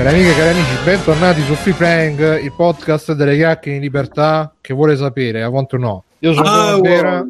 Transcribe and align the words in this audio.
Cari 0.00 0.14
amiche 0.14 0.30
e 0.30 0.34
cari 0.34 0.48
amici, 0.58 0.82
bentornati 0.82 1.42
su 1.42 1.52
Free 1.56 1.74
Playing, 1.74 2.42
il 2.42 2.52
podcast 2.54 3.12
delle 3.12 3.36
chiacchiere 3.36 3.76
in 3.76 3.82
libertà 3.82 4.50
che 4.58 4.72
vuole 4.72 4.96
sapere, 4.96 5.42
a 5.42 5.50
quanto 5.50 5.76
no. 5.76 6.04
Io 6.20 6.32
sono 6.32 6.48
Ah, 6.48 6.80
Vera, 6.80 7.26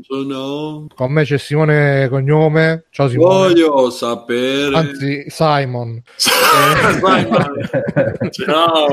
con 0.95 1.11
me 1.13 1.25
c'è 1.25 1.37
Simone 1.37 2.07
Cognome, 2.09 2.85
ciao 2.91 3.09
Simone, 3.09 3.49
Voglio 3.49 3.91
sapere. 3.91 4.77
anzi 4.77 5.25
Simon. 5.29 6.01
Simon. 6.17 7.69
ciao. 8.31 8.87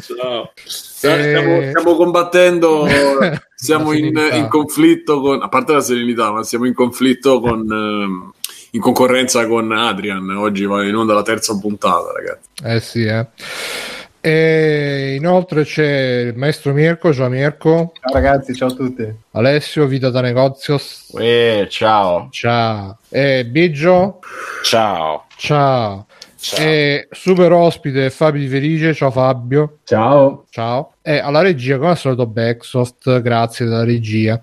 Ciao. 0.00 0.52
Stiamo, 0.64 1.56
Eh. 1.60 1.68
stiamo 1.70 1.96
combattendo, 1.96 2.86
siamo 3.54 3.92
in, 3.92 4.16
in 4.32 4.46
conflitto 4.48 5.20
con, 5.20 5.42
a 5.42 5.48
parte 5.48 5.72
la 5.74 5.80
serenità, 5.80 6.30
ma 6.32 6.42
siamo 6.44 6.64
in 6.66 6.72
conflitto 6.74 7.40
con, 7.40 7.60
ehm, 7.70 8.32
in 8.72 8.80
concorrenza 8.80 9.46
con 9.46 9.70
Adrian. 9.72 10.28
Oggi 10.30 10.64
va 10.64 10.84
in 10.84 10.94
onda 10.96 11.14
la 11.14 11.22
terza 11.22 11.56
puntata, 11.58 12.12
ragazzi. 12.12 12.48
Eh 12.64 12.80
sì, 12.80 13.04
eh. 13.04 13.26
E 14.20 15.14
inoltre 15.16 15.62
c'è 15.64 16.22
il 16.26 16.36
maestro 16.36 16.72
Mirko, 16.72 17.14
ciao 17.14 17.28
Mirko, 17.28 17.92
Ciao 18.00 18.12
ragazzi, 18.12 18.52
ciao 18.52 18.68
a 18.68 18.74
tutti. 18.74 19.06
Alessio, 19.32 19.86
Vita 19.86 20.10
da 20.10 20.20
Negozios, 20.20 21.10
Uè, 21.12 21.66
ciao. 21.70 22.28
ciao, 22.32 22.98
e 23.08 23.46
Biggio, 23.46 24.18
Ciao. 24.64 25.26
ciao, 25.36 26.06
Ciao. 26.36 26.58
e 26.64 27.06
super 27.12 27.52
ospite 27.52 28.10
Fabio 28.10 28.40
Di 28.40 28.48
Felice, 28.48 28.92
ciao 28.92 29.12
Fabio. 29.12 29.78
Ciao. 29.84 30.44
Ciao. 30.50 30.94
E 31.00 31.18
alla 31.18 31.40
regia, 31.40 31.76
come 31.78 31.90
al 31.90 31.96
solito, 31.96 32.26
Backsoft, 32.26 33.22
grazie 33.22 33.66
della 33.66 33.84
regia. 33.84 34.42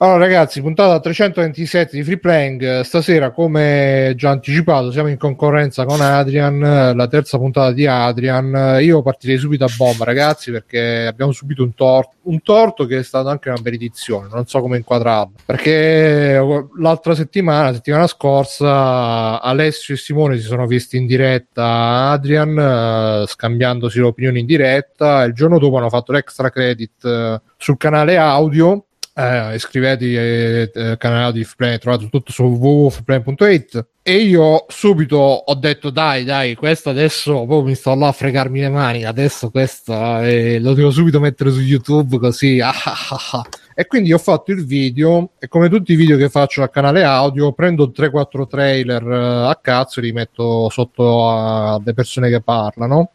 Allora, 0.00 0.18
ragazzi, 0.18 0.60
puntata 0.60 1.00
327 1.00 1.96
di 1.96 2.04
Free 2.04 2.18
Playing. 2.18 2.82
Stasera, 2.82 3.32
come 3.32 4.12
già 4.14 4.30
anticipato, 4.30 4.92
siamo 4.92 5.08
in 5.08 5.16
concorrenza 5.16 5.84
con 5.84 6.00
Adrian, 6.00 6.92
la 6.94 7.08
terza 7.08 7.36
puntata 7.36 7.72
di 7.72 7.84
Adrian. 7.84 8.78
Io 8.80 9.02
partirei 9.02 9.38
subito 9.38 9.64
a 9.64 9.68
bomba, 9.76 10.04
ragazzi, 10.04 10.52
perché 10.52 11.04
abbiamo 11.04 11.32
subito 11.32 11.64
un 11.64 11.74
torto, 11.74 12.12
un 12.22 12.40
torto 12.42 12.86
che 12.86 12.98
è 12.98 13.02
stato 13.02 13.26
anche 13.28 13.48
una 13.48 13.58
benedizione. 13.60 14.28
Non 14.30 14.46
so 14.46 14.60
come 14.60 14.76
inquadrarlo, 14.76 15.32
perché 15.44 16.40
l'altra 16.78 17.16
settimana, 17.16 17.72
settimana 17.72 18.06
scorsa, 18.06 19.42
Alessio 19.42 19.94
e 19.94 19.96
Simone 19.96 20.36
si 20.36 20.44
sono 20.44 20.68
visti 20.68 20.96
in 20.96 21.06
diretta 21.06 21.64
a 21.64 22.10
Adrian, 22.12 23.24
scambiandosi 23.26 23.98
le 23.98 24.06
opinioni 24.06 24.38
in 24.38 24.46
diretta. 24.46 25.24
Il 25.24 25.32
giorno 25.32 25.58
dopo 25.58 25.78
hanno 25.78 25.88
fatto 25.88 26.12
l'extra 26.12 26.50
credit 26.50 27.04
eh, 27.04 27.40
sul 27.56 27.76
canale 27.76 28.16
audio. 28.16 28.84
Eh, 29.20 29.56
iscrivetevi 29.56 30.16
al 30.16 30.70
eh, 30.72 30.96
canale 30.96 31.24
audio 31.24 31.40
di 31.40 31.44
Freeplay, 31.44 31.78
trovate 31.78 32.08
tutto 32.08 32.30
su 32.30 32.44
www.freeplay.it 32.44 33.86
e 34.00 34.16
io 34.18 34.64
subito 34.68 35.16
ho 35.16 35.54
detto 35.56 35.90
dai 35.90 36.22
dai 36.22 36.54
questo 36.54 36.90
adesso 36.90 37.32
proprio 37.32 37.64
mi 37.64 37.74
sto 37.74 37.96
là 37.96 38.06
a 38.06 38.12
fregarmi 38.12 38.60
le 38.60 38.68
mani 38.68 39.04
adesso 39.04 39.50
questo 39.50 40.20
eh, 40.20 40.60
lo 40.60 40.72
devo 40.72 40.92
subito 40.92 41.18
mettere 41.18 41.50
su 41.50 41.60
youtube 41.60 42.18
così 42.18 42.60
ah, 42.60 42.70
ah, 42.70 42.96
ah, 43.10 43.38
ah. 43.38 43.48
e 43.74 43.88
quindi 43.88 44.12
ho 44.12 44.18
fatto 44.18 44.52
il 44.52 44.64
video 44.64 45.32
e 45.40 45.48
come 45.48 45.68
tutti 45.68 45.94
i 45.94 45.96
video 45.96 46.16
che 46.16 46.28
faccio 46.28 46.62
al 46.62 46.70
canale 46.70 47.02
audio 47.02 47.52
prendo 47.52 47.92
3-4 47.94 48.46
trailer 48.46 49.02
eh, 49.02 49.48
a 49.48 49.58
cazzo 49.60 49.98
e 49.98 50.04
li 50.04 50.12
metto 50.12 50.70
sotto 50.70 51.28
alle 51.28 51.92
persone 51.92 52.30
che 52.30 52.40
parlano 52.40 53.10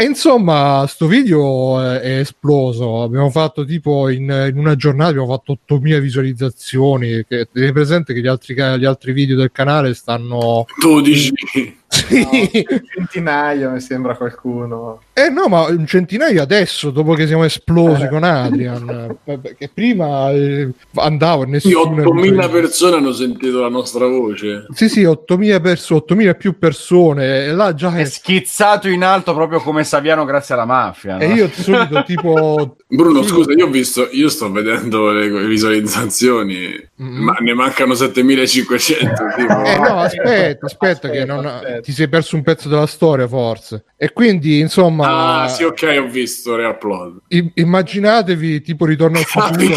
e 0.00 0.04
insomma, 0.04 0.86
sto 0.86 1.08
video 1.08 1.82
è, 1.82 2.20
esploso. 2.20 3.02
Abbiamo 3.02 3.30
fatto 3.30 3.64
tipo 3.64 4.08
in, 4.08 4.30
in 4.48 4.56
una 4.56 4.76
giornata 4.76 5.10
abbiamo 5.10 5.26
fatto 5.26 5.50
8000 5.52 5.98
visualizzazioni. 5.98 7.24
Che, 7.26 7.48
tieni 7.52 7.72
presente 7.72 8.14
che 8.14 8.20
gli 8.20 8.28
altri, 8.28 8.54
ca- 8.54 8.76
gli 8.76 8.84
altri 8.84 9.12
video 9.12 9.36
del 9.36 9.50
canale 9.50 9.94
stanno. 9.94 10.66
Tu 10.78 11.00
dici, 11.00 11.32
Sì. 11.88 12.24
Un 12.68 12.84
centinaio 12.94 13.70
mi 13.70 13.80
sembra 13.80 14.14
qualcuno. 14.14 15.02
Eh 15.18 15.30
no, 15.30 15.48
ma 15.48 15.66
un 15.66 15.86
centinaio 15.86 16.40
adesso, 16.42 16.90
dopo 16.90 17.14
che 17.14 17.26
siamo 17.26 17.44
esplosi 17.44 18.06
con 18.08 18.22
Adrian. 18.22 19.18
eh, 19.24 19.38
Perché 19.38 19.68
prima 19.72 20.30
eh, 20.30 20.68
andavo 20.94 21.42
e 21.42 21.46
sì, 21.60 21.68
nessuno. 21.68 22.02
8.000 22.02 22.50
persone 22.50 22.96
hanno 22.96 23.12
sentito 23.12 23.60
la 23.60 23.68
nostra 23.68 24.06
voce. 24.06 24.66
Sì, 24.72 24.88
sì, 24.88 25.04
8000 25.04 25.60
persone, 25.60 26.00
8000 26.00 26.34
più 26.34 26.58
persone. 26.58 27.44
E 27.46 27.52
là 27.52 27.74
già 27.74 27.94
È 27.96 28.04
schizzato 28.04 28.88
in 28.88 29.02
alto 29.02 29.34
proprio 29.34 29.60
come 29.60 29.82
Saviano 29.84 30.24
grazie 30.24 30.54
alla 30.54 30.64
mafia. 30.66 31.16
no? 31.16 31.20
E 31.22 31.26
io 31.32 31.48
subito 31.52 32.02
tipo. 32.06 32.76
Bruno, 32.86 33.22
Sì. 33.22 33.28
scusa, 33.28 33.52
io 33.52 33.66
ho 33.66 33.70
visto, 33.70 34.08
io 34.12 34.28
sto 34.28 34.50
vedendo 34.52 35.10
le 35.10 35.28
visualizzazioni, 35.46 36.86
Mm. 37.00 37.22
ma 37.22 37.32
ne 37.38 37.54
mancano 37.54 37.94
7500. 37.94 39.12
tipo. 39.36 39.64
Eh 39.64 39.78
no, 39.78 39.98
aspetta, 40.00 40.66
aspetta, 40.66 41.08
che 41.10 41.24
non, 41.24 41.46
aspetta. 41.46 41.80
ti 41.80 41.92
sei 41.92 42.08
perso 42.08 42.34
un 42.34 42.42
pezzo 42.42 42.68
della 42.68 42.86
storia, 42.86 43.28
forse. 43.28 43.84
E 43.96 44.12
quindi, 44.12 44.58
insomma, 44.58 45.07
Ah, 45.08 45.48
sì, 45.48 45.62
ok, 45.64 45.96
ho 46.00 46.06
visto, 46.08 46.54
reupload. 46.56 47.18
i- 47.28 47.50
immaginatevi 47.54 48.60
tipo 48.62 48.84
ritorno 48.84 49.18
al 49.18 49.24
futuro. 49.24 49.74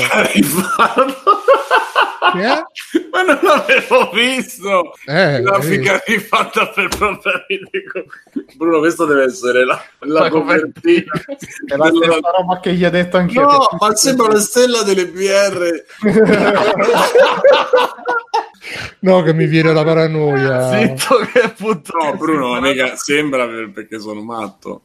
Eh? 2.34 2.64
Ma 3.12 3.24
non 3.24 3.40
l'avevo 3.42 4.10
visto. 4.14 4.94
Eh, 5.06 5.42
Grafica 5.42 6.02
rifatta 6.06 6.68
per 6.70 6.88
problemi. 6.88 7.70
Bruno, 8.56 8.80
questo 8.80 9.06
deve 9.06 9.26
essere 9.26 9.66
la, 9.66 9.82
la 10.00 10.20
La 10.22 10.30
copertina. 10.30 11.12
È 11.66 11.76
la 11.76 11.90
della- 11.90 12.06
stessa 12.14 12.32
roba 12.38 12.60
che 12.62 12.74
gli 12.74 12.86
ho 12.86 12.90
detto 12.90 13.18
anch'io. 13.18 13.42
No, 13.42 13.58
che- 13.60 13.76
ma 13.80 13.96
sembra 13.96 14.28
la 14.28 14.40
stella 14.40 14.84
delle 14.84 15.08
BR. 15.08 15.84
No, 19.00 19.22
che 19.24 19.34
mi 19.34 19.48
viene 19.48 19.74
la 19.74 19.84
paranoia. 19.84 20.70
Zitto 20.70 21.18
che. 21.32 21.54
No, 21.60 22.16
Bruno, 22.18 22.60
mica 22.62 22.96
sembra 22.96 23.46
per- 23.48 23.72
perché 23.72 24.00
sono 24.00 24.22
matto. 24.22 24.84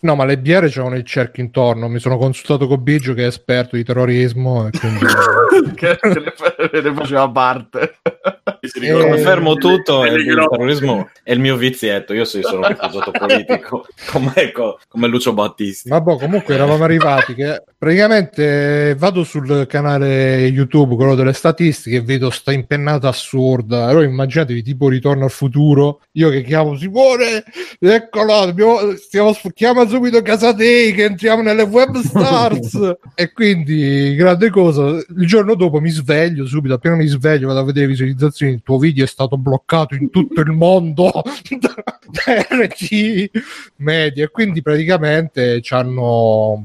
No, 0.00 0.14
ma 0.14 0.24
le 0.24 0.38
BR 0.38 0.68
c'erano 0.68 0.96
il 0.96 1.04
cerchio 1.04 1.42
intorno. 1.42 1.88
Mi 1.88 1.98
sono 1.98 2.18
consultato 2.18 2.66
con 2.66 2.82
Biggio, 2.82 3.14
che 3.14 3.24
è 3.24 3.26
esperto 3.26 3.76
di 3.76 3.84
terrorismo. 3.84 4.66
E 4.66 4.78
quindi... 4.78 5.04
che 5.74 5.98
ne, 6.02 6.32
fa- 6.34 6.54
ne 6.58 6.94
faceva 6.94 7.30
parte. 7.30 7.96
Si 8.60 8.78
Eh, 8.84 8.92
Confermo 8.92 9.54
tutto, 9.54 10.02
delle 10.02 10.20
il, 10.22 10.28
il 10.28 10.46
terrorismo 10.48 11.08
è 11.22 11.32
il 11.32 11.40
mio 11.40 11.56
vizietto, 11.56 12.12
io 12.12 12.24
sì, 12.24 12.40
sono 12.42 12.60
un 12.60 12.68
rifugiato 12.68 13.10
politico, 13.10 13.86
come, 14.10 14.52
co- 14.52 14.78
come 14.88 15.08
Lucio 15.08 15.32
Battisti. 15.32 15.88
Vabbè, 15.88 16.02
boh, 16.02 16.16
comunque 16.16 16.54
eravamo 16.54 16.84
arrivati 16.84 17.34
che 17.34 17.62
praticamente 17.76 18.94
vado 18.98 19.24
sul 19.24 19.66
canale 19.66 20.46
YouTube, 20.46 20.96
quello 20.96 21.14
delle 21.14 21.32
statistiche, 21.32 21.96
e 21.96 22.02
vedo 22.02 22.30
sta 22.30 22.52
impennata 22.52 23.08
assurda. 23.08 23.86
Allora 23.86 24.04
immaginatevi 24.04 24.62
tipo 24.62 24.88
Ritorno 24.88 25.24
al 25.24 25.30
futuro, 25.30 26.02
io 26.12 26.30
che 26.30 26.42
chiamo 26.42 26.76
Simone, 26.76 27.44
eccolo, 27.78 28.46
dobbiamo, 28.46 28.94
stiamo, 28.96 29.32
chiama 29.86 29.88
subito 29.88 30.22
Casadei 30.22 30.92
che 30.92 31.04
entriamo 31.04 31.42
nelle 31.42 31.62
web 31.62 31.96
stars. 31.98 32.96
e 33.14 33.32
quindi, 33.32 34.14
grande 34.14 34.50
cosa, 34.50 34.96
il 34.96 35.26
giorno 35.26 35.54
dopo 35.54 35.80
mi 35.80 35.90
sveglio 35.90 36.44
subito, 36.46 36.74
appena 36.74 36.96
mi 36.96 37.06
sveglio 37.06 37.46
vado 37.46 37.60
a 37.60 37.64
vedere 37.64 37.86
le 37.86 37.92
visualizzazioni, 37.92 38.52
il 38.52 38.62
tuo 38.62 38.78
video 38.78 39.04
è 39.04 39.08
stato 39.08 39.38
bloccato 39.38 39.94
in 39.94 40.10
tutto 40.10 40.40
il 40.40 40.50
mondo 40.50 41.10
da, 41.58 41.74
da 42.06 42.46
RT 42.48 43.30
media 43.76 44.24
e 44.24 44.30
quindi 44.30 44.60
praticamente 44.62 45.60
ci 45.62 45.74
hanno 45.74 46.64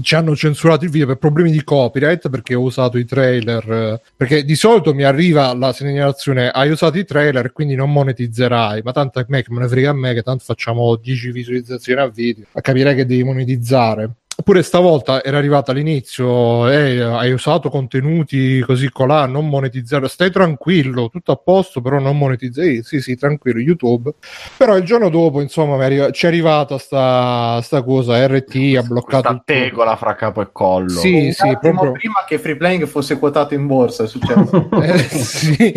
ci 0.00 0.14
hanno 0.14 0.34
censurato 0.36 0.84
il 0.84 0.90
video 0.90 1.06
per 1.06 1.16
problemi 1.16 1.50
di 1.50 1.62
copyright 1.64 2.28
perché 2.28 2.54
ho 2.54 2.62
usato 2.62 2.98
i 2.98 3.04
trailer 3.04 4.00
perché 4.16 4.44
di 4.44 4.54
solito 4.54 4.94
mi 4.94 5.04
arriva 5.04 5.54
la 5.54 5.72
segnalazione 5.72 6.50
hai 6.50 6.70
usato 6.70 6.98
i 6.98 7.04
trailer 7.04 7.52
quindi 7.52 7.74
non 7.74 7.92
monetizzerai. 7.92 8.82
Ma 8.82 8.92
tanto 8.92 9.18
a 9.18 9.24
me 9.28 9.42
che 9.42 9.52
me 9.52 9.60
ne 9.60 9.68
frega 9.68 9.90
a 9.90 9.94
me 9.94 10.14
che 10.14 10.22
tanto 10.22 10.44
facciamo 10.44 10.96
10 10.96 11.30
visualizzazioni 11.30 12.00
a 12.00 12.08
video 12.08 12.44
a 12.52 12.60
capire 12.60 12.94
che 12.94 13.06
devi 13.06 13.22
monetizzare 13.22 14.10
Oppure 14.38 14.62
stavolta 14.62 15.24
era 15.24 15.38
arrivata 15.38 15.70
all'inizio, 15.70 16.68
eh, 16.68 17.00
hai 17.00 17.32
usato 17.32 17.70
contenuti 17.70 18.60
così 18.60 18.90
colà, 18.90 19.24
non 19.24 19.48
monetizzare, 19.48 20.08
stai 20.08 20.30
tranquillo, 20.30 21.08
tutto 21.08 21.32
a 21.32 21.36
posto, 21.36 21.80
però 21.80 21.98
non 21.98 22.18
monetizzare. 22.18 22.82
Sì, 22.82 23.00
sì, 23.00 23.16
tranquillo, 23.16 23.60
YouTube. 23.60 24.12
Però 24.58 24.76
il 24.76 24.84
giorno 24.84 25.08
dopo, 25.08 25.40
insomma, 25.40 25.82
arri- 25.82 26.12
ci 26.12 26.26
è 26.26 26.28
arrivata 26.28 26.76
sta, 26.76 27.62
sta 27.62 27.82
cosa, 27.82 28.26
RT 28.26 28.76
ha 28.76 28.82
bloccato 28.82 29.28
tutto. 29.30 29.42
tegola 29.46 29.96
fra 29.96 30.14
capo 30.14 30.42
e 30.42 30.48
collo. 30.52 30.90
Sì, 30.90 31.14
Un 31.14 31.32
sì, 31.32 31.56
proprio... 31.58 31.92
prima 31.92 32.24
che 32.28 32.38
Free 32.38 32.56
Playing 32.56 32.84
fosse 32.86 33.18
quotato 33.18 33.54
in 33.54 33.66
borsa 33.66 34.04
è 34.04 34.06
successo. 34.06 34.68
Eh, 34.86 34.98
sì, 34.98 35.72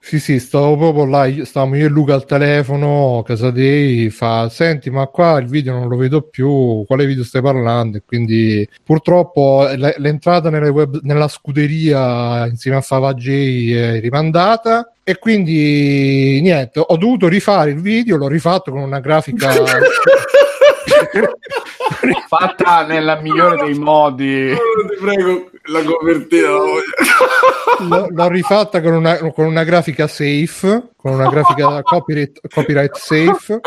sì, 0.00 0.20
sì, 0.20 0.38
stavo 0.38 0.76
proprio 0.76 1.04
là, 1.04 1.28
stavamo 1.44 1.76
io 1.76 1.86
e 1.86 1.88
Luca 1.88 2.14
al 2.14 2.24
telefono, 2.24 3.22
Casadei 3.26 4.08
fa, 4.10 4.48
senti, 4.48 4.88
ma 4.88 5.06
qua 5.06 5.38
il 5.40 5.48
video 5.48 5.72
non 5.72 5.88
lo 5.88 5.96
vedo 5.96 6.22
più, 6.22 6.84
quale 6.86 7.04
video 7.06 7.24
stai 7.24 7.42
parlando? 7.42 7.71
E 7.80 8.02
quindi 8.04 8.68
purtroppo 8.84 9.66
l'entrata 9.96 10.48
web- 10.48 11.00
nella 11.02 11.28
scuderia 11.28 12.46
insieme 12.46 12.76
a 12.76 12.80
Fava 12.82 13.14
J 13.14 13.74
è 13.74 14.00
rimandata 14.00 14.92
e 15.02 15.18
quindi 15.18 16.40
niente, 16.42 16.80
ho 16.84 16.96
dovuto 16.96 17.28
rifare 17.28 17.70
il 17.70 17.80
video, 17.80 18.16
l'ho 18.16 18.28
rifatto 18.28 18.70
con 18.70 18.80
una 18.80 19.00
grafica... 19.00 19.50
Fatta 22.28 22.86
nella 22.86 23.20
migliore 23.20 23.64
dei 23.64 23.74
modi. 23.74 24.54
Ti 24.54 24.96
prego, 25.00 25.50
la 25.64 25.82
copertina 25.82 26.48
la 26.48 26.58
voglio. 26.58 26.82
L'ho, 27.88 28.08
l'ho 28.10 28.28
rifatta 28.28 28.80
con 28.80 28.94
una, 28.94 29.16
con 29.32 29.46
una 29.46 29.64
grafica 29.64 30.06
safe, 30.06 30.90
con 30.96 31.12
una 31.12 31.28
grafica 31.28 31.82
copyright, 31.82 32.40
copyright 32.48 32.96
safe. 32.96 33.60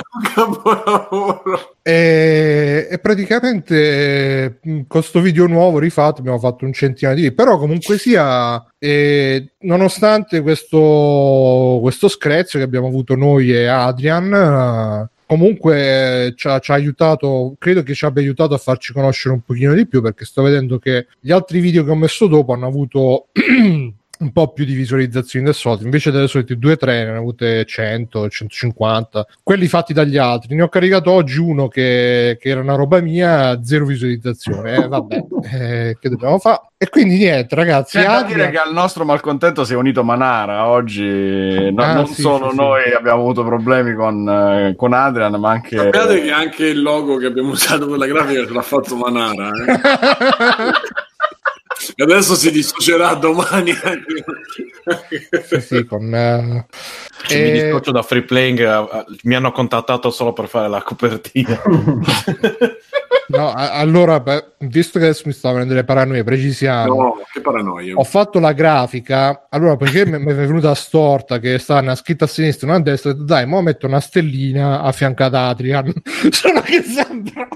E, 1.81 2.87
e 2.89 2.97
praticamente 2.99 4.59
mh, 4.61 4.81
con 4.87 5.03
sto 5.03 5.21
video 5.21 5.45
nuovo 5.45 5.77
rifatto 5.77 6.21
abbiamo 6.21 6.39
fatto 6.39 6.65
un 6.65 6.73
centinaio 6.73 7.15
di 7.15 7.21
video. 7.21 7.35
Però 7.35 7.57
comunque 7.57 7.97
sia, 7.97 8.63
eh, 8.79 9.53
nonostante 9.59 10.41
questo, 10.41 11.79
questo 11.81 12.07
screzio 12.07 12.59
che 12.59 12.65
abbiamo 12.65 12.87
avuto 12.87 13.15
noi 13.15 13.53
e 13.53 13.67
Adrian, 13.67 14.33
eh, 14.33 15.09
comunque 15.25 16.33
ci 16.36 16.48
ha, 16.48 16.60
ci 16.60 16.72
ha 16.72 16.75
aiutato, 16.75 17.56
credo 17.57 17.83
che 17.83 17.94
ci 17.94 18.06
abbia 18.06 18.22
aiutato 18.22 18.54
a 18.54 18.57
farci 18.57 18.94
conoscere 18.94 19.33
un 19.33 19.42
pochino 19.42 19.74
di 19.74 19.88
più 19.88 20.01
perché 20.01 20.25
sto 20.25 20.42
vedendo 20.44 20.80
che 20.80 21.07
gli 21.19 21.31
altri 21.31 21.60
video 21.60 21.83
che 21.83 21.92
ho 21.92 21.95
messo 21.95 22.27
dopo 22.27 22.54
hanno 22.54 22.68
avuto 22.68 23.27
un 24.19 24.31
po' 24.31 24.53
più 24.53 24.63
di 24.65 24.73
visualizzazioni 24.73 25.45
del 25.45 25.53
solito 25.53 25.83
invece 25.83 26.09
delle 26.12 26.27
solite 26.27 26.53
2-3 26.56 26.85
ne 26.85 27.01
hanno 27.09 27.17
avute 27.17 27.65
100 27.65 28.29
150 28.29 29.25
quelli 29.44 29.67
fatti 29.67 29.94
dagli 29.94 30.17
altri 30.17 30.56
ne 30.56 30.62
ho 30.63 30.69
caricato 30.69 31.12
oggi 31.12 31.39
uno 31.39 31.67
che, 31.67 32.38
che 32.39 32.50
era 32.50 32.62
una 32.62 32.75
roba 32.75 33.01
mia 33.01 33.62
zero 33.63 33.85
visualizzazione 33.85 34.75
eh, 34.75 34.88
vabbè 34.88 35.23
eh, 35.53 35.97
che 36.00 36.09
dobbiamo 36.09 36.39
fare 36.39 36.62
e 36.77 36.89
quindi 36.89 37.17
niente 37.17 37.56
ragazzi 37.56 37.97
C'è 37.97 38.06
da 38.06 38.17
Adrian- 38.19 38.38
dire 38.38 38.50
che 38.51 38.57
al 38.57 38.73
nostro 38.73 39.06
malcontento 39.06 39.63
si 39.65 39.73
è 39.73 39.75
unito 39.77 40.03
Manara 40.03 40.68
oggi. 40.68 41.71
No- 41.71 41.83
Ah, 41.83 41.94
non 41.94 42.07
sì, 42.07 42.21
solo 42.21 42.50
sì, 42.51 42.56
noi 42.57 42.91
abbiamo 42.94 43.21
avuto 43.21 43.44
problemi 43.45 43.94
con, 43.95 44.27
eh, 44.27 44.73
con 44.75 44.91
Adrian, 44.91 45.33
ma 45.39 45.51
anche. 45.51 45.77
Sappiate 45.77 46.21
che 46.21 46.31
anche 46.31 46.65
il 46.68 46.81
logo 46.81 47.15
che 47.18 47.27
abbiamo 47.27 47.51
usato 47.51 47.88
per 47.88 47.97
la 47.97 48.07
grafica 48.07 48.45
ce 48.45 48.51
l'ha 48.53 48.61
fatto 48.61 48.95
Manara. 48.97 49.50
eh. 49.50 49.79
E 51.95 52.03
adesso 52.03 52.35
si 52.35 52.51
dissocierà 52.51 53.13
domani 53.15 53.71
anche. 53.71 54.23
sì, 55.47 55.61
sì, 55.61 55.85
con 55.85 56.13
eh, 56.13 56.65
Cioè, 57.27 57.41
Mi 57.41 57.49
e- 57.49 57.51
dissocio 57.51 57.91
da 57.91 58.01
free 58.01 58.23
playing, 58.23 58.59
eh, 58.59 58.97
eh, 58.97 59.05
mi 59.23 59.35
hanno 59.35 59.51
contattato 59.51 60.09
solo 60.09 60.33
per 60.33 60.47
fare 60.47 60.69
la 60.69 60.81
copertina. 60.81 61.61
no, 63.27 63.51
a- 63.51 63.72
allora 63.74 64.19
beh, 64.19 64.44
visto 64.60 65.00
che 65.00 65.06
adesso 65.06 65.24
mi 65.25 65.33
sto 65.33 65.51
venendo 65.51 65.74
le 65.74 65.83
paranoie 65.83 66.24
precisiamo 66.24 66.94
No, 66.95 67.13
che 67.31 67.42
paranoia. 67.42 67.95
ho 67.95 68.04
fatto 68.04 68.39
la 68.39 68.54
grafica 68.54 69.48
allora 69.50 69.75
perché 69.77 70.06
mi 70.06 70.18
è 70.31 70.36
venuta 70.36 70.74
storta 70.75 71.39
che 71.39 71.57
sta 71.57 71.80
una 71.80 71.95
scritta 71.95 72.25
a 72.25 72.27
sinistra 72.27 72.68
e 72.68 72.69
una 72.72 72.80
a 72.80 72.83
destra 72.83 73.13
dai 73.13 73.45
mo 73.45 73.62
metto 73.62 73.88
una 73.88 74.00
stellina 74.00 74.81
a 74.81 74.92
fianco 74.92 75.24
ad 75.24 75.33
Adrian 75.36 75.92
solo 76.31 76.62
che 76.62 76.81
sembra 76.83 77.48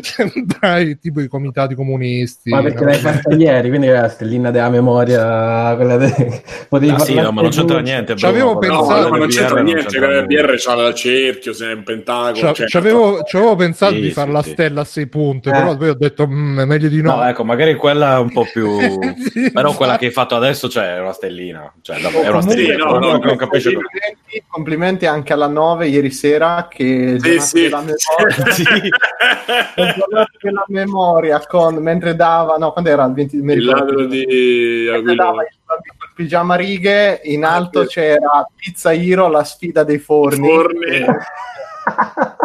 sembra 0.00 0.78
il- 0.78 0.98
tipo 0.98 1.20
i 1.20 1.28
comitati 1.28 1.74
comunisti 1.74 2.50
Ma 2.50 2.62
perché 2.62 2.84
no? 2.84 2.90
l'hai 2.90 2.98
fatta 2.98 3.34
ieri, 3.34 3.68
quindi 3.68 3.88
la 3.88 4.08
stellina 4.08 4.50
della 4.50 4.70
memoria, 4.70 5.74
quella 5.76 5.96
de... 5.96 6.42
potevi 6.68 6.92
Ah, 6.92 6.98
sì, 6.98 7.14
no, 7.14 7.30
ma 7.32 7.42
non 7.42 7.50
c'entra 7.50 7.80
niente. 7.80 8.16
Ci 8.16 8.24
avevo 8.26 8.52
No, 8.54 8.58
pensato- 8.58 9.00
no, 9.02 9.08
ma 9.10 9.16
non 9.18 9.28
c'entra 9.28 9.60
niente. 9.62 9.98
BR 10.26 10.54
c'ha 10.56 10.86
il 10.86 10.94
cerchio, 10.94 11.52
se 11.52 11.70
è 11.70 11.74
un 11.74 11.82
pentagono. 11.82 12.52
Cioè, 12.54 12.66
c'avevo, 12.66 13.22
c'avevo 13.24 13.56
pensato 13.56 13.94
Sì, 13.94 14.00
di 14.00 14.10
fare 14.10 14.28
sì, 14.28 14.32
la 14.32 14.42
stella 14.42 14.80
a 14.80 14.84
sei 14.86 15.06
punte, 15.08 15.50
Eh. 15.50 15.52
però 15.52 15.76
poi 15.76 15.88
ho 15.90 15.94
detto 15.94 16.26
"Mm, 16.26 16.60
è 16.60 16.64
meglio 16.64 16.88
di 16.88 17.02
no. 17.02 17.16
No, 17.16 17.24
ecco, 17.28 17.44
magari 17.44 17.74
quella 17.74 18.16
è 18.16 18.18
un 18.18 18.32
po' 18.32 18.46
più. 18.50 18.78
Sì, 19.36 19.50
Però 19.52 19.74
quella 19.74 19.98
che 19.98 20.06
hai 20.06 20.10
fatto 20.12 20.34
adesso, 20.36 20.68
cioè, 20.68 20.94
è 20.96 21.00
una 21.00 21.12
stellina. 21.12 21.72
Cioè, 21.82 22.00
davvero, 22.00 22.24
è 22.24 22.28
una 22.30 22.40
stellina. 22.40 22.76
no, 22.84 22.98
no, 22.98 23.18
non 23.18 23.36
capisce 23.36 23.72
come- 23.74 23.84
Complimenti, 23.86 24.44
complimenti 24.48 25.06
anche 25.06 25.32
alla 25.32 25.46
9 25.48 25.88
ieri 25.88 26.10
sera 26.10 26.66
che 26.70 27.16
Sì, 27.20 27.40
sì. 27.40 27.62
della 27.62 27.82
memoria, 27.82 28.52
Sì. 28.52 28.64
la 30.50 30.64
memoria 30.68 31.40
con, 31.46 31.74
mentre 31.76 32.14
dava 32.16 32.56
no 32.56 32.72
quando 32.72 32.90
era 32.90 33.04
il 33.04 33.12
20 33.12 33.36
mi 33.38 33.52
Il 33.52 33.60
ricordo 33.60 33.84
ladro 33.84 34.06
di 34.06 34.86
col 35.66 36.10
pigiama 36.14 36.54
righe 36.54 37.20
in 37.24 37.44
Ah, 37.44 37.54
alto 37.54 37.84
c'era 37.84 38.46
Pizza 38.54 38.92
Hero 38.94 39.28
la 39.28 39.44
sfida 39.44 39.82
dei 39.84 39.98
forni, 39.98 40.48
Forni. 40.48 41.04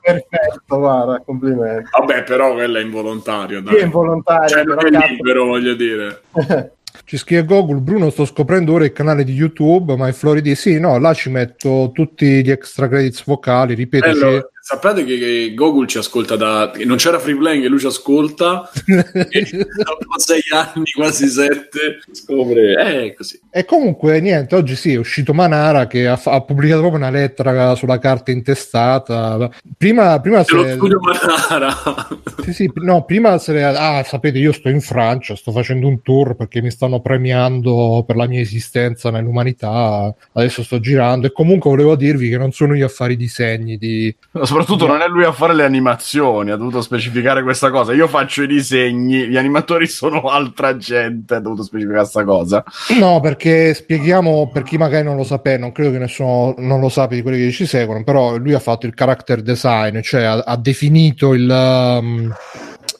Perfetto 0.00 0.78
guarda 0.78 1.22
complimenti 1.24 1.88
Vabbè, 1.98 2.22
però 2.24 2.54
quello 2.54 2.78
è 2.78 2.82
involontario. 2.82 3.60
Dai. 3.62 3.74
Sì, 3.74 3.80
è 3.80 3.84
involontario, 3.84 4.48
Cioè, 4.48 4.64
però 4.64 4.80
è 4.80 4.90
cazzo. 4.90 5.06
libero, 5.06 5.44
voglio 5.46 5.74
dire. 5.74 6.22
Ci 7.04 7.18
scrive 7.18 7.44
Google, 7.44 7.80
Bruno, 7.80 8.10
sto 8.10 8.24
scoprendo 8.24 8.72
ora 8.72 8.84
il 8.84 8.92
canale 8.92 9.22
di 9.22 9.32
YouTube, 9.32 9.96
ma 9.96 10.08
il 10.08 10.14
Floridi 10.14 10.54
sì, 10.54 10.80
no, 10.80 10.98
là 10.98 11.12
ci 11.12 11.28
metto 11.28 11.90
tutti 11.92 12.42
gli 12.42 12.50
extra 12.50 12.88
credits 12.88 13.22
vocali, 13.24 13.74
ripeto, 13.74 14.06
Bello, 14.06 14.50
sappiate 14.66 15.04
che, 15.04 15.16
che 15.16 15.54
Google 15.54 15.86
ci 15.86 15.98
ascolta 15.98 16.34
da... 16.34 16.72
che 16.74 16.84
non 16.84 16.96
c'era 16.96 17.20
free 17.20 17.36
playing 17.36 17.64
e 17.64 17.68
lui 17.68 17.78
ci 17.78 17.86
ascolta 17.86 18.68
dopo 18.84 20.18
sei 20.18 20.42
anni, 20.52 20.90
quasi 20.92 21.28
sette, 21.28 22.00
scopre... 22.10 23.04
Eh, 23.04 23.14
così. 23.14 23.38
E 23.48 23.64
comunque 23.64 24.18
niente, 24.18 24.56
oggi 24.56 24.74
sì, 24.74 24.94
è 24.94 24.96
uscito 24.96 25.32
Manara 25.32 25.86
che 25.86 26.08
ha, 26.08 26.20
ha 26.20 26.40
pubblicato 26.40 26.80
proprio 26.80 27.00
una 27.00 27.10
lettera 27.10 27.76
sulla 27.76 28.00
carta 28.00 28.32
intestata. 28.32 29.48
Prima, 29.78 30.18
prima 30.20 30.42
C'è 30.42 30.56
lo 30.56 30.64
se- 30.64 30.72
studio 30.72 30.98
Manara. 30.98 32.08
Sì, 32.42 32.52
sì, 32.52 32.70
no, 32.74 33.04
prima 33.04 33.38
se 33.38 33.62
ah, 33.62 34.02
sapete, 34.02 34.38
io 34.38 34.50
sto 34.50 34.68
in 34.68 34.80
Francia, 34.80 35.36
sto 35.36 35.52
facendo 35.52 35.86
un 35.86 36.02
tour 36.02 36.34
perché 36.34 36.60
mi 36.60 36.72
stanno 36.72 37.00
premiando 37.00 38.02
per 38.04 38.16
la 38.16 38.26
mia 38.26 38.40
esistenza 38.40 39.12
nell'umanità. 39.12 40.12
Adesso 40.32 40.64
sto 40.64 40.80
girando 40.80 41.28
e 41.28 41.32
comunque 41.32 41.70
volevo 41.70 41.94
dirvi 41.94 42.28
che 42.28 42.36
non 42.36 42.50
sono 42.50 42.74
io 42.74 42.86
a 42.86 42.88
fare 42.88 43.12
i 43.12 43.16
disegni 43.16 43.78
di 43.78 44.12
Soprattutto 44.56 44.86
non 44.86 45.02
è 45.02 45.08
lui 45.08 45.24
a 45.24 45.32
fare 45.32 45.54
le 45.54 45.64
animazioni, 45.64 46.50
ha 46.50 46.56
dovuto 46.56 46.80
specificare 46.80 47.42
questa 47.42 47.70
cosa. 47.70 47.92
Io 47.92 48.08
faccio 48.08 48.42
i 48.42 48.46
disegni, 48.46 49.28
gli 49.28 49.36
animatori 49.36 49.86
sono 49.86 50.22
altra 50.22 50.76
gente, 50.76 51.34
ha 51.34 51.40
dovuto 51.40 51.62
specificare 51.62 52.00
questa 52.00 52.24
cosa. 52.24 52.64
No, 52.98 53.20
perché 53.20 53.74
spieghiamo 53.74 54.50
per 54.52 54.62
chi 54.62 54.78
magari 54.78 55.04
non 55.04 55.16
lo 55.16 55.24
sapeva, 55.24 55.58
non 55.58 55.72
credo 55.72 55.90
che 55.90 55.98
nessuno 55.98 56.54
non 56.58 56.80
lo 56.80 56.88
sappia 56.88 57.16
di 57.16 57.22
quelli 57.22 57.38
che 57.38 57.50
ci 57.52 57.66
seguono, 57.66 58.02
però 58.02 58.36
lui 58.36 58.54
ha 58.54 58.58
fatto 58.58 58.86
il 58.86 58.94
character 58.94 59.42
design, 59.42 60.00
cioè 60.00 60.22
ha, 60.22 60.38
ha 60.38 60.56
definito 60.56 61.34
il, 61.34 61.48
um, 61.48 62.34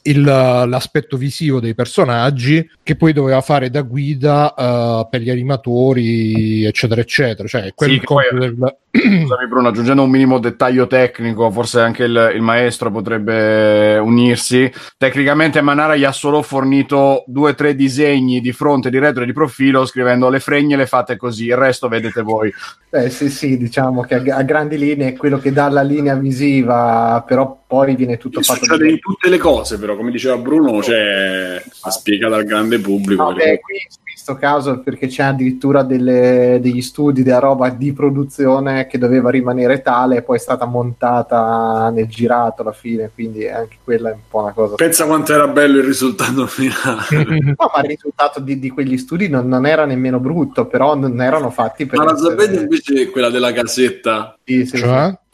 il, 0.09 0.21
l'aspetto 0.23 1.17
visivo 1.17 1.59
dei 1.59 1.75
personaggi 1.75 2.67
che 2.83 2.95
poi 2.95 3.13
doveva 3.13 3.41
fare 3.41 3.69
da 3.69 3.81
guida 3.81 4.53
uh, 4.55 5.07
per 5.09 5.21
gli 5.21 5.29
animatori, 5.29 6.65
eccetera, 6.65 7.01
eccetera. 7.01 7.47
Cioè, 7.47 7.73
quello 7.73 7.93
Sì, 7.93 7.99
poi- 7.99 8.25
del... 8.31 8.55
Scusami 8.97 9.47
Bruno, 9.47 9.67
aggiungendo 9.67 10.03
un 10.03 10.09
minimo 10.09 10.39
dettaglio 10.39 10.87
tecnico, 10.87 11.51
forse 11.51 11.81
anche 11.81 12.05
il, 12.05 12.31
il 12.35 12.41
maestro 12.41 12.89
potrebbe 12.91 13.97
unirsi. 13.97 14.71
Tecnicamente 14.97 15.61
Manara 15.61 15.95
gli 15.95 16.03
ha 16.03 16.11
solo 16.11 16.41
fornito 16.41 17.23
due 17.27 17.51
o 17.51 17.55
tre 17.55 17.75
disegni 17.75 18.41
di 18.41 18.51
fronte, 18.51 18.89
di 18.89 18.97
retro 18.97 19.23
e 19.23 19.25
di 19.25 19.33
profilo, 19.33 19.85
scrivendo 19.85 20.29
le 20.29 20.39
fregne 20.39 20.75
le 20.75 20.87
fate 20.87 21.15
così, 21.15 21.45
il 21.45 21.55
resto 21.55 21.87
vedete 21.87 22.21
voi. 22.21 22.51
Eh, 22.89 23.09
sì, 23.09 23.29
sì, 23.29 23.57
diciamo 23.57 24.01
che 24.01 24.15
a, 24.15 24.37
a 24.37 24.43
grandi 24.43 24.77
linee 24.77 25.09
è 25.09 25.15
quello 25.15 25.37
che 25.37 25.51
dà 25.51 25.69
la 25.69 25.81
linea 25.81 26.15
visiva, 26.15 27.21
però 27.27 27.63
poi 27.67 27.95
viene 27.95 28.17
tutto 28.17 28.41
fatto 28.41 28.63
Succede 28.63 28.89
in 28.89 28.99
tutte 28.99 29.29
le 29.29 29.37
cose, 29.37 29.77
però, 29.77 29.96
come 29.97 30.11
diceva 30.11 30.37
Bruno, 30.37 30.81
cioè, 30.81 31.61
la 31.83 31.89
spiega 31.91 32.29
dal 32.29 32.45
grande 32.45 32.79
pubblico. 32.79 33.23
No, 33.23 33.33
beh, 33.33 33.59
qui 33.59 33.75
in 33.75 34.03
questo 34.03 34.35
caso 34.35 34.79
perché 34.79 35.07
c'è 35.07 35.23
addirittura 35.23 35.83
delle- 35.83 36.59
degli 36.61 36.81
studi 36.81 37.23
della 37.23 37.39
roba 37.39 37.69
di 37.69 37.91
produzione 37.93 38.87
che 38.87 38.97
doveva 38.97 39.29
rimanere 39.29 39.81
tale 39.81 40.17
e 40.17 40.21
poi 40.21 40.37
è 40.37 40.39
stata 40.39 40.65
montata 40.65 41.89
nel 41.93 42.07
girato 42.07 42.61
alla 42.61 42.71
fine, 42.71 43.09
quindi 43.13 43.47
anche 43.47 43.77
quella 43.83 44.09
è 44.09 44.13
un 44.13 44.19
po' 44.29 44.41
una 44.41 44.51
cosa. 44.53 44.75
Pensa 44.75 45.05
quanto 45.05 45.33
era 45.33 45.47
bello 45.47 45.77
il 45.79 45.83
risultato 45.85 46.45
finale. 46.47 47.05
No, 47.57 47.71
ma 47.73 47.81
il 47.81 47.87
risultato 47.87 48.39
di, 48.39 48.59
di 48.59 48.69
quegli 48.69 48.97
studi 48.97 49.29
non, 49.29 49.47
non 49.47 49.65
era 49.65 49.85
nemmeno 49.85 50.19
brutto, 50.19 50.65
però 50.67 50.95
non 50.95 51.19
erano 51.21 51.49
fatti 51.49 51.85
per... 51.85 51.97
Ma 51.97 52.05
la 52.05 52.13
essere- 52.13 52.29
sapete 52.37 52.59
invece 52.61 53.09
quella 53.09 53.29
della 53.29 53.51
casetta? 53.51 54.37
Sì, 54.43 54.65
sì, 54.65 54.77
sì. 54.77 54.83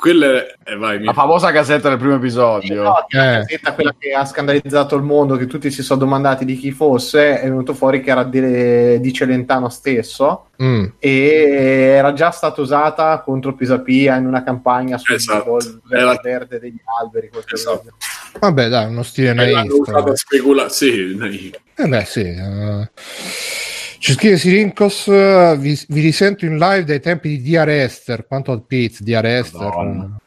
Quella 0.04 0.26
è... 0.26 0.54
eh, 0.66 0.76
vai, 0.76 1.02
La 1.02 1.14
famosa 1.14 1.50
casetta 1.54 1.88
del 1.88 1.98
primo 1.98 2.16
episodio. 2.16 2.84
no, 2.84 3.06
che 3.08 3.16
la 3.16 3.36
Eh. 3.36 3.40
casetta, 3.46 3.74
quella 3.74 3.96
che 3.98 4.12
ha 4.12 4.26
scandalizzato 4.26 4.98
il 4.98 5.02
mondo, 5.02 5.38
che 5.38 5.48
tutti 5.48 5.72
si 5.72 5.82
sono 5.82 6.00
domandati 6.02 6.44
di 6.44 6.58
chi 6.58 6.72
fosse, 6.72 7.40
è 7.40 7.44
venuto 7.44 7.74
fuori 7.74 8.02
che 8.02 8.10
era 8.12 8.26
di, 8.26 9.00
di 9.00 9.14
Celentano 9.14 9.70
stesso 9.70 10.48
Mm. 10.62 10.86
e 11.00 11.94
era 11.98 12.14
già 12.14 12.30
stata 12.32 12.62
usata 12.62 13.20
contro 13.22 13.54
Pisapia 13.56 14.16
in 14.18 14.26
una 14.28 14.44
campagna 14.44 14.98
sul 14.98 15.16
Esatto. 15.16 15.58
verde, 15.88 15.98
Era- 15.98 16.20
verde 16.22 16.60
degli 16.60 16.80
alberi. 17.02 17.30
Esatto. 17.52 17.96
Vabbè, 18.40 18.68
dai, 18.68 18.88
uno 18.88 19.04
stile 19.04 19.32
e 19.32 19.52
l'hanno 19.52 19.76
usata 19.76 20.12
a 20.12 20.16
speculare. 20.16 20.70
Sì, 20.70 21.16
dai. 21.16 21.54
Eh 21.76 21.88
beh, 21.88 22.04
sì. 22.06 22.22
eh. 22.22 22.90
Ci 24.04 24.12
scrive 24.12 24.36
Sirinkos, 24.36 25.08
eh, 25.08 25.56
vi, 25.58 25.80
vi 25.88 26.02
risento 26.02 26.44
in 26.44 26.58
live 26.58 26.84
dai 26.84 27.00
tempi 27.00 27.30
di 27.30 27.42
DR 27.52 27.70
Esther. 27.70 28.28
Quanto 28.28 28.52
al 28.52 28.66
Piz, 28.68 29.00
DR 29.00 29.24
Esther. 29.26 29.62
Madonna. 29.62 30.18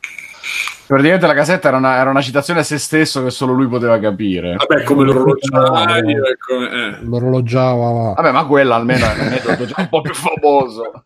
Praticamente 0.86 1.26
la 1.26 1.34
casetta 1.34 1.68
era 1.68 1.76
una, 1.76 1.96
era 1.98 2.08
una 2.08 2.22
citazione 2.22 2.60
a 2.60 2.62
se 2.62 2.78
stesso 2.78 3.22
che 3.22 3.28
solo 3.28 3.52
lui 3.52 3.68
poteva 3.68 3.98
capire. 3.98 4.54
Vabbè, 4.56 4.82
come 4.84 5.04
l'orologiaio, 5.04 6.24
è 6.24 6.36
come- 6.38 6.70
eh. 6.70 7.04
L'orologiava. 7.04 8.14
Vabbè, 8.14 8.30
ma 8.32 8.46
quella 8.46 8.76
almeno 8.76 9.04
è 9.04 9.12
un 9.12 9.20
aneddoto 9.26 9.66
già 9.66 9.74
un 9.76 9.88
po' 9.90 10.00
più 10.00 10.14
famoso. 10.14 11.02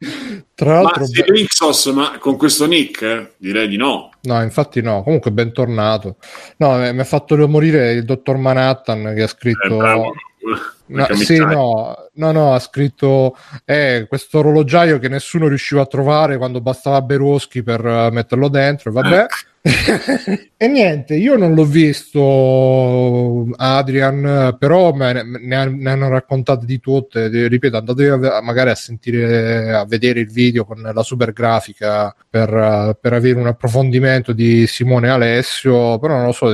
Tra 0.54 0.74
Ma 0.74 0.82
l'altro, 0.82 1.06
se 1.06 1.24
Ixos, 1.26 1.86
ma 1.86 2.18
con 2.20 2.36
questo 2.36 2.68
nick? 2.68 3.02
eh? 3.02 3.32
Direi 3.36 3.66
di 3.66 3.78
no. 3.78 4.10
no, 4.22 4.42
infatti 4.42 4.80
no. 4.80 5.02
Comunque, 5.02 5.32
bentornato. 5.32 6.18
No, 6.58 6.84
eh, 6.86 6.92
mi 6.92 7.00
ha 7.00 7.04
fatto 7.04 7.36
morire 7.48 7.90
il 7.94 8.04
dottor 8.04 8.36
Manhattan 8.36 9.12
che 9.16 9.22
ha 9.22 9.24
Eh, 9.24 9.26
scritto. 9.26 9.76
bravo. 9.76 10.12
No, 10.86 11.06
sì, 11.14 11.36
no, 11.38 11.99
no, 12.14 12.32
no, 12.32 12.54
ha 12.54 12.58
scritto 12.58 13.36
eh, 13.64 14.06
questo 14.08 14.38
orologiaio 14.38 14.98
che 14.98 15.08
nessuno 15.08 15.48
riusciva 15.48 15.82
a 15.82 15.86
trovare 15.86 16.36
quando 16.36 16.60
bastava 16.60 17.02
Beroschi 17.02 17.62
per 17.62 17.84
eh, 17.84 18.10
metterlo 18.10 18.48
dentro. 18.48 18.92
Vabbè. 18.92 19.26
e 20.56 20.68
niente, 20.68 21.16
io 21.16 21.36
non 21.36 21.54
l'ho 21.54 21.64
visto 21.66 23.46
Adrian, 23.56 24.56
però 24.58 24.92
me 24.92 25.12
ne, 25.12 25.22
ne 25.42 25.56
ha- 25.56 25.64
ne 25.66 25.90
hanno 25.90 26.08
raccontate 26.08 26.64
di 26.64 26.80
tutte. 26.80 27.28
Ripeto, 27.28 27.76
andatevi 27.76 28.26
a 28.26 28.40
magari 28.40 28.70
a 28.70 28.74
sentire, 28.74 29.72
a 29.74 29.84
vedere 29.84 30.20
il 30.20 30.30
video 30.30 30.64
con 30.64 30.80
la 30.80 31.02
super 31.02 31.32
grafica 31.32 32.14
per, 32.28 32.96
per 33.00 33.12
avere 33.12 33.38
un 33.38 33.48
approfondimento 33.48 34.32
di 34.32 34.66
Simone 34.66 35.08
e 35.08 35.10
Alessio. 35.10 35.98
Però 35.98 36.16
non 36.16 36.24
lo 36.26 36.32
so, 36.32 36.48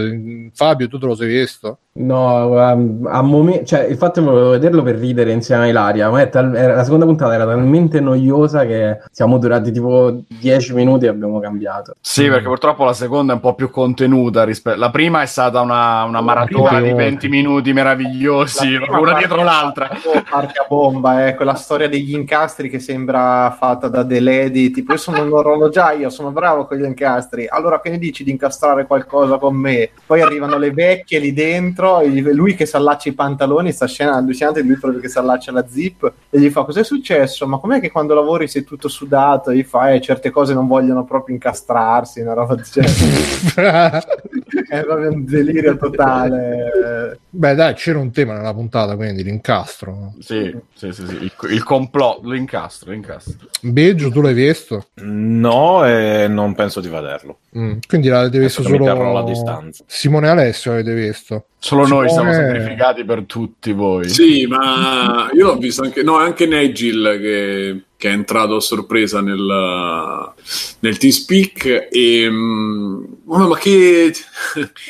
Fabio, 0.53 0.89
tu 0.89 0.99
te 0.99 1.07
lo 1.07 1.15
sei 1.15 1.29
visto? 1.29 1.79
No, 1.99 2.49
um, 2.49 3.07
a 3.11 3.23
momen- 3.23 3.65
cioè, 3.65 3.85
il 3.85 3.97
fatto 3.97 4.21
che 4.21 4.27
volevo 4.27 4.51
vederlo 4.51 4.83
per 4.83 4.97
ridere 4.97 5.33
insieme 5.33 5.65
a 5.65 5.69
Ilaria, 5.69 6.11
ma 6.11 6.21
è 6.21 6.29
tal- 6.29 6.51
la 6.51 6.85
seconda 6.85 7.07
puntata 7.07 7.33
era 7.33 7.47
talmente 7.47 8.01
noiosa 8.01 8.67
che 8.67 8.99
siamo 9.11 9.39
durati 9.39 9.73
tipo 9.73 10.23
10 10.29 10.75
minuti 10.75 11.07
e 11.07 11.09
abbiamo 11.09 11.41
cambiato. 11.41 11.95
Sì, 12.01 12.29
perché 12.29 12.45
purtroppo 12.45 12.85
la 12.85 12.93
seconda 12.97 13.33
è 13.33 13.35
un 13.37 13.41
po' 13.41 13.55
più 13.55 13.71
contenuta 13.71 14.43
rispetto. 14.43 14.79
La 14.79 14.91
prima 14.91 15.23
è 15.23 15.27
stata 15.27 15.61
una, 15.61 16.03
una 16.03 16.21
maratona 16.21 16.81
di 16.81 16.93
20 16.93 17.29
minuti 17.29 17.73
meravigliosi, 17.73 18.73
La 18.73 18.87
una 18.89 19.01
parte- 19.01 19.19
dietro 19.19 19.43
l'altra. 19.45 19.89
Oh, 20.05 20.23
Porca 20.29 20.67
bomba, 20.69 21.27
eh, 21.29 21.35
quella 21.37 21.55
storia 21.55 21.89
degli 21.89 22.15
incastri 22.15 22.69
che 22.69 22.81
sembra 22.81 23.55
fatta 23.57 23.89
da 23.89 24.05
The 24.05 24.21
Lady, 24.21 24.71
tipo 24.71 24.93
io 24.93 24.99
sono 24.99 25.23
un 25.23 25.33
orologiaio, 25.33 26.11
sono 26.11 26.31
bravo 26.31 26.67
con 26.67 26.77
gli 26.77 26.85
incastri, 26.85 27.47
allora 27.49 27.81
che 27.81 27.91
ne 27.91 27.99
dici 27.99 28.25
di 28.25 28.31
incastrare 28.31 28.87
qualcosa 28.87 29.39
con 29.39 29.55
me? 29.55 29.91
Poi 30.07 30.21
arrivano 30.23 30.59
le 30.59 30.71
vecchie 30.73 31.19
lì 31.19 31.33
dentro, 31.33 32.03
lui 32.05 32.55
che 32.55 32.67
si 32.67 32.77
allaccia 32.77 33.09
i 33.09 33.13
pantaloni, 33.13 33.73
sta 33.73 33.87
scena 33.87 34.15
allucinante, 34.15 34.63
lui 34.63 34.79
proprio 34.79 35.01
che 35.01 35.09
si 35.09 35.19
allaccia 35.19 35.53
la 35.53 35.67
zip 35.69 36.13
e 36.31 36.39
gli 36.41 36.49
fa 36.51 36.65
cos'è 36.65 36.83
successo? 36.83 37.47
Ma 37.47 37.59
com'è 37.59 37.81
che 37.81 37.91
quando 37.91 38.15
lavori 38.15 38.49
sei 38.49 38.65
tutto 38.65 38.89
sudato? 38.89 39.51
E 39.51 39.57
gli 39.57 39.63
fa 39.63 39.91
eh, 39.91 40.01
certe 40.01 40.31
cose 40.31 40.55
non 40.55 40.67
vogliono 40.67 41.05
proprio 41.05 41.35
incastrarsi, 41.35 42.21
una 42.21 42.33
roba 42.33 42.55
del. 42.55 42.65
È 44.69 44.83
proprio 44.83 45.13
un 45.13 45.25
delirio 45.25 45.77
totale. 45.77 47.19
Beh, 47.29 47.55
dai, 47.55 47.75
c'era 47.75 47.99
un 47.99 48.11
tema 48.11 48.35
nella 48.35 48.55
puntata, 48.55 48.97
quindi 48.97 49.23
l'incastro. 49.23 50.15
Sì, 50.21 50.55
sì, 50.75 50.93
sì, 50.93 51.07
sì. 51.07 51.15
Il, 51.23 51.33
il 51.51 51.63
complotto, 51.63 52.31
l'incastro, 52.31 52.91
l'incastro. 52.93 53.49
Beggio, 53.61 54.11
tu 54.11 54.21
l'hai 54.21 54.35
visto? 54.35 54.89
No, 55.03 55.85
e 55.87 56.27
non 56.29 56.55
penso 56.55 56.81
di 56.81 56.89
vederlo. 56.89 57.39
Mm, 57.59 57.79
Quindi 57.87 58.09
l'avete 58.09 58.39
visto 58.39 58.63
solo 58.63 59.13
la 59.13 59.23
distanza. 59.23 59.85
Simone 59.87 60.27
e 60.27 60.31
Alessio 60.31 60.71
l'avete 60.73 60.95
visto? 60.95 61.47
Solo 61.67 61.85
noi 61.89 62.09
siamo 62.09 62.33
sacrificati 62.33 63.05
per 63.05 63.25
tutti 63.25 63.73
voi. 63.73 64.09
Sì, 64.09 64.47
ma 64.47 65.29
io 65.33 65.47
l'ho 65.47 65.57
visto 65.57 65.83
anche, 65.83 66.05
no, 66.05 66.17
anche 66.17 66.47
Nigel 66.47 67.19
che, 67.21 67.83
che 67.97 68.09
è 68.09 68.13
entrato 68.13 68.55
a 68.55 68.61
sorpresa 68.61 69.21
nel, 69.21 70.33
nel 70.79 70.97
TeamSpeak 70.97 71.89
e... 71.91 72.29
mm, 72.31 73.05
oh, 73.27 73.49
ma 73.49 73.59
che... 73.59 74.13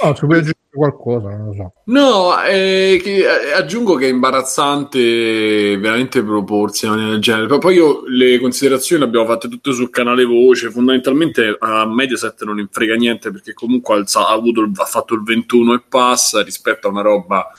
No, 0.03 0.15
ci 0.15 0.27
puoi 0.27 0.37
aggiungere 0.37 0.66
qualcosa, 0.77 1.29
non 1.31 1.47
lo 1.47 1.53
so. 1.55 1.73
No, 1.87 2.41
eh, 2.45 3.01
che- 3.03 3.25
eh, 3.25 3.53
aggiungo 3.53 3.95
che 3.97 4.07
è 4.07 4.11
imbarazzante 4.11 5.77
veramente 5.79 6.23
proporsi 6.23 6.85
una 6.85 6.95
maniera 6.95 7.15
del 7.15 7.23
genere. 7.23 7.47
Poi- 7.47 7.59
Poi 7.59 7.75
io 7.75 8.03
le 8.07 8.39
considerazioni 8.39 9.03
le 9.03 9.09
abbiamo 9.09 9.27
fatte 9.27 9.49
tutte 9.49 9.73
sul 9.73 9.91
canale 9.91 10.25
voce. 10.25 10.71
Fondamentalmente 10.71 11.57
a 11.59 11.85
Mediaset 11.87 12.45
non 12.45 12.57
ne 12.57 12.69
frega 12.71 12.95
niente 12.95 13.31
perché 13.33 13.55
comunque 13.55 14.05
ha, 14.13 14.29
avuto 14.29 14.69
ha 14.77 14.85
fatto 14.85 15.15
il 15.15 15.23
21 15.23 15.75
e 15.75 15.83
passa 15.89 16.43
rispetto 16.43 16.87
a 16.87 16.91
una 16.91 17.03
roba 17.03 17.51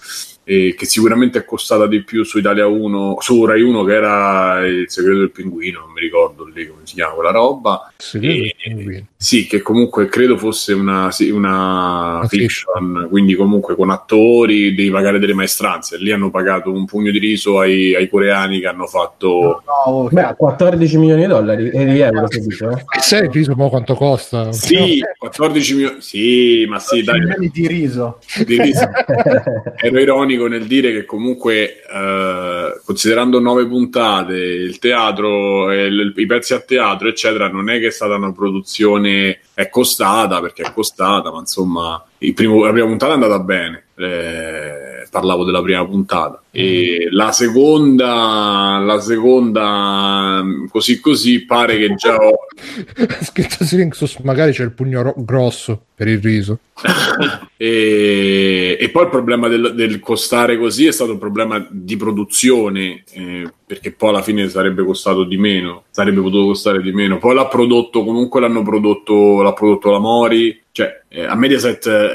eh, 0.50 0.76
che 0.78 0.86
sicuramente 0.86 1.40
è 1.40 1.44
costata 1.46 1.88
di 1.88 2.04
più 2.04 2.24
su 2.24 2.38
Italia 2.38 2.68
1, 2.68 3.18
su 3.20 3.44
Rai 3.44 3.62
1 3.62 3.84
che 3.84 3.94
era 3.94 4.66
il 4.66 4.86
segreto 4.88 5.20
del 5.20 5.32
pinguino, 5.32 5.82
non 5.82 5.92
mi 5.92 6.00
ricordo 6.00 6.46
lì 6.46 6.66
come 6.68 6.82
si 6.86 6.94
chiama 6.94 7.14
quella 7.16 7.32
roba. 7.32 7.92
Sì, 7.98 8.20
Eh, 8.64 9.04
sì, 9.18 9.46
che 9.46 9.62
comunque 9.62 10.08
credo 10.08 10.38
fosse 10.38 10.72
una, 10.72 11.12
sì, 11.12 11.30
una 11.30 12.20
Una 12.20 12.28
fiction, 12.28 13.08
quindi 13.10 13.36
comunque 13.36 13.76
con 13.76 13.90
attori 13.90 14.74
devi 14.74 14.90
pagare 14.90 15.20
delle 15.20 15.34
maestranze. 15.34 15.98
Lì 15.98 16.12
hanno 16.14 16.30
pagato 16.30 16.72
un 16.72 16.86
pugno 16.86 17.12
di 17.12 17.20
riso 17.20 17.60
ai, 17.60 17.94
ai 17.94 18.08
coreani 18.08 18.60
che 18.62 18.68
hanno 18.68 18.86
fatto. 18.88 19.62
No, 19.66 19.92
oh, 19.92 20.08
Beh, 20.10 20.36
14 20.38 20.98
milioni 20.98 21.22
di 21.24 21.28
dollari 21.28 21.70
e 21.72 21.86
di 21.86 22.00
euro 22.00 22.32
si 22.32 22.40
dice. 22.40 22.66
eh? 22.68 23.00
Sai 23.02 23.28
riso 23.32 23.54
mo 23.56 23.68
quanto 23.70 23.96
costa? 23.96 24.54
Sì, 24.54 25.02
14 25.18 25.74
milioni. 25.76 26.02
Sì, 26.02 26.66
ma 26.70 26.80
sì, 26.80 27.04
dai, 27.04 27.20
milioni 27.20 27.50
di 27.50 27.68
riso. 27.68 28.20
di 28.46 28.62
riso. 28.62 28.88
ero 29.82 30.00
ironico 30.00 30.37
nel 30.46 30.66
dire 30.68 30.92
che 30.92 31.06
comunque 31.06 31.82
eh, 31.92 32.80
considerando 32.86 33.40
nove 33.40 33.66
puntate 33.66 34.36
il 34.36 34.78
teatro 34.78 35.74
il- 35.74 36.14
i 36.16 36.26
pezzi 36.28 36.54
a 36.54 36.60
teatro 36.60 37.08
eccetera 37.08 37.50
non 37.50 37.70
è 37.72 37.80
che 37.80 37.88
è 37.88 37.92
stata 37.92 38.14
una 38.16 38.32
produzione 38.32 39.40
è 39.56 39.70
costata 39.70 40.40
perché 40.40 40.62
è 40.62 40.72
costata 40.72 41.32
ma 41.32 41.40
insomma 41.40 42.06
il 42.20 42.34
primo- 42.36 42.64
la 42.64 42.72
prima 42.72 42.86
puntata 42.88 43.12
è 43.12 43.16
andata 43.16 43.40
bene. 43.40 43.86
Eh, 43.96 44.97
parlavo 45.18 45.44
della 45.44 45.62
prima 45.62 45.86
puntata 45.86 46.42
e 46.52 47.08
la 47.12 47.32
seconda 47.32 48.82
la 48.86 49.00
seconda 49.00 50.42
mm, 50.44 50.68
così 50.68 51.00
così 51.00 51.44
pare 51.46 51.78
che 51.78 51.96
già 51.96 52.16
ho 52.16 52.38
Scritto 53.22 53.64
Silenxos, 53.64 54.18
magari 54.24 54.52
c'è 54.52 54.64
il 54.64 54.72
pugno 54.72 55.02
ro- 55.02 55.14
grosso 55.18 55.84
per 55.96 56.08
il 56.08 56.22
riso. 56.22 56.60
E, 57.60 58.78
e 58.80 58.90
poi 58.90 59.06
il 59.06 59.10
problema 59.10 59.48
del, 59.48 59.74
del 59.74 60.00
costare 60.00 60.60
così 60.60 60.86
è 60.86 60.92
stato 60.92 61.14
un 61.14 61.18
problema 61.18 61.66
di 61.72 61.98
produzione, 61.98 63.04
eh, 63.14 63.52
perché 63.66 63.94
poi 63.94 64.10
alla 64.10 64.22
fine 64.22 64.48
sarebbe 64.48 64.84
costato 64.84 65.24
di 65.24 65.38
meno, 65.38 65.86
sarebbe 65.90 66.22
potuto 66.22 66.46
costare 66.46 66.84
di 66.84 66.92
meno. 66.92 67.18
Poi 67.18 67.34
l'ha 67.34 67.48
prodotto, 67.48 68.04
comunque 68.04 68.42
l'hanno 68.42 68.62
prodotto, 68.62 69.42
l'ha 69.42 69.54
prodotto 69.54 69.90
la 69.90 69.98
Mori, 69.98 70.66
cioè 70.72 71.02
eh, 71.08 71.24
a 71.24 71.34
Mediaset 71.34 71.88
eh, 71.88 72.10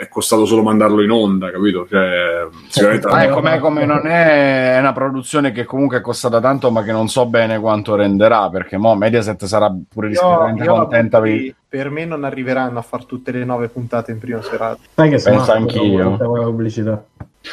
è 0.00 0.08
costato 0.08 0.44
solo 0.44 0.62
mandarlo 0.62 1.02
in 1.02 1.10
onda, 1.10 1.50
capito? 1.50 1.86
Cioè, 1.88 2.46
sicuramente 2.68 3.08
la- 3.08 3.22
è 3.22 3.28
come, 3.28 3.58
come 3.58 3.84
non 3.84 4.06
è, 4.06 4.76
è 4.76 4.78
una 4.78 4.92
produzione 4.92 5.52
che 5.52 5.64
comunque 5.64 5.98
è 5.98 6.00
costata 6.00 6.40
tanto, 6.40 6.70
ma 6.70 6.82
che 6.82 6.92
non 6.92 7.08
so 7.08 7.26
bene 7.26 7.58
quanto 7.58 7.94
renderà, 7.94 8.48
perché 8.50 8.76
mo 8.76 8.94
Mediaset 8.94 9.44
sarà 9.44 9.74
pure 9.88 10.08
discretamente 10.08 10.64
la 10.64 10.72
contenta. 10.72 11.20
per- 11.20 11.54
per 11.68 11.88
me 11.90 12.04
non 12.04 12.24
arriveranno 12.24 12.78
a 12.78 12.82
far 12.82 13.04
tutte 13.06 13.30
le 13.32 13.44
nove 13.44 13.68
puntate 13.68 14.12
in 14.12 14.18
prima 14.18 14.42
serata. 14.42 14.78
Sai 14.94 15.08
che 15.10 15.18
Penso 15.22 15.52
anch'io. 15.52 16.04
con 16.04 16.16
questa 16.18 16.42
pubblicità. 16.44 17.04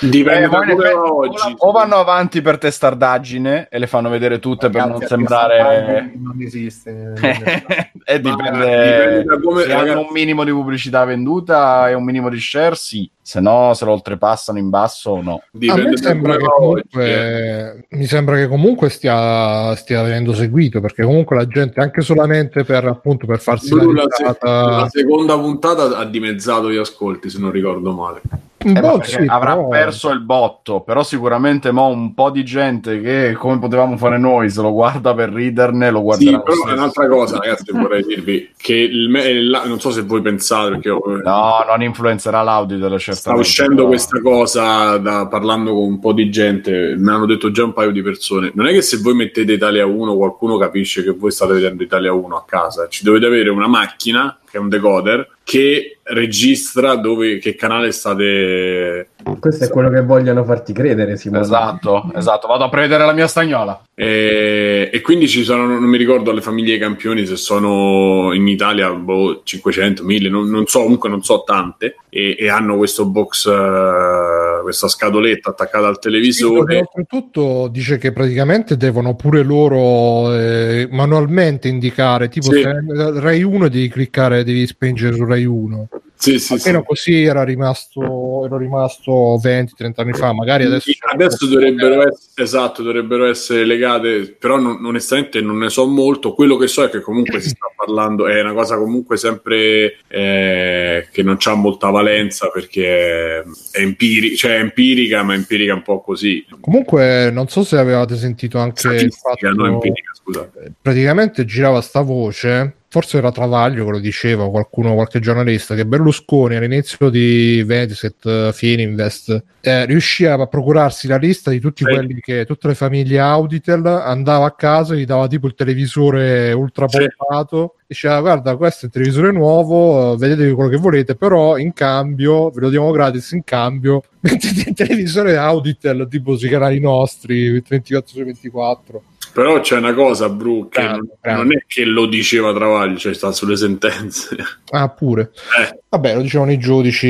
Dipende 0.02 0.46
Eh, 0.46 0.50
da 0.50 0.58
come 0.66 0.90
oggi. 0.92 1.56
o 1.58 1.72
vanno 1.72 1.96
avanti 1.96 2.42
per 2.42 2.58
testardaggine 2.58 3.68
e 3.70 3.80
le 3.80 3.88
fanno 3.88 4.10
vedere 4.10 4.40
tutte 4.40 4.70
per 4.70 4.86
non 4.88 5.02
sembrare. 5.02 6.12
non 6.16 6.36
esiste. 6.42 7.14
e 8.06 8.20
Ma 8.22 8.30
dipende, 8.30 8.60
dipende 8.60 9.24
da 9.24 9.40
come- 9.40 9.64
se 9.64 9.74
hanno 9.74 10.00
un 10.02 10.08
minimo 10.12 10.44
di 10.44 10.52
pubblicità 10.52 11.04
venduta 11.06 11.90
e 11.90 11.94
un 11.94 12.04
minimo 12.04 12.30
di 12.30 12.40
share, 12.40 12.76
sì. 12.76 13.10
Se 13.30 13.40
no, 13.40 13.76
se 13.76 13.86
lo 13.86 13.92
oltrepassano 13.92 14.58
in 14.58 14.70
basso 14.72 15.12
o 15.12 15.22
no. 15.22 15.34
A 15.36 15.42
Dipende 15.52 15.98
sembra 15.98 16.36
che 16.36 16.46
comunque, 16.48 17.86
mi 17.90 18.06
sembra 18.06 18.36
che 18.38 18.48
comunque 18.48 18.90
stia, 18.90 19.76
stia 19.76 20.02
venendo 20.02 20.34
seguito 20.34 20.82
perché 20.82 21.04
comunque 21.04 21.36
la 21.36 21.46
gente 21.48 21.80
anche 21.80 22.02
solamente 22.02 22.64
per 22.64 22.86
appunto 22.88 23.28
per 23.28 23.40
farsi 23.40 23.70
Bru, 23.70 23.92
la 23.92 24.02
la, 24.02 24.08
se- 24.10 24.24
risata 24.24 24.70
la 24.78 24.90
seconda 24.90 25.38
puntata 25.38 25.96
ha 26.00 26.06
dimezzato 26.06 26.72
gli 26.72 26.78
ascolti, 26.78 27.30
se 27.30 27.38
non 27.38 27.52
ricordo 27.52 27.92
male. 27.92 28.22
Eh, 28.62 28.74
perché 28.74 29.06
sì, 29.08 29.26
avrà 29.26 29.54
però- 29.56 29.70
perso 29.70 30.10
il 30.10 30.20
botto, 30.20 30.82
però 30.82 31.02
sicuramente 31.02 31.72
mo 31.72 31.88
un 31.88 32.14
po' 32.14 32.30
di 32.30 32.44
gente 32.44 33.00
che 33.00 33.34
come 33.38 33.58
potevamo 33.58 33.96
fare 33.96 34.18
noi 34.18 34.50
se 34.50 34.62
lo 34.62 34.74
guarda 34.74 35.14
per 35.14 35.30
riderne, 35.30 35.90
lo 35.90 36.00
Sì, 36.00 36.04
guarderà 36.04 36.38
lo 36.38 36.44
però 36.44 36.68
è 36.68 36.72
un'altra 36.74 37.08
cosa, 37.08 37.38
ragazzi, 37.38 37.72
vorrei 37.72 38.04
dirvi 38.04 38.52
che 38.58 38.74
il 38.76 39.08
me- 39.08 39.34
la- 39.44 39.64
non 39.64 39.80
so 39.80 39.92
se 39.92 40.02
voi 40.02 40.22
pensate 40.22 40.72
perché 40.72 40.90
No, 40.90 41.64
non 41.70 41.82
influenzerà 41.84 42.42
l'audio 42.42 42.76
sta 43.20 43.34
uscendo 43.34 43.86
questa 43.86 44.22
cosa 44.22 44.98
da, 44.98 45.28
parlando 45.28 45.74
con 45.74 45.84
un 45.84 46.00
po' 46.00 46.14
di 46.14 46.30
gente, 46.30 46.96
mi 46.98 47.10
hanno 47.10 47.26
detto 47.26 47.52
già 47.52 47.66
un 47.66 47.74
paio 47.74 47.92
di 47.92 48.02
persone. 48.02 48.52
Non 48.56 48.66
è 48.66 48.72
che 48.72 48.82
se 48.82 48.98
voi 49.00 49.14
mettete 49.14 49.52
Italia 49.52 49.86
1 49.86 50.16
qualcuno 50.16 50.58
capisce 50.58 51.04
che 51.04 51.12
voi 51.12 51.30
state 51.30 51.54
vedendo 51.54 51.84
Italia 51.84 52.14
1 52.14 52.36
a 52.38 52.46
casa, 52.46 52.88
ci 52.88 53.04
dovete 53.04 53.26
avere 53.26 53.50
una 53.50 53.68
macchina 53.68 54.39
che 54.50 54.58
è 54.58 54.60
un 54.60 54.70
decoder, 54.70 55.28
che 55.44 55.98
registra 56.04 56.96
dove, 56.96 57.38
che 57.40 57.56
canale 57.56 57.92
state... 57.92 59.10
Questo 59.40 59.66
è 59.66 59.70
quello 59.70 59.90
che 59.90 60.02
vogliono 60.02 60.44
farti 60.44 60.74
credere, 60.74 61.18
Simone. 61.18 61.42
Esatto, 61.42 62.12
esatto. 62.16 62.48
Vado 62.48 62.64
a 62.64 62.70
prevedere 62.70 63.06
la 63.06 63.14
mia 63.14 63.28
stagnola. 63.28 63.84
E, 63.94 64.90
e 64.92 65.02
quindi 65.02 65.28
ci 65.28 65.44
sono, 65.44 65.66
non 65.66 65.84
mi 65.84 65.98
ricordo 65.98 66.32
le 66.32 66.42
famiglie 66.42 66.70
dei 66.70 66.80
campioni 66.80 67.26
se 67.26 67.36
sono 67.36 68.32
in 68.34 68.48
Italia 68.48 68.90
boh, 68.92 69.42
500, 69.44 70.04
1000, 70.04 70.30
non, 70.30 70.50
non 70.50 70.66
so, 70.68 70.84
comunque 70.84 71.10
non 71.10 71.22
so 71.22 71.44
tante, 71.46 71.98
e, 72.10 72.36
e 72.40 72.50
hanno 72.50 72.78
questo 72.78 73.06
box, 73.08 73.48
eh, 73.48 74.62
questa 74.62 74.88
scatoletta 74.88 75.50
attaccata 75.50 75.88
al 75.88 75.96
Sì, 75.96 76.00
televisore. 76.02 76.78
oltretutto 76.78 77.68
dice 77.70 77.98
che 77.98 78.12
praticamente 78.12 78.78
devono 78.78 79.16
pure 79.16 79.44
loro 79.44 80.34
eh, 80.34 80.88
manualmente 80.92 81.68
indicare, 81.68 82.30
tipo 82.30 82.52
Sì. 82.52 82.62
se 82.62 82.72
Rai 83.20 83.44
1 83.44 83.68
devi 83.68 83.90
cliccare, 83.90 84.39
devi 84.44 84.66
spingere 84.68 85.16
su 85.16 85.26
Rai 85.26 85.46
1. 85.46 85.88
Sì, 86.22 86.38
sì, 86.38 86.58
sì. 86.58 86.68
Almeno 86.68 86.84
così 86.84 87.24
era 87.24 87.46
rimasto, 87.46 88.44
ero 88.44 88.58
rimasto 88.58 89.40
20-30 89.42 89.92
anni 89.96 90.12
fa, 90.12 90.34
magari 90.34 90.66
adesso... 90.66 90.92
Adesso 91.14 91.48
dovrebbero 91.48 92.02
essere, 92.02 92.44
esatto, 92.44 92.84
dovrebbero 92.84 93.26
essere 93.26 93.64
legate, 93.64 94.36
però 94.38 94.60
non- 94.60 94.84
onestamente 94.84 95.40
non 95.40 95.60
ne 95.60 95.70
so 95.70 95.88
molto. 95.88 96.34
Quello 96.34 96.58
che 96.58 96.68
so 96.68 96.84
è 96.84 96.90
che 96.90 97.00
comunque 97.00 97.40
si 97.40 97.48
sta 97.48 97.72
parlando, 97.74 98.28
è 98.28 98.42
una 98.42 98.52
cosa 98.52 98.76
comunque 98.78 99.16
sempre 99.16 100.00
eh, 100.10 101.08
che 101.10 101.24
non 101.24 101.38
ha 101.42 101.54
molta 101.54 101.90
valenza 101.90 102.50
perché 102.50 103.40
è, 103.40 103.44
empiri- 103.80 104.36
cioè 104.36 104.58
è 104.58 104.60
empirica, 104.60 105.24
ma 105.24 105.36
empirica 105.36 105.74
un 105.74 105.84
po' 105.84 106.02
così. 106.02 106.46
Comunque 106.60 107.32
non 107.32 107.48
so 107.48 107.64
se 107.64 107.78
avevate 107.78 108.18
sentito 108.18 108.58
anche 108.58 108.90
il 108.90 109.14
fatto... 109.14 109.50
no 109.54 109.66
empirica, 109.66 110.12
scusa. 110.14 110.50
praticamente 110.82 111.46
girava 111.46 111.80
sta 111.80 112.02
voce, 112.02 112.74
forse 112.90 113.18
era 113.20 113.32
Travaglio 113.32 113.86
che 113.86 113.92
lo 113.92 114.00
diceva, 114.00 114.50
qualcuno, 114.50 114.96
qualche 114.96 115.20
giornalista, 115.20 115.76
che 115.76 115.86
Berlusconi 115.86 116.09
all'inizio 116.58 117.10
di 117.10 117.64
Mediaset, 117.66 118.52
Fininvest, 118.52 119.44
eh, 119.62 119.86
riuscì 119.86 120.26
a 120.26 120.46
procurarsi 120.48 121.08
la 121.08 121.18
lista 121.18 121.50
di 121.52 121.60
tutti 121.60 121.84
Sì. 121.84 121.92
quelli 121.92 122.20
che, 122.22 122.46
tutte 122.46 122.68
le 122.68 122.76
famiglie 122.76 123.20
Auditel, 123.20 123.86
andava 123.86 124.46
a 124.46 124.52
casa 124.52 124.94
e 124.94 125.00
gli 125.00 125.06
dava 125.06 125.28
tipo 125.28 125.48
il 125.48 125.56
televisore 125.56 126.52
ultra 126.54 126.88
Sì. 126.88 126.98
pompato, 127.18 127.76
diceva 127.88 128.20
guarda 128.22 128.56
questo 128.56 128.86
è 128.86 128.88
il 128.88 128.94
televisore 128.94 129.32
nuovo, 129.32 130.16
vedete 130.16 130.52
quello 130.54 130.70
che 130.70 130.78
volete, 130.78 131.16
però 131.16 131.58
in 131.58 131.74
cambio, 131.74 132.50
ve 132.50 132.62
lo 132.62 132.70
diamo 132.70 132.92
gratis, 132.92 133.32
in 133.32 133.44
cambio 133.44 134.04
mettete 134.22 134.70
il 134.70 134.76
televisore 134.76 135.38
Auditel, 135.38 136.08
tipo 136.10 136.38
sui 136.38 136.50
canali 136.50 136.80
nostri, 136.80 137.50
24 137.62 138.08
su 138.08 138.24
24. 138.24 139.04
Però 139.32 139.60
c'è 139.62 139.78
una 139.78 139.94
cosa, 139.94 140.28
Bru, 140.30 140.68
che 140.70 140.82
Grande, 140.82 140.98
non, 140.98 141.08
grande. 141.22 141.44
non 141.44 141.54
è 141.54 141.64
che 141.68 141.86
lo 141.86 142.08
diceva 142.08 142.54
Travaglio, 142.54 142.98
cioè 142.98 143.14
sta 143.14 143.32
sulle 143.32 143.56
sentenze. 143.56 144.36
Ah, 144.72 144.90
pure. 144.90 145.32
Eh, 145.60 145.80
Vabbè, 145.90 146.16
lo 146.16 146.22
dicevano 146.22 146.52
i 146.52 146.58
giudici 146.60 147.08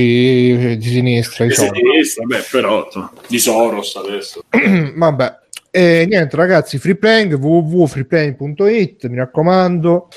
di 0.78 0.82
sinistra, 0.88 1.44
di 1.46 1.50
diciamo. 1.52 1.74
sinistra, 1.74 2.26
beh, 2.26 2.46
però 2.52 2.88
di 3.28 3.40
Soros 3.40 3.96
adesso. 3.96 4.42
Vabbè. 4.96 5.38
E 5.72 6.06
niente, 6.10 6.36
ragazzi, 6.36 6.78
free 6.80 6.96
playing 6.96 7.34
www.freeplaying.it, 7.34 9.08
mi 9.08 9.18
raccomando. 9.18 10.08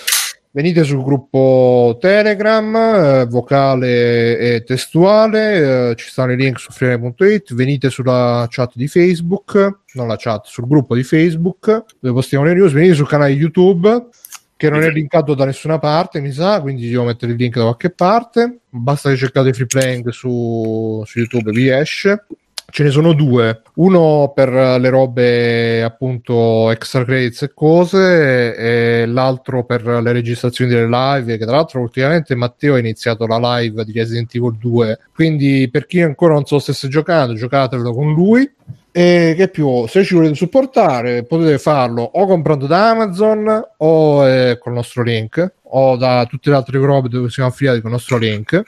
Venite 0.55 0.85
sul 0.85 1.03
gruppo 1.03 1.97
Telegram, 1.99 2.75
eh, 2.77 3.27
vocale 3.27 4.37
e 4.37 4.63
testuale, 4.65 5.93
eh, 5.93 5.95
ci 5.95 6.11
stanno 6.11 6.33
i 6.33 6.37
link 6.37 6.61
su 6.61 6.71
freeplaying.it, 6.71 7.55
venite 7.55 7.89
sulla 7.89 8.47
chat 8.51 8.73
di 8.75 8.87
Facebook, 8.87 9.79
non 9.95 10.09
la 10.09 10.17
chat, 10.19 10.45
sul 10.45 10.69
gruppo 10.69 10.95
di 10.95 11.05
Facebook, 11.05 11.85
dove 11.99 12.15
postiamo 12.15 12.45
le 12.45 12.53
news, 12.53 12.71
venite 12.73 12.93
sul 12.93 13.09
canale 13.09 13.33
YouTube, 13.33 14.09
che 14.55 14.69
non 14.69 14.83
è 14.83 14.91
linkato 14.91 15.33
da 15.33 15.47
nessuna 15.47 15.79
parte, 15.79 16.21
mi 16.21 16.33
sa, 16.33 16.61
quindi 16.61 16.87
devo 16.87 17.05
mettere 17.05 17.33
il 17.33 17.39
link 17.39 17.57
da 17.57 17.63
qualche 17.63 17.89
parte. 17.89 18.59
Basta 18.69 19.09
che 19.09 19.17
cercate 19.17 19.55
free 19.55 19.65
playing 19.65 20.11
su, 20.11 21.03
su 21.07 21.19
YouTube, 21.19 21.51
vi 21.51 21.71
esce. 21.71 22.27
Ce 22.75 22.83
ne 22.83 22.89
sono 22.89 23.13
due, 23.13 23.61
uno 23.75 24.33
per 24.35 24.49
le 24.49 24.89
robe 24.89 25.83
appunto 25.83 26.71
extra 26.71 27.05
credits 27.05 27.43
e 27.43 27.53
cose 27.53 28.57
e 28.57 29.05
l'altro 29.05 29.65
per 29.65 29.85
le 29.85 30.11
registrazioni 30.11 30.71
delle 30.71 30.89
live 30.89 31.37
che 31.37 31.45
tra 31.45 31.57
l'altro 31.57 31.83
ultimamente 31.83 32.35
Matteo 32.35 32.77
ha 32.77 32.79
iniziato 32.79 33.27
la 33.27 33.59
live 33.59 33.85
di 33.85 33.93
Resident 33.93 34.35
Evil 34.35 34.57
2 34.59 34.99
quindi 35.15 35.69
per 35.71 35.85
chi 35.85 36.01
ancora 36.01 36.33
non 36.33 36.47
so 36.47 36.59
stesse 36.59 36.89
giocando 36.89 37.35
giocatelo 37.35 37.93
con 37.93 38.15
lui. 38.15 38.51
E 38.91 39.35
che 39.37 39.49
più 39.49 39.87
se 39.87 40.03
ci 40.03 40.15
volete 40.15 40.35
supportare 40.35 41.25
potete 41.25 41.59
farlo 41.59 42.03
o 42.03 42.27
comprando 42.27 42.67
da 42.67 42.91
Amazon 42.91 43.69
o 43.79 44.29
eh, 44.29 44.59
col 44.59 44.73
nostro 44.73 45.03
link 45.03 45.55
o 45.63 45.97
da 45.97 46.27
tutte 46.27 46.51
le 46.51 46.57
altre 46.57 46.79
robe 46.79 47.09
dove 47.09 47.29
siamo 47.29 47.51
affiliati 47.51 47.81
con 47.81 47.91
il 47.91 47.97
nostro 47.97 48.17
link 48.17 48.63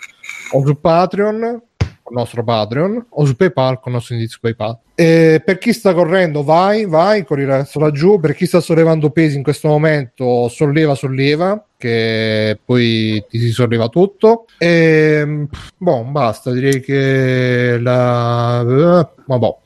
o 0.52 0.64
su 0.64 0.78
Patreon. 0.78 1.38
con 1.40 1.73
il 2.10 2.16
nostro 2.16 2.44
Patreon 2.44 3.06
o 3.08 3.24
su 3.24 3.34
PayPal 3.34 3.80
con 3.80 3.92
il 3.92 3.98
nostro 3.98 4.14
indizio 4.14 4.38
PayPal. 4.40 4.78
E 4.94 5.42
per 5.44 5.58
chi 5.58 5.72
sta 5.72 5.92
correndo, 5.94 6.44
vai, 6.44 6.84
vai, 6.84 7.24
corri 7.24 7.44
ragazzo 7.44 7.80
laggiù. 7.80 8.20
Per 8.20 8.34
chi 8.34 8.46
sta 8.46 8.60
sollevando 8.60 9.10
pesi 9.10 9.36
in 9.36 9.42
questo 9.42 9.68
momento, 9.68 10.48
solleva, 10.48 10.94
solleva, 10.94 11.64
che 11.76 12.58
poi 12.64 13.24
ti 13.28 13.38
si 13.38 13.50
solleva 13.50 13.88
tutto. 13.88 14.44
E 14.58 15.46
boh, 15.76 16.04
basta, 16.04 16.52
direi 16.52 16.80
che 16.80 17.78
la. 17.80 19.10
Ma 19.26 19.38
boh. 19.38 19.60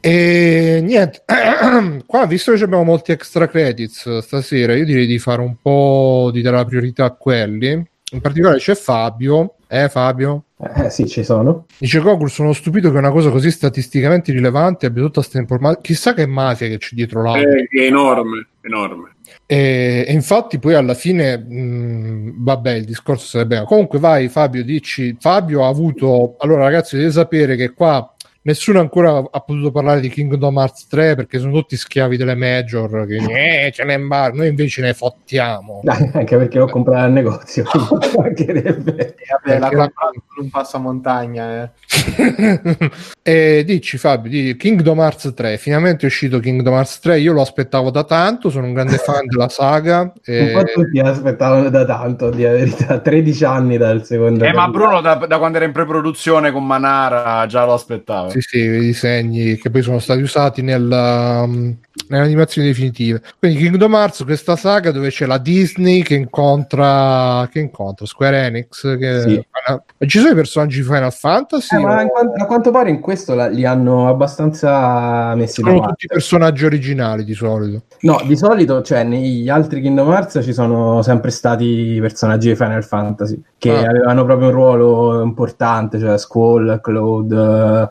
E 0.00 0.80
niente, 0.84 1.24
qua 2.06 2.26
visto 2.26 2.52
che 2.52 2.62
abbiamo 2.62 2.84
molti 2.84 3.10
extra 3.10 3.48
credits 3.48 4.18
stasera, 4.18 4.74
io 4.74 4.84
direi 4.84 5.04
di 5.04 5.18
fare 5.18 5.40
un 5.40 5.56
po' 5.60 6.30
di 6.32 6.42
dare 6.42 6.56
la 6.56 6.64
priorità 6.64 7.06
a 7.06 7.10
quelli. 7.10 7.84
In 8.12 8.20
particolare 8.20 8.58
c'è 8.58 8.74
Fabio. 8.74 9.56
Eh, 9.66 9.88
Fabio? 9.88 10.44
Eh 10.58 10.90
sì, 10.90 11.08
ci 11.08 11.24
sono. 11.24 11.66
Dice 11.76 12.00
Gogol, 12.00 12.30
sono 12.30 12.52
stupito 12.52 12.92
che 12.92 12.98
una 12.98 13.10
cosa 13.10 13.30
così 13.30 13.50
statisticamente 13.50 14.30
rilevante 14.30 14.86
abbia 14.86 15.02
tutta 15.02 15.20
questa 15.20 15.38
informazione. 15.38 15.82
Chissà 15.82 16.14
che 16.14 16.24
mafia 16.24 16.68
che 16.68 16.78
c'è 16.78 16.94
dietro 16.94 17.22
l'altro. 17.22 17.50
È, 17.50 17.66
è 17.68 17.82
enorme, 17.82 18.46
enorme. 18.60 19.16
E, 19.44 20.04
e 20.06 20.12
infatti 20.12 20.58
poi 20.58 20.74
alla 20.74 20.94
fine, 20.94 21.36
mh, 21.36 22.44
vabbè, 22.44 22.72
il 22.74 22.84
discorso 22.84 23.26
sarebbe... 23.26 23.64
Comunque 23.64 23.98
vai 23.98 24.28
Fabio, 24.28 24.62
dici, 24.62 25.16
Fabio 25.18 25.64
ha 25.64 25.68
avuto... 25.68 26.36
Allora 26.38 26.62
ragazzi, 26.62 26.94
dovete 26.94 27.12
sapere 27.12 27.56
che 27.56 27.72
qua 27.72 28.14
nessuno 28.46 28.80
ancora 28.80 29.18
ha 29.18 29.40
potuto 29.40 29.70
parlare 29.70 30.00
di 30.00 30.08
Kingdom 30.08 30.56
Hearts 30.56 30.86
3 30.86 31.16
perché 31.16 31.38
sono 31.38 31.52
tutti 31.52 31.76
schiavi 31.76 32.16
delle 32.16 32.34
major, 32.34 33.06
che 33.06 33.16
eh, 33.16 33.72
ce 33.72 33.84
n'è 33.84 33.94
in 33.94 34.08
bar, 34.08 34.32
noi 34.32 34.48
invece 34.48 34.80
ne 34.80 34.94
fottiamo. 34.94 35.82
Anche 35.84 36.36
perché 36.36 36.58
l'ho 36.58 36.68
comprato 36.68 37.04
al 37.04 37.12
negozio. 37.12 37.64
Vabbè, 37.74 39.58
la 39.58 39.68
comprato 39.68 40.22
con 40.26 40.44
un 40.44 40.50
passamontagna. 40.50 41.64
Eh. 41.64 42.90
e 43.28 43.64
dici 43.64 43.98
Fabio, 43.98 44.30
di 44.30 44.56
Kingdom 44.56 45.00
Hearts 45.00 45.32
3, 45.34 45.56
finalmente 45.56 46.02
è 46.02 46.06
uscito 46.06 46.38
Kingdom 46.38 46.74
Hearts 46.74 47.00
3, 47.00 47.18
io 47.18 47.32
lo 47.32 47.40
aspettavo 47.40 47.90
da 47.90 48.04
tanto, 48.04 48.50
sono 48.50 48.66
un 48.66 48.72
grande 48.72 48.98
fan 48.98 49.26
della 49.26 49.48
saga. 49.48 50.02
Un 50.02 50.12
e- 50.22 50.52
po' 50.52 50.62
tutti 50.62 51.00
aspettavano 51.00 51.68
da 51.68 51.84
tanto, 51.84 52.30
di 52.30 52.44
verità, 52.44 52.98
13 53.02 53.44
anni 53.44 53.76
dal 53.78 54.04
secondo. 54.04 54.44
Eh, 54.44 54.52
ma. 54.52 54.68
Bruno 54.68 55.00
da, 55.00 55.16
da 55.16 55.38
quando 55.38 55.56
era 55.56 55.66
in 55.66 55.72
pre-produzione 55.72 56.52
con 56.52 56.64
Manara 56.64 57.46
già 57.46 57.64
lo 57.64 57.72
aspettava. 57.72 58.30
Sì, 58.30 58.40
sì, 58.40 58.58
i 58.58 58.78
disegni 58.78 59.56
che 59.56 59.70
poi 59.70 59.82
sono 59.82 59.98
stati 59.98 60.20
usati 60.20 60.62
nella, 60.62 61.42
um, 61.42 61.76
nelle 62.08 62.22
animazioni 62.22 62.68
definitive. 62.68 63.22
Quindi 63.40 63.58
Kingdom 63.58 63.92
Hearts, 63.92 64.22
questa 64.22 64.54
saga 64.54 64.92
dove 64.92 65.10
c'è 65.10 65.26
la 65.26 65.38
Disney 65.38 66.02
che 66.02 66.14
incontra, 66.14 67.48
che 67.50 67.58
incontra 67.58 68.06
Square 68.06 68.44
Enix. 68.44 68.96
Che, 68.98 69.20
Sì. 69.22 69.46
Ma 69.68 70.06
ci 70.06 70.18
sono 70.18 70.30
i 70.30 70.34
personaggi 70.36 70.76
di 70.78 70.84
Final 70.84 71.12
Fantasy? 71.12 71.76
Eh, 71.76 71.80
ma 71.80 72.02
o 72.02 72.08
quan- 72.08 72.32
a 72.36 72.46
quanto 72.46 72.70
pare 72.70 72.90
in 72.90 73.00
questo 73.00 73.14
la- 73.34 73.46
li 73.48 73.64
hanno 73.64 74.08
abbastanza 74.08 75.34
messi 75.34 75.60
da 75.62 75.68
sono 75.68 75.80
parte. 75.80 75.94
tutti 75.94 76.06
personaggi 76.08 76.64
originali 76.64 77.24
di 77.24 77.34
solito? 77.34 77.82
No, 78.00 78.20
di 78.26 78.36
solito, 78.36 78.82
cioè, 78.82 79.04
negli 79.04 79.48
altri 79.48 79.80
Kingdom 79.80 80.08
Hearts 80.10 80.40
ci 80.42 80.52
sono 80.52 81.02
sempre 81.02 81.30
stati 81.30 81.96
personaggi 82.00 82.48
di 82.48 82.56
Final 82.56 82.84
Fantasy 82.84 83.40
che 83.58 83.72
Ah. 83.76 83.88
avevano 83.88 84.24
proprio 84.24 84.48
un 84.48 84.54
ruolo 84.54 85.22
importante, 85.22 85.98
cioè 85.98 86.18
Squall, 86.18 86.80
Cloud, 86.80 87.88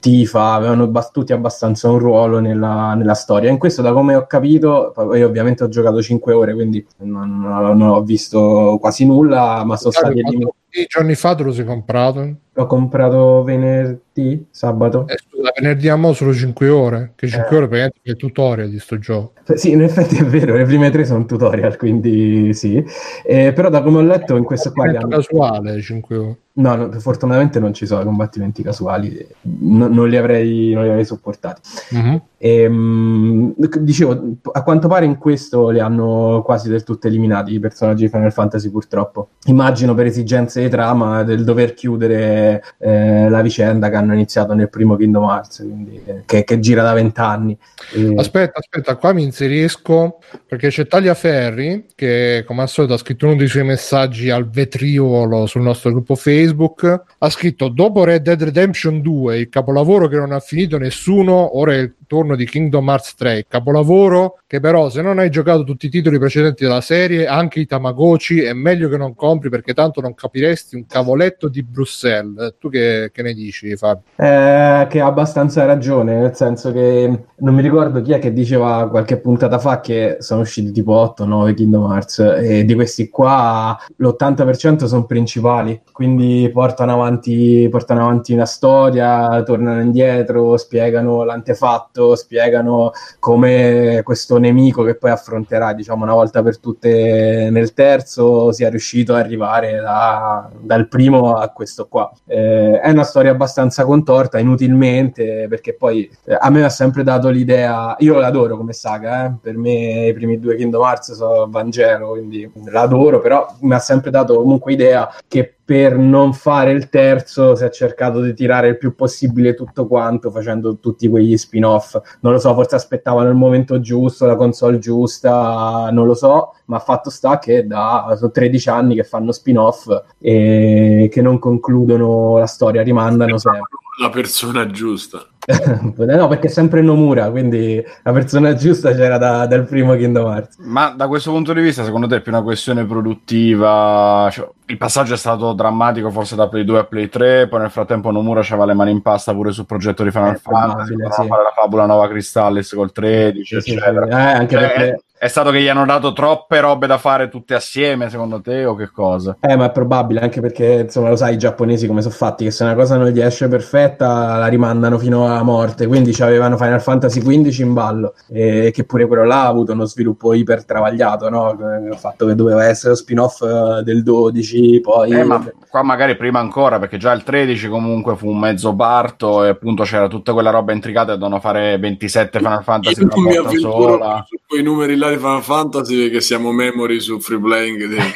Tifa, 0.00 0.54
avevano 0.54 0.88
bas- 0.88 1.10
tutti 1.12 1.32
abbastanza 1.32 1.88
un 1.88 1.98
ruolo 1.98 2.40
nella, 2.40 2.94
nella 2.94 3.14
storia. 3.14 3.50
In 3.50 3.58
questo, 3.58 3.82
da 3.82 3.92
come 3.92 4.14
ho 4.16 4.26
capito, 4.26 4.90
poi 4.94 5.18
io 5.20 5.26
ovviamente 5.28 5.62
ho 5.64 5.68
giocato 5.68 6.02
5 6.02 6.32
ore, 6.32 6.54
quindi 6.54 6.84
non, 6.98 7.40
non 7.40 7.80
ho 7.82 8.02
visto 8.02 8.78
quasi 8.80 9.06
nulla, 9.06 9.62
ma 9.64 9.76
sono 9.76 9.92
stati 9.92 10.12
Quanti 10.14 10.20
eliminati. 10.28 10.56
giorni 10.88 11.14
fa 11.14 11.34
te 11.36 11.42
lo 11.44 11.52
sei 11.52 11.64
comprato? 11.64 12.34
L'ho 12.54 12.66
comprato 12.66 13.42
venerdì, 13.44 14.44
sabato. 14.50 15.06
Eh, 15.08 15.16
scusa, 15.16 15.52
venerdì 15.58 15.88
a 15.88 15.96
mo' 15.96 16.12
solo 16.12 16.34
5 16.34 16.68
ore, 16.68 17.12
che 17.14 17.26
5 17.26 17.48
Eh. 17.50 17.56
ore 17.56 17.66
praticamente 17.68 17.98
è 18.02 18.10
il 18.10 18.16
tutorial 18.16 18.68
di 18.68 18.78
sto 18.78 18.98
gioco. 18.98 19.32
Sì, 19.54 19.72
in 19.72 19.82
effetti 19.82 20.16
è 20.16 20.24
vero, 20.24 20.54
le 20.56 20.64
prime 20.64 20.90
tre 20.90 21.04
sono 21.04 21.24
tutorial, 21.24 21.76
quindi 21.76 22.52
sì. 22.54 22.84
Eh, 23.24 23.52
però 23.52 23.68
da 23.70 23.82
come 23.82 23.98
ho 23.98 24.02
letto 24.02 24.36
in 24.36 24.44
questo 24.44 24.70
qua... 24.72 24.84
hanno- 24.86 25.08
casuale 25.08 25.80
5 25.80 26.16
ore. 26.16 26.36
No, 26.54 26.74
no, 26.74 26.90
fortunatamente 27.00 27.58
non 27.58 27.72
ci 27.72 27.86
sono 27.86 28.04
combattimenti 28.04 28.62
casuali, 28.62 29.26
no- 29.40 29.88
non, 29.88 30.06
li 30.10 30.18
avrei, 30.18 30.72
non 30.74 30.82
li 30.82 30.90
avrei 30.90 31.04
sopportati. 31.06 31.62
Mhm. 31.92 32.22
Ehm, 32.36 33.54
dicevo, 33.80 34.20
a 34.52 34.62
quanto 34.62 34.86
pare 34.86 35.06
in 35.06 35.16
questo 35.16 35.70
li 35.70 35.80
hanno 35.80 36.42
quasi 36.44 36.68
del 36.68 36.82
tutto 36.84 37.06
eliminati 37.06 37.54
i 37.54 37.58
personaggi 37.60 38.04
di 38.04 38.10
Final 38.10 38.32
Fantasy 38.32 38.68
purtroppo. 38.68 39.28
Immagino 39.46 39.94
per 39.94 40.06
esigenze 40.06 40.60
di 40.60 40.68
trama 40.68 41.22
del 41.22 41.42
dover 41.42 41.72
chiudere 41.72 42.41
eh, 42.78 43.28
la 43.28 43.42
vicenda 43.42 43.90
che 43.90 43.96
hanno 43.96 44.12
iniziato 44.14 44.54
nel 44.54 44.70
primo 44.70 44.96
Kingdom 44.96 45.24
Hearts, 45.24 45.58
quindi, 45.58 46.00
eh, 46.04 46.22
che, 46.26 46.44
che 46.44 46.58
gira 46.58 46.82
da 46.82 46.92
vent'anni. 46.92 47.56
E- 47.92 48.14
Aspetta, 48.16 48.58
aspetta, 48.58 48.96
qua 48.96 49.12
mi 49.12 49.22
inserisco 49.22 50.18
perché 50.46 50.68
c'è 50.68 50.86
Tagliaferri 50.86 51.86
che 51.94 52.44
come 52.46 52.62
al 52.62 52.68
solito 52.68 52.94
ha 52.94 52.98
scritto 52.98 53.26
uno 53.26 53.36
dei 53.36 53.48
suoi 53.48 53.64
messaggi 53.64 54.30
al 54.30 54.48
vetriolo 54.48 55.46
sul 55.46 55.62
nostro 55.62 55.90
gruppo 55.90 56.14
Facebook. 56.14 57.02
Ha 57.18 57.30
scritto 57.30 57.68
dopo 57.68 58.04
Red 58.04 58.22
Dead 58.22 58.42
Redemption 58.42 59.00
2, 59.00 59.38
il 59.38 59.48
capolavoro 59.48 60.08
che 60.08 60.16
non 60.16 60.32
ha 60.32 60.40
finito 60.40 60.78
nessuno, 60.78 61.58
ora 61.58 61.72
è 61.72 61.78
il 61.78 61.94
turno 62.06 62.36
di 62.36 62.44
Kingdom 62.46 62.88
Hearts 62.88 63.14
3, 63.14 63.38
il 63.38 63.46
capolavoro 63.48 64.40
che 64.46 64.60
però 64.60 64.90
se 64.90 65.00
non 65.00 65.18
hai 65.18 65.30
giocato 65.30 65.64
tutti 65.64 65.86
i 65.86 65.88
titoli 65.88 66.18
precedenti 66.18 66.62
della 66.64 66.82
serie, 66.82 67.26
anche 67.26 67.60
i 67.60 67.66
Tamagotchi, 67.66 68.42
è 68.42 68.52
meglio 68.52 68.90
che 68.90 68.98
non 68.98 69.14
compri 69.14 69.48
perché 69.48 69.72
tanto 69.72 70.02
non 70.02 70.12
capiresti 70.14 70.76
un 70.76 70.86
cavoletto 70.86 71.48
di 71.48 71.62
Bruxelles. 71.62 72.31
Tu 72.58 72.68
che, 72.68 73.10
che 73.12 73.22
ne 73.22 73.32
dici 73.32 73.76
Fabio? 73.76 74.04
Eh, 74.16 74.86
che 74.88 75.00
ha 75.00 75.06
abbastanza 75.06 75.64
ragione, 75.64 76.18
nel 76.18 76.34
senso 76.34 76.72
che 76.72 77.24
non 77.36 77.54
mi 77.54 77.62
ricordo 77.62 78.00
chi 78.02 78.12
è 78.12 78.18
che 78.18 78.32
diceva 78.32 78.88
qualche 78.88 79.18
puntata 79.18 79.58
fa 79.58 79.80
che 79.80 80.16
sono 80.20 80.42
usciti 80.42 80.70
tipo 80.72 81.14
8-9 81.18 81.54
Kingdom 81.54 81.90
Hearts 81.90 82.18
e 82.18 82.64
di 82.64 82.74
questi 82.74 83.08
qua 83.08 83.76
l'80% 83.96 84.84
sono 84.84 85.04
principali, 85.06 85.80
quindi 85.92 86.48
portano 86.52 86.92
avanti, 86.92 87.68
portano 87.70 88.02
avanti 88.02 88.32
una 88.32 88.46
storia, 88.46 89.42
tornano 89.42 89.80
indietro, 89.80 90.56
spiegano 90.56 91.24
l'antefatto, 91.24 92.14
spiegano 92.14 92.92
come 93.18 94.02
questo 94.04 94.38
nemico 94.38 94.82
che 94.84 94.96
poi 94.96 95.10
affronterà 95.10 95.72
diciamo 95.72 96.04
una 96.04 96.14
volta 96.14 96.42
per 96.42 96.58
tutte 96.58 97.48
nel 97.50 97.72
terzo 97.74 98.52
sia 98.52 98.68
riuscito 98.68 99.14
ad 99.14 99.20
arrivare 99.20 99.80
da- 99.80 100.50
dal 100.60 100.88
primo 100.88 101.34
a 101.34 101.48
questo 101.48 101.86
qua. 101.88 102.10
Eh, 102.24 102.80
è 102.80 102.90
una 102.90 103.02
storia 103.02 103.32
abbastanza 103.32 103.84
contorta, 103.84 104.38
inutilmente, 104.38 105.46
perché 105.48 105.74
poi 105.74 106.10
eh, 106.24 106.36
a 106.38 106.50
me 106.50 106.64
ha 106.64 106.68
sempre 106.68 107.02
dato 107.02 107.28
l'idea, 107.28 107.96
io 107.98 108.18
l'adoro 108.18 108.56
come 108.56 108.72
saga, 108.72 109.26
eh, 109.26 109.32
per 109.40 109.56
me 109.56 110.06
i 110.06 110.12
primi 110.12 110.38
due 110.38 110.56
Kingdom 110.56 110.82
Hearts 110.82 111.14
sono 111.14 111.48
Vangelo, 111.50 112.10
quindi 112.10 112.50
l'adoro, 112.66 113.20
però 113.20 113.46
mi 113.60 113.74
ha 113.74 113.78
sempre 113.78 114.10
dato 114.10 114.36
comunque 114.36 114.72
idea 114.72 115.12
che 115.26 115.56
per 115.64 115.96
non 115.96 116.32
fare 116.32 116.72
il 116.72 116.88
terzo 116.88 117.54
si 117.54 117.64
è 117.64 117.70
cercato 117.70 118.20
di 118.20 118.34
tirare 118.34 118.68
il 118.68 118.78
più 118.78 118.94
possibile 118.94 119.54
tutto 119.54 119.86
quanto 119.86 120.30
facendo 120.30 120.78
tutti 120.78 121.08
quegli 121.08 121.36
spin-off. 121.36 121.98
Non 122.20 122.32
lo 122.32 122.38
so, 122.38 122.52
forse 122.54 122.74
aspettavano 122.74 123.28
il 123.28 123.36
momento 123.36 123.80
giusto, 123.80 124.26
la 124.26 124.36
console 124.36 124.78
giusta, 124.78 125.88
non 125.92 126.06
lo 126.06 126.14
so, 126.14 126.54
ma 126.66 126.78
fatto 126.78 127.10
sta 127.10 127.38
che 127.38 127.66
da 127.66 128.12
sono 128.16 128.30
13 128.30 128.68
anni 128.68 128.94
che 128.96 129.04
fanno 129.04 129.32
spin-off 129.32 129.88
e 130.18 131.08
che 131.10 131.22
non 131.22 131.38
concludono 131.38 132.38
la 132.38 132.46
storia, 132.46 132.82
rimandano 132.82 133.38
sempre. 133.38 133.78
La 134.00 134.10
persona 134.10 134.66
giusta. 134.66 135.26
no, 135.96 136.28
perché 136.28 136.46
è 136.46 136.50
sempre 136.50 136.82
Nomura, 136.82 137.30
quindi 137.30 137.82
la 138.04 138.12
persona 138.12 138.54
giusta 138.54 138.94
c'era 138.94 139.18
da- 139.18 139.46
dal 139.46 139.66
primo 139.66 139.94
Kingdom 139.96 140.26
Hearts. 140.26 140.56
Ma 140.58 140.90
da 140.90 141.08
questo 141.08 141.30
punto 141.32 141.52
di 141.52 141.60
vista, 141.60 141.84
secondo 141.84 142.06
te 142.06 142.16
è 142.16 142.20
più 142.20 142.30
una 142.30 142.42
questione 142.42 142.84
produttiva? 142.84 144.28
Cioè, 144.30 144.48
il 144.72 144.78
passaggio 144.78 145.12
è 145.12 145.18
stato 145.18 145.52
drammatico 145.52 146.10
forse 146.10 146.34
da 146.34 146.48
Play 146.48 146.64
2 146.64 146.78
a 146.78 146.84
Play 146.84 147.10
3, 147.10 147.46
poi 147.46 147.60
nel 147.60 147.70
frattempo 147.70 148.10
Nomura 148.10 148.40
aveva 148.40 148.64
le 148.64 148.72
mani 148.72 148.90
in 148.90 149.02
pasta 149.02 149.34
pure 149.34 149.52
sul 149.52 149.66
progetto 149.66 150.02
di 150.02 150.10
Final 150.10 150.34
È 150.34 150.38
Fantasy, 150.38 150.94
sì. 150.94 151.26
fare 151.28 151.42
la 151.42 151.52
fabula 151.54 151.84
Nova 151.84 152.08
Crystallis 152.08 152.72
col 152.72 152.90
13, 152.90 153.60
Sì, 153.60 153.60
sì, 153.60 153.74
eccetera. 153.76 154.06
sì. 154.06 154.12
Eh, 154.12 154.32
anche 154.32 154.56
Cioè, 154.56 154.66
perché... 154.66 155.02
è, 155.22 155.28
stato 155.28 155.50
che 155.50 155.60
gli 155.60 155.68
hanno 155.68 155.84
dato 155.84 156.12
troppe 156.12 156.58
robe 156.58 156.88
da 156.88 156.98
fare 156.98 157.28
tutte 157.28 157.54
assieme, 157.54 158.10
secondo 158.10 158.40
te, 158.40 158.64
o 158.64 158.74
che 158.74 158.90
cosa? 158.90 159.36
Eh, 159.40 159.54
ma 159.54 159.66
è 159.66 159.70
probabile 159.70 160.20
anche 160.20 160.40
perché, 160.40 160.80
insomma, 160.84 161.10
lo 161.10 161.16
sai, 161.16 161.34
i 161.34 161.38
giapponesi 161.38 161.86
come 161.86 162.02
sono 162.02 162.12
fatti, 162.12 162.44
che 162.44 162.50
se 162.50 162.64
una 162.64 162.74
cosa 162.74 162.96
non 162.96 163.08
gli 163.08 163.20
esce 163.20 163.46
perfetta 163.46 164.38
la 164.38 164.48
rimandano 164.48 164.98
fino 164.98 165.26
alla 165.26 165.44
morte. 165.44 165.86
Quindi 165.86 166.12
avevano 166.20 166.56
Final 166.56 166.82
Fantasy 166.82 167.20
XV 167.20 167.60
in 167.60 167.72
ballo, 167.72 168.14
e 168.32 168.72
che 168.74 168.82
pure 168.84 169.06
quello 169.06 169.24
là 169.24 169.42
ha 169.42 169.46
avuto 169.46 169.72
uno 169.72 169.84
sviluppo 169.84 170.34
iper 170.34 170.64
travagliato, 170.64 171.28
no? 171.28 171.50
Il 171.52 171.96
fatto 171.96 172.26
che 172.26 172.34
doveva 172.34 172.64
essere 172.64 172.90
lo 172.90 172.96
spin-off 172.96 173.42
eh, 173.42 173.82
del 173.84 174.02
12, 174.02 174.80
poi... 174.80 175.10
Eh, 175.12 175.22
ma 175.22 175.44
qua 175.68 175.82
magari 175.82 176.16
prima 176.16 176.38
ancora, 176.40 176.78
perché 176.78 176.98
già 176.98 177.12
il 177.12 177.22
13 177.22 177.68
comunque 177.68 178.16
fu 178.16 178.28
un 178.28 178.38
mezzo 178.38 178.74
parto 178.74 179.44
e 179.44 179.48
appunto 179.48 179.84
c'era 179.84 180.08
tutta 180.08 180.32
quella 180.32 180.50
roba 180.50 180.72
intricata 180.72 181.12
e 181.12 181.14
dovevano 181.14 181.40
fare 181.40 181.78
27 181.78 182.38
Final 182.38 182.62
Fantasy 182.62 183.04
mi 183.04 183.10
una 183.14 183.40
volta 183.40 183.58
sola. 183.58 184.26
quei 184.46 184.62
numeri 184.62 184.96
là 184.96 185.10
di 185.12 185.18
Final 185.18 185.42
Fantasy 185.42 186.02
perché 186.02 186.20
siamo 186.20 186.52
memory 186.52 187.00
su 187.00 187.20
free 187.20 187.38
playing 187.40 187.86
dei 187.86 188.14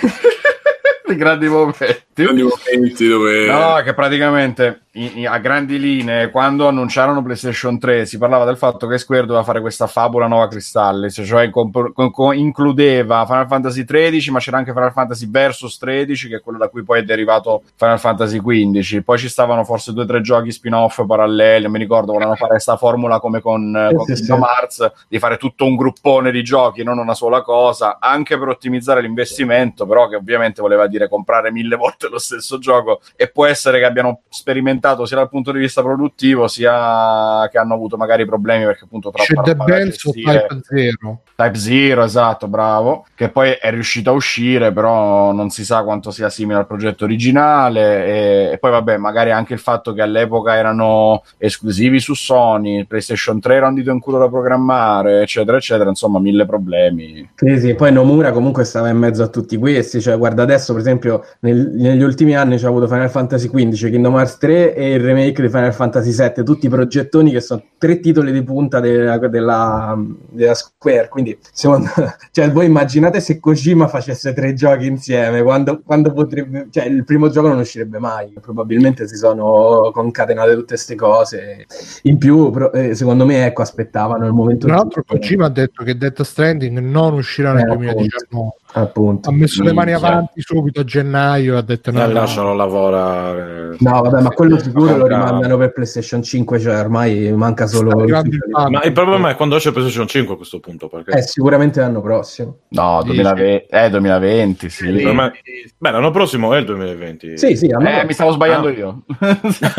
I 1.08 1.14
grandi 1.16 1.48
momenti. 1.48 2.04
grandi 2.14 2.42
momenti 2.42 3.08
dove 3.08 3.46
No, 3.46 3.80
che 3.84 3.94
praticamente 3.94 4.85
a 5.26 5.38
grandi 5.38 5.78
linee, 5.78 6.30
quando 6.30 6.68
annunciarono 6.68 7.22
PlayStation 7.22 7.78
3, 7.78 8.06
si 8.06 8.16
parlava 8.16 8.46
del 8.46 8.56
fatto 8.56 8.86
che 8.86 8.96
Square 8.96 9.26
doveva 9.26 9.44
fare 9.44 9.60
questa 9.60 9.86
fabula 9.86 10.26
nuova 10.26 10.48
Cristallis, 10.48 11.22
cioè 11.22 11.50
comp- 11.50 11.92
con- 12.10 12.34
includeva 12.34 13.26
Final 13.26 13.46
Fantasy 13.46 13.84
13, 13.84 14.30
ma 14.30 14.38
c'era 14.38 14.56
anche 14.56 14.72
Final 14.72 14.92
Fantasy 14.92 15.28
Versus 15.28 15.76
13, 15.76 16.28
che 16.28 16.36
è 16.36 16.40
quello 16.40 16.56
da 16.56 16.68
cui 16.68 16.82
poi 16.82 17.00
è 17.00 17.02
derivato 17.02 17.62
Final 17.76 18.00
Fantasy 18.00 18.38
15. 18.38 19.02
Poi 19.02 19.18
ci 19.18 19.28
stavano 19.28 19.64
forse 19.64 19.92
due 19.92 20.04
o 20.04 20.06
tre 20.06 20.22
giochi 20.22 20.50
spin-off 20.50 21.04
paralleli, 21.04 21.64
non 21.64 21.72
mi 21.72 21.78
ricordo, 21.78 22.12
volevano 22.12 22.36
fare 22.36 22.52
questa 22.52 22.78
formula 22.78 23.20
come 23.20 23.42
con, 23.42 23.76
eh, 23.76 23.94
con 23.94 24.06
sì, 24.06 24.14
Kingdom 24.14 24.42
sì. 24.42 24.48
Hearts, 24.48 24.92
di 25.08 25.18
fare 25.18 25.36
tutto 25.36 25.66
un 25.66 25.76
gruppone 25.76 26.30
di 26.30 26.42
giochi, 26.42 26.82
non 26.82 26.96
una 26.96 27.14
sola 27.14 27.42
cosa, 27.42 27.98
anche 28.00 28.38
per 28.38 28.48
ottimizzare 28.48 29.02
l'investimento, 29.02 29.84
però 29.84 30.08
che 30.08 30.16
ovviamente 30.16 30.62
voleva 30.62 30.86
dire 30.86 31.06
comprare 31.06 31.52
mille 31.52 31.76
volte 31.76 32.08
lo 32.08 32.18
stesso 32.18 32.58
gioco 32.58 33.00
e 33.14 33.28
può 33.28 33.44
essere 33.44 33.78
che 33.78 33.84
abbiano 33.84 34.20
sperimentato 34.30 34.84
sia 35.06 35.16
dal 35.16 35.28
punto 35.28 35.52
di 35.52 35.58
vista 35.58 35.82
produttivo 35.82 36.46
sia 36.48 37.48
che 37.50 37.58
hanno 37.58 37.74
avuto 37.74 37.96
magari 37.96 38.24
problemi 38.24 38.64
perché 38.64 38.84
appunto 38.84 39.10
troppa 39.10 39.42
C'è 39.42 39.54
The 39.54 39.64
Benz 39.64 40.04
o. 40.04 40.12
Type 40.12 40.60
Zero? 40.62 41.20
Type 41.34 41.58
Zero, 41.58 42.02
esatto, 42.02 42.48
bravo, 42.48 43.04
che 43.14 43.28
poi 43.28 43.50
è 43.50 43.70
riuscito 43.70 44.08
a 44.08 44.14
uscire, 44.14 44.72
però 44.72 45.32
non 45.32 45.50
si 45.50 45.66
sa 45.66 45.82
quanto 45.82 46.10
sia 46.10 46.30
simile 46.30 46.60
al 46.60 46.66
progetto 46.66 47.04
originale 47.04 48.06
e, 48.06 48.50
e 48.52 48.58
poi 48.58 48.70
vabbè, 48.70 48.96
magari 48.96 49.32
anche 49.32 49.52
il 49.52 49.58
fatto 49.58 49.92
che 49.92 50.00
all'epoca 50.00 50.56
erano 50.56 51.22
esclusivi 51.36 52.00
su 52.00 52.14
Sony, 52.14 52.84
PlayStation 52.84 53.38
3 53.38 53.54
era 53.54 53.68
un 53.68 53.74
dito 53.74 53.90
in 53.90 54.00
culo 54.00 54.18
da 54.18 54.28
programmare, 54.28 55.20
eccetera, 55.20 55.58
eccetera, 55.58 55.90
insomma, 55.90 56.18
mille 56.20 56.46
problemi. 56.46 57.28
Sì, 57.34 57.58
sì, 57.58 57.74
poi 57.74 57.92
Nomura 57.92 58.32
comunque 58.32 58.64
stava 58.64 58.88
in 58.88 58.96
mezzo 58.96 59.22
a 59.22 59.28
tutti 59.28 59.56
questi, 59.56 60.00
cioè 60.00 60.16
guarda 60.16 60.42
adesso 60.42 60.72
per 60.72 60.80
esempio 60.80 61.24
nel- 61.40 61.72
negli 61.74 62.02
ultimi 62.02 62.34
anni 62.34 62.56
c'è 62.56 62.66
avuto 62.66 62.86
Final 62.88 63.10
Fantasy 63.10 63.50
XV, 63.50 63.90
Kingdom 63.90 64.14
Hearts 64.14 64.38
3 64.38 64.74
e 64.76 64.92
il 64.92 65.00
remake 65.00 65.40
di 65.40 65.48
Final 65.48 65.72
Fantasy 65.72 66.12
VII, 66.14 66.44
tutti 66.44 66.68
progettoni 66.68 67.30
che 67.32 67.40
sono 67.40 67.62
tre 67.78 67.98
titoli 67.98 68.30
di 68.30 68.42
punta 68.42 68.78
della, 68.78 69.16
della- 69.16 69.98
della 70.28 70.54
Square, 70.54 71.08
quindi 71.08 71.36
secondo, 71.50 71.88
cioè 72.30 72.50
voi 72.52 72.66
immaginate 72.66 73.20
se 73.20 73.40
Kojima 73.40 73.88
facesse 73.88 74.34
tre 74.34 74.52
giochi 74.52 74.86
insieme, 74.86 75.42
quando, 75.42 75.80
quando 75.84 76.12
potrebbe, 76.12 76.68
cioè 76.70 76.84
il 76.84 77.04
primo 77.04 77.30
gioco 77.30 77.48
non 77.48 77.58
uscirebbe 77.58 77.98
mai, 77.98 78.34
probabilmente 78.38 79.08
si 79.08 79.16
sono 79.16 79.90
concatenate 79.92 80.52
tutte 80.52 80.66
queste 80.66 80.94
cose, 80.94 81.64
in 82.02 82.18
più 82.18 82.50
pro- 82.50 82.72
eh, 82.72 82.94
secondo 82.94 83.24
me 83.24 83.46
ecco 83.46 83.62
aspettavano 83.62 84.26
il 84.26 84.32
momento 84.32 84.66
Tra 84.66 84.76
l'altro. 84.76 85.02
Kojima 85.06 85.46
ha 85.46 85.50
detto 85.50 85.84
che 85.84 85.96
Death 85.96 86.20
Stranding 86.22 86.78
non 86.80 87.14
uscirà 87.14 87.52
nel 87.52 87.60
Eh, 87.66 87.70
appunto. 87.72 87.92
2019. 87.94 88.50
Appunto. 88.80 89.28
Ha 89.30 89.32
messo 89.32 89.62
le 89.62 89.72
mani 89.72 89.92
Minchia. 89.92 90.08
avanti 90.08 90.40
subito 90.42 90.80
a 90.80 90.84
gennaio 90.84 91.54
e 91.54 91.58
ha 91.58 91.62
detto 91.62 91.90
no, 91.90 92.02
Eh, 92.02 92.06
no. 92.06 92.12
lascialo 92.12 92.54
lavorare. 92.54 93.76
No, 93.78 94.00
vabbè, 94.02 94.20
ma 94.22 94.28
quello 94.30 94.58
sicuro 94.58 94.96
lo 94.96 95.06
Manca- 95.06 95.24
rimandano 95.26 95.56
per 95.58 95.72
PlayStation 95.72 96.22
5, 96.22 96.58
cioè 96.58 96.78
ormai 96.78 97.32
manca 97.32 97.66
solo 97.66 98.02
il. 98.04 98.42
Ma 98.70 98.82
il 98.82 98.92
problema 98.92 99.30
è 99.30 99.34
quando 99.36 99.56
esce 99.56 99.72
PlayStation 99.72 100.06
5 100.06 100.34
a 100.34 100.36
questo 100.36 100.60
punto, 100.60 100.88
perché 100.88 101.10
Eh, 101.18 101.22
sicuramente 101.22 101.80
l'anno 101.80 102.00
prossimo. 102.00 102.58
No, 102.70 103.00
Dici? 103.02 103.14
2020, 103.16 103.66
eh, 103.70 103.90
2020, 103.90 104.70
sì. 104.70 104.90
Per 104.92 105.12
me- 105.12 105.32
Beh, 105.78 105.90
l'anno 105.90 106.10
prossimo 106.10 106.54
è 106.54 106.58
il 106.58 106.64
2020. 106.64 107.36
Sì, 107.38 107.56
sì, 107.56 107.66
Eh, 107.66 108.04
mi 108.04 108.12
stavo 108.12 108.30
sbagliando 108.32 108.68
Ah. 108.68 108.72
io. 108.72 109.02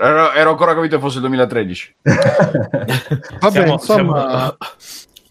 ero, 0.00 0.32
ero 0.32 0.50
ancora 0.50 0.72
convinto 0.72 0.96
che 0.96 1.02
fosse 1.02 1.16
il 1.16 1.22
2013. 1.22 1.94
Vabbè, 3.40 3.50
Siamo- 3.50 3.72
insomma, 3.72 4.28
siamo- 4.28 4.56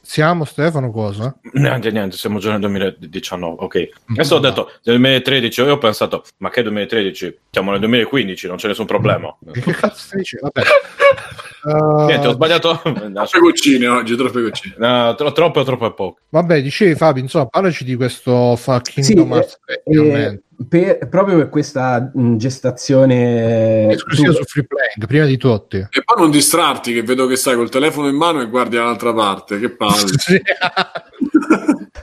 Siamo 0.10 0.46
Stefano 0.46 0.90
cosa? 0.90 1.38
Niente, 1.52 1.92
niente, 1.92 2.16
siamo 2.16 2.40
già 2.40 2.52
nel 2.52 2.62
2019, 2.62 3.56
ok. 3.60 3.90
Mm. 4.10 4.14
Adesso 4.14 4.36
ho 4.36 4.40
detto 4.40 4.72
nel 4.84 4.96
2013, 4.96 5.62
io 5.62 5.74
ho 5.74 5.78
pensato, 5.78 6.24
ma 6.38 6.50
che 6.50 6.64
2013? 6.64 7.40
Siamo 7.52 7.72
nel 7.72 7.82
2015, 7.82 8.48
non 8.48 8.56
c'è 8.56 8.70
nessun 8.70 8.86
problema. 8.86 9.36
Che 9.52 9.60
cazzo 9.74 9.98
stai 9.98 10.20
dicendo? 10.20 10.50
Vabbè. 11.64 12.06
Niente, 12.06 12.28
ho 12.28 12.30
Uh, 12.32 12.34
sbagliato. 12.34 12.82
Troppe 12.84 13.40
goccine 13.40 13.88
oggi, 13.88 14.16
troppe 14.16 14.42
goccine. 14.42 14.76
No, 14.78 15.16
tro- 15.16 15.32
troppo, 15.32 15.64
troppo 15.64 15.88
è 15.88 15.94
poco. 15.94 16.18
vabbè, 16.30 16.62
dicevi 16.62 16.96
Fabio, 16.96 17.22
insomma, 17.24 17.48
parlaci 17.48 17.84
di 17.84 17.96
questo 17.96 18.56
fucking 18.56 19.06
Sì, 19.06 19.14
Hearts 19.18 19.60
eh, 19.66 19.82
3, 19.84 19.84
finalmente. 19.86 20.44
per- 20.68 21.08
proprio 21.10 21.38
per 21.38 21.50
questa 21.50 22.12
gestazione 22.14 23.90
Esclusiva 23.92 24.30
tu- 24.32 24.36
su 24.38 24.44
Free 24.44 24.66
Playing, 24.66 25.08
prima 25.08 25.26
di 25.26 25.38
tutti. 25.38 25.78
E 25.78 26.04
poi 26.04 26.22
non 26.22 26.32
distrarti, 26.32 26.94
che 26.94 27.04
vedo 27.04 27.26
che 27.28 27.36
stai 27.36 27.56
col 27.56 27.70
telefono 27.70 28.08
in 28.08 28.16
mano 28.16 28.42
e 28.42 28.48
guardi 28.50 28.76
dall'altra 28.76 29.14
parte. 29.14 29.60
Che 29.60 29.70
palle. 29.72 30.04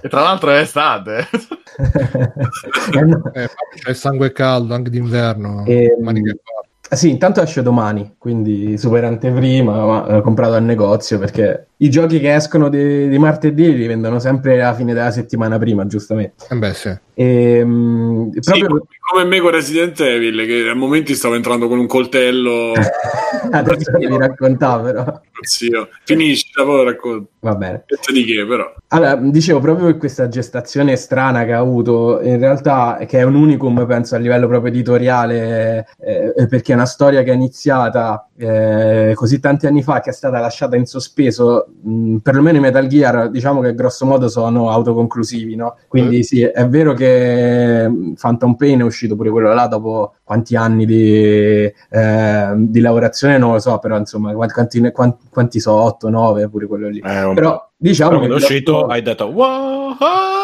E 0.05 0.09
tra 0.11 0.21
l'altro 0.21 0.51
è 0.51 0.59
estate. 0.59 1.27
Eh. 1.75 3.43
Eh, 3.43 3.49
c'è 3.83 3.91
il 3.91 3.97
sangue 3.97 4.31
caldo 4.33 4.75
anche 4.75 4.91
d'inverno. 4.91 5.65
Ehm. 5.67 6.07
Ah, 6.07 6.13
Sì, 6.91 7.11
intanto 7.11 7.41
esce 7.43 7.63
domani, 7.63 8.15
quindi 8.19 8.77
super 8.79 9.05
anteprima, 9.05 9.85
ma 9.85 10.07
l'ho 10.13 10.23
comprato 10.23 10.55
al 10.55 10.63
negozio 10.63 11.19
perché 11.19 11.69
i 11.79 11.91
giochi 11.91 12.21
che 12.21 12.35
escono 12.35 12.69
di, 12.69 13.09
di 13.09 13.19
martedì 13.19 13.75
li 13.77 13.87
vendono 13.87 14.19
sempre 14.19 14.63
alla 14.63 14.75
fine 14.75 14.93
della 14.93 15.11
settimana 15.11 15.59
prima, 15.59 15.87
giustamente. 15.87 16.47
Eh 16.49 16.57
beh, 16.57 16.75
sì. 16.75 16.97
E, 17.15 17.65
mh, 17.65 18.39
Sì, 18.41 18.59
proprio 18.61 18.87
come 19.11 19.25
me 19.25 19.41
con 19.41 19.51
Resident 19.51 20.01
Evil, 20.01 20.47
che 20.47 20.69
a 20.69 20.75
momenti 20.75 21.15
stavo 21.15 21.35
entrando 21.35 21.69
con 21.69 21.79
un 21.79 21.87
coltello. 21.87 22.73
adesso 23.51 23.91
devi 23.99 24.17
raccontare, 24.17 24.83
però 24.83 25.21
Zio. 25.43 25.89
Finisci, 26.05 26.51
dopo 26.55 26.73
lo 26.73 26.85
racconto. 26.85 27.29
va 27.41 27.55
bene. 27.55 27.85
Niente 27.87 28.13
di 28.13 28.25
che, 28.25 28.47
però. 28.47 28.73
Allora, 28.89 29.17
dicevo 29.17 29.61
proprio 29.61 29.87
per 29.87 29.99
questa 29.99 30.29
gestazione 30.29 30.97
strana 30.97 31.45
che 31.45 31.53
ha 31.53 31.59
avuto, 31.59 32.21
in 32.23 32.39
realtà 32.39 32.99
che 33.07 33.19
è 33.19 33.23
un 33.23 33.35
unicum, 33.35 33.87
penso, 33.87 34.15
a 34.15 34.19
livello 34.19 34.49
proprio 34.49 34.73
editoriale, 34.73 35.87
eh, 35.99 36.47
perché 36.49 36.73
è 36.73 36.75
una 36.75 36.87
storia 36.87 37.23
che 37.23 37.31
è 37.31 37.35
iniziata 37.35 38.29
eh, 38.37 39.13
così 39.15 39.39
tanti 39.39 39.67
anni 39.67 39.83
fa, 39.83 40.01
che 40.01 40.11
è 40.11 40.15
stata 40.15 40.41
lasciata 40.41 40.77
in 40.77 40.87
sospeso, 40.87 41.64
mh, 41.83 42.17
perlomeno 42.17 42.59
i 42.59 42.61
Metal 42.61 42.87
Gear, 42.87 43.31
diciamo 43.31 43.61
che 43.61 43.75
grosso 43.75 44.07
modo 44.07 44.29
sono 44.29 44.71
autoconclusivi, 44.71 45.57
no? 45.57 45.77
Quindi 45.89 46.23
sì, 46.23 46.43
è 46.43 46.69
vero 46.69 46.93
che 46.95 47.91
Phantom 48.21 48.55
Pain 48.55 48.81
è 48.81 48.85
uscito 48.85 49.17
pure 49.17 49.31
quello 49.31 49.53
là 49.53 49.67
dopo 49.67 50.15
quanti 50.23 50.57
anni 50.57 50.87
di, 50.87 51.73
eh, 51.91 52.53
di 52.57 52.81
lavorazione, 52.81 53.39
non 53.39 53.53
lo 53.53 53.59
so, 53.59 53.79
però 53.79 53.97
insomma, 53.97 54.33
quanti, 54.33 54.91
quanti, 54.91 55.27
quanti 55.31 55.61
so, 55.61 55.73
8, 55.73 56.09
9, 56.09 56.49
pure 56.49 56.67
quello 56.67 56.89
lì. 56.89 56.99
Eh. 56.99 57.33
Però 57.35 57.71
diciamo 57.77 58.11
Però 58.11 58.23
che 58.23 58.29
quando 58.29 58.47
è 58.47 58.51
uscito 58.51 58.87
hai 58.87 59.03
detto 59.03 59.27
wow! 59.27 60.44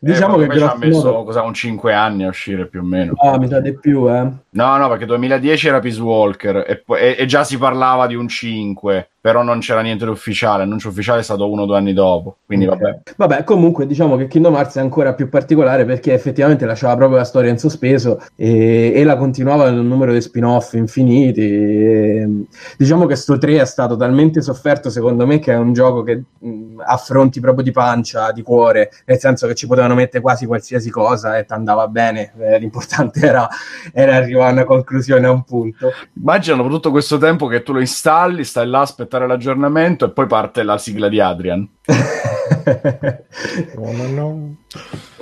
Diciamo 0.00 0.40
Eh, 0.40 0.46
che 0.48 0.58
ci 0.58 0.62
ha 0.64 0.76
messo 0.76 1.04
modo 1.06 1.24
cosa, 1.24 1.42
un 1.42 1.54
5 1.54 1.92
anni 1.92 2.24
a 2.24 2.28
uscire 2.28 2.66
più 2.66 2.80
o 2.80 2.84
meno. 2.84 3.12
Ah, 3.16 3.38
mi 3.38 3.48
sa 3.48 3.60
di 3.60 3.76
più, 3.78 4.08
eh. 4.08 4.28
No, 4.50 4.76
no, 4.76 4.88
perché 4.88 5.06
2010 5.06 5.68
era 5.68 5.78
Peace 5.80 6.00
Walker 6.00 6.56
e, 6.66 6.84
e- 6.98 7.16
e 7.18 7.26
già 7.26 7.44
si 7.44 7.58
parlava 7.58 8.06
di 8.06 8.14
un 8.14 8.28
5, 8.28 9.10
però 9.26 9.42
non 9.42 9.58
c'era 9.58 9.80
niente 9.80 10.04
di 10.04 10.10
ufficiale. 10.12 10.58
L'annuncio 10.62 10.90
ufficiale 10.90 11.18
è 11.18 11.24
stato 11.24 11.50
uno 11.50 11.62
o 11.62 11.66
due 11.66 11.76
anni 11.76 11.92
dopo. 11.92 12.36
Quindi 12.46 12.64
vabbè. 12.64 13.00
Vabbè, 13.16 13.42
comunque 13.42 13.84
diciamo 13.84 14.14
che 14.14 14.28
Kingdom 14.28 14.54
Hearts 14.54 14.76
è 14.76 14.80
ancora 14.80 15.14
più 15.14 15.28
particolare 15.28 15.84
perché 15.84 16.12
effettivamente 16.12 16.64
lasciava 16.64 16.94
proprio 16.94 17.18
la 17.18 17.24
storia 17.24 17.50
in 17.50 17.58
sospeso 17.58 18.22
e, 18.36 18.92
e 18.94 19.02
la 19.02 19.16
continuava 19.16 19.66
in 19.66 19.78
un 19.78 19.88
numero 19.88 20.12
di 20.12 20.20
spin-off 20.20 20.74
infiniti. 20.74 21.42
E, 21.42 22.44
diciamo 22.78 23.06
che 23.06 23.16
sto 23.16 23.36
3 23.36 23.62
è 23.62 23.64
stato 23.64 23.96
talmente 23.96 24.40
sofferto 24.42 24.90
secondo 24.90 25.26
me 25.26 25.40
che 25.40 25.52
è 25.52 25.56
un 25.56 25.72
gioco 25.72 26.04
che 26.04 26.22
mh, 26.38 26.82
affronti 26.86 27.40
proprio 27.40 27.64
di 27.64 27.72
pancia, 27.72 28.30
di 28.30 28.42
cuore, 28.42 28.90
nel 29.06 29.18
senso 29.18 29.48
che 29.48 29.56
ci 29.56 29.66
potevano 29.66 29.96
mettere 29.96 30.22
quasi 30.22 30.46
qualsiasi 30.46 30.88
cosa 30.88 31.36
e 31.36 31.44
ti 31.44 31.52
andava 31.52 31.88
bene. 31.88 32.32
Eh, 32.38 32.60
l'importante 32.60 33.26
era, 33.26 33.48
era 33.92 34.14
arrivare 34.14 34.50
a 34.50 34.52
una 34.52 34.64
conclusione 34.64 35.26
a 35.26 35.32
un 35.32 35.42
punto. 35.42 35.90
Immagina 36.12 36.54
dopo 36.54 36.68
tutto 36.68 36.92
questo 36.92 37.18
tempo 37.18 37.48
che 37.48 37.64
tu 37.64 37.72
lo 37.72 37.80
installi, 37.80 38.44
stai 38.44 38.68
là 38.68 38.82
a 38.82 38.86
aspettare 39.16 39.26
l'aggiornamento 39.26 40.04
e 40.04 40.10
poi 40.10 40.26
parte 40.26 40.62
la 40.62 40.78
sigla 40.78 41.08
di 41.08 41.20
Adrian. 41.20 41.68
No, 43.76 43.92
no, 43.92 44.08
no. 44.08 44.56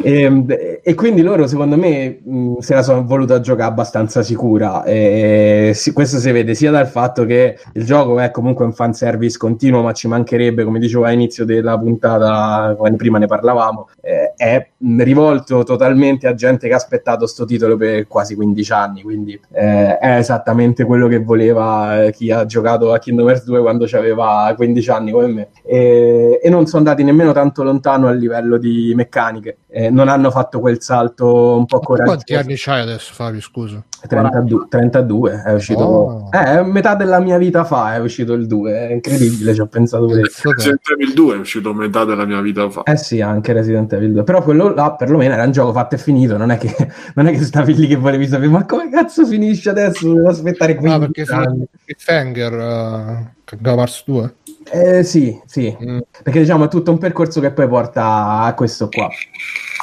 E, 0.02 0.80
e 0.82 0.94
quindi 0.94 1.22
loro, 1.22 1.46
secondo 1.46 1.76
me, 1.76 2.20
se 2.60 2.74
la 2.74 2.82
sono 2.82 3.04
voluta 3.04 3.40
giocare 3.40 3.70
abbastanza 3.70 4.22
sicura. 4.22 4.84
E 4.84 5.72
si- 5.74 5.92
questo 5.92 6.18
si 6.18 6.30
vede 6.30 6.54
sia 6.54 6.70
dal 6.70 6.86
fatto 6.86 7.24
che 7.24 7.58
il 7.74 7.84
gioco 7.84 8.18
è 8.20 8.30
comunque 8.30 8.64
un 8.64 8.72
fanservice 8.72 9.38
continuo, 9.38 9.82
ma 9.82 9.92
ci 9.92 10.08
mancherebbe, 10.08 10.64
come 10.64 10.78
dicevo 10.78 11.04
all'inizio 11.04 11.44
della 11.44 11.78
puntata, 11.78 12.74
quando 12.76 12.96
prima 12.96 13.18
ne 13.18 13.26
parlavamo, 13.26 13.88
eh, 14.00 14.32
è 14.36 14.68
rivolto 14.98 15.62
totalmente 15.62 16.26
a 16.26 16.34
gente 16.34 16.66
che 16.66 16.72
ha 16.74 16.76
aspettato 16.76 17.26
sto 17.26 17.44
titolo 17.44 17.76
per 17.76 18.06
quasi 18.06 18.34
15 18.34 18.72
anni. 18.72 19.02
Quindi 19.02 19.38
eh, 19.52 19.98
è 19.98 20.16
esattamente 20.18 20.84
quello 20.84 21.08
che 21.08 21.18
voleva 21.18 22.04
eh, 22.04 22.12
chi 22.12 22.30
ha 22.30 22.44
giocato 22.46 22.92
a 22.92 22.98
Kingdom 22.98 23.28
Hearts 23.28 23.44
2 23.44 23.60
quando 23.60 23.86
aveva 23.92 24.52
15 24.56 24.90
anni 24.90 25.12
come 25.12 25.26
me. 25.28 25.48
E, 25.64 26.40
e 26.42 26.50
non 26.54 26.66
sono 26.66 26.78
andati 26.78 27.04
nemmeno 27.04 27.32
tanto 27.32 27.62
lontano 27.62 28.08
a 28.08 28.12
livello 28.12 28.58
di 28.58 28.92
meccaniche. 28.94 29.58
Eh, 29.68 29.90
non 29.90 30.08
hanno 30.08 30.30
fatto 30.30 30.60
quel 30.60 30.80
salto 30.80 31.56
un 31.56 31.66
po' 31.66 31.80
coraggioso. 31.80 32.16
Quanti 32.16 32.34
anni 32.34 32.54
c'hai 32.56 32.80
adesso, 32.80 33.12
Fabio? 33.12 33.40
Scusa. 33.40 33.82
32, 34.06 34.66
32 34.68 35.42
è 35.44 35.52
uscito. 35.52 35.82
Oh. 35.82 36.28
Eh, 36.30 36.62
metà 36.62 36.94
della 36.94 37.20
mia 37.20 37.38
vita 37.38 37.64
fa 37.64 37.94
è 37.94 37.98
uscito 37.98 38.32
il 38.34 38.46
2. 38.46 38.88
È 38.88 38.92
incredibile, 38.92 39.54
ci 39.54 39.60
ho 39.60 39.66
pensato 39.66 40.06
te. 40.06 40.20
Resident 40.54 40.80
Evil 40.90 41.12
2 41.14 41.34
è 41.34 41.38
uscito 41.38 41.72
metà 41.72 42.04
della 42.04 42.24
mia 42.24 42.40
vita 42.40 42.68
fa. 42.70 42.82
Eh 42.82 42.96
sì, 42.96 43.20
anche 43.20 43.52
Resident 43.52 43.92
Evil 43.92 44.12
2. 44.12 44.24
Però 44.24 44.42
quello 44.42 44.72
là 44.74 44.92
perlomeno 44.92 45.34
era 45.34 45.44
un 45.44 45.52
gioco 45.52 45.72
fatto 45.72 45.94
e 45.94 45.98
finito. 45.98 46.36
Non 46.36 46.50
è 46.50 46.58
che, 46.58 46.74
non 47.14 47.26
è 47.26 47.32
che 47.32 47.42
stavi 47.42 47.74
lì 47.74 47.86
che 47.86 47.96
volevi 47.96 48.26
sapere, 48.26 48.48
ma 48.48 48.64
come 48.64 48.90
cazzo 48.90 49.26
finisce 49.26 49.70
adesso? 49.70 50.12
Devo 50.12 50.28
aspettare 50.28 50.74
15 50.74 50.94
Ah, 50.94 51.06
perché 51.10 51.32
anni. 51.32 51.64
Cliffhanger 51.84 52.52
uh, 52.52 53.26
Kingdom 53.44 53.78
Hearts 53.78 54.02
2? 54.06 54.34
Eh 54.70 55.02
sì, 55.02 55.38
sì. 55.46 55.76
Mm. 55.82 55.98
Perché 56.22 56.40
diciamo 56.40 56.64
è 56.64 56.68
tutto 56.68 56.90
un 56.90 56.98
percorso 56.98 57.40
che 57.40 57.50
poi 57.52 57.68
porta 57.68 58.40
a 58.40 58.54
questo 58.54 58.88
qua. 58.88 59.08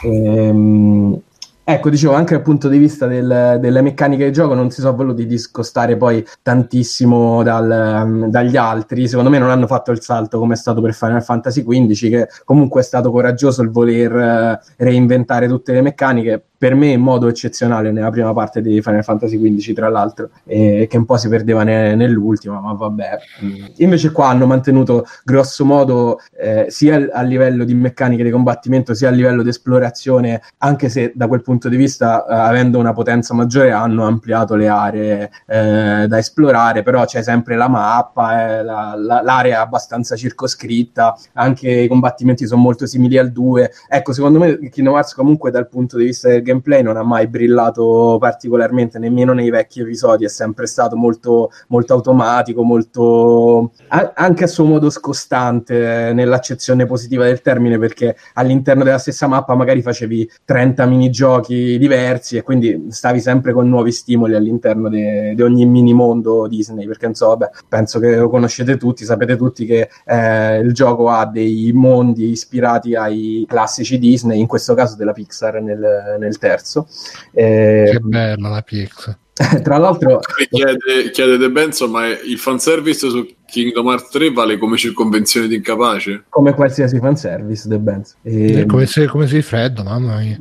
Ehm, 0.03 1.21
ecco, 1.63 1.89
dicevo, 1.89 2.13
anche 2.13 2.33
dal 2.35 2.43
punto 2.43 2.67
di 2.67 2.77
vista 2.77 3.07
del- 3.07 3.57
delle 3.59 3.81
meccaniche 3.81 4.25
di 4.25 4.31
gioco 4.31 4.53
non 4.53 4.71
si 4.71 4.81
sono 4.81 4.95
voluti 4.95 5.25
discostare 5.25 5.95
poi 5.97 6.25
tantissimo 6.41 7.43
dal- 7.43 8.27
dagli 8.29 8.57
altri. 8.57 9.07
Secondo 9.07 9.29
me 9.29 9.37
non 9.39 9.49
hanno 9.49 9.67
fatto 9.67 9.91
il 9.91 10.01
salto 10.01 10.39
come 10.39 10.53
è 10.53 10.57
stato 10.57 10.81
per 10.81 10.93
Final 10.93 11.23
Fantasy 11.23 11.63
XV, 11.63 12.09
che 12.09 12.27
comunque 12.45 12.81
è 12.81 12.83
stato 12.83 13.11
coraggioso 13.11 13.61
il 13.61 13.69
voler 13.69 14.15
eh, 14.15 14.59
reinventare 14.77 15.47
tutte 15.47 15.73
le 15.73 15.81
meccaniche. 15.81 16.45
Per 16.61 16.75
me 16.75 16.89
in 16.89 17.01
modo 17.01 17.27
eccezionale 17.27 17.91
nella 17.91 18.11
prima 18.11 18.33
parte 18.33 18.61
di 18.61 18.83
Final 18.83 19.03
Fantasy 19.03 19.41
XV, 19.41 19.73
tra 19.73 19.89
l'altro, 19.89 20.29
e 20.45 20.85
che 20.87 20.95
un 20.95 21.05
po' 21.05 21.17
si 21.17 21.27
perdeva 21.27 21.63
ne- 21.63 21.95
nell'ultima, 21.95 22.59
ma 22.59 22.73
vabbè. 22.73 23.17
Mm. 23.43 23.65
Invece 23.77 24.11
qua 24.11 24.27
hanno 24.27 24.45
mantenuto 24.45 25.03
grosso 25.23 25.65
modo 25.65 26.19
eh, 26.39 26.67
sia 26.69 27.07
a 27.13 27.23
livello 27.23 27.63
di 27.63 27.73
meccaniche 27.73 28.23
di 28.23 28.29
combattimento 28.29 28.93
sia 28.93 29.07
a 29.07 29.11
livello 29.11 29.41
di 29.41 29.49
esplorazione, 29.49 30.39
anche 30.59 30.87
se 30.89 31.13
da 31.15 31.25
quel 31.27 31.41
punto 31.41 31.67
di 31.67 31.77
vista, 31.77 32.27
eh, 32.27 32.35
avendo 32.35 32.77
una 32.77 32.93
potenza 32.93 33.33
maggiore, 33.33 33.71
hanno 33.71 34.05
ampliato 34.05 34.53
le 34.53 34.67
aree 34.67 35.31
eh, 35.47 36.05
da 36.07 36.17
esplorare, 36.19 36.83
però 36.83 37.05
c'è 37.05 37.23
sempre 37.23 37.55
la 37.55 37.69
mappa, 37.69 38.59
eh, 38.59 38.63
la- 38.63 38.93
la- 38.95 39.23
l'area 39.23 39.55
è 39.57 39.59
abbastanza 39.59 40.15
circoscritta, 40.15 41.17
anche 41.33 41.71
i 41.71 41.87
combattimenti 41.87 42.45
sono 42.45 42.61
molto 42.61 42.85
simili 42.85 43.17
al 43.17 43.31
2. 43.31 43.71
Ecco, 43.89 44.13
secondo 44.13 44.37
me 44.37 44.59
Kingdom 44.69 44.93
Hearts 44.93 45.15
comunque 45.15 45.49
dal 45.49 45.67
punto 45.67 45.97
di 45.97 46.03
vista 46.05 46.27
del 46.29 46.49
gameplay 46.51 46.83
non 46.83 46.97
ha 46.97 47.03
mai 47.03 47.27
brillato 47.27 48.17
particolarmente, 48.19 48.99
nemmeno 48.99 49.33
nei 49.33 49.49
vecchi 49.49 49.81
episodi, 49.81 50.25
è 50.25 50.29
sempre 50.29 50.67
stato 50.67 50.95
molto, 50.95 51.51
molto 51.67 51.93
automatico, 51.93 52.63
molto 52.63 53.71
a- 53.87 54.11
anche 54.15 54.43
a 54.43 54.47
suo 54.47 54.65
modo 54.65 54.89
scostante 54.89 56.11
nell'accezione 56.13 56.85
positiva 56.85 57.25
del 57.25 57.41
termine, 57.41 57.77
perché 57.77 58.15
all'interno 58.33 58.83
della 58.83 58.97
stessa 58.97 59.27
mappa 59.27 59.55
magari 59.55 59.81
facevi 59.81 60.29
30 60.45 60.85
minigiochi 60.85 61.77
diversi 61.77 62.37
e 62.37 62.43
quindi 62.43 62.87
stavi 62.89 63.19
sempre 63.19 63.53
con 63.53 63.69
nuovi 63.69 63.91
stimoli 63.91 64.35
all'interno 64.35 64.89
di 64.89 65.41
ogni 65.41 65.65
mini 65.65 65.93
mondo 65.93 66.47
Disney, 66.47 66.85
perché 66.85 67.05
non 67.05 67.15
so, 67.15 67.37
penso 67.67 67.99
che 67.99 68.15
lo 68.15 68.29
conoscete 68.29 68.77
tutti, 68.77 69.05
sapete 69.05 69.35
tutti 69.37 69.65
che 69.65 69.89
eh, 70.05 70.57
il 70.59 70.73
gioco 70.73 71.09
ha 71.09 71.25
dei 71.25 71.71
mondi 71.73 72.29
ispirati 72.31 72.95
ai 72.95 73.45
classici 73.47 73.97
Disney, 73.97 74.39
in 74.39 74.47
questo 74.47 74.73
caso 74.73 74.95
della 74.95 75.13
Pixar 75.13 75.61
nel, 75.61 76.17
nel 76.19 76.37
terzo. 76.41 76.87
Eh, 77.31 77.89
Che 77.91 77.99
bella 77.99 78.49
la 78.49 78.61
Pix. 78.63 79.15
tra 79.63 79.77
l'altro 79.77 80.19
Chiede, 80.49 81.09
chiede 81.11 81.37
De 81.37 81.49
Benzo, 81.49 81.87
ma 81.87 82.07
il 82.07 82.37
fanservice 82.37 83.09
su 83.09 83.25
Kingdom 83.45 83.87
Hearts 83.87 84.09
3 84.09 84.31
vale 84.31 84.57
come 84.57 84.77
circonvenzione 84.77 85.47
di 85.47 85.55
incapace? 85.55 86.25
Come 86.29 86.53
qualsiasi 86.53 86.99
fanservice, 86.99 87.67
The 87.67 87.79
Benz. 87.79 88.15
E... 88.23 88.65
Come, 88.67 88.85
se, 88.85 89.07
come 89.07 89.27
sei 89.27 89.41
freddo, 89.41 89.83
mamma 89.83 90.17
mia. 90.17 90.37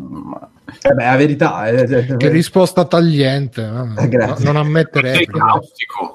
Eh 0.83 0.93
beh, 0.93 1.05
la 1.05 1.17
verità 1.17 1.67
è... 1.67 2.17
Che 2.17 2.29
risposta 2.29 2.85
tagliente. 2.85 3.69
Eh, 3.99 4.09
grazie. 4.09 4.45
Non 4.45 4.57
ammettere. 4.57 5.27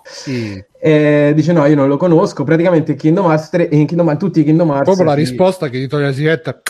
Sì. 0.03 0.63
Eh, 0.79 1.33
dice 1.35 1.51
no, 1.51 1.65
io 1.65 1.75
non 1.75 1.87
lo 1.87 1.97
conosco. 1.97 2.43
Praticamente 2.43 2.95
Kingdom 2.95 3.25
Hearts 3.25 3.49
3, 3.49 3.69
in 3.71 3.85
Kingdom 3.85 4.07
Hearts, 4.07 4.23
tutti 4.23 4.39
i 4.39 4.43
Kingdom 4.43 4.69
Hearts... 4.69 4.85
Proprio 4.85 5.05
la 5.05 5.13
risposta 5.13 5.69
che 5.69 5.79
ti 5.79 5.87
toglie 5.87 6.05
la 6.05 6.13
sigaretta... 6.13 6.61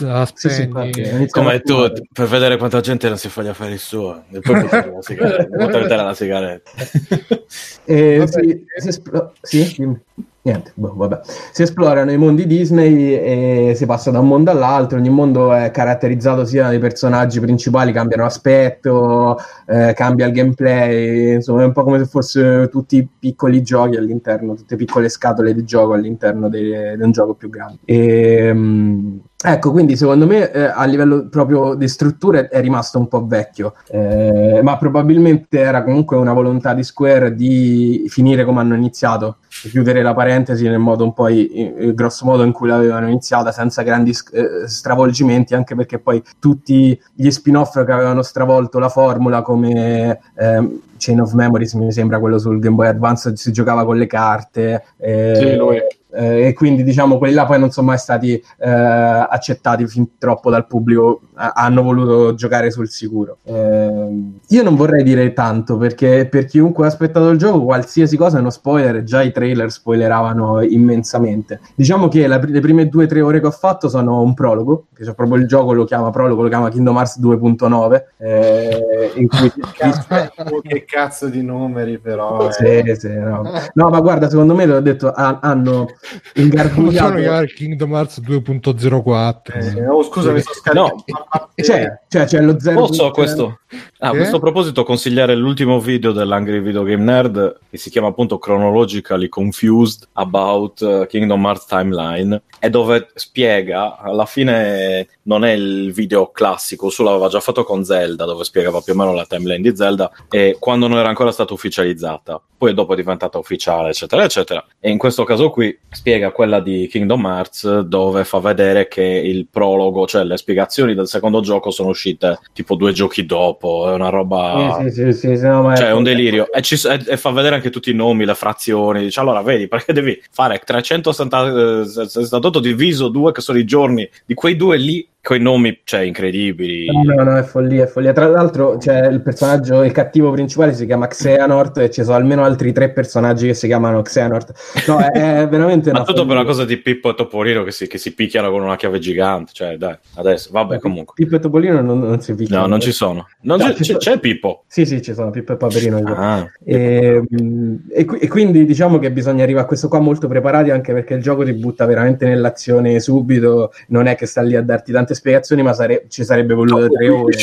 La 0.00 0.28
Sì, 0.32 0.50
sì, 0.50 0.62
infatti, 0.62 1.02
Come 1.30 1.60
tu, 1.60 1.74
per 2.12 2.26
vedere 2.26 2.56
quanta 2.56 2.80
gente 2.80 3.08
non 3.08 3.18
si 3.18 3.28
fa 3.28 3.42
gli 3.42 3.48
affari 3.48 3.78
suoi 3.78 4.20
e 4.30 4.40
poi 4.40 4.60
buttare 4.60 4.92
la 4.92 5.02
sigaretta. 5.02 5.56
buttare 5.66 5.96
la 5.96 6.14
sigaretta. 6.14 6.70
Eh, 7.90 8.26
si 8.26 8.88
esplo- 8.88 9.32
sì? 9.40 9.96
Niente, 10.42 10.72
boh, 10.74 10.94
vabbè. 10.94 11.20
Si 11.52 11.62
esplorano 11.62 12.10
i 12.12 12.18
mondi 12.18 12.46
Disney 12.46 13.14
e 13.14 13.72
si 13.74 13.86
passa 13.86 14.10
da 14.10 14.18
un 14.18 14.28
mondo 14.28 14.50
all'altro. 14.50 14.98
Ogni 14.98 15.08
mondo 15.08 15.52
è 15.54 15.70
caratterizzato 15.70 16.44
sia 16.44 16.66
dai 16.66 16.78
personaggi 16.78 17.40
principali, 17.40 17.92
cambiano 17.92 18.24
aspetto, 18.26 19.38
eh, 19.66 19.94
cambia 19.94 20.26
il 20.26 20.32
gameplay. 20.32 21.34
Insomma, 21.34 21.62
è 21.62 21.64
un 21.64 21.72
po' 21.72 21.82
come 21.82 21.98
se 21.98 22.04
fossero 22.06 22.68
tutti 22.68 23.06
piccoli 23.18 23.62
giochi 23.62 23.96
all'interno, 23.96 24.54
tutte 24.54 24.76
piccole 24.76 25.08
scatole 25.08 25.54
di 25.54 25.64
gioco 25.64 25.94
all'interno 25.94 26.48
de- 26.50 26.94
di 26.96 27.02
un 27.02 27.10
gioco 27.10 27.34
più 27.34 27.48
grande. 27.48 27.78
E, 27.86 28.52
mm, 28.52 29.16
Ecco, 29.40 29.70
quindi 29.70 29.96
secondo 29.96 30.26
me 30.26 30.50
eh, 30.50 30.64
a 30.64 30.84
livello 30.84 31.28
proprio 31.28 31.74
di 31.74 31.86
strutture 31.86 32.48
è 32.48 32.60
rimasto 32.60 32.98
un 32.98 33.06
po' 33.06 33.24
vecchio, 33.24 33.74
eh, 33.88 34.58
ma 34.64 34.76
probabilmente 34.76 35.60
era 35.60 35.84
comunque 35.84 36.16
una 36.16 36.32
volontà 36.32 36.74
di 36.74 36.82
Square 36.82 37.36
di 37.36 38.04
finire 38.08 38.44
come 38.44 38.58
hanno 38.58 38.74
iniziato, 38.74 39.36
chiudere 39.48 40.02
la 40.02 40.12
parentesi 40.12 40.66
nel 40.66 40.80
modo 40.80 41.04
un 41.04 41.14
po' 41.14 41.28
il 41.28 41.92
grosso 41.94 42.24
modo 42.24 42.42
in 42.42 42.50
cui 42.50 42.66
l'avevano 42.66 43.06
iniziata, 43.06 43.52
senza 43.52 43.82
grandi 43.82 44.10
eh, 44.32 44.66
stravolgimenti, 44.66 45.54
anche 45.54 45.76
perché 45.76 46.00
poi 46.00 46.20
tutti 46.40 47.00
gli 47.14 47.30
spin-off 47.30 47.84
che 47.84 47.92
avevano 47.92 48.22
stravolto 48.22 48.80
la 48.80 48.88
formula 48.88 49.42
come 49.42 50.18
ehm, 50.34 50.80
Chain 50.96 51.20
of 51.20 51.32
Memories, 51.34 51.74
mi 51.74 51.92
sembra 51.92 52.18
quello 52.18 52.38
sul 52.38 52.58
Game 52.58 52.74
Boy 52.74 52.88
Advance, 52.88 53.36
si 53.36 53.52
giocava 53.52 53.84
con 53.84 53.98
le 53.98 54.08
carte. 54.08 54.82
eh, 54.96 55.34
Sì, 55.36 55.54
lui. 55.54 55.78
Eh, 56.10 56.46
e 56.48 56.52
quindi 56.54 56.82
diciamo 56.82 57.18
quelli 57.18 57.34
là 57.34 57.44
poi 57.44 57.58
non 57.58 57.70
sono 57.70 57.88
mai 57.88 57.98
stati 57.98 58.32
eh, 58.58 58.68
accettati 58.68 59.86
fin 59.86 60.16
troppo 60.18 60.50
dal 60.50 60.66
pubblico, 60.66 61.20
a- 61.34 61.52
hanno 61.54 61.82
voluto 61.82 62.34
giocare 62.34 62.70
sul 62.70 62.88
sicuro. 62.88 63.38
Eh, 63.44 64.30
io 64.48 64.62
non 64.62 64.74
vorrei 64.76 65.02
dire 65.02 65.32
tanto 65.32 65.76
perché 65.76 66.26
per 66.30 66.46
chiunque 66.46 66.84
ha 66.84 66.88
aspettato 66.88 67.28
il 67.30 67.38
gioco, 67.38 67.62
qualsiasi 67.64 68.16
cosa 68.16 68.38
è 68.38 68.40
uno 68.40 68.50
spoiler, 68.50 69.02
già 69.02 69.22
i 69.22 69.32
trailer 69.32 69.70
spoileravano 69.70 70.62
immensamente. 70.62 71.60
Diciamo 71.74 72.08
che 72.08 72.26
la- 72.26 72.40
le 72.42 72.60
prime 72.60 72.88
due 72.88 73.04
o 73.04 73.06
tre 73.06 73.20
ore 73.20 73.40
che 73.40 73.46
ho 73.46 73.50
fatto 73.50 73.88
sono 73.88 74.20
un 74.22 74.34
prologo, 74.34 74.86
che 74.94 75.04
c'è 75.04 75.14
proprio 75.14 75.36
il 75.38 75.46
gioco, 75.46 75.72
lo 75.72 75.84
chiama 75.84 76.10
prologo, 76.10 76.42
lo 76.42 76.48
chiama 76.48 76.70
Kingdom 76.70 76.96
Hearts 76.96 77.18
2.9, 77.18 78.04
eh, 78.18 79.12
in 79.16 79.28
cui 79.28 79.52
che 80.62 80.84
cazzo 80.84 81.28
di 81.28 81.42
numeri 81.42 81.98
però. 81.98 82.48
eh. 82.48 82.52
Sì, 82.52 82.94
sì, 82.98 83.12
no. 83.14 83.42
No, 83.74 83.88
ma 83.90 84.00
guarda, 84.00 84.28
secondo 84.28 84.54
me 84.54 84.66
l'ho 84.66 84.80
detto, 84.80 85.10
ha- 85.10 85.38
hanno 85.40 85.86
Come 86.34 86.46
ingarbugliato. 86.46 87.16
chiamare 87.16 87.46
Kingdom 87.48 87.92
Hearts 87.92 88.20
2.04? 88.20 89.76
Eh, 89.76 89.88
oh, 89.88 90.02
scusa, 90.02 90.32
mi 90.32 90.40
sono 90.40 90.54
scaricato. 90.54 91.04
No. 91.06 91.48
C'è, 91.54 92.00
cioè, 92.08 92.24
c'è 92.24 92.40
lo 92.40 92.58
zero. 92.60 92.80
Posso 92.80 93.06
a 93.06 93.10
questo, 93.10 93.60
ah, 93.98 94.08
a 94.08 94.10
questo 94.10 94.38
proposito 94.38 94.84
consigliare 94.84 95.34
l'ultimo 95.34 95.80
video 95.80 96.12
dell'Angry 96.12 96.60
Video 96.60 96.82
Game 96.82 97.02
Nerd 97.02 97.58
che 97.70 97.76
si 97.76 97.90
chiama 97.90 98.08
appunto 98.08 98.38
Chronologically 98.38 99.28
Confused 99.28 100.08
About 100.12 100.80
uh, 100.80 101.06
Kingdom 101.06 101.44
Hearts 101.44 101.66
Timeline 101.66 102.42
e 102.60 102.70
dove 102.70 103.08
spiega, 103.14 103.98
alla 103.98 104.26
fine 104.26 105.08
non 105.22 105.44
è 105.44 105.52
il 105.52 105.92
video 105.92 106.30
classico, 106.30 106.90
su 106.90 107.02
l'aveva 107.02 107.28
già 107.28 107.40
fatto 107.40 107.64
con 107.64 107.84
Zelda 107.84 108.24
dove 108.24 108.44
spiegava 108.44 108.80
più 108.80 108.94
o 108.94 108.96
meno 108.96 109.12
la 109.12 109.26
timeline 109.26 109.60
di 109.60 109.76
Zelda 109.76 110.10
e 110.30 110.56
quando 110.58 110.86
non 110.88 110.98
era 110.98 111.08
ancora 111.08 111.30
stata 111.30 111.52
ufficializzata, 111.52 112.40
poi 112.56 112.74
dopo 112.74 112.94
è 112.94 112.96
diventata 112.96 113.38
ufficiale 113.38 113.90
eccetera 113.90 114.24
eccetera 114.24 114.64
e 114.80 114.90
in 114.90 114.98
questo 114.98 115.24
caso 115.24 115.50
qui 115.50 115.76
spiega 115.90 116.30
quella 116.32 116.60
di 116.60 116.86
Kingdom 116.90 117.24
Hearts 117.24 117.80
dove 117.80 118.24
fa 118.24 118.38
vedere 118.38 118.88
che 118.88 119.02
il 119.02 119.46
prologo, 119.50 120.06
cioè 120.06 120.24
le 120.24 120.36
spiegazioni 120.36 120.94
del 120.94 121.08
secondo 121.08 121.40
gioco 121.40 121.70
sono 121.70 121.88
uscite 121.90 122.38
tipo 122.52 122.74
due 122.74 122.92
giochi 122.92 123.24
dopo, 123.26 123.90
è 123.90 123.94
una 123.94 124.08
roba... 124.08 124.78
Sì, 124.82 124.90
sì, 124.90 125.12
sì, 125.12 125.36
sì, 125.36 125.46
no, 125.46 125.74
Cioè, 125.76 125.88
è 125.88 125.92
un 125.92 126.02
delirio. 126.02 126.50
E, 126.52 126.62
ci- 126.62 126.86
e- 126.86 127.04
e 127.06 127.16
fa 127.16 127.30
vedere 127.30 127.54
anche 127.56 127.70
tutti 127.70 127.90
i 127.90 127.94
nomi, 127.94 128.24
le 128.24 128.34
frazioni. 128.34 129.02
Dice, 129.04 129.20
allora, 129.20 129.42
vedi, 129.42 129.68
perché 129.68 129.92
devi 129.92 130.20
fare 130.30 130.60
368 130.64 132.60
diviso 132.60 133.08
2, 133.08 133.32
che 133.32 133.40
sono 133.40 133.58
i 133.58 133.64
giorni 133.64 134.08
di 134.24 134.34
quei 134.34 134.56
due 134.56 134.76
lì, 134.76 135.06
con 135.20 135.36
i 135.36 135.40
nomi, 135.40 135.80
cioè, 135.84 136.00
incredibili. 136.00 136.86
No, 136.86 137.02
no, 137.14 137.22
no, 137.22 137.36
è 137.36 137.42
follia, 137.42 137.84
è 137.84 137.86
follia. 137.86 138.12
Tra 138.12 138.28
l'altro, 138.28 138.78
c'è 138.78 139.08
il 139.08 139.20
personaggio, 139.20 139.82
il 139.82 139.92
cattivo 139.92 140.30
principale 140.30 140.72
si 140.72 140.86
chiama 140.86 141.06
Xehanort 141.06 141.78
e 141.78 141.90
ci 141.90 142.02
sono 142.02 142.16
almeno 142.16 142.44
altri 142.44 142.72
tre 142.72 142.90
personaggi 142.92 143.48
che 143.48 143.54
si 143.54 143.66
chiamano 143.66 144.00
Xehanort. 144.00 144.52
No, 144.86 144.98
è, 145.00 145.40
è 145.42 145.48
veramente 145.48 145.77
Ma 145.86 145.98
una 145.98 146.04
tutto 146.04 146.26
per 146.26 146.36
una 146.36 146.44
cosa 146.44 146.64
di 146.64 146.76
Pippo 146.76 147.10
e 147.10 147.14
Topolino 147.14 147.64
che 147.64 147.70
si, 147.70 147.86
che 147.86 147.98
si 147.98 148.14
picchiano 148.14 148.50
con 148.50 148.62
una 148.62 148.76
chiave 148.76 148.98
gigante. 148.98 149.52
Cioè, 149.52 149.76
dai, 149.76 149.96
adesso, 150.14 150.50
vabbè, 150.52 150.78
comunque. 150.78 151.14
Pippo 151.14 151.36
e 151.36 151.38
Topolino 151.40 151.80
non, 151.80 152.00
non 152.00 152.20
si 152.20 152.34
picchiano. 152.34 152.62
No, 152.62 152.68
non 152.68 152.80
ci 152.80 152.92
sono. 152.92 153.26
Non 153.42 153.58
No, 153.58 153.64
c'è, 153.72 153.74
c'è, 153.74 153.96
c'è 153.96 154.18
Pippo. 154.18 154.64
Sì, 154.66 154.84
sì, 154.86 155.02
ci 155.02 155.14
sono 155.14 155.30
Pippo 155.30 155.52
e 155.52 155.56
Paperino. 155.56 155.98
Ah, 156.06 156.46
E, 156.64 157.22
mm, 157.42 157.74
e 157.90 158.06
e 158.20 158.28
quindi 158.28 158.64
diciamo 158.64 158.98
che 158.98 159.10
bisogna 159.10 159.42
arrivare 159.42 159.64
a 159.64 159.68
questo 159.68 159.88
qua 159.88 160.00
molto 160.00 160.28
preparati 160.28 160.70
anche 160.70 160.92
perché 160.92 161.14
il 161.14 161.22
gioco 161.22 161.44
ti 161.44 161.52
butta 161.52 161.86
veramente 161.86 162.26
nell'azione 162.26 163.00
subito, 163.00 163.72
non 163.88 164.06
è 164.06 164.14
che 164.14 164.26
sta 164.26 164.42
lì 164.42 164.56
a 164.56 164.62
darti 164.62 164.92
tante 164.92 165.14
spiegazioni, 165.14 165.62
ma 165.62 165.72
sare- 165.72 166.06
ci 166.08 166.24
sarebbe 166.24 166.54
voluto 166.54 166.88
tre 166.88 167.08
ore. 167.08 167.36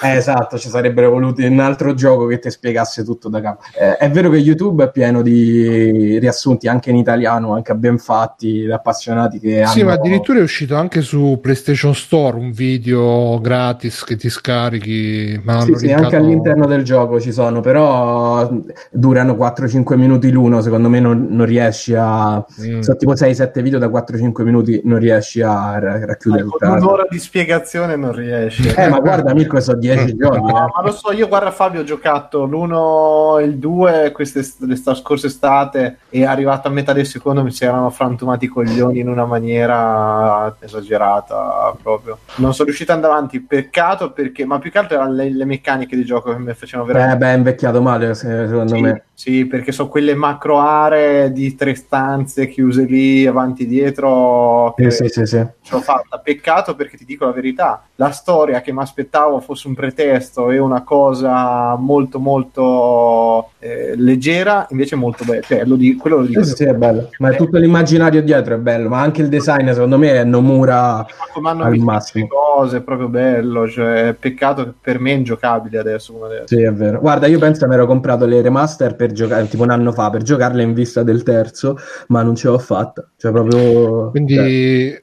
Eh, 0.00 0.16
esatto, 0.16 0.58
ci 0.58 0.68
sarebbero 0.68 1.10
voluti 1.10 1.44
un 1.44 1.58
altro 1.58 1.94
gioco 1.94 2.26
che 2.26 2.38
ti 2.38 2.50
spiegasse 2.50 3.04
tutto 3.04 3.28
da 3.28 3.40
capo. 3.40 3.62
Eh, 3.78 3.96
è 3.96 4.10
vero 4.10 4.30
che 4.30 4.36
YouTube 4.36 4.84
è 4.84 4.90
pieno 4.90 5.22
di 5.22 6.18
riassunti 6.18 6.68
anche 6.68 6.77
in 6.86 6.96
italiano, 6.96 7.54
anche 7.54 7.74
ben 7.74 7.98
fatti, 7.98 8.64
da 8.64 8.76
appassionati 8.76 9.38
che 9.38 9.64
Sì, 9.66 9.80
hanno... 9.80 9.88
ma 9.90 9.94
addirittura 9.96 10.38
è 10.38 10.42
uscito 10.42 10.76
anche 10.76 11.00
su 11.02 11.38
PlayStation 11.42 11.94
Store 11.94 12.36
un 12.36 12.52
video 12.52 13.38
gratis 13.40 14.04
che 14.04 14.16
ti 14.16 14.28
scarichi. 14.28 15.40
Ma 15.44 15.60
Sì, 15.60 15.74
sì, 15.74 15.86
linkato- 15.86 16.04
anche 16.04 16.16
all'interno 16.16 16.66
del 16.66 16.82
gioco 16.84 17.20
ci 17.20 17.32
sono, 17.32 17.60
però 17.60 18.48
durano 18.90 19.34
4-5 19.34 19.96
minuti 19.96 20.30
l'uno, 20.30 20.60
secondo 20.60 20.88
me 20.88 21.00
non, 21.00 21.26
non 21.30 21.46
riesci 21.46 21.94
a... 21.94 22.36
Mm. 22.62 22.80
Sono 22.80 22.96
tipo 22.96 23.12
6-7 23.12 23.60
video 23.62 23.78
da 23.78 23.88
4-5 23.88 24.42
minuti, 24.42 24.80
non 24.84 24.98
riesci 24.98 25.42
a 25.42 25.78
ra- 25.78 26.04
racchiudere 26.04 26.44
la- 26.60 26.72
un'ora 26.72 27.06
di 27.08 27.18
spiegazione 27.18 27.96
non 27.96 28.12
riesci. 28.12 28.68
Eh, 28.68 28.88
ma 28.88 29.00
guarda, 29.00 29.34
Mirko, 29.34 29.60
sono 29.60 29.78
10 29.78 30.14
giorni. 30.16 30.40
No, 30.52 30.66
eh. 30.66 30.70
ma 30.74 30.82
lo 30.84 30.92
so, 30.92 31.12
io 31.12 31.26
guarda 31.28 31.50
Fabio 31.50 31.80
ho 31.80 31.84
giocato 31.84 32.44
l'1 32.44 33.40
e 33.40 33.44
il 33.44 33.56
2 33.58 34.12
queste 34.12 34.42
sta 34.42 34.94
scorsa 34.94 35.26
estate 35.26 35.98
e 36.10 36.24
arrivato 36.24 36.67
a 36.68 36.72
metà 36.72 36.92
del 36.92 37.06
secondo 37.06 37.42
mi 37.42 37.50
si 37.50 37.64
erano 37.64 37.90
frantumati 37.90 38.44
i 38.44 38.48
coglioni 38.48 39.00
in 39.00 39.08
una 39.08 39.24
maniera 39.26 40.56
esagerata 40.60 41.74
proprio. 41.82 42.18
Non 42.36 42.52
sono 42.52 42.66
riuscito 42.66 42.92
ad 42.92 42.98
andare 42.98 43.14
avanti, 43.14 43.40
peccato 43.40 44.12
perché, 44.12 44.44
ma 44.44 44.58
più 44.58 44.70
che 44.70 44.78
altro 44.78 44.96
erano 44.96 45.12
le, 45.12 45.32
le 45.32 45.44
meccaniche 45.44 45.96
di 45.96 46.04
gioco 46.04 46.32
che 46.32 46.38
mi 46.38 46.54
facevano 46.54 46.86
veramente... 46.88 47.14
Eh, 47.14 47.18
beh, 47.18 47.32
è 47.32 47.36
invecchiato 47.36 47.82
male, 47.82 48.14
se- 48.14 48.46
secondo 48.46 48.74
Sì, 48.74 48.80
me. 48.80 49.02
sì, 49.12 49.46
perché 49.46 49.72
sono 49.72 49.88
quelle 49.88 50.14
macro 50.14 50.58
aree 50.58 51.32
di 51.32 51.54
tre 51.54 51.74
stanze 51.74 52.48
chiuse 52.48 52.84
lì 52.84 53.26
avanti 53.26 53.64
e 53.64 53.66
dietro 53.66 54.74
che 54.76 54.90
Sì, 54.90 55.04
sì, 55.04 55.08
sì, 55.08 55.26
sì. 55.26 55.46
ce 55.62 55.74
l'ho 55.74 55.80
fatta. 55.80 56.18
Peccato 56.18 56.74
perché 56.74 56.96
ti 56.96 57.04
dico 57.04 57.24
la 57.24 57.32
verità, 57.32 57.82
la 57.96 58.10
storia 58.10 58.60
che 58.60 58.72
mi 58.72 58.80
aspettavo 58.80 59.40
fosse 59.40 59.66
un 59.68 59.74
pretesto 59.74 60.50
e 60.50 60.58
una 60.58 60.82
cosa 60.82 61.74
molto 61.76 62.18
molto 62.18 63.50
eh, 63.58 63.94
leggera, 63.96 64.66
invece 64.70 64.96
molto 64.96 65.24
bella. 65.24 65.40
Cioè, 65.40 65.64
lo 65.64 65.76
di- 65.76 65.96
quello 65.96 66.16
lo 66.18 66.26
dico. 66.26 66.42
Sì, 66.44 66.57
sì, 66.58 66.64
è 66.64 66.74
bello. 66.74 67.10
Ma 67.18 67.30
è 67.30 67.36
tutto 67.36 67.56
l'immaginario 67.56 68.20
dietro 68.20 68.56
è 68.56 68.58
bello, 68.58 68.88
ma 68.88 69.00
anche 69.00 69.22
il 69.22 69.28
design, 69.28 69.70
secondo 69.70 69.96
me, 69.96 70.10
è 70.12 70.24
Nomura 70.24 71.06
hanno 71.44 71.62
al 71.62 71.76
massimo. 71.76 72.26
cose, 72.26 72.78
è 72.78 72.82
proprio 72.82 73.08
bello. 73.08 73.68
Cioè, 73.68 74.16
peccato 74.18 74.64
che 74.64 74.72
per 74.80 74.98
me 74.98 75.12
è 75.12 75.14
ingiocabile 75.14 75.78
adesso 75.78 76.12
come 76.12 76.26
adesso. 76.26 76.56
Sì, 76.56 76.62
è 76.62 76.72
vero. 76.72 76.98
Guarda, 76.98 77.28
io 77.28 77.38
penso 77.38 77.60
che 77.60 77.68
mi 77.68 77.74
ero 77.74 77.86
comprato 77.86 78.26
le 78.26 78.40
remaster 78.40 78.96
per 78.96 79.12
giocare, 79.12 79.46
tipo 79.46 79.62
un 79.62 79.70
anno 79.70 79.92
fa, 79.92 80.10
per 80.10 80.22
giocarle 80.22 80.62
in 80.64 80.74
vista 80.74 81.04
del 81.04 81.22
terzo, 81.22 81.78
ma 82.08 82.22
non 82.22 82.34
ce 82.34 82.48
l'ho 82.48 82.58
fatta. 82.58 83.08
Cioè, 83.16 83.30
proprio... 83.30 83.60
cioè, 83.60 84.10
Quindi 84.10 85.02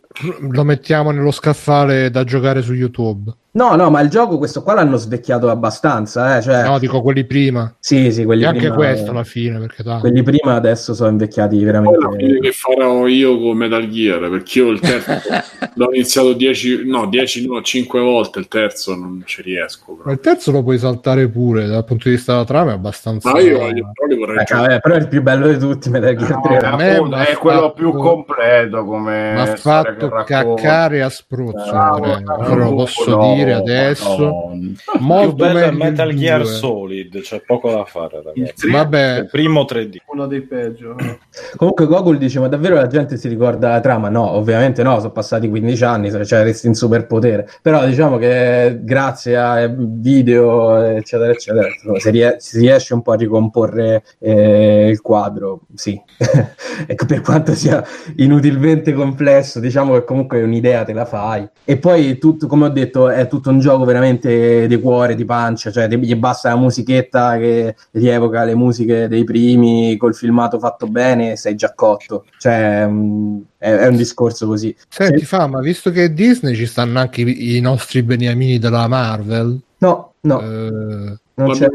lo 0.51 0.63
mettiamo 0.65 1.11
nello 1.11 1.31
scaffale 1.31 2.09
da 2.09 2.25
giocare 2.25 2.61
su 2.61 2.73
YouTube. 2.73 3.31
No, 3.55 3.73
no, 3.77 3.89
ma 3.89 4.01
il 4.01 4.09
gioco 4.09 4.37
questo 4.37 4.61
qua 4.63 4.73
l'hanno 4.73 4.97
svecchiato 4.97 5.49
abbastanza, 5.49 6.35
eh, 6.37 6.41
cioè... 6.41 6.63
No, 6.65 6.77
dico 6.77 7.01
quelli 7.01 7.23
prima. 7.23 7.73
Sì, 7.79 8.11
sì, 8.11 8.25
quelli 8.25 8.43
e 8.43 8.47
anche 8.47 8.59
prima... 8.59 8.75
questo 8.75 9.11
alla 9.11 9.23
fine, 9.23 9.59
perché 9.59 9.81
tanto. 9.81 10.01
Quelli 10.01 10.23
prima 10.23 10.55
adesso 10.55 10.93
sono 10.93 11.09
invecchiati 11.11 11.55
Poi 11.55 11.63
veramente... 11.63 11.99
la 11.99 12.11
fine 12.17 12.39
che 12.39 12.51
farò 12.51 13.07
io 13.07 13.39
con 13.39 13.55
Metal 13.55 13.87
Gear, 13.87 14.29
perché 14.29 14.59
io 14.59 14.71
il 14.71 14.81
terzo 14.81 15.21
l'ho 15.73 15.89
iniziato 15.93 16.33
10, 16.33 16.81
no, 16.85 17.05
10 17.07 17.47
no, 17.47 17.61
5 17.61 18.01
volte, 18.01 18.39
il 18.39 18.49
terzo 18.49 18.93
non 18.93 19.23
ci 19.25 19.41
riesco. 19.41 19.85
Ma 19.93 19.97
Però. 19.99 20.11
il 20.11 20.19
terzo 20.19 20.51
lo 20.51 20.61
puoi 20.61 20.77
saltare 20.77 21.29
pure, 21.29 21.65
dal 21.65 21.85
punto 21.85 22.09
di 22.09 22.15
vista 22.15 22.33
della 22.33 22.43
trama 22.43 22.71
è 22.71 22.73
abbastanza... 22.73 23.31
Ma 23.31 23.39
io, 23.39 23.67
io 23.69 23.89
però 23.93 24.07
li 24.09 24.17
vorrei 24.17 24.39
Eh, 24.39 24.43
giocare. 24.43 24.67
vabbè, 24.67 24.79
però 24.81 24.95
è 24.95 24.97
il 24.99 25.07
più 25.07 25.21
bello 25.21 25.47
di 25.47 25.57
tutti 25.57 25.89
Metal 25.89 26.13
Gear 26.17 26.31
No, 26.31 26.41
3. 26.41 26.57
a 26.57 26.75
me 26.75 26.95
appunto, 26.97 27.15
è 27.15 27.33
quello 27.37 27.59
fatto- 27.61 27.73
più 27.73 27.91
completo 27.93 28.83
come 28.83 29.31
Mi 29.31 29.39
ha 29.39 29.55
fatto 29.55 30.09
caccare 30.09 31.01
a 31.01 31.09
spruzzo, 31.09 31.71
Andrea. 31.71 32.19
bravo, 32.19 32.43
Però 32.43 32.55
lo 32.55 32.75
posso 32.75 33.15
no, 33.15 33.33
dire 33.35 33.43
adesso. 33.53 34.17
No. 34.17 34.51
Il 34.53 34.79
più 34.83 34.99
Molto 35.01 35.35
bello 35.35 35.59
è 35.59 35.71
meglio 35.71 35.83
Metal 35.83 36.09
il 36.11 36.17
Gear 36.17 36.41
due. 36.41 36.51
Solid, 36.51 37.21
c'è 37.21 37.41
poco 37.45 37.71
da 37.71 37.85
fare, 37.85 38.17
Il 38.17 38.23
ragazzi. 38.23 38.53
tre- 38.67 38.71
Vabbè, 38.71 39.17
Il 39.19 39.27
primo 39.29 39.61
3D. 39.63 39.95
uno 40.07 40.27
dei 40.27 40.41
peggio. 40.41 40.95
Comunque 41.55 41.85
Gogol 41.85 42.17
dice, 42.17 42.39
ma 42.39 42.47
davvero 42.47 42.75
la 42.75 42.87
gente 42.87 43.17
si 43.17 43.27
ricorda 43.27 43.69
la 43.69 43.79
trama? 43.79 44.09
No, 44.09 44.31
ovviamente 44.31 44.83
no, 44.83 44.97
sono 44.99 45.11
passati 45.11 45.49
15 45.49 45.83
anni, 45.83 46.09
cioè 46.25 46.43
resti 46.43 46.67
in 46.67 46.73
superpotere. 46.75 47.47
Però 47.61 47.85
diciamo 47.85 48.17
che 48.17 48.79
grazie 48.81 49.37
a 49.37 49.67
video, 49.67 50.77
eccetera, 50.81 51.31
eccetera, 51.31 51.67
insomma, 51.67 51.99
si, 51.99 52.09
rie- 52.09 52.35
si 52.39 52.59
riesce 52.59 52.93
un 52.93 53.01
po' 53.01 53.11
a 53.11 53.15
ricomporre 53.15 54.03
eh, 54.19 54.87
il 54.89 55.01
quadro, 55.01 55.61
sì. 55.73 55.99
ecco, 56.87 57.05
per 57.05 57.21
quanto 57.21 57.53
sia 57.53 57.83
inutilmente 58.17 58.93
complesso, 58.93 59.59
diciamo 59.59 59.93
che 59.93 60.03
comunque 60.03 60.41
un'idea 60.41 60.83
te 60.83 60.93
la 60.93 61.05
fai. 61.05 61.47
E 61.63 61.77
poi, 61.77 62.17
tutto, 62.17 62.47
come 62.47 62.65
ho 62.65 62.69
detto, 62.69 63.09
è 63.09 63.27
tutto 63.27 63.34
un 63.43 63.59
gioco 63.59 63.85
veramente 63.85 64.67
di 64.67 64.79
cuore, 64.79 65.15
di 65.15 65.25
pancia, 65.25 65.71
cioè 65.71 65.87
ti- 65.87 65.97
gli 65.97 66.15
basta 66.15 66.49
la 66.49 66.55
musichetta 66.55 67.37
che 67.37 67.75
rievoca 67.91 68.43
le 68.43 68.55
musiche 68.55 69.07
dei 69.07 69.23
primi 69.23 69.97
col 69.97 70.15
filmato 70.15 70.59
fatto 70.59 70.87
bene 70.87 71.35
sei 71.35 71.55
già 71.55 71.73
cotto. 71.73 72.25
Cioè, 72.37 72.85
mm, 72.87 73.37
è, 73.57 73.71
è 73.71 73.87
un 73.87 73.95
discorso 73.95 74.47
così. 74.47 74.75
senti 74.89 75.25
fa, 75.25 75.47
ma 75.47 75.59
visto 75.59 75.91
che 75.91 76.13
Disney 76.13 76.55
ci 76.55 76.65
stanno 76.65 76.99
anche 76.99 77.21
i, 77.21 77.57
i 77.57 77.59
nostri 77.61 78.03
beniamini 78.03 78.59
della 78.59 78.87
Marvel, 78.87 79.59
No, 79.77 80.13
no, 80.21 80.41
eh, 80.41 81.17
non, 81.35 81.51
c'è, 81.51 81.67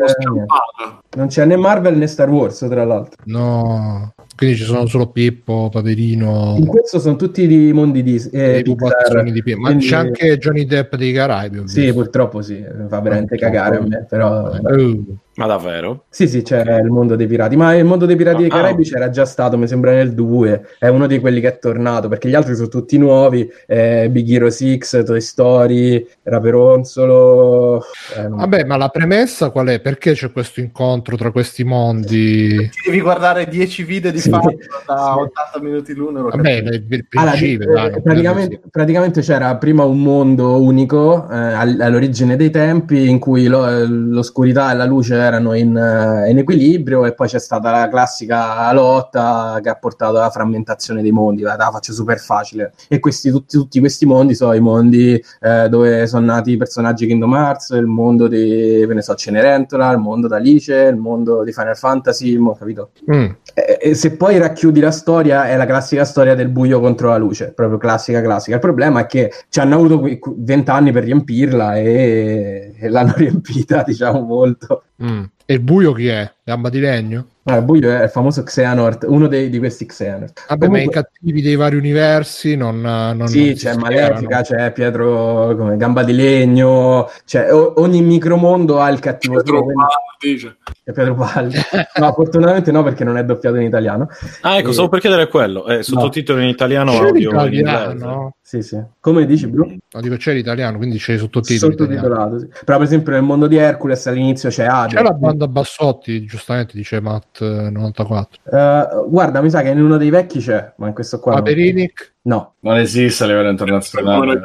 non 1.17 1.27
c'è 1.29 1.45
né 1.45 1.57
Marvel 1.57 1.97
né 1.97 2.07
Star 2.07 2.31
Wars, 2.31 2.59
tra 2.59 2.85
l'altro. 2.85 3.23
no, 3.27 4.15
quindi 4.41 4.57
ci 4.57 4.65
sono 4.65 4.87
solo 4.87 5.09
Pippo, 5.09 5.69
Paperino, 5.71 6.55
In 6.57 6.67
questo 6.67 6.99
sono 6.99 7.17
tutti 7.17 7.47
di 7.47 7.75
mondi 7.75 8.03
di 8.03 8.19
eh, 8.33 8.63
pupazzoni 8.65 9.33
di 9.33 9.43
Pippo. 9.43 9.61
ma 9.61 9.67
quindi- 9.67 9.87
c'è 9.87 9.97
anche 9.97 10.39
Johnny 10.39 10.65
Depp 10.65 10.95
dei 10.95 11.13
Caraibi. 11.13 11.69
Sì, 11.69 11.93
purtroppo 11.93 12.41
sì, 12.41 12.65
fa 12.89 13.01
veramente 13.01 13.37
cagare 13.37 13.77
a 13.77 13.81
me, 13.83 14.07
però... 14.09 14.51
Eh, 14.55 15.01
Ma 15.37 15.47
davvero? 15.47 16.05
Sì, 16.11 16.27
sì, 16.29 16.43
c'è 16.43 16.81
il 16.81 16.91
mondo 16.91 17.15
dei 17.17 17.27
pirati, 17.27 17.57
ma 17.57 17.75
il 17.75 17.85
mondo 17.85 18.05
dei 18.05 18.17
pirati 18.17 18.43
dei 18.43 18.51
Ah, 18.51 18.57
Caraibi 18.57 18.83
ah. 18.83 18.85
c'era 18.85 19.11
già 19.11 19.25
stato, 19.25 19.57
mi 19.57 19.67
sembra 19.69 19.93
nel 19.93 20.13
2, 20.13 20.67
è 20.79 20.89
uno 20.89 21.07
di 21.07 21.19
quelli 21.19 21.41
che 21.41 21.49
è 21.49 21.59
tornato, 21.59 22.09
perché 22.09 22.29
gli 22.29 22.35
altri 22.35 22.55
sono 22.57 22.69
tutti 22.69 22.99
nuovi, 22.99 23.49
eh, 23.67 24.09
Big 24.11 24.29
Hero 24.29 24.51
6, 24.51 24.79
Toy 25.05 25.21
Story, 25.21 26.07
Raperonzolo... 26.25 27.83
eh, 28.17 28.23
non- 28.29 28.39
Vabbè, 28.39 28.65
ma 28.65 28.77
la 28.77 28.89
premessa 28.89 29.51
qual 29.51 29.69
è? 29.69 29.81
Perché 29.81 30.13
c'è 30.13 30.31
questo 30.33 30.61
incontro 30.61 31.17
tra 31.17 31.31
questi 31.31 31.65
mondi? 31.65 32.57
Ti 32.69 32.71
devi 32.87 33.01
guardare 33.01 33.47
10 33.47 33.83
video 33.85 34.11
di 34.11 34.19
Sì. 34.19 34.31
fatto 34.31 34.51
da 34.87 35.13
Sì. 35.15 35.21
80 35.21 35.61
minuti 35.63 35.95
l'uno. 35.95 36.23
Vabbè, 36.29 36.51
il, 36.53 36.85
il 36.89 37.07
Allora, 37.13 37.31
principio, 37.37 37.71
eh, 37.71 37.91
dai, 37.91 38.03
praticamente, 38.03 38.61
praticamente 38.71 39.21
c'era 39.23 39.57
prima 39.57 39.85
un 39.85 40.01
mondo 40.03 40.61
unico 40.63 41.29
eh, 41.31 41.35
all- 41.37 41.81
all'origine 41.81 42.37
dei 42.37 42.51
tempi 42.51 43.09
in 43.09 43.19
cui 43.19 43.47
lo- 43.47 43.67
eh, 43.67 43.87
l'oscurità 43.87 44.73
e 44.73 44.75
la 44.75 44.85
luce 44.85 45.20
erano 45.21 45.55
in, 45.55 45.77
eh, 45.77 46.31
in 46.31 46.39
equilibrio 46.39 47.05
e 47.07 47.15
poi 47.15 47.29
c'è 47.29 47.39
stata 47.39 47.71
la 47.71 47.89
classica 47.89 48.73
lotta 48.73 49.59
che 49.63 49.69
ha 49.69 49.75
portato 49.77 50.17
alla 50.17 50.31
frammentazione 50.31 51.03
dei 51.03 51.13
mondi, 51.13 51.43
la, 51.43 51.57
la 51.57 51.71
faccio 51.71 51.93
super 51.93 52.19
facile. 52.19 52.73
E 52.89 52.99
questi, 52.99 53.31
tutti, 53.31 53.57
tutti 53.57 53.79
questi 53.81 54.07
mondi 54.07 54.35
sono 54.35 54.53
i 54.55 54.61
mondi 54.61 55.23
eh, 55.41 55.69
dove 55.69 56.07
sono 56.07 56.27
nati 56.27 56.53
i 56.53 56.57
personaggi 56.57 57.07
Kingdom 57.07 57.35
Hearts, 57.35 57.71
il 57.71 57.87
mondo 57.87 58.29
di, 58.29 58.85
che 58.87 58.95
ne 58.95 59.03
so, 59.03 59.15
Cenerentola, 59.15 59.91
il 59.91 59.99
mondo 59.99 60.27
d'Alice, 60.29 60.75
il 60.75 60.97
mondo 60.97 61.43
di 61.43 61.53
Final 61.53 61.77
Fantasy, 61.77 62.37
mo, 62.37 62.55
capito? 62.55 62.91
Mm. 63.13 63.31
E, 63.55 63.79
e 63.81 63.95
se 63.95 64.17
poi 64.17 64.39
racchiudi 64.39 64.81
la 64.81 64.91
storia, 64.91 65.49
è 65.49 65.57
la 65.57 65.67
classica 65.67 66.05
storia 66.05 66.35
del 66.35 66.49
buio 66.49 66.81
contro 66.81 67.09
la 67.09 67.17
luce, 67.17 67.53
proprio 67.55 67.79
classica, 67.79 68.21
classica. 68.21 68.57
Il 68.57 68.63
problema 68.63 69.01
è 69.01 69.07
che 69.07 69.33
ci 69.49 69.61
hanno 69.61 69.75
avuto 69.77 70.01
que- 70.01 70.19
que- 70.19 70.35
20 70.37 70.71
anni 70.71 70.93
per 70.93 71.05
riempirla 71.05 71.77
e 71.77 72.70
l'hanno 72.89 73.13
riempita, 73.17 73.83
diciamo, 73.85 74.21
molto. 74.21 74.85
Mm. 75.03 75.25
E 75.45 75.55
il 75.55 75.61
buio 75.61 75.93
chi 75.93 76.07
è? 76.07 76.31
Gamba 76.45 76.69
di 76.69 76.79
legno? 76.79 77.27
Ah, 77.45 77.57
il 77.57 77.65
buio 77.65 77.91
è 77.91 78.05
il 78.05 78.11
famoso 78.11 78.45
Xehanort, 78.45 79.05
uno 79.09 79.27
dei, 79.27 79.49
di 79.51 79.59
questi 79.59 79.85
Xehanort. 79.87 80.45
Vabbè, 80.49 80.69
ma 80.69 80.79
i 80.79 80.85
Comunque- 80.85 81.03
cattivi 81.03 81.43
dei 81.43 81.57
vari 81.57 81.75
universi 81.77 82.55
non, 82.55 82.81
non 82.81 83.27
Sì, 83.27 83.47
non 83.47 83.55
c'è. 83.55 83.75
Malefica, 83.77 84.43
c'è 84.43 84.71
Pietro 84.73 85.57
come 85.57 85.77
Gamba 85.77 86.05
di 86.05 86.13
Legno, 86.13 87.11
c'è, 87.25 87.53
o- 87.53 87.73
ogni 87.81 88.03
micromondo 88.03 88.79
ha 88.81 88.89
il 88.91 89.01
cattivo 89.01 89.35
Pietro 89.43 89.65
Baldi, 89.65 90.39
cioè. 90.39 90.53
Pietro 90.85 91.15
Palli. 91.15 91.55
No, 92.01 92.13
fortunatamente 92.13 92.71
no, 92.71 92.83
perché 92.85 93.03
non 93.03 93.17
è 93.17 93.25
doppiato 93.25 93.57
in 93.57 93.63
italiano. 93.63 94.09
Ah, 94.43 94.59
ecco, 94.59 94.71
Eh, 94.71 94.73
stavo 94.73 94.89
per 94.89 95.01
chiedere 95.01 95.27
quello. 95.27 95.67
Eh, 95.67 95.83
sottotitoli 95.83 96.43
in 96.45 96.49
italiano, 96.51 96.93
C'è 96.93 96.99
audio 97.09 97.31
in 97.47 97.53
inglese. 97.55 98.33
Sì, 98.51 98.63
sì. 98.63 98.83
Come 98.99 99.27
dici, 99.27 99.47
Bru? 99.47 99.77
No, 99.93 100.01
dico 100.01 100.17
c'è 100.17 100.35
l'italiano, 100.35 100.77
quindi 100.77 100.99
c'è 100.99 101.13
i 101.13 101.19
sottotitoli. 101.19 101.77
Sottotitolato, 101.77 102.41
sì. 102.41 102.49
Però 102.65 102.79
per 102.79 102.87
esempio 102.87 103.13
nel 103.13 103.23
mondo 103.23 103.47
di 103.47 103.55
Hercules 103.55 104.05
all'inizio 104.09 104.49
c'è 104.49 104.65
Hades. 104.65 104.97
C'è 104.97 105.05
la 105.05 105.13
banda 105.13 105.47
Bassotti, 105.47 106.25
giustamente 106.25 106.77
dice 106.77 106.99
Matt 106.99 107.43
eh, 107.43 107.71
94. 107.71 108.41
Eh, 108.51 108.89
guarda, 109.07 109.41
mi 109.41 109.51
sa 109.51 109.63
che 109.63 109.69
in 109.69 109.81
uno 109.81 109.97
dei 109.99 110.11
vecchi 110.11 110.41
c'è, 110.41 110.73
ma 110.79 110.89
in 110.89 110.95
questo 110.95 111.21
qua 111.21 111.35
no. 111.35 111.39
Paperinic, 111.39 112.15
No. 112.23 112.55
Non 112.61 112.77
esiste 112.77 113.25
a 113.25 113.29
livello 113.29 113.49
internazionale. 113.51 114.41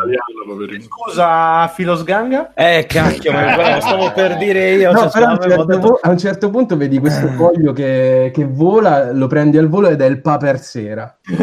Poverino. 0.46 0.84
Scusa, 0.84 1.68
Filosganga? 1.68 2.54
Eh, 2.54 2.86
cacchio, 2.88 3.32
ma 3.32 3.80
stavo 3.82 4.12
per 4.12 4.38
dire 4.38 4.72
io. 4.72 4.92
No, 4.92 5.10
cioè, 5.10 5.24
a 5.24 5.38
certo 5.38 5.66
detto- 5.66 5.80
pu- 5.80 6.00
a 6.02 6.10
un 6.10 6.18
certo 6.18 6.50
punto 6.50 6.78
vedi 6.78 7.00
questo 7.00 7.28
foglio 7.30 7.74
che, 7.74 8.32
che 8.34 8.46
vola, 8.46 9.12
lo 9.12 9.28
prendi 9.28 9.58
al 9.58 9.68
volo 9.68 9.90
ed 9.90 10.02
è 10.02 10.06
il 10.06 10.22
paper 10.22 10.60
sera. 10.60 11.18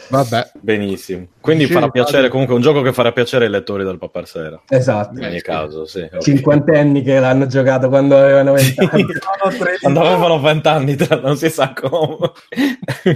vabbè. 0.08 0.50
Benissimo. 0.60 1.26
Quindi 1.40 1.64
Dicevi, 1.64 1.80
farà 1.80 1.90
piacere, 1.92 2.16
Fabio? 2.16 2.30
comunque 2.30 2.54
un 2.54 2.60
gioco 2.60 2.82
che 2.82 2.92
farà 2.92 3.12
piacere 3.12 3.46
ai 3.46 3.50
lettori 3.50 3.84
del 3.84 3.98
Papar 3.98 4.26
Sera. 4.26 4.60
Esatto. 4.68 5.18
In 5.18 5.24
ogni 5.24 5.40
caso, 5.40 5.86
sì. 5.86 6.08
Cinquantenni 6.20 7.02
che 7.02 7.18
l'hanno 7.18 7.46
giocato 7.46 7.88
quando 7.88 8.16
avevano 8.16 8.52
vent'anni. 8.52 9.06
Sono 9.40 9.56
13. 9.56 9.78
Quando 9.80 10.00
avevano 10.00 10.40
20 10.40 10.68
anni, 10.68 10.96
tra- 10.96 11.20
non 11.20 11.36
si 11.36 11.48
sa 11.48 11.72
come. 11.72 12.32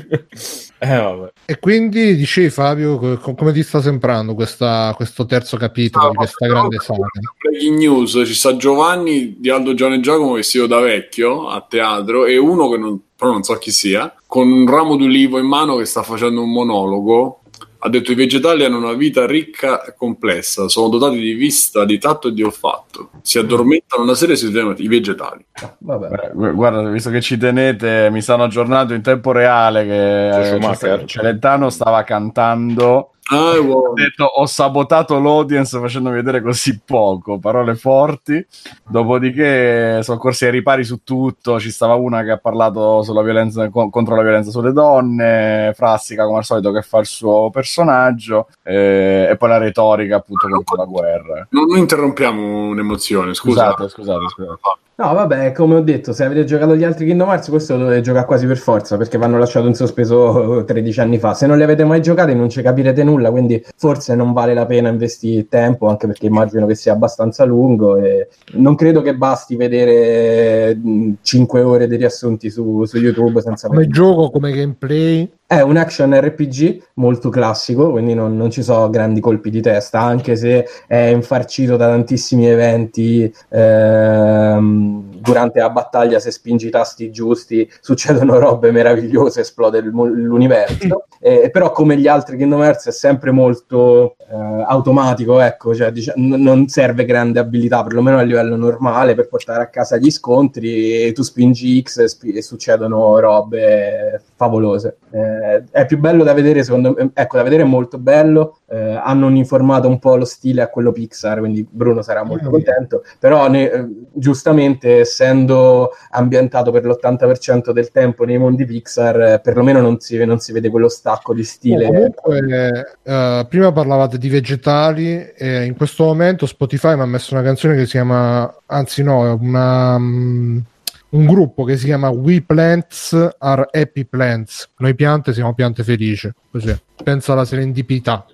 eh, 0.79 0.97
vabbè. 0.97 1.33
E 1.45 1.59
quindi 1.59 2.17
dicevi 2.17 2.51
Fabio, 2.51 2.99
co- 3.19 3.35
come 3.35 3.53
ti 3.53 3.63
sta 3.63 3.81
sembrando 3.81 4.35
questa- 4.35 4.93
questo 4.97 5.27
terzo 5.27 5.57
capitolo 5.57 6.11
di 6.11 6.17
questa 6.17 6.47
grande 6.47 6.79
saga? 6.79 7.07
Breaking 7.39 7.79
news, 7.79 8.23
ci 8.25 8.35
sta 8.35 8.57
Giovanni 8.57 9.37
di 9.39 9.51
Aldo 9.51 9.75
Giovanni 9.75 10.01
Giacomo 10.01 10.35
vestito 10.35 10.67
da 10.67 10.81
vecchio 10.81 11.49
a 11.49 11.65
teatro 11.69 12.25
e 12.25 12.39
uno 12.39 12.71
che 12.71 12.77
non, 12.79 13.01
però 13.23 13.35
non 13.35 13.45
so 13.45 13.55
chi 13.55 13.71
sia, 13.71 14.13
con 14.27 14.51
un 14.51 14.69
ramo 14.69 14.97
d'ulivo 14.97 15.39
in 15.39 15.47
mano 15.47 15.77
che 15.77 15.85
sta 15.85 16.03
facendo 16.03 16.43
un 16.43 16.51
monologo. 16.51 17.43
Ha 17.85 17.89
detto 17.89 18.11
i 18.11 18.17
vegetali 18.17 18.65
hanno 18.65 18.79
una 18.79 18.95
vita 18.95 19.27
ricca 19.27 19.85
e 19.85 19.95
complessa, 19.97 20.69
sono 20.69 20.89
dotati 20.89 21.19
di 21.19 21.33
vista, 21.35 21.85
di 21.85 21.99
tatto 21.99 22.29
e 22.29 22.33
di 22.33 22.43
olfatto. 22.43 23.11
Si 23.23 23.39
addormentano 23.39 24.03
una 24.03 24.15
sera 24.15 24.33
e 24.33 24.37
si 24.37 24.47
svegliano 24.47 24.75
i 24.77 24.89
vegetali. 24.89 25.45
Vabbè. 25.79 26.09
Beh, 26.09 26.31
gu- 26.33 26.53
Guarda, 26.53 26.89
visto 26.91 27.11
che 27.11 27.21
ci 27.21 27.37
tenete, 27.39 28.09
mi 28.11 28.23
stanno 28.23 28.43
aggiornando 28.43 28.93
in 28.93 29.03
tempo 29.03 29.31
reale 29.31 29.85
che 29.85 30.59
C'è 30.77 30.95
eh, 30.95 31.07
Celentano 31.07 31.71
stava 31.71 32.03
cantando. 32.03 33.13
Wow. 33.37 33.91
Ha 33.91 33.93
detto 33.95 34.25
ho 34.25 34.47
sabotato 34.47 35.19
l'audience 35.19 35.79
facendomi 35.79 36.17
vedere 36.17 36.43
così 36.43 36.81
poco, 36.85 37.39
parole 37.39 37.75
forti. 37.75 38.45
Dopodiché 38.89 40.03
sono 40.03 40.19
corsi 40.19 40.45
ai 40.45 40.51
ripari 40.51 40.85
su 40.85 41.03
tutto. 41.03 41.59
Ci 41.61 41.71
stava 41.71 41.95
una 41.95 42.23
che 42.23 42.31
ha 42.33 42.39
parlato 42.39 43.03
sulla 43.03 43.23
violenza, 43.23 43.69
co- 43.71 43.91
contro 43.91 44.17
la 44.17 44.23
violenza 44.23 44.51
sulle 44.51 44.73
donne, 44.73 45.73
Frassica 45.75 46.25
come 46.25 46.39
al 46.39 46.45
solito 46.45 46.73
che 46.73 46.83
fa 46.83 46.99
il 46.99 47.07
suo 47.07 47.51
personaggio, 47.51 48.49
eh, 48.63 49.29
e 49.31 49.37
poi 49.37 49.49
la 49.49 49.59
retorica 49.59 50.17
appunto 50.17 50.49
contro 50.49 50.77
la 50.77 50.85
guerra. 50.85 51.47
Non, 51.51 51.77
interrompiamo 51.77 52.69
un'emozione, 52.69 53.35
scusa. 53.35 53.71
Scusate, 53.73 53.89
scusate, 53.89 54.29
scusate. 54.29 54.59
No, 55.03 55.15
vabbè, 55.15 55.51
come 55.51 55.75
ho 55.75 55.81
detto, 55.81 56.13
se 56.13 56.23
avete 56.23 56.45
giocato 56.45 56.77
gli 56.77 56.85
altri 56.85 57.07
Kingdom 57.07 57.29
Hearts, 57.29 57.49
questo 57.49 57.73
lo 57.73 57.87
dovete 57.87 58.03
giocare 58.03 58.25
quasi 58.25 58.47
per 58.47 58.57
forza, 58.57 58.97
perché 58.97 59.19
vanno 59.19 59.37
lasciato 59.37 59.67
in 59.67 59.75
sospeso 59.75 60.63
13 60.65 61.01
anni 61.01 61.19
fa. 61.19 61.35
Se 61.35 61.45
non 61.49 61.57
li 61.57 61.65
avete 61.65 61.85
mai 61.85 62.01
giocati 62.01 62.37
non 62.37 62.49
ci 62.49 62.63
capirete 62.63 63.03
nulla, 63.03 63.33
quindi 63.33 63.61
forse 63.77 64.15
non 64.15 64.33
vale 64.33 64.55
la 64.55 64.65
pena 64.65 64.91
investire 64.91 65.49
tempo, 65.49 65.89
anche 65.89 66.07
perché 66.07 66.27
immagino 66.27 66.67
che 66.67 66.77
sia 66.77 66.93
abbastanza 66.93 67.43
lungo 67.43 67.97
e 67.97 68.29
non 68.53 68.77
credo 68.77 69.03
che 69.03 69.17
basti 69.17 69.57
vedere 69.57 70.79
5 71.21 71.63
ore 71.63 71.89
di 71.89 71.97
riassunti 71.97 72.49
su, 72.49 72.85
su 72.85 72.97
YouTube 72.97 73.41
senza 73.41 73.67
Come 73.67 73.89
gioco, 73.89 74.31
come 74.31 74.53
gameplay, 74.53 75.29
È 75.53 75.61
un 75.61 75.77
action 75.77 76.19
RPG 76.19 76.83
molto 76.95 77.29
classico, 77.29 77.91
quindi 77.91 78.15
non, 78.15 78.35
non 78.39 78.51
ci 78.51 78.63
sono 78.63 78.89
grandi 78.89 79.21
colpi 79.21 79.51
di 79.51 79.61
testa, 79.61 80.01
anche 80.01 80.35
se 80.35 80.67
è 80.87 81.09
infarcito 81.09 81.77
da 81.77 81.89
tantissimi 81.89 82.47
eventi. 82.47 83.31
Ehm, 83.51 85.12
durante 85.23 85.61
la 85.61 85.71
battaglia, 85.71 86.19
se 86.19 86.31
spingi 86.31 86.67
i 86.67 86.71
tasti 86.71 87.11
giusti, 87.11 87.71
succedono 87.81 88.39
robe 88.39 88.71
meravigliose, 88.71 89.41
esplode 89.41 89.81
l'universo. 89.81 91.07
Eh, 91.25 91.51
però, 91.53 91.71
come 91.71 91.97
gli 91.97 92.09
altri 92.09 92.37
Kingdom 92.37 92.63
Hearts, 92.63 92.89
è 92.89 92.91
sempre 92.91 93.31
molto 93.31 94.17
eh, 94.29 94.35
automatico, 94.67 95.39
ecco, 95.39 95.73
cioè, 95.73 95.93
diciamo, 95.93 96.37
non 96.37 96.67
serve 96.67 97.05
grande 97.05 97.39
abilità, 97.39 97.85
perlomeno 97.85 98.19
a 98.19 98.23
livello 98.23 98.57
normale, 98.57 99.15
per 99.15 99.29
portare 99.29 99.63
a 99.63 99.69
casa 99.69 99.99
gli 99.99 100.11
scontri. 100.11 101.05
E 101.05 101.13
tu 101.13 101.23
spingi 101.23 101.81
X 101.81 101.99
e, 101.99 102.09
sp- 102.09 102.35
e 102.35 102.43
succedono 102.43 103.21
robe 103.21 104.21
favolose. 104.35 104.97
Eh, 105.13 105.63
è 105.71 105.87
più 105.87 106.01
bello 106.01 106.25
da 106.25 106.33
vedere, 106.33 106.65
secondo 106.65 106.93
me, 106.97 107.11
ecco, 107.15 107.37
da 107.37 107.45
vedere 107.45 107.63
è 107.63 107.67
molto 107.67 107.99
bello. 107.99 108.59
Eh, 108.69 109.01
hanno 109.01 109.27
uniformato 109.27 109.87
un 109.87 110.01
po' 110.01 110.17
lo 110.17 110.25
stile 110.25 110.63
a 110.63 110.69
quello 110.69 110.91
Pixar, 110.91 111.39
quindi 111.39 111.65
Bruno 111.71 112.03
sarà 112.03 112.25
molto 112.25 112.49
mm. 112.49 112.51
contento. 112.51 113.05
Però, 113.21 113.49
ne, 113.49 113.71
eh, 113.71 113.87
giustamente, 114.13 115.05
essendo 115.13 115.91
ambientato 116.11 116.71
per 116.71 116.85
l'80% 116.85 117.71
del 117.71 117.91
tempo 117.91 118.25
nei 118.25 118.39
mondi 118.39 118.65
Pixar, 118.65 119.21
eh, 119.21 119.41
perlomeno 119.41 119.81
non 119.81 120.01
si, 120.01 120.23
non 120.25 120.39
si 120.39 120.53
vede 120.53 120.71
quello 120.71 120.89
stacco 120.89 121.35
di 121.35 121.45
stile. 121.45 121.91
No, 121.91 122.11
comunque, 122.15 122.99
eh, 123.03 123.47
prima 123.49 123.73
parlavate 123.73 124.17
di 124.17 124.29
vegetali, 124.31 125.33
e 125.37 125.65
in 125.65 125.77
questo 125.77 126.05
momento 126.05 126.47
Spotify 126.47 126.95
mi 126.95 127.03
ha 127.03 127.07
messo 127.07 127.35
una 127.35 127.43
canzone 127.43 127.77
che 127.77 127.85
si 127.85 127.93
chiama, 127.93 128.53
anzi 128.67 129.03
no, 129.03 129.39
una... 129.41 129.95
Um 129.97 130.65
un 131.13 131.27
gruppo 131.27 131.65
che 131.65 131.77
si 131.77 131.87
chiama 131.87 132.09
We 132.09 132.43
Plants 132.43 133.35
Are 133.39 133.69
Happy 133.71 134.05
Plants. 134.05 134.71
Noi 134.79 134.95
piante 134.95 135.33
siamo 135.33 135.55
piante 135.55 135.83
felici. 135.83 136.31
Così. 136.51 136.75
Pensa 137.03 137.33
alla 137.33 137.45
serendipità. 137.45 138.25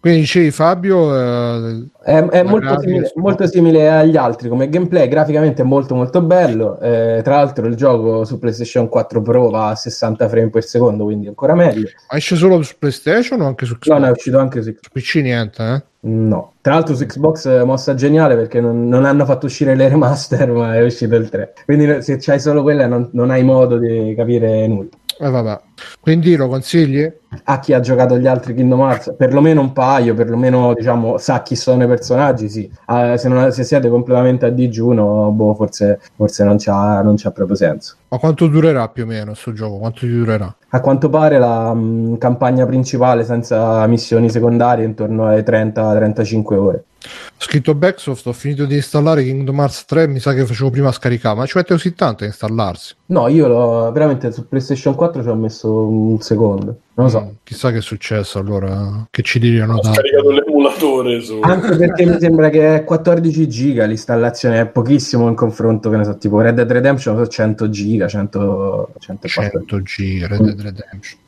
Quindi 0.00 0.20
dicevi 0.20 0.50
Fabio... 0.50 1.14
Eh, 1.16 1.86
è, 2.04 2.24
è 2.24 2.42
molto, 2.42 2.78
simile, 2.80 3.12
molto, 3.14 3.46
simile, 3.46 3.88
agli 3.88 4.16
altri 4.16 4.48
come 4.48 4.68
gameplay, 4.68 5.08
graficamente 5.08 5.62
è 5.62 5.64
molto 5.64 5.94
molto 5.94 6.20
bello. 6.20 6.78
Eh, 6.80 7.20
tra 7.22 7.36
l'altro 7.36 7.66
il 7.66 7.74
gioco 7.74 8.24
su 8.24 8.38
PlayStation 8.38 8.88
4 8.88 9.22
Pro 9.22 9.50
va 9.50 9.68
a 9.68 9.74
60 9.76 10.28
frame 10.28 10.50
per 10.50 10.64
secondo, 10.64 11.04
quindi 11.04 11.28
ancora 11.28 11.54
meglio. 11.54 11.88
Ma 12.10 12.18
esce 12.18 12.36
solo 12.36 12.62
su 12.62 12.74
PlayStation 12.78 13.40
o 13.40 13.46
anche 13.46 13.64
su 13.64 13.78
Xbox? 13.78 13.88
No, 13.88 13.98
no, 13.98 14.06
è 14.06 14.10
uscito 14.10 14.38
anche 14.38 14.62
su, 14.62 14.74
su 14.78 14.90
PC 14.92 15.14
niente, 15.16 15.62
eh? 15.62 15.82
No, 16.00 16.52
tra 16.60 16.74
l'altro 16.74 16.94
su 16.94 17.04
Xbox 17.04 17.64
mossa 17.64 17.94
geniale 17.94 18.36
perché 18.36 18.60
non, 18.60 18.86
non, 18.86 19.04
hanno 19.04 19.24
fatto 19.24 19.46
uscire 19.46 19.74
le 19.74 19.88
remaster, 19.88 20.48
ma 20.52 20.76
è 20.76 20.84
uscito 20.84 21.16
il 21.16 21.28
3. 21.28 21.54
Quindi 21.64 22.02
se 22.02 22.18
c'hai 22.18 22.38
solo 22.38 22.62
quella 22.62 22.86
non, 22.86 23.08
non 23.12 23.30
hai 23.30 23.42
modo 23.42 23.78
di 23.78 24.14
capire 24.16 24.66
nulla. 24.68 24.90
Eh, 25.20 25.30
vabbè. 25.30 25.60
Quindi 26.00 26.36
lo 26.36 26.48
consigli? 26.48 27.10
A 27.44 27.58
chi 27.58 27.72
ha 27.72 27.80
giocato 27.80 28.16
gli 28.18 28.26
altri 28.26 28.54
Kingdom 28.54 28.80
Hearts, 28.80 29.14
perlomeno 29.16 29.60
un 29.60 29.72
paio, 29.72 30.14
perlomeno 30.14 30.74
diciamo, 30.74 31.18
sa 31.18 31.42
chi 31.42 31.56
sono 31.56 31.84
i 31.84 31.86
personaggi, 31.86 32.48
sì. 32.48 32.70
Uh, 32.86 33.16
se, 33.16 33.28
non, 33.28 33.50
se, 33.50 33.64
siete 33.64 33.88
completamente 33.88 34.46
a 34.46 34.50
digiuno, 34.50 35.30
boh, 35.30 35.54
forse, 35.54 36.00
forse 36.14 36.44
non, 36.44 36.56
c'ha, 36.58 37.02
non 37.02 37.16
c'ha 37.16 37.32
proprio 37.32 37.56
senso. 37.56 37.96
Ma 38.08 38.18
quanto 38.18 38.46
durerà 38.46 38.88
più 38.88 39.02
o 39.02 39.06
meno 39.06 39.26
questo 39.26 39.52
gioco? 39.52 39.78
Quanto 39.78 40.06
durerà? 40.06 40.54
A 40.68 40.80
quanto 40.80 41.08
pare 41.10 41.38
la 41.38 41.74
mh, 41.74 42.18
campagna 42.18 42.64
principale 42.64 43.24
senza 43.24 43.86
missioni 43.86 44.30
secondarie 44.30 44.84
è 44.84 44.86
intorno 44.86 45.26
alle 45.26 45.42
30-35 45.42 46.54
ore. 46.54 46.84
Ho 47.00 47.40
scritto 47.40 47.74
Backsoft, 47.76 48.26
ho 48.26 48.32
finito 48.32 48.64
di 48.64 48.74
installare 48.74 49.22
Kingdom 49.22 49.60
Hearts 49.60 49.84
3, 49.84 50.08
mi 50.08 50.18
sa 50.18 50.34
che 50.34 50.44
facevo 50.44 50.70
prima 50.70 50.90
scaricare, 50.90 51.36
ma 51.36 51.46
ci 51.46 51.56
mette 51.56 51.72
così 51.72 51.94
tanto 51.94 52.24
a 52.24 52.26
installarsi? 52.26 52.94
No, 53.06 53.28
io 53.28 53.46
l'ho, 53.46 53.92
veramente 53.92 54.32
su 54.32 54.48
PlayStation 54.48 54.96
4 54.96 55.22
ci 55.22 55.28
ho 55.28 55.34
messo 55.36 55.72
un 55.72 56.20
secondo. 56.20 56.80
Non 56.94 57.06
lo 57.06 57.08
so. 57.08 57.20
Mm, 57.20 57.34
chissà 57.44 57.70
che 57.70 57.78
è 57.78 57.80
successo 57.80 58.40
allora, 58.40 59.06
che 59.10 59.22
ci 59.22 59.38
diranno. 59.38 59.76
Ho 59.76 59.84
scaricato 59.84 60.30
l'emulatore 60.32 61.20
su... 61.20 61.38
Anche 61.40 61.76
perché 61.76 62.04
mi 62.04 62.18
sembra 62.18 62.48
che 62.48 62.74
è 62.74 62.84
14 62.84 63.48
giga 63.48 63.84
l'installazione, 63.84 64.60
è 64.60 64.66
pochissimo 64.66 65.28
in 65.28 65.36
confronto, 65.36 65.90
che 65.90 65.96
ne 65.96 66.04
so, 66.04 66.18
tipo 66.18 66.40
Red 66.40 66.56
Dead 66.56 66.70
Redemption 66.70 67.14
sono 67.14 67.28
100 67.28 67.70
giga, 67.70 68.08
100, 68.08 68.94
100 68.98 69.82
giga, 69.82 70.26
Red 70.26 70.40
Dead 70.42 70.60
Redemption. 70.60 71.26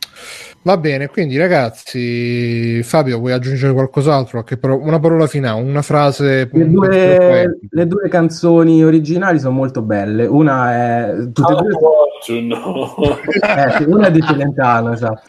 Va 0.63 0.77
bene, 0.77 1.09
quindi 1.09 1.39
ragazzi, 1.39 2.83
Fabio, 2.83 3.19
vuoi 3.19 3.33
aggiungere 3.33 3.73
qualcos'altro? 3.73 4.45
Paro- 4.61 4.79
una 4.79 4.99
parola 4.99 5.27
finale, 5.27 5.63
una 5.63 5.81
frase. 5.81 6.51
Le 6.53 6.69
due, 6.69 7.59
le 7.71 7.87
due, 7.87 8.11
canzoni 8.11 8.85
originali 8.85 9.39
sono 9.39 9.55
molto 9.55 9.81
belle. 9.81 10.27
Una 10.27 10.73
è. 10.75 11.15
Tutte 11.33 11.53
oh, 11.55 11.63
due... 11.63 12.41
no. 12.43 12.95
eh, 13.41 13.85
una 13.85 14.09
è 14.09 14.11
di 14.11 14.21
Celentano, 14.21 14.93
esatto. 14.93 15.23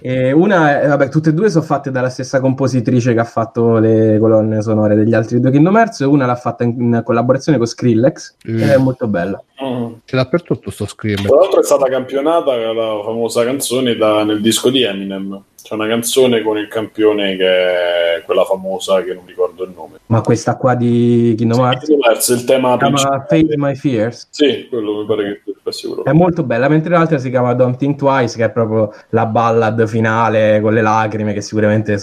e 0.00 0.32
una 0.32 0.80
è, 0.80 0.88
vabbè, 0.88 1.10
tutte 1.10 1.28
e 1.28 1.32
due 1.34 1.50
sono 1.50 1.64
fatte 1.64 1.90
dalla 1.90 2.08
stessa 2.08 2.40
compositrice 2.40 3.12
che 3.12 3.20
ha 3.20 3.24
fatto 3.24 3.76
le 3.76 4.16
colonne 4.18 4.62
sonore 4.62 4.94
degli 4.94 5.12
altri 5.12 5.40
due 5.40 5.50
Kingdom 5.50 5.76
Hearts. 5.76 6.00
Una 6.00 6.24
l'ha 6.24 6.36
fatta 6.36 6.64
in, 6.64 6.80
in 6.80 7.02
collaborazione 7.04 7.58
con 7.58 7.66
Skrillex 7.66 8.36
mm. 8.48 8.62
ed 8.62 8.68
è 8.70 8.78
molto 8.78 9.08
bella. 9.08 9.38
Mm. 9.62 9.92
C'è 10.06 10.16
dappertutto 10.16 10.70
sto 10.70 10.86
Skrillex. 10.86 11.26
Tra 11.26 11.36
l'altro 11.36 11.60
è 11.60 11.64
stata 11.64 11.86
campionata 11.90 12.56
la 12.56 13.02
famosa 13.04 13.44
canzone 13.44 13.94
da 13.94 14.05
nel 14.24 14.40
disco 14.40 14.70
di 14.70 14.82
Eminem. 14.82 15.42
C'è 15.66 15.74
una 15.74 15.88
canzone 15.88 16.42
con 16.42 16.58
il 16.58 16.68
campione 16.68 17.36
che 17.36 17.46
è 18.18 18.22
quella 18.24 18.44
famosa 18.44 19.02
che 19.02 19.12
non 19.14 19.24
ricordo 19.26 19.64
il 19.64 19.72
nome. 19.74 19.98
Ma 20.06 20.20
questa 20.20 20.54
qua 20.54 20.76
di 20.76 21.34
Kingdom 21.36 21.58
Hearts? 21.58 21.88
Diverso, 21.88 22.34
il 22.34 22.44
tema 22.44 22.78
Fade 22.78 23.56
My 23.56 23.74
Fears? 23.74 24.28
Sì, 24.30 24.68
quello 24.68 25.00
mi 25.00 25.06
pare 25.06 25.42
che 25.44 25.54
sia 25.60 25.72
sicuro. 25.72 26.04
È 26.04 26.12
molto 26.12 26.44
bella, 26.44 26.68
mentre 26.68 26.90
l'altra 26.90 27.18
si 27.18 27.30
chiama 27.30 27.52
Don't 27.54 27.78
Think 27.78 27.96
Twice, 27.96 28.36
che 28.36 28.44
è 28.44 28.50
proprio 28.50 28.94
la 29.08 29.26
ballad 29.26 29.88
finale 29.88 30.60
con 30.60 30.72
le 30.72 30.82
lacrime 30.82 31.32
che 31.32 31.40
sicuramente 31.40 31.98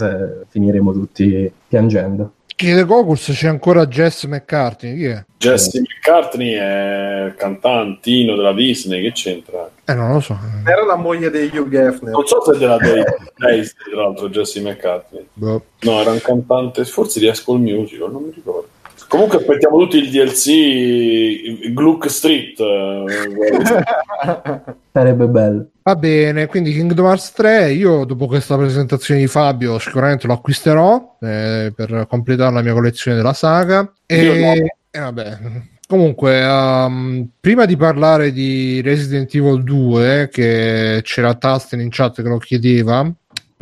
finiremo 0.49 0.91
tutti 0.91 1.49
piangendo. 1.65 2.31
Chiede 2.55 2.85
Gokuls 2.85 3.31
c'è 3.31 3.47
ancora 3.47 3.85
Jess 3.87 4.25
McCartney, 4.25 4.95
chi 4.95 5.05
è? 5.05 5.25
Jesse 5.37 5.81
McCartney 5.81 6.53
è 6.53 7.23
il 7.27 7.35
cantantino 7.35 8.35
della 8.35 8.53
Disney, 8.53 9.01
che 9.01 9.11
c'entra? 9.11 9.69
Eh, 9.85 9.93
non 9.93 10.13
lo 10.13 10.19
so. 10.19 10.37
Era 10.65 10.85
la 10.85 10.95
moglie 10.95 11.29
di 11.29 11.57
Hugh 11.57 11.73
Hefner. 11.73 12.11
Non 12.11 12.25
so 12.25 12.41
se 12.43 12.53
è 12.53 12.57
della 12.57 12.77
Daisy, 12.77 13.73
tra 13.91 14.03
l'altro, 14.03 14.29
Jesse 14.29 14.61
McCartney. 14.61 15.27
Boh. 15.33 15.63
No, 15.81 15.99
era 15.99 16.11
un 16.11 16.21
cantante, 16.21 16.85
forse 16.85 17.19
di 17.19 17.33
School 17.33 17.59
Musical, 17.59 18.11
non 18.11 18.23
mi 18.23 18.31
ricordo. 18.33 18.67
Comunque 19.07 19.37
aspettiamo 19.37 19.77
tutti 19.77 19.97
il 19.97 20.09
DLC 20.09 21.71
Gluck 21.73 22.09
Street. 22.09 22.57
Sarebbe 24.91 25.27
bello. 25.27 25.67
Va 25.83 25.95
bene, 25.95 26.47
quindi 26.47 26.71
Kingdom 26.71 27.05
Hearts 27.05 27.33
3, 27.33 27.71
io 27.71 28.05
dopo 28.05 28.27
questa 28.27 28.57
presentazione 28.57 29.19
di 29.19 29.27
Fabio 29.27 29.77
sicuramente 29.79 30.27
lo 30.27 30.33
acquisterò 30.33 31.17
eh, 31.19 31.73
per 31.75 32.05
completare 32.07 32.53
la 32.53 32.61
mia 32.61 32.73
collezione 32.73 33.17
della 33.17 33.33
saga. 33.33 33.91
E, 34.05 34.71
e 34.89 34.99
vabbè, 34.99 35.37
Comunque, 35.93 36.43
um, 36.43 37.29
prima 37.39 37.65
di 37.65 37.77
parlare 37.77 38.31
di 38.31 38.81
Resident 38.81 39.31
Evil 39.35 39.63
2, 39.63 40.27
che 40.31 41.01
c'era 41.03 41.35
Tasten 41.35 41.81
in 41.81 41.89
chat 41.91 42.23
che 42.23 42.27
lo 42.27 42.39
chiedeva, 42.39 43.07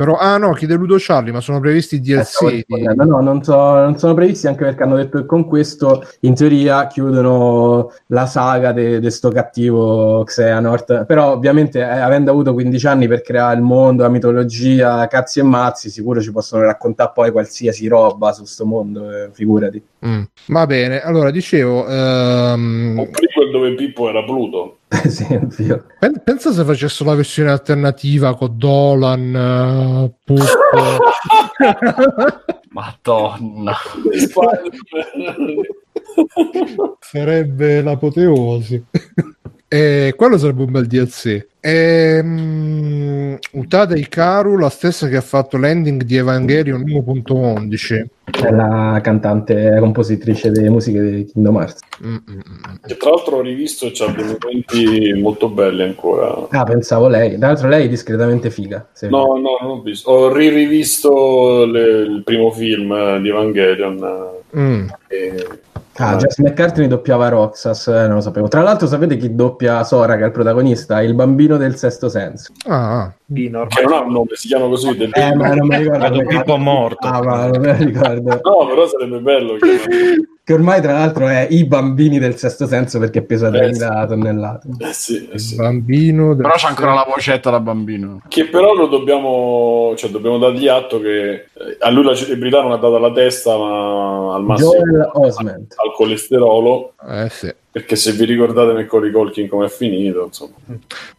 però, 0.02 0.16
ah 0.16 0.36
no, 0.36 0.52
chiede 0.52 0.74
Ludo 0.74 0.96
Charlie, 0.98 1.30
ma 1.30 1.40
sono 1.40 1.60
previsti 1.60 2.00
DLC? 2.00 2.42
Eh, 2.42 2.64
di... 2.66 2.82
No, 2.96 3.20
non, 3.20 3.42
so, 3.44 3.54
non, 3.54 3.96
sono 3.98 4.14
previsti 4.14 4.48
anche 4.48 4.64
perché 4.64 4.82
hanno 4.82 4.96
detto 4.96 5.18
che 5.18 5.26
con 5.26 5.46
questo 5.46 6.04
in 6.20 6.34
teoria 6.34 6.88
chiudono 6.88 7.92
la 8.08 8.26
saga 8.26 8.72
di 8.72 8.98
questo 8.98 9.30
cattivo 9.30 10.24
Xehanort. 10.24 11.04
Però 11.04 11.30
ovviamente 11.30 11.78
eh, 11.78 11.84
avendo 11.84 12.32
avuto 12.32 12.52
15 12.52 12.86
anni 12.88 13.06
per 13.06 13.22
creare 13.22 13.54
il 13.54 13.62
mondo, 13.62 14.02
la 14.02 14.08
mitologia, 14.08 15.06
cazzi 15.06 15.38
e 15.38 15.44
mazzi, 15.44 15.88
sicuro 15.88 16.20
ci 16.20 16.32
possono 16.32 16.64
raccontare 16.64 17.12
poi 17.14 17.30
qualsiasi 17.30 17.86
roba 17.86 18.32
su 18.32 18.40
questo 18.40 18.66
mondo, 18.66 19.08
eh, 19.08 19.30
figurati. 19.32 19.80
Mm. 20.04 20.22
Va 20.48 20.66
bene, 20.66 21.00
allora 21.00 21.30
dicevo... 21.30 21.84
Um... 21.86 22.98
Un 22.98 23.10
prequel 23.10 23.50
dove 23.52 23.74
Pippo 23.74 24.08
era 24.08 24.24
Pluto. 24.24 24.78
esempio. 25.04 25.86
Pensa 26.24 26.52
se 26.52 26.64
facessero 26.64 27.10
la 27.10 27.16
versione 27.16 27.50
alternativa 27.50 28.36
con 28.36 28.56
Dolan, 28.56 29.34
uh, 29.34 30.14
Puppo. 30.24 30.98
Madonna. 32.70 33.76
Sarebbe 37.00 37.82
l'apoteosi. 37.82 38.84
E 39.72 40.12
quello 40.14 40.36
sarebbe 40.36 40.64
un 40.64 40.70
bel 40.70 40.86
DLC. 40.86 41.46
E, 41.58 42.20
um, 42.22 43.38
Utada 43.52 43.96
Ikaru, 43.96 44.58
la 44.58 44.68
stessa 44.68 45.08
che 45.08 45.16
ha 45.16 45.22
fatto 45.22 45.56
l'ending 45.56 46.02
di 46.02 46.18
Evangelion 46.18 46.82
1.11. 46.82 48.04
È 48.24 48.50
la 48.50 49.00
cantante, 49.02 49.70
la 49.70 49.80
compositrice 49.80 50.50
delle 50.50 50.68
musiche 50.68 51.00
di 51.00 51.24
Kingdom 51.24 51.56
Hearts. 51.56 51.80
Mm-mm. 52.04 52.42
Che 52.86 52.96
tra 52.98 53.10
l'altro 53.12 53.36
ho 53.36 53.40
rivisto 53.40 53.86
e 53.86 53.92
c'ha 53.94 54.08
dei 54.08 54.24
momenti 54.26 55.18
molto 55.18 55.48
belli 55.48 55.84
ancora. 55.84 56.48
Ah, 56.50 56.64
pensavo 56.64 57.08
lei. 57.08 57.38
Tra 57.38 57.46
l'altro 57.46 57.68
lei 57.68 57.86
è 57.86 57.88
discretamente 57.88 58.50
figa. 58.50 58.86
No, 59.08 59.38
no, 59.38 59.56
non 59.58 59.70
ho 59.70 59.80
visto. 59.80 60.10
Ho 60.10 60.30
rivisto 60.30 61.64
le, 61.64 62.02
il 62.02 62.22
primo 62.26 62.50
film 62.50 63.22
di 63.22 63.28
Evangelion. 63.30 64.40
Mm. 64.54 64.88
E 65.08 65.46
Ah, 65.96 66.16
Jess 66.16 66.38
McCartney 66.38 66.86
doppiava 66.86 67.28
Roxas, 67.28 67.86
eh, 67.88 68.06
non 68.06 68.14
lo 68.14 68.20
sapevo. 68.20 68.48
Tra 68.48 68.62
l'altro, 68.62 68.86
sapete 68.86 69.16
chi 69.16 69.34
doppia 69.34 69.84
Sora, 69.84 70.16
che 70.16 70.22
è 70.22 70.26
il 70.26 70.32
protagonista? 70.32 71.02
Il 71.02 71.14
bambino 71.14 71.58
del 71.58 71.76
sesto 71.76 72.08
senso. 72.08 72.52
Ah, 72.66 73.12
Pinor. 73.30 73.68
Che 73.68 73.82
non 73.82 73.92
ha 73.92 74.00
un 74.00 74.12
nome, 74.12 74.28
si 74.32 74.48
chiama 74.48 74.68
così. 74.68 74.96
Del... 74.96 75.10
Eh, 75.12 75.34
ma 75.34 75.54
non 75.54 75.66
mi 75.66 75.76
ricordo. 75.76 76.24
Pippo 76.24 76.56
morto. 76.56 77.06
Ah, 77.06 77.22
ma 77.22 77.46
non 77.48 77.60
me 77.60 77.78
lo 77.78 77.84
ricordo. 77.84 78.40
No, 78.42 78.66
però 78.66 78.86
sarebbe 78.86 79.18
bello. 79.18 79.56
chiamarlo. 79.56 80.30
Che 80.44 80.52
ormai, 80.52 80.80
tra 80.82 80.92
l'altro, 80.92 81.28
è 81.28 81.46
i 81.50 81.64
bambini 81.66 82.18
del 82.18 82.36
sesto 82.36 82.66
senso 82.66 82.98
perché 82.98 83.22
pesa 83.22 83.46
Eh, 83.46 83.50
30 83.52 84.06
tonnellate. 84.06 84.68
Eh 84.80 84.92
sì, 84.92 85.28
eh 85.28 85.34
il 85.34 85.40
sì. 85.40 85.54
bambino. 85.54 86.34
del- 86.34 86.42
Però 86.42 86.54
c'è 86.56 86.66
ancora 86.66 86.94
la 86.94 87.06
vocetta 87.08 87.50
da 87.50 87.60
bambino. 87.60 88.20
Che 88.26 88.46
però 88.48 88.74
lo 88.74 88.88
dobbiamo, 88.88 89.94
cioè 89.96 90.10
dobbiamo 90.10 90.38
dargli 90.38 90.66
atto 90.66 91.00
che 91.00 91.30
eh, 91.32 91.46
a 91.78 91.90
lui 91.90 92.02
la 92.02 92.14
celebrità 92.16 92.60
non 92.60 92.72
ha 92.72 92.76
dato 92.76 92.98
la 92.98 93.12
testa, 93.12 93.56
ma 93.56 94.34
al 94.34 94.42
massimo 94.42 94.72
Joel 94.72 95.10
Osment. 95.12 95.74
al 95.76 95.92
colesterolo. 95.94 96.94
Eh 97.08 97.28
sì. 97.28 97.54
Perché 97.72 97.96
se 97.96 98.12
vi 98.12 98.26
ricordate 98.26 98.74
Macaulay 98.74 99.10
Culkin 99.10 99.48
come 99.48 99.64
è 99.64 99.68
finito, 99.70 100.24
insomma. 100.26 100.52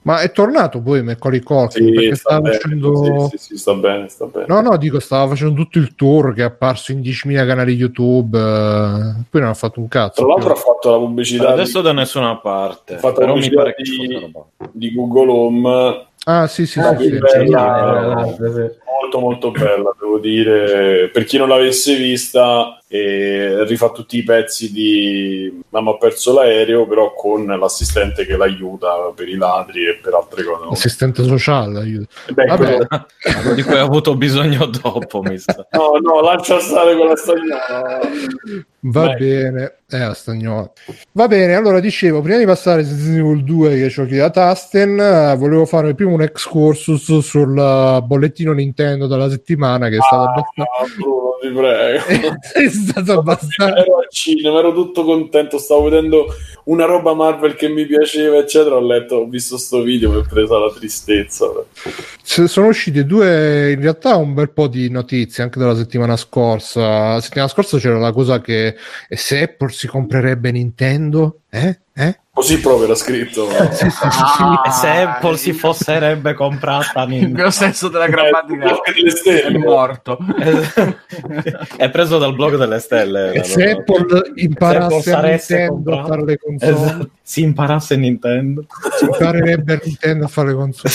Ma 0.04 0.22
è 0.22 0.32
tornato 0.32 0.82
poi 0.82 1.02
Macaulay 1.02 1.40
Culkin 1.42 1.92
perché 1.92 2.14
sta 2.16 2.30
stava 2.30 2.42
bene, 2.42 2.54
facendo. 2.60 3.28
sì, 3.32 3.38
sì, 3.40 3.44
sì, 3.44 3.58
sta 3.58 3.74
bene, 3.74 4.08
sta 4.08 4.26
bene. 4.28 4.46
No, 4.48 4.62
no, 4.62 4.78
dico, 4.78 5.00
stava 5.00 5.30
facendo 5.30 5.56
tutto 5.56 5.80
il 5.80 5.96
tour 5.96 6.32
che 6.36 6.42
è 6.42 6.46
apparso 6.46 6.92
in 6.92 7.00
10.000 7.02 7.48
canali 7.48 7.74
YouTube. 7.74 8.38
eh, 8.38 9.24
poi 9.32 9.42
non 9.42 9.50
ha 9.50 9.54
fatto 9.56 9.80
un 9.80 9.88
cazzo. 9.88 10.24
Tra 10.24 10.32
l'altro 10.32 10.54
ha 10.54 10.56
fatto 10.56 10.92
la 10.92 10.98
pubblicità 10.98 11.50
Adesso 11.50 11.80
di, 11.80 11.86
da 11.88 11.92
nessuna 11.94 12.38
parte. 12.38 12.96
ha 12.96 13.00
fatto 13.00 13.20
Però 13.22 13.34
la 13.34 13.40
mi 13.40 13.50
pubblicità 13.50 13.62
pare 13.64 13.74
che 13.76 14.70
di, 14.74 14.94
Google 14.94 15.32
Home 15.32 16.06
Ah, 16.26 16.46
sì, 16.48 16.68
sì, 16.68 16.80
Ah, 16.80 16.96
sì. 16.98 17.04
sì, 17.06 17.10
sì. 17.10 17.18
bella. 17.20 18.26
sì, 18.28 18.36
sì. 18.36 18.82
molto 19.02 19.20
molto 19.20 19.52
bella, 19.52 19.94
devo 20.00 20.20
dire. 20.20 21.10
Per 21.12 21.24
chi 21.26 21.38
non 21.38 21.50
l'avesse 21.50 21.96
vista, 21.96 22.80
eh, 22.96 23.64
rifà 23.66 23.90
tutti 23.90 24.18
i 24.18 24.24
pezzi 24.24 24.72
di 24.72 25.64
Mamma 25.70 25.92
ha 25.92 25.98
perso 25.98 26.32
l'aereo, 26.32 26.86
però 26.86 27.12
con 27.16 27.44
l'assistente 27.46 28.24
che 28.24 28.38
l'aiuta 28.38 29.12
per 29.16 29.28
i 29.28 29.36
ladri 29.36 29.88
e 29.88 29.96
per 30.00 30.14
altre 30.14 30.44
cose. 30.44 30.68
Assistente 30.72 31.24
sociale. 31.24 31.80
aiuto. 31.80 32.08
Beh, 32.32 32.46
Vabbè. 32.46 32.78
quello- 32.86 33.56
di 33.56 33.64
cui 33.64 33.74
ho 33.74 33.84
avuto 33.84 34.16
bisogno 34.16 34.68
dopo, 34.68 35.22
mi 35.24 35.40
sa. 35.40 35.66
No, 35.74 35.98
no, 36.02 36.22
lascia 36.22 36.60
stare 36.60 36.96
con 36.96 37.08
la 37.08 37.16
stagnola. 37.16 38.00
Va 38.86 39.06
Vai. 39.06 39.16
bene, 39.18 39.76
eh, 39.90 39.98
la 39.98 40.14
stagnola. 40.14 40.72
Va 41.14 41.28
bene, 41.28 41.56
allora 41.56 41.80
dicevo, 41.80 42.22
prima 42.22 42.38
di 42.38 42.46
passare 42.46 42.82
a 42.84 42.86
Evil 42.86 43.44
2 43.44 43.70
che 43.76 43.88
giochi 43.88 44.16
da 44.18 44.30
Tasten, 44.30 45.00
eh, 45.00 45.36
volevo 45.38 45.66
fare 45.66 45.96
prima 45.96 46.12
un 46.12 46.22
excursus 46.22 47.18
sul 47.20 47.58
eh, 47.58 48.02
bollettino 48.04 48.52
Nintendo 48.54 49.08
della 49.08 49.30
settimana 49.32 49.88
che 49.90 49.96
è 49.98 50.02
stato 50.02 50.30
abbastanza... 50.30 50.72
Ah, 50.80 50.86
Bruno, 50.96 51.33
ti 51.44 51.50
prego. 51.50 52.04
è 52.54 52.70
stato 52.70 53.20
abbastanza... 53.20 53.76
Ero 53.78 53.98
al 53.98 54.08
cinema, 54.10 54.60
ero 54.60 54.74
tutto 54.74 55.04
contento, 55.04 55.58
stavo 55.58 55.84
vedendo 55.84 56.28
una 56.66 56.86
roba 56.86 57.14
Marvel 57.14 57.56
che 57.56 57.68
mi 57.68 57.86
piaceva, 57.86 58.38
eccetera. 58.38 58.76
Ho 58.76 58.86
letto, 58.86 59.16
ho 59.16 59.28
visto 59.28 59.58
sto 59.58 59.82
video, 59.82 60.12
mi 60.12 60.22
è 60.22 60.26
presa 60.26 60.58
la 60.58 60.72
tristezza. 60.72 61.48
Sono 62.22 62.68
uscite 62.68 63.06
due, 63.06 63.72
in 63.72 63.82
realtà 63.82 64.16
un 64.16 64.34
bel 64.34 64.52
po' 64.52 64.68
di 64.68 64.90
notizie 64.90 65.44
anche 65.44 65.60
dalla 65.60 65.76
settimana 65.76 66.16
scorsa. 66.16 67.14
La 67.14 67.22
settimana 67.22 67.50
scorsa 67.50 67.78
c'era 67.78 68.00
la 68.00 68.14
cosa 68.14 68.40
che 68.40 68.76
e 69.10 69.18
se 69.18 69.42
Apple 69.42 69.72
si 69.72 69.88
comprerebbe 69.88 70.52
Nintendo? 70.52 71.42
Eh? 71.50 71.80
Eh? 71.94 72.20
Così 72.44 72.60
proprio 72.60 72.84
era 72.84 72.96
scritto. 72.96 73.48
E 73.50 74.72
se 74.72 74.88
Apple 74.90 75.38
si 75.38 75.54
fosserebbe 75.54 76.34
comprata 76.34 77.06
Nintendo? 77.08 77.38
mio 77.38 77.50
senso 77.52 77.88
della 77.88 78.08
grammatica 78.08 78.82
è 78.84 79.58
morto. 79.58 80.18
è 81.78 81.90
preso 81.90 82.18
dal 82.18 82.36
blog 82.36 82.58
delle 82.58 82.80
stelle. 82.80 83.32
E 83.32 83.44
se 83.46 83.72
Apple 83.72 84.34
imparasse 84.36 84.74
Se 84.74 84.76
a 84.76 84.84
Apple 84.84 85.02
saresse 85.02 85.58
Nintendo 85.58 86.00
a 86.00 86.06
fare 86.06 86.26
le 86.26 86.38
console, 86.38 86.72
Esatto. 86.74 87.10
Si 87.26 87.42
imparasse 87.42 87.96
Nintendo. 87.96 88.66
si 88.98 89.06
imparerebbe 89.06 89.80
Nintendo 89.84 90.26
a 90.26 90.28
fare 90.28 90.50
le 90.50 90.54
console. 90.56 90.94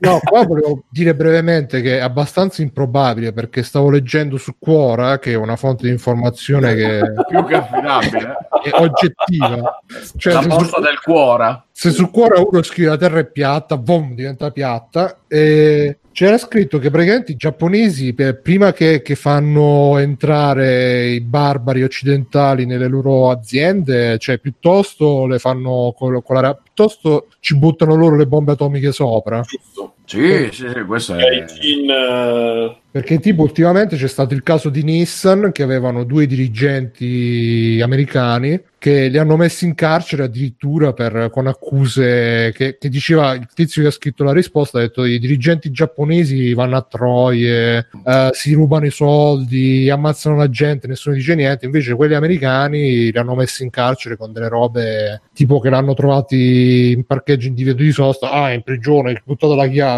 No, 0.00 0.20
qua 0.22 0.44
volevo 0.44 0.84
dire 0.90 1.14
brevemente 1.14 1.80
che 1.80 1.96
è 1.98 2.00
abbastanza 2.02 2.60
improbabile 2.60 3.32
perché 3.32 3.62
stavo 3.62 3.88
leggendo 3.88 4.36
su 4.36 4.56
Quora, 4.58 5.18
che 5.18 5.32
è 5.32 5.36
una 5.36 5.56
fonte 5.56 5.84
di 5.86 5.92
informazione 5.92 6.74
che 6.74 7.00
Più 7.28 7.44
che 7.46 7.54
affidabile. 7.54 8.36
è 8.62 8.70
oggettiva. 8.74 9.80
Cioè, 10.18 10.32
la 10.34 10.42
se 10.42 10.48
su- 10.50 10.80
del 10.80 11.00
cuore. 11.02 11.62
Se 11.76 11.90
su 11.90 12.08
Quora 12.08 12.40
uno 12.40 12.62
scrive 12.62 12.90
la 12.90 12.96
terra 12.96 13.18
è 13.18 13.26
piatta, 13.26 13.76
boom, 13.76 14.14
diventa 14.14 14.52
piatta. 14.52 15.22
E 15.26 15.98
c'era 16.12 16.38
scritto 16.38 16.78
che 16.78 16.88
praticamente 16.88 17.32
i 17.32 17.36
giapponesi, 17.36 18.14
per- 18.14 18.40
prima 18.40 18.72
che, 18.72 19.02
che 19.02 19.16
fanno 19.16 19.98
entrare 19.98 21.06
i 21.08 21.20
barbari 21.20 21.82
occidentali 21.82 22.64
nelle 22.64 22.86
loro 22.86 23.28
aziende, 23.28 24.18
cioè 24.18 24.38
piuttosto 24.38 25.26
le 25.26 25.40
fanno 25.40 25.92
con, 25.98 26.22
con 26.22 26.40
la 26.40 26.54
piuttosto 26.54 27.26
ci 27.40 27.56
buttano 27.56 27.96
loro 27.96 28.14
le 28.14 28.28
bombe 28.28 28.52
atomiche 28.52 28.92
sopra. 28.92 29.40
Giusto. 29.40 29.94
Sì, 30.04 30.48
sì, 30.52 30.68
sì, 30.68 30.84
questo 30.86 31.14
è... 31.14 31.18
Gaijin, 31.18 31.90
eh, 31.90 32.76
Perché 32.94 33.18
tipo 33.18 33.42
ultimamente 33.42 33.96
c'è 33.96 34.06
stato 34.06 34.34
il 34.34 34.44
caso 34.44 34.68
di 34.68 34.84
Nissan 34.84 35.50
che 35.50 35.64
avevano 35.64 36.04
due 36.04 36.26
dirigenti 36.26 37.80
americani 37.82 38.62
che 38.78 39.08
li 39.08 39.18
hanno 39.18 39.36
messi 39.36 39.64
in 39.64 39.74
carcere 39.74 40.24
addirittura 40.24 40.92
per, 40.92 41.28
con 41.32 41.48
accuse 41.48 42.52
che, 42.54 42.76
che 42.78 42.88
diceva 42.90 43.32
il 43.32 43.48
tizio 43.52 43.82
che 43.82 43.88
ha 43.88 43.90
scritto 43.90 44.22
la 44.22 44.32
risposta 44.32 44.78
ha 44.78 44.82
detto 44.82 45.04
i 45.06 45.18
dirigenti 45.18 45.70
giapponesi 45.72 46.52
vanno 46.52 46.76
a 46.76 46.82
troie 46.82 47.78
eh, 47.78 48.28
si 48.32 48.52
rubano 48.52 48.84
i 48.86 48.90
soldi 48.90 49.90
ammazzano 49.90 50.36
la 50.36 50.50
gente 50.50 50.86
nessuno 50.86 51.16
dice 51.16 51.34
niente. 51.34 51.64
Invece 51.64 51.94
quelli 51.94 52.14
americani 52.14 53.10
li 53.10 53.18
hanno 53.18 53.34
messi 53.34 53.64
in 53.64 53.70
carcere 53.70 54.16
con 54.16 54.32
delle 54.32 54.48
robe 54.48 55.22
tipo 55.32 55.58
che 55.58 55.68
l'hanno 55.70 55.94
trovati 55.94 56.92
in 56.92 57.04
parcheggio 57.04 57.48
in 57.48 57.54
divieto 57.54 57.82
di 57.82 57.90
sosta. 57.90 58.30
Ah 58.30 58.52
in 58.52 58.62
prigione 58.62 59.10
hai 59.10 59.20
buttato 59.24 59.56
la 59.56 59.66
chiave 59.66 59.93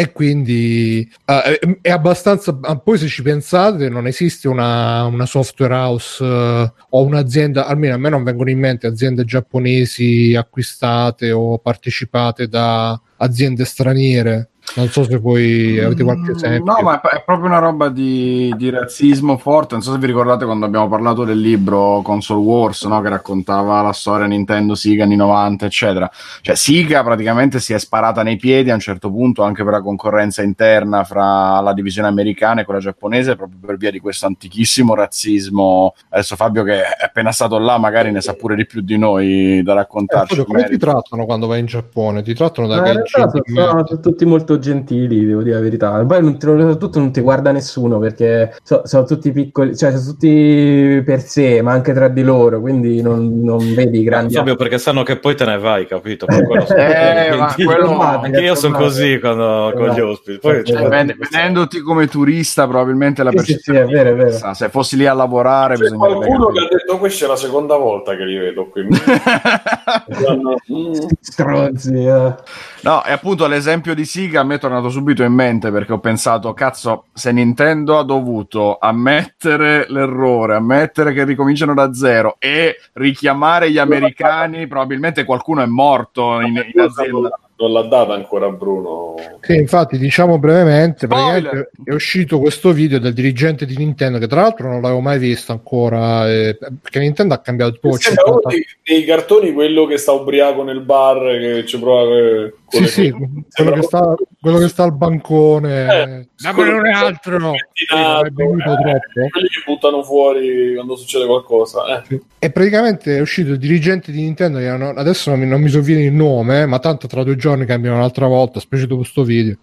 e 0.00 0.12
quindi 0.12 1.10
eh, 1.24 1.78
è, 1.82 1.90
abbastanza. 1.90 2.52
Poi, 2.54 2.98
se 2.98 3.08
ci 3.08 3.20
pensate, 3.20 3.88
non 3.88 4.06
esiste 4.06 4.46
una, 4.46 5.02
una 5.06 5.26
software 5.26 5.74
house 5.74 6.24
eh, 6.24 6.72
o 6.90 7.02
un'azienda, 7.02 7.66
almeno 7.66 7.94
a 7.94 7.98
me 7.98 8.08
non 8.08 8.22
vengono 8.22 8.48
in 8.48 8.60
mente 8.60 8.86
aziende 8.86 9.24
giapponesi 9.24 10.36
acquistate 10.36 11.32
o 11.32 11.58
partecipate 11.58 12.46
da 12.46 13.00
aziende 13.16 13.64
straniere. 13.64 14.50
Non 14.76 14.88
so 14.88 15.04
se 15.04 15.16
voi 15.18 15.78
avete 15.78 16.04
qualche 16.04 16.30
Mm, 16.30 16.34
esempio. 16.34 16.72
No, 16.72 16.82
ma 16.82 17.00
è, 17.00 17.22
proprio 17.24 17.46
una 17.46 17.58
roba 17.58 17.88
di, 17.88 18.52
di 18.56 18.70
razzismo 18.70 19.36
forte. 19.38 19.74
Non 19.74 19.82
so 19.82 19.92
se 19.92 19.98
vi 19.98 20.06
ricordate 20.06 20.44
quando 20.44 20.66
abbiamo 20.66 20.88
parlato 20.88 21.24
del 21.24 21.40
libro 21.40 22.00
Console 22.02 22.40
Wars, 22.40 22.84
no? 22.84 23.00
che 23.00 23.08
raccontava 23.08 23.80
la 23.82 23.92
storia 23.92 24.26
Nintendo, 24.26 24.74
Sega 24.74 25.04
anni 25.04 25.16
90, 25.16 25.66
eccetera. 25.66 26.10
Cioè, 26.40 26.54
Sega 26.54 27.02
praticamente 27.02 27.60
si 27.60 27.72
è 27.72 27.78
sparata 27.78 28.22
nei 28.22 28.36
piedi 28.36 28.70
a 28.70 28.74
un 28.74 28.80
certo 28.80 29.10
punto 29.10 29.42
anche 29.42 29.64
per 29.64 29.72
la 29.72 29.80
concorrenza 29.80 30.42
interna 30.42 31.04
fra 31.04 31.60
la 31.60 31.72
divisione 31.72 32.08
americana 32.08 32.60
e 32.60 32.64
quella 32.64 32.80
giapponese, 32.80 33.36
proprio 33.36 33.58
per 33.64 33.76
via 33.76 33.90
di 33.90 34.00
questo 34.00 34.26
antichissimo 34.26 34.94
razzismo. 34.94 35.94
Adesso 36.10 36.36
Fabio, 36.36 36.62
che 36.62 36.82
è 36.82 37.04
appena 37.04 37.32
stato 37.32 37.58
là, 37.58 37.78
magari 37.78 38.10
ne 38.12 38.20
sa 38.20 38.34
pure 38.34 38.54
di 38.54 38.66
più 38.66 38.80
di 38.82 38.98
noi 38.98 39.62
da 39.62 39.72
Eh, 39.72 39.74
raccontarci. 39.76 40.36
Fabio, 40.36 40.44
come 40.44 40.68
ti 40.68 40.76
trattano 40.76 41.24
quando 41.24 41.46
vai 41.46 41.60
in 41.60 41.66
Giappone? 41.66 42.22
Ti 42.22 42.34
trattano 42.34 42.66
da 42.66 42.80
merda. 42.80 43.02
sono 43.06 43.84
tutti 44.00 44.24
molto 44.24 44.57
gentili, 44.58 45.24
devo 45.26 45.42
dire 45.42 45.56
la 45.56 45.60
verità. 45.62 46.04
Poi 46.04 46.22
non, 46.22 46.38
soprattutto 46.40 46.98
non 46.98 47.12
ti 47.12 47.20
guarda 47.20 47.52
nessuno 47.52 47.98
perché 47.98 48.54
so- 48.62 48.82
sono 48.84 49.04
tutti 49.04 49.30
piccoli, 49.32 49.76
cioè 49.76 49.90
sono 49.92 50.04
tutti 50.12 51.02
per 51.04 51.20
sé, 51.20 51.60
ma 51.62 51.72
anche 51.72 51.92
tra 51.92 52.08
di 52.08 52.22
loro, 52.22 52.60
quindi 52.60 53.00
non, 53.02 53.40
non 53.42 53.74
vedi 53.74 54.02
grandi 54.02 54.34
Fabio, 54.34 54.56
perché 54.56 54.78
sanno 54.78 55.02
che 55.02 55.18
poi 55.18 55.34
te 55.34 55.44
ne 55.44 55.58
vai, 55.58 55.86
capito? 55.86 56.26
Per 56.26 56.44
quello 56.46 56.64
sono 56.66 56.78
Eh, 56.80 57.36
ma 57.36 57.52
quindi- 57.54 57.72
quello- 57.74 57.96
Anche 57.98 58.40
io 58.40 58.54
sono 58.54 58.76
così 58.78 59.18
quando, 59.18 59.72
con 59.76 59.88
gli 59.90 60.00
ospiti. 60.00 60.38
Poi 60.38 60.64
Cioè, 60.64 60.76
Cioè, 60.80 60.88
ven- 60.88 61.16
vedendoti 61.18 61.80
come 61.80 62.06
turista, 62.08 62.66
probabilmente 62.66 63.22
la 63.22 63.30
Sì, 63.30 63.38
sì, 63.38 63.44
sì, 63.44 63.52
percezione 63.72 63.80
è 63.80 63.84
vero, 63.86 64.10
è 64.10 64.14
vero. 64.14 64.54
Se 64.54 64.68
fossi 64.68 64.96
lì 64.96 65.06
a 65.06 65.12
lavorare, 65.14 65.76
c'è 65.76 65.88
qualcuno 65.90 66.46
che 66.48 66.58
ha 66.60 66.68
detto 66.70 66.98
questa 66.98 67.24
è 67.24 67.28
la 67.28 67.36
seconda 67.36 67.76
volta 67.76 68.16
che 68.16 68.24
li 68.24 68.36
vedo 68.36 68.68
qui. 68.68 68.86
Stronzi. 71.20 71.94
eh. 72.04 72.34
No, 72.82 73.04
e 73.04 73.12
appunto 73.12 73.46
l'esempio 73.46 73.94
di 73.94 74.04
Siga 74.04 74.42
me 74.48 74.56
è 74.56 74.58
tornato 74.58 74.88
subito 74.88 75.22
in 75.22 75.32
mente 75.32 75.70
perché 75.70 75.92
ho 75.92 76.00
pensato, 76.00 76.52
cazzo, 76.54 77.04
se 77.12 77.30
Nintendo 77.30 77.98
ha 77.98 78.02
dovuto 78.02 78.78
ammettere 78.80 79.86
l'errore, 79.88 80.56
ammettere 80.56 81.12
che 81.12 81.24
ricominciano 81.24 81.74
da 81.74 81.92
zero 81.92 82.36
e 82.38 82.76
richiamare 82.94 83.70
gli 83.70 83.78
americani, 83.78 84.66
probabilmente 84.66 85.24
qualcuno 85.24 85.62
è 85.62 85.66
morto 85.66 86.40
in, 86.40 86.64
in 86.72 86.80
azienda. 86.80 87.38
Non 87.60 87.72
l'ha 87.72 87.82
data 87.82 88.14
ancora 88.14 88.50
Bruno. 88.50 89.16
Sì, 89.40 89.56
infatti, 89.56 89.98
diciamo 89.98 90.38
brevemente, 90.38 91.08
è 91.08 91.92
uscito 91.92 92.38
questo 92.38 92.72
video 92.72 93.00
del 93.00 93.12
dirigente 93.12 93.66
di 93.66 93.76
Nintendo, 93.76 94.18
che 94.18 94.28
tra 94.28 94.42
l'altro 94.42 94.68
non 94.68 94.80
l'avevo 94.80 95.00
mai 95.00 95.18
visto 95.18 95.50
ancora, 95.50 96.30
eh, 96.30 96.56
perché 96.56 97.00
Nintendo 97.00 97.34
ha 97.34 97.38
cambiato 97.38 97.78
Sembra 97.80 98.22
uno 98.26 98.40
50... 98.42 98.48
dei, 98.50 98.66
dei 98.84 99.04
cartoni 99.04 99.52
quello 99.52 99.86
che 99.86 99.98
sta 99.98 100.12
ubriaco 100.12 100.62
nel 100.62 100.82
bar 100.82 101.36
che 101.36 101.66
ci 101.66 101.80
prova. 101.80 102.16
eh, 102.16 102.52
Sì, 102.68 102.86
sì, 102.86 103.10
quello 103.10 103.72
che, 103.72 103.82
sta, 103.82 104.14
quello 104.40 104.58
che 104.58 104.68
sta 104.68 104.82
al 104.82 104.94
bancone. 104.94 105.82
Eh, 105.82 106.28
Dammene 106.36 106.72
un 106.72 106.86
altro! 106.86 107.38
No. 107.38 107.52
È 107.54 108.28
bevuto 108.28 108.62
troppo. 108.62 109.28
Quelli 109.30 109.48
che 109.48 109.62
buttano 109.64 110.02
fuori 110.02 110.74
quando 110.74 110.94
succede 110.96 111.24
qualcosa. 111.24 112.02
Eh. 112.06 112.20
E 112.38 112.50
praticamente 112.50 113.16
è 113.16 113.20
uscito 113.20 113.52
il 113.52 113.58
dirigente 113.58 114.12
di 114.12 114.20
Nintendo, 114.20 114.58
hanno, 114.58 114.90
adesso 114.90 115.30
non 115.30 115.40
mi, 115.40 115.46
non 115.46 115.62
mi 115.62 115.68
sovviene 115.70 116.04
il 116.04 116.12
nome, 116.12 116.66
ma 116.66 116.78
tanto 116.78 117.06
tra 117.06 117.24
due 117.24 117.36
giorni 117.36 117.64
cambiano 117.64 117.96
un'altra 117.96 118.26
volta, 118.26 118.60
specie 118.60 118.86
dopo 118.86 119.00
questo 119.00 119.24
video. 119.24 119.56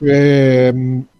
E, 0.00 0.72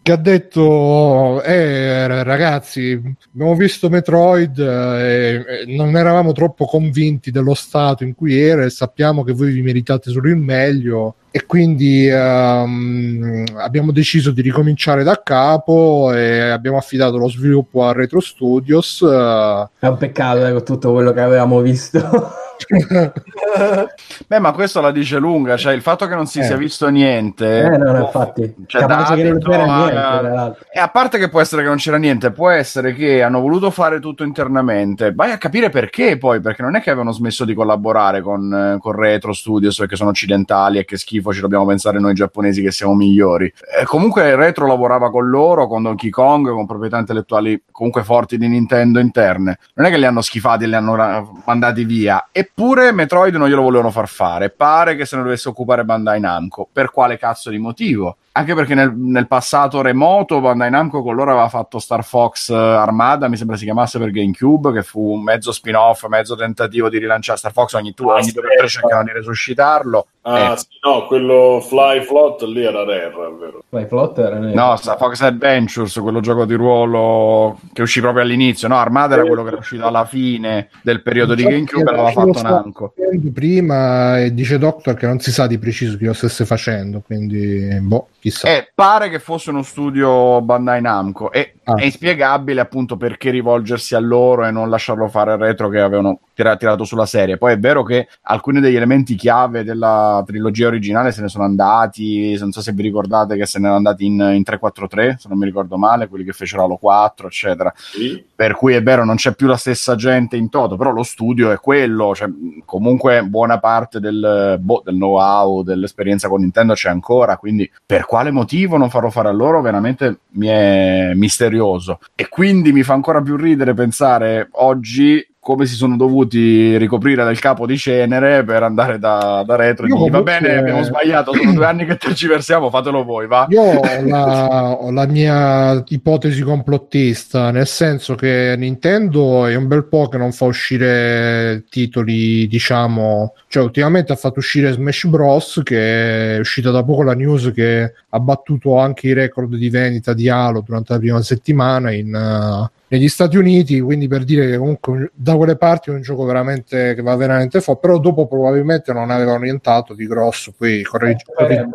che 0.08 0.14
ha 0.14 0.16
detto 0.16 1.42
eh, 1.42 2.06
ragazzi 2.24 2.98
abbiamo 3.34 3.54
visto 3.54 3.90
Metroid 3.90 4.58
eh, 4.58 5.34
e 5.34 5.64
non 5.66 5.94
eravamo 5.98 6.32
troppo 6.32 6.64
convinti 6.64 7.30
dello 7.30 7.52
stato 7.52 8.04
in 8.04 8.14
cui 8.14 8.34
era 8.40 8.64
e 8.64 8.70
sappiamo 8.70 9.22
che 9.22 9.34
voi 9.34 9.52
vi 9.52 9.60
meritate 9.60 10.10
solo 10.10 10.30
il 10.30 10.36
meglio 10.36 11.16
e 11.30 11.44
quindi 11.44 12.08
um, 12.10 13.44
abbiamo 13.56 13.92
deciso 13.92 14.30
di 14.30 14.40
ricominciare 14.40 15.02
da 15.02 15.20
capo 15.22 16.12
e 16.12 16.40
abbiamo 16.48 16.78
affidato 16.78 17.18
lo 17.18 17.28
sviluppo 17.28 17.84
a 17.84 17.92
Retro 17.92 18.20
Studios 18.20 19.00
uh... 19.00 19.68
è 19.78 19.86
un 19.86 19.96
peccato 19.98 20.46
eh, 20.46 20.52
con 20.52 20.64
tutto 20.64 20.92
quello 20.92 21.12
che 21.12 21.20
avevamo 21.20 21.60
visto 21.60 22.46
Beh, 24.26 24.38
ma 24.40 24.52
questo 24.52 24.80
la 24.80 24.90
dice 24.90 25.18
lunga, 25.18 25.56
cioè 25.56 25.72
il 25.72 25.80
fatto 25.80 26.06
che 26.06 26.14
non 26.14 26.26
si 26.26 26.40
eh. 26.40 26.44
sia 26.44 26.56
visto 26.56 26.88
niente. 26.88 27.60
Eh, 27.60 27.76
no, 27.76 27.92
no, 27.92 28.00
infatti. 28.00 28.54
Cioè, 28.66 28.84
che 28.84 28.88
non 28.88 29.38
c'era 29.38 29.64
niente. 29.64 30.66
E 30.70 30.80
a 30.80 30.88
parte 30.88 31.18
che 31.18 31.28
può 31.28 31.40
essere 31.40 31.62
che 31.62 31.68
non 31.68 31.76
c'era 31.76 31.96
niente, 31.96 32.32
può 32.32 32.50
essere 32.50 32.94
che 32.94 33.22
hanno 33.22 33.40
voluto 33.40 33.70
fare 33.70 34.00
tutto 34.00 34.24
internamente. 34.24 35.12
Vai 35.14 35.30
a 35.30 35.38
capire 35.38 35.70
perché 35.70 36.18
poi, 36.18 36.40
perché 36.40 36.62
non 36.62 36.74
è 36.76 36.80
che 36.80 36.90
avevano 36.90 37.12
smesso 37.12 37.44
di 37.44 37.54
collaborare 37.54 38.20
con, 38.22 38.52
eh, 38.52 38.78
con 38.80 38.92
Retro 38.92 39.32
Studios 39.32 39.76
perché 39.76 39.96
sono 39.96 40.10
occidentali 40.10 40.78
e 40.78 40.84
che 40.84 40.96
schifo 40.96 41.17
ci 41.32 41.40
dobbiamo 41.40 41.66
pensare 41.66 41.98
noi 41.98 42.14
giapponesi 42.14 42.62
che 42.62 42.70
siamo 42.70 42.94
migliori. 42.94 43.52
E 43.80 43.84
comunque 43.84 44.34
Retro 44.36 44.66
lavorava 44.66 45.10
con 45.10 45.28
loro, 45.28 45.66
con 45.66 45.82
Donkey 45.82 46.10
Kong, 46.10 46.48
con 46.50 46.66
proprietà 46.66 46.98
intellettuali 46.98 47.62
comunque 47.70 48.02
forti 48.02 48.38
di 48.38 48.48
Nintendo 48.48 48.98
interne. 48.98 49.58
Non 49.74 49.86
è 49.86 49.90
che 49.90 49.98
li 49.98 50.06
hanno 50.06 50.20
schifati 50.20 50.64
e 50.64 50.66
li 50.66 50.74
hanno 50.74 51.42
mandati 51.44 51.84
via. 51.84 52.28
Eppure 52.32 52.92
Metroid 52.92 53.34
non 53.34 53.48
glielo 53.48 53.62
volevano 53.62 53.90
far 53.90 54.08
fare. 54.08 54.50
Pare 54.50 54.96
che 54.96 55.04
se 55.04 55.16
ne 55.16 55.22
dovesse 55.22 55.48
occupare 55.48 55.84
Bandai 55.84 56.20
Namco. 56.20 56.68
Per 56.72 56.90
quale 56.90 57.18
cazzo 57.18 57.50
di 57.50 57.58
motivo? 57.58 58.16
Anche 58.32 58.54
perché 58.54 58.74
nel, 58.74 58.94
nel, 58.94 59.26
passato 59.26 59.80
remoto 59.80 60.40
Bandai 60.40 60.70
Namco 60.70 61.02
con 61.02 61.16
loro 61.16 61.32
aveva 61.32 61.48
fatto 61.48 61.78
Star 61.80 62.04
Fox 62.04 62.50
eh, 62.50 62.54
Armada, 62.54 63.26
mi 63.26 63.36
sembra 63.36 63.56
si 63.56 63.64
chiamasse 63.64 63.98
per 63.98 64.10
GameCube, 64.10 64.72
che 64.72 64.82
fu 64.82 65.14
un 65.14 65.22
mezzo 65.22 65.50
spin-off, 65.50 66.06
mezzo 66.06 66.36
tentativo 66.36 66.88
di 66.88 66.98
rilanciare 66.98 67.38
Star 67.38 67.52
Fox 67.52 67.72
ogni, 67.72 67.94
tu, 67.94 68.06
ogni 68.08 68.30
due 68.30 68.42
per 68.42 68.56
tre 68.58 68.68
cercavano 68.68 69.04
di 69.04 69.12
resuscitarlo. 69.12 70.06
Ah, 70.22 70.52
eh. 70.52 70.56
sì, 70.58 70.66
no, 70.84 71.06
quello 71.06 71.60
Fly 71.66 72.02
Flot 72.02 72.42
lì 72.42 72.62
era 72.62 72.84
Rare, 72.84 73.10
vero? 73.38 73.64
Fly 73.68 73.86
Flot 73.86 74.18
era 74.18 74.38
Rare. 74.38 74.52
No, 74.52 74.76
Star 74.76 74.98
Fox 74.98 75.20
Adventures, 75.22 75.94
quello 76.00 76.20
gioco 76.20 76.44
di 76.44 76.54
ruolo 76.54 77.58
che 77.72 77.82
uscì 77.82 78.00
proprio 78.00 78.22
all'inizio. 78.22 78.68
No, 78.68 78.76
Armada 78.76 79.14
era 79.14 79.24
quello 79.24 79.42
che 79.42 79.48
era 79.48 79.58
uscito 79.58 79.86
alla 79.86 80.04
fine 80.04 80.68
del 80.82 81.02
periodo 81.02 81.34
di 81.34 81.44
GameCube 81.44 81.90
e 81.90 81.94
l'aveva 81.94 82.10
fatto 82.10 82.42
Namco. 82.42 82.92
Prima 83.32 84.20
e 84.20 84.34
dice 84.34 84.58
Doctor 84.58 84.94
che 84.94 85.06
non 85.06 85.18
si 85.18 85.32
sa 85.32 85.46
di 85.46 85.58
preciso 85.58 85.96
chi 85.96 86.04
lo 86.04 86.12
stesse 86.12 86.44
facendo, 86.44 87.02
quindi 87.04 87.76
boh. 87.80 88.08
Chissà. 88.20 88.48
Eh, 88.48 88.72
pare 88.74 89.08
che 89.10 89.20
fosse 89.20 89.50
uno 89.50 89.62
studio 89.62 90.40
Bandai 90.42 90.80
Namco 90.80 91.30
e 91.30 91.54
ah. 91.64 91.74
è 91.74 91.84
inspiegabile 91.84 92.60
appunto 92.60 92.96
perché 92.96 93.30
rivolgersi 93.30 93.94
a 93.94 94.00
loro 94.00 94.44
e 94.44 94.50
non 94.50 94.70
lasciarlo 94.70 95.08
fare 95.08 95.34
il 95.34 95.38
retro 95.38 95.68
che 95.68 95.78
avevano 95.78 96.20
tirato 96.56 96.84
sulla 96.84 97.06
serie. 97.06 97.36
Poi 97.36 97.52
è 97.52 97.58
vero 97.58 97.82
che 97.82 98.08
alcuni 98.22 98.60
degli 98.60 98.76
elementi 98.76 99.14
chiave 99.14 99.64
della 99.64 100.22
trilogia 100.26 100.68
originale 100.68 101.12
se 101.12 101.22
ne 101.22 101.28
sono 101.28 101.44
andati, 101.44 102.36
non 102.38 102.52
so 102.52 102.60
se 102.60 102.72
vi 102.72 102.82
ricordate 102.82 103.36
che 103.36 103.46
se 103.46 103.58
ne 103.58 103.64
erano 103.64 103.78
andati 103.78 104.04
in, 104.04 104.12
in 104.12 104.42
343, 104.42 105.16
se 105.18 105.28
non 105.28 105.38
mi 105.38 105.44
ricordo 105.44 105.76
male, 105.76 106.08
quelli 106.08 106.24
che 106.24 106.32
fecero 106.32 106.64
Halo 106.64 106.76
4, 106.76 107.26
eccetera. 107.26 107.72
Sì. 107.76 108.24
Per 108.34 108.54
cui 108.54 108.74
è 108.74 108.82
vero, 108.82 109.04
non 109.04 109.16
c'è 109.16 109.34
più 109.34 109.46
la 109.46 109.56
stessa 109.56 109.94
gente 109.96 110.36
in 110.36 110.48
toto, 110.48 110.76
però 110.76 110.90
lo 110.90 111.02
studio 111.02 111.50
è 111.50 111.58
quello, 111.58 112.14
cioè, 112.14 112.28
comunque 112.64 113.22
buona 113.24 113.58
parte 113.58 114.00
del, 114.00 114.58
boh, 114.60 114.82
del 114.84 114.94
know-how, 114.94 115.62
dell'esperienza 115.62 116.28
con 116.28 116.40
Nintendo 116.40 116.74
c'è 116.74 116.88
ancora, 116.88 117.36
quindi 117.36 117.70
per 117.84 118.06
quale 118.06 118.30
motivo 118.30 118.76
non 118.76 118.90
farlo 118.90 119.10
fare 119.10 119.28
a 119.28 119.32
loro 119.32 119.60
veramente 119.60 120.20
mi 120.32 120.46
è 120.46 121.12
misterioso. 121.14 121.98
E 122.14 122.28
quindi 122.28 122.72
mi 122.72 122.82
fa 122.82 122.94
ancora 122.94 123.20
più 123.20 123.36
ridere 123.36 123.74
pensare 123.74 124.48
oggi 124.52 125.26
come 125.48 125.64
si 125.64 125.76
sono 125.76 125.96
dovuti 125.96 126.76
ricoprire 126.76 127.24
del 127.24 127.38
capo 127.38 127.64
di 127.64 127.78
cenere 127.78 128.44
per 128.44 128.62
andare 128.62 128.98
da, 128.98 129.42
da 129.46 129.56
retro 129.56 129.86
e 129.86 129.88
dire 129.88 130.10
va 130.10 130.20
bene 130.20 130.58
abbiamo 130.58 130.82
sbagliato 130.82 131.32
sono 131.32 131.54
due 131.54 131.64
anni 131.64 131.86
che 131.86 131.96
tergiversiamo 131.96 132.68
fatelo 132.68 133.02
voi 133.02 133.26
va. 133.26 133.46
Io 133.48 133.62
ho 133.62 133.80
la, 134.04 134.72
ho 134.72 134.90
la, 134.90 135.06
mia 135.06 135.82
ipotesi 135.88 136.42
complottista 136.42 137.50
nel 137.50 137.66
senso 137.66 138.14
che 138.14 138.56
Nintendo 138.58 139.46
è 139.46 139.54
un 139.54 139.68
bel 139.68 139.86
po' 139.86 140.08
che 140.08 140.18
non 140.18 140.32
fa 140.32 140.44
uscire 140.44 141.64
titoli 141.70 142.46
diciamo 142.46 143.32
cioè 143.46 143.62
ultimamente 143.62 144.12
ha 144.12 144.16
fatto 144.16 144.40
uscire 144.40 144.72
Smash 144.72 145.06
Bros 145.06 145.62
che 145.64 146.34
è 146.34 146.38
uscita 146.40 146.70
da 146.70 146.84
poco 146.84 147.04
la 147.04 147.14
news 147.14 147.52
che 147.54 147.94
ha 148.06 148.20
battuto 148.20 148.76
anche 148.76 149.06
i 149.06 149.14
record 149.14 149.54
di 149.54 149.70
vendita 149.70 150.12
di 150.12 150.28
Halo 150.28 150.60
durante 150.60 150.92
la 150.92 150.98
prima 150.98 151.22
settimana 151.22 151.90
in 151.90 152.14
uh, 152.14 152.77
negli 152.88 153.08
Stati 153.08 153.36
Uniti, 153.36 153.80
quindi 153.80 154.08
per 154.08 154.24
dire 154.24 154.46
che 154.46 154.56
comunque 154.56 155.10
da 155.14 155.36
quelle 155.36 155.56
parti 155.56 155.90
è 155.90 155.92
un 155.92 156.00
gioco 156.00 156.24
veramente 156.24 156.94
che 156.94 157.02
va 157.02 157.14
veramente 157.16 157.60
forte, 157.60 157.86
però 157.86 157.98
dopo 157.98 158.26
probabilmente 158.26 158.92
non 158.92 159.10
aveva 159.10 159.32
orientato 159.32 159.94
di 159.94 160.06
grosso, 160.06 160.52
poi 160.56 160.82
correggi. 160.82 161.24
Eh, 161.36 161.66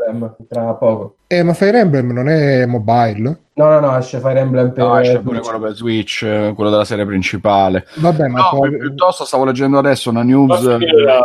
tra 0.48 0.74
poco. 0.74 1.18
Eh, 1.28 1.44
ma 1.44 1.54
Fire 1.54 1.80
Emblem 1.80 2.12
non 2.12 2.30
è 2.30 2.66
mobile? 2.66 3.40
No, 3.56 3.70
no, 3.70 3.80
no, 3.80 3.96
esce 3.98 4.20
Fire 4.20 4.40
Emblem 4.40 4.72
per 4.72 4.84
no, 4.84 4.98
esce 4.98 5.20
pure 5.20 5.40
quello 5.40 5.60
per 5.60 5.76
Switch, 5.76 6.24
eh, 6.24 6.54
quello 6.56 6.72
della 6.72 6.86
serie 6.86 7.06
principale. 7.06 7.86
Vabbè, 7.98 8.28
ma 8.28 8.40
no, 8.40 8.58
poi... 8.58 8.76
piuttosto 8.76 9.26
stavo 9.26 9.46
leggendo 9.46 9.78
adesso 9.78 10.10
una 10.10 10.24
news. 10.24 10.60
La, 10.64 11.20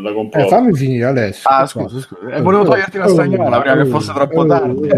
la 0.00 0.10
eh, 0.10 0.48
fammi 0.48 0.74
finire 0.74 1.04
adesso. 1.04 1.48
Ah, 1.48 1.64
scusa, 1.66 2.00
scusa. 2.00 2.34
Eh, 2.34 2.40
volevo 2.40 2.64
toglierti 2.64 2.98
la 2.98 3.06
stagnola 3.06 3.60
prima 3.60 3.76
che 3.76 3.84
fosse 3.84 4.12
troppo 4.12 4.44
tardi. 4.44 4.88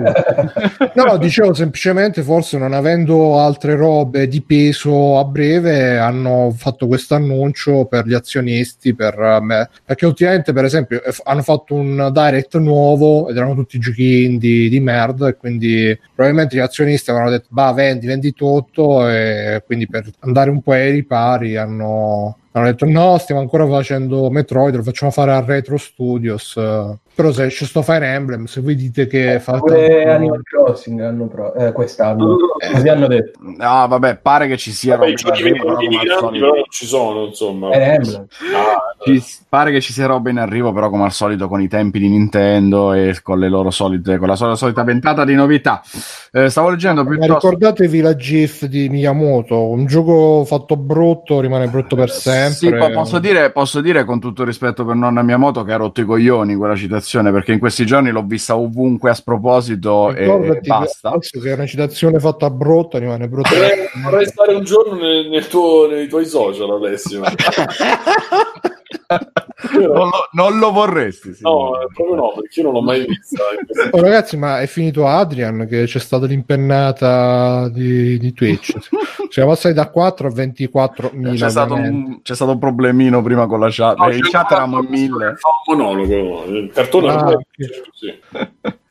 no, 0.95 1.19
dicevo 1.19 1.53
semplicemente, 1.53 2.23
forse 2.23 2.57
non 2.57 2.73
avendo 2.73 3.39
altre 3.39 3.77
robe 3.77 4.27
di 4.27 4.41
peso 4.41 5.19
a 5.19 5.25
breve, 5.25 5.99
hanno 5.99 6.55
fatto 6.57 6.87
questo 6.87 7.15
annuncio 7.15 7.85
per 7.85 8.07
gli 8.07 8.15
azionisti. 8.15 8.95
Per 8.95 9.39
me. 9.43 9.69
Perché 9.85 10.07
ultimamente, 10.07 10.55
per 10.55 10.65
esempio, 10.65 11.03
hanno 11.25 11.43
fatto 11.43 11.75
un 11.75 12.09
direct 12.11 12.57
nuovo 12.57 13.29
ed 13.29 13.37
erano 13.37 13.55
tutti 13.55 13.79
giochi 13.79 14.25
indie 14.25 14.71
di 14.71 14.81
merda 14.81 15.29
e 15.29 15.37
quindi 15.37 15.99
probabilmente 16.15 16.37
gli 16.47 16.59
azionisti 16.59 17.11
avevano 17.11 17.31
detto 17.31 17.49
bah 17.51 17.73
vendi, 17.73 18.07
vendi 18.07 18.33
tutto 18.33 19.09
e 19.09 19.63
quindi 19.67 19.87
per 19.89 20.11
andare 20.21 20.51
un 20.51 20.63
po' 20.63 20.73
ai 20.73 20.91
ripari 20.91 21.57
hanno 21.57 22.37
hanno 22.53 22.67
detto 22.67 22.87
no, 22.87 23.19
stiamo 23.19 23.41
ancora 23.41 23.67
facendo 23.69 24.31
Metroid, 24.31 24.75
lo 24.75 24.83
facciamo 24.83 25.13
fare 25.13 25.33
a 25.33 25.45
Retro 25.45 25.77
Studios. 25.77 26.57
Però 27.19 27.33
se 27.33 27.49
c'è 27.49 27.65
sto 27.65 27.83
Fire 27.83 28.07
Emblem, 28.07 28.45
se 28.45 28.61
voi 28.61 28.77
dite 28.77 29.09
che 29.09 29.35
eh, 29.35 29.41
fa 29.41 29.59
pure 29.59 30.05
Animal 30.09 30.41
Crossing 30.45 31.01
hanno 31.01 31.27
pro- 31.27 31.53
eh, 31.53 31.73
quest'anno, 31.73 32.37
eh, 32.61 32.71
così 32.71 32.89
hanno 32.89 33.09
detto. 33.09 33.41
No, 33.43 33.89
vabbè, 33.89 34.19
pare 34.19 34.47
che 34.47 34.57
ci 34.57 34.71
sia 34.71 34.97
vabbè, 34.97 35.09
in 35.09 35.17
arrivo, 35.25 35.75
però, 35.75 36.31
però 36.31 36.31
non 36.31 36.63
ci 36.69 36.87
sono, 36.87 37.25
insomma. 37.25 37.73
Fire 37.73 37.85
Emblem. 37.95 38.27
Ah, 38.55 38.95
ci, 39.03 39.21
pare 39.49 39.73
che 39.73 39.81
ci 39.81 39.93
sia 39.93 40.07
roba 40.07 40.31
in 40.31 40.39
arrivo, 40.39 40.73
però 40.73 40.91
come 40.91 41.03
al 41.03 41.11
solito 41.11 41.49
con 41.49 41.61
i 41.61 41.67
tempi 41.67 41.99
di 41.99 42.09
Nintendo 42.09 42.93
e 42.93 43.19
con 43.21 43.41
le 43.41 43.49
loro 43.49 43.73
solite 43.73 44.17
con 44.19 44.29
la 44.29 44.37
solita, 44.37 44.57
solita 44.57 44.85
ventata 44.85 45.25
di 45.25 45.35
novità. 45.35 45.83
Eh, 46.31 46.49
stavo 46.51 46.71
leggendo 46.71 47.05
piuttosto... 47.05 47.33
Ma 47.33 47.35
ricordatevi 47.35 48.01
la 48.01 48.15
GIF 48.15 48.67
di 48.67 48.89
Miyamoto, 48.89 49.67
un 49.67 49.87
gioco 49.87 50.45
fatto 50.45 50.77
brutto 50.77 51.41
rimane 51.41 51.67
brutto 51.67 51.97
per 51.97 52.11
sempre 52.11 52.55
sì, 52.55 52.93
posso 52.93 53.19
dire, 53.19 53.51
posso 53.51 53.81
dire 53.81 54.05
con 54.05 54.21
tutto 54.21 54.43
il 54.43 54.47
rispetto 54.47 54.85
per 54.85 54.95
nonna 54.95 55.23
Miyamoto 55.23 55.65
che 55.65 55.73
ha 55.73 55.77
rotto 55.77 56.01
i 56.01 56.05
coglioni 56.05 56.55
quella 56.55 56.77
citazione 56.77 57.07
perché 57.33 57.53
in 57.53 57.59
questi 57.59 57.87
giorni 57.87 58.11
l'ho 58.11 58.25
vista 58.25 58.57
ovunque 58.57 59.11
a 59.11 59.15
sproposito 59.15 60.13
e, 60.13 60.25
e 60.25 60.61
basta. 60.61 61.17
Che 61.19 61.41
è 61.51 61.55
una 61.55 61.67
citazione 61.67 62.19
fatta 62.19 62.47
a 62.47 62.51
brutta 62.51 62.99
rimane 62.99 63.29
brutta. 63.29 63.51
Vorrei 64.03 64.27
stare 64.27 64.55
un 64.55 64.65
giorno 64.65 64.95
nel, 64.95 65.29
nel 65.29 65.47
tuo, 65.47 65.89
nei 65.89 66.09
tuoi 66.09 66.27
social, 66.27 66.71
Alessio. 66.71 67.23
non, 69.79 70.09
lo, 70.09 70.29
non, 70.33 70.59
lo, 70.59 70.73
vorresti? 70.73 71.37
No, 71.41 71.73
proprio 71.93 72.17
no, 72.17 72.33
perché 72.35 72.61
io 72.61 72.67
non 72.67 72.75
l'ho 72.75 72.83
mai 72.83 73.05
vista. 73.07 73.43
Oh, 73.91 74.01
ragazzi, 74.01 74.37
ma 74.37 74.61
è 74.61 74.67
finito 74.67 75.07
Adrian 75.07 75.67
che 75.69 75.85
c'è 75.85 75.99
stata 75.99 76.27
l'impennata 76.27 77.69
di, 77.69 78.19
di 78.19 78.33
Twitch. 78.33 78.75
Siamo 79.29 79.51
passati 79.51 79.75
da 79.75 79.89
4 79.89 80.29
a 80.29 80.31
24 80.31 81.11
mila. 81.15 81.47
C'è, 81.47 81.51
stato 81.51 81.75
un, 81.75 82.21
c'è 82.23 82.35
stato 82.35 82.53
un 82.53 82.59
problemino 82.59 83.23
prima 83.23 83.47
con 83.47 83.61
la 83.61 83.69
chat. 83.71 83.97
No, 83.97 84.11
in 84.11 84.23
chat 84.23 84.51
eravamo 84.51 84.83
in 84.83 84.89
mille. 84.89 85.35
Fa 85.37 85.49
un 85.67 85.77
monologo. 85.77 86.45
Il 86.45 86.71
cartone 86.73 87.09
ah, 87.09 87.31
è 87.33 87.67
sì. 87.93 88.19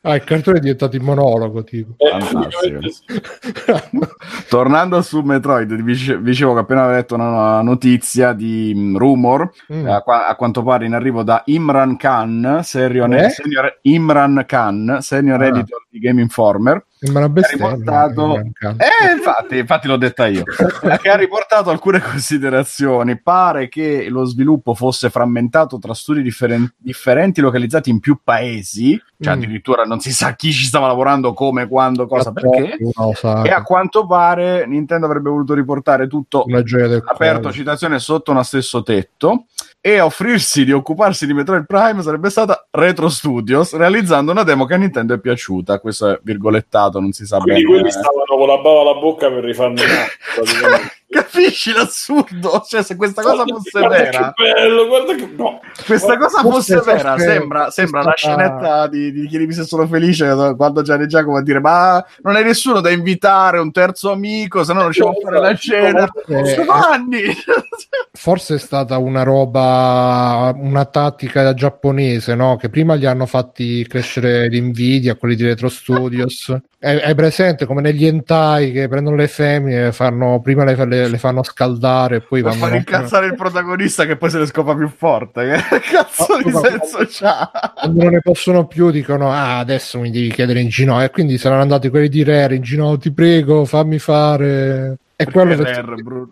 Ah, 0.08 0.14
il 0.14 0.24
cartone 0.24 0.56
è 0.56 0.60
diventato 0.60 0.96
il 0.96 1.02
monologo, 1.02 1.62
tipo. 1.64 1.92
Eh, 1.98 2.08
Tornando 4.48 5.02
su 5.02 5.20
Metroid, 5.20 5.74
dice- 5.82 6.22
dicevo 6.22 6.54
che 6.54 6.60
appena 6.60 6.80
avevo 6.84 6.96
letto 6.96 7.14
una 7.14 7.60
notizia 7.60 8.32
di 8.32 8.72
mm, 8.74 8.96
rumor, 8.96 9.50
Mm. 9.72 9.86
a, 9.86 10.00
qua- 10.00 10.26
a 10.28 10.34
quanto 10.34 10.62
pare 10.62 10.86
in 10.86 10.94
arrivo 10.94 11.22
da 11.22 11.42
Imran 11.46 11.96
Khan, 11.98 12.60
senior, 12.62 13.12
Eh? 13.12 13.28
senior- 13.28 13.78
Imran 13.82 14.44
Khan, 14.46 14.96
senior 15.00 15.42
Ah. 15.42 15.46
editor 15.46 15.82
di 15.98 16.06
Game 16.06 16.20
Informer, 16.20 16.84
Sembra 16.98 17.24
una 17.26 17.32
bestemmia. 17.32 17.68
riportato- 17.70 18.36
Eh, 18.38 19.12
infatti, 19.16 19.58
infatti 19.58 19.86
l'ho 19.86 19.96
detta 19.96 20.26
io. 20.26 20.42
che 21.00 21.08
ha 21.08 21.16
riportato 21.16 21.70
alcune 21.70 22.00
considerazioni. 22.00 23.20
Pare 23.20 23.68
che 23.68 24.08
lo 24.08 24.24
sviluppo 24.24 24.74
fosse 24.74 25.10
frammentato 25.10 25.78
tra 25.78 25.94
studi 25.94 26.22
differen- 26.22 26.72
differenti 26.76 27.40
localizzati 27.40 27.90
in 27.90 28.00
più 28.00 28.18
paesi, 28.22 29.00
cioè 29.20 29.34
Mm. 29.34 29.36
addirittura 29.36 29.82
non 29.84 30.00
si 30.00 30.12
sa 30.12 30.34
chi 30.34 30.52
ci 30.52 30.64
stava 30.64 30.86
lavorando, 30.86 31.32
come, 31.34 31.68
quando, 31.68 32.06
cosa, 32.06 32.32
perché. 32.32 32.76
Uno 32.80 33.12
sa 33.14 33.42
E 33.42 33.50
a 33.50 33.62
quanto 33.62 34.06
pare 34.06 34.66
Nintendo 34.66 35.06
avrebbe 35.06 35.30
voluto 35.30 35.54
riportare 35.54 36.06
tutto 36.08 36.42
aperto, 36.42 37.40
cuore. 37.40 37.52
citazione, 37.54 37.98
sotto 37.98 38.30
uno 38.32 38.42
stesso 38.42 38.82
tetto. 38.82 39.44
E 39.80 39.98
a 39.98 40.04
offrirsi 40.04 40.64
di 40.64 40.72
occuparsi 40.72 41.24
di 41.24 41.32
Metroid 41.32 41.64
Prime 41.64 42.02
sarebbe 42.02 42.30
stata 42.30 42.66
Retro 42.70 43.08
Studios, 43.08 43.74
realizzando 43.76 44.32
una 44.32 44.42
demo 44.42 44.64
che 44.64 44.74
a 44.74 44.76
Nintendo 44.76 45.14
è 45.14 45.20
piaciuta. 45.20 45.78
Questo 45.78 46.10
è 46.10 46.20
virgolettato, 46.22 46.98
non 46.98 47.12
si 47.12 47.24
sa 47.24 47.38
Quindi 47.38 47.62
bene. 47.62 47.74
quelli 47.74 47.90
stavano 47.92 48.36
con 48.36 48.48
la 48.48 48.58
bava 48.58 48.80
alla 48.80 48.94
bocca 48.94 49.28
per 49.28 49.44
rifarne 49.44 49.82
un 49.82 49.88
altro, 49.88 50.16
praticamente. 50.34 50.92
Capisci 51.10 51.72
l'assurdo? 51.72 52.62
Cioè, 52.68 52.82
se 52.82 52.94
questa 52.94 53.22
cosa 53.22 53.44
fosse 53.46 53.70
Guarda 53.78 53.96
vera, 53.96 54.32
Che 54.36 54.42
bello, 54.52 54.86
guarda 54.86 55.14
che... 55.14 55.32
No. 55.36 55.60
questa 55.86 56.18
cosa 56.18 56.40
Forse- 56.42 56.74
fosse 56.76 56.92
vera, 56.92 57.10
forse- 57.12 57.26
sembra, 57.30 57.70
sembra 57.70 58.02
la 58.02 58.12
scenetta 58.14 58.86
di, 58.88 59.10
di 59.12 59.26
Chiedimi 59.26 59.54
se 59.54 59.64
sono 59.64 59.86
felice 59.86 60.34
quando 60.56 60.82
Gianni 60.82 61.06
Giacomo 61.06 61.38
a 61.38 61.42
dire 61.42 61.60
ma 61.60 62.04
non 62.22 62.36
hai 62.36 62.44
nessuno 62.44 62.80
da 62.80 62.90
invitare, 62.90 63.58
un 63.58 63.72
terzo 63.72 64.10
amico, 64.12 64.62
se 64.64 64.72
no 64.74 64.80
non 64.80 64.90
riusciamo 64.90 65.10
a 65.10 65.14
fare 65.22 65.40
la 65.40 65.54
cena. 65.56 66.10
Eh, 66.26 66.54
Giovanni! 66.54 67.22
Forse 68.12 68.56
è 68.56 68.58
stata 68.58 68.98
una 68.98 69.22
roba, 69.22 70.52
una 70.54 70.84
tattica 70.84 71.54
giapponese, 71.54 72.34
no? 72.34 72.56
Che 72.56 72.68
prima 72.68 72.94
li 72.94 73.06
hanno 73.06 73.26
fatti 73.26 73.86
crescere 73.86 74.48
l'invidia, 74.48 75.14
quelli 75.14 75.36
di 75.36 75.44
Retro 75.44 75.68
Studios. 75.68 76.54
È, 76.80 76.94
è 76.96 77.14
presente 77.14 77.64
come 77.66 77.80
negli 77.80 78.06
hentai 78.06 78.72
che 78.72 78.88
prendono 78.88 79.16
le 79.16 79.26
femmine, 79.28 79.92
fanno, 79.92 80.40
prima 80.40 80.64
le, 80.64 80.74
le- 80.84 80.97
le 81.06 81.18
fanno 81.18 81.42
scaldare 81.42 82.16
e 82.16 82.20
poi 82.22 82.42
per 82.42 82.54
far 82.54 82.74
incazzare 82.74 83.26
il 83.26 83.34
protagonista 83.34 84.04
che 84.06 84.16
poi 84.16 84.30
se 84.30 84.38
ne 84.38 84.46
scopa 84.46 84.74
più 84.74 84.88
forte. 84.88 85.62
Che 85.68 85.78
cazzo 85.92 86.26
Ma- 86.36 86.42
di 86.42 86.50
ma- 86.50 86.60
senso 86.60 86.98
c'ha? 87.08 87.50
quando 87.74 88.02
non 88.02 88.12
ne 88.12 88.20
possono 88.20 88.66
più 88.66 88.90
dicono 88.90 89.30
ah 89.30 89.58
adesso 89.58 90.00
mi 90.00 90.10
devi 90.10 90.30
chiedere 90.32 90.60
in 90.60 90.68
ginocchio 90.68 91.04
e 91.04 91.10
quindi 91.10 91.38
saranno 91.38 91.62
andati 91.62 91.88
quelli 91.90 92.08
di 92.08 92.24
Rare 92.24 92.54
in 92.56 92.62
ginocchio 92.62 92.98
ti 92.98 93.12
prego 93.12 93.64
fammi 93.64 93.98
fare 93.98 94.98
e 95.20 95.24
quello 95.32 95.56
Perché 95.56 95.82
che- 95.96 96.02
Bruno? 96.02 96.28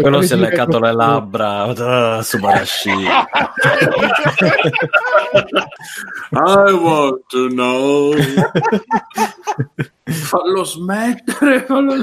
Quello 0.00 0.20
si 0.20 0.32
è 0.32 0.36
leccato 0.36 0.80
le 0.80 0.92
labbra, 0.92 1.64
uh, 1.66 2.20
Subarashi. 2.22 2.90
I 6.32 6.72
want 6.72 7.22
to 7.28 7.46
know. 7.50 8.14
fallo 10.06 10.64
smettere, 10.64 11.60
fallo 11.66 11.94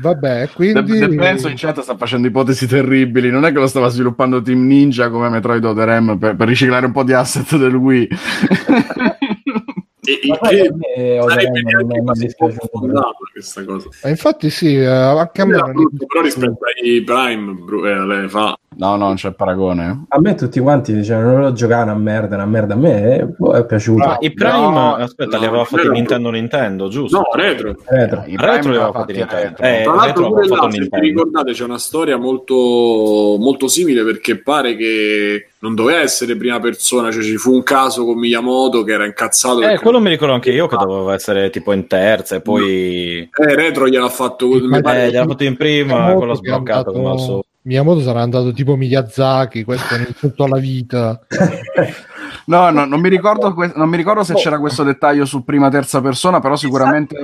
vabbè 0.00 0.40
De- 0.42 0.50
quindi 0.52 0.98
De 0.98 1.08
Penso 1.16 1.48
in 1.48 1.56
chat 1.56 1.80
sta 1.80 1.96
facendo 1.96 2.28
ipotesi 2.28 2.68
terribili. 2.68 3.30
Non 3.30 3.44
è 3.44 3.50
che 3.50 3.58
lo 3.58 3.66
stava 3.66 3.88
sviluppando 3.88 4.42
Team 4.42 4.64
Ninja 4.64 5.10
come 5.10 5.28
Metroid 5.28 5.64
Other 5.64 6.16
per, 6.18 6.36
per 6.36 6.46
riciclare 6.46 6.86
un 6.86 6.92
po' 6.92 7.02
di 7.02 7.12
asset 7.14 7.56
del 7.56 7.74
Wii. 7.74 8.08
E 10.04 10.18
Ma 10.26 10.50
il 10.50 10.76
che 10.80 11.18
Other 11.20 11.30
sarebbe 11.30 11.60
M 11.60 11.70
non 11.70 11.92
è 11.92 12.00
neanche 12.00 12.34
così 12.36 12.58
questa 13.32 13.64
cosa. 13.64 13.88
Eh, 14.02 14.10
infatti 14.10 14.50
sì 14.50 14.74
eh, 14.74 14.86
anche 14.86 15.42
a 15.42 15.46
me 15.46 15.62
brutto, 15.62 16.06
però 16.06 16.22
rispetto 16.22 16.58
ai 16.82 17.02
Prime 17.02 17.64
eh, 17.88 18.06
le 18.06 18.28
fa 18.28 18.58
No, 18.76 18.96
no, 18.96 19.06
non 19.06 19.14
c'è 19.14 19.32
paragone. 19.32 20.04
A 20.08 20.18
me 20.20 20.34
tutti 20.34 20.58
quanti 20.60 20.92
dicevano 20.94 21.32
non 21.32 21.40
lo 21.42 21.52
giocare 21.52 21.82
una 21.84 21.94
merda, 21.94 22.36
una 22.36 22.46
merda. 22.46 22.74
A 22.74 22.76
me 22.76 23.18
eh, 23.18 23.24
boh, 23.26 23.52
è 23.52 23.64
piaciuto. 23.66 24.02
Ah, 24.04 24.16
I 24.20 24.32
Prime, 24.32 24.52
No, 24.52 24.94
aspetta, 24.94 25.36
no, 25.36 25.42
li 25.42 25.46
aveva 25.48 25.64
fatti. 25.64 25.88
Nintendo 25.88 26.30
Nintendo, 26.30 26.88
giusto? 26.88 27.16
no 27.18 27.24
retro 27.34 27.74
Retro. 27.86 28.24
I 28.26 28.36
Retro 28.36 28.70
li 28.70 28.76
aveva 28.76 28.92
fatti 28.92 29.12
Nintendo. 29.12 29.42
retro. 29.60 29.64
Eh, 29.64 29.80
Tra 29.84 29.94
l'altro 29.94 30.26
pure 30.28 30.46
là, 30.48 30.68
se 30.70 30.78
vi 30.90 31.00
ricordate, 31.00 31.52
c'è 31.52 31.64
una 31.64 31.78
storia 31.78 32.16
molto, 32.16 32.54
molto 33.38 33.68
simile 33.68 34.02
perché 34.04 34.40
pare 34.40 34.76
che 34.76 35.46
non 35.58 35.74
doveva 35.74 36.00
essere 36.00 36.36
prima 36.36 36.58
persona, 36.58 37.10
cioè 37.12 37.22
ci 37.22 37.36
fu 37.36 37.52
un 37.52 37.62
caso 37.62 38.04
con 38.04 38.18
Miyamoto 38.18 38.82
che 38.82 38.92
era 38.92 39.04
incazzato. 39.06 39.60
Eh, 39.62 39.78
quello 39.78 40.00
mi 40.00 40.08
ricordo 40.08 40.34
anche 40.34 40.50
io 40.50 40.66
che 40.66 40.76
doveva 40.76 41.14
essere 41.14 41.50
tipo 41.50 41.72
in 41.72 41.86
terza 41.86 42.36
e 42.36 42.40
poi 42.40 43.20
Eh, 43.20 43.54
retro 43.54 43.86
gliel'ha 43.88 44.08
fatto 44.08 44.46
eh, 44.54 44.58
gliel'ha 44.60 45.24
fatto 45.26 45.44
in 45.44 45.56
prima, 45.56 46.12
quello 46.14 46.32
è 46.32 46.36
sbloccato 46.36 46.90
andato- 46.90 46.92
come 46.92 47.10
al 47.10 47.18
solito. 47.20 47.46
Miyamoto 47.62 48.00
sarà 48.00 48.22
andato 48.22 48.52
tipo 48.52 48.76
Miyazaki 48.76 49.62
questo 49.64 49.94
in 49.94 50.14
tutta 50.18 50.46
la 50.48 50.58
vita. 50.58 51.20
No, 52.44 52.70
no, 52.70 52.84
non 52.86 53.00
mi 53.00 53.08
ricordo, 53.08 53.54
non 53.76 53.88
mi 53.88 53.96
ricordo 53.96 54.24
se 54.24 54.34
c'era 54.34 54.58
questo 54.58 54.82
dettaglio 54.82 55.24
su 55.24 55.44
prima 55.44 55.68
terza 55.70 56.00
persona, 56.00 56.40
però 56.40 56.56
sicuramente 56.56 57.16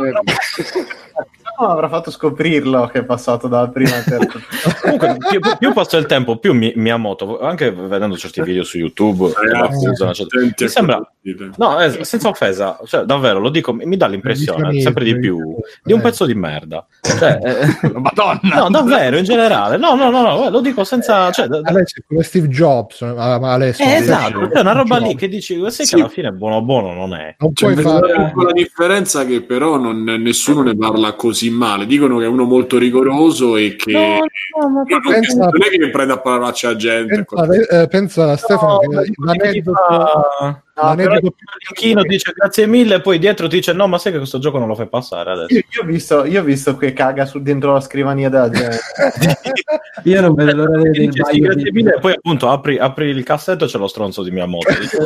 No, 1.60 1.66
avrà 1.66 1.88
fatto 1.88 2.10
scoprirlo 2.12 2.86
che 2.86 3.00
è 3.00 3.04
passato 3.04 3.48
dalla 3.48 3.68
prima 3.68 3.96
a 3.96 4.02
terza. 4.02 4.38
Comunque, 4.80 5.16
più, 5.28 5.40
più 5.58 5.72
passa 5.72 5.96
il 5.96 6.06
tempo, 6.06 6.36
più 6.38 6.54
Mi- 6.54 6.72
Miyamoto, 6.76 7.40
anche 7.40 7.72
vedendo 7.72 8.16
certi 8.16 8.42
video 8.42 8.62
su 8.62 8.78
YouTube, 8.78 9.32
Ragazzi, 9.34 9.84
che 9.84 9.90
usano, 9.90 10.10
eccetera, 10.10 10.40
attenti 10.40 10.62
a 10.62 10.66
mi 10.66 10.72
sembra, 10.72 11.12
no, 11.56 11.80
eh, 11.80 12.04
senza 12.04 12.28
offesa, 12.28 12.78
cioè, 12.86 13.02
davvero, 13.04 13.40
lo 13.40 13.48
dico, 13.50 13.72
mi 13.72 13.96
dà 13.96 14.06
l'impressione 14.06 14.80
sempre 14.80 15.02
di 15.04 15.18
più 15.18 15.56
di 15.82 15.92
un 15.92 16.00
pezzo 16.00 16.24
di 16.26 16.34
merda. 16.34 16.86
Cioè, 17.00 17.38
eh, 17.82 17.92
Madonna. 17.98 18.40
no, 18.42 18.70
davvero, 18.70 19.16
in 19.18 19.24
generale, 19.24 19.76
no, 19.78 19.94
no, 19.96 20.10
no, 20.10 20.22
no, 20.22 20.50
lo 20.50 20.60
dico 20.60 20.84
senza, 20.84 21.30
cioè, 21.32 21.46
da- 21.48 21.60
da- 21.60 21.70
Alessio 21.70 22.02
come 22.06 22.22
Steve 22.22 22.46
Jobs 22.48 23.00
ma 23.00 23.34
Alessio 23.52 23.84
eh, 23.84 23.94
esatto, 23.94 24.52
è 24.52 24.60
una 24.60 24.72
roba 24.72 24.98
lì 24.98 25.14
che 25.16 25.26
dici, 25.28 25.60
sai 25.70 25.86
Sì. 25.86 25.94
che 25.96 26.00
alla 26.00 26.08
fine 26.10 26.30
buono 26.30 26.62
buono 26.62 26.92
non 26.94 27.14
è. 27.14 27.34
non 27.38 27.52
C'è 27.52 27.72
puoi 27.72 27.82
fare 27.82 28.24
piccola 28.26 28.52
differenza 28.52 29.24
che 29.24 29.42
però 29.42 29.76
non- 29.76 30.02
nessuno 30.04 30.62
ne 30.62 30.76
parla 30.76 31.12
così 31.14 31.47
male. 31.50 31.86
Dicono 31.86 32.18
che 32.18 32.24
è 32.24 32.28
uno 32.28 32.44
molto 32.44 32.78
rigoroso 32.78 33.56
e 33.56 33.76
che 33.76 33.92
No, 33.92 34.68
no, 34.68 34.68
ma 34.70 34.82
non, 34.86 35.00
pensa- 35.04 35.44
non 35.44 35.62
è 35.62 35.68
che 35.78 35.90
prende 35.90 36.12
a 36.12 36.18
parolacce 36.20 36.66
a 36.66 36.76
gente. 36.76 37.24
pensa, 37.24 37.82
eh, 37.82 37.88
pensa 37.88 38.30
a 38.32 38.36
Stefano 38.36 38.80
No, 38.82 39.32
che 39.32 39.62
ma 39.64 40.62
l'aneddoto, 40.82 41.10
fa- 41.10 41.20
l'aneddoto 41.20 41.36
Linkino 41.68 42.02
dice 42.02 42.32
grazie 42.34 42.66
mille 42.66 42.94
e 42.96 43.00
poi 43.00 43.18
dietro 43.18 43.48
ti 43.48 43.56
dice 43.56 43.72
no 43.72 43.86
ma 43.86 43.98
sai 43.98 44.12
che 44.12 44.18
questo 44.18 44.38
gioco 44.38 44.58
non 44.58 44.68
lo 44.68 44.74
fai 44.74 44.88
passare 44.88 45.30
adesso 45.30 45.54
Io, 45.54 45.62
io 45.70 45.82
ho 45.82 45.84
visto, 45.84 46.24
io 46.24 46.40
ho 46.40 46.44
visto 46.44 46.76
che 46.76 46.92
caga 46.92 47.26
su 47.26 47.40
dentro 47.40 47.72
la 47.72 47.80
scrivania 47.80 48.28
della 48.28 48.50
gente. 48.50 48.78
Io 50.04 50.20
non 50.20 50.34
vedo 50.34 50.64
l'ora 50.64 50.80
di 50.90 51.08
Dice, 51.08 51.22
sì, 51.30 51.40
grazie 51.40 51.72
mille 51.72 51.94
e 51.94 51.98
poi 51.98 52.12
appunto 52.12 52.48
apri, 52.48 52.78
apri 52.78 53.08
il 53.08 53.24
cassetto 53.24 53.64
e 53.64 53.68
c'è 53.68 53.78
lo 53.78 53.86
stronzo 53.86 54.22
di 54.22 54.30
Miyamoto 54.30 54.72
dice, 54.78 54.98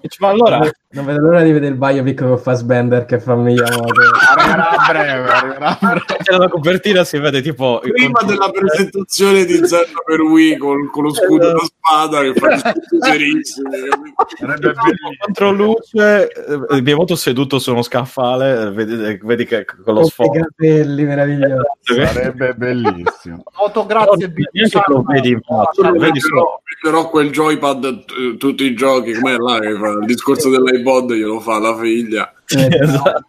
dice, 0.00 0.16
ma 0.20 0.28
allora 0.28 0.58
Non 0.90 1.04
vedo 1.04 1.20
l'ora 1.20 1.42
di 1.42 1.52
vedere 1.52 1.72
il 1.72 1.78
Biopic 1.78 2.22
con 2.22 2.38
Fassbender 2.38 3.04
che 3.04 3.18
fa 3.18 3.34
Miyamoto. 3.34 3.92
Arriverà 4.36 4.68
a 4.68 4.86
breve, 4.92 5.28
arriverà 5.28 5.66
a 5.66 5.78
breve. 5.80 6.04
c'è 6.22 6.36
la 6.36 6.48
copertina 6.48 7.04
si 7.04 7.18
vede 7.18 7.42
tipo 7.42 7.80
Prima 7.82 8.22
della 8.22 8.50
presentazione 8.50 9.44
di 9.44 9.54
Zelda 9.66 10.00
per 10.04 10.20
Wii 10.20 10.56
con, 10.56 10.90
con 10.90 11.04
lo 11.04 11.14
scudo 11.14 11.52
da 11.52 11.58
spada 11.58 12.20
che 12.20 12.34
fa 12.34 12.48
discorsi 12.54 12.98
serissimi. 13.00 13.70
Contro 15.20 15.50
luce 15.50 16.30
eh, 16.30 16.82
Miyamoto 16.82 17.16
seduto 17.16 17.58
su 17.58 17.72
uno 17.72 17.82
scaffale 17.82 18.62
eh, 18.62 18.70
vedi, 18.70 19.18
vedi 19.22 19.44
che 19.44 19.64
con 19.64 19.94
lo 19.94 20.00
i 20.02 20.04
sfogo 20.06 20.40
capelli 20.40 21.04
meravigliosi. 21.04 21.64
Sarebbe 21.82 22.54
bellissimo. 22.54 23.42
Foto, 23.52 23.86
grazie. 23.86 24.32
neanche 24.50 24.82
lo 24.86 25.02
vedi 25.02 25.30
in 25.30 25.40
faccia 25.40 25.90
lo 25.90 25.98
vedi 25.98 26.20
solo 26.20 26.62
Però, 26.80 26.98
però 26.98 27.08
quel 27.10 27.30
joypad, 27.30 27.84
eh, 27.84 28.36
tutti 28.36 28.64
i 28.64 28.74
giochi, 28.74 29.14
com'è 29.14 29.36
là 29.36 29.56
il 29.56 30.04
discorso 30.06 30.50
dell'iPod 30.50 31.12
glielo 31.12 31.40
fa 31.40 31.58
la 31.58 31.76
figlia. 31.76 32.33
Esatto. 32.84 33.24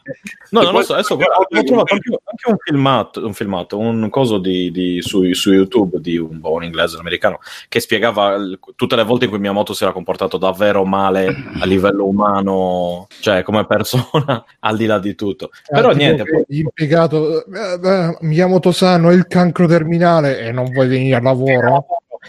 No, 0.51 0.61
E 0.61 0.63
non 0.65 0.73
lo 0.73 0.81
so, 0.83 0.93
adesso 0.93 1.15
guarda, 1.15 1.35
ho 1.37 1.63
trovato 1.63 1.93
anche, 1.93 2.09
anche 2.23 2.49
un 2.49 2.55
filmato, 2.57 3.25
un 3.25 3.33
filmato, 3.33 3.77
un 3.77 4.09
coso 4.09 4.37
di, 4.37 4.71
di- 4.71 5.01
su, 5.01 5.31
su 5.33 5.51
YouTube 5.51 5.99
di 5.99 6.17
un 6.17 6.39
buon 6.39 6.63
inglese, 6.63 6.95
un 6.95 7.01
americano, 7.01 7.39
che 7.67 7.79
spiegava 7.79 8.33
il- 8.35 8.59
tutte 8.75 8.95
le 8.95 9.03
volte 9.03 9.25
in 9.25 9.31
cui 9.31 9.39
Miyamoto 9.39 9.73
si 9.73 9.83
era 9.83 9.91
comportato 9.91 10.37
davvero 10.37 10.85
male 10.85 11.27
a 11.59 11.65
livello 11.65 12.05
umano, 12.07 13.07
cioè 13.19 13.43
come 13.43 13.65
persona, 13.65 14.43
al 14.59 14.77
di 14.77 14.85
là 14.85 14.99
di 14.99 15.15
tutto. 15.15 15.49
Però 15.69 15.89
Ah, 15.89 15.91
tipo 15.91 15.97
niente, 16.03 16.23
poi- 16.23 16.43
impiegato 16.47 17.45
eh, 17.45 17.79
eh, 17.83 18.17
Miyamoto 18.21 18.71
Sano 18.71 19.11
il 19.11 19.27
cancro 19.27 19.65
terminale 19.67 20.39
e 20.39 20.51
non 20.51 20.71
vuoi 20.71 20.87
venire 20.87 21.15
al 21.17 21.23
lavoro 21.23 21.85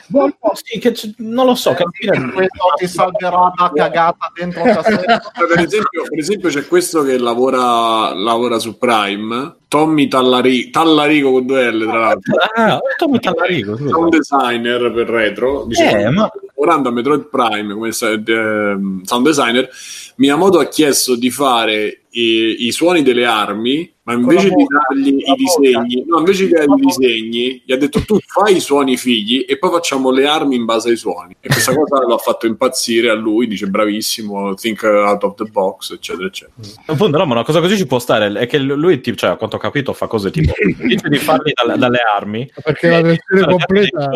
boh, 0.09 0.31
sì, 0.55 0.79
che 0.79 0.93
c- 0.93 1.15
non 1.19 1.47
lo 1.47 1.55
so, 1.55 1.73
che 1.75 1.83
alla 1.83 1.91
fine- 1.93 2.33
Questo 2.33 2.65
ti 2.77 2.87
salverà 2.89 3.53
da 3.57 3.73
cagata 3.75 4.33
dentro. 4.35 4.63
Per 5.47 5.59
esempio, 5.59 6.03
per 6.09 6.19
esempio 6.19 6.49
c'è 6.49 6.67
questo 6.67 7.03
che 7.03 7.19
lavora, 7.19 8.13
lavora 8.15 8.59
su 8.59 8.77
Prime 8.79 9.57
Tommy 9.69 10.09
Tallari- 10.09 10.71
Tallarico 10.71 11.33
con 11.33 11.47
due 11.47 11.71
L, 11.73 11.83
tra 11.87 11.99
l'altro. 11.99 12.35
Ah, 12.57 12.79
Tommy 12.97 13.19
Tallarico, 13.19 13.77
scusa. 13.77 13.91
Sound 13.91 14.11
designer 14.11 14.93
per 14.93 15.09
retro, 15.09 15.65
dice, 15.67 15.91
Eh, 15.91 16.11
ma- 16.11 16.31
lavorando 16.55 16.89
a 16.89 16.93
Metroid 16.93 17.29
Prime 17.29 17.73
come 17.75 17.89
eh, 17.89 17.93
sound 17.95 19.25
designer, 19.25 19.69
Miyamoto 20.17 20.59
ha 20.59 20.67
chiesto 20.69 21.17
di 21.17 21.31
fare 21.31 22.03
i, 22.11 22.67
i 22.67 22.73
suoni 22.73 23.03
delle 23.03 23.27
armi, 23.27 23.93
ma 24.05 24.15
invece 24.15 24.49
di 24.49 24.65
dargli 24.67 25.09
i 25.19 25.35
disegni, 25.37 26.05
no, 26.07 26.19
invece 26.21 26.47
di 26.47 26.53
dargli 26.53 26.79
i 26.81 26.87
disegni, 26.87 27.63
gli 27.67 27.73
ha 27.73 27.77
detto 27.77 28.01
tu 28.07 28.17
fai 28.25 28.57
i 28.57 28.61
suoni 28.61 28.97
figli 28.97 29.45
e 29.47 29.59
poi 29.59 29.71
facciamo 29.71 30.11
le 30.11 30.27
armi 30.27 30.55
in 30.57 30.65
base 30.65 30.89
ai 30.91 30.97
suoni. 30.97 31.37
E 31.41 31.49
questa 31.49 31.75
cosa 31.77 32.07
lo 32.07 32.15
ha 32.15 32.19
fatto 32.19 32.47
impazzire 32.47 33.11
a 33.11 33.15
lui, 33.15 33.47
dice 33.49 33.67
bravissimo, 33.67 34.55
think 34.55 34.83
out 34.85 35.25
of 35.25 35.35
the 35.35 35.45
box, 35.45 35.93
eccetera, 35.93 36.27
eccetera. 36.29 36.55
Appunto, 36.87 37.19
no, 37.19 37.27
ma 37.27 37.33
una 37.35 37.45
cosa 37.45 37.61
così 37.61 37.77
ci 37.77 37.87
può 37.87 37.99
stare. 37.99 38.33
È 38.33 38.47
che 38.47 38.59
lui, 38.59 39.01
tipo, 39.03 39.17
cioè, 39.19 39.31
a 39.31 39.37
quanto 39.37 39.56
ho 39.57 39.59
capito, 39.59 39.93
fa 39.93 40.07
cose 40.07 40.31
tipo 40.31 40.53
dice 40.87 41.09
di 41.09 41.19
farli 41.19 41.53
dalle, 41.55 41.77
dalle 41.79 41.99
armi. 42.15 42.51
Perché 42.63 42.89
la 42.89 43.01
versione 43.03 43.47
completa. 43.47 44.09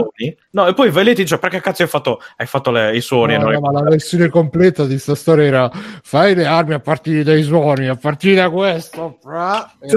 No, 0.52 0.66
e 0.66 0.74
poi 0.74 0.90
vai 0.90 1.04
lì 1.04 1.10
e 1.10 1.14
ti 1.14 1.22
dice 1.22 1.38
perché 1.38 1.60
cazzo 1.60 1.82
hai 1.82 1.88
fatto, 1.88 2.20
hai 2.36 2.46
fatto 2.46 2.70
le- 2.70 2.94
i 2.96 3.00
suoni? 3.00 3.34
e 3.34 3.38
No, 3.38 3.44
non 3.44 3.52
no, 3.52 3.56
hai 3.68 3.72
ma 3.72 3.80
la 3.82 3.88
versione 3.90 4.28
completa 4.28 4.84
di 4.84 4.98
sta 4.98 5.14
storia 5.14 5.44
era 5.44 5.70
fai 6.02 6.34
le 6.34 6.46
armi 6.46 6.74
a 6.74 6.80
partire 6.80 7.22
dai 7.22 7.42
suoni, 7.42 7.88
a 7.88 7.96
partire 7.96 8.36
da 8.36 8.50
questo. 8.50 9.18
fra-. 9.22 9.70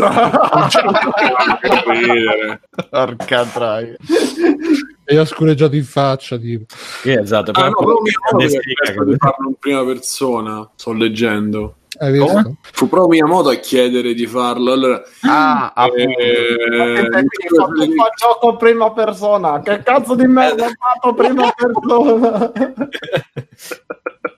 Porca 2.89 3.45
troia. 3.45 3.95
E 5.05 5.19
ho 5.19 5.25
scureggiato 5.25 5.75
in 5.75 5.83
faccia. 5.83 6.37
Tipo. 6.37 6.65
Sì, 7.01 7.11
esatto. 7.11 7.51
Ah, 7.51 7.67
no, 7.69 7.75
ha 7.77 8.47
Sì, 8.47 8.57
chiesto 8.57 9.03
di 9.03 9.15
farlo 9.17 9.47
in 9.49 9.55
prima 9.59 9.83
persona, 9.85 10.69
sto 10.75 10.93
leggendo. 10.93 11.75
Hai 11.99 12.11
visto? 12.11 12.25
Come? 12.27 12.55
Fu 12.71 12.89
proprio 12.89 13.07
Miyamoto 13.07 13.49
a 13.49 13.55
chiedere 13.55 14.13
di 14.13 14.25
farlo. 14.25 14.71
Allora, 14.71 15.01
Ah, 15.21 15.71
eh, 15.95 16.01
E 16.01 17.09
quindi 17.09 17.47
fa, 17.55 17.65
fa 17.65 18.09
gioco 18.15 18.55
prima 18.55 18.91
persona. 18.91 19.59
Che 19.61 19.83
cazzo 19.83 20.15
di 20.15 20.25
merda 20.25 20.65
hai 20.65 20.73
fatto 20.75 21.13
prima 21.13 21.51
persona? 21.55 22.51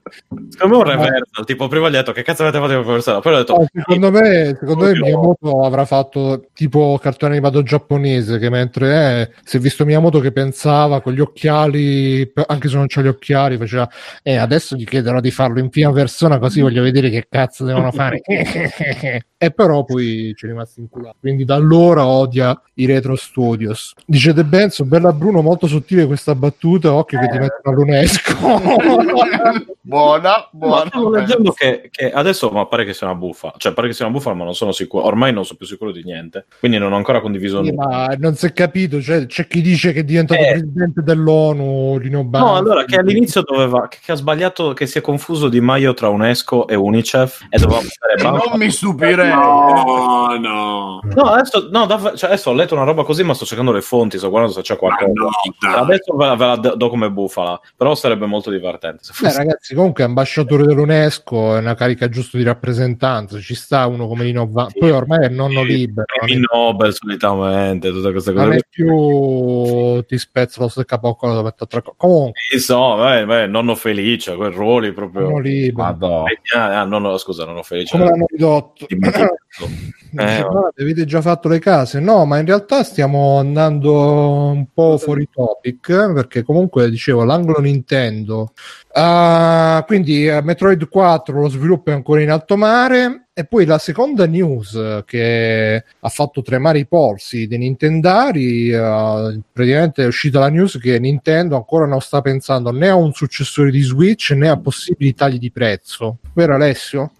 Secondo 0.49 0.77
me 0.77 0.83
un 0.83 0.89
reversal, 0.89 1.45
tipo 1.45 1.67
prima 1.67 1.89
gli 1.89 1.93
ho 1.93 1.97
detto 1.97 2.11
che 2.11 2.23
cazzo 2.23 2.43
avete 2.43 2.57
fatto 2.57 2.71
in 2.71 2.79
prima 2.79 2.93
persona, 2.93 3.19
poi 3.19 3.33
ho 3.33 3.37
detto 3.37 3.55
No, 3.55 3.65
secondo 3.73 4.11
me, 4.11 4.57
secondo 4.59 4.85
me. 4.85 4.99
Miyamoto 4.99 5.61
avrà 5.61 5.85
fatto 5.85 6.47
tipo 6.53 6.97
cartone 7.01 7.33
animato 7.33 7.63
giapponese 7.63 8.37
che 8.37 8.49
mentre 8.49 9.21
eh, 9.21 9.29
si 9.43 9.57
è 9.57 9.59
visto 9.59 9.85
Miyamoto 9.85 10.19
che 10.19 10.31
pensava 10.31 11.01
con 11.01 11.13
gli 11.13 11.19
occhiali, 11.19 12.31
anche 12.47 12.67
se 12.69 12.75
non 12.75 12.85
c'ha 12.87 13.01
gli 13.01 13.07
occhiali, 13.07 13.57
faceva 13.57 13.89
eh, 14.23 14.35
adesso 14.35 14.75
gli 14.75 14.85
chiederò 14.85 15.19
di 15.19 15.31
farlo 15.31 15.59
in 15.59 15.69
prima 15.69 15.91
persona 15.91 16.39
così 16.39 16.61
voglio 16.61 16.83
vedere 16.83 17.09
che 17.09 17.27
cazzo 17.29 17.65
devono 17.65 17.91
fare. 17.91 18.21
e 18.25 19.51
però 19.51 19.83
poi 19.83 20.33
ci 20.35 20.45
è 20.45 20.49
rimasto 20.49 20.79
inculato. 20.79 21.17
Quindi 21.19 21.45
da 21.45 21.55
allora 21.55 22.05
odia 22.05 22.59
i 22.75 22.85
retro 22.85 23.15
studios. 23.15 23.93
Dice 24.05 24.33
De 24.33 24.43
Benzo, 24.43 24.85
bella 24.85 25.11
Bruno, 25.11 25.41
molto 25.41 25.67
sottile 25.67 26.05
questa 26.05 26.35
battuta, 26.35 26.93
occhio 26.93 27.19
che 27.19 27.27
ti 27.27 27.37
mettono 27.37 27.75
all'UNESCO. 27.75 28.33
buona, 30.05 30.47
buona. 30.51 30.85
stavo 30.87 31.09
leggendo 31.09 31.51
che, 31.51 31.89
che 31.91 32.11
adesso 32.11 32.49
ma 32.49 32.65
pare 32.65 32.85
che 32.85 32.93
sia 32.93 33.07
una 33.07 33.15
buffa, 33.15 33.53
cioè 33.57 33.73
pare 33.73 33.87
che 33.87 33.93
sia 33.93 34.05
una 34.05 34.13
buffa, 34.15 34.33
ma 34.33 34.43
non 34.43 34.55
sono 34.55 34.71
sicuro. 34.71 35.05
Ormai 35.05 35.33
non 35.33 35.43
sono 35.45 35.57
più 35.57 35.67
sicuro 35.67 35.91
di 35.91 36.03
niente, 36.03 36.45
quindi 36.59 36.77
non 36.77 36.93
ho 36.93 36.95
ancora 36.95 37.21
condiviso 37.21 37.63
Sì, 37.63 37.71
nulla. 37.71 37.87
ma 37.87 38.07
non 38.17 38.35
si 38.35 38.45
è 38.45 38.53
capito, 38.53 39.01
cioè, 39.01 39.25
c'è 39.25 39.47
chi 39.47 39.61
dice 39.61 39.91
che 39.93 39.99
è 40.01 40.03
diventato 40.03 40.41
Eh. 40.41 40.51
presidente 40.51 41.01
dell'ONU, 41.03 41.97
Lino 41.99 42.17
No, 42.19 42.25
Banfi. 42.25 42.57
allora 42.57 42.85
che 42.85 42.95
all'inizio 42.97 43.41
doveva, 43.43 43.87
che, 43.87 43.97
che 44.03 44.11
ha 44.11 44.15
sbagliato, 44.15 44.73
che 44.73 44.85
si 44.87 44.97
è 44.97 45.01
confuso 45.01 45.49
Di 45.49 45.59
Maio 45.61 45.93
tra 45.93 46.09
UNESCO 46.09 46.67
e 46.67 46.75
Unicef 46.75 47.45
e 47.49 47.57
doveva 47.57 47.79
Banfi. 48.21 48.49
Non 48.49 48.57
mi 48.59 48.71
stupirei. 48.71 49.29
no, 49.29 50.37
no. 50.39 50.99
No, 51.03 51.23
adesso, 51.23 51.67
no, 51.71 51.85
dav- 51.85 52.15
cioè, 52.15 52.29
adesso 52.29 52.49
ho 52.49 52.53
letto 52.53 52.75
una 52.75 52.83
roba 52.83 53.03
così, 53.03 53.23
ma 53.23 53.33
sto 53.33 53.45
cercando 53.45 53.71
le 53.71 53.81
fonti, 53.81 54.17
sto 54.17 54.29
guardando 54.29 54.55
se 54.55 54.61
c'è 54.61 54.77
qualcosa. 54.77 55.11
no. 55.13 55.29
Adesso 55.75 56.15
ve 56.15 56.25
la, 56.25 56.35
ve 56.35 56.45
la 56.45 56.55
do 56.55 56.89
come 56.89 57.09
bufala, 57.11 57.59
però 57.75 57.95
sarebbe 57.95 58.25
molto 58.25 58.49
divertente. 58.49 59.03
Se 59.03 59.13
Beh, 59.19 59.27
fosse... 59.27 59.37
ragazzi, 59.37 59.75
comunque 59.75 59.94
ambasciatore 60.03 60.65
dell'UNESCO 60.65 61.55
è 61.55 61.59
una 61.59 61.75
carica 61.75 62.09
giusto 62.09 62.37
di 62.37 62.43
rappresentanza, 62.43 63.39
ci 63.39 63.55
sta 63.55 63.85
uno 63.87 64.07
come 64.07 64.23
Lino 64.23 64.45
Banfi, 64.47 64.73
Sì. 64.73 64.79
poi 64.79 64.91
ormai 64.91 65.25
è 65.25 65.29
nonno 65.29 65.61
Sì, 65.61 65.67
libero, 65.67 66.05
è, 66.25 66.35
Nobel 66.53 66.93
solitamente, 66.93 67.89
tutte 67.91 68.11
queste 68.11 68.33
cose. 68.33 68.45
non 68.45 68.53
è 68.55 68.59
più 68.69 70.01
ti 70.05 70.17
spezzo 70.17 70.61
lo 70.61 70.67
stesso 70.67 70.85
capoccolo 70.85 71.33
da 71.33 71.41
mettere 71.43 71.61
altra 71.63 71.81
cosa. 71.81 71.95
Comunque, 71.97 72.39
Insomma, 72.53 73.05
beh, 73.15 73.25
beh, 73.25 73.47
nonno 73.47 73.75
felice, 73.75 74.35
quei 74.35 74.51
ruoli 74.51 74.91
proprio. 74.93 75.21
nonno 75.23 75.39
libero. 75.39 75.83
Madonna. 75.83 76.23
Ah, 76.55 76.83
nonno, 76.83 77.17
scusa, 77.17 77.45
nonno 77.45 77.63
felice. 77.63 77.97
Come 77.97 78.09
l'hanno 78.09 78.25
ridotto? 78.29 78.85
Eh, 80.17 80.39
"Ah, 80.39 80.71
avete 80.77 81.05
già 81.05 81.21
fatto 81.21 81.47
le 81.49 81.59
case? 81.59 81.99
No, 81.99 82.25
ma 82.25 82.39
in 82.39 82.45
realtà 82.45 82.83
stiamo 82.83 83.37
andando 83.39 84.49
un 84.51 84.67
po' 84.73 84.97
fuori 84.97 85.27
topic 85.29 86.13
perché 86.13 86.43
comunque 86.43 86.89
dicevo 86.89 87.23
l'angolo 87.23 87.59
Nintendo. 87.59 88.53
Ah, 88.93 89.83
quindi 89.85 90.27
eh, 90.27 90.41
Metroid 90.41 90.87
4 90.87 91.39
lo 91.41 91.49
sviluppo 91.49 91.89
è 91.89 91.93
ancora 91.93 92.21
in 92.21 92.31
alto 92.31 92.55
mare. 92.57 93.24
E 93.37 93.43
poi 93.43 93.65
la 93.65 93.79
seconda 93.79 94.25
news 94.25 95.03
che 95.05 95.83
ha 95.99 96.07
fatto 96.07 96.41
tremare 96.41 96.79
i 96.79 96.85
polsi 96.85 97.47
dei 97.47 97.57
Nintendari, 97.57 98.69
eh, 98.69 99.41
praticamente 99.51 100.03
è 100.03 100.07
uscita 100.07 100.39
la 100.39 100.47
news 100.47 100.77
che 100.77 100.97
Nintendo 100.99 101.57
ancora 101.57 101.85
non 101.85 101.99
sta 101.99 102.21
pensando 102.21 102.71
né 102.71 102.87
a 102.87 102.95
un 102.95 103.11
successore 103.11 103.71
di 103.71 103.81
Switch 103.81 104.31
né 104.31 104.47
a 104.47 104.57
possibili 104.57 105.13
tagli 105.13 105.37
di 105.37 105.51
prezzo. 105.51 106.19
Vero 106.31 106.55
Alessio? 106.55 107.11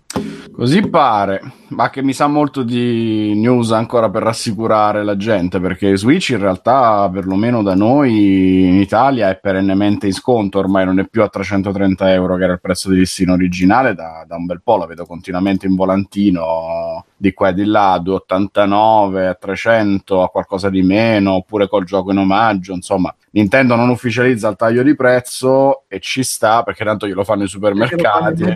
Così 0.55 0.87
pare, 0.87 1.41
ma 1.69 1.89
che 1.89 2.01
mi 2.01 2.13
sa 2.13 2.27
molto 2.27 2.63
di 2.63 3.33
news 3.35 3.73
ancora 3.73 4.09
per 4.09 4.23
rassicurare 4.23 5.03
la 5.03 5.17
gente, 5.17 5.59
perché 5.59 5.97
Switch 5.97 6.29
in 6.29 6.39
realtà, 6.39 7.09
perlomeno 7.11 7.61
da 7.61 7.75
noi 7.75 8.63
in 8.65 8.79
Italia, 8.79 9.29
è 9.29 9.37
perennemente 9.37 10.05
in 10.05 10.13
sconto, 10.13 10.59
ormai 10.59 10.85
non 10.85 10.99
è 10.99 11.07
più 11.09 11.23
a 11.23 11.27
330 11.27 12.13
euro 12.13 12.37
che 12.37 12.43
era 12.43 12.53
il 12.53 12.61
prezzo 12.61 12.89
di 12.89 12.99
listino 12.99 13.33
originale, 13.33 13.93
da, 13.93 14.23
da 14.25 14.37
un 14.37 14.45
bel 14.45 14.61
po' 14.63 14.77
la 14.77 14.85
vedo 14.85 15.05
continuamente 15.05 15.67
in 15.67 15.75
volantino, 15.75 16.04
continuo 16.05 17.03
di 17.17 17.33
qua 17.33 17.49
e 17.49 17.53
di 17.53 17.65
là, 17.65 17.93
a 17.93 18.01
2,89, 18.01 19.27
a 19.27 19.33
300, 19.33 20.21
a 20.21 20.29
qualcosa 20.29 20.69
di 20.69 20.81
meno, 20.81 21.33
oppure 21.33 21.67
col 21.67 21.85
gioco 21.85 22.11
in 22.11 22.17
omaggio, 22.17 22.73
insomma. 22.73 23.13
Nintendo 23.31 23.75
non 23.75 23.89
ufficializza 23.89 24.47
il 24.47 24.55
taglio 24.55 24.81
di 24.81 24.95
prezzo 24.95 25.83
e 25.89 25.99
ci 25.99 26.23
sta 26.23 26.63
perché 26.63 26.85
tanto 26.85 27.05
glielo 27.05 27.25
fanno 27.25 27.43
i 27.43 27.47
supermercati. 27.49 28.43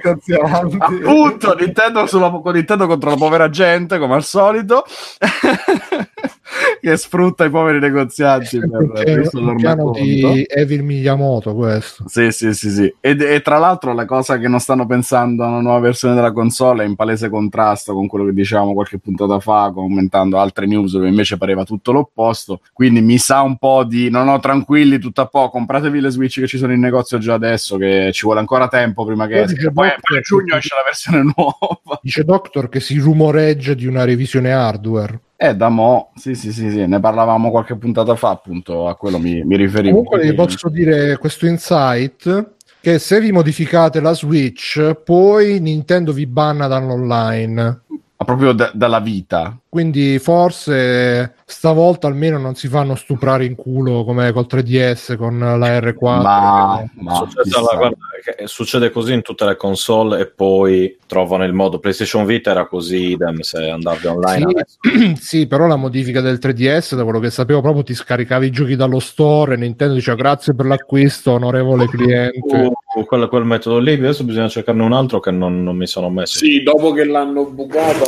Appunto, 0.80 1.53
Nintendo, 1.55 2.05
sulla, 2.05 2.30
con 2.30 2.53
Nintendo 2.53 2.88
contro 2.88 3.10
la 3.10 3.18
povera 3.18 3.49
gente, 3.49 3.97
come 3.97 4.14
al 4.16 4.24
solito, 4.24 4.86
che 6.80 6.95
sfrutta 6.95 7.43
i 7.43 7.49
poveri 7.49 7.80
negozianti 7.80 8.60
per, 8.60 9.07
il 9.07 9.30
un 9.34 9.55
piano 9.57 9.91
di 9.91 10.45
Evil 10.47 10.84
Miyamoto 10.84 11.53
questo. 11.53 12.05
Sì, 12.07 12.32
sì, 12.32 12.53
sì, 12.53 12.70
sì. 12.70 12.95
Ed- 13.01 13.22
E, 13.22 13.41
tra 13.41 13.57
l'altro 13.57 13.93
la 13.93 14.05
cosa 14.05 14.38
che 14.38 14.47
non 14.47 14.60
stanno 14.60 14.86
pensando 14.86 15.43
a 15.43 15.47
una 15.47 15.60
nuova 15.60 15.80
versione 15.80 16.16
della 16.16 16.32
console 16.32 16.84
è 16.84 16.88
in 16.88 16.95
palese 16.95 17.30
contrasto 17.30 17.93
con 17.93 18.07
quello 18.07 18.26
che 18.26 18.32
dicevamo 18.50 18.74
qualche 18.74 18.97
puntata 18.97 19.39
fa, 19.39 19.72
commentando 19.72 20.39
altre 20.39 20.66
news 20.66 20.93
dove 20.93 21.08
invece 21.08 21.38
pareva 21.38 21.64
tutto 21.64 21.91
l'opposto. 21.91 22.62
Quindi 22.74 23.02
mi 23.02 23.20
sa 23.20 23.41
un 23.41 23.58
po' 23.58 23.84
di 23.84 24.10
no, 24.10 24.24
no, 24.24 24.39
tranquilli, 24.39 24.97
tutto 24.97 25.22
a 25.22 25.28
po', 25.28 25.50
compratevi 25.50 26.00
le 26.00 26.10
Switch 26.10 26.39
che 26.39 26.47
ci 26.47 26.58
sono 26.58 26.74
in 26.74 26.80
negozio 26.80 27.20
già 27.20 27.36
adesso, 27.36 27.78
che 27.78 28.10
ci 28.12 28.26
vuole 28.26 28.39
ancora 28.39 28.68
tempo 28.68 29.06
prima 29.06 29.28
che 29.28 29.41
esca. 29.41 29.70
Poi, 29.72 29.88
a 29.88 30.20
giugno 30.22 30.56
esce 30.56 30.76
la 30.76 30.84
versione 30.84 31.34
nuova. 31.36 32.00
Dice 32.02 32.24
Doctor 32.24 32.70
che 32.70 32.80
si 32.80 32.97
rumoreggia 32.97 33.74
di 33.74 33.86
una 33.86 34.04
revisione 34.04 34.52
hardware. 34.52 35.20
Eh, 35.36 35.56
da 35.56 35.70
mo, 35.70 36.12
sì, 36.16 36.34
sì, 36.34 36.52
sì, 36.52 36.70
sì, 36.70 36.86
ne 36.86 37.00
parlavamo 37.00 37.50
qualche 37.50 37.78
puntata 37.78 38.16
fa, 38.16 38.32
appunto, 38.32 38.88
a 38.88 38.95
quello 38.95 39.20
mi, 39.20 39.43
mi 39.43 39.56
riferivo. 39.56 40.04
Comunque 40.04 40.28
vi 40.28 40.34
posso 40.34 40.68
dire 40.68 41.18
questo 41.18 41.45
insight 41.45 42.56
che 42.82 43.00
se 43.00 43.20
vi 43.20 43.32
modificate 43.32 44.02
la 44.02 44.14
Switch, 44.14 44.95
poi 45.04 45.60
Nintendo 45.60 46.12
vi 46.12 46.26
banna 46.26 46.68
dall'online. 46.68 47.82
Ma 48.20 48.26
proprio 48.26 48.53
da- 48.53 48.72
dalla 48.74 48.99
vita. 48.99 49.57
Quindi 49.70 50.17
forse 50.17 51.36
stavolta 51.45 52.07
almeno 52.07 52.39
non 52.39 52.55
si 52.55 52.67
fanno 52.67 52.95
stuprare 52.95 53.45
in 53.45 53.53
culo 53.53 54.03
come 54.03 54.32
col 54.32 54.47
3DS 54.49 55.15
con 55.15 55.38
la 55.38 55.80
R4. 55.80 56.22
Ma, 56.22 56.84
che- 56.84 57.01
ma 57.01 57.13
Succede, 57.13 57.55
allora, 57.55 57.78
guarda, 57.78 57.97
succede 58.45 58.89
così 58.89 59.13
in 59.13 59.22
tutte 59.22 59.45
le 59.45 59.55
console 59.55 60.22
e 60.22 60.26
poi 60.26 60.97
trovano 61.05 61.43
il 61.43 61.53
modo. 61.53 61.78
PlayStation 61.78 62.26
Vita 62.26 62.49
era 62.49 62.65
così, 62.65 63.11
idem 63.11 63.41
se 63.41 63.70
andavi 63.70 64.07
online. 64.07 64.65
Sì, 64.65 65.15
sì, 65.22 65.47
però 65.47 65.67
la 65.67 65.76
modifica 65.76 66.20
del 66.20 66.39
3DS, 66.41 66.95
da 66.95 67.03
quello 67.03 67.20
che 67.20 67.30
sapevo, 67.30 67.61
proprio 67.61 67.84
ti 67.84 67.93
scaricavi 67.93 68.47
i 68.47 68.51
giochi 68.51 68.76
dallo 68.76 68.99
store 68.99 69.53
e 69.53 69.57
Nintendo 69.57 69.93
diceva 69.93 70.17
grazie 70.17 70.55
per 70.55 70.65
l'acquisto, 70.65 71.34
onorevole 71.34 71.88
cliente. 71.88 72.72
Uh, 72.95 73.05
quel, 73.05 73.28
quel 73.30 73.45
metodo 73.45 73.78
lì, 73.78 73.93
adesso 73.93 74.24
bisogna 74.24 74.49
cercarne 74.49 74.82
un 74.82 74.93
altro 74.93 75.20
che 75.20 75.30
non, 75.30 75.61
non 75.61 75.76
mi 75.78 75.86
sono 75.86 76.09
messo. 76.09 76.39
Sì, 76.39 76.63
dopo 76.63 76.91
che 76.91 77.05
l'hanno 77.05 77.45
bucata, 77.45 78.07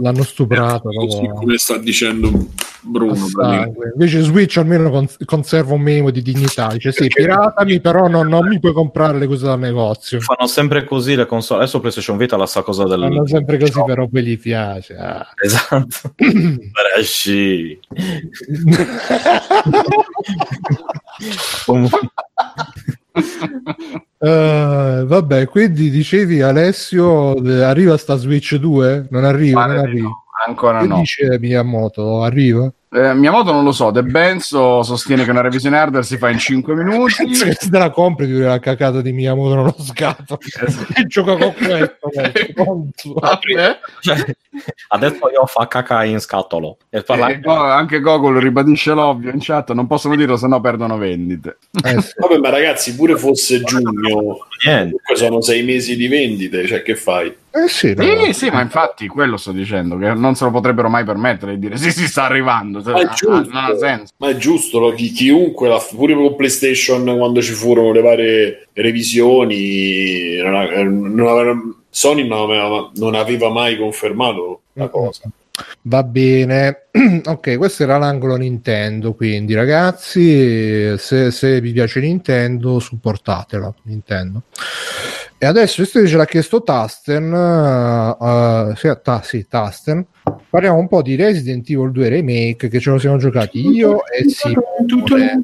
L'hanno 0.00 0.21
stuprato. 0.22 0.88
così 0.90 1.28
come 1.28 1.58
sta 1.58 1.78
dicendo 1.78 2.30
Bruno. 2.82 3.14
Invece 3.94 4.20
Switch 4.22 4.56
almeno 4.56 4.90
con- 4.90 5.08
conserva 5.24 5.74
un 5.74 5.80
minimo 5.80 6.10
di 6.10 6.20
dignità. 6.20 6.68
Dice 6.72 6.90
sì, 6.92 7.06
piratami, 7.06 7.80
però 7.80 8.08
non, 8.08 8.28
non 8.28 8.48
mi 8.48 8.58
puoi 8.58 8.72
comprare 8.72 9.18
le 9.18 9.26
cose 9.26 9.44
dal 9.46 9.58
negozio. 9.58 10.20
Fanno 10.20 10.48
sempre 10.48 10.84
così 10.84 11.14
le 11.14 11.26
console. 11.26 11.62
Adesso 11.62 11.78
PlayStation 11.78 12.16
Vita 12.16 12.36
la 12.36 12.46
sa 12.46 12.62
cosa 12.62 12.84
del. 12.84 13.00
Fanno 13.00 13.26
sempre 13.26 13.58
così, 13.58 13.82
però 13.84 14.08
poi 14.08 14.24
gli 14.24 14.38
piace. 14.38 14.96
Ah. 14.96 15.28
Esatto. 15.40 16.14
Bresci. 16.18 17.78
Eh, 24.24 25.02
vabbè, 25.04 25.46
quindi 25.48 25.90
dicevi 25.90 26.42
Alessio, 26.42 27.34
eh, 27.44 27.62
arriva 27.64 27.96
sta 27.96 28.14
Switch 28.14 28.54
2? 28.54 29.08
Non 29.10 29.24
arriva, 29.24 29.66
non 29.66 29.78
arriva. 29.78 30.08
no, 30.08 30.24
Ancora 30.46 30.78
Che 30.80 30.86
no. 30.86 30.96
dice 30.98 31.38
Miyamoto? 31.40 32.22
Arriva? 32.22 32.72
Eh, 32.94 33.14
Miyamoto 33.14 33.52
non 33.52 33.64
lo 33.64 33.72
so, 33.72 33.90
De 33.90 34.02
Benzo 34.02 34.82
sostiene 34.82 35.24
che 35.24 35.30
una 35.30 35.40
revisione 35.40 35.78
hardware 35.78 36.04
si 36.04 36.18
fa 36.18 36.28
in 36.28 36.38
5 36.38 36.74
minuti. 36.74 37.14
Penso 37.24 37.46
che 37.46 37.56
se 37.58 37.70
te 37.70 37.78
la 37.78 37.88
compri 37.88 38.26
ti 38.26 38.38
la 38.38 38.58
cacata 38.58 39.00
di 39.00 39.12
Miyamoto 39.12 39.54
nello 39.54 39.74
scatto. 39.78 40.38
E 40.94 41.06
gioca 41.06 41.36
con 41.36 41.54
questo. 41.54 42.10
Vabbè. 43.14 43.78
Cioè, 44.00 44.36
adesso 44.88 45.30
io 45.30 45.46
fa 45.46 45.66
caca 45.68 46.04
in 46.04 46.20
scatolo. 46.20 46.76
E 46.90 47.02
parla 47.02 47.28
Eh, 47.28 47.40
Go- 47.40 47.54
anche 47.54 48.00
Gogol 48.00 48.36
ribadisce 48.36 48.92
l'ovvio 48.92 49.30
in 49.30 49.38
chat, 49.40 49.72
non 49.72 49.86
possono 49.86 50.14
dirlo 50.14 50.36
se 50.36 50.46
no 50.46 50.60
perdono 50.60 50.98
vendite. 50.98 51.56
Eh, 51.82 51.98
sì. 52.02 52.12
Vabbè, 52.16 52.36
ma 52.36 52.50
ragazzi, 52.50 52.94
pure 52.94 53.16
fosse 53.16 53.62
giugno, 53.62 54.36
comunque 54.62 55.16
sono 55.16 55.40
sei 55.40 55.62
mesi 55.62 55.96
di 55.96 56.08
vendite, 56.08 56.66
cioè 56.66 56.82
che 56.82 56.94
fai? 56.94 57.34
Eh 57.54 57.68
sì, 57.68 57.92
no. 57.94 58.02
Sì, 58.02 58.32
sì, 58.32 58.50
ma 58.50 58.62
infatti 58.62 59.06
quello 59.06 59.36
sto 59.36 59.52
dicendo, 59.52 59.98
che 59.98 60.14
non 60.14 60.34
se 60.34 60.44
lo 60.44 60.50
potrebbero 60.50 60.88
mai 60.88 61.04
permettere 61.04 61.52
di 61.52 61.58
dire 61.58 61.76
sì, 61.76 61.90
sì, 61.92 62.06
sta 62.06 62.24
arrivando. 62.24 62.81
Ma 62.90 63.00
è 63.00 63.04
Ah, 63.04 63.08
giusto. 63.14 63.30
non 63.30 63.50
ha 63.52 63.76
senso. 63.76 64.12
Ma 64.18 64.28
è 64.30 64.36
giusto, 64.36 64.78
lo- 64.78 64.92
chi- 64.94 65.10
chiunque, 65.12 65.68
l'ha- 65.68 65.84
pure 65.94 66.14
con 66.14 66.34
PlayStation 66.36 67.04
quando 67.16 67.40
ci 67.42 67.52
furono 67.52 67.92
le 67.92 68.00
varie 68.00 68.68
revisioni, 68.72 70.36
non 70.36 70.54
ha- 70.54 70.82
non 70.82 71.26
aveva- 71.28 71.60
Sony 71.90 72.26
non 72.26 72.50
aveva, 72.50 72.90
non 72.94 73.14
aveva 73.14 73.50
mai 73.50 73.76
confermato 73.76 74.62
la 74.74 74.88
cosa. 74.88 75.22
Va 75.82 76.02
bene, 76.02 76.86
ok, 77.24 77.58
questo 77.58 77.82
era 77.82 77.98
l'angolo 77.98 78.36
Nintendo, 78.36 79.12
quindi 79.12 79.52
ragazzi, 79.54 80.96
se, 80.96 81.30
se 81.30 81.60
vi 81.60 81.72
piace 81.72 82.00
Nintendo, 82.00 82.78
supportatela, 82.78 83.72
Nintendo. 83.82 84.42
E 85.42 85.46
adesso, 85.46 85.82
visto 85.82 85.98
che 85.98 86.06
ce 86.06 86.16
l'ha 86.16 86.24
chiesto 86.24 86.62
Tasten, 86.62 87.32
uh, 87.32 88.76
sì, 88.76 88.92
ta- 89.02 89.22
sì, 89.24 89.44
Tasten, 89.48 90.06
parliamo 90.48 90.78
un 90.78 90.86
po' 90.86 91.02
di 91.02 91.16
Resident 91.16 91.68
Evil 91.68 91.90
2 91.90 92.08
Remake, 92.08 92.68
che 92.68 92.78
ce 92.78 92.90
lo 92.90 92.98
siamo 93.00 93.16
giocati 93.16 93.58
io 93.58 94.04
e 94.06 94.28
Simone. 94.28 95.42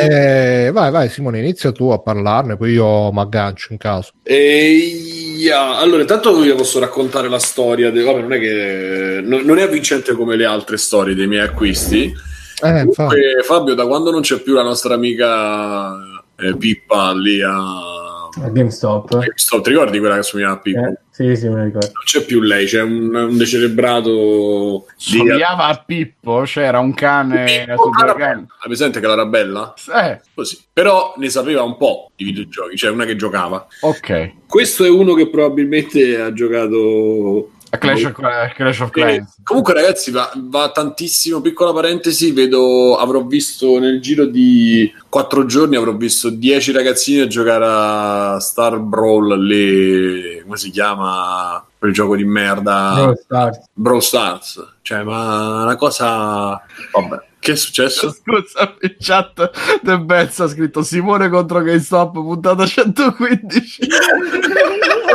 Eh, 0.00 0.70
vai, 0.72 0.90
vai 0.90 1.08
Simone, 1.08 1.38
inizia 1.38 1.70
tu 1.70 1.90
a 1.90 2.00
parlarne, 2.00 2.56
poi 2.56 2.72
io 2.72 3.12
mi 3.12 3.20
aggancio 3.20 3.68
in 3.70 3.78
caso. 3.78 4.10
E 4.24 5.36
yeah. 5.38 5.78
allora, 5.78 6.00
intanto 6.00 6.36
vi 6.40 6.52
posso 6.52 6.80
raccontare 6.80 7.28
la 7.28 7.38
storia. 7.38 7.92
De... 7.92 8.02
Vabbè, 8.02 8.22
non 8.22 8.32
è 8.32 8.40
che 8.40 9.20
non 9.22 9.56
è 9.56 9.62
avvincente 9.62 10.14
come 10.14 10.34
le 10.34 10.46
altre 10.46 10.78
storie 10.78 11.14
dei 11.14 11.28
miei 11.28 11.44
acquisti. 11.44 12.12
Eh. 12.60 12.86
Comunque, 12.86 13.40
Fabio, 13.44 13.74
da 13.74 13.86
quando 13.86 14.10
non 14.10 14.22
c'è 14.22 14.40
più 14.40 14.52
la 14.52 14.64
nostra 14.64 14.94
amica 14.94 16.14
eh, 16.38 16.56
Pippa 16.56 17.12
lì 17.14 17.40
a 17.42 17.50
A 17.52 18.48
GameStop. 18.50 19.18
GameStop, 19.18 19.62
ti 19.64 19.70
ricordi 19.70 19.98
quella 19.98 20.16
che 20.16 20.22
somigliava 20.22 20.56
a 20.56 20.60
Pippa? 20.60 20.88
Eh, 20.88 20.98
sì, 21.10 21.36
sì, 21.36 21.48
me 21.48 21.54
lo 21.56 21.64
ricordo. 21.64 21.86
Non 21.86 22.02
c'è 22.04 22.24
più 22.24 22.40
lei, 22.40 22.66
c'è 22.66 22.82
un, 22.82 23.14
un 23.14 23.36
decelebrato 23.38 24.84
di 24.86 25.16
Somigliava 25.18 25.64
a 25.64 25.82
Pippo, 25.86 26.42
c'era 26.44 26.78
un 26.78 26.92
cane 26.92 27.64
Pippo 27.66 27.90
cani. 27.90 28.40
Hai 28.42 28.66
presente 28.66 29.00
che 29.00 29.10
era 29.10 29.24
bella? 29.24 29.72
Eh, 29.94 30.20
Così. 30.34 30.58
Però 30.72 31.14
ne 31.16 31.30
sapeva 31.30 31.62
un 31.62 31.78
po' 31.78 32.10
di 32.14 32.24
videogiochi, 32.24 32.76
cioè 32.76 32.90
una 32.90 33.06
che 33.06 33.16
giocava. 33.16 33.66
ok. 33.80 34.32
Questo 34.46 34.84
è 34.84 34.90
uno 34.90 35.14
che 35.14 35.30
probabilmente 35.30 36.20
ha 36.20 36.32
giocato 36.34 37.52
A 37.76 37.78
Clash 37.78 38.04
of, 38.04 38.12
Clash 38.54 38.80
of 38.80 38.90
Clans. 38.90 39.36
comunque 39.42 39.74
ragazzi 39.74 40.10
va, 40.10 40.32
va 40.34 40.70
tantissimo 40.70 41.40
piccola 41.40 41.72
parentesi 41.72 42.32
vedo 42.32 42.96
avrò 42.96 43.22
visto 43.24 43.78
nel 43.78 44.00
giro 44.00 44.24
di 44.24 44.92
quattro 45.08 45.46
giorni 45.46 45.76
avrò 45.76 45.92
visto 45.92 46.30
10 46.30 46.72
ragazzini 46.72 47.20
a 47.20 47.26
giocare 47.26 47.64
a 47.66 48.40
Star 48.40 48.78
Brawl 48.78 49.38
lì 49.38 50.40
come 50.42 50.56
si 50.56 50.70
chiama 50.70 51.64
quel 51.78 51.92
gioco 51.92 52.16
di 52.16 52.24
merda 52.24 52.94
Brawl 52.94 53.16
Stars. 53.18 53.60
Brawl 53.72 54.02
Stars 54.02 54.74
cioè 54.82 55.02
ma 55.02 55.62
una 55.62 55.76
cosa 55.76 56.60
vabbè 56.92 57.24
che 57.38 57.52
è 57.52 57.56
successo? 57.56 58.10
Scusa, 58.24 58.74
in 58.80 58.96
chat 58.98 59.78
De 59.80 60.00
Bezza 60.00 60.44
ha 60.44 60.48
scritto 60.48 60.82
Simone 60.82 61.28
contro 61.28 61.62
GameStop, 61.62 62.14
puntata 62.14 62.66
115. 62.66 63.86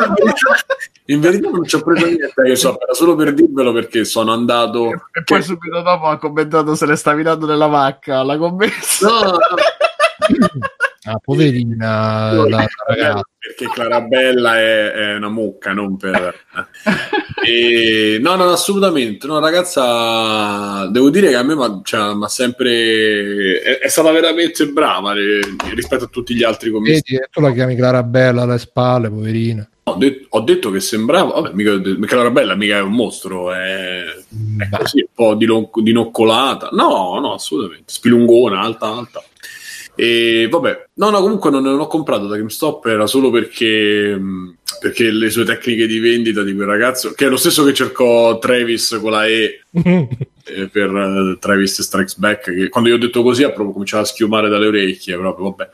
in 1.05 1.19
verità 1.19 1.49
non 1.49 1.65
ci 1.65 1.75
ho 1.75 1.81
preso 1.81 2.05
niente 2.05 2.33
che 2.43 2.55
so 2.55 2.79
era 2.79 2.93
solo 2.93 3.15
per 3.15 3.33
dirvelo 3.33 3.73
perché 3.73 4.05
sono 4.05 4.31
andato 4.31 4.89
E 4.89 5.23
poi 5.25 5.41
subito 5.41 5.81
dopo 5.81 6.05
ha 6.07 6.17
commentato 6.17 6.75
se 6.75 6.85
le 6.85 6.95
stavi 6.95 7.23
dando 7.23 7.45
nella 7.45 7.67
vacca 7.67 8.23
la 8.23 8.37
commessa. 8.37 9.07
no, 9.09 9.21
no, 9.21 9.37
Ah, 11.03 11.17
poverina 11.17 12.31
la, 12.31 12.47
la 12.47 12.67
ragazza. 12.85 13.23
perché 13.39 13.65
Clarabella 13.73 14.59
è, 14.59 14.91
è 14.91 15.15
una 15.15 15.29
mucca, 15.29 15.73
non 15.73 15.97
per... 15.97 16.35
E, 17.43 18.19
no, 18.21 18.35
no, 18.35 18.51
assolutamente. 18.51 19.25
No, 19.25 19.39
ragazza, 19.39 20.85
devo 20.91 21.09
dire 21.09 21.29
che 21.29 21.35
a 21.35 21.41
me 21.41 21.55
m'ha 21.55 21.81
cioè, 21.83 22.13
m'ha 22.13 22.27
sempre... 22.27 23.59
È, 23.61 23.79
è 23.79 23.87
stata 23.87 24.11
veramente 24.11 24.67
brava 24.67 25.13
eh, 25.15 25.39
rispetto 25.73 26.03
a 26.03 26.07
tutti 26.07 26.35
gli 26.35 26.43
altri 26.43 26.69
commissari. 26.69 27.01
Vedi, 27.07 27.25
tu 27.31 27.41
la 27.41 27.51
chiami 27.51 27.75
Clarabella 27.75 28.43
alle 28.43 28.59
spalle, 28.59 29.09
poverina. 29.09 29.67
Ho, 29.83 29.95
det- 29.95 30.25
ho 30.29 30.41
detto 30.41 30.69
che 30.69 30.79
sembrava... 30.79 31.39
Vabbè, 31.41 31.53
mica, 31.53 31.79
Clarabella 32.05 32.55
mica 32.55 32.77
è 32.77 32.81
un 32.81 32.93
mostro, 32.93 33.51
è, 33.51 34.03
è 34.03 34.69
così, 34.77 34.99
un 34.99 35.07
po' 35.13 35.35
dilo- 35.35 35.71
dinoccolata. 35.73 36.69
No, 36.71 37.19
no, 37.19 37.33
assolutamente. 37.33 37.85
Spilungona, 37.87 38.59
alta, 38.61 38.87
alta. 38.87 39.23
E 39.95 40.47
vabbè, 40.49 40.87
no, 40.93 41.09
no, 41.09 41.19
comunque 41.19 41.49
non, 41.49 41.63
non 41.63 41.79
ho 41.79 41.87
comprato 41.87 42.27
da 42.27 42.37
GameStop, 42.37 42.85
era 42.85 43.07
solo 43.07 43.29
perché, 43.29 44.19
perché 44.79 45.11
le 45.11 45.29
sue 45.29 45.43
tecniche 45.43 45.85
di 45.85 45.99
vendita 45.99 46.43
di 46.43 46.55
quel 46.55 46.67
ragazzo, 46.67 47.11
che 47.11 47.25
è 47.25 47.29
lo 47.29 47.37
stesso 47.37 47.63
che 47.65 47.73
cercò 47.73 48.39
Travis 48.39 48.97
con 49.01 49.11
la 49.11 49.27
E 49.27 49.63
eh, 49.71 50.67
per 50.69 50.89
eh, 50.95 51.37
Travis 51.39 51.81
Strikes 51.81 52.17
Back, 52.17 52.53
che 52.53 52.69
quando 52.69 52.89
io 52.89 52.95
ho 52.95 52.99
detto 52.99 53.21
così 53.21 53.43
ha 53.43 53.51
proprio 53.51 53.73
cominciato 53.73 54.03
a 54.03 54.07
schiumare 54.07 54.49
dalle 54.49 54.67
orecchie, 54.67 55.17
proprio, 55.17 55.49
vabbè. 55.49 55.69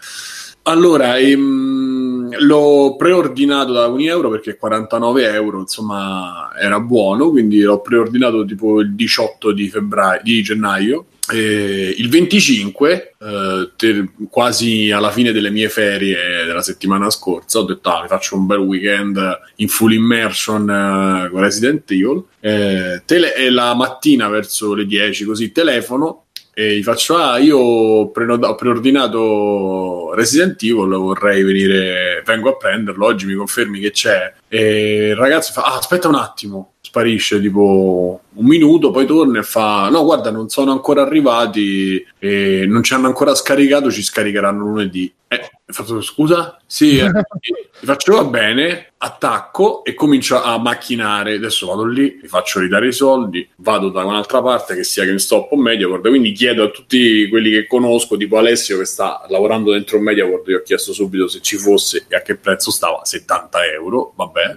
Allora, 0.64 1.18
ehm, 1.18 2.07
l'ho 2.40 2.96
preordinato 2.98 3.74
da 3.74 3.88
1 3.88 4.02
euro 4.04 4.30
perché 4.30 4.58
49 4.58 5.32
euro, 5.32 5.60
insomma, 5.60 6.50
era 6.60 6.80
buono, 6.80 7.30
quindi 7.30 7.62
l'ho 7.62 7.82
preordinato 7.82 8.46
tipo 8.46 8.82
il 8.82 8.94
18 8.94 9.52
di, 9.52 9.70
febbraio, 9.70 10.22
di 10.24 10.42
gennaio. 10.42 11.06
E 11.30 11.94
il 11.98 12.08
25, 12.08 13.16
eh, 13.20 13.72
te- 13.76 14.10
quasi 14.30 14.92
alla 14.92 15.12
fine 15.12 15.34
delle 15.34 15.50
mie 15.50 15.68
ferie 15.68 16.46
della 16.46 16.62
settimana 16.62 17.10
scorsa, 17.10 17.60
ho 17.60 17.64
detto 17.64 17.90
ah, 17.90 18.06
faccio 18.08 18.38
un 18.38 18.46
bel 18.46 18.60
weekend 18.60 19.20
in 19.56 19.68
full 19.68 19.92
immersion 19.92 20.70
eh, 20.70 21.30
con 21.30 21.42
Resident 21.42 21.92
Evil. 21.92 22.24
Eh, 22.40 23.02
tele- 23.04 23.50
la 23.50 23.76
mattina 23.76 24.30
verso 24.30 24.74
le 24.74 24.86
10, 24.86 25.26
così 25.26 25.52
telefono 25.52 26.27
e 26.60 26.76
gli 26.76 26.82
faccio 26.82 27.18
ah 27.18 27.38
io 27.38 27.60
ho, 27.60 28.10
preordinato 28.10 30.12
Resident 30.16 30.60
Evil 30.64 30.90
vorrei 30.90 31.44
venire 31.44 32.24
vengo 32.26 32.50
a 32.50 32.56
prenderlo 32.56 33.06
oggi 33.06 33.28
mi 33.28 33.36
confermi 33.36 33.80
che 33.80 33.92
c'è 33.92 34.34
e 34.48 35.10
il 35.10 35.16
ragazzo 35.16 35.54
fa 35.54 35.66
ah 35.66 35.78
aspetta 35.78 36.08
un 36.08 36.16
attimo 36.16 36.74
sparisce 36.82 37.40
tipo 37.40 38.22
un 38.34 38.46
minuto 38.48 38.90
poi 38.90 39.06
torna 39.06 39.38
e 39.38 39.44
fa 39.44 39.88
no 39.90 40.04
guarda 40.04 40.32
non 40.32 40.50
sono 40.50 40.72
ancora 40.72 41.04
arrivati 41.04 42.04
e 42.18 42.66
non 42.68 42.82
ci 42.82 42.96
hanno 42.96 43.06
ancora 43.06 43.36
scaricato 43.36 43.92
ci 43.92 44.02
scaricheranno 44.02 44.66
lunedì 44.66 45.14
eh, 45.28 45.52
ho 45.70 45.74
fatto 45.74 46.02
scusa? 46.02 46.58
Sì, 46.66 46.98
eh, 46.98 47.10
gli 47.80 47.86
faccio 47.86 48.14
va 48.14 48.24
bene, 48.24 48.94
attacco 49.00 49.84
e 49.84 49.94
comincio 49.96 50.42
a 50.42 50.58
macchinare. 50.58 51.36
Adesso 51.36 51.68
vado 51.68 51.86
lì, 51.86 52.20
mi 52.22 52.28
faccio 52.30 52.62
ridare 52.62 52.88
i 52.88 52.94
soldi, 52.94 53.46
vado 53.58 53.90
da 53.90 54.06
un'altra 54.06 54.42
parte 54.42 54.76
che 54.76 54.86
sia 54.86 55.04
GameStop 55.04 55.52
o 55.52 55.58
MediaWorld. 55.58 56.08
Quindi 56.08 56.32
chiedo 56.32 56.64
a 56.64 56.70
tutti 56.70 57.28
quelli 57.28 57.52
che 57.52 57.68
conosco, 57.68 58.16
tipo 58.16 58.38
Alessio 58.38 58.78
che 58.78 58.86
sta 58.86 59.26
lavorando 59.28 59.74
dentro 59.74 60.00
MediaWorld, 60.00 60.48
io 60.48 60.60
ho 60.60 60.64
chiesto 60.64 60.94
subito 60.94 61.28
se 61.28 61.42
ci 61.42 61.58
fosse 61.58 62.06
e 62.08 62.16
a 62.16 62.22
che 62.22 62.38
prezzo 62.38 62.72
stava, 62.72 63.04
70 63.04 63.66
euro, 63.66 64.14
vabbè. 64.16 64.56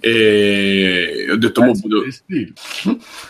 E 0.00 1.26
ho 1.32 1.36
detto, 1.36 1.62
mo, 1.62 1.74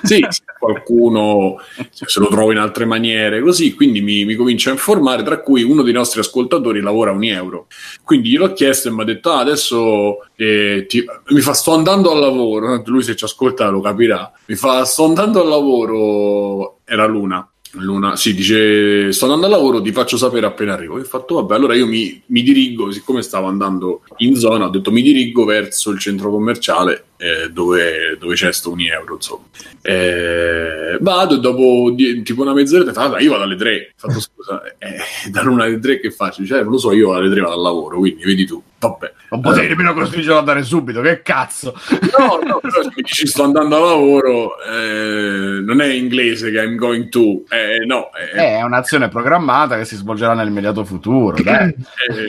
sì, 0.02 0.26
se 0.28 0.42
qualcuno 0.58 1.56
se 1.90 2.20
lo 2.20 2.28
trovo 2.28 2.52
in 2.52 2.58
altre 2.58 2.84
maniere, 2.84 3.40
così, 3.40 3.74
quindi 3.74 4.00
mi, 4.00 4.24
mi 4.24 4.36
comincia 4.36 4.70
a 4.70 4.74
informare, 4.74 5.22
tra 5.24 5.40
cui 5.40 5.62
uno 5.62 5.82
dei 5.82 5.92
nostri 5.92 6.20
ascoltatori 6.20 6.80
lavora 6.80 7.14
un 7.16 7.24
euro. 7.24 7.66
Quindi 8.04 8.30
gliel'ho 8.30 8.52
chiesto 8.52 8.88
e 8.88 8.92
mi 8.92 9.02
ha 9.02 9.04
detto, 9.04 9.30
ah, 9.30 9.40
adesso 9.40 10.18
eh, 10.36 10.86
ti, 10.88 11.04
mi 11.28 11.40
fa, 11.40 11.52
sto 11.52 11.74
andando 11.74 12.12
al 12.12 12.20
lavoro, 12.20 12.82
lui 12.86 13.02
se 13.02 13.16
ci 13.16 13.24
ascolta 13.24 13.68
lo 13.68 13.80
capirà, 13.80 14.30
mi 14.46 14.54
fa, 14.54 14.84
sto 14.84 15.04
andando 15.04 15.42
al 15.42 15.48
lavoro, 15.48 16.78
era 16.84 17.06
Luna. 17.06 17.48
Luna, 17.78 18.16
sì, 18.16 18.32
dice 18.32 19.12
sto 19.12 19.24
andando 19.24 19.46
al 19.46 19.52
lavoro, 19.52 19.82
ti 19.82 19.92
faccio 19.92 20.16
sapere 20.16 20.46
appena 20.46 20.72
arrivo. 20.72 20.96
E 20.96 21.02
ho 21.02 21.04
fatto 21.04 21.34
vabbè, 21.34 21.54
allora 21.54 21.74
io 21.74 21.86
mi, 21.86 22.22
mi, 22.26 22.42
dirigo, 22.42 22.90
siccome 22.90 23.20
stavo 23.20 23.48
andando 23.48 24.02
in 24.18 24.36
zona, 24.36 24.66
ho 24.66 24.70
detto 24.70 24.90
mi 24.90 25.02
dirigo 25.02 25.44
verso 25.44 25.90
il 25.90 25.98
centro 25.98 26.30
commerciale 26.30 27.05
eh, 27.16 27.50
dove, 27.50 28.16
dove, 28.18 28.34
c'è 28.34 28.52
sto 28.52 28.72
un 28.72 28.80
euro, 28.80 29.14
insomma. 29.14 29.44
Eh, 29.82 30.98
vado 31.00 31.36
e 31.36 31.40
dopo 31.40 31.90
di, 31.92 32.22
tipo 32.22 32.42
una 32.42 32.52
mezz'ora 32.52 32.92
fa, 32.92 33.04
ah, 33.04 33.20
io 33.20 33.30
vado 33.30 33.44
alle 33.44 33.56
tre. 33.56 33.92
Fatto 33.96 34.20
scusa, 34.20 34.62
eh, 34.78 35.30
da 35.30 35.42
luna 35.42 35.64
alle 35.64 35.78
tre 35.78 35.98
che 36.00 36.10
faccio? 36.10 36.44
Cioè, 36.44 36.62
non 36.62 36.72
lo 36.72 36.78
so, 36.78 36.92
io 36.92 37.14
alle 37.14 37.30
tre 37.30 37.40
vado 37.40 37.54
al 37.54 37.62
lavoro, 37.62 37.98
quindi 37.98 38.24
vedi 38.24 38.46
tu. 38.46 38.62
Vabbè. 38.78 39.12
Non 39.30 39.40
potevi 39.40 39.68
nemmeno 39.68 39.94
costringerlo 39.94 40.34
ad 40.34 40.40
andare 40.40 40.62
subito, 40.62 41.00
che 41.00 41.22
cazzo? 41.22 41.74
No, 42.16 42.38
no, 42.46 42.58
però 42.60 42.82
se 42.82 42.88
mi 42.94 43.02
dici 43.02 43.26
sto 43.26 43.42
andando 43.42 43.76
al 43.76 43.82
lavoro, 43.82 44.62
eh, 44.62 45.60
non 45.60 45.80
è 45.80 45.86
inglese 45.86 46.50
che 46.50 46.62
I'm 46.62 46.76
going 46.76 47.08
to, 47.08 47.42
eh, 47.48 47.84
no. 47.86 48.10
È... 48.12 48.38
Eh, 48.38 48.58
è 48.58 48.62
un'azione 48.62 49.08
programmata 49.08 49.76
che 49.78 49.84
si 49.84 49.96
svolgerà 49.96 50.34
nell'immediato 50.34 50.84
futuro, 50.84 51.42
dai. 51.42 51.68
Eh, 51.68 51.74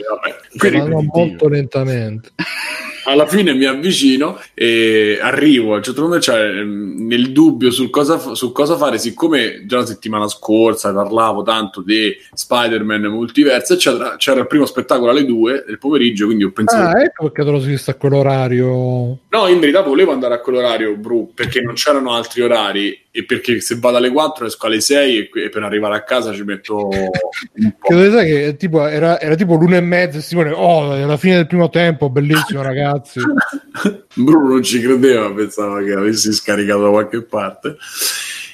vabbè. 0.08 0.36
Quindi, 0.56 1.08
molto 1.12 1.48
lentamente 1.48 2.32
alla 3.08 3.26
fine 3.26 3.54
mi 3.54 3.64
avvicino 3.64 4.38
e 4.54 5.18
arrivo 5.20 5.74
al 5.74 5.82
centro 5.82 6.04
commerciale 6.04 6.60
ehm, 6.60 7.06
nel 7.06 7.32
dubbio 7.32 7.70
sul 7.70 7.90
cosa, 7.90 8.18
su 8.34 8.52
cosa 8.52 8.76
fare, 8.76 8.98
siccome 8.98 9.64
già 9.66 9.78
la 9.78 9.86
settimana 9.86 10.28
scorsa 10.28 10.92
parlavo 10.92 11.42
tanto 11.42 11.82
di 11.82 12.14
Spider-Man 12.32 13.02
multiverso, 13.02 13.76
c'era, 13.76 14.16
c'era 14.16 14.40
il 14.40 14.46
primo 14.46 14.66
spettacolo 14.66 15.10
alle 15.10 15.24
2 15.24 15.64
del 15.66 15.78
pomeriggio, 15.78 16.26
quindi 16.26 16.44
ho 16.44 16.52
pensato... 16.52 16.96
Ah, 16.96 17.02
ecco 17.02 17.24
perché 17.24 17.44
te 17.44 17.50
lo 17.50 17.60
sei 17.60 17.70
visto 17.70 17.90
a 17.90 17.94
quell'orario. 17.94 19.18
No, 19.28 19.46
in 19.48 19.60
verità 19.60 19.80
volevo 19.80 20.12
andare 20.12 20.34
a 20.34 20.40
quell'orario, 20.40 20.96
Bru, 20.96 21.32
perché 21.34 21.60
non 21.60 21.74
c'erano 21.74 22.12
altri 22.12 22.42
orari 22.42 23.06
e 23.10 23.24
perché 23.24 23.60
se 23.60 23.78
vado 23.80 23.96
alle 23.96 24.10
4 24.10 24.46
esco 24.46 24.66
alle 24.66 24.80
6 24.80 25.30
e, 25.34 25.48
per 25.48 25.62
arrivare 25.64 25.96
a 25.96 26.02
casa 26.02 26.32
ci 26.32 26.44
metto 26.44 26.86
un 26.86 27.72
po'. 27.78 27.88
Che, 27.88 28.10
sai 28.10 28.26
che 28.26 28.56
tipo, 28.56 28.86
era, 28.86 29.18
era, 29.20 29.34
tipo 29.34 29.56
l'una 29.56 29.76
e 29.76 29.80
mezza 29.80 30.20
Simone, 30.20 30.52
oh, 30.52 30.92
alla 30.92 31.16
fine 31.16 31.34
del 31.34 31.46
primo 31.46 31.68
tempo, 31.68 32.10
bellissimo 32.10 32.62
ragazzi. 32.62 32.97
Bruno 34.14 34.48
non 34.48 34.62
ci 34.62 34.80
credeva, 34.80 35.32
pensava 35.32 35.82
che 35.82 35.92
avessi 35.92 36.32
scaricato 36.32 36.82
da 36.82 36.90
qualche 36.90 37.22
parte. 37.22 37.76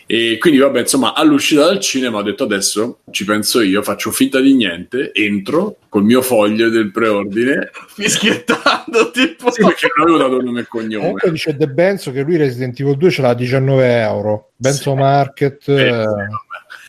E 0.06 0.36
quindi, 0.38 0.58
vabbè, 0.58 0.80
insomma, 0.80 1.14
all'uscita 1.14 1.64
dal 1.64 1.80
cinema 1.80 2.18
ho 2.18 2.22
detto 2.22 2.44
adesso 2.44 2.98
ci 3.10 3.24
penso 3.24 3.62
io, 3.62 3.82
faccio 3.82 4.10
finta 4.10 4.38
di 4.38 4.54
niente, 4.54 5.12
entro 5.14 5.76
col 5.88 6.04
mio 6.04 6.20
foglio 6.20 6.68
del 6.68 6.90
preordine, 6.90 7.70
fischiettando 7.88 9.10
tipo. 9.10 9.50
Sì, 9.50 9.62
perché 9.62 9.88
non 9.96 10.08
avevo 10.08 10.18
dato 10.18 10.42
nome 10.42 10.60
e 10.60 10.66
cognome. 10.66 10.98
Comunque 10.98 11.30
dice 11.30 11.56
De 11.56 11.68
Benzo 11.68 12.12
che 12.12 12.20
lui 12.20 12.36
Resident 12.36 12.78
Evil 12.78 12.98
2 12.98 13.10
ce 13.10 13.22
l'ha 13.22 13.30
a 13.30 13.34
19 13.34 14.00
euro. 14.00 14.50
Benzo 14.56 14.90
sì. 14.90 14.96
Market. 14.96 15.68
Eh, 15.68 15.88
eh, 15.88 16.06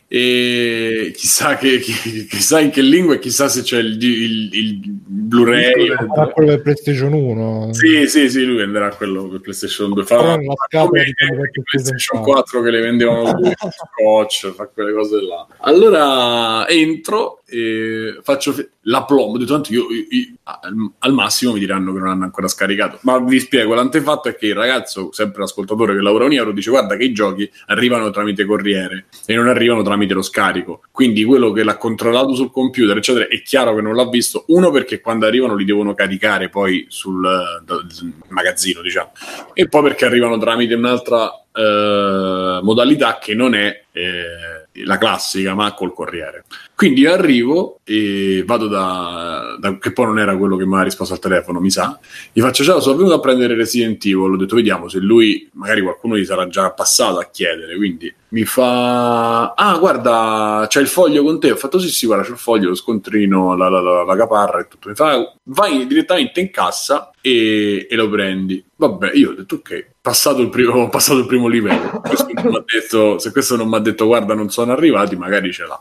e 0.08 1.12
chissà, 1.16 1.56
che, 1.56 1.80
chissà 1.80 2.60
in 2.60 2.70
che 2.70 2.80
lingua 2.80 3.14
e 3.14 3.18
chissà 3.18 3.48
se 3.48 3.62
c'è 3.62 3.78
il, 3.80 4.00
il, 4.00 4.54
il 4.54 4.80
Blu-ray 4.84 5.90
o... 5.90 6.30
quello 6.30 6.50
per 6.52 6.62
PlayStation 6.62 7.12
1 7.12 7.72
sì 7.72 8.06
sì 8.06 8.30
sì 8.30 8.44
lui 8.44 8.58
venderà 8.58 8.94
quello 8.94 9.26
per 9.26 9.40
PlayStation 9.40 9.92
2 9.92 10.04
fa 10.04 10.38
come 10.70 11.04
di 11.04 11.62
PlayStation 11.62 12.22
4 12.22 12.62
che 12.62 12.70
le 12.70 12.80
vendevano 12.80 13.32
due 13.40 13.54
scotch 13.56 14.54
fa 14.54 14.66
quelle 14.66 14.92
cose 14.92 15.20
là. 15.22 15.46
Allora 15.58 16.68
entro 16.68 17.42
e 17.48 18.18
faccio 18.22 18.54
la 18.82 19.04
plombo 19.04 19.38
di 19.38 19.46
tanto 19.46 19.72
io, 19.72 19.86
io, 19.90 20.06
io, 20.10 20.90
al 20.98 21.12
massimo 21.12 21.52
mi 21.52 21.60
diranno 21.60 21.92
che 21.92 21.98
non 22.00 22.08
hanno 22.08 22.24
ancora 22.24 22.48
scaricato. 22.48 22.98
Ma 23.02 23.18
vi 23.20 23.38
spiego 23.38 23.74
l'antefatto 23.74 24.28
è 24.28 24.36
che 24.36 24.46
il 24.46 24.54
ragazzo 24.54 25.12
sempre 25.12 25.40
l'ascoltatore 25.40 25.94
che 25.94 26.00
lavora 26.00 26.24
a 26.24 26.26
Uniero 26.26 26.50
dice 26.50 26.70
guarda 26.70 26.96
che 26.96 27.04
i 27.04 27.12
giochi 27.12 27.48
arrivano 27.66 28.10
tramite 28.10 28.44
corriere 28.44 29.06
e 29.24 29.34
non 29.34 29.46
arrivano 29.46 29.82
tramite 29.82 30.14
lo 30.14 30.22
scarico. 30.22 30.82
Quindi 30.90 31.22
quello 31.22 31.52
che 31.52 31.62
l'ha 31.62 31.76
controllato 31.76 32.34
sul 32.34 32.50
computer 32.50 32.96
eccetera 32.96 33.28
è 33.28 33.40
chiaro 33.42 33.76
che 33.76 33.80
non 33.80 33.94
l'ha 33.94 34.08
visto. 34.08 34.44
Uno 34.48 34.72
perché 34.72 35.00
quando 35.00 35.26
arrivano 35.26 35.54
li 35.54 35.64
devono 35.64 35.94
caricare 35.94 36.48
poi 36.48 36.86
sul, 36.88 37.62
sul 37.88 38.12
magazzino 38.28 38.82
diciamo. 38.82 39.12
E 39.52 39.68
poi 39.68 39.82
perché 39.82 40.04
arrivano 40.04 40.36
tramite 40.36 40.74
un'altra 40.74 41.30
eh, 41.52 42.58
modalità 42.60 43.18
che 43.18 43.34
non 43.34 43.54
è 43.54 43.84
eh, 43.92 44.82
la 44.84 44.98
classica 44.98 45.54
ma 45.54 45.72
col 45.74 45.94
corriere 45.94 46.44
quindi 46.76 47.06
arrivo 47.06 47.80
e 47.84 48.44
vado 48.46 48.68
da, 48.68 49.56
da, 49.58 49.78
che 49.78 49.92
poi 49.92 50.04
non 50.04 50.18
era 50.18 50.36
quello 50.36 50.56
che 50.56 50.66
mi 50.66 50.76
ha 50.76 50.82
risposto 50.82 51.14
al 51.14 51.20
telefono 51.20 51.58
mi 51.58 51.70
sa. 51.70 51.98
Gli 52.30 52.42
faccio 52.42 52.64
ciao 52.64 52.80
sono 52.80 52.96
venuto 52.96 53.14
a 53.14 53.20
prendere 53.20 53.54
Resident 53.54 54.04
Evil 54.04 54.32
ho 54.32 54.36
detto 54.36 54.56
vediamo 54.56 54.86
se 54.86 54.98
lui 54.98 55.48
magari 55.54 55.80
qualcuno 55.80 56.18
gli 56.18 56.26
sarà 56.26 56.46
già 56.48 56.70
passato 56.72 57.18
a 57.18 57.30
chiedere 57.32 57.76
quindi 57.76 58.14
mi 58.28 58.44
fa 58.44 59.54
ah 59.54 59.78
guarda 59.78 60.66
c'è 60.68 60.82
il 60.82 60.86
foglio 60.86 61.22
con 61.22 61.40
te 61.40 61.50
ho 61.52 61.56
fatto 61.56 61.78
sì 61.78 61.88
sì 61.88 62.04
guarda 62.04 62.24
c'è 62.24 62.32
il 62.32 62.36
foglio 62.36 62.68
lo 62.68 62.74
scontrino 62.74 63.56
la, 63.56 63.70
la, 63.70 63.80
la, 63.80 64.04
la 64.04 64.16
caparra 64.16 64.60
e 64.60 64.68
tutto 64.68 64.90
mi 64.90 64.94
fa 64.94 65.32
vai 65.44 65.86
direttamente 65.86 66.40
in 66.40 66.50
cassa 66.50 67.10
e, 67.26 67.88
e 67.90 67.96
lo 67.96 68.08
prendi 68.08 68.64
vabbè 68.76 69.10
io 69.14 69.30
ho 69.30 69.34
detto 69.34 69.56
ok 69.56 69.94
passato 70.06 70.40
il 70.40 70.50
primo, 70.50 70.88
passato 70.88 71.18
il 71.18 71.26
primo 71.26 71.48
livello. 71.48 71.98
Questo 72.06 72.26
detto, 72.64 73.18
se 73.18 73.32
questo 73.32 73.56
non 73.56 73.68
mi 73.68 73.74
ha 73.74 73.80
detto 73.80 74.06
guarda 74.06 74.34
non 74.34 74.50
sono 74.50 74.70
arrivati, 74.70 75.16
magari 75.16 75.52
ce 75.52 75.64
l'ha. 75.64 75.80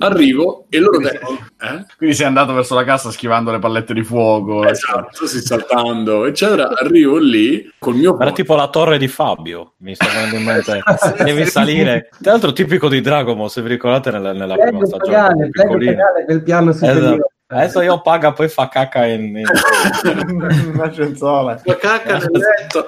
Arrivo 0.00 0.66
e 0.68 0.78
loro... 0.78 0.98
Quindi, 0.98 1.18
te- 1.18 1.66
eh? 1.66 1.86
quindi 1.96 2.14
sei 2.14 2.26
andato 2.26 2.52
verso 2.52 2.74
la 2.74 2.84
cassa 2.84 3.10
schivando 3.10 3.50
le 3.50 3.58
pallette 3.58 3.94
di 3.94 4.04
fuoco. 4.04 4.66
Esatto, 4.68 5.26
si 5.26 5.40
saltando, 5.40 6.26
eccetera. 6.26 6.68
Arrivo 6.76 7.16
lì 7.16 7.66
col 7.78 7.94
mio... 7.94 8.18
Era 8.20 8.32
tipo 8.32 8.54
la 8.54 8.68
torre 8.68 8.98
di 8.98 9.08
Fabio, 9.08 9.72
mi 9.78 9.94
sta 9.94 10.06
venendo 10.06 10.36
in 10.36 10.44
mente. 10.44 10.82
Devi 11.24 11.46
salire. 11.46 12.10
Tra 12.20 12.32
l'altro 12.32 12.52
tipico 12.52 12.90
di 12.90 13.00
Dragon 13.00 13.48
se 13.48 13.62
vi 13.62 13.68
ricordate 13.68 14.10
nella, 14.10 14.32
nella 14.34 14.56
prima 14.56 14.84
stagione. 14.84 15.50
Pagare, 15.50 15.50
pagare 15.50 16.24
quel 16.26 16.42
piano 16.42 16.72
superiore. 16.72 17.20
Adesso 17.52 17.82
io 17.82 18.00
paga 18.00 18.32
poi 18.32 18.48
fa 18.48 18.68
cacca 18.68 19.06
in, 19.06 19.42
una 20.72 20.90
cenzola. 20.90 21.58
Fa 21.58 21.76
cacca 21.76 22.16
nel 22.16 22.30
letto. 22.30 22.86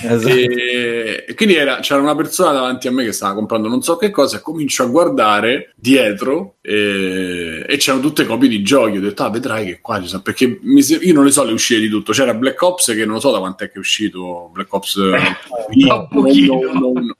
Esatto. 0.00 0.28
E, 0.28 1.34
quindi 1.34 1.56
era, 1.56 1.80
c'era 1.80 2.00
una 2.00 2.14
persona 2.14 2.52
davanti 2.52 2.86
a 2.86 2.92
me 2.92 3.04
che 3.04 3.12
stava 3.12 3.34
comprando 3.34 3.66
non 3.66 3.82
so 3.82 3.96
che 3.96 4.10
cosa 4.10 4.36
e 4.36 4.40
comincio 4.40 4.82
a 4.82 4.86
guardare 4.86 5.72
dietro 5.74 6.56
e, 6.60 7.64
e 7.66 7.76
c'erano 7.78 8.02
tutte 8.02 8.26
copie 8.26 8.48
di 8.48 8.62
giochi. 8.62 8.98
Ho 8.98 9.00
detto, 9.00 9.24
ah, 9.24 9.30
vedrai 9.30 9.66
che 9.66 9.80
qua 9.80 10.00
ci 10.00 10.06
sono. 10.06 10.22
Perché 10.22 10.58
mi, 10.62 10.82
io 10.82 11.12
non 11.12 11.24
ne 11.24 11.30
so 11.32 11.42
le 11.42 11.52
uscite 11.52 11.80
di 11.80 11.88
tutto. 11.88 12.12
C'era 12.12 12.34
Black 12.34 12.62
Ops 12.62 12.86
che 12.86 13.04
non 13.04 13.14
lo 13.14 13.20
so 13.20 13.32
da 13.32 13.38
quant'è 13.38 13.68
che 13.68 13.74
è 13.74 13.78
uscito. 13.78 14.50
Black 14.52 14.72
Ops 14.72 14.96
eh, 14.96 15.36
no, 15.84 16.08
no, 16.12 16.22
no, 16.22 16.92
no, 16.92 17.16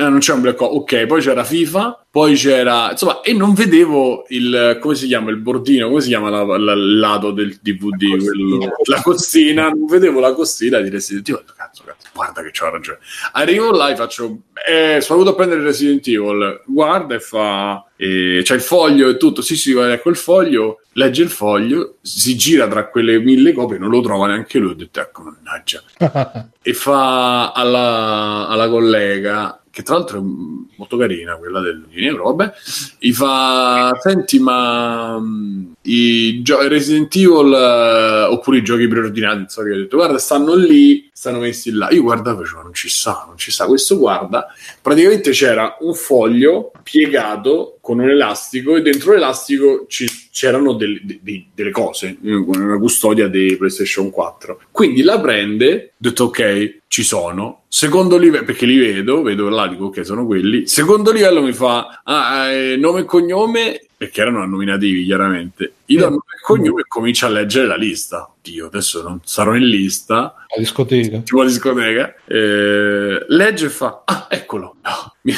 eh, 0.00 0.08
non 0.08 0.18
c'era 0.18 0.36
un 0.36 0.42
Black 0.42 0.60
Ops, 0.60 0.74
ok, 0.76 1.06
poi 1.06 1.20
c'era 1.20 1.44
FIFA, 1.44 2.06
poi 2.10 2.34
c'era, 2.34 2.90
insomma, 2.92 3.20
e 3.20 3.34
non 3.34 3.52
vedevo 3.52 4.24
il, 4.28 4.78
come 4.80 4.94
si 4.94 5.06
chiama, 5.06 5.30
il 5.30 5.36
bordino, 5.36 5.88
come 5.88 6.00
si 6.00 6.08
chiama 6.08 6.30
la, 6.30 6.42
la, 6.56 6.72
il 6.72 6.98
lato 6.98 7.32
del 7.32 7.58
DVD, 7.60 8.02
la 8.02 8.16
costina. 8.16 8.30
Quello, 8.30 8.76
la 8.84 9.02
costina, 9.02 9.68
non 9.68 9.86
vedevo 9.86 10.20
la 10.20 10.32
costina 10.32 10.80
di 10.80 10.88
Resident 10.88 11.28
Evil, 11.28 11.44
cazzo, 11.54 11.82
cazzo, 11.84 12.08
guarda 12.14 12.42
che 12.42 12.50
c'ho 12.50 12.70
ragione. 12.70 12.98
Arrivo 13.32 13.72
là 13.72 13.90
e 13.90 13.96
faccio, 13.96 14.38
eh, 14.66 15.00
sono 15.02 15.18
venuto 15.18 15.34
a 15.34 15.34
prendere 15.36 15.62
Resident 15.62 16.06
Evil, 16.08 16.62
guarda 16.64 17.14
e 17.14 17.20
fa, 17.20 17.84
eh, 17.96 18.40
c'è 18.42 18.54
il 18.54 18.62
foglio 18.62 19.08
e 19.10 19.18
tutto, 19.18 19.42
sì 19.42 19.54
sì, 19.54 19.72
guarda, 19.72 19.98
quel 19.98 20.16
foglio, 20.16 20.80
legge 20.94 21.22
il 21.22 21.30
foglio, 21.30 21.98
si 22.00 22.36
gira 22.36 22.66
tra 22.66 22.88
quelle 22.88 23.18
mille 23.18 23.52
copie, 23.52 23.78
non 23.78 23.90
lo 23.90 24.00
trova 24.00 24.26
neanche 24.26 24.58
lui, 24.58 24.70
ho 24.70 24.74
detto, 24.74 25.00
ecco, 25.00 25.22
mannaggia. 25.22 25.82
e 26.62 26.72
fa 26.72 27.52
alla, 27.52 28.48
alla 28.48 28.68
collega, 28.68 29.59
che 29.70 29.82
tra 29.82 29.94
l'altro 29.96 30.18
è 30.18 30.22
molto 30.76 30.96
carina 30.96 31.36
quella 31.36 31.60
del 31.60 31.86
Ginevra, 31.88 32.24
vabbè, 32.24 32.52
gli 32.98 33.12
fa, 33.12 33.96
senti 34.00 34.38
ma 34.40 35.14
um, 35.16 35.74
i 35.82 36.42
gio- 36.42 36.66
Resident 36.68 37.14
Evil 37.14 38.28
uh, 38.28 38.32
oppure 38.32 38.58
i 38.58 38.62
giochi 38.62 38.86
preordinati, 38.86 39.44
so 39.48 39.62
che 39.62 39.72
ho 39.72 39.76
detto, 39.76 39.96
guarda, 39.96 40.18
stanno 40.18 40.54
lì, 40.54 41.08
stanno 41.12 41.38
messi 41.38 41.70
là, 41.70 41.88
io 41.90 42.02
guardavo, 42.02 42.44
cioè, 42.44 42.62
non 42.62 42.74
ci 42.74 42.88
sta, 42.88 43.24
non 43.26 43.38
ci 43.38 43.50
sta, 43.50 43.66
questo 43.66 43.96
guarda, 43.96 44.46
praticamente 44.82 45.30
c'era 45.30 45.76
un 45.80 45.94
foglio 45.94 46.72
piegato 46.82 47.78
con 47.80 47.98
un 47.98 48.10
elastico 48.10 48.76
e 48.76 48.82
dentro 48.82 49.12
l'elastico 49.12 49.86
ci, 49.88 50.06
c'erano 50.30 50.74
delle, 50.74 51.00
de, 51.02 51.46
delle 51.54 51.70
cose, 51.70 52.18
una 52.22 52.78
custodia 52.78 53.28
di 53.28 53.56
PlayStation 53.56 54.10
4, 54.10 54.60
quindi 54.70 55.02
la 55.02 55.18
prende, 55.18 55.92
ho 55.92 55.96
detto 55.96 56.24
ok, 56.24 56.78
ci 56.88 57.02
sono. 57.02 57.62
Secondo 57.68 58.18
livello, 58.18 58.44
perché 58.44 58.66
li 58.66 58.76
vedo, 58.76 59.22
vedo 59.22 59.48
là, 59.48 59.68
dico 59.68 59.86
ok, 59.86 60.04
sono 60.04 60.26
quelli. 60.26 60.66
Secondo 60.66 61.12
livello 61.12 61.40
mi 61.40 61.52
fa 61.52 62.00
ah, 62.02 62.48
eh, 62.48 62.76
nome 62.76 63.00
e 63.00 63.04
cognome 63.04 63.80
perché 64.00 64.22
erano 64.22 64.46
nominativi 64.46 65.04
chiaramente. 65.04 65.74
Gli 65.84 65.96
il 65.96 66.00
nome 66.00 66.16
e 66.16 66.40
cognome 66.42 66.80
e 66.80 66.84
comincia 66.88 67.26
a 67.26 67.28
leggere 67.28 67.66
la 67.66 67.76
lista. 67.76 68.32
Dio, 68.40 68.68
adesso 68.68 69.02
non 69.02 69.20
sarò 69.24 69.54
in 69.54 69.66
lista. 69.66 70.34
La 70.48 70.56
discoteca. 70.56 71.18
Tipo 71.18 71.42
la 71.42 71.46
discoteca. 71.46 72.14
Eh, 72.26 73.26
legge 73.28 73.66
e 73.66 73.68
fa, 73.68 74.00
ah, 74.06 74.26
eccolo. 74.30 74.76
No. 74.82 75.12
Mi- 75.20 75.34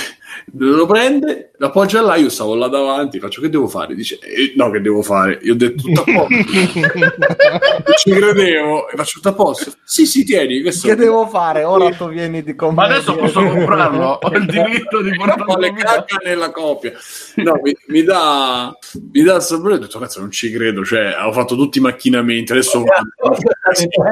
lo 0.54 0.86
prende, 0.86 1.52
lo 1.56 1.66
appoggia 1.68 2.02
là, 2.02 2.16
io 2.16 2.28
stavo 2.28 2.54
là 2.54 2.68
davanti, 2.68 3.18
faccio 3.18 3.40
che 3.40 3.48
devo 3.48 3.68
fare? 3.68 3.94
Dice, 3.94 4.18
eh, 4.18 4.52
no, 4.56 4.70
che 4.70 4.80
devo 4.80 5.02
fare? 5.02 5.38
Io 5.42 5.54
ho 5.54 5.56
detto 5.56 5.82
tutto 5.82 6.00
a 6.00 6.04
posto. 6.04 6.34
Ci 7.96 8.10
credevo, 8.10 8.88
e 8.88 8.96
faccio 8.96 9.12
tutto 9.14 9.28
a 9.28 9.34
posto. 9.34 9.72
Sì, 9.84 10.06
sì, 10.06 10.24
tieni. 10.24 10.60
Questo 10.60 10.88
Che 10.88 10.96
devo 10.96 11.26
fare? 11.26 11.64
Ora 11.64 11.90
tu 11.94 12.08
vieni 12.08 12.42
di 12.42 12.54
con 12.54 12.74
Ma 12.74 12.84
adesso 12.84 13.14
posso 13.14 13.40
comprarlo? 13.46 14.18
Ho 14.22 14.30
il 14.36 14.46
diritto 14.46 15.00
di 15.00 15.14
portarlo 15.14 15.56
le 15.56 15.72
cacca 15.72 16.18
nella 16.22 16.50
copia. 16.50 16.92
No, 17.36 17.58
mi, 17.62 17.74
mi 17.86 18.02
dà 18.02 18.76
mi 19.12 19.22
dà 19.22 19.36
il 19.36 19.42
sapore. 19.42 19.74
Ho 19.74 19.78
detto, 19.78 19.98
cazzo, 19.98 20.20
non 20.20 20.30
ci 20.30 20.50
credo. 20.50 20.84
Cioè, 20.84 21.14
ho 21.24 21.32
fatto 21.32 21.56
tutti 21.56 21.78
i 21.78 21.80
macchinamenti. 21.80 22.52
Adesso 22.52 22.84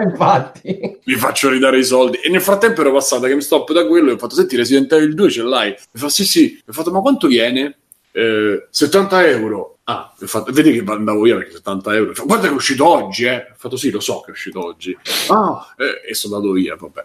infatti. 0.03 0.99
mi 1.05 1.15
faccio 1.15 1.49
ridare 1.49 1.79
i 1.79 1.85
soldi. 1.85 2.19
E 2.19 2.29
nel 2.31 2.41
frattempo 2.41 2.81
ero 2.81 2.93
passata 2.93 3.27
che 3.27 3.35
mi 3.35 3.43
stop 3.43 3.73
da 3.73 3.87
quello 3.87 4.11
e 4.11 4.13
ho 4.15 4.19
fatto, 4.19 4.35
senti, 4.35 4.57
Resident 4.57 4.93
Evil 4.93 5.15
2 5.15 5.31
ce 5.31 5.43
l'hai? 5.43 5.69
Mi 5.69 6.01
fa, 6.01 6.09
sì, 6.09 6.25
sì. 6.31 6.53
Mi 6.53 6.63
ha 6.67 6.73
fatto, 6.73 6.91
ma 6.93 7.01
quanto 7.01 7.27
viene? 7.27 7.79
Eh, 8.13 8.67
70 8.71 9.29
euro. 9.29 9.79
Ah, 9.85 10.15
fatto, 10.17 10.53
vedi 10.53 10.73
che 10.73 10.85
andavo 10.87 11.23
via 11.23 11.35
perché 11.35 11.53
70 11.53 11.95
euro. 11.97 12.15
Fa, 12.15 12.23
Guarda 12.23 12.47
che 12.47 12.53
è 12.53 12.57
uscito 12.57 12.87
oggi, 12.87 13.25
eh. 13.25 13.49
Ho 13.51 13.55
fatto, 13.57 13.77
sì, 13.77 13.91
lo 13.91 13.99
so 13.99 14.21
che 14.21 14.29
è 14.29 14.31
uscito 14.31 14.65
oggi. 14.65 14.97
Ah, 15.29 15.75
eh, 15.77 16.11
e 16.11 16.15
sono 16.15 16.37
andato 16.37 16.53
via, 16.53 16.77
vabbè. 16.77 17.05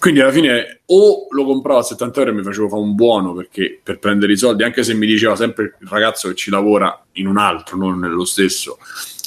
Quindi 0.00 0.20
alla 0.20 0.32
fine 0.32 0.80
o 0.86 1.26
lo 1.30 1.44
compravo 1.44 1.78
a 1.78 1.82
70 1.82 2.18
euro 2.18 2.32
e 2.32 2.34
mi 2.34 2.42
facevo 2.42 2.68
fare 2.68 2.82
un 2.82 2.94
buono 2.94 3.34
perché 3.34 3.78
per 3.80 4.00
prendere 4.00 4.32
i 4.32 4.36
soldi, 4.36 4.64
anche 4.64 4.82
se 4.82 4.94
mi 4.94 5.06
diceva 5.06 5.36
sempre 5.36 5.76
il 5.78 5.88
ragazzo 5.88 6.28
che 6.28 6.34
ci 6.34 6.50
lavora 6.50 7.04
in 7.12 7.28
un 7.28 7.38
altro, 7.38 7.76
non 7.76 8.00
nello 8.00 8.24
stesso, 8.24 8.78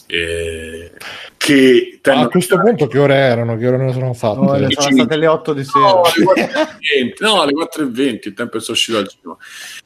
eh, 0.07 0.91
che 1.37 1.97
Ah, 2.11 2.21
a 2.21 2.27
questo 2.27 2.59
punto 2.59 2.87
che 2.87 2.99
ore 2.99 3.15
erano? 3.15 3.57
Che 3.57 3.67
ore 3.67 3.77
ne 3.77 3.91
sono 3.91 4.13
fatte? 4.13 4.39
No, 4.39 4.69
sono 4.71 4.91
state 4.91 5.17
le 5.17 5.27
8 5.27 5.53
di 5.53 5.63
sera. 5.63 5.85
No, 5.85 6.01
alle 6.01 6.23
4.20, 6.25 7.13
no, 7.19 7.41
alle 7.41 7.51
4.20, 7.53 8.19
il 8.23 8.33
tempo 8.33 8.57
è 8.57 8.59
sono 8.59 8.77
uscito 8.77 8.97
al 8.97 9.07
cinema. 9.07 9.37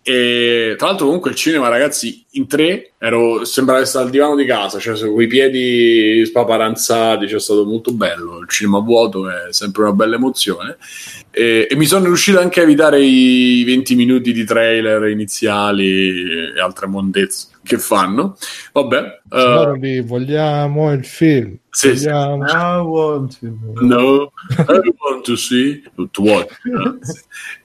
E, 0.03 0.75
tra 0.77 0.87
l'altro, 0.87 1.05
comunque, 1.05 1.31
il 1.31 1.35
cinema, 1.35 1.67
ragazzi, 1.67 2.25
in 2.31 2.47
tre 2.47 2.91
ero, 2.97 3.43
sembrava 3.45 3.81
essere 3.81 4.03
al 4.03 4.09
divano 4.09 4.35
di 4.35 4.45
casa, 4.45 4.79
cioè 4.79 4.97
con 4.97 5.21
i 5.21 5.27
piedi 5.27 6.23
spaparanzati, 6.25 7.27
cioè, 7.27 7.37
è 7.37 7.41
stato 7.41 7.65
molto 7.65 7.91
bello. 7.91 8.39
Il 8.39 8.49
cinema 8.49 8.79
vuoto 8.79 9.29
è 9.29 9.51
sempre 9.51 9.83
una 9.83 9.93
bella 9.93 10.15
emozione. 10.15 10.77
E, 11.31 11.67
e 11.69 11.75
mi 11.75 11.85
sono 11.85 12.05
riuscito 12.05 12.39
anche 12.39 12.59
a 12.59 12.63
evitare 12.63 13.01
i 13.01 13.63
20 13.63 13.95
minuti 13.95 14.33
di 14.33 14.43
trailer 14.43 15.09
iniziali 15.09 16.53
e 16.55 16.59
altre 16.59 16.87
mondezze 16.87 17.47
che 17.63 17.77
fanno. 17.77 18.37
Vabbè, 18.73 19.21
Loro 19.29 19.73
lì, 19.73 20.01
vogliamo 20.01 20.91
il 20.91 21.05
film. 21.05 21.57
Sì, 21.69 21.95
sì. 21.95 22.05
vogliamo... 22.05 22.45
I 22.45 22.81
want 22.81 23.39
to. 23.39 23.57
No, 23.81 24.31
I 24.57 24.93
want 24.97 25.23
to 25.23 25.35
see 25.35 25.83
to 26.11 26.21
watch. 26.21 26.51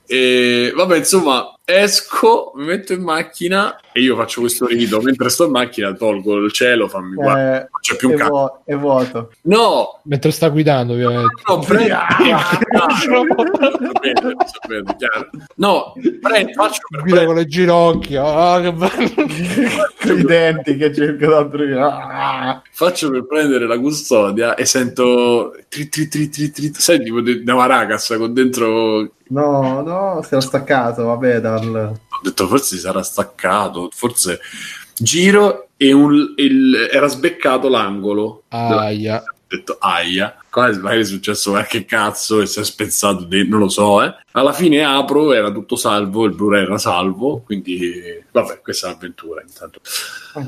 E 0.07 0.73
vabbè, 0.75 0.99
insomma, 0.99 1.59
esco, 1.65 2.53
mi 2.55 2.67
metto 2.67 2.93
in 2.93 3.03
macchina 3.03 3.77
e 3.97 4.01
io 4.03 4.15
faccio 4.15 4.41
questo 4.43 4.67
rito. 4.67 5.01
Mentre 5.01 5.31
sto 5.31 5.47
in 5.47 5.53
macchina, 5.53 5.93
tolgo 5.95 6.37
il 6.37 6.53
cielo, 6.53 6.87
fammi 6.87 7.15
guarda, 7.15 7.41
Eh, 7.57 7.59
non 7.61 7.81
c'è 7.81 7.97
più 7.97 8.09
un 8.09 8.15
è, 8.15 8.17
cazzo. 8.19 8.31
vuo- 8.31 8.61
è 8.65 8.75
vuoto. 8.77 9.31
No, 9.43 10.01
Mentre 10.05 10.31
sta 10.33 10.49
guidando, 10.51 10.93
ovviamente. 10.93 11.43
no, 11.49 11.59
prendo. 11.61 11.95
Sapete, 13.01 14.37
sapete, 14.61 14.97
chiaro. 14.99 15.31
No, 15.57 15.93
prendo, 16.21 16.53
faccio 16.53 16.81
per 16.89 17.01
Guida 17.01 17.17
prendere- 17.17 17.27
con 17.27 17.35
le 17.37 17.47
ginocchia. 17.47 18.25
Ah, 18.25 18.61
che 18.61 18.73
bello. 18.73 20.15
I 20.19 20.23
denti 20.25 20.77
che 20.77 20.95
cercano 20.95 21.45
di 21.49 21.73
ah. 21.73 22.63
faccio 22.71 23.11
per 23.11 23.27
prendere 23.27 23.67
la 23.67 23.79
custodia 23.79 24.55
e 24.55 24.65
sento 24.67 25.55
tri, 25.69 25.89
tri, 25.89 26.09
tri, 26.09 26.29
tri, 26.29 26.51
tri, 26.51 26.71
de- 27.23 27.43
da 27.43 27.55
Maracas 27.55 28.15
con 28.19 28.33
dentro 28.33 29.11
No, 29.29 29.83
no, 29.83 30.21
si 30.23 30.29
era 30.35 30.41
staccato, 30.41 31.07
vabbè, 31.07 31.41
dal... 31.41 31.93
ho 32.17 32.21
detto 32.23 32.47
forse 32.49 32.77
si 32.77 32.81
sarà 32.81 33.03
staccato, 33.03 33.91
forse 33.93 34.41
giro 34.97 35.69
e 35.77 35.93
un- 35.93 36.33
il- 36.37 36.89
era 36.91 37.07
sbeccato 37.07 37.69
l'angolo. 37.69 38.45
Aia. 38.49 39.23
Ho 39.23 39.55
detto 39.57 39.77
aia, 39.79 40.37
quasi 40.51 40.81
magari 40.81 41.03
è 41.03 41.05
successo 41.05 41.51
qualche 41.51 41.85
cazzo 41.85 42.41
e 42.41 42.47
si 42.47 42.59
è 42.59 42.65
spezzato 42.65 43.23
dentro, 43.25 43.51
non 43.59 43.67
lo 43.67 43.69
so, 43.69 44.03
eh. 44.03 44.13
Alla 44.33 44.53
fine 44.53 44.83
apro, 44.85 45.33
era 45.33 45.53
tutto 45.53 45.77
salvo, 45.77 46.25
il 46.25 46.35
Blu-ray 46.35 46.63
era 46.65 46.79
salvo, 46.79 47.43
quindi 47.45 48.25
vabbè, 48.33 48.61
questa 48.61 48.87
è 48.87 48.91
un'avventura 48.91 49.43
intanto. 49.47 49.81
Ah. 50.35 50.43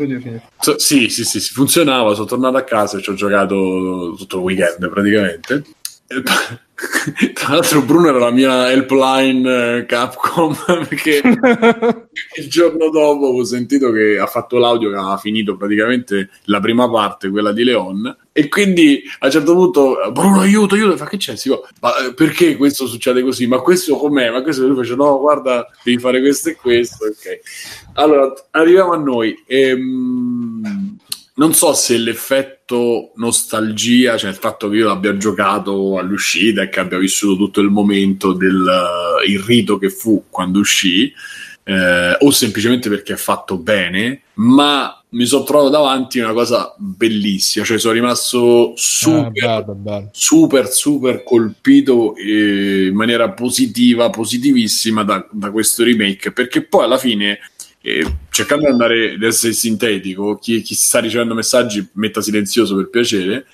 So- 0.58 0.78
sì, 0.80 1.08
sì, 1.10 1.24
sì, 1.24 1.38
sì, 1.40 1.52
funzionava, 1.52 2.14
sono 2.14 2.26
tornato 2.26 2.56
a 2.56 2.64
casa 2.64 2.98
e 2.98 3.02
ci 3.02 3.10
ho 3.10 3.14
giocato 3.14 4.14
tutto 4.16 4.38
il 4.38 4.42
weekend 4.42 4.88
praticamente. 4.90 5.64
Tra- 7.34 7.55
l'altro 7.55 7.82
Bruno 7.82 8.09
era 8.09 8.18
la 8.18 8.30
mia 8.30 8.70
helpline 8.70 9.78
eh, 9.78 9.86
Capcom 9.86 10.55
perché 10.88 11.20
il 12.36 12.48
giorno 12.48 12.88
dopo 12.90 13.26
ho 13.26 13.44
sentito 13.44 13.90
che 13.90 14.16
ha 14.16 14.26
fatto 14.26 14.59
l'audio 14.59 14.90
che 14.90 14.96
aveva 14.96 15.16
finito 15.16 15.56
praticamente 15.56 16.30
la 16.44 16.60
prima 16.60 16.88
parte, 16.88 17.30
quella 17.30 17.52
di 17.52 17.64
Leon, 17.64 18.16
e 18.32 18.48
quindi 18.48 19.02
a 19.18 19.26
un 19.26 19.32
certo 19.32 19.55
punto 19.55 19.96
Bruno 20.12 20.38
aiuto, 20.38 20.76
aiuto, 20.76 20.96
fa 20.96 21.06
che 21.06 21.16
c'è? 21.16 21.34
Si 21.34 21.48
ma 21.80 21.96
eh, 21.96 22.14
perché 22.14 22.56
questo 22.56 22.86
succede 22.86 23.22
così? 23.22 23.48
Ma 23.48 23.59
questo 23.59 23.96
com'è? 23.96 24.30
Ma 24.30 24.42
questo 24.42 24.64
lui 24.64 24.76
face 24.76 24.94
no, 24.94 25.18
guarda, 25.18 25.68
devi 25.82 25.98
fare 25.98 26.20
questo 26.20 26.50
e 26.50 26.55
questo, 26.55 27.06
ok. 27.06 27.40
Allora, 27.94 28.32
arriviamo 28.52 28.92
a 28.92 28.96
noi. 28.96 29.36
Ehm, 29.46 30.47
non 31.39 31.55
so 31.55 31.73
se 31.73 31.97
l'effetto 31.97 33.12
nostalgia, 33.16 34.16
cioè 34.16 34.31
il 34.31 34.36
fatto 34.36 34.69
che 34.69 34.77
io 34.77 34.86
l'abbia 34.89 35.16
giocato 35.16 35.97
all'uscita 35.97 36.62
e 36.62 36.69
che 36.69 36.81
abbia 36.81 36.98
vissuto 36.98 37.36
tutto 37.36 37.60
il 37.60 37.70
momento 37.70 38.32
del 38.32 38.66
eh, 39.24 39.31
il 39.31 39.40
rito 39.40 39.78
che 39.78 39.89
fu 39.89 40.24
quando 40.31 40.59
uscì, 40.59 41.12
eh, 41.65 42.16
o 42.19 42.31
semplicemente 42.31 42.89
perché 42.89 43.12
è 43.12 43.16
fatto 43.16 43.56
bene, 43.56 44.23
ma 44.35 44.93
mi 45.10 45.24
sono 45.27 45.44
trovato 45.44 45.70
davanti 45.70 46.20
a 46.20 46.24
una 46.24 46.35
cosa 46.35 46.74
bellissima, 46.77 47.65
cioè 47.65 47.78
sono 47.78 47.94
rimasto 47.94 48.73
Ah, 48.73 48.74
super 48.77 49.31
bello, 49.32 49.74
bello. 49.74 50.09
super 50.12 50.66
super 50.69 51.23
colpito 51.23 52.15
eh, 52.16 52.86
in 52.89 52.94
maniera 52.94 53.31
positiva, 53.31 54.10
positivissima 54.10 55.05
da, 55.05 55.27
da 55.31 55.51
questo 55.52 55.85
remake, 55.85 56.32
perché 56.32 56.62
poi 56.65 56.85
alla 56.85 56.98
fine, 56.98 57.39
eh, 57.80 58.06
cercando 58.30 58.66
di 58.66 58.72
andare 58.72 59.14
ad 59.14 59.22
essere 59.22 59.52
sintetico, 59.52 60.36
chi, 60.36 60.62
chi 60.62 60.74
sta 60.74 60.98
ricevendo 60.98 61.34
messaggi 61.34 61.86
metta 61.94 62.20
silenzioso 62.20 62.74
per 62.76 62.88
piacere, 62.90 63.46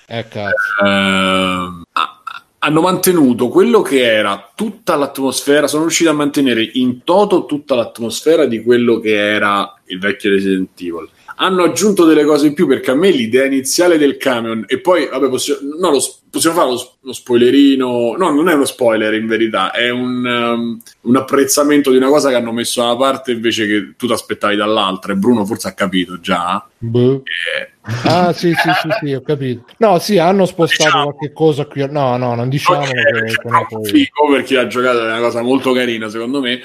Eh, 0.83 0.87
ehm, 0.87 1.83
ha- 1.91 2.19
hanno 2.59 2.81
mantenuto 2.81 3.49
quello 3.49 3.81
che 3.81 4.01
era 4.03 4.51
tutta 4.55 4.95
l'atmosfera, 4.95 5.67
sono 5.67 5.83
riusciti 5.83 6.09
a 6.09 6.13
mantenere 6.13 6.67
in 6.73 7.03
toto 7.03 7.45
tutta 7.45 7.75
l'atmosfera 7.75 8.45
di 8.45 8.63
quello 8.63 8.99
che 8.99 9.13
era 9.15 9.71
il 9.85 9.99
vecchio 9.99 10.31
Resident 10.31 10.69
Evil. 10.79 11.07
Hanno 11.37 11.63
aggiunto 11.63 12.05
delle 12.05 12.23
cose 12.23 12.47
in 12.47 12.53
più 12.53 12.65
perché 12.65 12.91
a 12.91 12.95
me 12.95 13.09
l'idea 13.09 13.45
iniziale 13.45 13.97
del 13.97 14.17
camion 14.17 14.63
e 14.67 14.79
poi, 14.79 15.07
vabbè, 15.09 15.27
possiamo, 15.27 15.59
no, 15.79 15.89
lo, 15.91 15.99
possiamo 16.29 16.55
fare 16.55 16.69
lo, 16.69 16.93
lo 17.01 17.13
spoilerino. 17.13 18.15
No, 18.17 18.31
non 18.31 18.47
è 18.47 18.53
uno 18.53 18.63
spoiler 18.65 19.13
in 19.15 19.27
verità, 19.27 19.71
è 19.71 19.89
un, 19.89 20.25
um, 20.25 20.79
un 21.01 21.15
apprezzamento 21.17 21.91
di 21.91 21.97
una 21.97 22.07
cosa 22.07 22.29
che 22.29 22.35
hanno 22.35 22.51
messo 22.53 22.79
da 22.81 22.87
una 22.91 22.95
parte 22.97 23.31
invece 23.33 23.67
che 23.67 23.93
tu 23.97 24.07
ti 24.07 24.13
aspettavi 24.13 24.55
dall'altra. 24.55 25.11
E 25.11 25.15
Bruno 25.17 25.45
forse 25.45 25.67
ha 25.67 25.73
capito 25.73 26.19
già. 26.19 26.65
Boh. 26.77 27.23
Eh, 27.25 27.73
Ah, 28.05 28.33
sì, 28.33 28.51
sì, 28.53 28.69
sì, 28.81 28.89
sì, 28.99 29.13
ho 29.13 29.21
capito. 29.21 29.65
No, 29.77 29.99
sì, 29.99 30.17
hanno 30.17 30.47
spostato 30.47 30.85
Diciamo. 30.85 31.03
qualche 31.11 31.33
cosa 31.33 31.65
qui. 31.67 31.85
No, 31.91 32.17
no, 32.17 32.33
non 32.33 32.49
diciamo 32.49 32.79
Ok, 32.79 32.85
che 32.87 32.93
cioè, 32.95 33.23
che 33.25 33.47
troppo 33.47 33.79
poi- 33.79 33.89
figo 33.91 34.31
per 34.31 34.41
chi 34.41 34.53
l'ha 34.55 34.65
giocato 34.65 35.01
è 35.01 35.05
una 35.05 35.19
cosa 35.19 35.43
molto 35.43 35.71
carina 35.71 36.09
secondo 36.09 36.39
me 36.41 36.61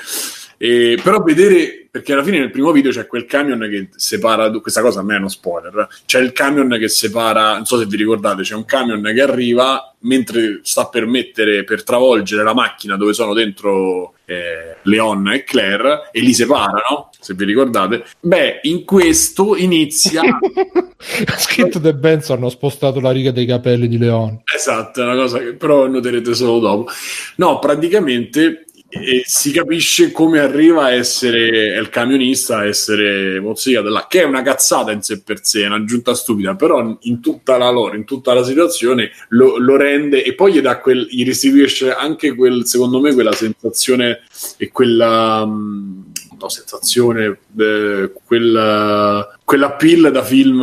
E- 0.62 0.98
però 1.02 1.22
vedere 1.22 1.88
perché 1.90 2.12
alla 2.12 2.22
fine 2.22 2.38
nel 2.38 2.50
primo 2.50 2.70
video 2.70 2.90
c'è 2.90 3.06
quel 3.06 3.24
camion 3.24 3.60
che 3.60 3.88
separa 3.96 4.50
questa 4.50 4.82
cosa 4.82 5.00
a 5.00 5.02
me 5.02 5.14
è 5.14 5.18
uno 5.18 5.28
spoiler 5.28 5.88
c'è 6.04 6.20
il 6.20 6.32
camion 6.32 6.68
che 6.78 6.88
separa 6.88 7.54
non 7.54 7.64
so 7.64 7.78
se 7.78 7.86
vi 7.86 7.96
ricordate 7.96 8.42
c'è 8.42 8.54
un 8.54 8.66
camion 8.66 9.02
che 9.02 9.22
arriva 9.22 9.92
mentre 10.00 10.60
sta 10.62 10.86
per 10.86 11.06
mettere 11.06 11.64
per 11.64 11.82
travolgere 11.82 12.44
la 12.44 12.52
macchina 12.52 12.96
dove 12.96 13.14
sono 13.14 13.32
dentro 13.32 14.12
eh, 14.26 14.76
Leon 14.82 15.32
e 15.32 15.44
Claire 15.44 16.10
e 16.12 16.20
li 16.20 16.34
separa 16.34 16.82
no? 16.90 17.08
se 17.18 17.32
vi 17.32 17.46
ricordate 17.46 18.04
beh 18.20 18.60
in 18.64 18.84
questo 18.84 19.56
inizia 19.56 20.22
Scritto 21.38 21.80
The 21.80 21.94
Benz 21.94 22.28
hanno 22.28 22.50
spostato 22.50 23.00
la 23.00 23.10
riga 23.10 23.30
dei 23.30 23.46
capelli 23.46 23.88
di 23.88 23.96
Leone. 23.96 24.42
Esatto, 24.54 25.00
è 25.00 25.04
una 25.04 25.14
cosa 25.14 25.38
che 25.38 25.54
però 25.54 25.86
noterete 25.86 26.34
solo 26.34 26.58
dopo. 26.58 26.90
No, 27.36 27.58
praticamente 27.58 28.66
eh, 28.90 29.22
si 29.24 29.52
capisce 29.52 30.10
come 30.10 30.40
arriva 30.40 30.84
a 30.84 30.92
essere 30.92 31.78
il 31.78 31.88
camionista, 31.88 32.58
a 32.58 32.66
essere 32.66 33.40
mozzicato 33.40 33.88
che 34.08 34.22
è 34.22 34.24
una 34.24 34.42
cazzata 34.42 34.90
in 34.92 35.02
sé 35.02 35.22
per 35.22 35.38
sé, 35.42 35.62
è 35.62 35.66
un'aggiunta 35.66 36.14
stupida, 36.14 36.56
però 36.56 36.98
in 37.02 37.20
tutta 37.20 37.56
la 37.56 37.70
loro, 37.70 37.94
in 37.94 38.04
tutta 38.04 38.34
la 38.34 38.42
situazione 38.42 39.10
lo, 39.28 39.56
lo 39.58 39.76
rende 39.76 40.24
e 40.24 40.34
poi 40.34 40.54
gli, 40.54 40.60
dà 40.60 40.80
quel, 40.80 41.06
gli 41.08 41.24
restituisce 41.24 41.92
anche 41.92 42.34
quel, 42.34 42.66
secondo 42.66 43.00
me, 43.00 43.14
quella 43.14 43.32
sensazione 43.32 44.22
e 44.56 44.70
quella... 44.70 45.46
mh, 45.46 46.12
no, 46.40 46.48
sensazione, 46.48 47.38
eh, 47.58 48.12
quella, 48.24 49.38
quella 49.44 49.72
pill 49.72 50.08
da 50.08 50.22
film 50.22 50.62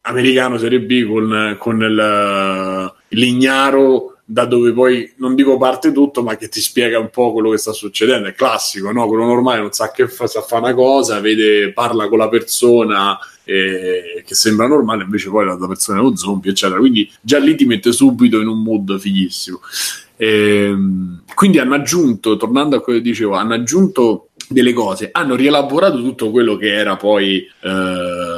americano 0.00 0.58
Serie 0.58 0.80
B 0.80 1.06
con, 1.06 1.56
con 1.58 1.80
il, 1.80 2.92
l'ignaro 3.08 4.15
da 4.28 4.44
dove 4.44 4.72
poi 4.72 5.14
non 5.18 5.36
dico 5.36 5.56
parte 5.56 5.92
tutto, 5.92 6.24
ma 6.24 6.36
che 6.36 6.48
ti 6.48 6.60
spiega 6.60 6.98
un 6.98 7.10
po' 7.10 7.32
quello 7.32 7.50
che 7.50 7.58
sta 7.58 7.72
succedendo. 7.72 8.26
È 8.26 8.34
classico, 8.34 8.90
no? 8.90 9.06
Quello 9.06 9.24
normale 9.24 9.60
non 9.60 9.70
sa 9.70 9.92
che 9.92 10.08
fa, 10.08 10.26
sa 10.26 10.42
fare 10.42 10.64
una 10.64 10.74
cosa, 10.74 11.20
vede, 11.20 11.72
parla 11.72 12.08
con 12.08 12.18
la 12.18 12.28
persona 12.28 13.16
eh, 13.44 14.24
che 14.26 14.34
sembra 14.34 14.66
normale, 14.66 15.04
invece 15.04 15.30
poi 15.30 15.46
la 15.46 15.56
persona 15.68 15.98
è 15.98 16.02
uno 16.02 16.16
zombie, 16.16 16.50
eccetera. 16.50 16.80
Quindi 16.80 17.08
già 17.20 17.38
lì 17.38 17.54
ti 17.54 17.64
mette 17.64 17.92
subito 17.92 18.40
in 18.40 18.48
un 18.48 18.60
mood 18.60 18.98
fighissimo. 18.98 19.60
Eh, 20.16 20.74
quindi 21.34 21.58
hanno 21.58 21.74
aggiunto, 21.74 22.36
tornando 22.36 22.76
a 22.76 22.80
quello 22.80 22.98
che 22.98 23.04
dicevo, 23.04 23.34
hanno 23.34 23.54
aggiunto 23.54 24.30
delle 24.48 24.72
cose, 24.72 25.10
hanno 25.12 25.34
rielaborato 25.34 25.98
tutto 25.98 26.30
quello 26.30 26.56
che 26.56 26.72
era 26.72 26.96
poi 26.96 27.38
eh, 27.38 28.35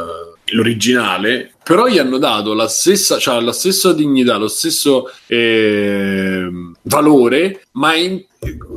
l'originale, 0.52 1.52
però 1.62 1.86
gli 1.86 1.98
hanno 1.98 2.18
dato 2.18 2.54
la 2.54 2.68
stessa, 2.68 3.18
cioè 3.18 3.40
la 3.40 3.52
stessa 3.52 3.92
dignità, 3.92 4.36
lo 4.36 4.48
stesso 4.48 5.10
eh, 5.26 6.48
valore, 6.82 7.66
ma 7.72 7.94
in, 7.94 8.24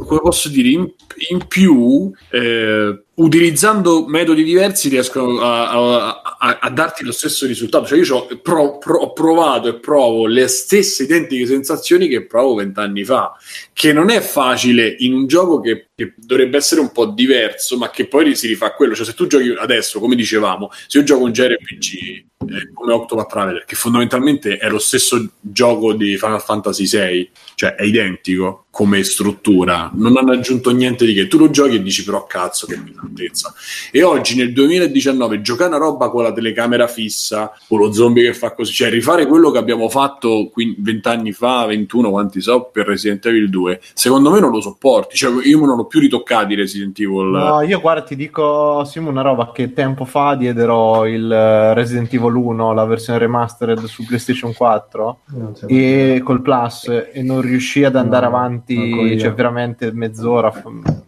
come 0.05 0.19
posso 0.21 0.49
dire, 0.49 0.69
in, 0.69 0.91
in 1.29 1.47
più, 1.47 2.11
eh, 2.29 3.03
utilizzando 3.15 4.05
metodi 4.07 4.43
diversi, 4.43 4.89
riescono 4.89 5.39
a, 5.41 5.69
a, 5.69 6.20
a, 6.43 6.57
a, 6.59 6.69
darti 6.69 7.03
lo 7.03 7.11
stesso 7.11 7.45
risultato. 7.45 7.85
Cioè, 7.85 7.99
io 7.99 8.15
ho, 8.15 8.27
pro, 8.41 8.79
pro, 8.79 9.13
provato 9.13 9.67
e 9.67 9.79
provo 9.79 10.25
le 10.25 10.47
stesse 10.47 11.03
identiche 11.03 11.45
sensazioni 11.45 12.07
che 12.07 12.25
provo 12.25 12.55
vent'anni 12.55 13.03
fa, 13.03 13.33
che 13.71 13.93
non 13.93 14.09
è 14.09 14.19
facile 14.21 14.95
in 14.99 15.13
un 15.13 15.27
gioco 15.27 15.59
che, 15.59 15.89
che, 15.95 16.13
dovrebbe 16.17 16.57
essere 16.57 16.81
un 16.81 16.91
po' 16.91 17.05
diverso, 17.05 17.77
ma 17.77 17.91
che 17.91 18.07
poi 18.07 18.35
si 18.35 18.47
rifà 18.47 18.73
quello. 18.73 18.95
Cioè, 18.95 19.05
se 19.05 19.13
tu 19.13 19.27
giochi 19.27 19.53
adesso, 19.57 19.99
come 19.99 20.15
dicevamo, 20.15 20.71
se 20.87 20.97
io 20.97 21.03
gioco 21.03 21.23
un 21.23 21.31
JRPG 21.31 22.25
eh, 22.49 22.71
come 22.73 22.93
Octopath 22.93 23.29
Traveler, 23.29 23.65
che 23.65 23.75
fondamentalmente 23.75 24.57
è 24.57 24.67
lo 24.67 24.79
stesso 24.79 25.33
gioco 25.39 25.93
di 25.93 26.17
Final 26.17 26.41
Fantasy 26.41 26.87
VI, 26.87 27.29
cioè 27.61 27.75
è 27.75 27.83
identico 27.83 28.65
come 28.71 29.03
struttura, 29.03 29.91
non 29.93 30.15
hanno 30.15 30.31
aggiunto 30.31 30.71
niente 30.71 31.05
di 31.05 31.13
che. 31.13 31.27
Tu 31.27 31.37
lo 31.37 31.49
giochi 31.49 31.75
e 31.75 31.83
dici 31.83 32.05
però 32.05 32.25
cazzo 32.25 32.65
che 32.65 32.79
pesantezza. 32.79 33.53
E 33.91 34.01
oggi 34.01 34.35
nel 34.37 34.53
2019 34.53 35.41
giocare 35.41 35.69
una 35.69 35.77
roba 35.77 36.09
con 36.09 36.23
la 36.23 36.31
telecamera 36.31 36.87
fissa, 36.87 37.51
con 37.67 37.79
lo 37.79 37.91
zombie 37.91 38.23
che 38.23 38.33
fa 38.33 38.53
così, 38.53 38.71
cioè 38.71 38.89
rifare 38.89 39.27
quello 39.27 39.51
che 39.51 39.57
abbiamo 39.57 39.89
fatto 39.89 40.51
vent'anni 40.77 41.33
fa, 41.33 41.65
21 41.65 42.09
quanti 42.09 42.39
so, 42.39 42.69
per 42.71 42.87
Resident 42.87 43.25
Evil 43.25 43.49
2, 43.49 43.81
secondo 43.93 44.31
me 44.31 44.39
non 44.39 44.51
lo 44.51 44.61
sopporti. 44.61 45.17
Cioè 45.17 45.45
io 45.45 45.59
non 45.59 45.79
ho 45.79 45.85
più 45.85 45.99
ritoccati 45.99 46.55
Resident 46.55 46.97
Evil. 46.97 47.27
No, 47.27 47.61
io 47.61 47.81
guarda 47.81 48.03
ti 48.03 48.15
dico 48.15 48.85
Simo 48.85 49.09
una 49.09 49.21
roba 49.21 49.51
che 49.51 49.73
tempo 49.73 50.05
fa 50.05 50.35
diedero 50.35 51.05
il 51.05 51.29
eh, 51.29 51.73
Resident 51.73 52.11
Evil 52.13 52.35
1, 52.35 52.73
la 52.73 52.85
versione 52.85 53.19
remastered 53.19 53.83
su 53.83 54.05
PlayStation 54.05 54.53
4 54.53 55.19
e 55.67 56.21
col 56.23 56.41
Plus 56.41 56.87
e 57.11 57.21
non 57.21 57.49
riuscì 57.51 57.83
ad 57.83 57.95
andare 57.95 58.27
no. 58.27 58.35
avanti 58.35 59.19
cioè 59.19 59.33
veramente 59.33 59.91
mezz'ora 59.91 60.51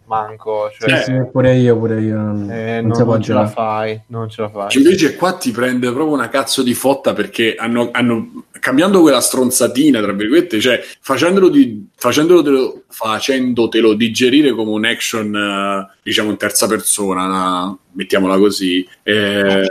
manco. 0.06 0.70
Cioè, 0.78 0.98
sì, 0.98 1.04
sì, 1.04 1.28
pure 1.30 1.56
io, 1.56 1.76
pure 1.76 2.00
io. 2.00 2.16
Non, 2.16 2.50
eh, 2.50 2.80
non, 2.80 2.96
non, 2.96 3.06
non 3.06 3.22
ce 3.22 3.32
la 3.32 3.46
fai, 3.46 4.00
non 4.08 4.28
ce 4.28 4.42
la 4.42 4.48
fai. 4.48 4.76
Invece 4.76 5.16
qua 5.16 5.32
ti 5.32 5.50
prende 5.50 5.90
proprio 5.90 6.14
una 6.14 6.28
cazzo 6.28 6.62
di 6.62 6.74
fotta 6.74 7.12
perché 7.12 7.54
hanno, 7.56 7.88
hanno 7.92 8.44
cambiando 8.60 9.00
quella 9.00 9.20
stronzatina, 9.20 10.00
tra 10.00 10.12
virgolette, 10.12 10.60
cioè 10.60 10.80
facendolo, 11.00 11.48
di, 11.48 11.86
facendolo 11.96 12.82
facendotelo 12.88 13.94
digerire 13.94 14.52
come 14.52 14.70
un 14.70 14.84
action, 14.84 15.34
uh, 15.34 15.92
diciamo 16.02 16.30
in 16.30 16.36
terza 16.36 16.66
persona, 16.66 17.76
mettiamola 17.92 18.38
così. 18.38 18.86
Eh, 19.02 19.66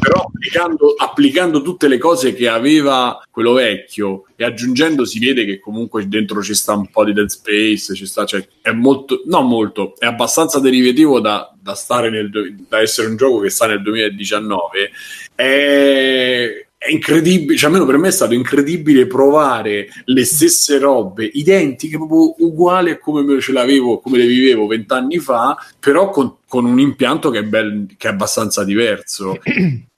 però 0.00 0.21
applicando, 0.42 0.94
applicando, 0.96 1.62
tutte 1.62 1.86
le 1.86 1.98
cose 1.98 2.34
che 2.34 2.48
aveva 2.48 3.22
quello 3.30 3.52
vecchio 3.52 4.24
e 4.34 4.44
aggiungendo 4.44 5.04
si 5.04 5.20
vede 5.20 5.44
che 5.44 5.60
comunque 5.60 6.08
dentro 6.08 6.42
ci 6.42 6.54
sta 6.54 6.72
un 6.72 6.90
po' 6.90 7.04
di 7.04 7.12
Dead 7.12 7.28
Space, 7.28 7.94
ci 7.94 8.06
sta, 8.06 8.24
cioè 8.24 8.46
è 8.60 8.72
molto, 8.72 9.22
non 9.26 9.46
molto, 9.46 9.94
è 9.98 10.06
abbastanza 10.06 10.58
derivativo 10.58 11.20
da, 11.20 11.54
da, 11.58 11.74
stare 11.74 12.10
nel, 12.10 12.28
da 12.68 12.80
essere 12.80 13.06
un 13.06 13.16
gioco 13.16 13.38
che 13.38 13.50
sta 13.50 13.66
nel 13.66 13.82
2019. 13.82 14.90
È, 15.34 16.66
è 16.84 16.90
incredibile, 16.90 17.56
cioè 17.56 17.66
almeno 17.70 17.86
per 17.86 17.96
me 17.96 18.08
è 18.08 18.10
stato 18.10 18.34
incredibile 18.34 19.06
provare 19.06 19.86
le 20.04 20.24
stesse 20.24 20.78
robe 20.78 21.30
identiche, 21.32 21.96
proprio 21.96 22.34
uguali 22.38 22.90
a 22.90 22.98
come 22.98 23.22
me 23.22 23.40
ce 23.40 23.52
l'avevo, 23.52 24.00
come 24.00 24.18
le 24.18 24.26
vivevo 24.26 24.66
vent'anni 24.66 25.18
fa, 25.18 25.56
però 25.78 26.10
con, 26.10 26.38
con 26.48 26.64
un 26.64 26.80
impianto 26.80 27.30
che 27.30 27.38
è, 27.38 27.44
bel, 27.44 27.86
che 27.96 28.08
è 28.08 28.10
abbastanza 28.10 28.64
diverso. 28.64 29.38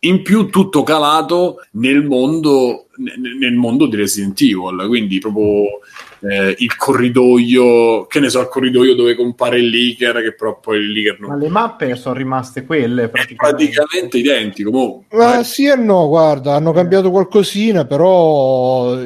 In 0.04 0.22
più 0.22 0.50
tutto 0.50 0.82
calato 0.82 1.64
nel 1.72 2.04
mondo, 2.04 2.88
nel 2.96 3.54
mondo 3.54 3.86
di 3.86 3.96
Resident 3.96 4.38
Evil, 4.42 4.84
quindi 4.86 5.18
proprio 5.18 5.80
eh, 6.30 6.54
il 6.58 6.76
corridoio, 6.76 8.06
che 8.06 8.20
ne 8.20 8.30
so, 8.30 8.40
il 8.40 8.48
corridoio 8.48 8.94
dove 8.94 9.14
compare 9.14 9.58
il 9.58 9.68
leaker, 9.68 10.22
che 10.22 10.34
però 10.34 10.58
poi 10.58 10.78
il 10.78 10.90
leaker 10.90 11.20
non... 11.20 11.30
Ma 11.30 11.36
le 11.36 11.48
mappe 11.48 11.94
sono 11.96 12.14
rimaste 12.14 12.64
quelle 12.64 13.08
praticamente, 13.08 13.56
praticamente 13.56 14.18
identico. 14.18 14.70
Mo, 14.70 15.04
Ma 15.10 15.40
eh. 15.40 15.44
sì 15.44 15.66
e 15.66 15.76
no, 15.76 16.08
guarda, 16.08 16.54
hanno 16.54 16.72
cambiato 16.72 17.10
qualcosina, 17.10 17.84
però 17.84 18.96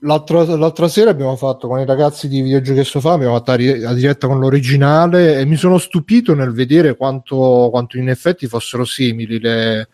l'altra, 0.00 0.44
l'altra 0.56 0.88
sera 0.88 1.10
abbiamo 1.10 1.36
fatto 1.36 1.68
con 1.68 1.78
i 1.78 1.86
ragazzi 1.86 2.28
di 2.28 2.40
Videogiochi 2.42 2.84
Sofà, 2.84 3.12
abbiamo 3.12 3.34
fatto 3.34 3.52
la 3.52 3.94
diretta 3.94 4.26
con 4.26 4.40
l'originale 4.40 5.38
e 5.38 5.44
mi 5.44 5.56
sono 5.56 5.78
stupito 5.78 6.34
nel 6.34 6.52
vedere 6.52 6.96
quanto, 6.96 7.68
quanto 7.70 7.98
in 7.98 8.08
effetti 8.08 8.46
fossero 8.46 8.84
simili 8.84 9.38
le, 9.38 9.88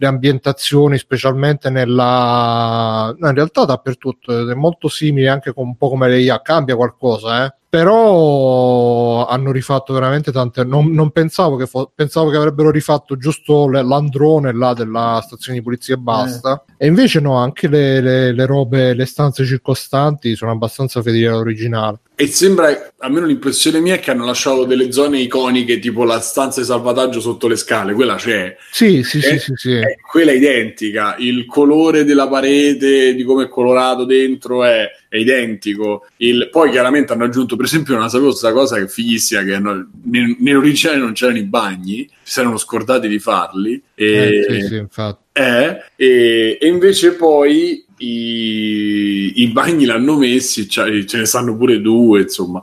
le 0.00 0.06
ambientazioni, 0.06 0.96
specialmente 0.96 1.70
nella... 1.70 3.12
No, 3.18 3.28
in 3.28 3.34
realtà 3.34 3.64
dappertutto, 3.64 4.48
è 4.48 4.54
molto 4.54 4.88
simile 4.88 5.28
anche 5.28 5.52
con 5.52 5.66
un 5.66 5.76
po' 5.76 5.88
come 5.88 6.08
l'IA, 6.08 6.40
cambia 6.40 6.76
qualcosa, 6.76 7.44
eh? 7.44 7.54
Però 7.68 9.26
hanno 9.26 9.52
rifatto 9.52 9.92
veramente 9.92 10.32
tante 10.32 10.64
non, 10.64 10.90
non 10.92 11.10
pensavo, 11.10 11.56
che 11.56 11.66
fo- 11.66 11.90
pensavo 11.94 12.30
che 12.30 12.36
avrebbero 12.36 12.70
rifatto 12.70 13.16
giusto 13.16 13.68
l'androne 13.68 14.52
là 14.52 14.72
della 14.72 15.20
stazione 15.24 15.58
di 15.58 15.64
polizia 15.64 15.94
e 15.94 15.98
basta 15.98 16.64
eh. 16.66 16.84
e 16.84 16.86
invece 16.86 17.20
no 17.20 17.36
anche 17.36 17.68
le, 17.68 18.00
le, 18.00 18.32
le, 18.32 18.46
robe 18.46 18.94
le 18.94 19.04
stanze 19.04 19.44
circostanti 19.44 20.34
sono 20.34 20.50
abbastanza 20.50 21.02
fedeli 21.02 21.26
all'originale 21.26 22.00
e 22.20 22.26
sembra, 22.26 22.94
almeno 22.98 23.26
l'impressione 23.26 23.78
mia 23.78 23.94
è 23.94 24.00
che 24.00 24.10
hanno 24.10 24.24
lasciato 24.24 24.64
delle 24.64 24.90
zone 24.90 25.20
iconiche, 25.20 25.78
tipo 25.78 26.02
la 26.02 26.18
stanza 26.18 26.58
di 26.58 26.66
salvataggio 26.66 27.20
sotto 27.20 27.46
le 27.46 27.54
scale, 27.54 27.92
quella 27.92 28.16
c'è. 28.16 28.56
Sì, 28.72 29.04
sì, 29.04 29.18
è, 29.18 29.20
sì, 29.20 29.38
sì, 29.38 29.52
sì. 29.54 29.72
È, 29.74 29.94
quella 30.04 30.32
è 30.32 30.34
identica, 30.34 31.14
il 31.18 31.46
colore 31.46 32.02
della 32.02 32.26
parete, 32.26 33.14
di 33.14 33.22
come 33.22 33.44
è 33.44 33.48
colorato 33.48 34.04
dentro 34.04 34.64
è, 34.64 34.90
è 35.08 35.16
identico. 35.16 36.06
Il, 36.16 36.48
poi 36.50 36.72
chiaramente 36.72 37.12
hanno 37.12 37.22
aggiunto, 37.22 37.54
per 37.58 37.66
esempio, 37.66 37.98
non 37.98 38.08
sapevo 38.08 38.28
questa 38.28 38.52
cosa 38.52 38.76
che 38.76 38.84
è 38.84 38.86
fighissima, 38.86 39.42
che 39.42 39.52
hanno, 39.52 39.88
nell'originale 40.04 41.00
non 41.00 41.12
c'erano 41.12 41.38
i 41.38 41.42
bagni, 41.42 42.08
si 42.22 42.38
erano 42.38 42.56
scordati 42.56 43.08
di 43.08 43.18
farli. 43.18 43.82
E, 43.96 44.06
eh, 44.06 44.46
sì, 44.48 44.66
sì. 44.68 44.86
Eh, 45.32 45.82
e, 45.96 46.58
e 46.60 46.66
invece 46.68 47.14
poi 47.14 47.84
i, 47.96 49.42
i 49.42 49.48
bagni 49.48 49.86
l'hanno 49.86 50.16
messi, 50.16 50.68
cioè, 50.68 51.04
ce 51.04 51.18
ne 51.18 51.24
stanno 51.24 51.56
pure 51.56 51.80
due, 51.80 52.20
insomma. 52.20 52.62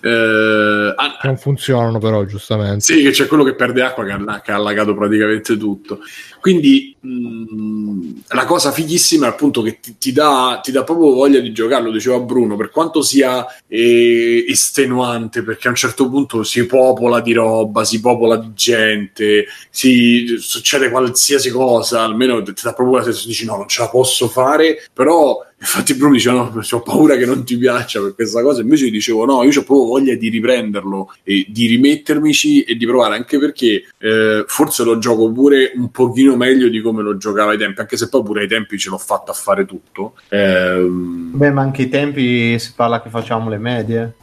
Eh, 0.00 0.94
non 1.22 1.36
funzionano 1.38 1.98
però 1.98 2.24
giustamente. 2.24 2.80
sì 2.80 3.02
che 3.02 3.10
c'è 3.10 3.26
quello 3.26 3.44
che 3.44 3.54
perde 3.54 3.82
acqua 3.82 4.04
che 4.04 4.12
ha, 4.12 4.40
che 4.40 4.52
ha 4.52 4.56
allagato 4.56 4.94
praticamente 4.94 5.56
tutto. 5.56 6.00
Quindi 6.40 6.96
mh, 7.00 8.20
la 8.28 8.44
cosa 8.44 8.70
fighissima 8.70 9.26
è 9.26 9.30
appunto 9.30 9.60
che 9.62 9.80
ti, 9.80 9.96
ti, 9.98 10.12
dà, 10.12 10.60
ti, 10.62 10.70
dà, 10.70 10.84
proprio 10.84 11.12
voglia 11.12 11.40
di 11.40 11.52
giocarlo 11.52 11.90
diceva 11.90 12.20
Bruno 12.20 12.56
per 12.56 12.70
quanto 12.70 13.02
sia 13.02 13.44
eh, 13.66 14.44
estenuante 14.48 15.42
perché 15.42 15.66
a 15.66 15.70
un 15.70 15.76
certo 15.76 16.08
punto 16.08 16.42
si 16.44 16.64
popola 16.66 17.20
di 17.20 17.32
roba 17.32 17.84
si 17.84 18.00
popola 18.00 18.36
di 18.36 18.52
gente 18.54 19.46
si, 19.70 20.36
succede 20.38 20.90
qualsiasi 20.90 21.50
cosa 21.50 22.02
almeno 22.02 22.42
ti 22.42 22.52
dà 22.62 22.72
proprio 22.72 22.98
la 22.98 23.02
sensazione 23.02 23.32
dici 23.32 23.46
no 23.46 23.56
non 23.56 23.68
ce 23.68 23.82
la 23.82 23.88
posso 23.88 24.28
fare 24.28 24.84
però 24.92 25.44
Infatti 25.60 25.94
Bruno 25.94 26.14
diceva 26.14 26.36
no, 26.36 26.62
ho 26.70 26.82
paura 26.82 27.16
che 27.16 27.26
non 27.26 27.44
ti 27.44 27.56
piaccia 27.56 28.00
per 28.00 28.14
questa 28.14 28.42
cosa, 28.42 28.60
invece 28.60 28.86
io 28.86 28.90
dicevo 28.92 29.24
no, 29.24 29.42
io 29.42 29.50
ho 29.50 29.64
proprio 29.64 29.86
voglia 29.86 30.14
di 30.14 30.28
riprenderlo 30.28 31.12
e 31.24 31.46
di 31.48 31.66
rimettermici 31.66 32.62
e 32.62 32.76
di 32.76 32.86
provare, 32.86 33.16
anche 33.16 33.38
perché 33.38 33.82
eh, 33.98 34.44
forse 34.46 34.84
lo 34.84 34.98
gioco 34.98 35.32
pure 35.32 35.72
un 35.74 35.90
pochino 35.90 36.36
meglio 36.36 36.68
di 36.68 36.80
come 36.80 37.02
lo 37.02 37.16
giocava 37.16 37.52
ai 37.52 37.58
tempi, 37.58 37.80
anche 37.80 37.96
se 37.96 38.08
poi 38.08 38.22
pure 38.22 38.42
ai 38.42 38.48
tempi 38.48 38.78
ce 38.78 38.88
l'ho 38.88 38.98
fatto 38.98 39.32
a 39.32 39.34
fare 39.34 39.64
tutto. 39.64 40.14
Eh, 40.28 40.86
Beh, 40.88 41.50
ma 41.50 41.62
anche 41.62 41.82
ai 41.82 41.88
tempi 41.88 42.56
si 42.60 42.72
parla 42.76 43.02
che 43.02 43.10
facciamo 43.10 43.50
le 43.50 43.58
medie. 43.58 44.14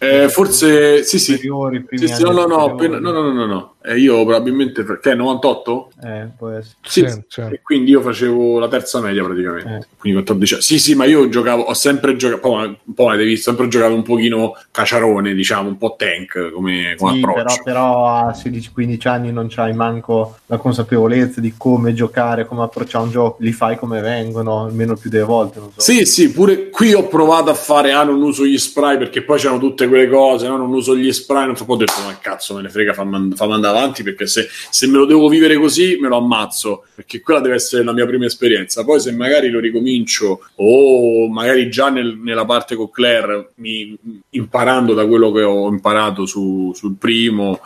Eh, 0.00 0.28
forse 0.28 1.02
sì, 1.02 1.18
sì. 1.18 1.34
sì, 1.34 1.38
sì 1.38 2.22
no, 2.22 2.30
no, 2.30 2.46
no, 2.46 2.76
no, 2.76 2.98
no, 2.98 3.32
no, 3.32 3.46
no, 3.46 3.74
e 3.88 3.98
io 3.98 4.22
probabilmente 4.24 4.82
perché 4.84 5.14
98? 5.14 5.90
Eh, 6.04 6.28
può 6.36 6.48
essere. 6.50 6.76
Sì, 6.82 7.08
Sì, 7.08 7.22
sì. 7.28 7.40
e 7.40 7.60
quindi 7.62 7.90
io 7.92 8.00
facevo 8.02 8.58
la 8.58 8.68
terza 8.68 9.00
media 9.00 9.24
praticamente. 9.24 9.74
Eh. 9.76 9.86
Quindi 9.98 10.18
14 10.20 10.54
anni. 10.54 10.62
Sì, 10.62 10.78
sì, 10.78 10.94
ma 10.94 11.04
io 11.06 11.28
giocavo, 11.28 11.62
ho 11.62 11.74
sempre 11.74 12.16
giocato, 12.16 12.40
poi, 12.48 12.66
un 12.84 12.94
po' 12.94 13.08
avete 13.08 13.24
visto, 13.24 13.50
sempre 13.50 13.68
giocato 13.68 13.94
un 13.94 14.02
pochino 14.02 14.54
caciarone, 14.70 15.32
diciamo, 15.34 15.68
un 15.68 15.78
po' 15.78 15.94
tank 15.98 16.50
come, 16.52 16.94
come 16.98 17.12
Sì, 17.14 17.20
però, 17.20 17.32
approccio. 17.34 17.62
però 17.64 18.06
a 18.06 18.32
16-15 18.34 19.08
anni 19.08 19.32
non 19.32 19.46
c'hai 19.48 19.72
manco 19.72 20.36
la 20.46 20.58
consapevolezza 20.58 21.40
di 21.40 21.54
come 21.56 21.94
giocare, 21.94 22.46
come 22.46 22.62
approcciare 22.62 23.04
un 23.04 23.10
gioco, 23.10 23.36
li 23.40 23.52
fai 23.52 23.76
come 23.76 24.00
vengono, 24.00 24.64
almeno 24.64 24.96
più 24.96 25.08
delle 25.10 25.24
volte. 25.24 25.58
Non 25.58 25.70
so. 25.74 25.80
Sì, 25.80 26.04
sì, 26.04 26.30
pure 26.30 26.68
qui 26.70 26.92
ho 26.94 27.06
provato 27.08 27.50
a 27.50 27.54
fare, 27.54 27.92
ah, 27.92 28.02
non 28.04 28.20
uso 28.22 28.44
gli 28.44 28.58
spray 28.58 28.98
perché 28.98 29.22
poi 29.22 29.38
c'erano 29.38 29.58
tutte 29.58 29.88
quelle 29.88 30.08
cose, 30.08 30.46
no, 30.48 30.56
non 30.56 30.72
uso 30.72 30.96
gli 30.96 31.12
spray, 31.12 31.46
non 31.46 31.56
so, 31.56 31.64
poi 31.64 31.76
ho 31.76 31.78
detto, 31.78 32.00
ma 32.06 32.16
cazzo 32.20 32.54
me 32.54 32.62
ne 32.62 32.68
frega, 32.68 32.92
fammi 32.92 33.14
and- 33.16 33.34
fammi 33.36 33.52
andare 33.54 33.77
avanti 33.78 34.02
perché 34.02 34.26
se, 34.26 34.48
se 34.70 34.86
me 34.86 34.98
lo 34.98 35.04
devo 35.04 35.28
vivere 35.28 35.56
così 35.56 35.96
me 36.00 36.08
lo 36.08 36.16
ammazzo, 36.18 36.84
perché 36.94 37.20
quella 37.20 37.40
deve 37.40 37.54
essere 37.54 37.84
la 37.84 37.92
mia 37.92 38.06
prima 38.06 38.26
esperienza. 38.26 38.84
Poi 38.84 39.00
se 39.00 39.12
magari 39.12 39.48
lo 39.50 39.60
ricomincio 39.60 40.40
o 40.56 41.28
magari 41.28 41.70
già 41.70 41.88
nel- 41.90 42.18
nella 42.22 42.44
parte 42.44 42.74
con 42.74 42.90
Claire, 42.90 43.50
mi- 43.56 43.96
imparando 44.30 44.94
da 44.94 45.06
quello 45.06 45.30
che 45.32 45.42
ho 45.42 45.68
imparato 45.68 46.26
su- 46.26 46.72
sul 46.74 46.96
primo, 46.98 47.60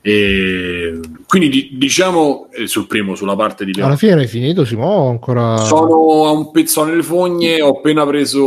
e 0.00 0.98
quindi 1.26 1.48
di- 1.48 1.70
diciamo 1.72 2.48
eh, 2.52 2.66
sul 2.68 2.86
primo, 2.86 3.14
sulla 3.16 3.34
parte 3.34 3.64
di 3.64 3.78
Alla 3.80 3.96
fine 3.96 4.14
hai 4.14 4.26
finito, 4.28 4.64
Simo? 4.64 5.08
Ancora... 5.08 5.56
sono 5.58 6.26
a 6.26 6.30
un 6.30 6.50
pezzo 6.52 6.84
nelle 6.84 7.02
fogne, 7.02 7.60
ho 7.60 7.70
appena 7.78 8.06
preso 8.06 8.46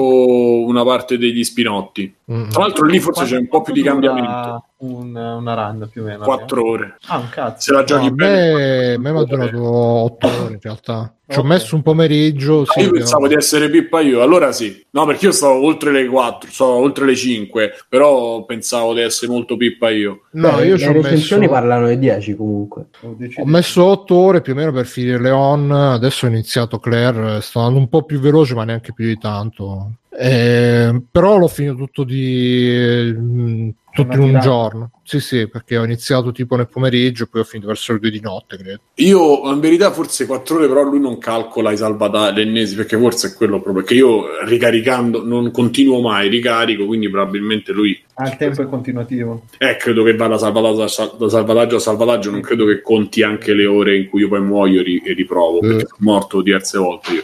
una 0.66 0.84
parte 0.84 1.18
degli 1.18 1.44
spinotti. 1.44 2.12
Mm. 2.32 2.50
Tra 2.50 2.62
l'altro 2.62 2.86
lì 2.86 3.00
forse 3.00 3.26
c'è 3.26 3.38
un 3.38 3.48
po' 3.48 3.62
più 3.62 3.74
di 3.74 3.82
cambiamento. 3.82 4.66
Un, 4.82 5.16
una 5.16 5.54
run 5.54 5.88
più 5.92 6.02
o 6.02 6.06
meno. 6.06 6.24
Quattro 6.24 6.66
ore. 6.68 6.96
Ah, 7.08 7.18
un 7.18 7.30
cazzo. 7.30 7.60
Se 7.60 7.72
la 7.74 7.84
giochi 7.84 8.06
No, 8.08 8.16
bene. 8.16 8.54
me, 8.56 8.94
a 8.94 8.98
me 9.00 9.12
mi 9.12 9.20
ha 9.20 9.24
durato 9.24 9.64
8 9.64 10.28
ore 10.28 10.54
in 10.54 10.60
realtà. 10.62 11.14
Ci 11.28 11.38
ho 11.38 11.42
Ok. 11.42 11.48
messo 11.48 11.76
un 11.76 11.82
pomeriggio. 11.84 12.66
Sì, 12.66 12.80
io 12.80 12.86
però- 12.86 12.98
pensavo 12.98 13.28
di 13.28 13.36
essere 13.36 13.70
pippa 13.70 14.00
io, 14.02 14.22
allora 14.22 14.52
sì. 14.52 14.84
No, 14.92 15.06
perché 15.06 15.26
io 15.26 15.32
stavo 15.34 15.64
oltre 15.64 15.92
le 15.92 16.08
4, 16.08 16.50
stavo 16.50 16.72
oltre 16.78 17.06
le 17.06 17.16
5, 17.16 17.74
però 17.90 18.44
pensavo 18.46 18.94
di 18.94 19.02
essere 19.02 19.32
molto 19.32 19.56
pippa 19.58 19.90
io. 19.92 20.22
No, 20.32 20.56
Beh, 20.56 20.66
io 20.66 20.78
ci 20.78 20.86
le 20.86 20.90
ho 20.90 20.94
recensioni 21.02 21.42
messo, 21.44 21.54
parlano 21.54 21.88
di 21.88 22.00
10 22.00 22.36
comunque. 22.36 22.86
Ho 23.02 23.16
ho 23.38 23.46
messo 23.46 23.84
8 23.86 24.16
ore 24.16 24.42
più 24.42 24.54
o 24.54 24.56
meno 24.56 24.72
per 24.72 24.86
finire 24.88 25.20
Leon. 25.20 25.70
Adesso 25.72 26.26
ho 26.26 26.30
iniziato 26.30 26.80
Claire. 26.80 27.42
Sto 27.42 27.60
andando 27.60 27.80
un 27.80 27.88
po' 27.90 28.04
più 28.04 28.20
veloce, 28.20 28.56
ma 28.56 28.64
neanche 28.64 28.94
più 28.94 29.06
di 29.06 29.18
tanto. 29.20 29.92
Eh, 30.14 31.02
però 31.10 31.38
l'ho 31.38 31.48
finito 31.48 31.76
tutto 31.76 32.04
di 32.04 33.14
mm, 33.18 33.70
tutto 33.94 34.14
in 34.14 34.20
un 34.20 34.26
tirata. 34.28 34.46
giorno. 34.46 34.92
Sì, 35.04 35.22
sì, 35.22 35.48
perché 35.48 35.78
ho 35.78 35.86
iniziato 35.86 36.34
tipo 36.34 36.58
nel 36.58 36.68
pomeriggio 36.68 37.24
e 37.24 37.28
poi 37.28 37.42
ho 37.42 37.46
finito 37.46 37.68
verso 37.70 37.94
le 37.94 38.00
2 38.00 38.10
di 38.10 38.20
notte, 38.20 38.58
credo. 38.58 38.80
Io, 38.96 39.50
in 39.52 39.60
verità, 39.62 39.92
forse 39.92 40.26
4 40.26 40.58
ore, 40.58 40.68
però 40.68 40.84
lui 40.84 41.00
non 41.00 41.18
calcola 41.18 41.72
i 41.72 41.78
salvataggi, 41.78 42.42
ennesi, 42.42 42.76
perché 42.76 42.98
forse 42.98 43.30
è 43.30 43.34
quello 43.34 43.62
proprio. 43.62 43.84
Che 43.86 43.94
io 43.94 44.44
ricaricando 44.44 45.24
non 45.26 45.50
continuo 45.52 46.02
mai, 46.02 46.28
ricarico, 46.30 46.86
quindi 46.86 47.10
probabilmente 47.10 47.72
lui 47.72 47.98
Ah, 48.16 48.28
il 48.28 48.36
tempo 48.38 48.62
è 48.62 48.68
continuativo. 48.68 49.46
Eh, 49.58 49.78
credo 49.78 50.04
che 50.04 50.16
va 50.16 50.28
da 50.28 50.38
salvataggio, 50.38 50.84
a 50.84 51.30
salvataggio 51.30 51.76
a 51.78 51.80
salvataggio, 51.80 52.30
non 52.32 52.42
credo 52.42 52.66
che 52.66 52.82
conti 52.82 53.24
anche 53.24 53.54
le 53.54 53.66
ore 53.66 53.96
in 53.98 54.10
cui 54.10 54.22
io 54.22 54.28
poi 54.28 54.42
muoio 54.42 54.82
e, 54.82 54.84
ri- 54.84 55.02
riprovo, 55.16 55.58
Eh. 55.62 55.68
perché 55.68 55.88
sono 55.88 56.12
morto 56.12 56.42
diverse 56.42 56.78
volte 56.78 57.12
io. 57.14 57.24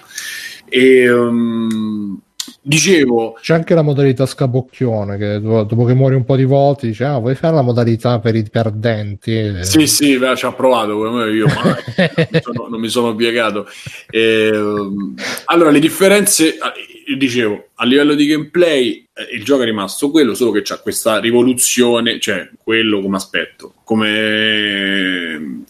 E 0.69 1.01
ehm, 1.03 2.19
dicevo, 2.67 3.37
C'è 3.41 3.53
anche 3.53 3.73
la 3.73 3.81
modalità 3.81 4.25
scabocchione 4.25 5.17
che 5.17 5.39
do- 5.39 5.63
dopo 5.63 5.85
che 5.85 5.93
muori 5.93 6.15
un 6.15 6.25
po' 6.25 6.35
di 6.35 6.43
volte 6.43 6.87
dice 6.87 7.05
ah 7.05 7.17
vuoi 7.17 7.35
fare 7.35 7.55
la 7.55 7.61
modalità 7.61 8.19
per 8.19 8.35
i 8.35 8.43
perdenti? 8.43 9.31
Eh, 9.35 9.63
sì, 9.63 9.87
sì, 9.87 10.17
beh, 10.17 10.35
ci 10.35 10.45
ha 10.45 10.51
provato 10.51 10.97
come 10.97 11.31
io, 11.31 11.47
ma 11.47 11.63
non, 11.63 12.27
mi 12.29 12.41
sono, 12.41 12.67
non 12.69 12.79
mi 12.79 12.89
sono 12.89 13.15
piegato. 13.15 13.67
Ehm, 14.09 15.15
allora, 15.45 15.71
le 15.71 15.79
differenze, 15.79 16.57
ah, 16.59 16.73
dicevo, 17.17 17.69
a 17.75 17.85
livello 17.85 18.13
di 18.13 18.25
gameplay, 18.25 19.07
eh, 19.13 19.35
il 19.35 19.43
gioco 19.43 19.61
è 19.61 19.65
rimasto 19.65 20.11
quello, 20.11 20.33
solo 20.33 20.51
che 20.51 20.61
c'ha 20.63 20.79
questa 20.79 21.19
rivoluzione, 21.19 22.19
cioè 22.19 22.49
quello 22.61 23.01
come 23.01 23.15
aspetto, 23.15 23.75
come 23.83 25.63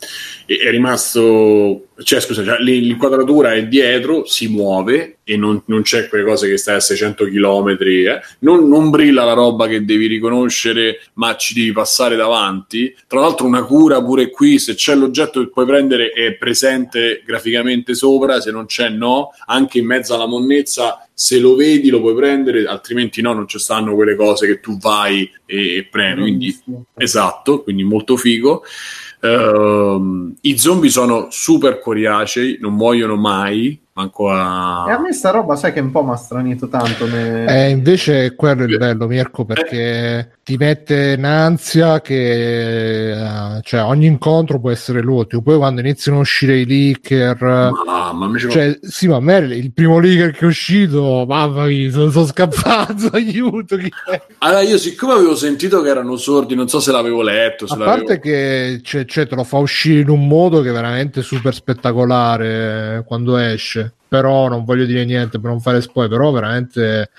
è 0.55 0.69
rimasto, 0.69 1.87
cioè 2.03 2.21
scusa, 2.21 2.43
cioè, 2.43 2.59
l'inquadratura 2.59 3.53
è 3.53 3.67
dietro, 3.67 4.25
si 4.25 4.47
muove 4.47 5.17
e 5.25 5.35
non, 5.35 5.61
non 5.65 5.81
c'è 5.81 6.07
quelle 6.07 6.23
cose 6.23 6.47
che 6.47 6.57
stai 6.57 6.75
a 6.75 6.79
600 6.79 7.25
km, 7.25 7.77
non, 8.39 8.67
non 8.69 8.89
brilla 8.89 9.25
la 9.25 9.33
roba 9.33 9.67
che 9.67 9.83
devi 9.83 10.07
riconoscere, 10.07 11.01
ma 11.15 11.35
ci 11.35 11.53
devi 11.53 11.73
passare 11.73 12.15
davanti. 12.15 12.95
Tra 13.07 13.19
l'altro 13.19 13.45
una 13.45 13.63
cura 13.63 14.01
pure 14.01 14.29
qui, 14.29 14.57
se 14.57 14.75
c'è 14.75 14.95
l'oggetto 14.95 15.41
che 15.41 15.49
puoi 15.49 15.65
prendere 15.65 16.11
è 16.11 16.33
presente 16.35 17.21
graficamente 17.25 17.93
sopra, 17.93 18.39
se 18.39 18.51
non 18.51 18.67
c'è 18.67 18.87
no, 18.87 19.31
anche 19.47 19.79
in 19.79 19.85
mezzo 19.85 20.13
alla 20.15 20.27
monnezza 20.27 21.01
se 21.19 21.39
lo 21.39 21.55
vedi 21.55 21.89
lo 21.89 21.99
puoi 21.99 22.13
prendere, 22.13 22.65
altrimenti 22.65 23.23
no, 23.23 23.33
non 23.33 23.47
ci 23.47 23.57
stanno 23.57 23.95
quelle 23.95 24.15
cose 24.15 24.45
che 24.45 24.59
tu 24.59 24.77
vai 24.77 25.27
e, 25.47 25.77
e 25.77 25.83
prendi. 25.85 26.21
Quindi 26.21 26.85
Esatto, 26.95 27.63
quindi 27.63 27.83
molto 27.83 28.17
figo. 28.17 28.63
Ehm, 29.27 30.35
I 30.41 30.57
zombie 30.57 30.89
sono 30.89 31.27
super 31.29 31.79
coriacei, 31.79 32.57
non 32.59 32.73
muoiono 32.73 33.15
mai, 33.15 33.79
manco 33.97 34.29
E 34.29 34.33
a... 34.35 34.99
me 34.99 35.11
sta 35.11 35.31
roba, 35.31 35.55
sai 35.55 35.73
che 35.73 35.79
un 35.79 35.89
po' 35.91 36.03
mi 36.03 36.11
ha 36.11 36.15
stranito 36.15 36.67
tanto. 36.67 37.07
ne- 37.07 37.45
Eh, 37.65 37.69
invece 37.71 38.35
quello 38.35 38.63
è 38.63 38.67
il 38.67 38.77
bello, 38.77 39.07
Mirko, 39.07 39.43
perché 39.43 40.37
ti 40.43 40.55
mette 40.55 41.15
in 41.17 41.25
ansia 41.25 41.99
che 42.01 43.11
eh, 43.11 43.59
cioè, 43.63 43.81
ogni 43.83 44.05
incontro 44.05 44.59
può 44.59 44.69
essere 44.69 45.01
l'ultimo. 45.01 45.41
Poi 45.41 45.57
quando 45.57 45.81
iniziano 45.81 46.19
a 46.19 46.21
uscire 46.21 46.59
i 46.59 46.65
leaker, 46.65 47.41
Ma, 47.85 48.13
ma 48.13 48.37
cioè, 48.37 48.77
sì, 48.81 49.07
ma 49.07 49.15
a 49.17 49.19
me 49.19 49.37
il 49.37 49.73
primo 49.73 49.97
leaker 49.99 50.31
che 50.31 50.39
è 50.45 50.45
uscito, 50.45 51.25
mamma 51.27 51.65
mia, 51.65 51.89
sono, 51.91 52.11
sono 52.11 52.25
scappato, 52.27 53.09
aiuto. 53.17 53.77
chi 53.77 53.91
è? 54.11 54.21
Allora, 54.39 54.61
io 54.61 54.77
siccome 54.77 55.13
avevo 55.13 55.35
sentito 55.35 55.81
che 55.81 55.89
erano 55.89 56.15
sordi, 56.17 56.53
non 56.55 56.69
so 56.69 56.79
se 56.79 56.91
l'avevo 56.91 57.21
letto, 57.23 57.65
se 57.67 57.73
A 57.73 57.77
l'avevo... 57.77 57.97
parte 57.97 58.19
che 58.19 58.79
cioè, 58.83 59.05
cioè, 59.05 59.27
te 59.27 59.35
lo 59.35 59.43
fa 59.43 59.57
uscire 59.57 60.01
in 60.01 60.09
un 60.09 60.27
modo 60.27 60.61
che 60.61 60.69
è 60.69 60.73
veramente 60.73 61.21
super 61.23 61.53
spettacolare 61.53 62.97
eh, 62.99 63.03
quando 63.05 63.37
esce. 63.37 63.86
Però 64.07 64.47
non 64.47 64.63
voglio 64.63 64.85
dire 64.85 65.03
niente 65.03 65.39
per 65.39 65.49
non 65.49 65.59
fare 65.59 65.81
spoiler, 65.81 66.17
però 66.17 66.31
veramente 66.31 67.09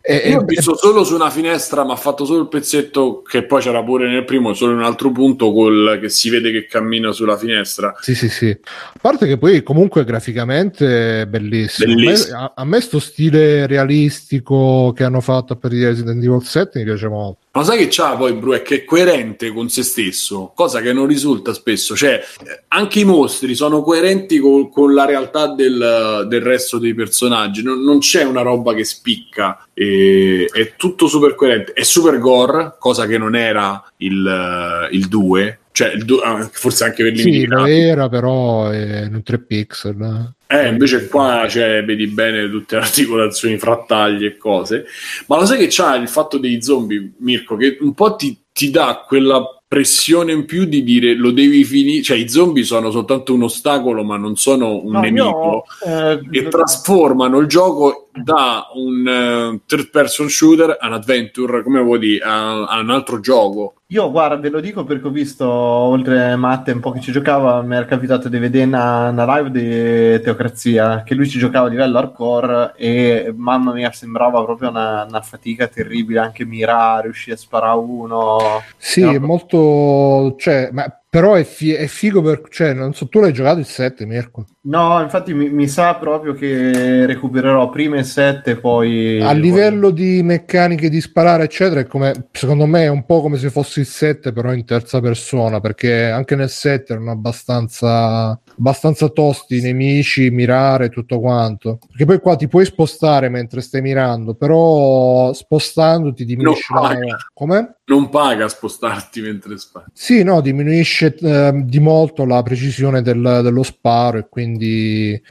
è- 0.00 0.28
Io 0.28 0.38
ho 0.38 0.44
visto 0.44 0.76
solo 0.76 1.02
su 1.02 1.14
una 1.14 1.30
finestra, 1.30 1.84
ma 1.84 1.94
ha 1.94 1.96
fatto 1.96 2.24
solo 2.24 2.42
il 2.42 2.48
pezzetto 2.48 3.22
che 3.22 3.44
poi 3.44 3.60
c'era 3.60 3.82
pure 3.82 4.08
nel 4.08 4.24
primo, 4.24 4.54
solo 4.54 4.72
in 4.72 4.78
un 4.78 4.84
altro 4.84 5.10
punto 5.10 5.52
col, 5.52 5.98
che 6.00 6.08
si 6.08 6.30
vede 6.30 6.52
che 6.52 6.66
cammina 6.66 7.10
sulla 7.12 7.36
finestra. 7.36 7.94
Sì, 8.00 8.14
sì, 8.14 8.28
sì. 8.28 8.50
A 8.50 8.98
parte 9.00 9.26
che 9.26 9.36
poi 9.36 9.62
comunque 9.62 10.04
graficamente 10.04 11.22
è 11.22 11.26
bellissimo. 11.26 11.94
Bellissimo. 11.94 12.36
A, 12.36 12.40
me, 12.40 12.46
a, 12.46 12.52
a 12.56 12.64
me 12.64 12.80
sto 12.80 12.98
stile 13.00 13.66
realistico 13.66 14.92
che 14.94 15.04
hanno 15.04 15.20
fatto 15.20 15.56
per 15.56 15.70
di 15.70 15.84
Resident 15.84 16.22
Evil 16.22 16.42
7 16.42 16.78
mi 16.78 16.84
piace 16.84 17.08
molto. 17.08 17.46
Ma 17.58 17.64
sai 17.64 17.76
che 17.78 17.88
c'ha 17.90 18.14
poi 18.14 18.34
Bru? 18.34 18.52
È 18.52 18.62
che 18.62 18.76
è 18.76 18.84
coerente 18.84 19.52
con 19.52 19.68
se 19.68 19.82
stesso, 19.82 20.52
cosa 20.54 20.80
che 20.80 20.92
non 20.92 21.08
risulta 21.08 21.52
spesso. 21.52 21.96
Cioè, 21.96 22.12
eh, 22.12 22.62
anche 22.68 23.00
i 23.00 23.04
mostri 23.04 23.56
sono 23.56 23.82
coerenti 23.82 24.38
col- 24.38 24.70
con 24.70 24.94
la 24.94 25.04
realtà 25.04 25.48
del, 25.48 26.26
del 26.28 26.40
resto 26.40 26.78
dei 26.78 26.94
personaggi. 26.94 27.64
Non, 27.64 27.82
non 27.82 27.98
c'è 27.98 28.22
una 28.22 28.42
roba 28.42 28.74
che 28.74 28.84
spicca, 28.84 29.66
e- 29.74 30.48
è 30.52 30.74
tutto 30.76 31.08
super 31.08 31.34
coerente. 31.34 31.72
È 31.72 31.82
super 31.82 32.20
gore, 32.20 32.76
cosa 32.78 33.06
che 33.06 33.18
non 33.18 33.34
era 33.34 33.82
il, 33.96 34.88
il 34.92 35.08
2. 35.08 35.58
Cioè, 35.78 35.92
ah, 36.24 36.48
forse 36.52 36.82
anche 36.82 37.04
per 37.04 37.16
Sì, 37.16 37.24
limiti 37.30 37.46
lo 37.46 37.56
grafici. 37.58 37.78
era, 37.78 38.08
però 38.08 38.68
è 38.68 39.02
in 39.04 39.22
3 39.22 39.38
pixel. 39.44 40.34
Eh, 40.48 40.66
invece 40.66 41.06
qua 41.06 41.46
cioè, 41.48 41.84
vedi 41.84 42.08
bene 42.08 42.50
tutte 42.50 42.74
le 42.74 42.82
articolazioni, 42.82 43.58
frattagli 43.58 44.24
e 44.24 44.36
cose. 44.36 44.86
Ma 45.26 45.38
lo 45.38 45.46
sai 45.46 45.58
che 45.58 45.68
c'ha 45.70 45.94
il 45.94 46.08
fatto 46.08 46.38
dei 46.38 46.60
zombie, 46.62 47.12
Mirko, 47.18 47.54
che 47.54 47.76
un 47.80 47.94
po' 47.94 48.16
ti, 48.16 48.36
ti 48.52 48.70
dà 48.70 49.04
quella 49.06 49.44
pressione 49.68 50.32
in 50.32 50.46
più 50.46 50.64
di 50.64 50.82
dire 50.82 51.14
lo 51.14 51.30
devi 51.30 51.62
finire. 51.62 52.02
Cioè, 52.02 52.16
i 52.16 52.28
zombie 52.28 52.64
sono 52.64 52.90
soltanto 52.90 53.32
un 53.34 53.44
ostacolo, 53.44 54.02
ma 54.02 54.16
non 54.16 54.34
sono 54.34 54.82
un 54.84 54.90
No, 54.94 55.00
nemico. 55.00 55.64
io, 55.86 55.92
eh, 55.92 56.20
E 56.32 56.48
trasformano 56.48 57.38
il 57.38 57.46
gioco 57.46 58.07
da 58.22 58.66
un 58.74 59.06
eh, 59.06 59.60
third 59.66 59.90
person 59.90 60.28
shooter 60.28 60.76
a 60.78 60.86
un 60.86 60.92
adventure, 60.94 61.62
come 61.62 61.80
vuoi 61.80 61.98
dire, 61.98 62.24
a, 62.24 62.64
a 62.66 62.80
un 62.80 62.90
altro 62.90 63.20
gioco. 63.20 63.74
Io 63.90 64.10
guarda, 64.10 64.36
ve 64.36 64.50
lo 64.50 64.60
dico 64.60 64.84
perché 64.84 65.06
ho 65.06 65.10
visto, 65.10 65.48
oltre 65.48 66.36
Matte, 66.36 66.72
un 66.72 66.80
po' 66.80 66.90
che 66.92 67.00
ci 67.00 67.10
giocava, 67.10 67.62
mi 67.62 67.74
era 67.74 67.86
capitato 67.86 68.28
di 68.28 68.38
vedere 68.38 68.66
una, 68.66 69.08
una 69.08 69.36
live 69.38 69.50
di 69.50 70.22
Teocrazia, 70.22 71.02
che 71.04 71.14
lui 71.14 71.26
ci 71.28 71.38
giocava 71.38 71.66
a 71.68 71.70
livello 71.70 71.96
hardcore 71.98 72.74
e 72.76 73.32
mamma 73.34 73.72
mia 73.72 73.90
sembrava 73.92 74.44
proprio 74.44 74.68
una, 74.68 75.04
una 75.08 75.22
fatica 75.22 75.68
terribile, 75.68 76.20
anche 76.20 76.44
mirare, 76.44 77.04
riuscire 77.04 77.36
a 77.36 77.38
sparare 77.38 77.78
uno. 77.78 78.68
Sì, 78.76 79.00
No. 79.00 79.12
è 79.12 79.18
molto. 79.18 80.34
Cioè, 80.38 80.68
ma 80.72 80.84
Però 81.10 81.32
è, 81.34 81.44
fi- 81.44 81.72
è 81.72 81.86
figo 81.86 82.20
per... 82.20 82.42
Cioè, 82.50 82.74
non 82.74 82.92
so, 82.92 83.08
tu 83.08 83.20
l'hai 83.20 83.32
giocato 83.32 83.58
il 83.60 83.64
7, 83.64 84.04
Mirko? 84.04 84.44
No, 84.68 85.00
infatti 85.00 85.32
mi, 85.32 85.48
mi 85.48 85.66
sa 85.66 85.94
proprio 85.94 86.34
che 86.34 87.06
recupererò 87.06 87.70
prima 87.70 87.96
il 87.96 88.04
7 88.04 88.56
poi... 88.56 89.18
A 89.18 89.32
livello 89.32 89.88
di 89.88 90.22
meccaniche 90.22 90.90
di 90.90 91.00
sparare, 91.00 91.44
eccetera, 91.44 91.80
è 91.80 91.86
come, 91.86 92.28
secondo 92.32 92.66
me 92.66 92.82
è 92.82 92.88
un 92.88 93.06
po' 93.06 93.22
come 93.22 93.38
se 93.38 93.48
fosse 93.48 93.80
il 93.80 93.86
7, 93.86 94.30
però 94.30 94.52
in 94.52 94.66
terza 94.66 95.00
persona, 95.00 95.60
perché 95.60 96.10
anche 96.10 96.36
nel 96.36 96.50
7 96.50 96.92
erano 96.92 97.12
abbastanza, 97.12 98.38
abbastanza 98.58 99.08
tosti 99.08 99.56
i 99.56 99.62
nemici, 99.62 100.28
mirare 100.28 100.90
tutto 100.90 101.18
quanto. 101.18 101.78
Perché 101.88 102.04
poi 102.04 102.20
qua 102.20 102.36
ti 102.36 102.46
puoi 102.46 102.66
spostare 102.66 103.30
mentre 103.30 103.62
stai 103.62 103.80
mirando, 103.80 104.34
però 104.34 105.32
spostandoti 105.32 106.26
diminuisce 106.26 106.74
Non 106.74 106.82
la... 106.82 106.88
paga. 106.88 107.16
Come? 107.32 107.76
Non 107.86 108.10
paga 108.10 108.46
spostarti 108.48 109.22
mentre 109.22 109.56
spari. 109.56 109.86
Sì, 109.94 110.22
no, 110.22 110.42
diminuisce 110.42 111.14
eh, 111.14 111.52
di 111.64 111.78
molto 111.78 112.26
la 112.26 112.42
precisione 112.42 113.00
del- 113.00 113.40
dello 113.42 113.62
sparo 113.62 114.18
e 114.18 114.26
quindi 114.28 114.57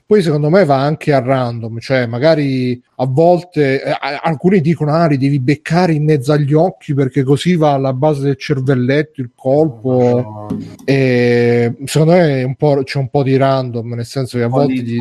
poi 0.06 0.22
secondo 0.22 0.50
me 0.50 0.66
va 0.66 0.78
anche 0.78 1.14
a 1.14 1.20
random, 1.20 1.80
cioè 1.80 2.06
magari 2.06 2.82
a 2.96 3.06
volte 3.06 3.84
eh, 3.84 3.98
alcuni 4.22 4.62
dicono 4.62 4.94
ah 4.94 5.08
li 5.08 5.18
devi 5.18 5.40
beccare 5.40 5.94
in 5.94 6.04
mezzo 6.04 6.32
agli 6.32 6.54
occhi 6.54 6.94
perché 6.94 7.24
così 7.24 7.56
va 7.56 7.74
alla 7.74 7.94
base 7.94 8.22
del 8.22 8.38
cervelletto 8.38 9.22
il 9.22 9.32
colpo 9.36 10.48
e 10.86 11.76
secondo 11.86 12.14
me 12.14 12.42
è 12.42 12.44
un 12.44 12.56
po', 12.56 12.82
c'è 12.84 12.98
un 13.00 13.10
po' 13.10 13.24
di 13.24 13.38
random, 13.38 13.94
nel 13.94 14.06
senso 14.06 14.38
che 14.38 14.44
a 14.44 14.48
volte 14.48 14.82
gli, 14.82 15.00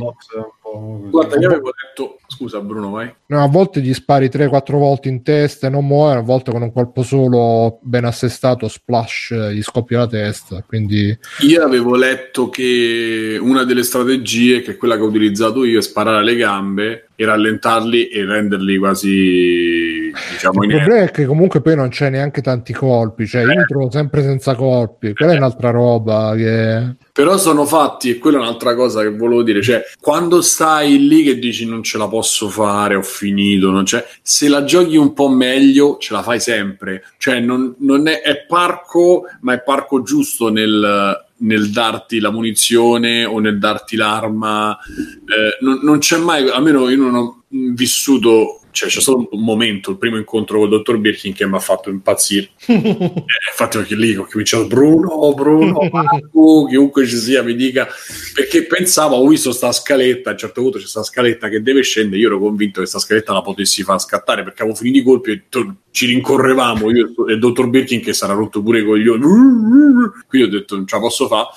Guarda, 1.11 1.36
io 1.39 1.48
avevo 1.48 1.70
detto... 1.70 2.19
Scusa 2.36 2.60
Bruno, 2.60 2.90
vai. 2.90 3.12
no, 3.26 3.42
a 3.42 3.48
volte 3.48 3.80
gli 3.80 3.94
spari 3.94 4.28
3-4 4.28 4.72
volte 4.72 5.08
in 5.08 5.22
testa 5.22 5.66
e 5.66 5.70
non 5.70 5.86
muore, 5.86 6.18
a 6.18 6.22
volte 6.22 6.50
con 6.50 6.62
un 6.62 6.72
colpo 6.72 7.02
solo 7.02 7.78
ben 7.82 8.04
assestato 8.04 8.68
splash 8.68 9.50
gli 9.52 9.62
scoppia 9.62 9.98
la 9.98 10.06
testa, 10.06 10.62
quindi 10.66 11.16
Io 11.40 11.62
avevo 11.62 11.96
letto 11.96 12.50
che 12.50 13.38
una 13.40 13.64
delle 13.64 13.82
strategie, 13.82 14.60
che 14.60 14.72
è 14.72 14.76
quella 14.76 14.96
che 14.96 15.02
ho 15.02 15.06
utilizzato 15.06 15.64
io, 15.64 15.78
è 15.78 15.82
sparare 15.82 16.18
alle 16.18 16.36
gambe 16.36 17.05
e 17.16 17.24
rallentarli 17.24 18.09
e 18.09 18.24
renderli 18.24 18.76
quasi, 18.76 20.12
diciamo, 20.32 20.62
Il 20.64 20.68
problema 20.68 21.02
è 21.05 21.10
che 21.10 21.24
comunque 21.24 21.62
poi 21.62 21.74
non 21.74 21.88
c'è 21.88 22.10
neanche 22.10 22.43
tanti 22.43 22.74
colpi, 22.74 23.26
cioè 23.26 23.43
io 23.43 23.56
mi 23.56 23.64
trovo 23.66 23.90
sempre 23.90 24.22
senza 24.22 24.55
colpi, 24.55 25.14
quella 25.14 25.32
è 25.32 25.36
un'altra 25.36 25.70
roba 25.70 26.34
che... 26.36 26.97
Però 27.12 27.38
sono 27.38 27.64
fatti, 27.64 28.10
e 28.10 28.18
quella 28.18 28.36
è 28.36 28.40
un'altra 28.40 28.74
cosa 28.74 29.01
che 29.01 29.10
volevo 29.10 29.43
dire, 29.43 29.62
cioè 29.62 29.82
quando 29.98 30.43
stai 30.43 31.09
lì 31.09 31.22
che 31.22 31.38
dici 31.38 31.66
non 31.66 31.82
ce 31.82 31.97
la 31.97 32.06
posso 32.06 32.48
fare, 32.51 32.94
ho 32.94 33.02
finito, 33.02 33.70
non 33.70 33.84
c'è, 33.84 34.05
se 34.20 34.48
la 34.48 34.64
giochi 34.64 34.97
un 34.97 35.14
po' 35.14 35.28
meglio 35.28 35.97
ce 35.98 36.12
la 36.12 36.22
fai 36.22 36.38
sempre, 36.38 37.02
cioè 37.16 37.40
non, 37.40 37.74
non 37.78 38.06
è, 38.09 38.20
è 38.20 38.44
parco, 38.47 39.22
ma 39.40 39.55
è 39.55 39.62
parco 39.62 40.02
giusto 40.02 40.51
nel, 40.51 41.24
nel 41.38 41.70
darti 41.70 42.18
la 42.18 42.30
munizione 42.30 43.24
o 43.24 43.38
nel 43.38 43.58
darti 43.58 43.96
l'arma, 43.96 44.78
Eh, 45.26 45.64
non, 45.64 45.80
non 45.82 45.98
c'è 45.98 46.18
mai, 46.18 46.48
almeno 46.48 46.88
io 46.88 46.96
non 46.96 47.14
ho 47.14 47.42
vissuto... 47.48 48.60
Cioè, 48.77 48.90
c'è 48.90 49.01
stato 49.01 49.27
un 49.31 49.43
momento, 49.43 49.93
il 49.93 49.97
primo 49.97 50.19
incontro 50.19 50.59
col 50.59 50.69
dottor 50.69 50.98
Birkin 50.98 51.32
che 51.32 51.47
mi 51.47 51.55
ha 51.57 51.61
fatto 51.61 51.89
impazzire. 51.89 52.51
Eh, 52.86 53.51
infatti, 53.51 53.78
perché 53.78 53.94
lì 53.97 54.15
ho 54.15 54.27
cominciato 54.31 54.66
Bruno, 54.66 55.32
Bruno, 55.32 55.89
Marco, 55.90 56.66
chiunque 56.66 57.07
ci 57.07 57.16
sia 57.16 57.43
mi 57.43 57.55
dica 57.55 57.89
perché 58.35 58.66
pensavo, 58.66 59.16
ho 59.16 59.27
visto 59.27 59.53
sta 59.53 59.73
scaletta. 59.73 60.31
A 60.31 60.32
un 60.32 60.39
certo 60.39 60.61
punto 60.61 60.78
c'è 60.78 60.86
sta 60.86 61.03
scaletta 61.03 61.48
che 61.48 61.62
deve 61.62 61.82
scendere. 61.82 62.20
Io 62.20 62.28
ero 62.28 62.39
convinto 62.39 62.81
che 62.81 62.86
sta 62.86 62.98
scaletta 62.98 63.32
la 63.32 63.40
potessi 63.40 63.82
far 63.82 63.98
scattare 64.01 64.43
perché 64.43 64.62
avevo 64.62 64.77
finito 64.77 64.98
i 64.98 65.03
colpi 65.03 65.31
e 65.31 65.43
to- 65.48 65.77
ci 65.90 66.07
rincorrevamo. 66.07 66.90
Io 66.90 67.27
e 67.28 67.32
il 67.32 67.39
dottor 67.39 67.69
Birkin 67.69 68.03
che 68.03 68.12
sarà 68.12 68.35
rotto 68.35 68.62
pure 68.62 68.81
i 68.81 68.85
coglioni. 68.85 69.23
Quindi 70.28 70.48
ho 70.48 70.51
detto, 70.51 70.77
non 70.77 70.86
ce 70.86 70.97
la 70.97 71.01
posso 71.01 71.27
fare. 71.27 71.48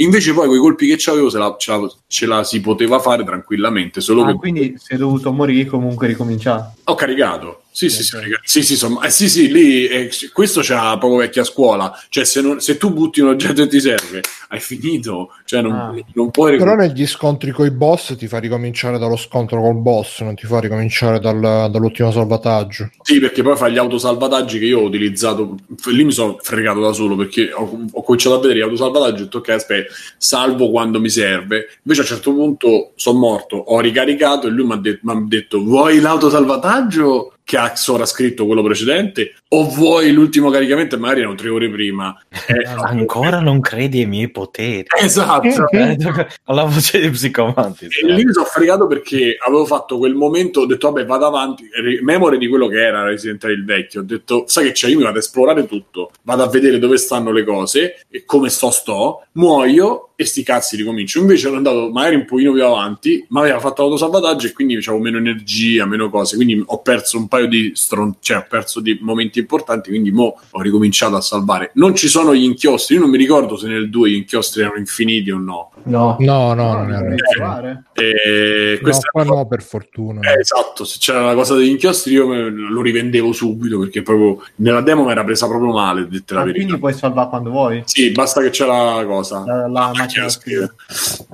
Invece, 0.00 0.32
poi, 0.32 0.46
con 0.48 0.56
i 0.56 0.60
colpi 0.60 0.86
che 0.86 0.94
c'avevo, 0.98 1.28
se 1.28 1.38
la- 1.38 1.54
ce, 1.58 1.70
la, 1.72 1.92
ce 2.06 2.26
la 2.26 2.42
si 2.44 2.60
poteva 2.60 2.98
fare 3.00 3.22
tranquillamente. 3.24 4.00
Solo 4.00 4.22
Ah, 4.22 4.26
che 4.28 4.34
quindi 4.34 4.74
sei 4.78 4.96
dovuto 4.98 5.30
morire 5.32 5.68
comunque 5.68 6.06
ricominciare. 6.06 6.72
ho 6.84 6.94
caricato. 6.94 7.62
Sì, 7.72 7.88
sì, 7.88 8.02
sì, 8.02 8.16
sì, 8.42 8.62
sì, 8.62 8.72
insomma, 8.72 9.06
eh, 9.06 9.10
sì, 9.10 9.28
sì, 9.28 9.50
lì 9.50 9.86
eh, 9.86 10.10
questo 10.32 10.60
c'ha 10.62 10.98
proprio 10.98 11.20
vecchia 11.20 11.44
scuola. 11.44 11.96
Cioè, 12.08 12.24
se, 12.24 12.40
non- 12.40 12.60
se 12.60 12.76
tu 12.76 12.92
butti 12.92 13.20
un 13.20 13.28
oggetto 13.28 13.62
e 13.62 13.68
ti 13.68 13.80
serve, 13.80 14.20
hai 14.48 14.58
finito. 14.58 15.30
Cioè, 15.44 15.62
non, 15.62 15.72
Ah. 15.72 15.94
non 16.14 16.30
puoi 16.30 16.58
Però 16.58 16.74
negli 16.74 17.06
scontri 17.06 17.52
con 17.52 17.66
i 17.66 17.70
boss 17.70 18.16
ti 18.16 18.26
fa 18.26 18.38
ricominciare 18.38 18.98
dallo 18.98 19.16
scontro 19.16 19.62
col 19.62 19.76
boss, 19.76 20.20
non 20.22 20.34
ti 20.34 20.46
fa 20.46 20.58
ricominciare 20.58 21.20
dal- 21.20 21.70
dall'ultimo 21.70 22.10
salvataggio. 22.10 22.90
Sì, 23.02 23.20
perché 23.20 23.42
poi 23.42 23.56
fa 23.56 23.68
gli 23.68 23.78
autosalvataggi 23.78 24.58
che 24.58 24.64
io 24.66 24.80
ho 24.80 24.84
utilizzato. 24.84 25.54
Lì 25.92 26.04
mi 26.04 26.12
sono 26.12 26.38
fregato 26.40 26.80
da 26.80 26.92
solo 26.92 27.14
perché 27.14 27.52
ho, 27.52 27.86
ho 27.90 28.02
cominciato 28.02 28.34
a 28.34 28.40
vedere 28.40 28.58
gli 28.58 28.62
autosalvataggi 28.62 29.20
ho 29.20 29.24
detto, 29.24 29.38
ok, 29.38 29.48
aspetta, 29.50 29.92
salvo 30.18 30.70
quando 30.70 30.98
mi 31.00 31.08
serve. 31.08 31.68
Invece 31.84 32.00
a 32.00 32.04
un 32.04 32.08
certo 32.10 32.32
punto 32.34 32.92
sono 32.96 33.18
morto, 33.20 33.56
ho 33.56 33.78
ricaricato 33.78 34.48
e 34.48 34.50
lui 34.50 34.66
mi 34.66 34.72
ha 34.72 34.78
ha 35.12 35.22
detto, 35.26 35.62
vuoi 35.62 36.00
l'autosalvataggio? 36.00 37.34
Che 37.50 37.56
ha 37.56 37.74
sopra 37.74 38.06
scritto 38.06 38.46
quello 38.46 38.62
precedente, 38.62 39.34
o 39.52 39.64
vuoi 39.68 40.12
l'ultimo 40.12 40.48
caricamento? 40.50 40.94
E 40.94 40.98
magari 40.98 41.20
erano 41.20 41.34
tre 41.34 41.48
ore 41.48 41.68
prima. 41.68 42.16
Eh, 42.46 42.62
Ancora 42.84 43.40
non 43.40 43.60
credi 43.60 44.00
ai 44.00 44.06
miei 44.06 44.30
poteri. 44.30 44.86
Esatto. 45.00 45.48
Eh, 45.80 45.96
Con 46.44 46.54
la 46.54 46.64
voce 46.64 47.00
di 47.00 47.10
psicomantis. 47.10 47.88
E 48.02 48.06
lì 48.06 48.24
mi 48.24 48.32
sono 48.32 48.44
fregato 48.46 48.86
perché 48.86 49.36
avevo 49.44 49.64
fatto 49.66 49.98
quel 49.98 50.14
momento, 50.14 50.60
ho 50.60 50.66
detto 50.66 50.90
vabbè 50.90 51.06
vado 51.06 51.26
avanti, 51.26 51.68
ri- 51.82 52.00
memore 52.02 52.38
di 52.38 52.48
quello 52.48 52.66
che 52.68 52.80
era 52.84 53.02
Resident 53.04 53.42
Evil 53.44 53.64
vecchio, 53.64 54.00
ho 54.00 54.04
detto 54.04 54.44
sai 54.46 54.66
che 54.66 54.72
c'è, 54.72 54.88
io 54.88 54.96
mi 54.96 55.02
vado 55.02 55.16
ad 55.16 55.22
esplorare 55.22 55.66
tutto, 55.66 56.10
vado 56.22 56.42
a 56.42 56.48
vedere 56.48 56.78
dove 56.78 56.96
stanno 56.96 57.32
le 57.32 57.44
cose 57.44 58.04
e 58.08 58.24
come 58.24 58.48
sto 58.50 58.70
sto, 58.70 59.24
muoio 59.32 60.10
e 60.16 60.24
sti 60.26 60.42
cazzi 60.42 60.76
ricomincio. 60.76 61.18
Invece 61.20 61.48
ero 61.48 61.56
andato 61.56 61.90
magari 61.90 62.16
un 62.16 62.26
pochino 62.26 62.52
più 62.52 62.64
avanti, 62.64 63.24
ma 63.30 63.40
aveva 63.40 63.58
fatto 63.58 63.82
l'autosalvataggio 63.82 64.48
e 64.48 64.52
quindi 64.52 64.74
avevo 64.76 64.98
meno 64.98 65.16
energia, 65.18 65.86
meno 65.86 66.10
cose, 66.10 66.36
quindi 66.36 66.62
ho 66.64 66.82
perso 66.82 67.16
un 67.16 67.26
paio 67.28 67.46
di 67.46 67.72
stron- 67.74 68.16
cioè 68.20 68.38
ho 68.38 68.46
perso 68.48 68.80
di 68.80 68.98
momenti 69.00 69.39
importanti, 69.40 69.88
quindi 69.90 70.10
mo 70.10 70.38
ho 70.50 70.60
ricominciato 70.60 71.16
a 71.16 71.20
salvare. 71.20 71.70
Non 71.74 71.94
ci 71.94 72.08
sono 72.08 72.34
gli 72.34 72.44
inchiostri, 72.44 72.94
io 72.96 73.00
non 73.02 73.10
mi 73.10 73.16
ricordo 73.18 73.56
se 73.56 73.66
nel 73.66 73.90
2 73.90 74.10
gli 74.10 74.14
inchiostri 74.14 74.62
erano 74.62 74.76
infiniti 74.78 75.30
o 75.30 75.38
no. 75.38 75.72
No, 75.84 76.16
No, 76.20 76.52
no, 76.54 76.72
non 76.74 76.90
dovrei 76.90 77.12
era. 77.14 77.30
provare. 77.34 77.84
E 77.94 78.72
No, 78.76 78.82
questa 78.82 79.08
qua 79.10 79.22
è 79.22 79.26
una 79.26 79.34
no, 79.36 79.46
per 79.46 79.62
fortuna. 79.62 80.20
eh, 80.30 80.40
esatto, 80.40 80.84
se 80.84 80.98
c'era 81.00 81.24
la 81.24 81.34
cosa 81.34 81.54
degli 81.54 81.68
inchiostri 81.70 82.12
io 82.12 82.26
me- 82.26 82.48
lo 82.50 82.82
rivendevo 82.82 83.32
subito 83.32 83.78
perché 83.78 84.02
proprio 84.02 84.42
nella 84.56 84.80
demo 84.82 85.04
mi 85.04 85.10
era 85.10 85.24
presa 85.24 85.46
proprio 85.48 85.72
male, 85.72 86.06
dette 86.08 86.34
la 86.34 86.40
Ah, 86.40 86.44
verità. 86.44 86.62
quindi 86.64 86.80
puoi 86.80 86.92
salvare 86.94 87.28
quando 87.28 87.50
vuoi. 87.50 87.82
Sì, 87.86 88.10
basta 88.12 88.40
che 88.42 88.50
c'è 88.50 88.66
la 88.66 89.02
cosa. 89.06 89.42
La, 89.46 89.66
la 89.68 89.92
macchina 89.94 90.24
da 90.24 90.28
scrivere. 90.30 90.74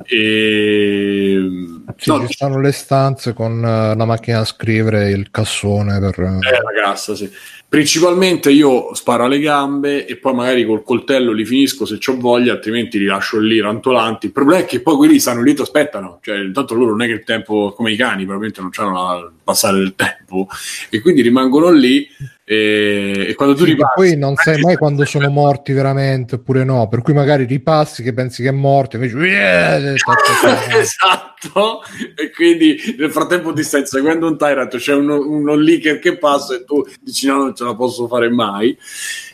E... 0.04 1.50
Sì, 1.96 2.10
no, 2.10 2.26
ci 2.26 2.32
stanno 2.32 2.60
le 2.60 2.72
stanze 2.72 3.32
con 3.32 3.64
eh, 3.64 3.94
la 3.96 4.04
macchina 4.04 4.38
da 4.38 4.44
scrivere 4.44 5.06
e 5.06 5.10
il 5.10 5.30
cassone 5.30 5.98
per... 5.98 6.18
Eh, 6.20 6.38
la 6.40 6.82
cassa, 6.84 7.14
sì. 7.14 7.30
Principalmente 7.76 8.50
io 8.50 8.94
sparo 8.94 9.24
alle 9.24 9.38
gambe 9.38 10.06
e 10.06 10.16
poi 10.16 10.32
magari 10.32 10.64
col 10.64 10.82
coltello 10.82 11.30
li 11.30 11.44
finisco 11.44 11.84
se 11.84 11.98
ho 12.06 12.16
voglia, 12.16 12.52
altrimenti 12.54 12.98
li 12.98 13.04
lascio 13.04 13.38
lì 13.38 13.60
rantolanti. 13.60 14.24
Il 14.24 14.32
problema 14.32 14.62
è 14.62 14.64
che 14.64 14.80
poi 14.80 14.96
quelli 14.96 15.18
stanno 15.18 15.42
lì 15.42 15.52
e 15.54 15.60
aspettano, 15.60 16.18
cioè 16.22 16.38
intanto 16.38 16.72
loro 16.72 16.92
non 16.92 17.02
è 17.02 17.06
che 17.06 17.12
il 17.12 17.24
tempo, 17.24 17.74
come 17.76 17.92
i 17.92 17.96
cani, 17.96 18.24
probabilmente 18.24 18.62
non 18.62 18.70
hanno 18.76 18.92
la 18.94 19.30
passare 19.44 19.76
del 19.76 19.94
tempo. 19.94 20.48
E 20.88 21.02
quindi 21.02 21.20
rimangono 21.20 21.70
lì 21.70 22.08
e, 22.48 23.26
e 23.30 23.34
quando 23.34 23.56
tu 23.56 23.64
Sì, 23.64 23.70
ripassi... 23.70 23.92
poi 23.96 24.16
non 24.16 24.36
sai 24.36 24.60
mai 24.60 24.76
quando 24.76 25.04
sono 25.04 25.28
morti 25.30 25.72
veramente 25.72 26.36
oppure 26.36 26.62
no, 26.62 26.86
per 26.86 27.02
cui 27.02 27.12
magari 27.12 27.44
ripassi 27.44 28.04
che 28.04 28.12
pensi 28.12 28.40
che 28.40 28.50
è 28.50 28.52
morto, 28.52 28.94
invece... 28.94 29.16
esatto. 30.78 31.82
E 32.14 32.30
quindi 32.30 32.94
nel 32.96 33.10
frattempo 33.10 33.52
ti 33.52 33.64
stai 33.64 33.84
seguendo 33.84 34.28
un 34.28 34.38
tyrant 34.38 34.76
c'è 34.76 34.94
uno, 34.94 35.18
uno 35.18 35.56
leaker 35.56 35.98
che 35.98 36.18
passa 36.18 36.54
e 36.54 36.64
tu 36.64 36.84
dici 37.00 37.26
no 37.26 37.38
non 37.38 37.54
ce 37.54 37.64
la 37.64 37.74
posso 37.74 38.06
fare 38.06 38.30
mai 38.30 38.78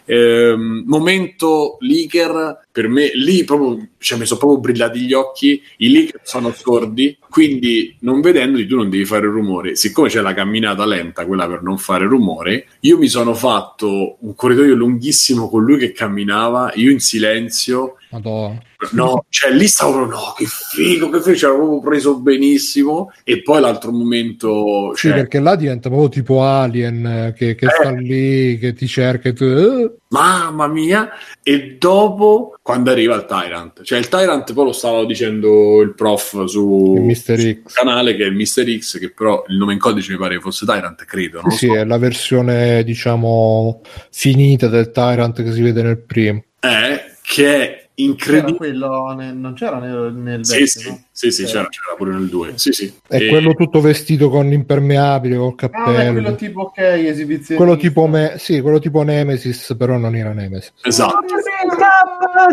Ehm, 0.04 0.82
momento 0.86 1.76
leaker 1.80 2.66
per 2.72 2.88
me 2.88 3.12
lì 3.14 3.44
proprio 3.44 3.86
cioè, 3.98 4.18
mi 4.18 4.26
sono 4.26 4.40
proprio 4.40 4.58
brillati 4.58 5.00
gli 5.00 5.12
occhi 5.12 5.62
i 5.78 5.90
leaker 5.90 6.20
sono 6.24 6.52
sordi 6.52 7.16
quindi 7.28 7.94
non 8.00 8.20
vedendoli 8.20 8.66
tu 8.66 8.74
non 8.74 8.90
devi 8.90 9.04
fare 9.04 9.26
rumore 9.26 9.76
siccome 9.76 10.08
c'è 10.08 10.20
la 10.20 10.34
camminata 10.34 10.84
lenta 10.84 11.24
quella 11.24 11.46
per 11.46 11.62
non 11.62 11.78
fare 11.78 12.06
rumore 12.06 12.66
io 12.80 12.98
mi 12.98 13.06
sono 13.06 13.32
fatto 13.34 14.16
un 14.20 14.34
corridoio 14.34 14.74
lunghissimo 14.74 15.48
con 15.48 15.62
lui 15.62 15.78
che 15.78 15.92
camminava 15.92 16.72
io 16.74 16.90
in 16.90 16.98
silenzio 16.98 17.98
Madonna. 18.10 18.60
No, 18.90 19.24
cioè 19.28 19.52
lì 19.52 19.66
stavo 19.66 20.04
no, 20.04 20.34
che 20.36 20.44
figo, 20.46 21.08
che 21.08 21.20
figo, 21.20 21.46
avevo 21.48 21.66
proprio 21.68 21.90
preso 21.90 22.18
benissimo. 22.18 23.12
E 23.24 23.42
poi 23.42 23.60
l'altro 23.60 23.92
momento, 23.92 24.92
Sì, 24.94 25.08
cioè, 25.08 25.16
perché 25.16 25.40
là 25.40 25.54
diventa 25.56 25.88
proprio 25.88 26.08
tipo 26.08 26.42
Alien 26.42 27.06
eh, 27.06 27.34
che, 27.36 27.54
che 27.54 27.68
sta 27.68 27.90
lì, 27.90 28.58
che 28.58 28.72
ti 28.72 28.86
cerca 28.86 29.28
e 29.28 29.32
tu... 29.32 29.44
eh. 29.44 29.92
mamma 30.08 30.66
mia. 30.66 31.10
E 31.42 31.76
dopo, 31.78 32.56
quando 32.62 32.90
arriva 32.90 33.14
il 33.14 33.24
Tyrant, 33.24 33.82
cioè 33.82 33.98
il 33.98 34.08
Tyrant 34.08 34.52
poi 34.52 34.64
lo 34.64 34.72
stava 34.72 35.04
dicendo 35.04 35.80
il 35.80 35.94
prof 35.94 36.44
su 36.44 37.06
Il 37.08 37.16
sul 37.16 37.62
canale 37.72 38.14
che 38.16 38.24
è 38.24 38.26
il 38.26 38.34
Mr. 38.34 38.78
X, 38.78 38.98
che 38.98 39.10
però 39.10 39.44
il 39.48 39.56
nome 39.56 39.72
in 39.72 39.78
codice 39.78 40.12
mi 40.12 40.18
pare 40.18 40.38
fosse 40.40 40.66
Tyrant, 40.66 41.04
credo. 41.04 41.40
Non 41.42 41.50
Sì, 41.50 41.66
so. 41.66 41.76
è 41.76 41.84
la 41.84 41.98
versione, 41.98 42.84
diciamo, 42.84 43.80
finita 44.10 44.68
del 44.68 44.90
Tyrant 44.90 45.42
che 45.42 45.52
si 45.52 45.62
vede 45.62 45.82
nel 45.82 45.98
primo. 45.98 46.44
È 46.58 47.10
che 47.22 47.56
è 47.56 47.81
C'era 47.81 47.81
incredibile. 47.94 48.54
quello 48.54 49.12
nel- 49.14 49.36
non 49.36 49.54
c'era 49.54 49.78
nel, 49.78 50.14
nel 50.14 50.44
Sì, 50.44 50.58
vecchio, 50.60 50.80
sì, 50.80 50.88
no? 50.88 51.04
Sì, 51.12 51.30
sì, 51.30 51.42
Eh. 51.42 51.46
c'era, 51.46 51.68
c'era 51.68 51.94
pure 51.96 52.12
nel 52.12 52.28
2. 52.28 52.52
Sì, 52.56 52.72
sì. 52.72 52.92
È 53.06 53.16
E- 53.16 53.28
quello 53.28 53.52
tutto 53.54 53.80
vestito 53.80 54.28
con 54.30 54.48
l'impermeabile, 54.48 55.36
col 55.36 55.52
Ah, 55.52 55.54
cappello. 55.54 56.12
quello 56.12 56.34
tipo 56.34 56.60
ok, 56.62 56.78
esibizione. 56.78 57.60
quello 57.60 57.76
tipo, 57.76 58.06
me- 58.06 58.36
sì, 58.38 58.60
quello 58.60 58.78
tipo 58.78 59.02
Nemesis, 59.02 59.74
però 59.78 59.98
non 59.98 60.16
era 60.16 60.32
Nemesis. 60.32 60.72
Esatto. 60.82 61.18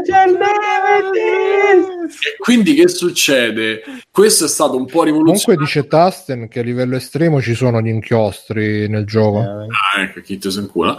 C'è 0.05 0.25
il 0.27 0.37
Nemesis! 0.37 2.15
E 2.25 2.35
quindi 2.37 2.73
che 2.73 2.87
succede? 2.87 3.81
Questo 4.11 4.45
è 4.45 4.47
stato 4.47 4.75
un 4.75 4.85
po' 4.85 4.99
Comunque 4.99 5.11
rivoluzionario. 5.21 5.65
dice 5.65 5.87
Tasten 5.87 6.47
che 6.47 6.59
a 6.59 6.63
livello 6.63 6.95
estremo 6.95 7.41
ci 7.41 7.53
sono 7.53 7.81
gli 7.81 7.87
inchiostri 7.87 8.87
nel 8.87 9.05
gioco. 9.05 9.39
Ah, 9.39 10.01
ecco, 10.01 10.21
chi 10.21 10.37
te 10.37 10.49
se 10.51 10.59
incula. 10.59 10.97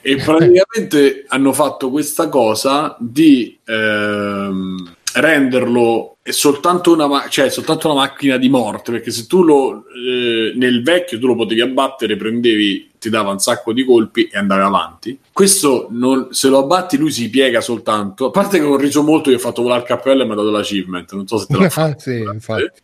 E 0.00 0.16
praticamente 0.24 1.24
hanno 1.28 1.52
fatto 1.52 1.90
questa 1.90 2.28
cosa 2.28 2.96
di 3.00 3.58
ehm, 3.64 4.96
renderlo 5.14 6.16
soltanto 6.22 6.92
una, 6.92 7.06
ma- 7.06 7.28
cioè, 7.28 7.50
soltanto 7.50 7.90
una 7.90 8.00
macchina 8.00 8.36
di 8.36 8.48
morte, 8.48 8.92
perché 8.92 9.10
se 9.10 9.26
tu 9.26 9.42
lo 9.42 9.84
eh, 9.88 10.52
nel 10.54 10.82
vecchio 10.82 11.18
tu 11.18 11.26
lo 11.26 11.34
potevi 11.34 11.60
abbattere, 11.60 12.16
prendevi, 12.16 12.90
ti 12.98 13.10
dava 13.10 13.30
un 13.30 13.38
sacco 13.38 13.72
di 13.72 13.84
colpi 13.84 14.28
e 14.32 14.38
andavi 14.38 14.62
avanti. 14.62 15.18
Questo 15.32 15.86
non- 15.90 16.28
se 16.32 16.48
lo 16.48 16.58
abbatti 16.58 16.96
lui 16.98 17.10
si 17.12 17.30
piega 17.30 17.60
soltanto, 17.60 18.26
a 18.26 18.30
parte 18.30 18.58
che 18.58 18.64
ho 18.64 18.76
riso 18.76 19.02
molto, 19.02 19.30
io 19.30 19.36
ho 19.36 19.40
fatto 19.40 19.62
volare 19.62 19.80
il 19.80 19.86
cappello 19.86 20.22
e 20.22 20.26
mi 20.26 20.32
ha 20.32 20.34
dato 20.34 20.50
l'achievement, 20.50 21.12
non 21.12 21.26
so 21.26 21.38
se 21.38 21.46
te 21.46 21.56
l'ha 21.56 21.68
Ah, 21.74 21.94
sì, 21.96 22.24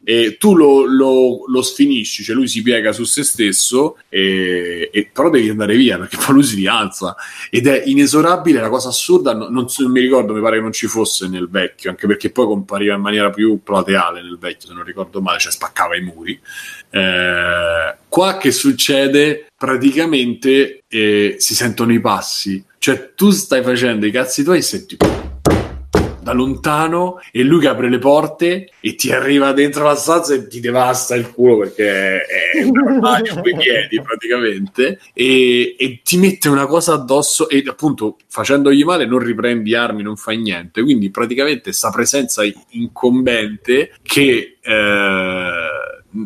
e 0.05 0.36
tu 0.39 0.55
lo, 0.56 0.85
lo, 0.86 1.44
lo 1.47 1.62
sfinisci, 1.62 2.23
cioè 2.23 2.35
lui 2.35 2.48
si 2.48 2.62
piega 2.62 2.93
su 2.93 3.05
se 3.05 3.24
stesso, 3.24 3.98
e, 4.09 4.89
e- 4.93 5.10
però 5.12 5.28
devi 5.28 5.48
andare 5.51 5.77
via 5.77 5.98
perché 5.98 6.16
poi 6.16 6.35
lui 6.36 6.44
si 6.44 6.56
rialza 6.56 7.14
ed 7.51 7.66
è 7.66 7.82
inesorabile. 7.85 8.60
La 8.60 8.68
cosa 8.70 8.89
assurda, 8.89 9.35
no- 9.35 9.48
non, 9.48 9.68
so- 9.68 9.82
non 9.82 9.90
mi 9.93 10.01
ricordo, 10.01 10.32
mi 10.32 10.40
pare 10.40 10.56
che 10.56 10.62
non 10.62 10.73
ci 10.73 10.86
fosse 10.86 11.28
nel 11.28 11.48
vecchio, 11.51 11.90
anche 11.90 12.06
perché 12.06 12.31
poi 12.31 12.47
compariva 12.47 12.94
in 12.94 13.01
maniera 13.02 13.28
più 13.31 13.60
plateale 13.62 14.23
nel 14.23 14.39
vecchio, 14.39 14.68
se 14.68 14.74
non 14.74 14.85
ricordo 14.85 15.20
male, 15.20 15.39
cioè 15.40 15.52
spaccava 15.52 15.97
i 15.97 16.01
muri. 16.02 16.40
Eh, 16.90 17.97
qua 18.09 18.36
che 18.39 18.51
succede? 18.52 19.47
Praticamente 19.59 20.85
eh, 20.89 21.36
si 21.39 21.55
sentono 21.55 21.93
i 21.93 22.01
passi, 22.01 22.45
cioè 22.78 23.12
tu 23.14 23.31
stai 23.31 23.62
facendo 23.62 24.06
i 24.06 24.10
cazzi 24.10 24.43
tuoi 24.43 24.59
e 24.59 24.62
senti 24.62 24.97
da 26.27 26.32
lontano 26.32 27.20
e 27.31 27.44
lui 27.44 27.60
che 27.60 27.68
apre 27.68 27.89
le 27.89 27.98
porte 27.98 28.70
e 28.81 28.94
ti 28.97 29.12
arriva 29.12 29.52
dentro 29.52 29.85
la 29.85 29.94
stanza 29.94 30.35
e 30.35 30.48
ti 30.48 30.59
devasta 30.59 31.14
il 31.14 31.31
culo 31.31 31.59
perché 31.59 32.20
è 32.23 32.64
un 32.64 32.77
armadio 32.77 33.40
coi 33.40 33.55
piedi 33.56 34.02
praticamente 34.02 34.98
e, 35.14 35.77
e 35.78 36.01
ti 36.02 36.16
mette 36.16 36.48
una 36.48 36.66
cosa 36.66 36.94
addosso 36.94 37.48
e 37.48 37.62
appunto 37.64 38.16
facendogli 38.27 38.82
male 38.82 39.06
non 39.06 39.20
riprendi 39.20 39.73
armi, 39.77 40.02
non 40.02 40.16
fai 40.16 40.39
niente. 40.39 40.82
Quindi 40.82 41.10
praticamente 41.10 41.73
sta 41.73 41.90
presenza 41.90 42.43
incombente 42.70 43.93
che 44.02 44.59
eh, 44.60 45.66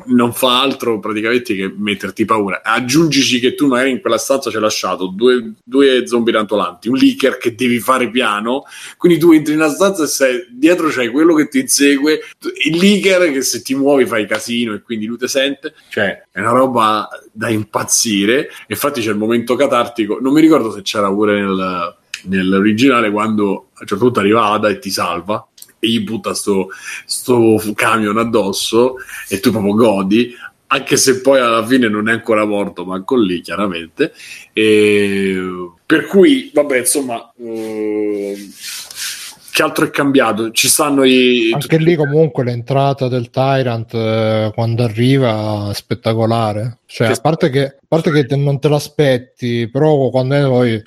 non 0.06 0.32
fa 0.32 0.60
altro 0.60 0.98
praticamente 0.98 1.54
che 1.54 1.72
metterti 1.76 2.24
paura. 2.24 2.62
Aggiungici 2.62 3.40
che 3.40 3.54
tu 3.54 3.66
magari 3.66 3.90
in 3.90 4.00
quella 4.00 4.18
stanza 4.18 4.50
ci 4.50 4.56
hai 4.56 4.62
lasciato 4.62 5.06
due, 5.06 5.54
due 5.62 6.06
zombie 6.06 6.32
rantolanti, 6.32 6.88
un 6.88 6.96
leaker 6.96 7.38
che 7.38 7.54
devi 7.54 7.80
fare 7.80 8.10
piano, 8.10 8.64
quindi 8.96 9.18
tu 9.18 9.32
entri 9.32 9.54
in 9.54 9.60
una 9.60 9.70
stanza 9.70 10.04
e 10.04 10.06
sei, 10.06 10.46
dietro 10.50 10.88
c'hai 10.88 11.08
quello 11.08 11.34
che 11.34 11.48
ti 11.48 11.60
insegue, 11.60 12.20
il 12.64 12.76
leaker 12.76 13.32
che 13.32 13.42
se 13.42 13.62
ti 13.62 13.74
muovi 13.74 14.06
fai 14.06 14.26
casino 14.26 14.74
e 14.74 14.82
quindi 14.82 15.06
lui 15.06 15.18
ti 15.18 15.28
sente, 15.28 15.74
cioè 15.88 16.26
è 16.30 16.40
una 16.40 16.50
roba 16.50 17.08
da 17.32 17.48
impazzire. 17.48 18.50
Infatti 18.68 19.00
c'è 19.00 19.10
il 19.10 19.18
momento 19.18 19.56
catartico, 19.56 20.18
non 20.20 20.32
mi 20.32 20.40
ricordo 20.40 20.70
se 20.72 20.82
c'era 20.82 21.08
pure 21.08 21.40
nel, 21.40 21.96
nell'originale 22.24 23.10
quando 23.10 23.68
a 23.72 23.80
un 23.80 23.86
certo 23.86 24.04
punto 24.04 24.20
arriva 24.20 24.46
Ada 24.46 24.68
e 24.68 24.78
ti 24.78 24.90
salva 24.90 25.49
e 25.80 25.88
gli 25.88 26.00
butta 26.00 26.34
sto, 26.34 26.68
sto 27.04 27.60
camion 27.74 28.18
addosso 28.18 28.96
e 29.28 29.40
tu 29.40 29.50
proprio 29.50 29.74
godi 29.74 30.32
anche 30.72 30.96
se 30.96 31.20
poi 31.20 31.40
alla 31.40 31.66
fine 31.66 31.88
non 31.88 32.08
è 32.08 32.12
ancora 32.12 32.44
morto 32.44 32.84
manco 32.84 33.16
lì 33.16 33.40
chiaramente 33.40 34.12
e 34.52 35.36
per 35.84 36.06
cui 36.06 36.50
vabbè 36.54 36.78
insomma 36.78 37.32
eh, 37.36 38.36
che 39.50 39.62
altro 39.62 39.84
è 39.84 39.90
cambiato 39.90 40.52
ci 40.52 40.68
stanno 40.68 41.04
i 41.04 41.50
Anche 41.52 41.76
lì 41.78 41.96
comunque 41.96 42.44
l'entrata 42.44 43.08
del 43.08 43.30
Tyrant 43.30 43.92
eh, 43.94 44.52
quando 44.54 44.84
arriva 44.84 45.70
spettacolare. 45.74 46.78
Cioè, 46.92 47.06
a 47.06 47.14
parte 47.22 47.50
che, 47.50 47.64
a 47.66 47.86
parte 47.86 48.10
che 48.10 48.34
non 48.34 48.58
te 48.58 48.68
l'aspetti, 48.68 49.68
però 49.70 50.10
quando 50.10 50.34
è 50.34 50.42
poi 50.42 50.82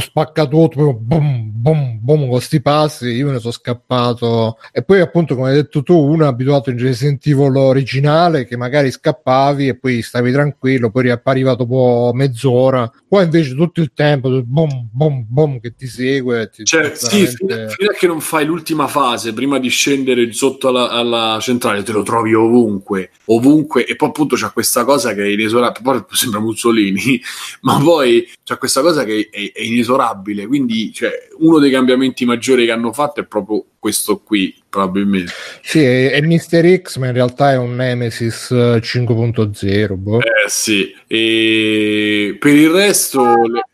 spacca 0.00 0.46
tutto, 0.46 0.94
boom, 0.94 1.50
boom, 1.52 1.98
boom, 2.00 2.30
con 2.30 2.40
sti 2.40 2.62
passi, 2.62 3.08
io 3.08 3.26
me 3.26 3.32
ne 3.32 3.38
sono 3.38 3.52
scappato. 3.52 4.56
E 4.72 4.82
poi 4.82 5.00
appunto, 5.00 5.34
come 5.34 5.50
hai 5.50 5.56
detto 5.56 5.82
tu, 5.82 5.94
uno 5.94 6.24
è 6.24 6.26
abituato 6.26 6.70
in 6.70 6.78
Resident 6.78 7.26
Evil 7.26 7.54
originale 7.54 8.46
che 8.46 8.56
magari 8.56 8.90
scappavi 8.90 9.68
e 9.68 9.76
poi 9.76 10.00
stavi 10.00 10.32
tranquillo, 10.32 10.90
poi 10.90 11.02
riappariva 11.02 11.54
dopo 11.54 12.12
mezz'ora. 12.14 12.90
Qua 13.06 13.22
invece 13.22 13.54
tutto 13.54 13.82
il 13.82 13.92
tempo, 13.94 14.30
boom, 14.42 14.88
boom, 14.90 15.26
boom, 15.28 15.60
che 15.60 15.74
ti 15.74 15.86
segue. 15.86 16.48
Ti, 16.48 16.64
Cioè, 16.64 16.92
sì, 16.94 17.26
fino, 17.26 17.68
fino 17.68 17.90
a 17.90 17.94
che 17.94 18.06
non 18.06 18.22
fai 18.22 18.46
l'ultima 18.46 18.86
fase 18.86 19.34
prima 19.34 19.58
di 19.58 19.68
scendere 19.68 20.32
sotto 20.32 20.68
alla, 20.68 20.88
alla 20.88 21.38
centrale, 21.42 21.82
te 21.82 21.92
lo 21.92 22.02
trovi 22.02 22.32
ovunque, 22.32 23.10
ovunque, 23.26 23.84
e 23.84 23.96
poi 23.96 24.08
appunto 24.08 24.34
c'è 24.34 24.50
questa 24.50 24.84
cosa 24.84 25.08
che 25.14 25.22
è 25.22 25.28
inesorabile. 25.28 25.82
Poi 25.82 26.04
sembra 26.10 26.40
Mussolini, 26.40 27.20
ma 27.62 27.80
poi 27.82 28.28
c'è 28.44 28.58
questa 28.58 28.80
cosa 28.80 29.04
che 29.04 29.28
è, 29.30 29.52
è 29.52 29.62
inesorabile. 29.62 30.46
Quindi, 30.46 30.92
cioè, 30.92 31.28
uno 31.38 31.58
dei 31.58 31.70
cambiamenti 31.70 32.24
maggiori 32.24 32.66
che 32.66 32.72
hanno 32.72 32.92
fatto 32.92 33.20
è 33.20 33.24
proprio 33.24 33.64
questo 33.78 34.18
qui, 34.18 34.54
probabilmente. 34.68 35.32
Sì, 35.62 35.82
è, 35.82 36.10
è 36.12 36.20
Mr. 36.20 36.82
X, 36.82 36.98
ma 36.98 37.06
in 37.06 37.14
realtà 37.14 37.52
è 37.52 37.56
un 37.56 37.74
Nemesis 37.74 38.50
eh, 38.50 38.80
5.0. 38.82 39.94
boh. 39.94 40.18
Eh 40.20 40.48
sì, 40.48 40.94
e 41.06 42.36
per 42.38 42.54
il 42.54 42.70
resto. 42.70 43.22
le- 43.46 43.64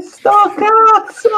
Sto 0.00 0.30
cazzo! 0.54 1.28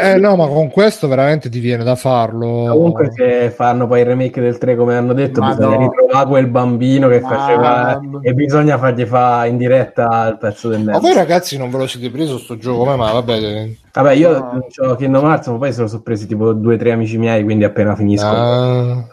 Eh 0.00 0.18
no, 0.18 0.36
ma 0.36 0.46
con 0.46 0.70
questo 0.70 1.08
veramente 1.08 1.48
ti 1.48 1.58
viene 1.58 1.84
da 1.84 1.94
farlo. 1.96 2.66
Comunque, 2.70 3.10
se 3.14 3.50
fanno 3.50 3.86
poi 3.86 4.00
il 4.00 4.06
remake 4.06 4.40
del 4.40 4.58
3, 4.58 4.76
come 4.76 4.96
hanno 4.96 5.12
detto, 5.12 5.40
Ma 5.40 5.54
bisogna 5.54 5.76
no. 5.76 5.90
ritrovare 5.90 6.28
quel 6.28 6.46
bambino 6.48 7.08
che 7.08 7.20
Ma- 7.20 7.28
faceva 7.28 8.00
e 8.22 8.34
bisogna 8.34 8.78
fargli 8.78 9.04
fare 9.04 9.48
in 9.48 9.56
diretta 9.56 10.28
il 10.28 10.38
pezzo 10.38 10.68
del 10.68 10.80
Ma 10.82 10.92
Nemo. 10.92 11.00
voi 11.00 11.14
ragazzi 11.14 11.56
non 11.56 11.70
ve 11.70 11.78
lo 11.78 11.86
siete 11.86 12.10
preso 12.10 12.38
sto 12.38 12.56
gioco, 12.56 12.84
ma 12.84 12.96
vabbè. 13.12 13.32
eh, 13.36 13.76
Vabbè, 13.92 14.12
io 14.12 14.30
No. 14.38 14.66
c'ho 14.70 14.94
Kingdom 14.94 15.24
Hearts, 15.24 15.48
ma 15.48 15.56
poi 15.56 15.72
se 15.72 15.80
lo 15.80 15.88
sono 15.88 16.02
presi 16.02 16.26
tipo 16.28 16.52
due 16.52 16.74
o 16.74 16.78
tre 16.78 16.92
amici 16.92 17.18
miei, 17.18 17.42
quindi 17.42 17.64
appena 17.64 17.96
finisco. 17.96 18.26
ah. 18.26 19.04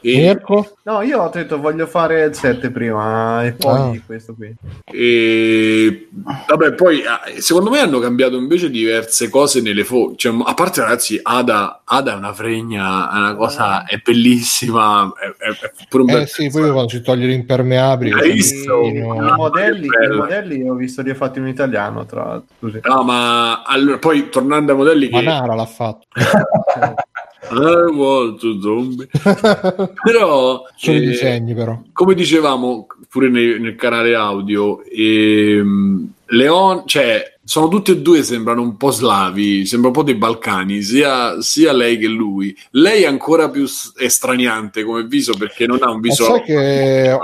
E- 0.00 0.16
Mirko? 0.16 0.76
No, 0.84 1.02
io 1.02 1.20
ho 1.22 1.28
detto 1.28 1.60
voglio 1.60 1.86
fare 1.86 2.24
il 2.24 2.34
7 2.34 2.70
prima 2.70 3.44
e 3.44 3.52
poi 3.52 3.96
Ah. 3.98 4.02
questo 4.04 4.34
qui. 4.34 4.54
E 4.92 6.08
vabbè, 6.46 6.72
poi 6.74 7.04
ah, 7.04 7.20
secondo 7.38 7.70
me 7.70 7.80
hanno 7.80 7.98
cambiato 7.98 8.36
invece 8.36 8.70
diverse 8.70 9.28
cose 9.28 9.60
nelle 9.60 9.84
foto. 9.84 10.16
Cioè, 10.16 10.34
a 10.44 10.54
parte, 10.54 10.80
ragazzi, 10.80 11.18
Ada, 11.22 11.82
Ada 11.84 12.12
è 12.12 12.16
una 12.16 12.32
fregna, 12.32 13.10
è 13.12 13.16
una 13.18 13.34
cosa, 13.34 13.84
è 13.84 14.00
bellissima. 14.02 15.12
È, 15.18 15.26
è, 15.44 15.48
è 15.50 15.70
pure 15.88 16.02
un 16.04 16.12
bel 16.12 16.22
Eh 16.22 16.26
sì, 16.26 16.50
poi 16.50 16.70
quando 16.70 16.88
si 16.88 17.02
toglie 17.02 17.26
l'impermeabile. 17.26 18.20
Hai 18.20 18.32
visto? 18.32 18.82
I, 18.82 19.00
pochino- 19.00 19.28
i 19.28 19.32
modelli, 19.36 19.88
che 19.88 20.04
i 20.04 20.16
modelli 20.16 20.68
ho 20.68 20.74
visto 20.74 21.02
li 21.02 21.10
ho 21.10 21.14
fatti 21.14 21.38
in 21.38 21.46
italiano, 21.46 22.04
tra 22.06 22.24
l'altro. 22.24 22.80
No, 22.82 23.02
ma 23.02 23.62
allora, 23.62 23.98
poi 23.98 24.28
tornando 24.28 24.72
ai 24.72 24.78
modelli 24.78 25.08
che 25.08 25.14
Manara 25.22 25.54
l'ha 25.54 25.66
fatto. 25.66 26.06
I 27.50 27.90
want 27.90 28.38
to 28.40 28.60
zombie. 28.60 29.08
Però 30.04 30.62
Solo 30.76 30.96
i 30.96 31.02
eh, 31.02 31.06
disegni 31.06 31.54
però. 31.54 31.80
come 31.92 32.14
dicevamo 32.14 32.86
pure 33.08 33.28
nel, 33.28 33.60
nel 33.60 33.74
canale 33.76 34.14
audio, 34.14 34.82
ehm, 34.84 36.12
Leon, 36.26 36.82
cioè, 36.86 37.38
sono 37.42 37.66
tutti 37.66 37.90
e 37.90 38.00
due 38.00 38.22
sembrano 38.22 38.62
un 38.62 38.76
po' 38.76 38.90
slavi, 38.92 39.66
sembra 39.66 39.88
un 39.88 39.94
po' 39.94 40.04
dei 40.04 40.14
Balcani, 40.14 40.82
sia, 40.82 41.40
sia 41.40 41.72
lei 41.72 41.98
che 41.98 42.06
lui. 42.06 42.56
Lei 42.72 43.02
è 43.02 43.06
ancora 43.06 43.50
più 43.50 43.66
estraniante 43.98 44.84
come 44.84 45.02
viso 45.04 45.34
perché 45.36 45.66
non 45.66 45.78
ha 45.82 45.88
un 45.88 45.96
Ma 45.96 46.00
viso. 46.02 46.24
sai 46.26 46.42
che 46.42 47.10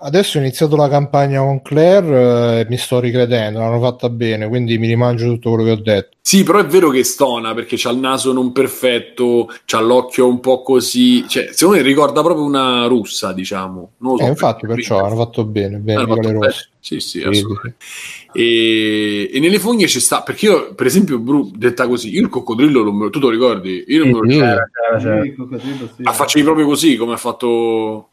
adesso 0.00 0.38
ho 0.38 0.40
iniziato 0.40 0.74
la 0.74 0.88
campagna 0.88 1.40
con 1.42 1.62
Claire 1.62 2.60
e 2.60 2.66
mi 2.68 2.76
sto 2.76 2.98
ricredendo, 2.98 3.60
l'hanno 3.60 3.80
fatta 3.80 4.08
bene, 4.08 4.48
quindi 4.48 4.76
mi 4.78 4.88
rimangio 4.88 5.26
tutto 5.26 5.50
quello 5.50 5.64
che 5.64 5.70
ho 5.70 5.82
detto. 5.82 6.16
Sì, 6.30 6.44
però 6.44 6.60
è 6.60 6.64
vero 6.64 6.90
che 6.90 7.02
stona 7.02 7.54
perché 7.54 7.74
c'ha 7.76 7.90
il 7.90 7.98
naso 7.98 8.32
non 8.32 8.52
perfetto, 8.52 9.48
c'ha 9.64 9.80
l'occhio 9.80 10.28
un 10.28 10.38
po' 10.38 10.62
così. 10.62 11.26
Cioè, 11.26 11.48
secondo 11.50 11.80
me 11.80 11.82
ricorda 11.84 12.22
proprio 12.22 12.44
una 12.44 12.86
russa, 12.86 13.32
diciamo. 13.32 13.94
Non 13.96 14.12
lo 14.12 14.18
so 14.18 14.24
Eh, 14.26 14.28
infatti 14.28 14.60
perché- 14.60 14.74
perciò 14.76 15.04
hanno 15.04 15.16
fatto 15.16 15.44
bene, 15.44 15.78
bene 15.78 16.02
Hanno 16.02 16.14
fatto 16.14 16.30
rosse. 16.30 16.38
bene. 16.38 16.52
Sì, 16.78 17.00
sì, 17.00 17.20
assolutamente. 17.22 17.84
E, 18.32 19.28
e 19.32 19.40
nelle 19.40 19.58
fogne 19.58 19.88
ci 19.88 19.98
sta, 19.98 20.22
perché 20.22 20.46
io, 20.46 20.72
per 20.72 20.86
esempio, 20.86 21.18
Bru, 21.18 21.50
detta 21.52 21.88
così, 21.88 22.10
io 22.12 22.20
il 22.20 22.28
coccodrillo, 22.28 22.80
lo, 22.80 23.10
tu 23.10 23.18
te 23.18 23.24
lo 23.24 23.30
ricordi? 23.30 23.82
Io 23.88 24.04
non 24.04 24.20
me 24.24 24.46
lo 24.46 25.00
sì. 25.00 26.02
Ma 26.02 26.12
facevi 26.12 26.44
proprio 26.44 26.64
così, 26.64 26.94
come 26.96 27.14
ha 27.14 27.16
fatto... 27.16 28.10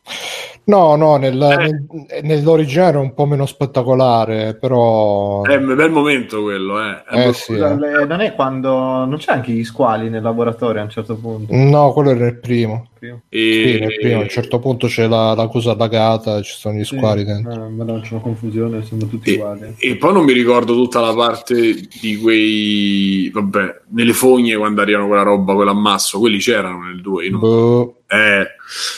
No, 0.67 0.95
no, 0.97 1.15
nel- 1.15 1.41
Eh. 1.41 1.55
nel- 1.57 1.85
nell'originale 2.23 2.89
era 2.89 2.99
un 2.99 3.13
po' 3.13 3.25
meno 3.25 3.45
spettacolare, 3.45 4.53
però... 4.55 5.41
È 5.43 5.55
un 5.55 5.73
bel 5.75 5.89
momento 5.91 6.41
quello, 6.41 6.77
eh. 6.81 7.03
È 7.05 7.27
Eh, 7.29 7.33
sì. 7.33 7.53
Le- 7.55 8.05
non 8.05 8.19
è 8.19 8.33
quando 8.35 8.69
non 9.05 9.15
c'è 9.15 9.31
anche 9.31 9.53
gli 9.53 9.63
squali 9.63 10.09
nel 10.09 10.21
laboratorio 10.21 10.81
a 10.81 10.83
un 10.83 10.89
certo 10.89 11.15
punto. 11.15 11.53
No, 11.55 11.93
quello 11.93 12.09
era 12.09 12.27
il 12.27 12.37
primo. 12.39 12.87
Prima. 12.99 13.21
E... 13.29 13.63
Sì, 13.73 13.79
nel 13.79 13.95
primo. 13.99 14.17
A 14.19 14.21
un 14.23 14.29
certo 14.29 14.59
punto 14.59 14.87
c'è 14.87 15.07
la, 15.07 15.33
la 15.33 15.47
cosa 15.47 15.71
allagata, 15.71 16.41
ci 16.41 16.53
sono 16.55 16.77
gli 16.77 16.83
squali 16.83 17.23
dentro. 17.23 17.65
Eh, 17.65 17.69
ma 17.69 17.83
non 17.83 18.01
c'è 18.01 18.13
una 18.13 18.21
confusione, 18.21 18.83
sono 18.83 19.07
tutti 19.07 19.31
E, 19.31 19.35
uguali. 19.35 19.75
e 19.77 19.95
poi 19.97 20.13
non 20.13 20.23
mi 20.25 20.33
ricordo 20.33 20.73
tutta 20.73 20.99
la 20.99 21.13
parte 21.13 21.87
di 22.01 22.15
quei... 22.17 23.29
Vabbè, 23.33 23.81
nelle 23.89 24.13
fogne 24.13 24.55
quando 24.55 24.81
arrivano 24.81 25.07
quella 25.07 25.23
roba, 25.23 25.53
quell'ammasso, 25.53 26.19
quelli 26.19 26.37
c'erano 26.39 26.83
nel 26.83 27.01
2. 27.01 27.25
Io 27.25 27.31
non 27.31 27.39
Boh. 27.39 27.91
Eh, 28.09 28.47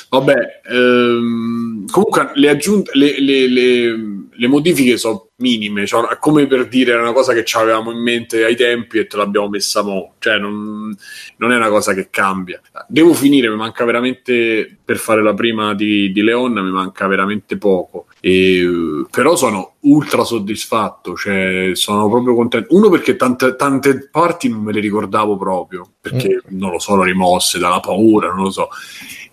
vabbè, 0.09 0.33
ehm, 0.71 1.87
comunque 1.89 2.31
le, 2.35 2.49
aggiunte, 2.49 2.91
le, 2.93 3.19
le- 3.19 3.47
le- 3.47 3.95
le 4.39 4.47
modifiche 4.47 4.97
sono 4.97 5.27
minime, 5.37 5.85
cioè, 5.85 6.07
è 6.07 6.17
come 6.17 6.47
per 6.47 6.67
dire 6.69 6.93
era 6.93 7.01
una 7.01 7.11
cosa 7.11 7.33
che 7.33 7.43
avevamo 7.57 7.91
in 7.91 8.01
mente 8.01 8.45
ai 8.45 8.55
tempi 8.55 8.97
e 8.97 9.05
te 9.05 9.17
l'abbiamo 9.17 9.49
messa 9.49 9.83
mo', 9.83 10.13
cioè 10.19 10.37
non, 10.37 10.95
non 11.37 11.51
è 11.51 11.57
una 11.57 11.67
cosa 11.67 11.93
che 11.93 12.07
cambia. 12.09 12.61
Devo 12.87 13.13
finire, 13.13 13.49
mi 13.49 13.57
manca 13.57 13.83
veramente, 13.83 14.77
per 14.83 14.97
fare 14.97 15.21
la 15.21 15.33
prima 15.33 15.73
di, 15.73 16.11
di 16.13 16.21
Leon, 16.21 16.53
mi 16.53 16.71
manca 16.71 17.05
veramente 17.07 17.57
poco. 17.57 18.07
E, 18.21 19.05
però 19.11 19.35
sono 19.35 19.75
ultra 19.81 20.23
soddisfatto, 20.23 21.15
cioè 21.15 21.71
sono 21.73 22.09
proprio 22.09 22.33
contento. 22.33 22.73
Uno 22.75 22.89
perché 22.89 23.17
tante, 23.17 23.57
tante 23.57 24.07
parti 24.09 24.47
non 24.47 24.61
me 24.61 24.71
le 24.71 24.79
ricordavo 24.79 25.37
proprio, 25.37 25.85
perché 25.99 26.41
non 26.49 26.71
lo 26.71 26.79
so, 26.79 26.95
l'ho 26.95 27.03
rimosse 27.03 27.59
dalla 27.59 27.81
paura, 27.81 28.29
non 28.33 28.43
lo 28.43 28.51
so. 28.51 28.69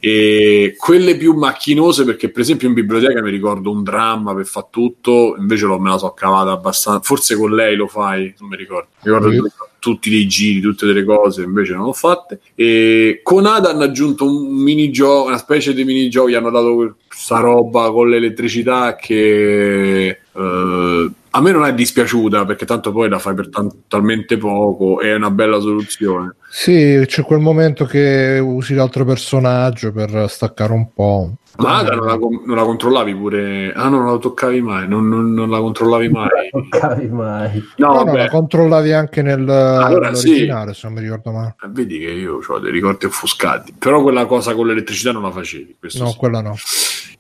E 0.07 0.77
quelle 0.79 1.17
più 1.17 1.35
macchinose, 1.35 2.05
perché 2.05 2.31
per 2.31 2.43
esempio 2.43 2.69
in 2.69 2.75
biblioteca 2.75 3.21
mi 3.21 3.31
ricordo 3.31 3.73
un 3.73 3.83
dramma 3.83 4.37
per 4.37 4.47
fare 4.47 4.69
tutto, 4.71 5.35
invece 5.37 5.67
lo, 5.67 5.81
me 5.81 5.91
la 5.91 5.99
so 5.99 6.13
cavata 6.13 6.53
abbastanza. 6.53 7.01
Forse 7.03 7.35
con 7.35 7.53
lei 7.53 7.75
lo 7.75 7.89
fai, 7.89 8.33
non 8.39 8.51
mi 8.51 8.57
ricordo. 8.57 8.87
Mi 9.03 9.11
ricordo 9.11 9.31
che 9.31 9.51
tutti 9.81 10.09
dei 10.09 10.29
giri, 10.29 10.61
tutte 10.61 10.87
delle 10.87 11.03
cose, 11.03 11.43
invece 11.43 11.73
non 11.73 11.87
l'ho 11.87 11.93
fatte. 11.93 12.39
E 12.55 13.19
con 13.25 13.47
Ada 13.47 13.71
hanno 13.71 13.83
aggiunto 13.83 14.27
un 14.27 14.47
minigioco, 14.63 15.27
una 15.27 15.39
specie 15.39 15.75
di 15.75 15.83
minigioco, 15.83 16.31
gli 16.31 16.35
hanno 16.35 16.51
dato 16.51 16.95
questa 17.09 17.41
roba 17.41 17.91
con 17.91 18.09
l'elettricità 18.09 18.95
che 18.95 20.07
eh, 20.33 21.11
a 21.37 21.41
me 21.43 21.51
non 21.53 21.67
è 21.67 21.75
dispiaciuta 21.75 22.47
perché 22.47 22.65
tanto 22.65 22.93
poi 22.93 23.11
la 23.11 23.19
fai 23.19 23.35
per 23.35 23.51
tan- 23.51 23.83
talmente 23.89 24.39
poco, 24.39 25.01
è 25.01 25.15
una 25.15 25.31
bella 25.31 25.61
soluzione. 25.61 26.35
Sì, 26.49 27.03
c'è 27.05 27.23
quel 27.25 27.41
momento 27.41 27.85
che 27.85 28.39
usi 28.43 28.75
l'altro 28.75 29.05
personaggio 29.05 29.93
per 29.93 30.25
staccare 30.31 30.73
un 30.73 30.93
po'. 30.95 31.33
Ma 31.59 31.79
Ada 31.79 31.95
non 31.95 32.07
la, 32.07 32.17
non 32.17 32.57
la 32.57 32.65
controllavi 32.65 33.15
pure? 33.15 33.73
Ah, 33.75 33.89
no, 33.89 33.99
non 34.03 34.13
la 34.13 34.19
toccavi 34.19 34.61
mai, 34.61 34.87
non, 34.89 35.09
non- 35.09 35.33
non 35.33 35.49
la 35.51 35.59
controllavi 35.59 36.09
mai. 36.09 36.29
Non 36.53 36.69
capi 36.71 37.07
mai. 37.09 37.63
No, 37.77 37.93
No, 37.93 38.03
no, 38.05 38.15
la 38.15 38.29
controllavi 38.29 38.93
anche 38.93 39.21
nel, 39.23 39.47
Allora, 39.49 40.09
nell'originale, 40.11 40.73
se 40.75 40.81
non 40.87 40.95
mi 40.97 41.03
ricordo 41.03 41.33
male. 41.33 41.55
Eh, 41.63 41.69
vedi 41.69 41.99
che 41.99 42.11
io 42.11 42.41
ho 42.47 42.59
dei 42.59 42.71
ricordi 42.73 43.05
offuscati, 43.07 43.75
però 43.79 44.01
quella 44.03 44.25
cosa 44.27 44.55
con 44.55 44.67
l'elettricità 44.67 45.13
non 45.13 45.23
la 45.23 45.31
facevi. 45.31 45.77
Questo 45.79 46.03
No, 46.05 46.11
sì. 46.11 46.17
quella 46.17 46.41
no. 46.43 46.55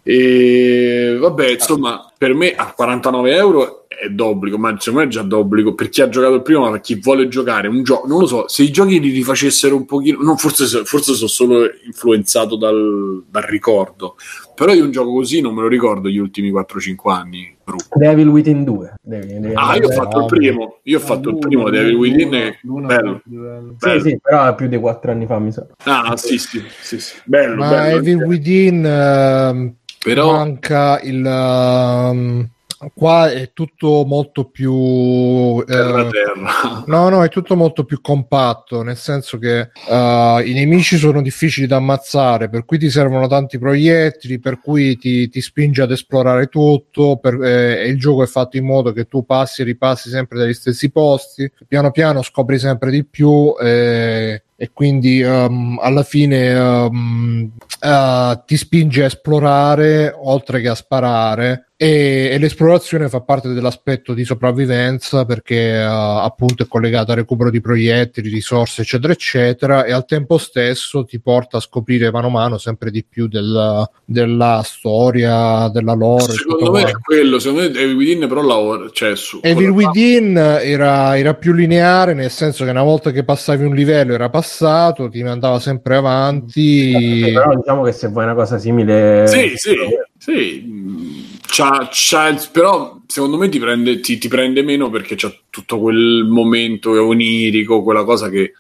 E 0.09 1.17
vabbè, 1.19 1.49
insomma, 1.51 2.09
per 2.17 2.33
me 2.35 2.55
a 2.55 2.73
49 2.77 3.35
euro 3.35 3.86
è 3.99 4.09
d'obbligo, 4.11 4.59
ma 4.59 4.75
secondo 4.79 5.01
me 5.01 5.07
è 5.07 5.11
già 5.11 5.23
d'obbligo 5.23 5.75
per 5.75 5.89
chi 5.89 6.03
ha 6.03 6.09
giocato 6.09 6.35
il 6.35 6.43
primo, 6.43 6.61
ma 6.63 6.71
per 6.73 6.81
chi 6.81 6.97
vuole 7.01 7.29
giocare 7.29 7.69
un 7.69 7.83
gioco, 7.83 8.07
non 8.07 8.21
lo 8.21 8.27
so, 8.27 8.49
se 8.49 8.63
i 8.63 8.71
giochi 8.71 9.01
li 9.01 9.11
rifacessero 9.11 9.75
un 9.77 9.85
pochino, 9.87 10.21
non, 10.23 10.37
forse, 10.37 10.85
forse 10.85 11.15
sono 11.15 11.29
solo 11.29 11.65
influenzato 11.87 12.57
dal, 12.57 13.25
dal 13.29 13.43
ricordo, 13.45 14.17
però 14.55 14.73
io 14.73 14.85
un 14.85 14.91
gioco 14.91 15.13
così 15.13 15.41
non 15.41 15.55
me 15.55 15.63
lo 15.63 15.69
ricordo 15.69 16.09
gli 16.09 16.19
ultimi 16.19 16.51
4-5 16.51 17.11
anni. 17.13 17.55
Bru. 17.67 17.79
Devil 17.97 18.29
Within 18.29 18.63
2. 18.63 18.95
Devi- 19.03 19.41
devi 19.41 19.53
Ah, 19.57 19.75
io 19.77 19.89
ho 19.89 19.91
fatto 19.91 20.21
il 20.21 20.27
primo, 20.27 20.79
io 20.85 20.99
ho 20.99 21.01
fatto 21.01 21.31
il 21.31 21.39
primo 21.39 21.69
Devil 21.69 21.95
Within, 21.97 22.33
è 22.33 22.57
bello. 22.63 23.21
l'uno- 23.25 23.75
Sì, 23.79 23.87
bello. 23.89 24.01
sì, 24.03 24.19
però 24.23 24.47
è 24.49 24.55
più 24.55 24.69
di 24.69 24.79
4 24.79 25.11
anni 25.11 25.27
fa, 25.27 25.39
mi 25.41 25.51
sa. 25.51 25.67
Ah, 25.85 26.17
sì, 26.17 26.39
sì, 26.39 26.63
sì, 26.81 27.01
sì. 27.01 27.15
bello, 27.25 27.57
Ma 27.57 27.71
bello. 27.71 27.97
Evil 27.99 28.23
Within 28.23 28.85
ehm, 28.87 29.75
Però- 29.99 30.31
manca 30.31 31.01
il... 31.03 31.27
ehm, 31.27 32.49
qua 32.95 33.31
è 33.31 33.53
tutto 33.53 34.05
molto 34.07 34.45
più... 34.45 35.61
eh, 35.61 35.65
Terra 35.65 36.07
terra. 36.09 36.85
No, 36.87 37.09
no, 37.09 37.25
è 37.25 37.29
tutto 37.29 37.57
molto 37.57 37.85
più 37.85 38.01
compatto, 38.01 38.83
nel 38.83 38.97
senso 38.97 39.39
che 39.39 39.71
eh, 39.89 40.43
i 40.45 40.53
nemici 40.53 40.97
sono 40.97 41.23
difficili 41.23 41.67
da 41.67 41.77
ammazzare, 41.77 42.49
per 42.49 42.65
cui 42.65 42.79
ti 42.79 42.91
servono 42.91 43.27
tanti 43.27 43.59
proiettili, 43.59 44.39
per 44.39 44.61
cui 44.61 44.97
ti, 44.99 45.29
ti 45.29 45.41
spinge 45.41 45.83
ad 45.83 45.91
esplorare 45.91 46.47
tutto, 46.47 47.17
per- 47.17 47.43
eh, 47.43 47.83
e 47.83 47.89
il 47.89 47.99
gioco 47.99 48.23
è 48.23 48.27
fatto 48.27 48.57
in 48.57 48.65
modo 48.65 48.93
che 48.93 49.07
tu 49.07 49.25
passi 49.25 49.63
e 49.63 49.65
ripassi 49.65 50.09
sempre 50.09 50.39
dagli 50.39 50.55
stessi 50.55 50.91
posti, 50.91 51.51
piano 51.67 51.91
piano 51.91 52.23
scopri 52.23 52.59
sempre 52.59 52.91
di 52.91 53.05
più 53.05 53.55
eh, 53.61 54.43
e 54.57 54.71
quindi 54.73 55.21
ehm, 55.21 55.79
alla 55.83 56.03
fine 56.03 56.49
ehm, 56.51 57.51
eh, 57.81 58.43
ti 58.47 58.57
spinge 58.57 59.03
a 59.03 59.07
esplorare 59.07 60.15
oltre 60.17 60.61
che 60.61 60.69
a 60.69 60.75
sparare 60.75 61.66
e, 61.79 62.31
e 62.33 62.39
l'esplorazione 62.39 63.11
fa 63.11 63.21
parte 63.21 63.53
dell'aspetto 63.53 64.15
di 64.15 64.25
sopravvivenza 64.25 65.27
perché 65.27 65.73
eh, 65.73 65.83
appunto 65.83 66.63
è 66.63 66.67
collegata 66.67 67.13
al 67.13 67.19
recupero 67.19 67.51
di 67.51 67.61
proiettili, 67.61 68.31
risorse 68.31 68.81
eccetera 68.81 69.13
eccetera 69.13 69.85
e 69.85 69.93
al 69.93 70.07
tempo 70.07 70.39
stesso 70.39 71.05
ti 71.05 71.21
porta 71.21 71.59
a 71.59 71.61
scoprire 71.61 72.11
mano 72.11 72.29
a 72.29 72.31
mano 72.31 72.59
sempre 72.59 72.91
di 72.91 73.05
più 73.05 73.29
del- 73.29 73.87
della 74.07 74.63
storia, 74.65 75.69
della 75.69 75.93
lore. 75.93 76.33
Secondo 76.33 76.71
me 76.71 76.85
è 76.85 76.93
quello, 76.93 77.39
secondo 77.39 77.69
me 77.69 77.79
Evil 77.79 77.95
Within 77.97 78.27
però 78.27 78.41
lavora, 78.41 78.89
cioè 78.91 79.15
su 79.15 79.41
Evil 79.43 79.69
Within 79.69 80.37
era, 80.37 81.19
era 81.19 81.35
più 81.35 81.53
lineare 81.53 82.15
nel 82.15 82.31
senso 82.31 82.65
che 82.65 82.71
una 82.71 82.83
volta 82.83 83.11
che 83.11 83.23
passavi 83.23 83.65
un 83.65 83.75
livello 83.75 84.15
era 84.15 84.31
passato, 84.31 85.11
ti 85.11 85.23
mandava 85.23 85.61
sempre 85.61 85.97
avanti. 85.97 86.93
Sì, 87.23 87.33
però 87.35 87.55
diciamo 87.55 87.83
che 87.83 87.93
se 87.93 88.09
vuoi 88.09 88.25
una 88.25 88.35
cosa 88.35 88.57
simile... 88.57 89.27
Sì, 89.27 89.53
sì, 89.57 89.75
sì. 90.17 91.26
C'ha, 91.47 91.89
c'ha 91.91 92.35
però 92.53 92.97
secondo 93.07 93.37
me 93.37 93.49
ti 93.49 93.59
prende, 93.59 94.01
ti, 94.01 94.19
ti 94.19 94.29
prende 94.29 94.63
meno 94.63 94.91
perché 94.91 95.15
c'è 95.15 95.33
tutto 95.51 95.81
quel 95.81 96.25
momento 96.29 96.91
onirico, 96.91 97.83
quella 97.83 98.05
cosa 98.05 98.29
che 98.29 98.41
eh, 98.41 98.55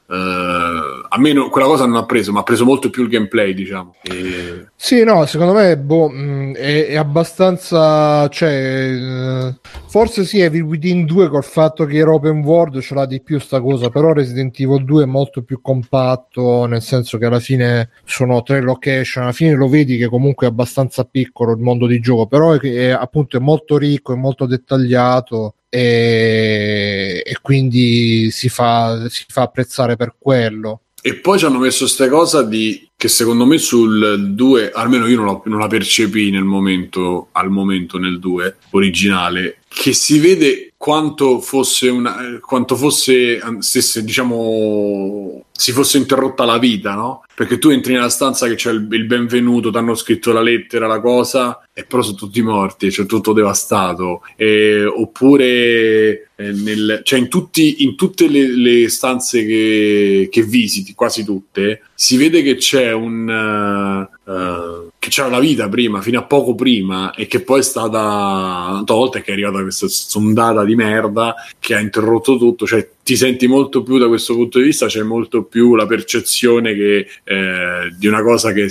a 1.08 1.18
me 1.18 1.32
no- 1.32 1.48
quella 1.48 1.66
cosa 1.66 1.86
non 1.86 1.96
ha 1.96 2.06
preso, 2.06 2.32
ma 2.32 2.40
ha 2.40 2.42
preso 2.42 2.64
molto 2.64 2.90
più 2.90 3.02
il 3.02 3.08
gameplay, 3.08 3.54
diciamo. 3.54 3.94
E- 4.02 4.68
Sì, 4.74 5.04
no, 5.04 5.24
secondo 5.26 5.52
me 5.54 5.76
boh, 5.78 6.08
mh, 6.08 6.54
è, 6.54 6.86
è 6.86 6.96
abbastanza. 6.96 8.28
Cioè, 8.28 8.50
eh, 8.50 9.54
forse 9.86 10.24
sì, 10.24 10.40
Evil 10.40 10.62
Within 10.62 11.04
2 11.06 11.28
col 11.28 11.44
fatto 11.44 11.84
che 11.84 11.96
era 11.96 12.12
open 12.12 12.42
world 12.42 12.80
ce 12.80 12.94
l'ha 12.94 13.06
di 13.06 13.20
più 13.22 13.38
sta 13.38 13.60
cosa, 13.60 13.88
però 13.90 14.12
Resident 14.12 14.58
Evil 14.60 14.84
2 14.84 15.02
è 15.04 15.06
molto 15.06 15.42
più 15.42 15.60
compatto, 15.60 16.66
nel 16.66 16.82
senso 16.82 17.18
che 17.18 17.24
alla 17.26 17.40
fine 17.40 17.90
sono 18.04 18.42
tre 18.42 18.60
location, 18.60 19.24
alla 19.24 19.32
fine 19.32 19.54
lo 19.54 19.68
vedi 19.68 19.96
che 19.96 20.08
comunque 20.08 20.46
è 20.46 20.50
abbastanza 20.50 21.04
piccolo 21.04 21.52
il 21.52 21.58
mondo 21.60 21.86
di 21.86 22.00
gioco, 22.00 22.26
però 22.26 22.52
è, 22.52 22.58
è, 22.60 22.88
appunto 22.90 23.36
è 23.36 23.40
molto 23.40 23.78
ricco, 23.78 24.12
è 24.12 24.16
molto 24.16 24.35
dettagliato. 24.44 25.54
E, 25.70 27.22
e 27.24 27.38
quindi 27.40 28.30
si 28.30 28.48
fa, 28.48 29.08
si 29.08 29.24
fa 29.28 29.42
apprezzare 29.42 29.96
per 29.96 30.16
quello. 30.18 30.82
E 31.00 31.14
poi 31.14 31.38
ci 31.38 31.44
hanno 31.44 31.58
messo 31.58 31.84
questa 31.84 32.08
cosa 32.08 32.42
di 32.42 32.85
che 32.98 33.08
secondo 33.08 33.44
me 33.44 33.58
sul 33.58 34.32
2, 34.34 34.70
almeno 34.72 35.06
io 35.06 35.16
non, 35.16 35.26
l'ho- 35.26 35.42
non 35.46 35.58
la 35.60 35.66
percepì 35.66 36.30
nel 36.30 36.44
momento, 36.44 37.28
al 37.32 37.50
momento 37.50 37.98
nel 37.98 38.18
2 38.18 38.56
originale, 38.70 39.58
che 39.68 39.92
si 39.92 40.18
vede 40.18 40.72
quanto 40.78 41.40
fosse 41.40 41.88
una, 41.88 42.38
quanto 42.40 42.74
fosse, 42.76 43.38
stesse, 43.58 44.02
diciamo, 44.02 45.44
si 45.52 45.72
fosse 45.72 45.98
interrotta 45.98 46.44
la 46.46 46.58
vita, 46.58 46.94
no? 46.94 47.24
Perché 47.34 47.58
tu 47.58 47.68
entri 47.68 47.92
nella 47.92 48.08
stanza 48.08 48.46
che 48.48 48.54
c'è 48.54 48.70
il, 48.72 48.86
il 48.90 49.04
benvenuto, 49.04 49.70
ti 49.70 49.76
hanno 49.76 49.94
scritto 49.94 50.32
la 50.32 50.40
lettera, 50.40 50.86
la 50.86 51.00
cosa, 51.00 51.66
e 51.74 51.84
però 51.84 52.00
sono 52.02 52.16
tutti 52.16 52.40
morti, 52.40 52.88
c'è 52.88 53.04
tutto 53.04 53.32
devastato. 53.34 54.22
E- 54.36 54.84
oppure 54.84 56.28
eh, 56.36 56.52
nel- 56.52 57.00
cioè 57.02 57.18
in, 57.18 57.28
tutti, 57.28 57.82
in 57.84 57.96
tutte 57.96 58.28
le, 58.28 58.54
le 58.56 58.88
stanze 58.88 59.44
che, 59.44 60.28
che 60.30 60.42
visiti, 60.42 60.94
quasi 60.94 61.24
tutte, 61.24 61.82
si 61.96 62.18
vede 62.18 62.42
che 62.42 62.56
c'è 62.56 62.92
un 62.92 63.28
eh, 63.28 64.88
che 64.98 65.08
c'era 65.08 65.28
la 65.28 65.38
vita 65.38 65.68
prima, 65.68 66.02
fino 66.02 66.18
a 66.18 66.24
poco 66.24 66.54
prima, 66.54 67.14
e 67.14 67.26
che 67.26 67.40
poi 67.40 67.60
è 67.60 67.62
stata 67.62 68.82
tolta 68.84 69.18
e 69.18 69.22
che 69.22 69.30
è 69.30 69.32
arrivata 69.32 69.62
questa 69.62 69.86
sondata 69.88 70.64
di 70.64 70.74
merda 70.74 71.34
che 71.58 71.74
ha 71.74 71.80
interrotto 71.80 72.36
tutto. 72.36 72.66
Cioè, 72.66 72.88
ti 73.02 73.16
senti 73.16 73.46
molto 73.46 73.82
più 73.82 73.98
da 73.98 74.08
questo 74.08 74.34
punto 74.34 74.58
di 74.58 74.64
vista, 74.64 74.86
c'è 74.86 75.02
molto 75.02 75.44
più 75.44 75.74
la 75.76 75.86
percezione 75.86 76.74
che, 76.74 77.06
eh, 77.22 77.94
di 77.96 78.06
una 78.08 78.22
cosa 78.22 78.52
che, 78.52 78.68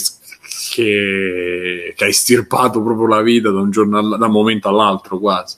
che, 0.73 1.93
che 1.95 2.03
ha 2.03 2.07
estirpato 2.07 2.84
proprio 2.84 3.07
la 3.07 3.22
vita 3.22 3.49
da 3.49 3.61
un 3.61 3.72
giorno 3.72 3.97
all- 3.97 4.18
da 4.18 4.26
un 4.26 4.31
momento 4.31 4.68
all'altro 4.68 5.18
quasi. 5.19 5.56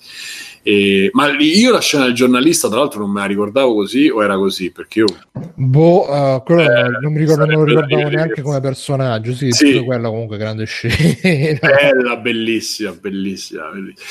E, 0.68 1.10
ma 1.14 1.34
io 1.40 1.72
la 1.72 1.80
scena 1.80 2.04
del 2.04 2.14
giornalista, 2.14 2.68
tra 2.68 2.80
l'altro, 2.80 3.00
non 3.00 3.10
me 3.12 3.22
la 3.22 3.26
ricordavo 3.26 3.74
così 3.74 4.10
o 4.10 4.22
era 4.22 4.36
così? 4.36 4.70
Perché 4.72 5.00
io. 5.00 5.06
Boh, 5.56 6.10
uh, 6.10 6.52
Eh, 6.60 6.90
non 7.02 7.14
mi 7.14 7.20
ricordo, 7.20 7.46
non 7.46 7.60
lo 7.60 7.64
ricordavo 7.64 8.10
neanche 8.10 8.34
che- 8.34 8.42
come 8.42 8.60
personaggio. 8.60 9.34
Sì, 9.34 9.52
Sì. 9.52 9.80
quello 9.86 10.10
comunque 10.10 10.36
grande 10.36 10.66
scena. 10.66 11.58
Bella, 11.62 12.18
bellissima, 12.18 12.92
bellissima, 12.92 13.70
bellissima. 13.70 14.04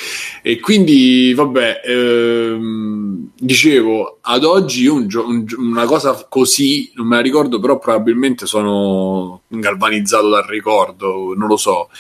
E 0.43 0.59
quindi, 0.59 1.35
vabbè, 1.35 1.83
ehm, 1.85 3.31
dicevo, 3.39 4.19
ad 4.23 4.45
oggi 4.45 4.83
io 4.85 4.95
un 4.95 5.09
gio- 5.09 5.27
un 5.27 5.45
una 5.59 5.85
cosa 5.85 6.27
così, 6.27 6.91
non 6.95 7.07
me 7.07 7.16
la 7.16 7.23
ricordo, 7.23 7.59
però 7.59 7.78
probabilmente 7.78 8.47
sono 8.47 9.43
galvanizzato 9.49 10.31
dal 10.31 10.45
ricordo, 10.45 11.35
non 11.37 11.49
lo 11.49 11.57
so, 11.59 11.91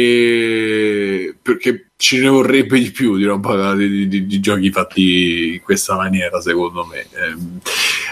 perché, 0.00 1.34
perché 1.42 1.90
ce 1.96 2.20
ne 2.20 2.28
vorrebbe 2.28 2.78
di 2.78 2.92
più 2.92 3.16
di, 3.16 3.24
roba, 3.24 3.74
di, 3.74 4.06
di- 4.06 4.24
di 4.26 4.40
giochi 4.40 4.70
fatti 4.70 5.54
in 5.54 5.60
questa 5.62 5.96
maniera, 5.96 6.40
secondo 6.40 6.84
me. 6.84 7.06
Ehm, 7.20 7.58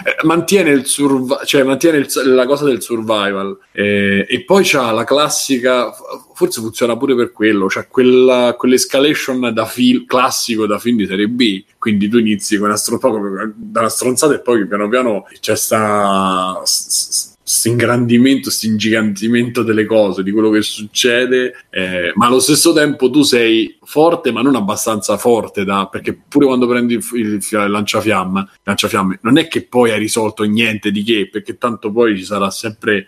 eh, 0.05 0.17
mantiene, 0.25 0.71
il 0.71 0.85
survi- 0.85 1.37
cioè, 1.45 1.63
mantiene 1.63 1.97
il- 1.99 2.33
la 2.33 2.45
cosa 2.45 2.65
del 2.65 2.81
survival 2.81 3.57
eh, 3.71 4.25
e 4.29 4.43
poi 4.43 4.63
c'ha 4.65 4.91
la 4.91 5.03
classica 5.05 5.91
forse 6.33 6.61
funziona 6.61 6.95
pure 6.97 7.15
per 7.15 7.31
quello 7.33 7.65
c'ha 7.67 7.85
quella, 7.85 8.55
quell'escalation 8.57 9.53
da 9.53 9.65
film 9.65 10.05
classico 10.05 10.65
da 10.65 10.79
film 10.79 10.95
di 10.97 11.05
serie 11.05 11.27
B 11.27 11.65
quindi 11.77 12.07
tu 12.07 12.17
inizi 12.17 12.57
con 12.57 12.67
una 12.67 12.77
stronzata 12.77 13.17
da 13.55 13.89
stronzata 13.89 14.35
e 14.35 14.39
poi 14.39 14.65
piano 14.67 14.87
piano 14.87 15.25
c'è 15.41 15.55
sta 15.57 16.55
questo 16.59 17.37
ingrandimento, 17.69 18.43
questo 18.43 18.67
ingigantimento 18.67 19.63
delle 19.63 19.85
cose, 19.85 20.23
di 20.23 20.31
quello 20.31 20.49
che 20.49 20.61
succede, 20.61 21.65
eh, 21.69 22.11
ma 22.15 22.27
allo 22.27 22.39
stesso 22.39 22.73
tempo 22.73 23.09
tu 23.09 23.23
sei 23.23 23.77
forte, 23.83 24.31
ma 24.31 24.41
non 24.41 24.55
abbastanza 24.55 25.17
forte 25.17 25.63
da, 25.65 25.87
perché 25.87 26.13
pure 26.27 26.45
quando 26.45 26.67
prendi 26.67 26.93
il, 26.93 27.05
il, 27.13 27.27
il 27.33 27.69
lanciafiamme, 27.71 28.47
lanciafiamme, 28.63 29.19
non 29.23 29.37
è 29.37 29.47
che 29.47 29.63
poi 29.63 29.91
hai 29.91 29.99
risolto 29.99 30.43
niente 30.43 30.91
di 30.91 31.03
che, 31.03 31.27
perché 31.31 31.57
tanto 31.57 31.91
poi 31.91 32.15
ci 32.17 32.23
sarà 32.23 32.51
sempre 32.51 33.07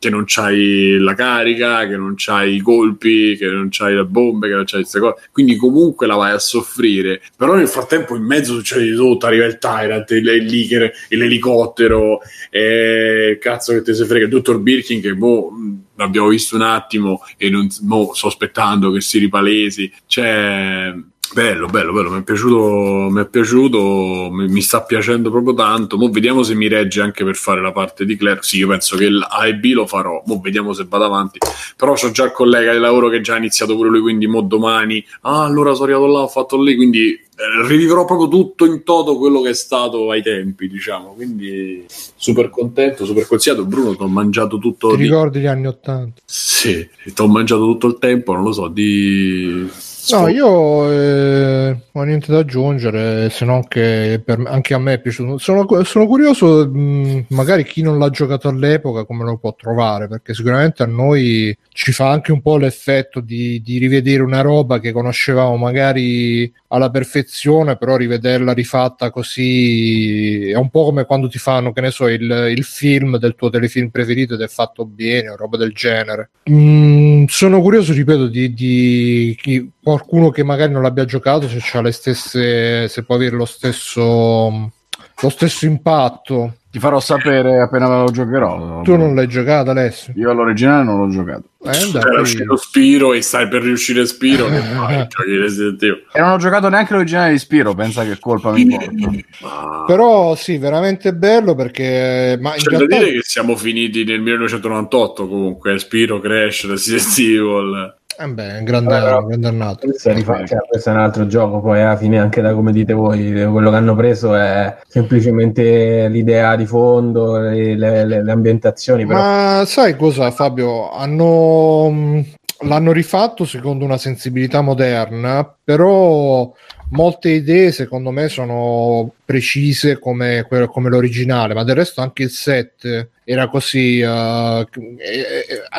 che 0.00 0.08
non 0.08 0.24
c'hai 0.26 0.96
la 0.96 1.12
carica, 1.12 1.86
che 1.86 1.98
non 1.98 2.14
c'hai 2.16 2.54
i 2.54 2.60
colpi, 2.60 3.36
che 3.36 3.46
non 3.48 3.68
c'hai 3.68 3.94
le 3.94 4.06
bombe, 4.06 4.48
che 4.48 4.54
non 4.54 4.64
c'hai 4.64 4.80
queste 4.80 4.98
cose. 4.98 5.28
Quindi 5.30 5.56
comunque 5.56 6.06
la 6.06 6.16
vai 6.16 6.32
a 6.32 6.38
soffrire. 6.38 7.20
Però 7.36 7.54
nel 7.54 7.68
frattempo 7.68 8.16
in 8.16 8.22
mezzo 8.22 8.54
succede 8.54 8.84
di 8.84 8.96
tutto, 8.96 9.26
arriva 9.26 9.44
il 9.44 9.58
Tyrant, 9.58 10.10
il, 10.12 10.24
leaker, 10.24 10.90
l'elicottero, 11.10 12.20
e 12.48 13.36
cazzo 13.38 13.74
che 13.74 13.82
te 13.82 13.92
se 13.92 14.06
frega, 14.06 14.24
il 14.24 14.30
dottor 14.30 14.60
Birkin 14.60 15.02
che 15.02 15.14
boh, 15.14 15.52
l'abbiamo 15.96 16.28
visto 16.28 16.56
un 16.56 16.62
attimo 16.62 17.20
e 17.36 17.50
non, 17.50 17.68
mo, 17.82 18.14
sto 18.14 18.28
aspettando 18.28 18.90
che 18.92 19.02
si 19.02 19.18
ripalesi. 19.18 19.92
Cioè... 20.06 20.94
Bello, 21.32 21.68
bello, 21.68 21.92
bello, 21.92 22.10
mi 22.10 22.18
è 22.18 22.22
piaciuto, 22.24 23.08
mi, 23.08 23.20
è 23.20 23.26
piaciuto 23.28 24.30
mi, 24.32 24.48
mi, 24.48 24.60
sta 24.60 24.82
piacendo 24.82 25.30
proprio 25.30 25.54
tanto. 25.54 25.96
Mo 25.96 26.10
vediamo 26.10 26.42
se 26.42 26.56
mi 26.56 26.66
regge 26.66 27.00
anche 27.00 27.22
per 27.22 27.36
fare 27.36 27.62
la 27.62 27.70
parte 27.70 28.04
di 28.04 28.16
Claire. 28.16 28.40
Sì, 28.42 28.56
io 28.56 28.66
penso 28.66 28.96
che 28.96 29.08
l'A 29.08 29.44
e 29.44 29.54
B 29.54 29.72
lo 29.72 29.86
farò. 29.86 30.20
Mo 30.26 30.40
vediamo 30.42 30.72
se 30.72 30.86
vado 30.88 31.04
avanti. 31.04 31.38
Però 31.76 31.92
c'ho 31.94 32.10
già 32.10 32.24
il 32.24 32.32
collega 32.32 32.72
di 32.72 32.80
lavoro 32.80 33.08
che 33.08 33.20
già 33.20 33.34
ha 33.34 33.38
iniziato 33.38 33.76
pure 33.76 33.90
lui, 33.90 34.00
quindi 34.00 34.26
mo 34.26 34.40
domani. 34.40 35.04
Ah, 35.20 35.44
allora 35.44 35.72
sono 35.72 35.84
arrivato 35.84 36.06
là, 36.08 36.18
ho 36.18 36.28
fatto 36.28 36.60
lì, 36.60 36.74
quindi 36.74 37.12
eh, 37.12 37.66
rivivrò 37.68 38.04
proprio 38.04 38.26
tutto 38.26 38.64
in 38.64 38.82
toto 38.82 39.16
quello 39.16 39.40
che 39.40 39.50
è 39.50 39.54
stato 39.54 40.10
ai 40.10 40.22
tempi, 40.22 40.66
diciamo. 40.66 41.12
Quindi 41.12 41.84
super 41.88 42.50
contento, 42.50 43.04
super 43.04 43.28
consigliato. 43.28 43.64
Bruno, 43.66 43.94
ti 43.94 44.02
ho 44.02 44.08
mangiato 44.08 44.58
tutto. 44.58 44.90
Ti 44.90 44.96
di... 44.96 45.02
ricordi 45.04 45.38
gli 45.38 45.46
anni 45.46 45.68
Ottanta? 45.68 46.20
Sì, 46.24 46.88
ti 47.04 47.22
ho 47.22 47.28
mangiato 47.28 47.62
tutto 47.66 47.86
il 47.86 47.98
tempo, 48.00 48.32
non 48.32 48.42
lo 48.42 48.52
so, 48.52 48.66
di 48.66 49.68
No, 50.10 50.28
io 50.28 50.90
eh, 50.90 51.76
ho 51.92 52.02
niente 52.02 52.32
da 52.32 52.38
aggiungere, 52.38 53.30
se 53.30 53.44
non 53.44 53.66
che 53.68 54.20
per, 54.24 54.42
anche 54.46 54.74
a 54.74 54.78
me 54.78 54.94
è 54.94 55.00
piaciuto. 55.00 55.38
Sono, 55.38 55.66
sono 55.84 56.06
curioso, 56.06 56.68
mh, 56.68 57.26
magari 57.28 57.64
chi 57.64 57.82
non 57.82 57.98
l'ha 57.98 58.10
giocato 58.10 58.48
all'epoca, 58.48 59.04
come 59.04 59.24
lo 59.24 59.36
può 59.36 59.54
trovare, 59.54 60.08
perché 60.08 60.34
sicuramente 60.34 60.82
a 60.82 60.86
noi 60.86 61.56
ci 61.68 61.92
fa 61.92 62.10
anche 62.10 62.32
un 62.32 62.40
po' 62.40 62.56
l'effetto 62.56 63.20
di, 63.20 63.60
di 63.62 63.78
rivedere 63.78 64.22
una 64.22 64.40
roba 64.40 64.80
che 64.80 64.92
conoscevamo 64.92 65.56
magari 65.56 66.52
alla 66.68 66.90
perfezione, 66.90 67.76
però 67.76 67.96
rivederla 67.96 68.52
rifatta 68.52 69.10
così 69.10 70.50
è 70.50 70.56
un 70.56 70.70
po' 70.70 70.84
come 70.84 71.04
quando 71.04 71.28
ti 71.28 71.38
fanno, 71.38 71.72
che 71.72 71.80
ne 71.80 71.90
so, 71.90 72.08
il, 72.08 72.48
il 72.50 72.64
film 72.64 73.18
del 73.18 73.34
tuo 73.34 73.50
telefilm 73.50 73.88
preferito 73.88 74.34
ed 74.34 74.40
è 74.40 74.48
fatto 74.48 74.84
bene, 74.84 75.30
o 75.30 75.36
roba 75.36 75.56
del 75.56 75.72
genere. 75.72 76.30
Mm, 76.50 76.99
sono 77.28 77.60
curioso, 77.60 77.92
ripeto, 77.92 78.26
di, 78.26 78.52
di 78.52 79.70
qualcuno 79.82 80.30
che 80.30 80.42
magari 80.44 80.72
non 80.72 80.82
l'abbia 80.82 81.04
giocato, 81.04 81.48
se 81.48 81.60
stesse, 81.92 82.88
se 82.88 83.02
può 83.04 83.14
avere 83.14 83.36
lo 83.36 83.44
stesso, 83.44 84.00
lo 84.00 85.28
stesso 85.28 85.66
impatto. 85.66 86.56
Ti 86.70 86.78
farò 86.78 87.00
sapere 87.00 87.60
appena 87.60 87.88
me 87.88 87.96
lo 88.02 88.10
giocherò. 88.12 88.82
Tu 88.82 88.96
non 88.96 89.16
l'hai 89.16 89.26
giocato, 89.26 89.70
Alessio? 89.70 90.12
Io 90.16 90.30
all'originale 90.30 90.84
non 90.84 90.98
l'ho 91.00 91.08
giocato. 91.08 91.48
Eh, 91.64 91.98
Era 91.98 92.20
uscito 92.20 92.54
Spiro 92.56 93.12
e 93.12 93.22
stai 93.22 93.48
per 93.48 93.62
riuscire 93.62 94.06
Spiro 94.06 94.46
che 94.46 94.58
fai, 94.60 95.06
Resident 95.36 95.82
Evil. 95.82 96.06
E 96.12 96.20
non 96.20 96.30
ho 96.30 96.36
giocato 96.36 96.68
neanche 96.68 96.92
l'originale 96.92 97.32
di 97.32 97.38
Spiro, 97.38 97.74
pensa 97.74 98.04
che 98.04 98.18
colpa 98.20 98.52
mi 98.52 98.66
porta. 98.66 99.84
Però 99.86 100.36
sì, 100.36 100.58
veramente 100.58 101.12
bello 101.12 101.56
perché... 101.56 102.38
Ma 102.40 102.52
C'è 102.52 102.68
realtà... 102.68 102.86
da 102.86 102.98
dire 103.02 103.12
che 103.16 103.22
siamo 103.22 103.56
finiti 103.56 104.04
nel 104.04 104.20
1998 104.20 105.26
comunque, 105.26 105.76
Spiro, 105.80 106.20
Crash, 106.20 106.68
Resident 106.68 107.18
Evil... 107.18 107.98
Eh 108.22 108.28
beh, 108.28 108.62
grande, 108.64 108.94
allora, 108.96 109.22
grande 109.22 109.48
annato. 109.48 109.86
Questo, 109.86 110.12
rifa- 110.12 110.44
cioè, 110.44 110.58
questo 110.68 110.90
è 110.90 110.92
un 110.92 110.98
altro 110.98 111.26
gioco, 111.26 111.62
poi 111.62 111.80
alla 111.80 111.96
fine 111.96 112.18
anche 112.18 112.42
da 112.42 112.52
come 112.52 112.70
dite 112.70 112.92
voi, 112.92 113.32
quello 113.50 113.70
che 113.70 113.76
hanno 113.76 113.96
preso 113.96 114.34
è 114.34 114.76
semplicemente 114.86 116.06
l'idea 116.08 116.54
di 116.54 116.66
fondo, 116.66 117.38
le, 117.38 117.74
le, 117.76 118.04
le 118.04 118.30
ambientazioni. 118.30 119.06
Però... 119.06 119.18
Ma 119.18 119.62
sai 119.64 119.96
cosa 119.96 120.30
Fabio? 120.30 120.90
Hanno... 120.90 122.22
L'hanno 122.64 122.92
rifatto 122.92 123.46
secondo 123.46 123.86
una 123.86 123.96
sensibilità 123.96 124.60
moderna, 124.60 125.50
però 125.64 126.52
molte 126.90 127.30
idee 127.30 127.72
secondo 127.72 128.10
me 128.10 128.28
sono 128.28 129.14
precise 129.24 129.98
come, 129.98 130.46
come 130.70 130.90
l'originale, 130.90 131.54
ma 131.54 131.64
del 131.64 131.76
resto 131.76 132.02
anche 132.02 132.24
il 132.24 132.28
set 132.28 133.08
era 133.30 133.46
così, 133.46 134.00
uh, 134.00 134.66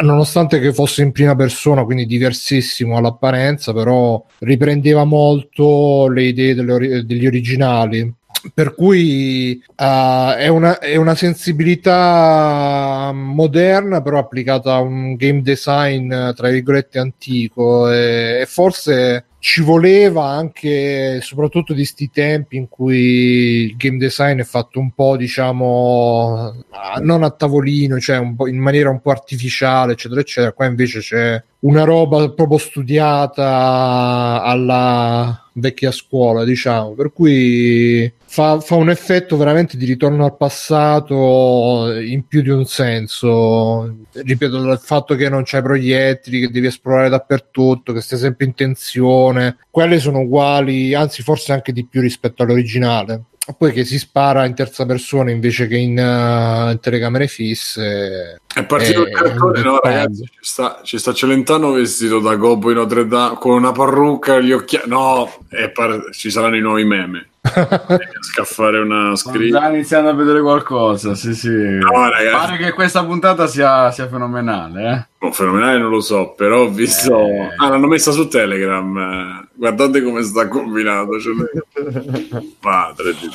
nonostante 0.01 0.61
che 0.61 0.71
fosse 0.71 1.01
in 1.01 1.11
prima 1.11 1.35
persona, 1.35 1.83
quindi 1.83 2.05
diversissimo 2.05 2.95
all'apparenza, 2.95 3.73
però 3.73 4.23
riprendeva 4.39 5.03
molto 5.03 6.07
le 6.07 6.23
idee 6.23 6.55
delle, 6.55 7.05
degli 7.05 7.27
originali. 7.27 8.13
Per 8.53 8.73
cui 8.73 9.61
uh, 9.67 10.31
è, 10.31 10.47
una, 10.47 10.79
è 10.79 10.95
una 10.95 11.13
sensibilità 11.13 13.11
moderna, 13.13 14.01
però 14.01 14.17
applicata 14.19 14.75
a 14.75 14.79
un 14.79 15.15
game 15.15 15.41
design 15.41 16.09
tra 16.33 16.49
virgolette 16.49 16.99
antico, 16.99 17.91
e, 17.91 18.39
e 18.41 18.45
forse 18.47 19.25
ci 19.41 19.63
voleva 19.63 20.25
anche, 20.25 21.19
soprattutto 21.19 21.73
di 21.73 21.83
sti 21.83 22.11
tempi 22.11 22.57
in 22.57 22.69
cui 22.69 23.65
il 23.65 23.75
game 23.75 23.97
design 23.97 24.39
è 24.39 24.43
fatto 24.43 24.77
un 24.77 24.91
po', 24.91 25.17
diciamo, 25.17 26.63
non 27.01 27.23
a 27.23 27.31
tavolino, 27.31 27.99
cioè 27.99 28.17
in 28.17 28.59
maniera 28.59 28.91
un 28.91 29.01
po' 29.01 29.09
artificiale, 29.09 29.93
eccetera, 29.93 30.21
eccetera. 30.21 30.53
Qua 30.53 30.67
invece 30.67 30.99
c'è 30.99 31.43
una 31.61 31.83
roba 31.83 32.29
proprio 32.29 32.59
studiata 32.59 34.43
alla 34.43 35.49
vecchia 35.53 35.89
scuola, 35.89 36.43
diciamo, 36.43 36.91
per 36.91 37.11
cui 37.11 38.13
fa, 38.31 38.61
fa 38.61 38.75
un 38.75 38.89
effetto 38.89 39.35
veramente 39.35 39.75
di 39.75 39.85
ritorno 39.85 40.23
al 40.23 40.37
passato 40.37 41.91
in 41.99 42.25
più 42.25 42.41
di 42.41 42.49
un 42.49 42.65
senso. 42.65 44.05
Ripeto, 44.13 44.71
il 44.71 44.79
fatto 44.81 45.15
che 45.15 45.27
non 45.27 45.43
c'hai 45.43 45.61
proiettili, 45.61 46.39
che 46.39 46.49
devi 46.49 46.67
esplorare 46.67 47.09
dappertutto, 47.09 47.91
che 47.91 47.99
stai 47.99 48.17
sempre 48.17 48.45
in 48.45 48.53
tensione, 48.53 49.57
quelle 49.69 49.99
sono 49.99 50.19
uguali, 50.19 50.93
anzi 50.93 51.23
forse 51.23 51.51
anche 51.51 51.73
di 51.73 51.85
più 51.85 51.99
rispetto 51.99 52.43
all'originale. 52.43 53.23
Poi 53.57 53.73
che 53.73 53.83
si 53.83 53.99
spara 53.99 54.45
in 54.45 54.53
terza 54.53 54.85
persona 54.85 55.31
invece 55.31 55.67
che 55.67 55.75
in, 55.75 55.97
uh, 55.97 56.71
in 56.71 56.77
telecamere 56.79 57.27
fisse. 57.27 58.39
È 58.53 58.63
partito 58.63 59.01
il 59.01 59.13
cartone, 59.13 59.61
no 59.61 59.79
ragazzi, 59.83 60.23
ci 60.23 60.39
sta, 60.39 60.79
ci 60.83 60.97
sta 60.97 61.11
Celentano 61.11 61.71
vestito 61.71 62.19
da 62.19 62.35
Gobbo 62.35 62.69
in 62.69 62.77
Notre 62.77 63.07
Dame 63.07 63.35
con 63.39 63.57
una 63.57 63.73
parrucca 63.73 64.37
e 64.37 64.43
gli 64.45 64.51
occhiali. 64.53 64.87
No, 64.87 65.29
par- 65.73 66.11
ci 66.13 66.29
saranno 66.29 66.55
i 66.55 66.61
nuovi 66.61 66.85
meme. 66.85 67.31
Scaffare 67.41 68.79
una 68.79 69.15
scritta. 69.15 69.59
Sta 69.59 69.69
iniziando 69.69 70.09
a 70.09 70.13
vedere 70.13 70.41
qualcosa, 70.41 71.15
sì 71.15 71.33
sì. 71.33 71.49
No. 71.49 71.91
Pare 71.91 72.57
che 72.57 72.71
questa 72.71 73.03
puntata 73.03 73.47
sia, 73.47 73.91
sia 73.91 74.07
fenomenale, 74.07 74.91
eh? 74.91 75.25
Oh, 75.25 75.31
fenomenale 75.31 75.79
non 75.79 75.89
lo 75.89 76.01
so, 76.01 76.33
però 76.35 76.61
ho 76.61 76.69
visto... 76.69 77.17
Eh... 77.17 77.53
Ah, 77.57 77.69
l'hanno 77.69 77.87
messa 77.87 78.11
su 78.11 78.27
Telegram. 78.27 79.47
Guardate 79.53 80.03
come 80.03 80.21
sta 80.23 80.47
combinato. 80.47 81.19
Cioè... 81.19 81.33
Padre 82.59 83.13
di... 83.13 83.29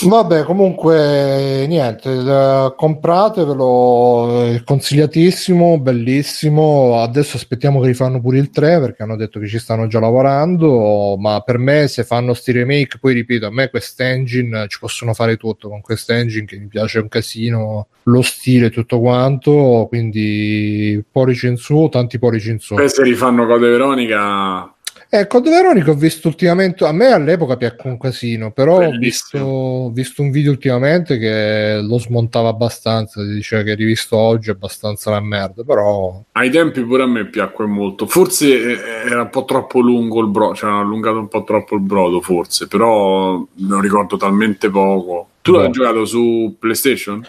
Vabbè, 0.00 0.42
comunque 0.44 1.66
niente, 1.68 2.10
eh, 2.10 2.72
compratevelo, 2.76 4.44
è 4.46 4.62
consigliatissimo, 4.64 5.78
bellissimo. 5.78 7.00
Adesso 7.00 7.36
aspettiamo 7.36 7.80
che 7.80 7.88
rifanno 7.88 8.20
pure 8.20 8.38
il 8.38 8.50
3 8.50 8.80
perché 8.80 9.02
hanno 9.02 9.16
detto 9.16 9.38
che 9.38 9.46
ci 9.46 9.58
stanno 9.58 9.86
già 9.86 10.00
lavorando, 10.00 11.16
ma 11.18 11.40
per 11.40 11.58
me 11.58 11.86
se 11.88 12.04
fanno 12.04 12.34
sti 12.34 12.52
remake, 12.52 12.98
poi 12.98 13.14
ripeto, 13.14 13.46
a 13.46 13.52
me 13.52 13.70
quest'engine 13.70 14.66
ci 14.68 14.78
possono 14.78 15.14
fare 15.14 15.36
tutto 15.36 15.68
con 15.68 15.80
quest'engine 15.80 16.46
che 16.46 16.58
mi 16.58 16.66
piace 16.66 16.98
un 16.98 17.08
casino, 17.08 17.88
lo 18.04 18.22
stile 18.22 18.70
tutto 18.70 18.98
quanto, 18.98 19.86
quindi 19.88 21.02
porici 21.10 21.46
in 21.46 21.56
su, 21.56 21.88
tanti 21.90 22.18
porici 22.18 22.50
in 22.50 22.58
su. 22.58 22.74
Poi 22.74 22.88
se 22.88 23.02
rifanno 23.02 23.46
Code 23.46 23.68
Veronica 23.68 24.74
Eh, 25.14 25.26
Code 25.26 25.50
Veronica 25.50 25.90
ho 25.90 25.94
visto 25.94 26.28
ultimamente, 26.28 26.86
a 26.86 26.92
me 26.92 27.08
all'epoca 27.12 27.58
piacque 27.58 27.90
un 27.90 27.98
casino, 27.98 28.50
però 28.50 28.78
ho 28.78 28.96
visto, 28.96 29.36
ho 29.38 29.90
visto 29.90 30.22
un 30.22 30.30
video 30.30 30.52
ultimamente 30.52 31.18
che 31.18 31.80
lo 31.82 31.98
smontava 31.98 32.48
abbastanza, 32.48 33.22
diceva 33.22 33.62
che 33.62 33.74
rivisto 33.74 34.16
oggi 34.16 34.48
è 34.48 34.52
abbastanza 34.54 35.10
la 35.10 35.20
merda, 35.20 35.64
però 35.64 36.18
ai 36.32 36.48
tempi 36.48 36.82
pure 36.82 37.02
a 37.02 37.06
me 37.06 37.26
piacque 37.26 37.66
molto. 37.66 38.06
Forse 38.06 38.46
eh, 38.46 38.78
era 39.04 39.20
un 39.20 39.28
po' 39.28 39.44
troppo 39.44 39.80
lungo 39.80 40.22
il 40.22 40.28
brodo, 40.28 40.54
cioè 40.54 40.70
hanno 40.70 40.80
allungato 40.80 41.18
un 41.18 41.28
po' 41.28 41.44
troppo 41.44 41.74
il 41.74 41.82
brodo, 41.82 42.22
forse, 42.22 42.66
però 42.66 43.46
non 43.56 43.80
ricordo 43.82 44.16
talmente 44.16 44.70
poco. 44.70 45.26
Tu 45.42 45.52
l'hai 45.52 45.66
Boh. 45.66 45.72
giocato 45.72 46.04
su 46.06 46.56
PlayStation? 46.58 47.22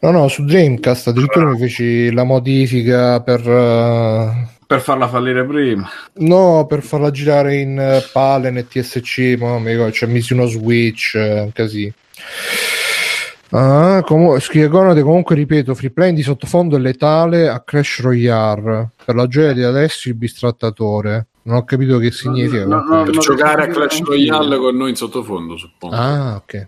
no 0.00 0.10
no, 0.10 0.28
su 0.28 0.44
Dreamcast 0.44 1.08
addirittura 1.08 1.46
mi 1.46 1.58
feci 1.58 2.12
la 2.12 2.24
modifica 2.24 3.22
per... 3.22 3.40
eh, 3.48 4.54
Per 4.66 4.80
farla 4.80 5.06
fallire 5.06 5.44
prima. 5.44 5.88
No, 6.14 6.66
per 6.68 6.82
farla 6.82 7.10
girare 7.12 7.56
in 7.56 7.78
eh, 7.78 8.02
Palen 8.12 8.56
e 8.56 8.66
TSC, 8.66 9.36
ma 9.38 9.48
non 9.48 9.62
mi 9.62 9.70
ricordo, 9.70 9.92
cioè 9.92 10.08
misi 10.08 10.32
uno 10.32 10.46
switch, 10.46 11.14
eh, 11.14 11.40
un 11.40 11.52
casino. 11.52 11.92
Ah, 13.50 14.02
comu- 14.04 14.40
scrive 14.40 14.66
Conate, 14.68 15.02
comunque 15.02 15.36
ripeto, 15.36 15.74
free 15.74 15.90
play 15.90 16.12
di 16.12 16.22
sottofondo 16.22 16.76
è 16.76 16.80
letale 16.80 17.48
a 17.48 17.60
Crash 17.60 18.00
Royale. 18.00 18.90
Per 19.04 19.14
la 19.14 19.28
gioia 19.28 19.52
di 19.52 19.62
adesso 19.62 20.08
il 20.08 20.14
bistrattatore. 20.14 21.28
Non 21.42 21.58
ho 21.58 21.64
capito 21.64 21.98
che 21.98 22.10
significa. 22.10 22.66
no, 22.66 22.82
comunque. 22.82 22.96
no, 22.96 23.04
Per 23.04 23.18
giocare 23.18 23.62
a 23.62 23.66
Clash 23.68 23.98
so 23.98 24.04
Royale 24.04 24.58
con 24.58 24.76
noi 24.76 24.90
in 24.90 24.96
sottofondo, 24.96 25.56
suppongo. 25.56 25.94
Ah, 25.94 26.34
ok. 26.42 26.66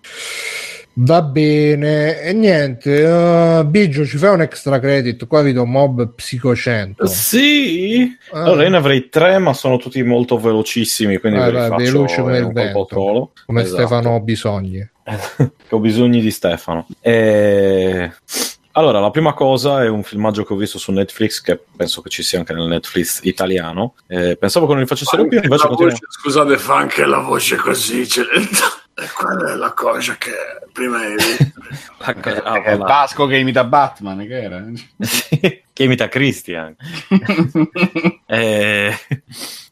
Va 1.00 1.22
bene, 1.22 2.20
e 2.20 2.32
niente, 2.32 3.04
uh, 3.04 3.64
Biggio 3.64 4.04
ci 4.04 4.18
fai 4.18 4.34
un 4.34 4.40
extra 4.40 4.80
credit, 4.80 5.28
qua 5.28 5.42
vedo 5.42 5.64
mob 5.64 6.14
Psico 6.14 6.56
100. 6.56 7.06
Sì. 7.06 8.16
Ah. 8.32 8.42
Allora 8.42 8.64
io 8.64 8.70
ne 8.70 8.78
avrei 8.78 9.08
tre, 9.08 9.38
ma 9.38 9.52
sono 9.52 9.76
tutti 9.76 10.02
molto 10.02 10.38
velocissimi, 10.38 11.18
quindi 11.18 11.38
Vai, 11.38 11.52
ve 11.52 11.52
li 11.52 11.58
vai, 11.58 11.68
faccio 11.68 11.92
veloce 11.92 12.20
come 12.20 12.38
il 12.38 12.52
vento. 12.52 13.30
come 13.46 13.62
Esatto. 13.62 13.76
Stefano 13.76 14.20
bisogni. 14.20 14.90
ho 15.70 15.78
bisogno 15.78 16.20
di 16.20 16.30
Stefano. 16.32 16.88
E... 17.00 18.12
Allora, 18.72 18.98
la 18.98 19.10
prima 19.10 19.34
cosa 19.34 19.84
è 19.84 19.88
un 19.88 20.02
filmaggio 20.02 20.44
che 20.44 20.52
ho 20.52 20.56
visto 20.56 20.78
su 20.78 20.90
Netflix, 20.90 21.40
che 21.40 21.60
penso 21.76 22.00
che 22.00 22.10
ci 22.10 22.24
sia 22.24 22.40
anche 22.40 22.52
nel 22.52 22.66
Netflix 22.66 23.20
italiano. 23.22 23.94
Eh, 24.08 24.36
pensavo 24.36 24.66
che 24.66 24.72
non 24.72 24.82
li 24.82 24.88
facessero 24.88 25.28
più, 25.28 25.40
invece 25.40 25.68
voce- 25.68 25.96
scusate, 26.08 26.58
fa 26.58 26.76
anche 26.76 27.04
la 27.04 27.18
voce 27.18 27.54
così. 27.54 28.06
Cioè, 28.06 28.24
e 29.00 29.08
quella 29.14 29.52
è 29.52 29.54
la 29.54 29.72
cosa 29.72 30.16
che 30.16 30.32
prima 30.72 30.98
hai 30.98 31.14
detto. 31.16 31.60
Ah, 32.00 32.12
È 32.14 32.76
voilà. 32.76 32.84
Vasco 32.84 33.26
che 33.26 33.36
imita 33.38 33.64
Batman, 33.64 34.18
che 34.18 34.40
era? 34.42 34.62
che 35.72 35.82
imita 35.82 36.08
Christian. 36.08 36.74
Eh, 38.26 38.94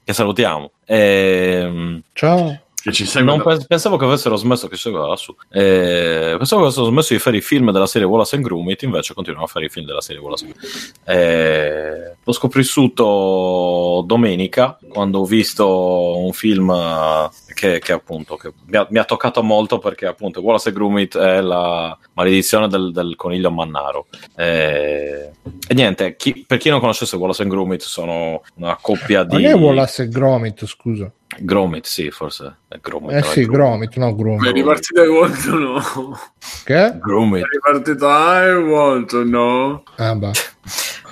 che 0.02 0.12
salutiamo. 0.12 0.72
Ehm, 0.86 2.02
Ciao. 2.12 2.60
Che 2.90 2.92
ci 2.92 3.04
segue 3.06 3.28
non 3.28 3.38
da- 3.38 3.56
pe- 3.56 3.64
pensavo 3.66 3.96
che 3.96 4.04
avessero 4.04 4.36
smesso 4.36 4.68
che 4.68 4.76
segue 4.76 4.98
lassù. 5.00 5.34
Eh, 5.50 6.34
pensavo 6.38 6.60
che 6.62 6.66
avessero 6.68 6.86
smesso 6.86 7.12
di 7.12 7.18
fare 7.18 7.36
i 7.38 7.40
film 7.40 7.72
della 7.72 7.86
serie 7.86 8.06
Wallace 8.06 8.36
and 8.36 8.44
Gromit 8.44 8.82
invece 8.82 9.12
continuano 9.14 9.46
a 9.46 9.48
fare 9.48 9.64
i 9.66 9.68
film 9.68 9.86
della 9.86 10.00
serie 10.00 10.20
Wallace 10.22 10.44
and 10.44 10.54
Gromit 10.54 10.92
eh, 11.04 12.16
l'ho 12.22 12.32
scoprissuto 12.32 14.02
domenica 14.06 14.78
quando 14.88 15.20
ho 15.20 15.24
visto 15.24 16.16
un 16.18 16.32
film 16.32 16.70
eh, 16.70 17.28
che, 17.54 17.78
che 17.78 17.92
appunto 17.92 18.36
che 18.36 18.52
mi, 18.66 18.76
ha, 18.76 18.86
mi 18.90 18.98
ha 18.98 19.04
toccato 19.04 19.42
molto 19.42 19.78
perché 19.78 20.06
appunto 20.06 20.40
Wallace 20.40 20.68
and 20.68 20.76
Gromit 20.76 21.16
è 21.18 21.40
la 21.40 21.96
maledizione 22.14 22.68
del, 22.68 22.92
del 22.92 23.14
coniglio 23.16 23.50
mannaro 23.50 24.06
eh, 24.36 25.30
e 25.68 25.74
niente 25.74 26.16
chi- 26.16 26.44
per 26.46 26.58
chi 26.58 26.68
non 26.68 26.80
conoscesse 26.80 27.16
Wallace 27.16 27.42
and 27.42 27.50
Gromit 27.50 27.82
sono 27.82 28.42
una 28.56 28.76
coppia 28.80 29.24
di 29.24 29.34
Non 29.42 29.44
è 29.44 29.54
Wallace 29.54 30.02
e 30.04 30.08
Gromit, 30.08 30.64
scusa. 30.66 31.10
Gromit 31.40 31.86
sì 31.86 32.10
forse 32.10 32.56
è 32.68 32.78
Gromit 32.80 33.12
Eh 33.12 33.22
sì, 33.22 33.46
Gromit, 33.46 33.96
no 33.96 34.14
Beh, 34.14 34.14
Gromit. 34.16 34.52
ripartita 34.52 35.00
hai 35.02 35.08
volto 35.08 35.58
no. 35.58 36.18
Che? 36.64 36.98
Gromit 36.98 37.44
Ripartita 37.50 38.16
hai 38.16 38.62
volto 38.62 39.24
no. 39.24 39.82
Ah, 39.96 40.14
bah. 40.14 40.32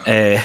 E, 0.05 0.39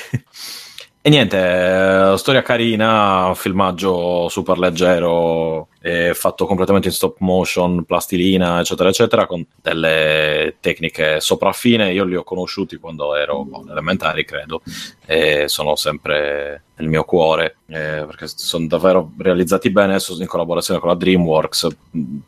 e 1.01 1.09
niente, 1.09 1.38
eh, 1.38 2.17
storia 2.17 2.41
carina, 2.41 3.31
filmaggio 3.35 4.27
super 4.27 4.57
leggero, 4.57 5.67
fatto 6.13 6.45
completamente 6.45 6.89
in 6.89 6.93
stop 6.93 7.17
motion, 7.19 7.85
plastilina, 7.85 8.59
eccetera, 8.59 8.89
eccetera, 8.89 9.26
con 9.26 9.45
delle 9.61 10.57
tecniche 10.59 11.21
sopraffine. 11.21 11.93
Io 11.93 12.03
li 12.03 12.15
ho 12.15 12.23
conosciuti 12.23 12.76
quando 12.76 13.15
ero 13.15 13.45
boh, 13.45 13.65
elementari, 13.69 14.26
credo, 14.26 14.61
e 15.05 15.47
sono 15.47 15.77
sempre 15.77 16.63
nel 16.76 16.89
mio 16.89 17.05
cuore, 17.05 17.57
eh, 17.67 18.03
perché 18.05 18.27
sono 18.27 18.67
davvero 18.67 19.11
realizzati 19.17 19.69
bene, 19.69 19.93
adesso 19.93 20.17
in 20.19 20.27
collaborazione 20.27 20.81
con 20.81 20.89
la 20.89 20.95
DreamWorks. 20.95 21.67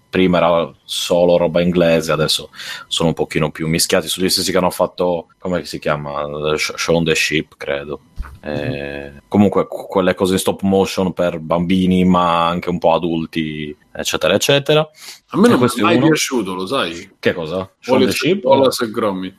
Prima 0.09 0.37
era 0.37 0.73
solo 0.83 1.37
roba 1.37 1.61
inglese, 1.61 2.11
adesso 2.13 2.49
sono 2.87 3.09
un 3.09 3.15
pochino 3.15 3.51
più 3.51 3.67
mischiati 3.67 4.07
sugli 4.07 4.29
stessi 4.29 4.51
che 4.51 4.57
hanno 4.57 4.69
fatto, 4.69 5.27
come 5.39 5.65
si 5.65 5.77
chiama? 5.77 6.55
Sh- 6.55 6.75
Shaun 6.75 7.03
the 7.03 7.15
Sheep, 7.15 7.55
credo. 7.57 7.99
Eh, 8.43 9.11
comunque 9.27 9.67
qu- 9.67 9.87
quelle 9.87 10.15
cose 10.15 10.33
in 10.33 10.39
stop 10.39 10.61
motion 10.63 11.13
per 11.13 11.39
bambini 11.39 12.03
ma 12.05 12.47
anche 12.47 12.69
un 12.69 12.79
po' 12.79 12.93
adulti 12.93 13.75
eccetera 13.93 14.33
eccetera 14.33 14.79
A 14.81 15.37
me 15.37 15.43
non 15.47 15.51
mi 15.53 15.57
questo 15.57 15.79
è 15.79 15.81
è 15.81 15.83
mai 15.85 15.95
uno? 15.97 16.07
piaciuto, 16.07 16.53
lo 16.53 16.65
sai? 16.65 17.09
che 17.19 17.33
cosa? 17.33 17.69
Shaun 17.79 17.97
the 17.99 18.03
Wallace, 18.05 18.17
Sheep? 18.17 18.43
Wallace 18.45 18.83
e 18.85 18.89
Gromit. 18.91 19.35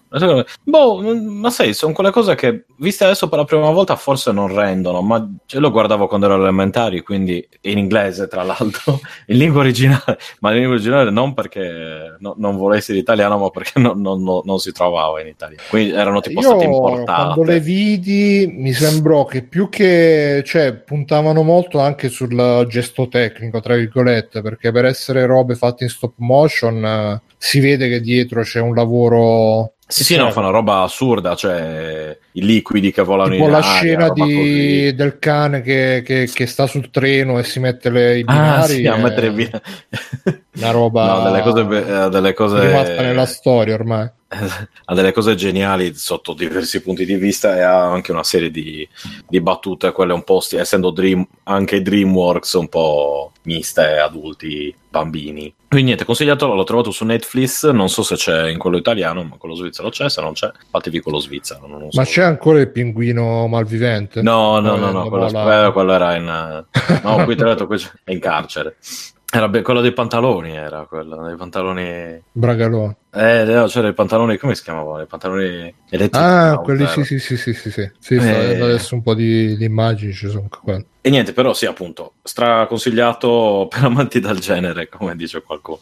Boh, 0.62 1.00
ma 1.20 1.50
sai, 1.50 1.72
sono 1.74 1.92
quelle 1.94 2.10
cose 2.10 2.34
che, 2.34 2.64
viste 2.76 3.04
adesso 3.04 3.28
per 3.28 3.38
la 3.38 3.44
prima 3.44 3.70
volta, 3.70 3.96
forse 3.96 4.30
non 4.32 4.54
rendono, 4.54 5.00
ma 5.02 5.26
io 5.46 5.60
lo 5.60 5.70
guardavo 5.70 6.06
quando 6.06 6.26
ero 6.26 6.36
elementari, 6.36 7.00
quindi 7.02 7.46
in 7.62 7.78
inglese, 7.78 8.28
tra 8.28 8.42
l'altro, 8.42 9.00
in 9.28 9.38
lingua 9.38 9.60
originale, 9.60 10.18
ma 10.40 10.50
in 10.50 10.56
lingua 10.56 10.74
originale 10.74 11.10
non 11.10 11.32
perché 11.34 12.16
no- 12.18 12.34
non 12.36 12.56
volessi 12.56 12.92
l'italiano, 12.92 13.38
ma 13.38 13.48
perché 13.50 13.78
non, 13.80 14.00
non- 14.00 14.22
non- 14.22 14.42
non 14.44 14.58
si 14.58 14.70
trovava 14.72 15.20
in 15.22 15.28
Italia. 15.28 15.58
Quindi 15.68 15.92
erano 15.94 16.20
tipo 16.20 16.40
state 16.42 16.64
Io 16.64 16.70
importate. 16.70 17.04
quando 17.04 17.42
le 17.44 17.60
vidi 17.60 18.46
mi 18.54 18.72
sembrò 18.72 19.24
che 19.24 19.42
più 19.42 19.68
che 19.70 20.42
cioè 20.44 20.74
puntavano 20.74 21.42
molto 21.42 21.78
anche 21.80 22.08
sul 22.10 22.66
gesto 22.68 23.08
tecnico, 23.08 23.60
tra 23.60 23.76
virgolette, 23.76 24.41
perché 24.42 24.70
per 24.72 24.84
essere 24.84 25.24
robe 25.26 25.54
fatte 25.54 25.84
in 25.84 25.90
stop 25.90 26.14
motion 26.18 26.84
eh, 26.84 27.22
si 27.38 27.60
vede 27.60 27.88
che 27.88 28.00
dietro 28.00 28.42
c'è 28.42 28.60
un 28.60 28.74
lavoro 28.74 29.74
Sì, 29.86 30.04
sì, 30.04 30.16
no, 30.16 30.30
fa 30.30 30.40
una 30.40 30.50
roba 30.50 30.82
assurda, 30.82 31.34
cioè 31.34 32.16
i 32.32 32.42
liquidi 32.44 32.92
che 32.92 33.02
volano 33.02 33.30
tipo 33.30 33.44
in 33.44 33.50
la 33.50 33.56
aria, 33.58 33.70
scena 33.70 34.06
roba 34.08 34.24
di- 34.26 34.94
del 34.94 35.18
cane 35.18 35.60
che, 35.62 36.02
che- 36.04 36.30
che 36.32 36.46
sta 36.46 36.66
sul 36.66 36.90
treno 36.90 37.38
e 37.38 37.44
si 37.44 37.60
mette 37.60 37.90
le, 37.90 38.18
i 38.18 38.24
Ah, 38.26 38.34
binari 38.34 38.74
sì, 38.74 38.86
a 38.86 38.96
mettere 38.96 39.30
via. 39.30 39.60
una 40.54 40.70
roba 40.70 41.04
No, 41.12 41.30
delle 41.30 41.42
cose, 41.42 41.64
be- 41.64 42.04
eh, 42.04 42.08
delle 42.08 42.32
cose... 42.34 42.66
rimasta 42.66 43.02
nella 43.02 43.26
storia 43.26 43.74
ormai 43.74 44.10
ha 44.84 44.94
delle 44.94 45.12
cose 45.12 45.34
geniali 45.34 45.94
sotto 45.94 46.32
diversi 46.32 46.80
punti 46.82 47.04
di 47.04 47.16
vista 47.16 47.56
e 47.56 47.60
ha 47.62 47.90
anche 47.90 48.12
una 48.12 48.24
serie 48.24 48.50
di, 48.50 48.88
di 49.28 49.40
battute, 49.40 49.92
quelle 49.92 50.12
un 50.12 50.24
po' 50.24 50.40
sti- 50.40 50.56
essendo 50.56 50.90
Dream, 50.90 51.26
anche 51.44 51.82
DreamWorks 51.82 52.52
un 52.54 52.68
po' 52.68 53.32
miste, 53.42 53.98
adulti, 53.98 54.74
bambini. 54.88 55.52
Quindi 55.68 55.86
niente, 55.86 56.04
consigliato, 56.04 56.54
l'ho 56.54 56.64
trovato 56.64 56.90
su 56.90 57.04
Netflix, 57.04 57.68
non 57.70 57.88
so 57.88 58.02
se 58.02 58.14
c'è 58.16 58.48
in 58.50 58.58
quello 58.58 58.76
italiano, 58.76 59.22
ma 59.22 59.36
quello 59.36 59.54
svizzero 59.54 59.88
c'è, 59.88 60.08
se 60.08 60.20
non 60.20 60.32
c'è, 60.32 60.50
fatevi 60.70 61.00
quello 61.00 61.18
svizzero. 61.18 61.66
So. 61.90 61.98
ma 61.98 62.04
c'è 62.04 62.22
ancora 62.22 62.60
il 62.60 62.70
pinguino 62.70 63.46
malvivente 63.48 64.22
No, 64.22 64.60
no, 64.60 64.76
no, 64.76 64.86
no, 64.86 64.92
dopo 64.92 65.08
quello, 65.08 65.30
la- 65.30 65.70
quello 65.72 65.92
era 65.92 66.14
in... 66.16 66.64
No, 67.02 67.24
qui 67.24 67.36
tra 67.36 67.46
l'altro 67.48 67.66
qui 67.66 67.82
è 68.04 68.12
in 68.12 68.20
carcere. 68.20 68.76
Era 69.34 69.48
be- 69.48 69.62
quello 69.62 69.80
dei 69.80 69.94
pantaloni, 69.94 70.54
era 70.54 70.84
quello, 70.84 71.24
dei 71.26 71.36
pantaloni... 71.36 72.22
Bragalone 72.32 72.96
Eh, 73.14 73.44
no, 73.44 73.64
c'era 73.64 73.88
i 73.88 73.94
pantaloni, 73.94 74.36
come 74.36 74.54
si 74.54 74.62
chiamavano? 74.62 75.02
I 75.02 75.06
pantaloni 75.06 75.74
elettrici. 75.88 76.22
Ah, 76.22 76.58
quelli 76.58 76.84
zero. 76.86 77.02
sì, 77.02 77.18
sì, 77.18 77.36
sì, 77.38 77.54
sì, 77.54 77.54
sì, 77.54 77.70
sì. 77.70 77.90
Sì, 77.98 78.14
Eh. 78.16 78.20
fa- 78.20 78.64
adesso 78.64 78.94
un 78.94 79.00
po' 79.00 79.14
di, 79.14 79.56
di 79.56 79.64
immagini 79.64 80.12
ci 80.12 80.28
sono 80.28 80.42
anche 80.42 80.58
quelli. 80.62 80.84
E 81.00 81.08
niente, 81.08 81.32
però 81.32 81.54
sì, 81.54 81.64
appunto, 81.64 82.12
straconsigliato 82.22 83.68
per 83.72 83.84
amanti 83.84 84.20
del 84.20 84.38
genere, 84.38 84.90
come 84.90 85.16
dice 85.16 85.40
qualcuno. 85.40 85.80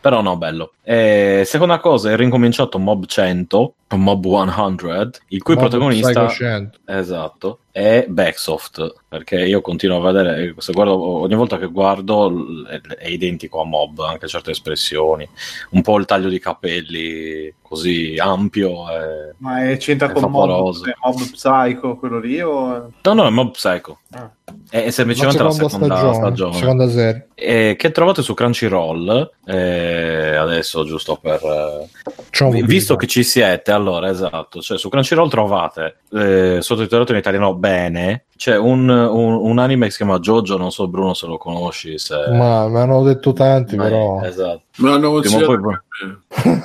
Però 0.00 0.22
no, 0.22 0.36
bello. 0.36 0.74
E 0.84 1.42
seconda 1.44 1.80
cosa, 1.80 2.12
è 2.12 2.16
rincominciato 2.16 2.78
Mob 2.78 3.06
100, 3.06 3.74
Mob 3.96 4.24
100, 4.24 5.18
il 5.30 5.42
cui 5.42 5.54
Mob 5.54 5.62
protagonista... 5.64 6.26
Psycho 6.26 6.44
100. 6.44 6.78
Esatto. 6.84 7.58
È 7.70 8.06
Backsoft, 8.08 8.94
perché 9.08 9.44
io 9.44 9.60
continuo 9.60 9.98
a 9.98 10.12
vedere, 10.12 10.54
se 10.58 10.72
guardo, 10.72 11.20
ogni 11.20 11.34
volta 11.34 11.58
che 11.58 11.66
guardo 11.66 12.32
è, 12.66 12.80
è 12.80 13.08
identico 13.08 13.60
a 13.60 13.64
Mob, 13.64 14.00
anche 14.00 14.26
certe 14.26 14.50
espressioni, 14.50 15.28
un 15.70 15.82
po' 15.82 15.98
il 15.98 16.04
taglio 16.04 16.28
di 16.28 16.38
capelli 16.38 17.54
così 17.60 18.16
ampio. 18.18 18.90
E, 18.90 19.34
Ma 19.38 19.68
è, 19.68 19.76
c'entra 19.76 20.08
è 20.08 20.12
con 20.12 20.22
Mob, 20.22 20.32
vaporoso. 20.32 20.84
Mob 21.04 21.30
Psycho, 21.30 21.96
quello 21.96 22.18
lì? 22.18 22.40
O... 22.40 22.90
No, 23.02 23.12
no, 23.12 23.26
è 23.26 23.30
Mob 23.30 23.52
Psycho. 23.52 23.98
Ah. 24.10 24.30
È, 24.70 24.84
è 24.84 24.90
semplicemente 24.90 25.42
la 25.42 25.50
seconda, 25.50 26.14
stagione. 26.14 26.54
seconda 26.54 26.88
serie. 26.88 27.28
Eh, 27.34 27.76
che 27.78 27.90
trovate 27.90 28.22
su 28.22 28.34
Crunchyroll 28.34 29.30
eh, 29.44 30.34
adesso 30.34 30.84
giusto 30.84 31.16
per 31.16 31.40
eh, 31.42 32.62
visto 32.62 32.96
che 32.96 33.06
ci 33.06 33.22
siete 33.22 33.70
allora 33.70 34.08
esatto 34.08 34.60
cioè 34.60 34.78
su 34.78 34.88
Crunchyroll 34.88 35.28
trovate 35.28 35.98
eh, 36.12 36.58
sottotitolato 36.60 37.12
in 37.12 37.18
italiano 37.18 37.54
bene 37.60 38.24
c'è 38.38 38.56
un, 38.56 38.88
un, 38.88 39.34
un 39.34 39.58
anime 39.58 39.86
che 39.86 39.90
si 39.90 39.96
chiama 39.98 40.18
Jojo 40.18 40.56
non 40.56 40.70
so 40.70 40.88
Bruno 40.88 41.12
se 41.12 41.26
lo 41.26 41.36
conosci 41.36 41.98
se 41.98 42.14
Ma 42.30 42.66
me 42.68 42.78
l'hanno 42.78 43.02
detto 43.02 43.32
tanti, 43.34 43.76
Ma- 43.76 43.82
però. 43.84 44.22
esatto 44.22 44.62
Me 44.78 44.90
l'hanno 44.90 45.18
Prima 45.20 45.44
poi-. 45.44 45.76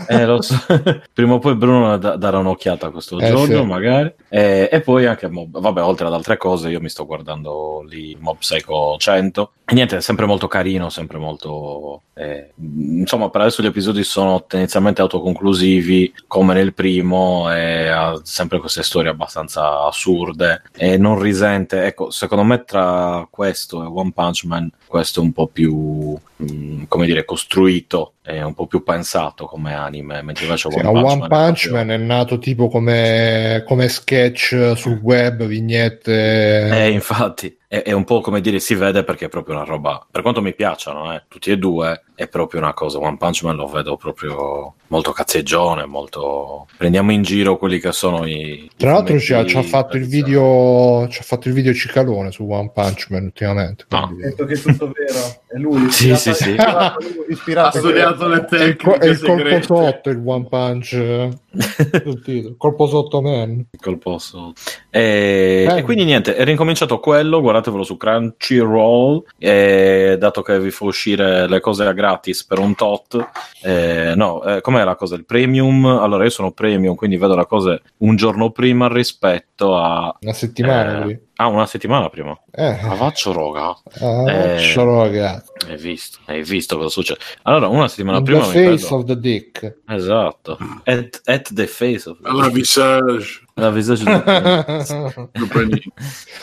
Eh, 0.08 0.26
lo 0.26 0.42
so. 0.44 0.54
Prima 1.14 1.34
o 1.34 1.40
poi 1.40 1.56
Bruno 1.56 1.98
da- 1.98 2.16
darà 2.16 2.38
un'occhiata 2.38 2.88
a 2.88 2.92
questo 2.92 3.18
Eh, 3.20 3.28
Jojo, 3.30 3.62
sì. 3.62 3.66
magari. 3.66 4.14
E, 4.30 4.70
e 4.72 4.82
poi 4.82 5.08
anche 5.08 5.28
Mob. 5.28 5.60
Vabbè, 5.60 5.82
oltre 5.82 6.06
ad 6.06 6.14
altre 6.14 6.38
cose, 6.38 6.70
io 6.70 6.80
mi 6.80 6.90
sto 6.90 7.08
guardando 7.08 7.84
lì 7.88 8.16
Mob 8.20 8.38
Psycho 8.38 8.96
100. 9.00 9.52
E 9.66 9.74
niente, 9.74 9.98
è 9.98 10.02
sempre 10.02 10.28
molto 10.28 10.48
carino, 10.48 10.90
sempre 10.90 11.18
molto. 11.18 12.02
eh, 12.14 12.52
insomma, 12.60 13.30
per 13.32 13.42
adesso 13.42 13.64
gli 13.64 13.68
episodi 13.68 14.04
sono 14.04 14.44
tendenzialmente 14.46 15.02
autoconclusivi, 15.02 16.14
come 16.28 16.54
nel 16.54 16.74
primo, 16.76 17.52
e 17.52 17.88
ha 17.88 18.20
sempre 18.22 18.60
queste 18.60 18.84
storie 18.84 19.10
abbastanza 19.10 19.86
assurde. 19.88 20.62
E 20.76 20.98
non 20.98 21.20
risente. 21.20 21.62
Ecco, 21.72 22.10
secondo 22.12 22.44
me 22.44 22.64
tra 22.66 23.28
questo 23.30 23.84
e 23.84 23.86
One 23.86 24.12
Punch 24.14 24.44
Man, 24.46 24.70
questo 24.86 25.20
è 25.22 25.24
un 25.24 25.32
po' 25.32 25.48
più. 25.48 26.18
mm, 26.44 26.84
come 26.88 27.06
dire, 27.06 27.24
costruito 27.26 28.14
è 28.22 28.42
un 28.42 28.54
po' 28.54 28.68
più 28.68 28.84
pensato 28.84 29.46
come 29.46 29.74
anime, 29.74 30.22
mentre 30.22 30.46
invece 30.46 30.70
Sì, 30.70 30.78
One 30.80 30.92
Punch, 30.92 31.04
One 31.04 31.16
Man, 31.16 31.22
è 31.22 31.28
proprio- 31.28 31.72
Man 31.74 31.90
è 31.92 31.98
nato 31.98 32.38
tipo 32.38 32.68
come, 32.68 33.64
come 33.68 33.88
sketch 33.88 34.74
sul 34.76 35.00
web, 35.02 35.44
vignette. 35.46 36.70
Eh, 36.86 36.90
infatti, 36.92 37.56
è, 37.74 37.82
è 37.82 37.92
un 37.92 38.04
po' 38.04 38.22
come 38.22 38.40
dire 38.40 38.60
si 38.60 38.76
vede 38.76 39.04
perché 39.04 39.26
è 39.26 39.30
proprio 39.30 39.56
una 39.56 39.64
roba. 39.66 40.06
Per 40.12 40.22
quanto 40.22 40.44
mi 40.44 40.54
piacciono, 40.54 41.12
eh, 41.12 41.24
tutti 41.28 41.50
e 41.50 41.58
due, 41.58 42.04
è 42.14 42.28
proprio 42.28 42.62
una 42.62 42.74
cosa. 42.76 43.00
One 43.00 43.18
Punch 43.18 43.42
Man 43.42 43.56
lo 43.56 43.66
vedo 43.66 43.98
proprio 43.98 44.76
molto 44.88 45.12
cazzeggione, 45.12 45.86
molto. 45.88 46.68
Prendiamo 46.78 47.12
in 47.12 47.24
giro 47.24 47.58
quelli 47.58 47.80
che 47.80 47.92
sono 47.92 48.28
i. 48.28 48.70
Tra 48.78 48.92
i 48.92 48.94
l'altro 48.94 49.18
ci 49.20 49.34
ha, 49.34 49.38
fumetti 49.38 49.52
ci 49.54 49.58
ha 49.58 49.64
fatto 49.64 49.98
il 49.98 50.06
video 50.06 51.08
ci 51.10 51.20
ha 51.20 51.24
fatto 51.24 51.48
il 51.48 51.56
video 51.56 51.74
cicalone 51.74 52.32
su 52.32 52.46
One 52.48 52.70
Punch 52.72 53.08
Man 53.10 53.24
ultimamente. 53.24 53.86
No. 53.90 54.06
quindi- 54.06 54.22
Detto 54.24 54.46
che 54.46 54.54
è 54.54 54.60
tutto 54.60 54.92
vero, 54.94 55.42
è 55.48 55.58
lui. 55.58 55.90
Sì, 55.90 56.12
ispirato- 56.12 57.02
sì, 57.02 57.36
sì. 57.44 57.52
Ha 57.56 57.72
studiato 57.72 58.28
le 58.28 58.46
È 58.48 58.64
il, 58.64 58.76
co- 58.76 58.92
tecniche 58.92 59.06
è 59.08 59.10
il 59.10 59.20
colpo 59.20 59.38
segrete. 59.38 59.64
sotto 59.64 60.10
il 60.12 60.22
One 60.24 60.48
Punch 60.48 60.94
eh, 60.94 62.54
colpo 62.58 62.88
sotto 62.88 63.22
man. 63.22 63.66
Colpo 63.82 64.18
sotto. 64.20 64.54
E, 64.92 65.64
Bello. 65.66 65.80
e 65.80 65.82
quindi 65.82 66.04
niente, 66.04 66.36
è 66.36 66.44
ricominciato 66.44 67.00
quello, 67.00 67.42
guardatevelo 67.64 67.84
su 67.84 67.98
Crunchyroll, 67.98 69.24
e 69.38 70.18
dato 70.20 70.42
che 70.42 70.60
vi 70.60 70.72
fa 70.72 70.86
uscire 70.86 71.48
le 71.48 71.60
cose 71.60 71.86
a 71.86 71.94
gratis 71.94 72.44
per 72.46 72.60
un 72.60 72.76
tot, 72.76 73.30
eh, 73.62 74.14
no, 74.16 74.44
eh, 74.44 74.62
com'è 74.62 74.84
la 74.84 74.96
cosa? 74.96 75.16
Il 75.16 75.26
premium? 75.26 75.86
Allora 75.86 76.24
io 76.24 76.30
sono 76.30 76.52
premium, 76.52 76.96
quindi 76.96 77.18
vedo 77.18 77.36
le 77.36 77.46
cose 77.46 77.82
un 78.00 78.16
giorno 78.16 78.52
prima 78.52 78.88
rispetto 78.88 79.78
a... 79.78 80.16
Una 80.20 80.34
settimana 80.34 81.00
eh, 81.00 81.04
lui. 81.04 81.20
ah, 81.36 81.48
una 81.48 81.66
settimana 81.66 82.10
prima. 82.10 82.38
Eh, 82.52 82.78
Ma 82.84 82.96
faccio 82.96 83.32
roga. 83.32 83.76
ah, 84.02 84.32
eh, 84.32 84.60
solo 84.60 85.02
ragazzi. 85.04 85.52
Hai 85.68 85.78
visto, 85.78 86.20
hai 86.26 86.44
visto 86.44 86.78
cosa 86.78 86.90
succede? 86.90 87.20
Allora, 87.44 87.68
una 87.68 87.88
settimana 87.88 88.18
In 88.18 88.24
prima 88.24 88.42
the 88.42 88.46
face 88.46 88.88
prendo... 88.88 88.96
of 88.96 89.04
the 89.06 89.20
dick. 89.20 89.78
Esatto. 89.88 90.58
At, 90.84 91.22
at 91.26 91.54
the 91.54 91.68
face 91.68 92.10
of 92.10 92.18
Allora, 92.24 92.50
visage. 92.50 92.82
la 92.84 93.14
visage 93.14 93.43
prendi- 95.50 95.82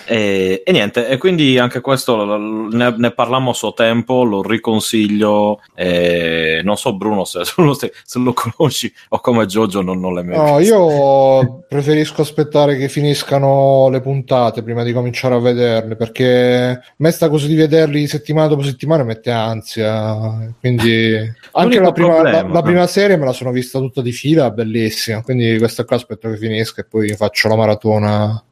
E, 0.06 0.62
e 0.64 0.72
niente, 0.72 1.08
e 1.08 1.18
quindi 1.18 1.58
anche 1.58 1.80
questo 1.80 2.36
ne, 2.36 2.94
ne 2.96 3.10
parlammo 3.12 3.50
a 3.50 3.54
suo 3.54 3.72
tempo, 3.72 4.22
lo 4.24 4.42
riconsiglio. 4.42 5.60
e 5.74 6.60
non 6.62 6.76
so, 6.76 6.94
Bruno, 6.96 7.24
se, 7.24 7.40
se 7.44 8.18
lo, 8.18 8.32
conosci 8.32 8.92
o 9.08 9.20
come 9.20 9.46
Jojo 9.46 9.82
non, 9.82 9.98
non 10.00 10.14
l'hai 10.14 10.24
mai 10.24 10.36
No, 10.36 10.56
visto. 10.58 10.74
io 10.74 11.64
preferisco 11.68 12.22
aspettare 12.22 12.76
che 12.76 12.88
finiscano 12.88 13.88
le 13.90 14.00
puntate 14.00 14.62
prima 14.62 14.82
di 14.84 14.92
cominciare 14.92 15.34
a 15.34 15.38
vederle 15.40 15.96
perché 15.96 16.80
a 16.80 16.92
me 16.98 17.10
sta 17.10 17.28
cosa 17.28 17.46
di 17.46 17.54
vederli 17.56 18.06
settimana 18.06 18.46
dopo 18.48 18.62
settimana 18.62 19.02
mette 19.04 19.30
ansia. 19.30 20.54
Quindi 20.60 21.14
anche 21.52 21.80
la 21.80 21.92
prima, 21.92 22.14
problema, 22.14 22.42
la- 22.42 22.48
la 22.52 22.62
prima 22.62 22.86
serie 22.86 23.16
me 23.16 23.24
la 23.24 23.32
sono 23.32 23.50
vista 23.50 23.78
tutta 23.78 24.00
di 24.02 24.12
fila, 24.12 24.50
bellissima. 24.50 25.22
Quindi 25.22 25.58
questa 25.58 25.84
qua 25.84 25.96
aspetto 25.96 26.28
che 26.30 26.36
finisca 26.36 26.80
e 26.82 26.84
poi 26.84 26.99
faccio 27.16 27.48
la 27.48 27.56
maratona. 27.56 28.44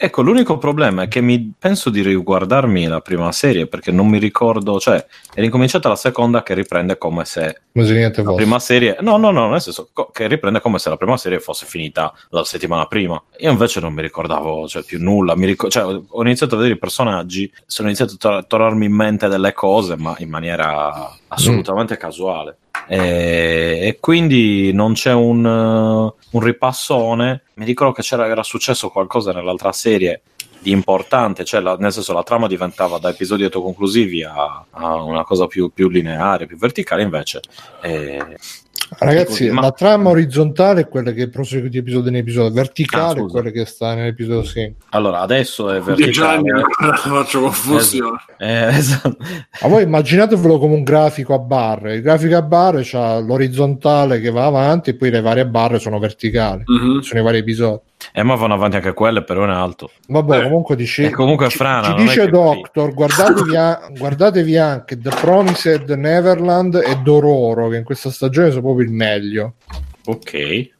Ecco, 0.00 0.22
l'unico 0.22 0.58
problema 0.58 1.02
è 1.04 1.08
che 1.08 1.20
mi 1.20 1.52
penso 1.58 1.88
di 1.88 2.02
riguardarmi 2.02 2.86
la 2.86 3.00
prima 3.00 3.32
serie 3.32 3.66
perché 3.66 3.90
non 3.90 4.06
mi 4.06 4.18
ricordo, 4.18 4.78
cioè 4.78 5.04
è 5.32 5.40
ricominciata 5.40 5.88
la 5.88 5.96
seconda 5.96 6.42
che 6.42 6.52
riprende 6.52 6.98
come 6.98 7.24
se 7.24 7.60
se 7.72 8.22
la 8.22 8.30
fosse. 8.30 8.42
prima 8.42 8.58
serie, 8.58 8.96
no, 9.00 9.16
no, 9.16 9.30
no, 9.30 9.48
nel 9.48 9.60
senso 9.60 9.90
che 10.12 10.26
riprende 10.26 10.60
come 10.60 10.78
se 10.78 10.90
la 10.90 10.96
prima 10.96 11.16
serie 11.16 11.40
fosse 11.40 11.64
finita 11.64 12.12
la 12.30 12.44
settimana 12.44 12.86
prima. 12.86 13.20
Io 13.38 13.50
invece 13.50 13.80
non 13.80 13.94
mi 13.94 14.02
ricordavo 14.02 14.68
cioè, 14.68 14.82
più 14.82 15.00
nulla. 15.00 15.34
Mi 15.34 15.46
ricor- 15.46 15.70
cioè, 15.70 15.84
ho 16.06 16.22
iniziato 16.22 16.54
a 16.54 16.58
vedere 16.58 16.76
i 16.76 16.78
personaggi, 16.78 17.50
sono 17.64 17.88
iniziato 17.88 18.14
a 18.14 18.16
tor- 18.18 18.46
tornarmi 18.46 18.84
in 18.84 18.92
mente 18.92 19.28
delle 19.28 19.52
cose, 19.52 19.96
ma 19.96 20.14
in 20.18 20.28
maniera 20.28 21.16
assolutamente 21.28 21.96
casuale. 21.96 22.58
E, 22.88 23.78
e 23.82 23.98
quindi 24.00 24.72
non 24.72 24.94
c'è 24.94 25.12
un, 25.12 25.44
uh, 25.44 26.14
un 26.30 26.40
ripassone. 26.40 27.42
Mi 27.54 27.64
ricordo 27.64 27.92
che 27.92 28.02
era 28.14 28.42
successo 28.42 28.88
qualcosa 28.88 29.32
nell'altra 29.32 29.72
serie 29.72 30.22
di 30.60 30.70
importante, 30.72 31.44
cioè 31.44 31.60
la- 31.60 31.76
nel 31.76 31.92
senso 31.92 32.12
la 32.12 32.22
trama 32.22 32.46
diventava 32.46 32.98
da 32.98 33.10
episodi 33.10 33.44
autoconclusivi 33.44 34.24
a, 34.24 34.64
a 34.70 35.02
una 35.02 35.22
cosa 35.22 35.46
più, 35.46 35.70
più 35.72 35.88
lineare, 35.88 36.46
più 36.46 36.56
verticale, 36.56 37.02
invece 37.02 37.40
eh, 37.82 38.36
Ragazzi, 38.98 39.26
Così, 39.26 39.50
ma- 39.50 39.60
la 39.60 39.72
trama 39.72 40.10
orizzontale 40.10 40.82
è 40.82 40.88
quella 40.88 41.12
che 41.12 41.28
prosegue 41.28 41.68
di 41.68 41.78
episodio 41.78 42.10
in 42.10 42.16
episodio, 42.16 42.50
Ah, 42.50 42.54
verticale 42.54 43.12
è 43.18 43.22
scusa. 43.22 43.32
quella 43.32 43.50
che 43.50 43.64
sta 43.66 43.94
nell'episodio 43.94 44.42
5. 44.44 44.86
allora 44.90 45.20
adesso 45.20 45.70
è 45.70 45.80
verticale. 45.80 46.50
ancora 46.50 46.96
faccio 46.96 47.40
confusione. 47.40 48.18
Eh, 48.38 48.66
esatto. 48.76 49.16
Ma 49.62 49.68
voi 49.68 49.82
immaginatevelo 49.82 50.58
come 50.58 50.74
un 50.74 50.82
grafico 50.84 51.34
a 51.34 51.38
barre. 51.38 51.94
Il 51.96 52.02
grafico 52.02 52.36
a 52.36 52.42
barre 52.42 52.80
c'ha 52.84 53.18
l'orizzontale 53.18 54.20
che 54.20 54.30
va 54.30 54.46
avanti 54.46 54.90
e 54.90 54.94
poi 54.94 55.10
le 55.10 55.20
varie 55.20 55.46
barre 55.46 55.78
sono 55.78 55.98
verticali. 55.98 56.62
Mhm. 56.66 57.00
Sono 57.00 57.20
i 57.20 57.22
vari 57.22 57.38
episodi. 57.38 57.80
Eh, 58.12 58.22
ma 58.22 58.34
vanno 58.36 58.54
avanti 58.54 58.76
anche 58.76 58.92
quelle, 58.94 59.22
però 59.24 59.44
in 59.44 59.50
alto. 59.50 59.90
Vabbè, 60.08 60.38
Eh, 60.38 60.42
comunque 60.44 60.76
dici, 60.76 61.02
è 61.04 61.10
comunque 61.10 61.48
ci, 61.48 61.56
frana, 61.56 61.88
ci 61.88 61.92
è 61.92 61.96
dice 61.96 62.28
Doctor, 62.28 62.92
guardatevi, 62.94 63.56
a- 63.56 63.90
guardatevi 63.96 64.56
anche 64.56 64.98
The 65.00 65.10
Promised 65.20 65.88
Neverland 65.90 66.74
e 66.76 66.96
Dororo, 67.02 67.68
che 67.68 67.76
in 67.78 67.84
questa 67.84 68.10
stagione 68.10 68.50
sono 68.50 68.62
proprio 68.62 68.86
il 68.86 68.92
meglio. 68.92 69.54
Ok. 70.06 70.32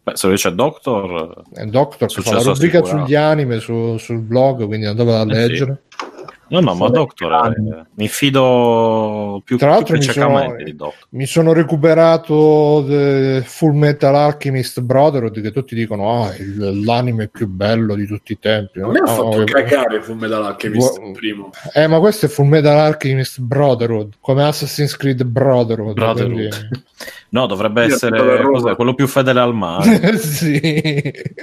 Beh, 0.04 0.12
se 0.16 0.26
lo 0.26 0.32
dice 0.32 0.54
Doctor... 0.54 1.42
È 1.52 1.64
Doctor 1.64 2.08
che 2.08 2.22
fa 2.22 2.32
la 2.34 2.42
rubrica 2.42 2.78
assicurato. 2.78 3.04
sugli 3.06 3.14
anime 3.14 3.58
su- 3.60 3.96
sul 3.98 4.20
blog, 4.20 4.64
quindi 4.66 4.86
andatela 4.86 5.20
a 5.20 5.26
Eh 5.42 5.56
sì. 5.56 5.64
No, 6.50 6.60
no, 6.60 6.74
ma 6.74 6.88
Doctor... 6.88 7.32
anni. 7.32 7.70
eh, 7.70 7.82
mi 7.94 8.08
fido 8.08 9.40
più, 9.44 9.56
Tra 9.58 9.70
l'altro 9.70 9.96
più 9.98 10.06
mi 10.06 10.12
sono- 10.12 10.54
di 10.62 10.74
Doctor. 10.74 11.06
Mi 11.10 11.26
sono 11.26 11.52
recuperato 11.52 12.84
Full 13.44 13.74
Metal 13.74 14.14
Alchemist 14.14 14.80
Brotherhood 14.80 15.40
che 15.40 15.52
tutti 15.52 15.74
dicono 15.74 16.22
ah, 16.24 16.34
il- 16.36 16.82
l'anime 16.84 17.28
più 17.28 17.46
bello 17.48 17.94
di 17.94 18.06
tutti 18.06 18.32
i 18.32 18.38
tempi. 18.38 18.80
A 18.80 18.86
me 18.86 18.98
ha 19.00 19.06
fatto 19.06 19.38
no, 19.38 19.44
cagare 19.44 20.00
Full 20.00 20.16
Metal 20.18 20.44
Alchemist 20.44 21.00
il 21.04 21.12
primo. 21.12 21.50
Eh, 21.74 21.86
ma 21.86 21.98
questo 21.98 22.26
è 22.26 22.28
Full 22.28 22.46
Metal 22.46 22.78
Alchemist 22.78 23.40
Brotherhood, 23.40 24.14
come 24.20 24.42
Assassin's 24.44 24.96
Creed 24.96 25.22
Brotherhood. 25.24 25.94
Brotherhood. 25.94 26.32
quindi- 26.34 26.86
No, 27.30 27.44
dovrebbe 27.46 27.84
Io 27.84 27.94
essere 27.94 28.42
cos'è, 28.42 28.74
quello 28.74 28.94
più 28.94 29.06
fedele 29.06 29.40
al 29.40 29.54
mare. 29.54 30.16
sì. 30.16 30.58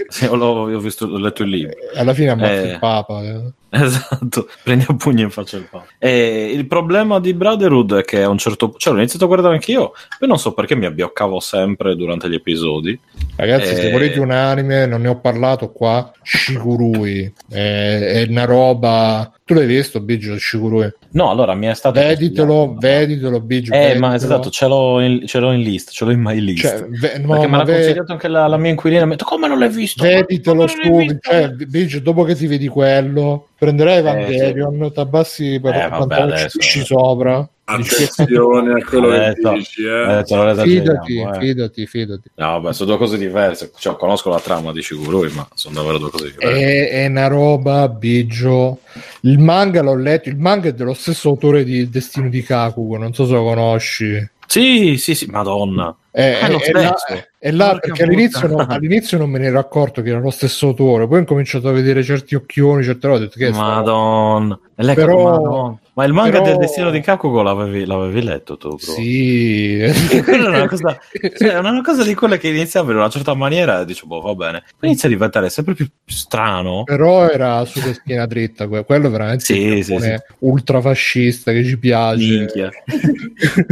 Sì, 0.08 0.24
io 0.26 0.34
ho, 0.34 0.80
visto, 0.80 1.06
ho 1.06 1.18
letto 1.20 1.44
il 1.44 1.50
libro. 1.50 1.76
Alla 1.96 2.14
fine 2.16 2.32
ha 2.32 2.36
morto 2.36 2.54
Eh. 2.54 2.72
il 2.72 2.80
Papa. 2.80 3.22
eh. 3.22 3.42
Esatto, 3.86 4.48
prendi 4.64 4.86
a 4.88 4.96
pugni 4.96 5.22
in 5.22 5.30
faccia 5.30 5.58
il 5.58 5.68
palo. 5.70 5.86
E 5.98 6.52
il 6.54 6.66
problema 6.66 7.20
di 7.20 7.34
Brotherhood 7.34 7.98
è 7.98 8.04
che 8.04 8.24
a 8.24 8.30
un 8.30 8.38
certo 8.38 8.66
punto, 8.68 8.80
cioè 8.80 8.94
l'ho 8.94 9.00
iniziato 9.00 9.26
a 9.26 9.28
guardare 9.28 9.54
anch'io, 9.56 9.92
poi 10.18 10.28
non 10.28 10.40
so 10.40 10.54
perché 10.54 10.76
mi 10.76 10.86
abbioccavo 10.86 11.40
sempre 11.40 11.96
durante 11.96 12.30
gli 12.30 12.36
episodi. 12.36 12.98
Ragazzi, 13.36 13.76
se 13.76 13.88
Eh. 13.88 13.92
volete 13.92 14.20
un 14.20 14.32
anime, 14.32 14.86
non 14.86 15.02
ne 15.02 15.10
ho 15.10 15.20
parlato 15.20 15.72
qua. 15.72 16.10
Shigurui 16.24 17.32
è, 17.50 18.24
è 18.24 18.26
una 18.30 18.46
roba 18.46 19.32
Tu 19.46 19.54
l'hai 19.54 19.68
visto, 19.68 20.00
Biggio 20.00 20.40
Shigurui? 20.40 20.92
No, 21.12 21.30
allora 21.30 21.54
mi 21.54 21.68
è 21.68 21.74
stato. 21.76 22.00
Veditelo, 22.00 22.76
veditelo, 22.80 23.40
Biggio. 23.40 23.74
Eh, 23.74 23.78
veditelo. 23.78 24.08
ma 24.08 24.16
esatto, 24.16 24.50
ce 24.50 24.68
l'ho, 24.68 25.00
in, 25.02 25.28
ce 25.28 25.40
l'ho 25.40 25.52
in 25.52 25.62
list, 25.62 25.92
ce 25.92 26.04
l'ho 26.04 26.12
in 26.12 26.20
my 26.20 26.40
list. 26.40 26.66
Cioè, 26.68 26.86
ve- 26.90 27.20
no, 27.20 27.28
Perché 27.28 27.46
me 27.46 27.48
ma 27.52 27.58
l'ha 27.58 27.64
ve- 27.64 27.74
consigliato 27.74 28.12
anche 28.12 28.28
la, 28.28 28.48
la 28.48 28.58
mia 28.58 28.72
inquilina. 28.72 29.02
Mi 29.06 29.14
ha 29.14 29.16
detto, 29.16 29.26
come 29.26 29.48
non 29.48 29.60
l'hai 29.60 29.70
visto? 29.70 30.04
Veditelo 30.04 30.66
visto?" 30.66 31.18
cioè, 31.22 31.50
Biggio, 31.50 32.00
dopo 32.00 32.24
che 32.24 32.34
ti 32.36 32.48
vedi 32.48 32.68
quello, 32.68 33.50
prenderai 33.58 33.98
Evangelion, 33.98 34.92
ti 34.94 35.00
abbassi 35.00 35.60
per 35.62 35.76
Eh, 35.76 35.90
vabbè, 35.90 36.22
adesso- 36.22 36.60
sopra. 36.84 37.48
Attenzione 37.68 38.80
a 38.80 38.86
quello 38.86 39.10
che 39.10 39.18
detto- 39.18 39.52
dici, 39.54 39.82
Eh, 39.84 39.88
eh. 39.88 40.20
esageriamo, 40.20 40.62
Fidati, 40.64 41.18
eh. 41.20 41.40
fidati, 41.40 41.88
fidati. 41.88 42.30
No, 42.36 42.48
vabbè, 42.60 42.74
sono 42.74 42.90
due 42.92 43.00
cose 43.00 43.18
diverse. 43.18 43.72
Cioè, 43.76 43.96
conosco 43.96 44.30
la 44.30 44.40
trama 44.40 44.72
di 44.72 44.84
Shigurui, 44.84 45.32
ma 45.34 45.48
sono 45.56 45.74
davvero 45.76 45.98
due 45.98 46.12
cose 46.12 46.32
diverse. 46.32 46.90
È, 46.90 46.90
è 46.90 47.08
una 47.08 47.28
roba, 47.28 47.88
Biggio. 47.90 48.80
Il 49.22 49.40
manga 49.40 49.82
l'ho 49.82 49.96
letto, 49.96 50.30
il 50.30 50.38
manga 50.38 50.68
è 50.70 50.74
dello 50.74 50.94
stesso 50.94 51.30
autore 51.30 51.64
di 51.64 51.90
Destino 51.90 52.30
di 52.30 52.44
Kakugo, 52.44 52.98
non 52.98 53.14
so 53.14 53.26
se 53.26 53.34
lo 53.34 53.44
conosci. 53.44 54.30
Sì, 54.46 54.98
sì, 54.98 55.16
sì, 55.16 55.26
madonna. 55.26 55.96
È, 56.16 56.40
È 56.40 56.50
lo 56.50 56.60
è 56.60 56.72
là, 56.72 56.96
è 57.38 57.52
là 57.52 57.78
perché 57.78 58.04
all'inizio, 58.04 58.48
non, 58.48 58.66
all'inizio 58.70 59.18
non 59.18 59.30
me 59.30 59.38
ne 59.38 59.48
ero 59.48 59.60
accorto 59.60 60.02
che 60.02 60.12
era 60.12 60.20
lo 60.20 60.30
stesso 60.30 60.68
autore, 60.68 61.10
poi 61.10 61.20
ho 61.20 61.26
cominciato 61.26 61.68
a 61.68 61.74
vedere 61.74 62.04
certi 62.04 62.36
occhioni, 62.36 62.84
certe 62.86 63.06
cose, 63.06 63.20
ho 63.20 63.26
detto 63.26 63.38
che 63.38 63.48
è 63.48 63.52
Madonna. 63.52 64.58
Però- 64.94 65.24
Madonna. 65.24 65.80
Ma 65.96 66.04
il 66.04 66.12
manga 66.12 66.42
però- 66.42 66.44
del 66.44 66.58
destino 66.58 66.92
di 66.92 67.00
Kakugo 67.00 67.42
l'avevi, 67.42 67.86
l'avevi 67.86 68.22
letto 68.22 68.58
tu, 68.58 68.68
bro? 68.68 68.78
Sì, 68.80 69.80
Quella 70.26 70.48
è 70.54 70.58
una 70.58 70.68
cosa, 70.68 71.00
cioè, 71.40 71.58
una 71.58 71.82
cosa 71.82 72.04
di 72.04 72.14
quelle 72.14 72.38
che 72.38 72.50
iniziava 72.50 72.92
in 72.92 72.98
una 72.98 73.08
certa 73.10 73.34
maniera 73.34 73.80
e 73.80 73.86
dici, 73.86 74.06
boh, 74.06 74.20
va 74.20 74.36
bene. 74.36 74.64
Poi 74.78 74.90
inizia 74.90 75.08
a 75.08 75.12
diventare 75.14 75.50
sempre 75.50 75.74
più 75.74 75.88
strano. 76.06 76.84
però 76.84 77.30
era 77.30 77.64
sulla 77.64 77.94
schiena 77.94 78.26
dritta, 78.26 78.68
que- 78.68 78.84
quello 78.84 79.10
veramente 79.10 79.46
Sì, 79.46 79.84
sì, 79.84 79.94
Giappone 79.94 80.26
ultrafascista 80.40 81.52
che 81.54 81.64
ci 81.64 81.78
piace. 81.78 82.18
Minchia. 82.18 82.70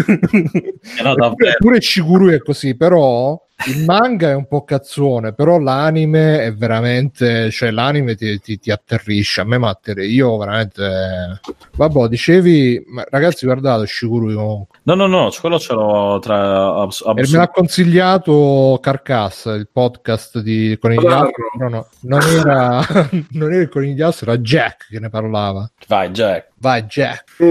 No, 1.04 1.12
Eppure- 1.12 1.16
davvero. 1.16 1.56
Pure 1.60 1.82
Shigurui 1.82 2.34
è 2.36 2.40
così, 2.40 2.76
però 2.76 3.40
il 3.68 3.84
manga 3.85 4.30
è 4.30 4.35
un 4.35 4.48
po' 4.48 4.64
cazzone, 4.64 5.34
però 5.34 5.57
l'anime 5.57 6.44
è 6.44 6.53
veramente, 6.53 7.49
cioè 7.52 7.72
l'anime 7.72 8.15
ti, 8.15 8.40
ti, 8.40 8.60
ti 8.60 8.72
atterrisce, 8.72 9.41
a 9.41 9.44
me 9.45 9.57
mi 9.57 9.68
atterri- 9.68 10.11
io 10.11 10.38
veramente... 10.38 11.40
Vabbè, 11.76 12.07
dicevi, 12.07 12.84
ma 12.88 13.03
ragazzi 13.10 13.45
guardate 13.45 13.85
Shigurui 13.88 14.34
comunque. 14.35 14.80
No, 14.84 14.95
no, 14.95 15.07
no, 15.07 15.31
quello 15.40 15.60
ce 15.60 15.73
l'ho 15.73 16.19
tra... 16.19 16.76
abs- 16.76 17.03
E 17.06 17.10
abs- 17.10 17.31
me 17.31 17.38
l'ha 17.38 17.49
consigliato 17.49 18.80
Carcass, 18.81 19.45
il 19.45 19.69
podcast 19.72 20.40
di 20.40 20.77
Conigliastro, 20.80 21.31
però 21.57 21.69
no, 21.69 21.88
non 22.02 22.22
era, 22.22 22.81
non 23.31 23.52
era 23.52 23.61
il 23.61 23.69
Conigliastro, 23.69 24.31
era 24.31 24.41
Jack 24.41 24.88
che 24.90 24.99
ne 24.99 25.10
parlava. 25.10 25.69
Vai, 25.88 26.10
Jack. 26.10 26.52
Vai 26.64 26.84
Jack. 26.84 27.26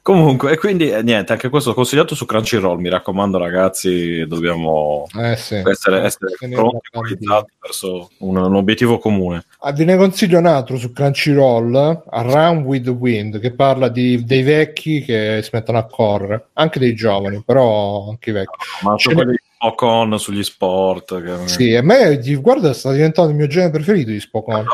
Comunque, 0.00 0.52
e 0.52 0.56
quindi 0.56 0.90
eh, 0.90 1.02
niente, 1.02 1.32
anche 1.32 1.50
questo 1.50 1.74
consigliato 1.74 2.14
su 2.14 2.24
Crunchyroll. 2.24 2.80
Mi 2.80 2.88
raccomando, 2.88 3.36
ragazzi, 3.36 4.24
dobbiamo 4.26 5.06
Eh 5.14 5.36
sì. 5.36 5.56
essere, 5.56 6.00
essere 6.00 6.32
pronti 6.48 7.18
verso 7.60 8.08
un, 8.20 8.38
un 8.38 8.54
obiettivo 8.54 8.98
comune. 8.98 9.44
Ah, 9.58 9.72
ve 9.72 9.84
ne 9.84 9.98
consiglio 9.98 10.38
un 10.38 10.46
altro 10.46 10.78
su 10.78 10.94
Crunchyroll, 10.94 11.74
A 12.08 12.22
Run 12.22 12.62
with 12.62 12.84
the 12.84 12.90
Wind, 12.90 13.38
che 13.38 13.52
parla 13.52 13.90
di, 13.90 14.24
dei 14.24 14.42
vecchi 14.42 15.02
che 15.02 15.40
si 15.42 15.50
mettono 15.52 15.76
a 15.76 15.84
correre, 15.84 16.46
anche 16.54 16.78
dei 16.78 16.94
giovani, 16.94 17.42
però 17.44 18.08
anche 18.08 18.30
i 18.30 18.32
vecchi. 18.32 18.56
Ma 18.80 18.94
ne- 18.94 19.14
quelli 19.14 19.36
Ocon 19.62 20.18
sugli 20.18 20.42
sport. 20.42 21.22
Che... 21.22 21.48
Sì, 21.48 21.74
a 21.74 21.82
me, 21.82 22.18
guarda, 22.40 22.72
sta 22.72 22.92
diventando 22.92 23.30
il 23.30 23.36
mio 23.36 23.46
genere 23.46 23.72
preferito 23.72 24.10
di 24.10 24.20
Spokon, 24.20 24.64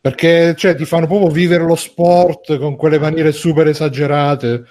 perché 0.00 0.54
cioè, 0.56 0.74
ti 0.74 0.84
fanno 0.84 1.06
proprio 1.06 1.30
vivere 1.30 1.64
lo 1.64 1.76
sport 1.76 2.58
con 2.58 2.76
quelle 2.76 2.98
maniere 2.98 3.32
super 3.32 3.68
esagerate. 3.68 4.64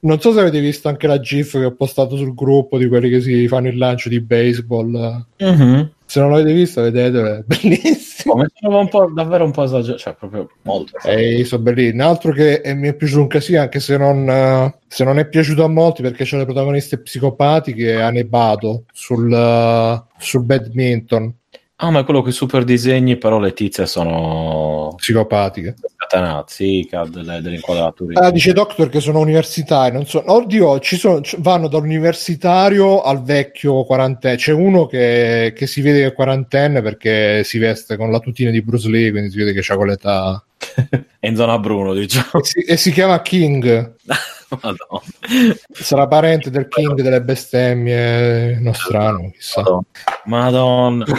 Non 0.00 0.20
so 0.20 0.32
se 0.32 0.40
avete 0.40 0.60
visto 0.60 0.88
anche 0.88 1.06
la 1.06 1.20
GIF 1.20 1.52
che 1.58 1.64
ho 1.64 1.74
postato 1.74 2.16
sul 2.16 2.34
gruppo 2.34 2.78
di 2.78 2.86
quelli 2.86 3.10
che 3.10 3.20
si 3.20 3.48
fanno 3.48 3.68
il 3.68 3.76
lancio 3.76 4.08
di 4.08 4.20
baseball. 4.20 5.24
Mhm. 5.38 5.90
Se 6.06 6.20
non 6.20 6.30
l'avete 6.30 6.54
visto, 6.54 6.80
vedetelo, 6.80 7.34
è 7.34 7.42
bellissimo. 7.44 8.07
Oh, 8.26 8.36
mi 8.36 8.46
sembrava 8.52 8.82
un 8.82 8.88
po', 8.88 9.10
davvero 9.14 9.44
un 9.44 9.52
po' 9.52 9.62
esagerato, 9.62 9.98
cioè 9.98 10.14
proprio 10.14 10.50
molto. 10.62 10.98
E 11.04 11.44
sono 11.44 11.62
bellini. 11.62 11.92
Un 11.92 12.00
altro 12.00 12.32
che 12.32 12.54
eh, 12.54 12.74
mi 12.74 12.88
è 12.88 12.94
piaciuto 12.94 13.20
un 13.20 13.28
casino, 13.28 13.60
anche 13.60 13.80
se 13.80 13.96
non, 13.96 14.28
eh, 14.28 14.78
se 14.88 15.04
non 15.04 15.18
è 15.18 15.28
piaciuto 15.28 15.64
a 15.64 15.68
molti, 15.68 16.02
perché 16.02 16.24
c'è 16.24 16.36
le 16.36 16.44
protagoniste 16.44 16.98
psicopatiche, 16.98 17.92
è 17.92 18.00
Anebato 18.00 18.84
sul, 18.92 19.32
eh, 19.32 20.02
sul 20.18 20.44
badminton. 20.44 21.32
Ah, 21.80 21.90
ma 21.90 22.00
è 22.00 22.04
quello 22.04 22.22
i 22.26 22.32
super 22.32 22.64
disegni, 22.64 23.18
però 23.18 23.38
le 23.38 23.52
tizie 23.52 23.86
sono 23.86 24.94
Psicopatiche. 24.96 25.76
sì, 26.48 26.88
delle, 27.08 27.40
delle 27.40 27.54
inquadrature. 27.54 28.14
Ah, 28.14 28.32
dice 28.32 28.52
Doctor 28.52 28.88
che 28.88 28.98
sono 28.98 29.20
universitari. 29.20 29.92
Non 29.92 30.04
so, 30.04 30.20
oddio, 30.26 30.80
ci 30.80 30.96
sono, 30.96 31.20
vanno 31.38 31.68
dall'universitario 31.68 33.02
al 33.02 33.22
vecchio 33.22 33.84
quarantenne. 33.84 34.36
C'è 34.36 34.52
uno 34.52 34.86
che, 34.86 35.52
che 35.54 35.66
si 35.68 35.80
vede 35.80 36.00
che 36.00 36.06
è 36.06 36.12
quarantenne 36.14 36.82
perché 36.82 37.44
si 37.44 37.58
veste 37.58 37.96
con 37.96 38.10
la 38.10 38.18
tutina 38.18 38.50
di 38.50 38.60
Bruce 38.60 38.88
Lee, 38.88 39.12
quindi 39.12 39.30
si 39.30 39.36
vede 39.36 39.52
che 39.52 39.60
c'ha 39.62 39.76
quell'età. 39.76 40.42
È 41.18 41.26
in 41.26 41.36
zona 41.36 41.58
Bruno, 41.58 41.92
diciamo. 41.92 42.40
E 42.40 42.44
si, 42.44 42.60
e 42.60 42.76
si 42.76 42.92
chiama 42.92 43.20
King. 43.22 43.96
Madonna. 44.50 45.02
Sarà 45.72 46.06
parente 46.06 46.50
del 46.50 46.68
King 46.68 47.00
delle 47.02 47.20
bestemmie 47.20 48.58
nostrano, 48.60 49.30
chissà. 49.32 49.62
Madonna. 50.24 51.04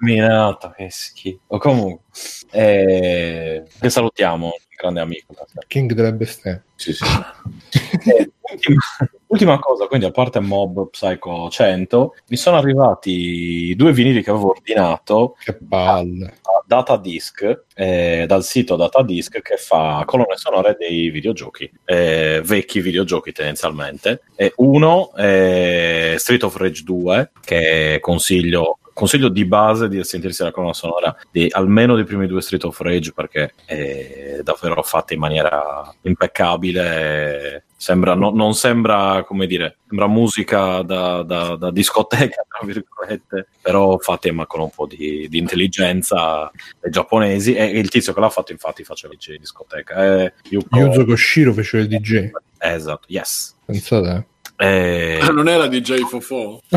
Minata, 0.00 0.72
che 0.76 0.88
schifo. 0.90 1.40
O 1.48 1.58
comunque, 1.58 2.04
eh, 2.50 3.62
che 3.80 3.90
salutiamo, 3.90 4.52
grande 4.84 5.00
amico. 5.00 5.34
King 5.66 5.92
delle 5.92 6.12
bestemmie. 6.12 6.64
Sì, 6.76 6.92
sì. 6.92 7.04
Eh, 8.06 8.30
ultima, 8.52 8.80
ultima 9.28 9.58
cosa, 9.58 9.86
quindi 9.86 10.04
a 10.04 10.10
parte 10.10 10.38
Mob 10.38 10.90
Psycho 10.90 11.48
100, 11.48 12.14
mi 12.28 12.36
sono 12.36 12.58
arrivati 12.58 13.74
due 13.76 13.92
vinili 13.94 14.22
che 14.22 14.28
avevo 14.30 14.50
ordinato 14.50 15.36
Che 15.42 15.54
palle. 15.54 16.26
a 16.42 16.62
Datadisk, 16.66 17.64
eh, 17.74 18.24
dal 18.28 18.44
sito 18.44 18.76
Datadisk 18.76 19.40
che 19.40 19.56
fa 19.56 20.02
colonne 20.04 20.36
sonore 20.36 20.76
dei 20.78 21.08
videogiochi, 21.08 21.72
eh, 21.86 22.42
vecchi 22.44 22.80
videogiochi 22.80 23.32
tendenzialmente. 23.32 24.24
E 24.36 24.52
uno 24.56 25.14
è 25.14 26.14
Street 26.18 26.42
of 26.42 26.56
Rage 26.56 26.82
2, 26.84 27.30
che 27.40 27.98
consiglio 28.00 28.78
consiglio 28.94 29.28
di 29.28 29.44
base 29.44 29.88
di 29.88 30.02
sentirsi 30.04 30.42
la 30.44 30.50
colonna 30.52 30.72
sonora 30.72 31.14
di 31.30 31.48
almeno 31.50 31.94
dei 31.96 32.04
primi 32.04 32.26
due 32.26 32.40
Street 32.40 32.64
of 32.64 32.78
Rage 32.80 33.12
perché 33.12 33.52
è 33.66 34.38
davvero 34.42 34.80
fatta 34.82 35.12
in 35.14 35.20
maniera 35.20 35.92
impeccabile 36.02 37.64
sembra, 37.76 38.14
no- 38.14 38.30
non 38.30 38.54
sembra 38.54 39.24
come 39.26 39.46
dire 39.46 39.78
sembra 39.88 40.06
musica 40.06 40.82
da, 40.82 41.22
da- 41.22 41.56
da 41.56 41.70
discoteca 41.70 42.46
tra 42.48 42.66
virgolette 42.66 43.48
però 43.60 43.98
fatta 43.98 44.32
ma 44.32 44.46
con 44.46 44.60
un 44.60 44.70
po' 44.70 44.86
di, 44.86 45.26
di 45.28 45.38
intelligenza 45.38 46.50
dei 46.80 46.90
giapponesi 46.90 47.54
e 47.54 47.64
il 47.64 47.90
tizio 47.90 48.12
che 48.14 48.20
l'ha 48.20 48.30
fatto 48.30 48.52
infatti 48.52 48.84
faceva 48.84 49.12
il 49.12 49.18
DJ 49.18 49.30
di 49.32 49.38
discoteca 49.38 49.94
è 49.96 50.32
Yuko- 50.50 50.78
Yuzo 50.78 51.04
Koshiro 51.04 51.52
fece 51.52 51.78
il 51.78 51.88
DJ. 51.88 52.30
esatto 52.58 53.06
yes 53.08 53.56
Pensate. 53.66 54.26
Eh, 54.56 55.18
Non 55.32 55.48
era 55.48 55.66
DJ 55.66 56.02
Fofò? 56.06 56.60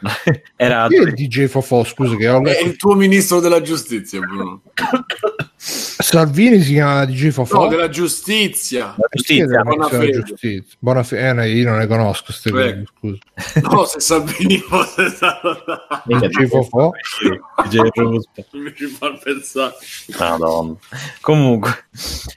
era 0.56 0.86
Chi 0.88 0.96
è 0.96 1.00
il 1.00 1.12
DJ 1.12 1.46
Fofò? 1.46 1.84
Scusa, 1.84 2.16
che 2.16 2.28
ho 2.28 2.42
È 2.42 2.60
il 2.62 2.76
tuo 2.76 2.94
ministro 2.94 3.40
della 3.40 3.60
giustizia, 3.60 4.20
Bruno. 4.20 4.62
Salvini 5.56 6.60
si 6.62 6.72
chiama 6.72 7.04
DJ 7.04 7.28
Fofò. 7.28 7.64
No, 7.64 7.68
della 7.68 7.90
giustizia. 7.90 8.94
la 8.96 9.08
giustizia 9.10 9.62
Buona 9.62 9.62
Buona 9.64 9.88
fede. 9.88 10.22
Giustizia. 10.22 10.76
Buona 10.78 11.02
fe- 11.02 11.28
eh, 11.28 11.32
no, 11.34 11.44
io 11.44 11.68
non 11.68 11.78
ne 11.78 11.86
conosco 11.86 12.24
queste 12.24 12.50
Prego. 12.50 12.84
cose, 12.98 13.18
scusa. 13.36 13.68
No, 13.68 13.84
se 13.84 14.00
Salvini 14.00 14.58
fosse 14.58 15.08
stato 15.10 15.62
DJ 16.06 16.46
Fofò? 16.46 16.90
DJ 17.68 17.78
Ruspe. 17.94 18.46
mi 18.52 18.74
ci 18.74 18.86
fa 18.86 19.12
pensare. 19.22 19.74
Madonna. 20.18 20.74
Comunque, 21.20 21.84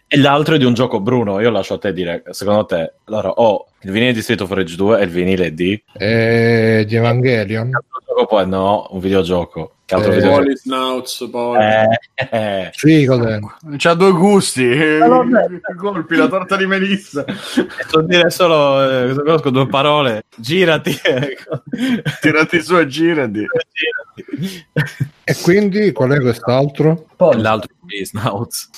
e 0.07 0.17
l'altro 0.17 0.55
è 0.55 0.57
di 0.57 0.65
un 0.65 0.73
gioco 0.73 0.99
Bruno. 0.99 1.39
Io 1.39 1.49
lascio 1.49 1.75
a 1.75 1.77
te 1.77 1.93
dire, 1.93 2.23
secondo 2.31 2.65
te, 2.65 2.93
allora, 3.05 3.29
ho 3.29 3.67
il 3.83 3.91
vinile 3.91 4.13
di 4.13 4.21
Street 4.21 4.41
of 4.41 4.51
Rage 4.51 4.75
2 4.75 4.99
e 4.99 5.03
il 5.03 5.09
vinile 5.09 5.53
di. 5.53 5.81
Eh, 5.97 6.83
di 6.85 6.95
Evangelion. 6.95 7.52
Altro 7.55 8.01
gioco 8.05 8.25
poi? 8.25 8.47
No, 8.47 8.87
un 8.91 8.99
videogioco. 8.99 9.71
Che 9.85 9.95
altro 9.95 10.11
Eh, 10.11 10.15
videogioco? 10.15 10.55
Snouts, 10.55 11.27
poi. 11.31 11.57
Eh, 11.61 11.99
eh. 12.31 12.69
Sì, 12.73 13.05
cos'è? 13.05 13.39
C'ha 13.77 13.93
due 13.93 14.11
gusti. 14.11 14.65
vabbè. 14.99 15.47
colpi, 15.77 16.15
la 16.15 16.27
torta 16.27 16.55
di 16.55 16.65
melissa. 16.65 17.25
So 17.89 18.01
dire 18.01 18.29
solo, 18.29 19.09
eh, 19.09 19.13
conosco 19.13 19.49
due 19.49 19.67
parole. 19.67 20.23
Girati. 20.35 20.97
ecco. 21.03 21.63
Tirati 22.21 22.61
su 22.61 22.77
e 22.77 22.87
girati. 22.87 23.45
Girati. 23.73 24.65
E 25.25 25.35
quindi 25.41 25.91
qual 25.91 26.11
è 26.11 26.19
quest'altro? 26.19 27.07
Poi 27.15 27.39
L'altro 27.41 27.73
Snouts. 28.03 28.69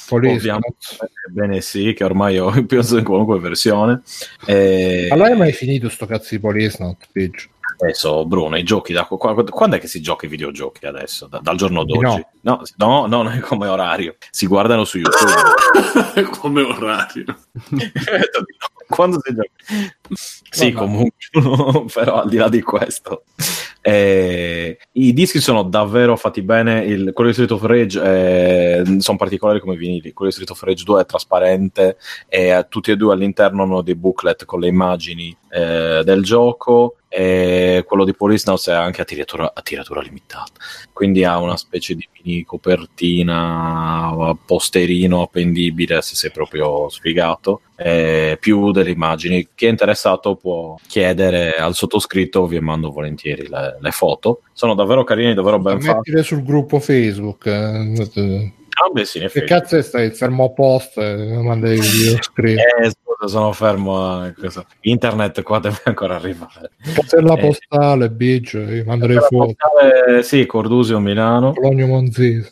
Bene 1.31 1.61
sì, 1.61 1.93
che 1.93 2.03
ormai 2.03 2.37
ho 2.37 2.51
penso 2.65 2.97
in 2.97 3.03
qualunque 3.03 3.39
versione. 3.39 4.01
Eh, 4.45 5.07
Allora 5.11 5.29
hai 5.29 5.37
mai 5.37 5.51
finito 5.53 5.89
sto 5.89 6.05
cazzo 6.05 6.35
di 6.37 6.41
Not 6.79 7.07
Bitch? 7.11 7.49
Adesso, 7.77 8.25
Bruno, 8.25 8.57
i 8.57 8.63
giochi 8.63 8.93
da 8.93 9.05
qu- 9.05 9.49
quando 9.49 9.75
è 9.75 9.79
che 9.79 9.87
si 9.87 10.01
gioca 10.01 10.25
i 10.25 10.29
videogiochi 10.29 10.85
adesso? 10.85 11.27
Da- 11.27 11.39
dal 11.39 11.57
giorno 11.57 11.83
d'oggi? 11.83 12.25
No. 12.41 12.61
no, 12.77 13.05
no, 13.05 13.05
non 13.07 13.27
è 13.27 13.39
come 13.39 13.67
orario. 13.67 14.15
Si 14.29 14.47
guardano 14.47 14.85
su 14.85 14.97
YouTube. 14.97 16.29
come 16.39 16.61
orario. 16.61 17.25
quando 18.87 19.19
si 19.21 19.33
gioca? 19.33 19.49
Sì, 20.49 20.71
comunque, 20.71 21.17
però 21.93 22.21
al 22.21 22.29
di 22.29 22.37
là 22.37 22.49
di 22.49 22.61
questo. 22.61 23.23
Eh, 23.81 24.77
I 24.93 25.13
dischi 25.13 25.39
sono 25.39 25.63
davvero 25.63 26.15
fatti 26.15 26.41
bene. 26.41 26.83
Il, 26.85 27.11
quello 27.13 27.29
di 27.29 27.35
Street 27.35 27.51
of 27.51 27.63
Rage 27.63 28.01
eh, 28.01 28.99
sono 28.99 29.17
particolari 29.17 29.59
come 29.59 29.75
vinili. 29.75 30.13
Quello 30.13 30.31
di 30.31 30.37
Street 30.37 30.49
of 30.49 30.63
Rage 30.63 30.83
2 30.83 31.01
è 31.01 31.05
trasparente 31.05 31.97
e 32.27 32.65
tutti 32.69 32.91
e 32.91 32.95
due 32.95 33.13
all'interno 33.13 33.63
hanno 33.63 33.81
dei 33.81 33.95
booklet 33.95 34.45
con 34.45 34.59
le 34.59 34.67
immagini 34.67 35.35
eh, 35.55 36.03
del 36.03 36.23
gioco. 36.23 36.97
E 37.07 37.85
quello 37.87 38.03
di 38.03 38.13
Police 38.13 38.43
Notes 38.45 38.67
è 38.67 38.73
anche 38.73 38.99
a 38.99 39.05
tiratura, 39.05 39.53
a 39.55 39.61
tiratura 39.61 40.01
limitata, 40.01 40.51
quindi 40.91 41.23
ha 41.23 41.39
una 41.39 41.55
specie 41.55 41.95
di 41.95 42.05
mini 42.21 42.43
copertina 42.43 44.35
posterino 44.45 45.21
appendibile 45.21 46.01
se 46.01 46.15
sei 46.15 46.31
proprio 46.31 46.89
sfigato. 46.89 47.61
Eh, 47.77 48.37
più 48.39 48.71
delle 48.71 48.91
immagini. 48.91 49.47
Chi 49.55 49.65
è 49.65 49.69
interessato 49.69 50.35
può 50.35 50.75
chiedere 50.87 51.53
al 51.53 51.73
sottoscritto, 51.73 52.47
vi 52.47 52.59
mando 52.59 52.91
volentieri 52.91 53.47
le, 53.47 53.77
le 53.79 53.91
foto. 53.91 54.41
Sono 54.51 54.75
davvero 54.75 55.05
carini, 55.05 55.33
davvero 55.33 55.59
ben 55.59 55.79
fatti. 55.79 56.11
Mettile 56.11 56.23
sul 56.23 56.43
gruppo 56.43 56.79
Facebook. 56.79 57.45
Eh. 57.45 58.51
Beh, 58.91 59.05
sì, 59.05 59.19
che 59.19 59.43
cazzo 59.43 59.77
è 59.77 59.81
stai 59.81 60.11
fermo 60.11 60.53
post? 60.53 60.97
Eh, 60.97 61.39
manda 61.41 61.71
i 61.71 61.79
video 61.79 62.17
scritti. 62.21 62.61
Eh, 62.61 62.89
scusa, 62.89 63.27
sono 63.27 63.51
fermo. 63.53 64.25
Eh, 64.25 64.33
Internet 64.81 65.41
qua 65.43 65.59
deve 65.59 65.79
ancora 65.85 66.15
arrivare. 66.15 66.71
Casella 66.93 67.35
eh, 67.35 67.39
postale, 67.39 68.09
bitch, 68.09 68.83
manda 68.85 69.07
le 69.07 69.19
foto. 69.21 69.53
Postale, 69.55 70.23
sì, 70.23 70.45
Cordusio 70.45 70.99
Milano. 70.99 71.53
Cologno 71.53 71.87
Monzese. 71.87 72.51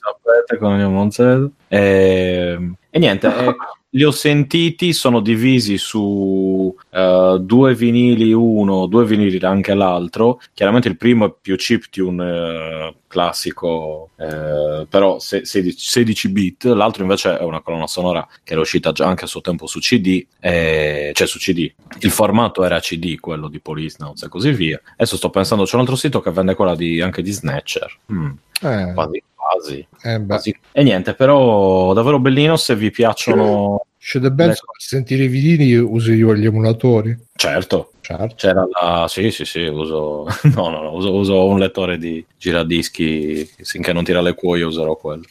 Cologno 0.57 0.89
Monzese. 0.89 1.49
E, 1.67 2.57
e 2.89 2.99
niente, 2.99 3.27
eh, 3.27 3.55
li 3.95 4.03
ho 4.03 4.11
sentiti, 4.11 4.91
sono 4.93 5.19
divisi 5.19 5.77
su 5.77 6.75
uh, 6.89 7.37
due 7.37 7.75
vinili 7.75 8.33
uno, 8.33 8.87
due 8.87 9.05
vinili 9.05 9.37
anche 9.39 9.73
l'altro. 9.73 10.39
Chiaramente 10.53 10.87
il 10.87 10.97
primo 10.97 11.25
è 11.25 11.33
più 11.39 11.55
chiptune 11.55 12.87
uh, 12.87 12.95
classico, 13.07 14.09
uh, 14.15 14.87
però 14.87 15.19
se, 15.19 15.45
16, 15.45 15.77
16, 15.77 16.29
bit, 16.29 16.63
l'altro 16.65 17.03
invece 17.03 17.37
è 17.37 17.43
una 17.43 17.61
colonna 17.61 17.87
sonora 17.87 18.27
che 18.43 18.53
era 18.53 18.61
uscita 18.61 18.91
già 18.91 19.05
anche 19.05 19.25
a 19.25 19.27
suo 19.27 19.41
tempo 19.41 19.67
su 19.67 19.79
CD, 19.79 20.25
eh, 20.39 21.11
cioè 21.13 21.27
su 21.27 21.37
CD. 21.37 21.71
Il 21.99 22.11
formato 22.11 22.63
era 22.63 22.79
CD, 22.79 23.19
quello 23.19 23.47
di 23.47 23.59
Police 23.59 23.97
Notes 23.99 24.23
e 24.23 24.29
così 24.29 24.51
via. 24.51 24.81
Adesso 24.93 25.17
sto 25.17 25.29
pensando, 25.29 25.65
c'è 25.65 25.75
un 25.75 25.81
altro 25.81 25.95
sito 25.95 26.19
che 26.19 26.31
vende 26.31 26.55
quella 26.55 26.75
di, 26.75 26.99
anche 26.99 27.21
di 27.21 27.31
Snatcher. 27.31 27.97
Mm. 28.11 28.31
Eh. 28.61 28.91
Quasi 28.93 29.21
quasi. 29.43 29.87
Eh 30.03 30.25
quasi. 30.25 30.57
E 30.71 30.83
niente, 30.83 31.13
però 31.13 31.93
davvero 31.93 32.19
bellino 32.19 32.55
se 32.57 32.75
vi 32.75 32.91
piacciono... 32.91 33.85
Scende 34.05 34.31
ben 34.31 34.49
le... 34.49 34.55
sentire 34.77 35.23
i 35.23 35.27
vinili 35.29 35.77
usi 35.77 36.15
gli 36.15 36.45
emulatori? 36.45 37.17
Certo, 37.35 37.93
certo. 38.01 38.35
C'era 38.35 38.67
la... 38.69 39.05
Sì, 39.07 39.31
sì, 39.31 39.45
sì, 39.45 39.61
uso... 39.61 40.25
No, 40.55 40.67
no, 40.67 40.81
no, 40.81 40.91
uso, 40.91 41.13
uso 41.13 41.45
un 41.45 41.57
lettore 41.57 41.97
di 41.97 42.23
giradischi, 42.37 43.49
finché 43.63 43.93
non 43.93 44.03
tira 44.03 44.19
le 44.19 44.33
cuoie 44.33 44.65
userò 44.65 44.97
quello. 44.97 45.23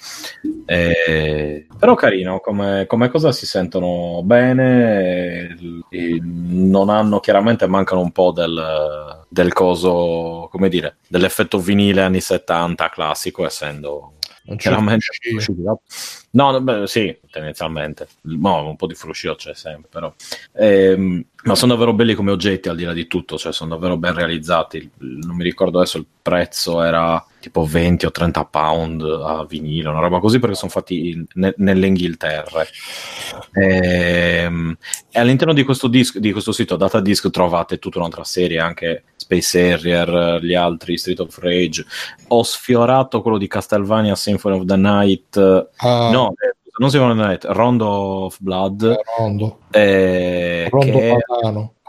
E... 0.65 1.67
Però 1.79 1.95
carino, 1.95 2.41
come, 2.41 2.87
come, 2.87 3.11
cosa 3.11 3.31
si 3.31 3.45
sentono 3.45 4.23
bene, 4.25 5.55
e 5.91 6.19
non 6.23 6.89
hanno, 6.89 7.21
chiaramente 7.21 7.67
mancano 7.67 8.01
un 8.01 8.11
po' 8.11 8.33
del 8.33 9.21
del 9.33 9.55
coso, 9.55 10.47
come 10.51 10.69
dire, 10.69 10.97
dell'effetto 11.09 11.59
vinile 11.59 12.03
anni 12.03 12.21
70 12.21 12.91
classico, 12.91 13.47
essendo 13.47 14.13
non 14.45 14.57
chiaramente. 14.57 15.07
no, 16.31 16.61
beh, 16.61 16.87
sì, 16.87 17.17
tendenzialmente. 17.31 18.09
No, 18.23 18.69
un 18.69 18.77
po' 18.77 18.87
di 18.87 18.95
fruscio 18.95 19.35
c'è 19.35 19.55
sempre 19.55 19.89
però. 19.91 20.13
Ehm, 20.55 21.25
ma 21.45 21.55
sono 21.55 21.73
davvero 21.73 21.93
belli 21.93 22.15
come 22.15 22.31
oggetti 22.31 22.69
al 22.69 22.77
di 22.77 22.85
là 22.85 22.93
di 22.93 23.07
tutto 23.07 23.37
cioè 23.37 23.53
sono 23.53 23.71
davvero 23.71 23.97
ben 23.97 24.15
realizzati. 24.15 24.91
Non 24.99 25.37
mi 25.37 25.45
ricordo 25.45 25.79
adesso 25.79 25.99
il 25.99 26.07
prezzo 26.21 26.83
era 26.83 27.25
tipo 27.43 27.65
20 27.65 28.07
o 28.07 28.11
30 28.11 28.45
pound 28.45 29.03
a 29.03 29.45
vinile 29.45 29.89
una 29.89 29.99
roba 29.99 30.21
così 30.21 30.39
perché 30.39 30.55
sono 30.55 30.71
fatti 30.71 31.11
in, 31.11 31.25
ne, 31.35 31.53
nell'Inghilterra. 31.57 32.65
Ehm, 33.53 34.77
e 35.11 35.19
all'interno 35.19 35.53
di 35.53 35.65
questo, 35.65 35.89
disc, 35.89 36.19
di 36.19 36.31
questo 36.31 36.53
sito 36.53 36.77
Datadisk 36.77 37.29
trovate 37.31 37.79
tutta 37.79 37.99
un'altra 37.99 38.25
serie 38.25 38.61
anche 38.61 39.03
Space 39.17 39.73
Harrier 39.73 40.41
gli 40.43 40.55
altri 40.55 40.97
Street 40.97 41.19
of 41.19 41.37
Rage. 41.39 41.85
Ho 42.29 42.43
sfiorato 42.45 43.21
quello 43.23 43.39
di 43.39 43.49
Castlevania 43.49 44.15
Symphony 44.15 44.59
of 44.59 44.65
the 44.65 44.77
Night. 44.77 45.37
Uh, 45.37 45.67
no 46.11 46.35
eh, 46.39 46.55
non 46.79 46.91
Symphony 46.91 47.13
of 47.13 47.19
the 47.19 47.27
Night 47.27 47.45
Rondo 47.45 47.87
of 47.87 48.39
Blood. 48.41 48.83
Eh, 48.83 49.03
Rondo, 49.19 49.59
eh, 49.71 50.69
Rondo 50.71 50.99
che 50.99 51.19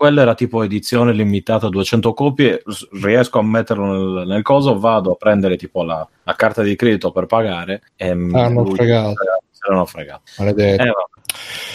quella 0.04 0.24
era 0.24 0.36
tipo 0.36 0.64
edizione 0.64 1.14
limitata 1.14 1.68
a 1.68 1.70
200 1.70 2.14
copie 2.14 2.62
riesco 3.02 3.40
a 3.40 3.42
metterlo 3.42 4.18
nel, 4.18 4.28
nel 4.28 4.42
coso 4.42 4.78
vado 4.78 5.14
a 5.14 5.16
prendere 5.16 5.56
tipo 5.56 5.82
la, 5.82 6.06
la, 6.24 6.36
carta 6.36 6.62
di 6.62 6.76
credito 6.76 7.14
per 7.14 7.26
pagare 7.26 7.84
e 7.96 8.10
hanno 8.10 8.66
fregato 8.66 9.14
se 9.50 9.70
l'hanno 9.70 9.86
fregato 9.86 10.24
eh, 10.40 10.44
vabbè. 10.44 10.76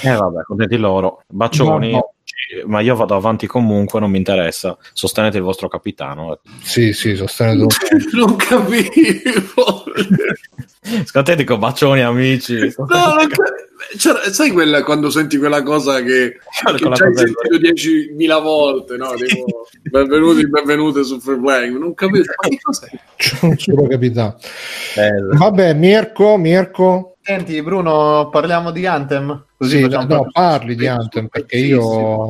eh 0.02 0.12
vabbè 0.14 0.42
contenti 0.42 0.76
loro 0.76 1.22
bacioni 1.26 1.92
no, 1.92 1.96
no 1.96 2.12
ma 2.66 2.80
io 2.80 2.94
vado 2.94 3.14
avanti 3.14 3.46
comunque, 3.46 4.00
non 4.00 4.10
mi 4.10 4.16
interessa. 4.16 4.78
Sostenete 4.94 5.36
il 5.36 5.42
vostro 5.42 5.68
capitano. 5.68 6.40
Sì, 6.62 6.94
sì, 6.94 7.14
sostenete. 7.14 7.66
non 8.16 8.36
capivo. 8.36 9.84
Secondo 10.80 11.30
te 11.30 11.36
dico 11.36 11.58
bacioni 11.58 12.00
amici. 12.00 12.54
No, 12.54 12.86
non 12.86 13.28
ca- 13.96 14.32
sai 14.32 14.50
quella, 14.50 14.82
quando 14.82 15.10
senti 15.10 15.38
quella 15.38 15.62
cosa 15.62 16.02
che, 16.02 16.38
che 16.76 16.88
già 16.90 17.04
hai 17.04 17.16
sentito 17.16 17.56
10.000 17.56 18.42
volte, 18.42 18.96
no? 18.96 19.12
Tipo, 19.14 19.66
benvenuti, 19.82 20.48
benvenute 20.48 21.04
su 21.04 21.18
Free 21.20 21.38
Playing. 21.38 21.78
Non 21.78 21.94
capisco, 21.94 22.34
ma 22.42 22.48
che 22.48 22.58
cos'è? 22.60 23.56
Solo 23.56 23.86
capitano. 23.86 24.36
Bello. 24.94 25.36
Vabbè, 25.36 25.74
Mirko, 25.74 26.36
Mirko. 26.36 27.16
Senti 27.22 27.62
Bruno, 27.62 28.28
parliamo 28.30 28.70
di 28.70 28.86
Anthem. 28.86 29.44
Così 29.58 29.82
sì, 29.82 29.88
no, 29.88 30.28
parli 30.30 30.76
di 30.76 30.86
Anthem 30.86 31.26
perché 31.26 31.56
io 31.56 31.80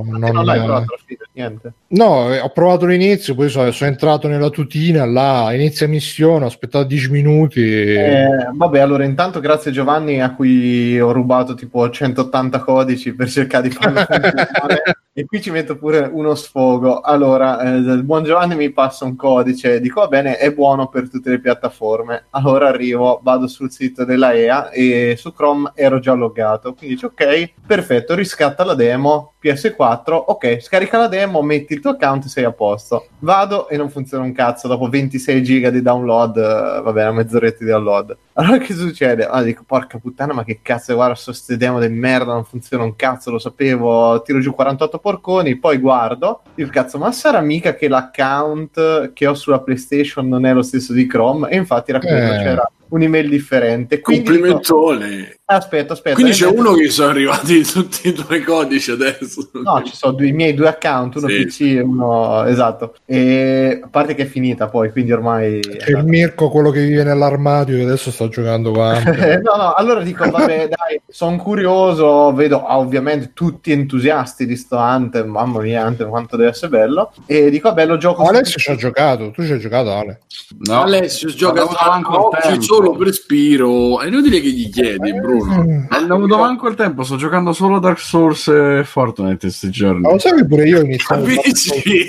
non, 0.02 0.18
non 0.18 0.46
l'hai 0.46 0.64
provato 0.64 0.98
fine, 1.05 1.20
niente. 1.32 1.72
No, 1.88 2.30
ho 2.30 2.48
provato 2.48 2.86
l'inizio, 2.86 3.34
poi 3.34 3.50
sono, 3.50 3.70
sono, 3.70 3.90
entrato 3.90 4.28
nella 4.28 4.48
tutina, 4.48 5.05
là, 5.05 5.52
inizia 5.52 5.86
missione, 5.86 6.44
ho 6.44 6.48
aspettato 6.48 6.86
10 6.86 7.10
minuti. 7.10 7.60
Eh, 7.60 8.48
vabbè, 8.50 8.78
allora 8.78 9.05
intanto 9.05 9.40
grazie 9.40 9.72
Giovanni 9.72 10.22
a 10.22 10.34
cui 10.34 10.98
ho 10.98 11.12
rubato 11.12 11.52
tipo 11.52 11.90
180 11.90 12.60
codici 12.60 13.14
per 13.14 13.28
cercare 13.28 13.68
di 13.68 13.74
farlo 13.74 14.06
funzionare. 14.06 14.82
e 15.18 15.24
qui 15.26 15.42
ci 15.42 15.50
metto 15.50 15.76
pure 15.76 16.09
uno 16.10 16.34
sfogo. 16.34 17.00
Allora, 17.00 17.60
eh, 17.60 17.76
il 17.76 18.05
buon 18.05 18.22
Giovanni 18.22 18.55
mi 18.55 18.70
passa 18.70 19.05
un 19.05 19.16
codice, 19.16 19.80
dico 19.80 20.00
va 20.00 20.06
bene, 20.06 20.36
è 20.36 20.52
buono 20.52 20.86
per 20.86 21.10
tutte 21.10 21.30
le 21.30 21.40
piattaforme. 21.40 22.26
Allora 22.30 22.68
arrivo, 22.68 23.20
vado 23.22 23.48
sul 23.48 23.70
sito 23.70 24.05
della 24.05 24.32
EA 24.32 24.70
e 24.70 25.16
su 25.18 25.32
Chrome 25.32 25.72
ero 25.74 25.98
già 25.98 26.12
loggato, 26.12 26.72
quindi 26.72 26.94
dice 26.94 27.06
ok, 27.19 27.53
perfetto, 27.66 28.15
riscatta 28.15 28.65
la 28.65 28.74
demo, 28.74 29.35
PS4, 29.43 30.24
ok, 30.27 30.61
scarica 30.61 30.99
la 30.99 31.09
demo, 31.09 31.43
metti 31.43 31.73
il 31.74 31.81
tuo 31.81 31.90
account 31.90 32.27
e 32.27 32.28
sei 32.28 32.45
a 32.45 32.53
posto. 32.53 33.09
Vado 33.19 33.69
e 33.69 33.77
non 33.77 33.90
funziona 33.90 34.23
un 34.23 34.32
cazzo, 34.32 34.69
dopo 34.69 34.89
26 34.89 35.43
giga 35.43 35.70
di 35.70 35.82
download, 35.82 36.36
uh, 36.36 36.82
vabbè, 36.82 37.03
una 37.03 37.12
mezz'oretta 37.12 37.65
di 37.65 37.70
download. 37.70 38.16
Allora 38.35 38.59
che 38.59 38.73
succede? 38.73 39.27
Allora 39.27 39.43
dico, 39.43 39.65
porca 39.66 39.99
puttana, 39.99 40.32
ma 40.32 40.45
che 40.45 40.61
cazzo, 40.62 40.95
guarda, 40.95 41.16
sto 41.16 41.32
ste 41.32 41.57
demo 41.57 41.81
di 41.81 41.89
merda, 41.89 42.32
non 42.32 42.45
funziona 42.45 42.85
un 42.85 42.95
cazzo, 42.95 43.32
lo 43.32 43.39
sapevo, 43.39 44.23
tiro 44.23 44.39
giù 44.39 44.55
48 44.55 44.99
porconi, 44.99 45.57
poi 45.57 45.78
guardo, 45.78 46.43
dico, 46.55 46.70
cazzo, 46.70 46.99
ma 46.99 47.11
sarà 47.11 47.40
mica 47.40 47.74
che 47.74 47.89
l'account 47.89 49.12
che 49.12 49.27
ho 49.27 49.35
sulla 49.35 49.61
PlayStation 49.61 50.28
non 50.28 50.47
è 50.47 50.53
lo 50.53 50.62
stesso 50.62 50.93
di 50.93 51.07
Chrome? 51.07 51.51
E 51.51 51.57
infatti 51.57 51.90
era 51.90 51.99
quello, 51.99 52.35
eh. 52.35 52.39
c'era 52.39 52.70
un'email 52.90 53.28
differente. 53.28 54.01
Quindi 54.01 54.24
Complimentone. 54.24 55.09
Dico, 55.09 55.36
aspetta, 55.47 55.93
aspetta. 55.93 56.15
Quindi 56.15 56.32
c'è 56.32 56.47
uno 56.47 56.73
che 56.74 56.89
sono 56.89 57.10
arrivati 57.10 57.62
tutti 57.65 58.09
i 58.09 58.12
tuoi 58.12 58.43
codici 58.43 58.90
adesso. 58.90 59.48
No, 59.52 59.82
ci 59.85 59.94
sono 59.94 60.12
due, 60.12 60.27
i 60.27 60.32
miei 60.32 60.55
due 60.55 60.69
account, 60.69 61.16
uno 61.16 61.28
sì. 61.28 61.44
PC 61.44 61.60
e 61.60 61.81
uno... 61.81 62.44
Esatto. 62.44 62.94
E 63.05 63.81
a 63.82 63.89
parte 63.89 64.15
che 64.15 64.23
è 64.23 64.27
finita 64.27 64.69
poi, 64.69 64.90
quindi 64.90 65.12
ormai... 65.12 65.60
C'è 65.60 65.90
il 65.90 66.05
Mirko, 66.05 66.51
quello 66.51 66.70
che 66.70 66.85
vive 66.85 67.05
nell'armadio 67.05 67.77
e 67.77 67.82
adesso 67.82 68.10
sta 68.10 68.28
giocando 68.28 68.73
qua. 68.73 68.98
no, 69.02 69.56
no, 69.56 69.74
allora 69.74 70.02
dico, 70.02 70.28
vabbè, 70.28 70.69
dai, 70.69 71.01
sono 71.09 71.36
curioso, 71.36 72.32
vedo 72.32 72.66
ah, 72.66 72.78
ovviamente 72.78 73.31
tutti 73.35 73.73
entusiasti 73.73 74.47
di 74.47 74.56
sto 74.56 74.77
Anthem, 74.77 75.28
mamma 75.28 75.60
mia, 75.60 75.85
Anthem 75.85 76.09
quanto 76.09 76.36
deve 76.36 76.51
essere 76.51 76.69
bello. 76.69 77.12
E 77.27 77.51
dico, 77.51 77.69
vabbè, 77.69 77.86
lo 77.86 77.97
gioco... 77.97 78.24
Alessio 78.24 78.59
ci 78.59 78.70
ha 78.70 78.77
giocato, 78.77 79.31
tu 79.31 79.44
ci 79.44 79.52
hai 79.52 79.59
giocato 79.59 79.93
Ale. 79.93 80.20
No, 80.60 80.82
Alessio 80.82 81.28
gioca 81.28 81.66
anche 81.90 82.10
no, 82.10 82.31
ci 82.43 82.59
solo 82.84 82.96
per 82.96 83.12
Spiro. 83.12 84.00
È 84.00 84.06
inutile 84.06 84.40
che 84.40 84.48
gli 84.50 84.70
chiedi, 84.70 85.12
Bruno. 85.14 85.62
Non 85.64 86.10
ho 86.10 86.14
avuto 86.14 86.38
manco 86.38 86.68
il 86.68 86.74
tempo, 86.74 87.02
sto 87.02 87.16
giocando 87.16 87.52
solo 87.52 87.78
Dark 87.78 87.98
Souls 87.98 88.48
e 88.48 88.82
Fortnite 88.84 89.38
questi 89.38 89.70
giorni. 89.70 90.00
Ma 90.00 90.12
lo 90.12 90.18
sai 90.18 90.34
che 90.36 90.46
pure 90.46 90.66
io 90.68 90.78
ho 90.78 90.82
iniziato 90.84 91.22
Capisci? 91.24 92.09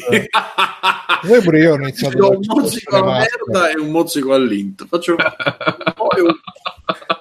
Sai 1.21 1.41
pure 1.43 1.59
io 1.59 1.73
ho 1.73 1.75
iniziato 1.75 2.17
Do 2.17 2.29
un 2.29 2.39
mozzico 2.45 2.95
alla 2.95 3.05
remaster. 3.05 3.39
merda 3.47 3.69
e 3.71 3.79
un 3.79 3.91
mozzico 3.91 4.33
all'int. 4.33 4.85
Faccio 4.87 5.15
poi 5.15 6.21
un- 6.21 6.39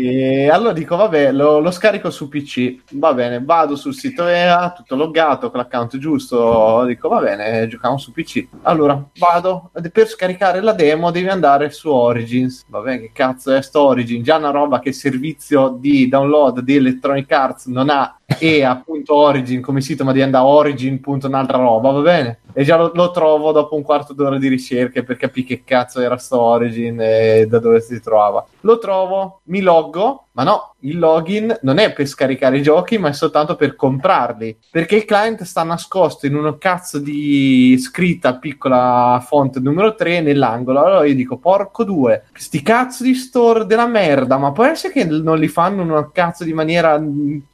E 0.00 0.48
allora 0.48 0.72
dico, 0.72 0.94
vabbè, 0.94 1.32
lo, 1.32 1.58
lo 1.58 1.72
scarico 1.72 2.10
su 2.10 2.28
PC. 2.28 2.82
Va 2.92 3.12
bene, 3.14 3.42
vado 3.42 3.74
sul 3.74 3.94
sito 3.94 4.28
EA, 4.28 4.72
tutto 4.72 4.94
loggato, 4.94 5.50
con 5.50 5.58
l'account 5.58 5.96
giusto. 5.98 6.84
Dico, 6.84 7.08
va 7.08 7.20
bene, 7.20 7.66
giochiamo 7.66 7.98
su 7.98 8.12
PC. 8.12 8.46
Allora, 8.62 9.02
vado. 9.18 9.70
Per 9.92 10.06
scaricare 10.06 10.60
la 10.60 10.72
demo 10.72 11.10
devi 11.10 11.28
andare 11.28 11.70
su 11.70 11.90
Origins. 11.90 12.64
Vabbè, 12.68 13.00
che 13.00 13.10
cazzo 13.12 13.52
è 13.52 13.60
sto 13.60 13.82
Origin? 13.82 14.22
Già 14.22 14.36
una 14.36 14.50
roba 14.50 14.78
che 14.78 14.90
il 14.90 14.94
servizio 14.94 15.76
di 15.78 16.08
download 16.08 16.60
di 16.60 16.76
Electronic 16.76 17.32
Arts 17.32 17.66
non 17.66 17.90
ha 17.90 18.17
EA.origin 18.38 19.62
come 19.62 19.80
sito, 19.80 20.04
ma 20.04 20.12
devi 20.12 20.24
andare 20.24 20.44
a 20.44 20.48
origin.un'altra 20.48 21.56
roba, 21.56 21.90
va 21.90 22.00
bene? 22.00 22.40
E 22.52 22.62
già 22.62 22.76
lo, 22.76 22.92
lo 22.94 23.10
trovo 23.10 23.52
dopo 23.52 23.74
un 23.74 23.82
quarto 23.82 24.12
d'ora 24.12 24.38
di 24.38 24.48
ricerche 24.48 25.02
per 25.02 25.16
capire 25.16 25.46
che 25.46 25.62
cazzo 25.64 26.00
era 26.00 26.16
sto 26.18 26.40
Origin 26.40 26.98
e 27.00 27.46
da 27.48 27.58
dove 27.58 27.80
si 27.80 28.00
trovava. 28.00 28.44
Lo 28.60 28.78
trovo, 28.78 29.40
mi 29.44 29.60
loggo, 29.60 30.27
ma 30.38 30.44
no, 30.44 30.74
il 30.82 31.00
login 31.00 31.58
non 31.62 31.78
è 31.78 31.92
per 31.92 32.06
scaricare 32.06 32.58
i 32.58 32.62
giochi, 32.62 32.96
ma 32.96 33.08
è 33.08 33.12
soltanto 33.12 33.56
per 33.56 33.74
comprarli. 33.74 34.56
Perché 34.70 34.94
il 34.94 35.04
client 35.04 35.42
sta 35.42 35.64
nascosto 35.64 36.26
in 36.26 36.36
uno 36.36 36.58
cazzo 36.58 37.00
di 37.00 37.76
scritta 37.78 38.36
piccola 38.36 39.20
font 39.26 39.58
numero 39.58 39.96
3 39.96 40.20
nell'angolo. 40.20 40.84
Allora 40.84 41.04
io 41.04 41.16
dico, 41.16 41.38
porco 41.38 41.82
due, 41.82 42.26
sti 42.32 42.62
cazzo 42.62 43.02
di 43.02 43.14
store 43.14 43.66
della 43.66 43.88
merda, 43.88 44.38
ma 44.38 44.52
può 44.52 44.64
essere 44.64 44.92
che 44.92 45.04
non 45.04 45.40
li 45.40 45.48
fanno 45.48 45.82
in 45.82 45.90
una 45.90 46.08
cazzo 46.12 46.44
di 46.44 46.52
maniera 46.52 47.02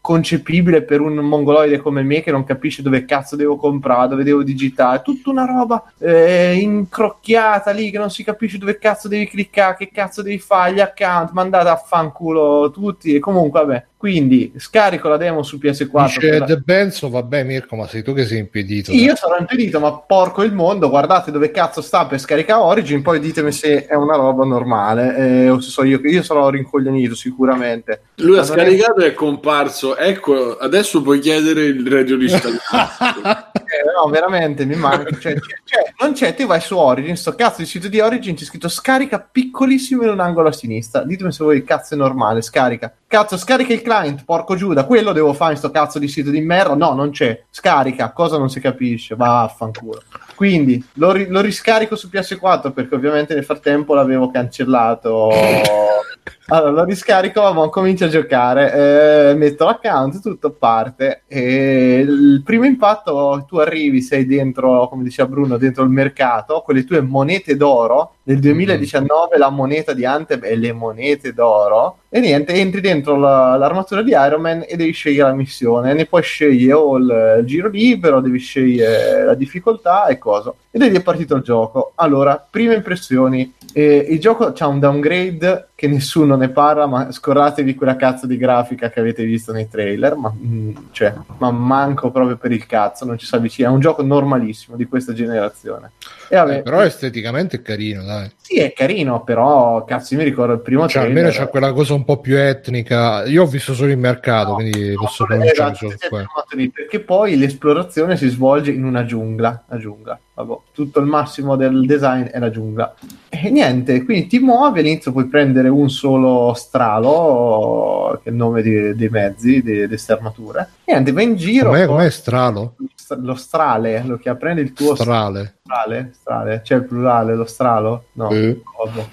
concepibile 0.02 0.82
per 0.82 1.01
un 1.01 1.15
mongoloide 1.15 1.78
come 1.78 2.02
me 2.02 2.20
che 2.20 2.31
non 2.31 2.44
capisce 2.44 2.82
dove 2.82 3.06
cazzo 3.06 3.35
devo 3.35 3.56
comprare, 3.56 4.09
dove 4.09 4.24
devo 4.24 4.43
digitare, 4.43 5.01
tutta 5.01 5.31
una 5.31 5.47
roba 5.47 5.82
eh, 5.98 6.56
incrocchiata 6.61 7.70
lì 7.70 7.90
che 7.90 7.97
non 7.97 8.11
si 8.11 8.23
capisce 8.23 8.59
dove 8.59 8.77
cazzo 8.77 9.09
devi 9.09 9.27
cliccare, 9.27 9.77
che 9.78 9.90
cazzo 9.90 10.20
devi 10.20 10.39
fare, 10.39 10.74
gli 10.74 10.81
account, 10.81 11.31
mandate 11.31 11.70
a 11.70 11.77
fanculo 11.77 12.73
tutti 12.74 13.14
e 13.14 13.18
comunque 13.20 13.60
vabbè. 13.60 13.86
Quindi 14.05 14.52
scarico 14.59 15.09
la 15.09 15.16
demo 15.16 15.43
su 15.43 15.56
PS4. 15.56 16.05
Dice 16.20 16.39
la- 16.39 16.44
The 16.44 16.56
Benzo, 16.59 17.09
vabbè 17.09 17.43
Mirko, 17.43 17.74
ma 17.74 17.86
sei 17.89 18.02
tu 18.02 18.12
che 18.12 18.26
sei 18.26 18.36
impedito. 18.40 18.90
Sì, 18.90 19.02
io 19.02 19.16
sarò 19.16 19.39
impedito, 19.39 19.81
ma 19.81 19.97
porco 19.97 20.43
il 20.43 20.52
mondo, 20.52 20.90
guardate 20.90 21.31
dove 21.31 21.51
cazzo 21.51 21.81
sta 21.81 22.05
per 22.05 22.18
scaricare 22.20 22.60
Origin, 22.60 23.01
poi 23.01 23.18
ditemi 23.18 23.51
se 23.51 23.86
è 23.86 23.94
una 23.94 24.16
roba 24.16 24.44
normale, 24.44 25.16
eh, 25.16 25.48
o 25.48 25.59
se 25.59 25.70
so 25.70 25.85
io 25.85 26.01
che 26.02 26.09
io 26.09 26.22
sarò 26.22 26.51
rincoglionito 26.51 27.14
sicuramente. 27.14 28.02
Lui 28.16 28.36
ha 28.36 28.43
è- 28.43 28.44
scaricato 28.44 29.01
e 29.01 29.06
è 29.06 29.14
comparso. 29.14 29.97
Ecco, 29.97 30.59
adesso 30.59 31.01
puoi 31.01 31.18
chiedere 31.20 31.64
il 31.64 31.90
radio 31.90 32.20
installato. 32.20 33.52
Eh, 33.74 33.82
no, 33.93 34.09
veramente 34.10 34.64
mi 34.66 34.76
manca. 34.76 35.18
Cioè, 35.18 35.32
c'è- 35.40 35.40
c'è- 35.64 35.93
non 35.98 36.12
c'è, 36.12 36.35
tu 36.35 36.47
vai 36.47 36.60
su 36.60 36.76
Origin, 36.76 37.16
sto 37.16 37.35
cazzo 37.35 37.62
di 37.62 37.66
sito 37.66 37.89
di 37.89 37.98
Origin, 37.98 38.36
c'è 38.36 38.44
scritto 38.44 38.68
scarica 38.68 39.18
piccolissimo 39.18 40.02
in 40.05 40.10
un 40.10 40.20
angolo 40.20 40.48
a 40.48 40.52
sinistra. 40.52 41.02
Ditemi 41.02 41.32
se 41.32 41.43
voi 41.43 41.56
il 41.56 41.64
cazzo 41.64 41.94
è 41.94 41.97
normale, 41.97 42.40
scarica. 42.43 42.93
Cazzo, 43.06 43.36
scarica 43.36 43.72
il 43.72 43.82
client, 43.95 44.25
porco 44.25 44.57
Giuda, 44.57 44.85
quello 44.85 45.12
devo 45.12 45.33
fare 45.33 45.53
in 45.53 45.59
sto 45.59 45.71
cazzo 45.71 45.99
di 45.99 46.09
sito 46.09 46.31
di 46.31 46.41
merda. 46.41 46.75
No, 46.75 46.95
non 46.95 47.11
c'è. 47.11 47.45
Scarica, 47.49 48.12
cosa 48.12 48.39
non 48.39 48.51
si 48.51 48.61
capisce, 48.61 49.15
vaffanculo. 49.15 50.03
Quindi 50.35 50.85
lo, 50.95 51.12
ri- 51.12 51.29
lo 51.29 51.41
riscarico 51.41 51.95
su 51.95 52.09
PS4 52.12 52.73
perché 52.73 52.95
ovviamente 52.95 53.35
nel 53.35 53.45
frattempo 53.45 53.95
l'avevo 53.95 54.31
cancellato. 54.31 55.31
Allora 56.49 56.71
lo 56.71 56.85
riscarico, 56.85 57.53
ma 57.55 57.69
comincio 57.71 58.05
a 58.05 58.09
giocare, 58.09 59.31
eh, 59.31 59.35
metto 59.35 59.65
l'account, 59.65 60.21
tutto 60.21 60.51
parte 60.51 61.23
e 61.27 62.01
il 62.01 62.43
primo 62.45 62.66
impatto 62.66 63.45
tu 63.47 63.57
arrivi, 63.57 64.03
sei 64.03 64.27
dentro, 64.27 64.89
come 64.89 65.05
diceva 65.05 65.29
Bruno, 65.29 65.57
dentro 65.57 65.85
il 65.85 65.89
mercato 65.89 66.62
con 66.62 66.75
le 66.75 66.85
tue 66.85 67.01
monete 67.01 67.57
d'oro. 67.57 68.16
Nel 68.25 68.41
2019 68.41 69.39
la 69.39 69.49
moneta 69.49 69.95
di 69.95 70.05
Anthem 70.05 70.41
è 70.41 70.55
le 70.55 70.73
monete 70.73 71.33
d'oro 71.33 72.01
e 72.16 72.20
niente, 72.20 72.55
entri 72.55 72.81
dentro 72.81 73.16
la- 73.16 73.57
l'armatura 73.57 74.01
di 74.01 74.12
Iron 74.12 74.41
Man 74.41 74.65
e 74.69 74.77
devi 74.77 74.93
scegliere 74.93 75.31
la 75.31 75.35
missione. 75.35 75.95
Ne 75.95 76.07
puoi 76.07 76.23
scegliere 76.23 76.73
o 76.73 76.97
il, 76.97 77.39
il 77.41 77.45
giro 77.45 77.69
libero, 77.69 78.20
devi 78.20 78.39
scegliere 78.39 79.24
la 79.24 79.35
difficoltà 79.35 80.07
e 80.07 80.16
cosa. 80.16 80.55
Ed 80.70 80.82
è 80.82 80.91
lì 80.91 81.01
partito 81.01 81.35
il 81.35 81.43
gioco. 81.43 81.91
Allora, 81.97 82.47
prime 82.49 82.74
impressioni. 82.74 83.53
Eh, 83.76 84.06
il 84.10 84.20
gioco 84.20 84.46
ha 84.56 84.66
un 84.68 84.78
downgrade 84.78 85.68
che 85.74 85.88
nessuno 85.88 86.36
ne 86.36 86.48
parla, 86.48 86.86
ma 86.86 87.10
scordatevi 87.10 87.74
quella 87.74 87.96
cazzo 87.96 88.26
di 88.28 88.36
grafica 88.36 88.88
che 88.88 89.01
avete 89.01 89.24
visto 89.24 89.51
nei 89.52 89.68
trailer. 89.68 90.14
Ma, 90.14 90.32
mm, 90.34 90.70
cioè, 90.92 91.12
ma 91.38 91.51
manco 91.51 92.10
proprio 92.12 92.36
per 92.36 92.52
il 92.52 92.66
cazzo, 92.66 93.05
non 93.05 93.18
ci 93.18 93.26
si 93.26 93.34
avvicina. 93.34 93.68
È 93.68 93.72
un 93.72 93.80
gioco 93.80 94.02
normalissimo 94.02 94.76
di 94.76 94.86
questa 94.86 95.12
generazione. 95.12 95.90
E 96.28 96.36
vabbè, 96.36 96.59
Eh, 96.59 96.62
però 96.62 96.82
esteticamente 96.84 97.56
è 97.56 97.62
carino, 97.62 98.05
dai. 98.05 98.30
sì, 98.40 98.60
è 98.60 98.72
carino, 98.72 99.24
però 99.24 99.84
cazzo, 99.84 100.14
io 100.14 100.20
mi 100.20 100.26
ricordo 100.26 100.52
il 100.52 100.60
primo 100.60 100.82
Cioè, 100.82 101.02
trailer. 101.02 101.16
almeno 101.16 101.30
c'è 101.30 101.48
quella 101.51 101.72
cosa 101.72 101.94
un 101.94 102.05
po' 102.05 102.18
più 102.20 102.38
etnica. 102.38 103.24
Io 103.24 103.42
ho 103.42 103.46
visto 103.46 103.74
solo 103.74 103.90
il 103.90 103.98
mercato, 103.98 104.55
quindi 104.55 104.90
No, 104.90 105.01
posso 105.01 105.24
no, 105.24 105.34
pronunciare 105.34 105.72
esatto, 105.72 105.94
solo 105.98 106.24
lì, 106.52 106.70
perché 106.70 107.01
poi 107.01 107.36
l'esplorazione 107.36 108.16
si 108.16 108.28
svolge 108.28 108.70
in 108.70 108.84
una 108.84 109.05
giungla, 109.05 109.64
la 109.68 109.76
giungla. 109.78 110.18
Vabbè, 110.34 110.52
tutto 110.72 110.98
il 111.01 111.06
massimo 111.06 111.55
del 111.56 111.84
design 111.86 112.24
è 112.24 112.38
la 112.38 112.51
giungla. 112.51 112.94
E 113.28 113.51
niente, 113.51 113.64
quindi 114.05 114.27
ti 114.27 114.39
muovi, 114.39 114.81
all'inizio 114.81 115.12
puoi 115.12 115.27
prendere 115.27 115.69
un 115.69 115.89
solo 115.91 116.53
stralo, 116.55 118.19
che 118.23 118.28
è 118.28 118.32
il 118.32 118.36
nome 118.39 118.62
di- 118.62 118.95
dei 118.95 119.09
mezzi, 119.09 119.62
di- 119.62 119.86
delle 119.86 119.99
armature. 120.09 120.69
Niente, 120.86 121.12
vai 121.12 121.24
in 121.24 121.36
giro. 121.36 121.70
Com'è, 121.70 121.86
com'è 121.86 122.11
stralo? 122.11 122.74
Lo 123.20 123.35
strale, 123.35 124.03
lo 124.07 124.16
che 124.16 124.35
prendi 124.35 124.62
il 124.62 124.73
tuo 124.73 124.95
Strale. 124.95 125.57
strale, 125.62 126.12
strale, 126.19 126.61
c'è 126.65 126.77
il 126.77 126.85
plurale, 126.85 127.35
lo 127.35 127.45
stralo? 127.45 128.05
No. 128.12 128.31
Eh. 128.31 128.61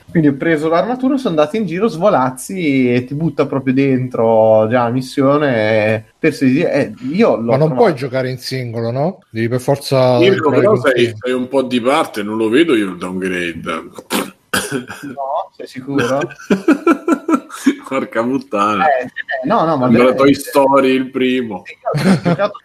Quindi 0.09 0.29
ho 0.29 0.33
preso 0.35 0.69
l'armatura, 0.69 1.17
sono 1.17 1.37
andato 1.37 1.57
in 1.57 1.65
giro, 1.65 1.87
svolazzi 1.89 2.93
e 2.93 3.03
ti 3.03 3.13
butta 3.15 3.45
proprio 3.45 3.73
dentro 3.73 4.65
già 4.69 4.83
la 4.83 4.89
missione. 4.91 6.05
Per 6.17 6.33
si- 6.33 6.61
eh, 6.61 6.93
io 7.11 7.35
l'ho 7.35 7.51
Ma 7.51 7.57
non 7.57 7.67
trovato- 7.67 7.75
puoi 7.75 7.95
giocare 7.95 8.29
in 8.29 8.37
singolo, 8.37 8.91
no? 8.91 9.19
Devi 9.29 9.49
per 9.49 9.59
forza. 9.59 10.19
Giocare 10.19 10.59
però 10.59 10.75
sei, 10.77 11.13
sei 11.17 11.33
un 11.33 11.47
po' 11.49 11.61
di 11.63 11.81
parte, 11.81 12.23
non 12.23 12.37
lo 12.37 12.47
vedo 12.49 12.75
io 12.75 12.91
il 12.91 12.97
downgrade. 12.97 13.81
No, 14.71 15.51
sei 15.55 15.67
sicuro? 15.67 16.19
Porca 17.87 18.23
puttana. 18.23 18.85
Eh, 18.85 19.03
eh, 19.03 19.07
no, 19.47 19.65
no, 19.65 19.75
ma 19.75 19.87
Allora 19.87 20.13
Toy 20.13 20.33
Story 20.33 20.91
il 20.91 21.09
primo. 21.11 21.63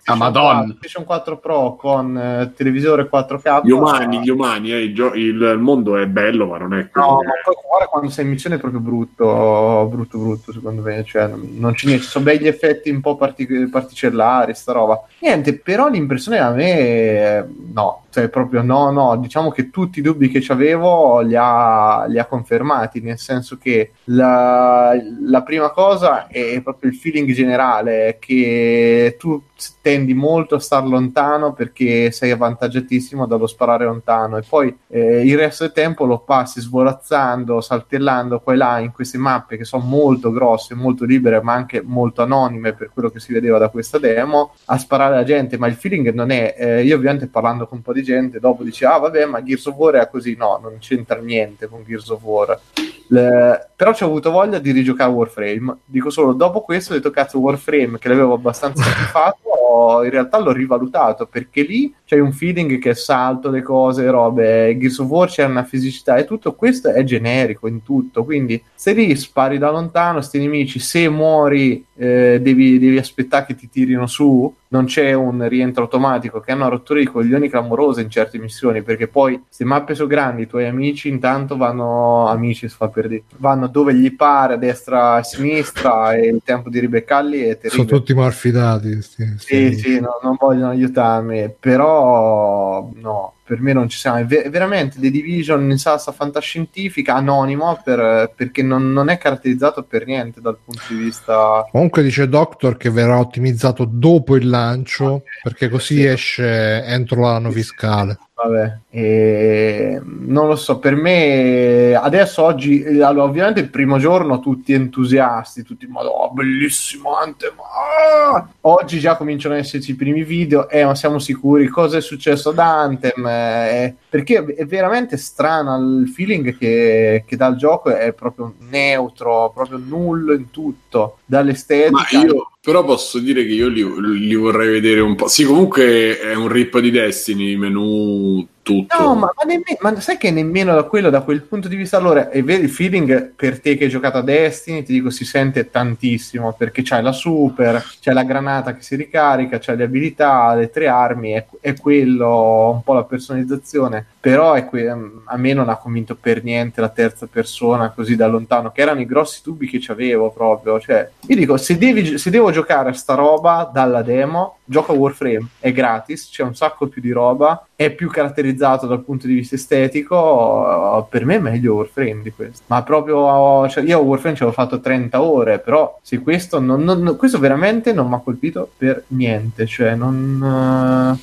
Ah, 0.04 0.14
Madonna. 0.14 0.62
PlayStation 0.62 1.04
4 1.04 1.38
Pro 1.38 1.74
con 1.74 2.16
eh, 2.16 2.52
televisore 2.54 3.08
4K. 3.12 3.62
Gli 3.64 3.70
umani, 3.70 4.20
gli 4.22 4.30
umani, 4.30 4.72
eh, 4.72 4.82
il, 4.84 4.94
gio- 4.94 5.14
il- 5.14 5.56
mondo 5.58 5.96
è 5.96 6.06
bello, 6.06 6.46
ma 6.46 6.58
non 6.58 6.74
è 6.74 6.88
quello 6.88 7.06
No, 7.06 7.12
ma 7.16 7.32
poi 7.42 7.54
guarda 7.68 7.86
quando 7.86 8.10
sei 8.10 8.24
in 8.24 8.30
missione 8.30 8.56
è 8.56 8.58
proprio 8.60 8.80
brutto, 8.80 9.88
brutto, 9.90 10.18
brutto 10.18 10.52
secondo 10.52 10.82
me. 10.82 11.02
Cioè, 11.04 11.26
non, 11.26 11.48
non 11.54 11.72
c'è 11.74 11.86
niente, 11.86 12.04
ci 12.04 12.10
sono 12.10 12.24
begli 12.24 12.46
effetti 12.46 12.88
un 12.90 13.00
po' 13.00 13.16
partic- 13.16 13.68
particellari, 13.68 14.54
sta 14.54 14.72
roba. 14.72 15.02
Niente, 15.18 15.58
però 15.58 15.88
l'impressione 15.88 16.38
a 16.38 16.50
me, 16.50 17.46
no, 17.72 18.04
cioè 18.10 18.28
proprio 18.28 18.62
no, 18.62 18.90
no. 18.90 19.16
Diciamo 19.16 19.50
che 19.50 19.70
tutti 19.70 19.98
i 19.98 20.02
dubbi 20.02 20.28
che 20.28 20.44
avevo 20.52 21.20
li 21.20 21.34
ha, 21.36 22.04
li 22.06 22.18
ha 22.18 22.26
confermati, 22.26 23.00
nel 23.00 23.18
senso 23.18 23.56
che 23.56 23.92
la, 24.04 24.92
la 25.22 25.42
prima 25.42 25.70
cosa 25.70 26.26
è 26.26 26.60
proprio 26.62 26.90
il 26.90 26.96
feeling 26.96 27.30
generale 27.32 28.18
che 28.20 29.16
tu 29.18 29.42
tendi 29.80 30.12
molto 30.12 30.56
a 30.56 30.60
star 30.60 30.86
lontano 30.86 31.52
perché 31.54 32.10
sei 32.10 32.30
avvantaggiatissimo 32.30 33.26
dallo 33.26 33.46
sparare 33.46 33.86
lontano 33.86 34.36
e 34.36 34.42
poi 34.46 34.76
eh, 34.88 35.26
il 35.26 35.36
resto 35.36 35.64
del 35.64 35.72
tempo 35.72 36.04
lo 36.04 36.18
passi 36.18 36.60
svolazzando, 36.60 37.60
saltellando 37.60 38.40
qua 38.40 38.52
e 38.52 38.56
là 38.56 38.78
in 38.80 38.92
queste 38.92 39.16
mappe 39.16 39.56
che 39.56 39.64
sono 39.64 39.84
molto 39.84 40.30
grosse, 40.30 40.74
molto 40.74 41.04
libere 41.04 41.40
ma 41.40 41.54
anche 41.54 41.82
molto 41.82 42.22
anonime 42.22 42.74
per 42.74 42.90
quello 42.92 43.08
che 43.08 43.20
si 43.20 43.32
vedeva 43.32 43.58
da 43.58 43.70
questa 43.70 43.98
demo 43.98 44.54
a 44.66 44.76
sparare 44.76 45.15
alla 45.16 45.24
gente 45.24 45.58
ma 45.58 45.66
il 45.66 45.74
feeling 45.74 46.12
non 46.12 46.30
è 46.30 46.54
eh, 46.56 46.84
io 46.84 46.96
ovviamente 46.96 47.26
parlando 47.26 47.66
con 47.66 47.78
un 47.78 47.82
po' 47.82 47.92
di 47.92 48.02
gente 48.02 48.38
dopo 48.38 48.62
dice 48.62 48.86
ah 48.86 48.98
vabbè 48.98 49.24
ma 49.26 49.42
Gears 49.42 49.66
of 49.66 49.74
War 49.76 49.94
è 49.94 50.08
così. 50.08 50.36
No 50.36 50.58
non 50.62 50.76
c'entra 50.78 51.18
niente 51.20 51.66
con 51.68 51.82
Gears 51.84 52.08
of 52.10 52.22
War. 52.22 52.60
Le- 53.08 53.68
però 53.76 53.94
ci 53.94 54.02
ho 54.02 54.06
avuto 54.06 54.30
voglia 54.30 54.58
di 54.58 54.70
rigiocare 54.72 55.10
Warframe. 55.10 55.78
Dico 55.84 56.10
solo 56.10 56.32
dopo 56.32 56.60
questo 56.62 56.92
ho 56.92 56.96
detto 56.96 57.10
cazzo 57.10 57.38
Warframe 57.38 57.98
che 57.98 58.08
l'avevo 58.08 58.34
abbastanza 58.34 58.82
ho- 59.52 60.04
in 60.04 60.10
realtà 60.10 60.38
l'ho 60.38 60.52
rivalutato 60.52 61.26
perché 61.26 61.62
lì 61.62 61.94
c'è 62.04 62.18
un 62.18 62.32
feeling 62.32 62.78
che 62.78 62.94
salto 62.94 63.50
le 63.50 63.62
cose 63.62 64.08
robe 64.10 64.76
Gears 64.78 64.98
of 64.98 65.08
War 65.08 65.28
c'è 65.28 65.44
una 65.44 65.64
fisicità 65.64 66.16
e 66.16 66.24
tutto. 66.24 66.54
Questo 66.54 66.90
è 66.90 67.02
generico 67.04 67.68
in 67.68 67.82
tutto 67.82 68.24
quindi 68.24 68.62
se 68.74 68.92
lì 68.92 69.14
spari 69.16 69.58
da 69.58 69.70
lontano 69.70 70.20
sti 70.20 70.38
nemici 70.38 70.78
se 70.78 71.08
muori 71.08 71.84
eh, 71.96 72.38
devi, 72.40 72.78
devi 72.78 72.98
aspettare 72.98 73.46
che 73.46 73.54
ti 73.54 73.68
tirino 73.68 74.06
su, 74.06 74.54
non 74.68 74.84
c'è 74.84 75.12
un 75.12 75.46
rientro 75.48 75.84
automatico, 75.84 76.40
che 76.40 76.52
è 76.52 76.54
una 76.54 76.68
rottura 76.68 77.00
di 77.00 77.06
coglioni 77.06 77.48
clamorosa 77.48 78.00
in 78.00 78.10
certe 78.10 78.38
missioni, 78.38 78.82
perché 78.82 79.08
poi 79.08 79.42
se 79.48 79.64
mappe 79.64 79.94
sono 79.94 80.08
grandi, 80.08 80.42
i 80.42 80.46
tuoi 80.46 80.66
amici 80.66 81.08
intanto 81.08 81.56
vanno, 81.56 82.26
amici 82.26 82.68
fa 82.68 82.88
per 82.88 83.08
dire, 83.08 83.22
vanno 83.38 83.66
dove 83.68 83.94
gli 83.94 84.14
pare, 84.14 84.54
a 84.54 84.56
destra 84.56 85.16
e 85.16 85.20
a 85.20 85.22
sinistra, 85.22 86.14
e 86.14 86.28
il 86.28 86.42
tempo 86.44 86.68
di 86.68 86.80
ribeccarli 86.80 87.38
è 87.40 87.58
terribile. 87.58 87.70
Sono 87.70 87.86
tutti 87.86 88.14
malfidati. 88.14 89.02
Sì, 89.02 89.24
sì, 89.36 89.74
sì 89.74 90.00
no, 90.00 90.18
non 90.22 90.36
vogliono 90.38 90.70
aiutarmi, 90.70 91.54
però 91.58 92.90
no, 92.94 93.32
per 93.46 93.60
me 93.60 93.72
non 93.72 93.88
ci 93.88 93.96
siamo. 93.96 94.18
È, 94.18 94.26
ver- 94.26 94.50
veramente 94.50 94.98
The 94.98 95.10
Division 95.10 95.70
in 95.70 95.78
salsa 95.78 96.10
fantascientifica, 96.10 97.14
anonimo, 97.14 97.80
per, 97.82 98.32
perché 98.34 98.62
non, 98.62 98.92
non, 98.92 99.08
è 99.08 99.18
caratterizzato 99.18 99.84
per 99.84 100.04
niente 100.04 100.40
dal 100.40 100.58
punto 100.62 100.82
di 100.88 100.96
vista. 100.96 101.64
Comunque 101.70 102.02
dice 102.02 102.28
Doctor 102.28 102.76
che 102.76 102.90
verrà 102.90 103.18
ottimizzato 103.18 103.84
dopo 103.88 104.34
il 104.34 104.48
lancio, 104.48 105.22
perché 105.42 105.68
così 105.68 105.96
sì. 105.96 106.04
esce 106.04 106.84
entro 106.84 107.20
l'anno 107.20 107.52
fiscale. 107.52 108.18
Vabbè, 108.38 108.80
e... 108.90 109.98
non 110.04 110.46
lo 110.46 110.56
so, 110.56 110.78
per 110.78 110.94
me 110.94 111.94
adesso 111.94 112.42
oggi, 112.42 112.84
allora, 113.00 113.24
ovviamente 113.24 113.60
il 113.60 113.70
primo 113.70 113.96
giorno 113.96 114.40
tutti 114.40 114.74
entusiasti, 114.74 115.62
tutti, 115.62 115.86
ma 115.86 116.02
oh, 116.02 116.30
bellissimo 116.32 117.16
Anthem, 117.16 117.54
ah! 117.58 118.46
oggi 118.60 118.98
già 118.98 119.16
cominciano 119.16 119.54
ad 119.54 119.60
esserci 119.60 119.92
i 119.92 119.96
primi 119.96 120.22
video, 120.22 120.68
eh, 120.68 120.84
ma 120.84 120.94
siamo 120.94 121.18
sicuri 121.18 121.66
cosa 121.68 121.96
è 121.96 122.02
successo 122.02 122.50
ad 122.50 122.58
Anthem, 122.58 123.26
eh, 123.26 123.96
perché 124.06 124.44
è 124.44 124.66
veramente 124.66 125.16
strano 125.16 126.00
il 126.00 126.08
feeling 126.08 126.58
che, 126.58 127.24
che 127.26 127.36
dà 127.36 127.46
il 127.46 127.56
gioco, 127.56 127.88
è 127.88 128.12
proprio 128.12 128.52
neutro, 128.68 129.50
proprio 129.54 129.78
nullo 129.78 130.34
in 130.34 130.50
tutto, 130.50 131.20
dall'estetica. 131.24 132.18
Ma 132.18 132.22
io 132.22 132.50
però 132.66 132.82
posso 132.82 133.20
dire 133.20 133.46
che 133.46 133.52
io 133.52 133.68
li, 133.68 134.26
li, 134.26 134.34
vorrei 134.34 134.68
vedere 134.68 134.98
un 134.98 135.14
po'. 135.14 135.28
Sì, 135.28 135.44
comunque 135.44 136.18
è 136.18 136.34
un 136.34 136.48
rip 136.48 136.80
di 136.80 136.90
Destiny, 136.90 137.54
menu 137.54 138.44
tutto. 138.66 139.00
No, 139.00 139.14
ma, 139.14 139.32
ma, 139.36 139.42
nemmeno, 139.44 139.78
ma 139.78 140.00
sai 140.00 140.16
che 140.16 140.32
nemmeno 140.32 140.74
da 140.74 140.82
quello, 140.82 141.08
da 141.08 141.20
quel 141.20 141.42
punto 141.42 141.68
di 141.68 141.76
vista, 141.76 141.98
allora 141.98 142.30
è 142.30 142.42
vero 142.42 142.64
il 142.64 142.68
feeling 142.68 143.32
per 143.36 143.60
te 143.60 143.76
che 143.76 143.84
hai 143.84 143.90
giocato 143.90 144.18
a 144.18 144.22
Destiny, 144.22 144.82
ti 144.82 144.92
dico, 144.92 145.10
si 145.10 145.24
sente 145.24 145.70
tantissimo 145.70 146.52
perché 146.52 146.82
c'hai 146.82 147.00
la 147.00 147.12
super, 147.12 147.80
c'è 148.00 148.12
la 148.12 148.24
granata 148.24 148.74
che 148.74 148.82
si 148.82 148.96
ricarica, 148.96 149.60
c'hai 149.60 149.76
le 149.76 149.84
abilità, 149.84 150.52
le 150.56 150.70
tre 150.70 150.88
armi, 150.88 151.30
è, 151.30 151.46
è 151.60 151.76
quello 151.76 152.70
un 152.70 152.82
po' 152.82 152.94
la 152.94 153.04
personalizzazione. 153.04 154.04
Però 154.18 154.54
è 154.54 154.66
que- 154.66 154.88
a 154.88 155.36
me 155.36 155.52
non 155.52 155.68
ha 155.68 155.76
convinto 155.76 156.16
per 156.16 156.42
niente 156.42 156.80
la 156.80 156.88
terza 156.88 157.28
persona 157.30 157.90
così 157.90 158.16
da 158.16 158.26
lontano, 158.26 158.72
che 158.72 158.82
erano 158.82 159.00
i 159.00 159.06
grossi 159.06 159.42
tubi 159.42 159.68
che 159.68 159.78
c'avevo 159.80 160.32
proprio. 160.32 160.80
Cioè, 160.80 161.08
io 161.28 161.36
dico, 161.36 161.56
se, 161.56 161.78
devi, 161.78 162.18
se 162.18 162.30
devo 162.30 162.50
giocare 162.50 162.90
a 162.90 162.94
sta 162.94 163.14
roba 163.14 163.70
dalla 163.72 164.02
demo, 164.02 164.58
gioco 164.66 164.92
a 164.92 164.96
Warframe, 164.96 165.46
è 165.60 165.72
gratis, 165.72 166.28
c'è 166.30 166.42
un 166.42 166.54
sacco 166.54 166.88
più 166.88 167.00
di 167.00 167.10
roba, 167.10 167.66
è 167.74 167.90
più 167.90 168.10
caratterizzato 168.10 168.86
dal 168.86 169.02
punto 169.02 169.26
di 169.26 169.34
vista 169.34 169.54
estetico, 169.54 171.06
per 171.08 171.24
me 171.24 171.36
è 171.36 171.40
meglio 171.40 171.74
Warframe 171.74 172.22
di 172.22 172.32
questo. 172.32 172.64
Ma 172.66 172.82
proprio, 172.82 173.68
cioè, 173.68 173.84
io 173.84 173.98
Warframe 174.00 174.36
ci 174.36 174.42
avevo 174.42 174.56
fatto 174.56 174.80
30 174.80 175.22
ore, 175.22 175.58
però 175.60 175.98
se 176.02 176.20
questo, 176.20 176.60
non, 176.60 176.82
non, 176.82 177.16
questo 177.16 177.38
veramente 177.38 177.92
non 177.92 178.08
mi 178.08 178.14
ha 178.14 178.18
colpito 178.18 178.70
per 178.76 179.04
niente, 179.08 179.66
cioè 179.66 179.94
non... 179.94 181.18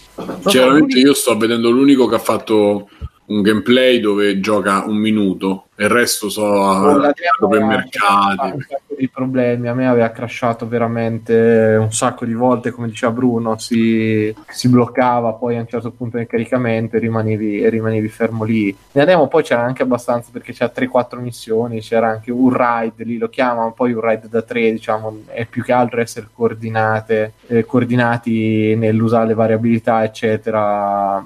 Chiaramente 0.45 0.99
io 0.99 1.13
sto 1.13 1.37
vedendo 1.37 1.69
l'unico 1.69 2.07
che 2.07 2.15
ha 2.15 2.19
fatto 2.19 2.87
un 3.25 3.41
gameplay 3.41 3.99
dove 3.99 4.39
gioca 4.39 4.83
un 4.85 4.97
minuto 4.97 5.67
e 5.75 5.85
il 5.85 5.89
resto 5.89 6.29
so 6.29 7.13
per 7.49 7.63
mercati. 7.63 8.51
Un 8.51 8.61
sacco 8.61 8.95
di 8.95 9.09
problemi, 9.09 9.67
a 9.67 9.73
me 9.73 9.87
aveva 9.87 10.11
crashato 10.11 10.67
veramente 10.67 11.77
un 11.79 11.91
sacco 11.91 12.25
di 12.25 12.33
volte, 12.33 12.71
come 12.71 12.87
diceva 12.87 13.11
Bruno, 13.11 13.57
si, 13.57 14.33
si 14.49 14.69
bloccava 14.69 15.33
poi 15.33 15.57
a 15.57 15.61
un 15.61 15.67
certo 15.67 15.91
punto 15.91 16.17
nel 16.17 16.27
caricamento 16.27 16.95
e 16.95 16.99
rimanevi, 16.99 17.61
e 17.61 17.69
rimanevi 17.69 18.07
fermo 18.07 18.43
lì. 18.43 18.75
Nella 18.91 19.07
demo 19.07 19.27
poi 19.27 19.41
c'era 19.41 19.63
anche 19.63 19.81
abbastanza 19.81 20.29
perché 20.31 20.53
c'era 20.53 20.71
3-4 20.73 21.19
missioni, 21.19 21.81
c'era 21.81 22.09
anche 22.09 22.31
un 22.31 22.53
ride, 22.55 23.03
lì 23.03 23.17
lo 23.17 23.29
chiamano, 23.29 23.73
poi 23.73 23.93
un 23.93 24.01
ride 24.01 24.27
da 24.29 24.41
3, 24.43 24.71
diciamo, 24.71 25.23
è 25.27 25.45
più 25.45 25.63
che 25.63 25.71
altro 25.71 26.01
essere 26.01 26.27
coordinate, 26.31 27.33
eh, 27.47 27.65
coordinati 27.65 28.75
nell'usare 28.75 29.27
le 29.27 29.33
variabilità, 29.33 30.03
eccetera 30.03 31.23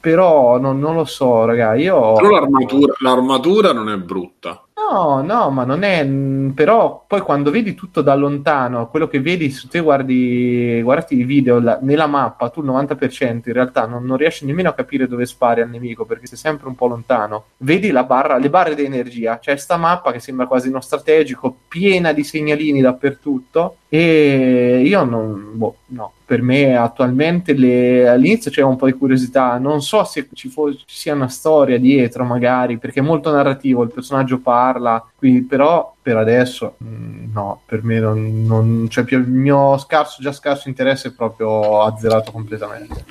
però 0.00 0.58
non, 0.58 0.78
non, 0.78 0.94
lo 0.94 1.04
so, 1.04 1.44
raga. 1.44 1.74
Io. 1.74 2.14
Però 2.14 2.30
l'armatura, 2.30 2.94
l'armatura 3.00 3.72
non 3.72 3.90
è 3.90 3.96
brutta. 3.96 4.64
No, 4.74 5.22
no, 5.22 5.50
ma 5.50 5.64
non 5.64 5.82
è. 5.82 6.04
Però 6.52 7.04
poi 7.06 7.20
quando 7.20 7.50
vedi 7.50 7.74
tutto 7.74 8.00
da 8.00 8.14
lontano, 8.14 8.88
quello 8.88 9.06
che 9.06 9.20
vedi, 9.20 9.50
se 9.50 9.68
te 9.68 9.80
guardi, 9.80 10.80
guardi 10.82 11.20
i 11.20 11.24
video 11.24 11.60
la, 11.60 11.78
nella 11.82 12.06
mappa, 12.06 12.48
tu 12.48 12.60
il 12.60 12.66
90% 12.66 13.42
in 13.44 13.52
realtà 13.52 13.86
non, 13.86 14.04
non, 14.04 14.16
riesci 14.16 14.46
nemmeno 14.46 14.70
a 14.70 14.74
capire 14.74 15.06
dove 15.06 15.26
spari 15.26 15.60
al 15.60 15.68
nemico 15.68 16.06
perché 16.06 16.26
sei 16.26 16.38
sempre 16.38 16.66
un 16.66 16.74
po' 16.74 16.88
lontano. 16.88 17.44
Vedi 17.58 17.90
la 17.90 18.04
barra, 18.04 18.38
le 18.38 18.50
barre 18.50 18.74
di 18.74 18.84
energia, 18.84 19.38
c'è 19.38 19.56
sta 19.56 19.76
mappa 19.76 20.10
che 20.10 20.18
sembra 20.18 20.46
quasi 20.46 20.68
uno 20.68 20.80
strategico, 20.80 21.54
piena 21.68 22.12
di 22.12 22.24
segnalini 22.24 22.80
dappertutto. 22.80 23.76
E 23.90 24.82
io 24.86 25.04
non. 25.04 25.50
Boh, 25.54 25.76
no 25.88 26.12
per 26.30 26.42
me 26.42 26.76
attualmente 26.76 27.54
le, 27.54 28.06
all'inizio 28.06 28.52
c'era 28.52 28.68
un 28.68 28.76
po' 28.76 28.86
di 28.86 28.92
curiosità, 28.92 29.58
non 29.58 29.82
so 29.82 30.04
se 30.04 30.28
ci, 30.32 30.48
fo- 30.48 30.72
ci, 30.72 30.84
sia 30.86 31.12
una 31.12 31.26
storia 31.26 31.76
dietro 31.76 32.22
magari, 32.24 32.78
perché 32.78 33.00
è 33.00 33.02
molto 33.02 33.32
narrativo, 33.32 33.82
il 33.82 33.90
personaggio 33.90 34.38
parla, 34.38 35.04
quindi, 35.20 35.42
però 35.42 35.94
per 36.00 36.16
adesso 36.16 36.76
mh, 36.78 37.30
no, 37.32 37.60
per 37.66 37.84
me 37.84 38.00
non, 38.00 38.46
non 38.46 38.86
cioè, 38.88 39.04
il 39.08 39.28
mio 39.28 39.76
scarso, 39.76 40.22
già 40.22 40.32
scarso 40.32 40.70
interesse 40.70 41.08
è 41.08 41.12
proprio 41.12 41.82
azzerato 41.82 42.32
completamente. 42.32 43.04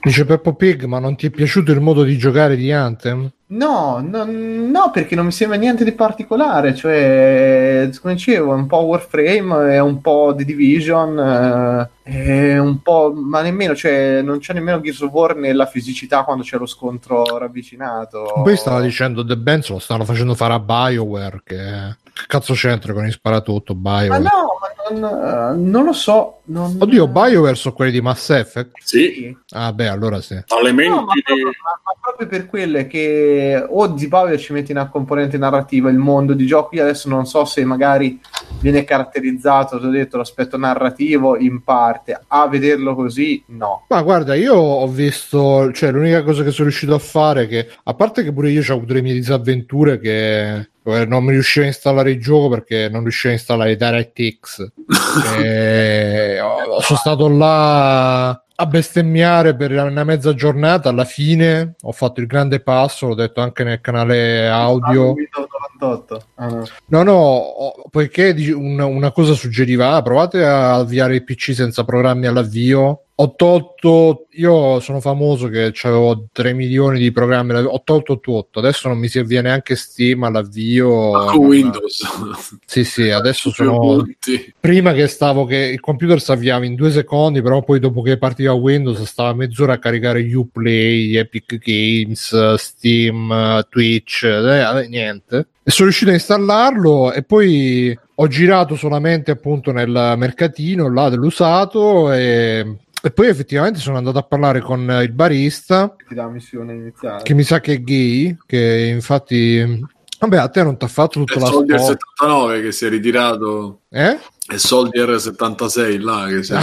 Dice 0.00 0.24
Peppo 0.24 0.54
Pig, 0.54 0.84
ma 0.84 1.00
non 1.00 1.16
ti 1.16 1.26
è 1.26 1.30
piaciuto 1.30 1.72
il 1.72 1.80
modo 1.80 2.04
di 2.04 2.16
giocare 2.16 2.54
di 2.54 2.70
Anthem? 2.70 3.28
No, 3.48 4.00
no, 4.00 4.24
no, 4.24 4.90
perché 4.92 5.16
non 5.16 5.24
mi 5.24 5.32
sembra 5.32 5.58
niente 5.58 5.82
di 5.82 5.92
particolare, 5.92 6.72
cioè, 6.74 7.90
come 8.00 8.14
dicevo, 8.14 8.52
è 8.52 8.54
un 8.54 8.66
po' 8.66 8.82
Warframe, 8.82 9.74
è 9.74 9.80
un 9.80 10.00
po' 10.00 10.32
The 10.36 10.44
Division, 10.44 11.18
eh, 11.18 11.90
è 12.08 12.56
un 12.56 12.82
po', 12.82 13.12
ma 13.12 13.42
nemmeno, 13.42 13.74
cioè, 13.74 14.22
non 14.22 14.38
c'è 14.38 14.52
nemmeno 14.52 14.80
Gears 14.80 15.00
of 15.00 15.10
War 15.10 15.34
nella 15.34 15.66
fisicità 15.66 16.22
quando 16.22 16.44
c'è 16.44 16.56
lo 16.56 16.66
scontro 16.66 17.36
ravvicinato. 17.36 18.42
Poi 18.44 18.56
stava 18.56 18.80
dicendo 18.80 19.24
The 19.24 19.36
Benz 19.36 19.68
lo 19.70 19.80
stanno 19.80 20.04
facendo 20.04 20.36
fare 20.36 20.52
a 20.54 20.60
Bioware, 20.60 21.40
che 21.42 21.96
cazzo 22.26 22.54
c'entra 22.54 22.92
con 22.92 23.06
i 23.06 23.10
sparatutto 23.10 23.74
Bioware? 23.74 24.08
Ma 24.08 24.18
no, 24.18 24.58
ma 24.60 24.98
non, 24.98 25.56
uh, 25.58 25.68
non 25.70 25.84
lo 25.84 25.92
so. 25.92 26.40
Non... 26.44 26.76
Oddio, 26.78 27.08
Bioware 27.08 27.54
sono 27.54 27.74
quelli 27.74 27.90
di 27.90 28.00
Mass 28.00 28.30
Effect? 28.30 28.76
Sì. 28.82 29.36
Ah 29.50 29.72
beh, 29.72 29.88
allora 29.88 30.20
sì. 30.20 30.42
Elementi 30.58 30.94
no, 30.94 31.02
ma, 31.02 31.12
proprio, 31.22 31.46
ma, 31.46 31.80
ma 31.84 31.92
proprio 32.00 32.26
per 32.28 32.46
quelle 32.46 32.86
che 32.86 33.64
o 33.68 33.86
di 33.88 34.08
Bioware 34.08 34.38
ci 34.38 34.52
metti 34.52 34.72
una 34.72 34.88
componente 34.88 35.36
narrativa, 35.36 35.90
il 35.90 35.98
mondo 35.98 36.32
di 36.34 36.46
gioco, 36.46 36.74
io 36.74 36.82
adesso 36.82 37.08
non 37.08 37.26
so 37.26 37.44
se 37.44 37.64
magari 37.64 38.20
viene 38.60 38.84
caratterizzato, 38.84 39.78
ti 39.78 39.86
ho 39.86 39.90
detto, 39.90 40.16
l'aspetto 40.16 40.56
narrativo 40.56 41.36
in 41.36 41.62
parte, 41.62 42.18
a 42.28 42.48
vederlo 42.48 42.94
così 42.94 43.42
no. 43.48 43.84
Ma 43.88 44.02
guarda, 44.02 44.34
io 44.34 44.54
ho 44.54 44.88
visto, 44.88 45.70
cioè 45.72 45.90
l'unica 45.90 46.22
cosa 46.22 46.42
che 46.42 46.50
sono 46.50 46.68
riuscito 46.68 46.94
a 46.94 46.98
fare 46.98 47.42
è 47.42 47.48
che, 47.48 47.68
a 47.84 47.94
parte 47.94 48.22
che 48.22 48.32
pure 48.32 48.50
io 48.50 48.62
ho 48.66 48.74
avuto 48.74 48.94
le 48.94 49.02
mie 49.02 49.14
disavventure 49.14 49.98
che 49.98 50.68
non 50.86 51.24
mi 51.24 51.32
riuscivo 51.32 51.64
a 51.64 51.68
installare 51.68 52.12
il 52.12 52.20
gioco 52.20 52.48
perché 52.48 52.88
non 52.88 53.02
riuscivo 53.02 53.32
a 53.32 53.36
installare 53.36 53.76
DirectX. 53.76 54.72
E 55.38 56.38
sono 56.80 56.98
stato 56.98 57.28
là 57.28 58.28
a 58.58 58.66
bestemmiare 58.66 59.54
per 59.56 59.72
una 59.72 60.04
mezza 60.04 60.34
giornata. 60.34 60.90
Alla 60.90 61.04
fine 61.04 61.74
ho 61.80 61.92
fatto 61.92 62.20
il 62.20 62.26
grande 62.26 62.60
passo 62.60 63.08
l'ho 63.08 63.14
detto 63.14 63.40
anche 63.40 63.64
nel 63.64 63.80
canale 63.80 64.48
audio. 64.48 65.14
Ah, 66.36 66.46
no. 66.46 66.66
no 66.86 67.02
no 67.02 67.72
poiché 67.90 68.34
una, 68.54 68.86
una 68.86 69.10
cosa 69.10 69.34
suggeriva 69.34 69.94
ah, 69.94 70.02
provate 70.02 70.44
a 70.44 70.74
avviare 70.74 71.16
il 71.16 71.24
pc 71.24 71.54
senza 71.54 71.84
programmi 71.84 72.26
all'avvio 72.26 73.05
ho 73.18 73.34
tolto, 73.34 74.26
io 74.32 74.78
sono 74.80 75.00
famoso 75.00 75.48
che 75.48 75.72
avevo 75.82 76.26
3 76.32 76.52
milioni 76.52 76.98
di 76.98 77.12
programmi, 77.12 77.54
ho 77.54 77.82
tolto 77.82 78.12
88, 78.12 78.58
adesso 78.58 78.88
non 78.88 78.98
mi 78.98 79.08
si 79.08 79.18
avviene 79.18 79.48
neanche 79.48 79.74
Steam 79.74 80.22
all'avvio. 80.24 81.12
Ma 81.12 81.24
con 81.24 81.46
Windows. 81.46 82.04
Sì, 82.66 82.84
sì, 82.84 83.08
adesso 83.08 83.50
sono... 83.50 84.04
Prima 84.60 84.92
che 84.92 85.06
stavo, 85.06 85.46
che 85.46 85.56
il 85.56 85.80
computer 85.80 86.20
si 86.20 86.30
avviava 86.30 86.66
in 86.66 86.74
due 86.74 86.90
secondi, 86.90 87.40
però 87.40 87.62
poi 87.62 87.80
dopo 87.80 88.02
che 88.02 88.18
partiva 88.18 88.52
Windows 88.52 89.02
stava 89.04 89.32
mezz'ora 89.32 89.74
a 89.74 89.78
caricare 89.78 90.20
Uplay, 90.34 91.16
Epic 91.16 91.56
Games, 91.56 92.54
Steam, 92.56 93.66
Twitch, 93.70 94.24
eh, 94.24 94.86
niente. 94.88 95.48
E 95.62 95.70
sono 95.70 95.88
riuscito 95.88 96.10
a 96.10 96.14
installarlo 96.14 97.12
e 97.12 97.22
poi 97.22 97.98
ho 98.18 98.28
girato 98.28 98.76
solamente 98.76 99.30
appunto 99.30 99.72
nel 99.72 100.14
mercatino 100.16 100.92
là 100.92 101.08
dell'usato 101.08 102.12
e 102.12 102.76
e 103.06 103.12
poi 103.12 103.28
effettivamente 103.28 103.78
sono 103.78 103.98
andato 103.98 104.18
a 104.18 104.24
parlare 104.24 104.60
con 104.60 104.80
il 105.00 105.12
barista 105.12 105.94
che, 105.96 106.16
che 107.22 107.34
mi 107.34 107.42
sa 107.44 107.60
che 107.60 107.74
è 107.74 107.80
gay, 107.80 108.36
che 108.44 108.90
infatti 108.92 109.94
Vabbè, 110.18 110.38
a 110.38 110.48
te 110.48 110.62
non 110.64 110.76
ti 110.76 110.84
ha 110.84 110.88
fatto 110.88 111.20
tutta 111.20 111.34
È 111.34 111.38
la 111.38 111.46
Soldier 111.46 111.78
storia. 111.78 111.98
79 112.18 112.62
che 112.62 112.72
si 112.72 112.86
è 112.86 112.88
ritirato. 112.88 113.80
Eh? 113.90 114.18
È 114.44 114.56
Soldier 114.56 115.20
76 115.20 115.98
là 116.00 116.26
che 116.26 116.42
si 116.42 116.52
è 116.52 116.58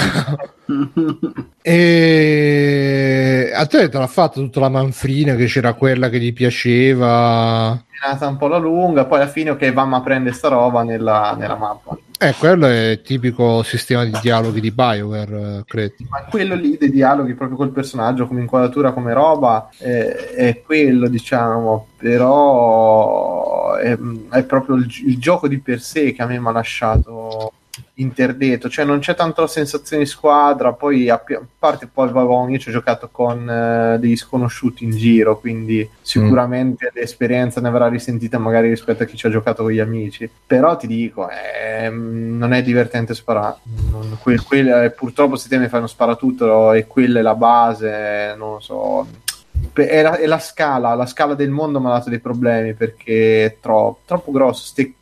E 1.62 3.52
a 3.54 3.66
te 3.66 3.88
te 3.88 3.98
l'ha 3.98 4.08
fatta 4.08 4.42
tutta 4.42 4.60
la 4.60 4.70
manfrina 4.70 5.36
che 5.36 5.46
c'era 5.46 5.74
quella 5.76 6.10
che 6.10 6.20
gli 6.20 6.34
piaceva. 6.34 7.74
È 7.74 8.10
nata 8.10 8.28
un 8.28 8.36
po' 8.36 8.48
la 8.48 8.58
lunga, 8.58 9.06
poi 9.06 9.22
alla 9.22 9.30
fine 9.30 9.52
ok, 9.52 9.72
Vamma 9.72 10.02
prende 10.02 10.34
sta 10.34 10.50
roba 10.50 10.84
nella, 10.84 11.36
nella 11.38 11.56
mappa. 11.56 11.98
Eh, 12.24 12.34
quello 12.40 12.68
è 12.68 12.92
il 12.92 13.02
tipico 13.02 13.64
sistema 13.64 14.06
di 14.06 14.18
dialoghi 14.22 14.62
di 14.62 14.72
BioWare, 14.72 15.58
eh, 15.58 15.64
credo. 15.66 15.96
Ma 16.08 16.24
quello 16.24 16.56
lì 16.56 16.78
dei 16.78 16.90
dialoghi 16.90 17.34
proprio 17.34 17.58
col 17.58 17.72
personaggio, 17.72 18.28
come 18.28 18.40
inquadratura, 18.40 18.94
come 18.94 19.12
roba, 19.12 19.68
eh, 19.78 20.30
è 20.30 20.62
quello, 20.62 21.10
diciamo, 21.10 21.88
però 21.98 23.74
è, 23.74 23.98
è 24.30 24.44
proprio 24.46 24.76
il, 24.76 24.90
il 25.06 25.18
gioco 25.20 25.50
di 25.50 25.60
per 25.60 25.82
sé 25.82 26.14
che 26.14 26.22
a 26.22 26.26
me 26.26 26.40
mi 26.40 26.48
ha 26.48 26.52
lasciato 26.52 27.52
interdetto, 27.96 28.70
cioè 28.70 28.86
non 28.86 29.00
c'è 29.00 29.14
tanto 29.16 29.42
la 29.42 29.48
sensazione 29.48 30.04
di 30.04 30.10
squadra, 30.10 30.74
poi 30.74 31.10
a, 31.10 31.22
parte 31.60 31.88
poi 31.92 32.10
vabbè, 32.12 32.52
io 32.52 32.58
ci 32.58 32.70
ho 32.70 32.72
giocato 32.72 33.08
con 33.12 33.48
eh, 33.48 33.98
degli 34.00 34.16
sconosciuti 34.16 34.84
in 34.84 34.92
giro, 34.92 35.40
quindi 35.40 35.88
sicuramente 36.02 36.90
l'esperienza 36.94 37.62
ne 37.62 37.68
avrà 37.68 37.88
risentita 37.88 38.40
magari 38.40 38.70
rispetto 38.70 39.04
a 39.04 39.06
chi 39.06 39.16
ci 39.16 39.28
ha 39.28 39.30
giocato 39.30 39.64
con 39.64 39.72
gli 39.72 39.80
amici, 39.80 40.30
però 40.46 40.76
ti 40.76 40.88
dico, 40.88 41.28
ehm, 41.30 42.38
non 42.38 42.54
è 42.54 42.64
divertente 42.64 43.14
sparare, 43.14 43.58
Non- 43.92 44.18
que- 44.22 44.42
quella- 44.42 44.90
purtroppo 44.90 45.32
questi 45.32 45.50
temi 45.50 45.68
fanno 45.68 45.88
sparatutto 45.88 46.72
e 46.74 46.88
quella 46.88 47.20
è 47.20 47.22
la 47.22 47.36
base, 47.36 48.34
non 48.38 48.54
lo 48.54 48.60
so. 48.60 49.08
È 49.72 50.02
la, 50.02 50.18
è 50.18 50.26
la 50.28 50.40
scala, 50.40 50.94
la 50.94 51.06
scala 51.06 51.34
del 51.34 51.50
mondo 51.50 51.80
mi 51.80 51.88
ha 51.88 51.92
dato 51.92 52.10
dei 52.10 52.20
problemi 52.20 52.74
perché 52.74 53.46
è 53.46 53.58
tro- 53.62 54.00
troppo 54.06 54.32
grosso. 54.32 54.66
Ste 54.66 54.94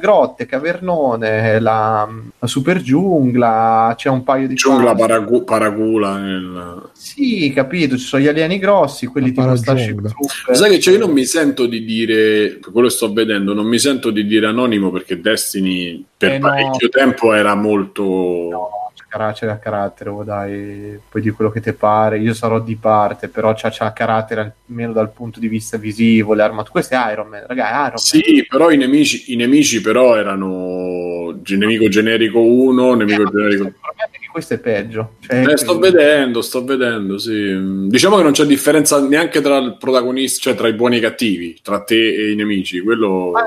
grotte, 0.00 0.46
cavernone, 0.46 1.60
la, 1.60 2.08
la 2.38 2.46
super 2.46 2.80
giungla, 2.82 3.94
c'è 3.96 4.08
un 4.08 4.22
paio 4.24 4.46
di 4.48 4.54
giungla 4.54 4.94
paragu- 4.94 5.44
paracula. 5.44 6.16
nel- 6.18 6.82
Sì, 6.92 7.52
capito, 7.54 7.96
ci 7.96 8.04
sono 8.04 8.22
gli 8.22 8.28
alieni 8.28 8.58
grossi, 8.58 9.06
quelli 9.06 9.34
La 9.34 9.42
tipo 9.42 9.56
Starship. 9.56 10.00
Trooper. 10.08 10.56
Sai 10.56 10.70
che 10.70 10.78
c'è? 10.78 10.92
Io 10.92 10.98
non 10.98 11.10
mi 11.12 11.24
sento 11.24 11.66
di 11.66 11.84
dire, 11.84 12.58
quello 12.72 12.88
che 12.88 12.94
sto 12.94 13.12
vedendo, 13.12 13.54
non 13.54 13.66
mi 13.66 13.78
sento 13.78 14.10
di 14.10 14.26
dire 14.26 14.46
anonimo 14.46 14.90
perché 14.90 15.20
Destiny 15.20 16.04
per 16.16 16.32
Eh, 16.32 16.38
no. 16.38 16.48
parecchio 16.48 16.88
tempo 16.88 17.32
era 17.32 17.54
molto... 17.54 18.02
No, 18.02 18.89
c'è 19.10 19.16
carattere 19.16 19.50
a 19.50 19.58
carattere, 19.58 20.10
oh, 20.10 20.22
dai, 20.22 20.98
puoi 21.08 21.22
dire 21.22 21.34
quello 21.34 21.50
che 21.50 21.60
ti 21.60 21.72
pare. 21.72 22.18
Io 22.20 22.32
sarò 22.32 22.60
di 22.60 22.76
parte, 22.76 23.28
però 23.28 23.52
c'ha, 23.54 23.70
c'ha 23.70 23.92
carattere 23.92 24.54
almeno 24.68 24.92
dal 24.92 25.10
punto 25.10 25.40
di 25.40 25.48
vista 25.48 25.76
visivo. 25.76 26.34
Le 26.34 26.42
armature, 26.42 26.70
questo 26.70 26.94
è 26.94 27.12
Iron 27.12 27.28
Man, 27.28 27.44
ragazzi, 27.46 27.72
è 27.72 27.74
Iron 27.74 27.88
Man. 27.88 27.98
Sì, 27.98 28.46
però 28.48 28.70
i 28.70 28.76
nemici, 28.76 29.32
i 29.32 29.36
nemici 29.36 29.80
però 29.80 30.16
erano 30.16 31.40
nemico 31.46 31.88
generico 31.88 32.40
1, 32.40 32.94
nemico 32.94 33.24
generico... 33.24 33.72
Probabilmente 33.80 34.18
che 34.20 34.28
questo 34.30 34.54
è 34.54 34.58
peggio. 34.58 35.14
Cioè, 35.20 35.46
Eh, 35.46 35.56
sto 35.56 35.78
vedendo, 35.78 36.42
sto 36.42 36.64
vedendo, 36.64 37.18
sì. 37.18 37.88
Diciamo 37.88 38.16
che 38.16 38.22
non 38.22 38.32
c'è 38.32 38.44
differenza 38.44 39.00
neanche 39.00 39.40
tra 39.40 39.58
il 39.58 39.76
protagonista, 39.78 40.40
cioè 40.40 40.54
tra 40.54 40.68
i 40.68 40.74
buoni 40.74 40.96
e 40.96 40.98
i 40.98 41.02
cattivi, 41.02 41.58
tra 41.62 41.82
te 41.82 42.14
e 42.14 42.32
i 42.32 42.36
nemici. 42.36 42.80
Quello 42.80 43.30
Ma, 43.32 43.46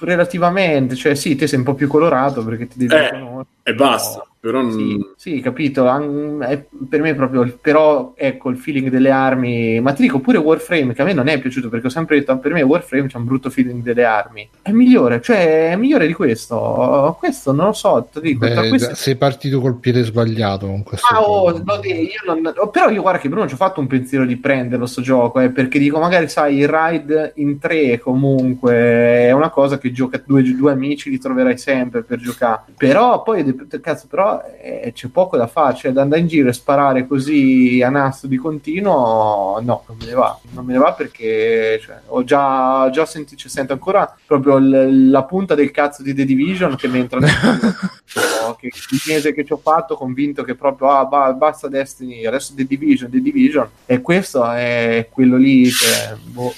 relativamente, 0.00 0.96
cioè 0.96 1.14
sì, 1.14 1.36
te 1.36 1.46
sei 1.46 1.58
un 1.58 1.64
po' 1.64 1.74
più 1.74 1.86
colorato 1.88 2.44
perché 2.44 2.66
ti 2.66 2.78
devi 2.78 2.94
Eh, 2.94 3.10
conoscere. 3.10 3.46
E 3.68 3.74
basta. 3.74 4.22
Però 4.40 4.62
non- 4.62 4.70
Sì, 4.70 5.04
sì, 5.16 5.40
capito. 5.40 5.88
an- 5.88 6.44
è- 6.48 6.64
per 6.88 7.00
me 7.02 7.10
è 7.10 7.14
proprio 7.16 7.42
il- 7.42 7.58
però 7.60 8.12
ecco 8.16 8.50
il 8.50 8.56
feeling 8.56 8.88
delle 8.88 9.10
armi. 9.10 9.80
Ma 9.80 9.92
ti 9.92 10.02
dico 10.02 10.20
pure 10.20 10.38
Warframe 10.38 10.94
che 10.94 11.02
a 11.02 11.04
me 11.04 11.12
non 11.12 11.26
è 11.26 11.40
piaciuto 11.40 11.68
perché 11.68 11.88
ho 11.88 11.90
sempre 11.90 12.16
detto 12.20 12.38
per 12.38 12.52
me 12.52 12.62
Warframe 12.62 13.08
c'è 13.08 13.16
un 13.16 13.24
brutto 13.24 13.50
feeling 13.50 13.82
delle 13.82 14.04
armi. 14.04 14.48
È 14.62 14.70
migliore, 14.70 15.20
cioè 15.20 15.72
è 15.72 15.76
migliore 15.76 16.06
di 16.06 16.12
questo. 16.12 17.16
Questo 17.18 17.50
non 17.50 17.66
lo 17.66 17.72
so, 17.72 18.08
ti 18.12 18.20
dico. 18.20 18.46
Beh, 18.46 18.68
queste- 18.68 18.94
sei 18.94 19.16
partito 19.16 19.60
col 19.60 19.74
piede 19.80 20.04
sbagliato 20.04 20.66
con 20.68 20.84
questo. 20.84 21.06
Ah, 21.12 21.20
oh, 21.20 21.50
no, 21.50 21.80
io 21.82 22.32
non- 22.32 22.52
oh, 22.58 22.68
però 22.68 22.90
io 22.90 23.02
guarda 23.02 23.18
che 23.18 23.28
Bruno 23.28 23.48
ci 23.48 23.54
ho 23.54 23.58
fatto 23.58 23.80
un 23.80 23.88
pensiero 23.88 24.24
di 24.24 24.36
prenderlo 24.36 24.86
sto 24.86 25.00
gioco, 25.02 25.40
eh, 25.40 25.50
perché 25.50 25.80
dico 25.80 25.98
magari 25.98 26.28
sai 26.28 26.58
il 26.58 26.68
ride 26.68 27.32
in 27.36 27.58
tre 27.58 27.98
comunque 27.98 28.72
è 28.72 29.32
una 29.32 29.50
cosa 29.50 29.78
che 29.78 29.90
gioca 29.90 30.22
due, 30.24 30.42
due 30.54 30.70
amici 30.70 31.10
li 31.10 31.18
troverai 31.18 31.58
sempre 31.58 32.02
per 32.04 32.20
giocare, 32.20 32.62
però 32.76 33.22
poi 33.24 33.42
de- 33.66 33.80
cazzo 33.80 34.06
però 34.08 34.42
eh, 34.60 34.92
c'è 34.94 35.08
poco 35.08 35.36
da 35.36 35.46
fare, 35.46 35.76
cioè 35.76 35.92
da 35.92 36.02
andare 36.02 36.20
in 36.20 36.26
giro 36.26 36.48
e 36.48 36.52
sparare 36.52 37.06
così 37.06 37.82
a 37.82 37.90
nastro 37.90 38.28
di 38.28 38.36
continuo 38.36 39.60
no, 39.60 39.84
non 39.86 39.96
me 39.98 40.04
ne 40.06 40.14
va, 40.14 40.38
non 40.50 40.64
me 40.64 40.72
ne 40.72 40.78
va 40.78 40.92
perché 40.92 41.80
cioè, 41.82 42.00
ho 42.06 42.24
già, 42.24 42.88
già 42.90 43.06
sentito, 43.06 43.40
cioè, 43.42 43.50
sento 43.50 43.72
ancora 43.72 44.14
proprio 44.26 44.58
l- 44.58 45.10
la 45.10 45.24
punta 45.24 45.54
del 45.54 45.70
cazzo 45.70 46.02
di 46.02 46.14
The 46.14 46.24
Division 46.24 46.76
che 46.76 46.88
mi 46.88 46.98
entra 46.98 47.18
nel 47.18 47.30
che 48.58 48.66
il 48.66 49.00
mese 49.06 49.32
che 49.34 49.44
ci 49.44 49.52
ho 49.52 49.58
fatto 49.58 49.94
convinto 49.94 50.42
che 50.42 50.54
proprio 50.54 50.90
ah, 50.90 51.04
ba- 51.04 51.32
basta 51.32 51.68
Destiny 51.68 52.26
adesso 52.26 52.54
The 52.54 52.66
Division 52.66 53.10
The 53.10 53.20
Division 53.20 53.68
e 53.86 54.00
questo 54.00 54.50
è 54.50 55.08
quello 55.10 55.36
lì 55.36 55.64
che 55.64 56.16
boh. 56.24 56.52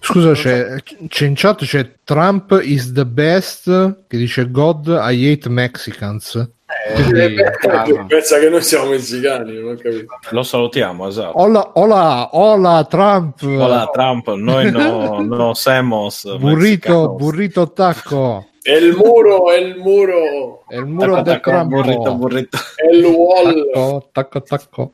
Scusa, 0.00 0.32
c'è, 0.32 0.76
c'è 1.08 1.26
in 1.26 1.34
chat 1.34 1.64
c'è 1.64 1.90
Trump 2.04 2.58
is 2.62 2.92
the 2.92 3.06
best 3.06 3.64
che 4.08 4.16
dice 4.16 4.50
God 4.50 4.86
I 4.88 5.30
hate 5.32 5.48
Mexicans. 5.48 6.50
Quindi- 6.94 7.18
Eh, 7.40 8.04
pensa 8.06 8.38
che 8.38 8.48
noi 8.48 8.62
siamo 8.62 8.90
messicani, 8.90 9.58
non 9.58 9.72
ho 9.72 9.76
capito. 9.76 10.14
Lo 10.30 10.42
salutiamo, 10.42 11.08
esatto. 11.08 11.40
Hola, 11.40 11.70
hola, 11.74 12.28
hola 12.32 12.84
Trump. 12.88 13.42
Hola 13.42 13.88
Trump, 13.92 14.32
noi 14.34 14.70
no, 14.70 15.20
no 15.26 15.54
semos 15.54 16.36
burrito, 16.38 17.10
burrito 17.14 17.72
tacco. 17.72 18.46
È 18.62 18.72
il 18.72 18.94
muro, 18.94 19.50
è 19.50 19.56
il 19.56 19.78
muro, 19.78 20.64
È 20.68 20.76
il 20.76 20.84
muro 20.84 21.22
Tacco, 21.22 21.22
del 21.22 21.40
tacco, 21.40 21.64
burrito, 21.66 22.14
burrito. 22.14 22.58
è 22.76 22.94
il 22.94 23.04
wall. 23.06 23.70
Tacco, 23.72 24.08
tacco, 24.12 24.42
tacco. 24.42 24.92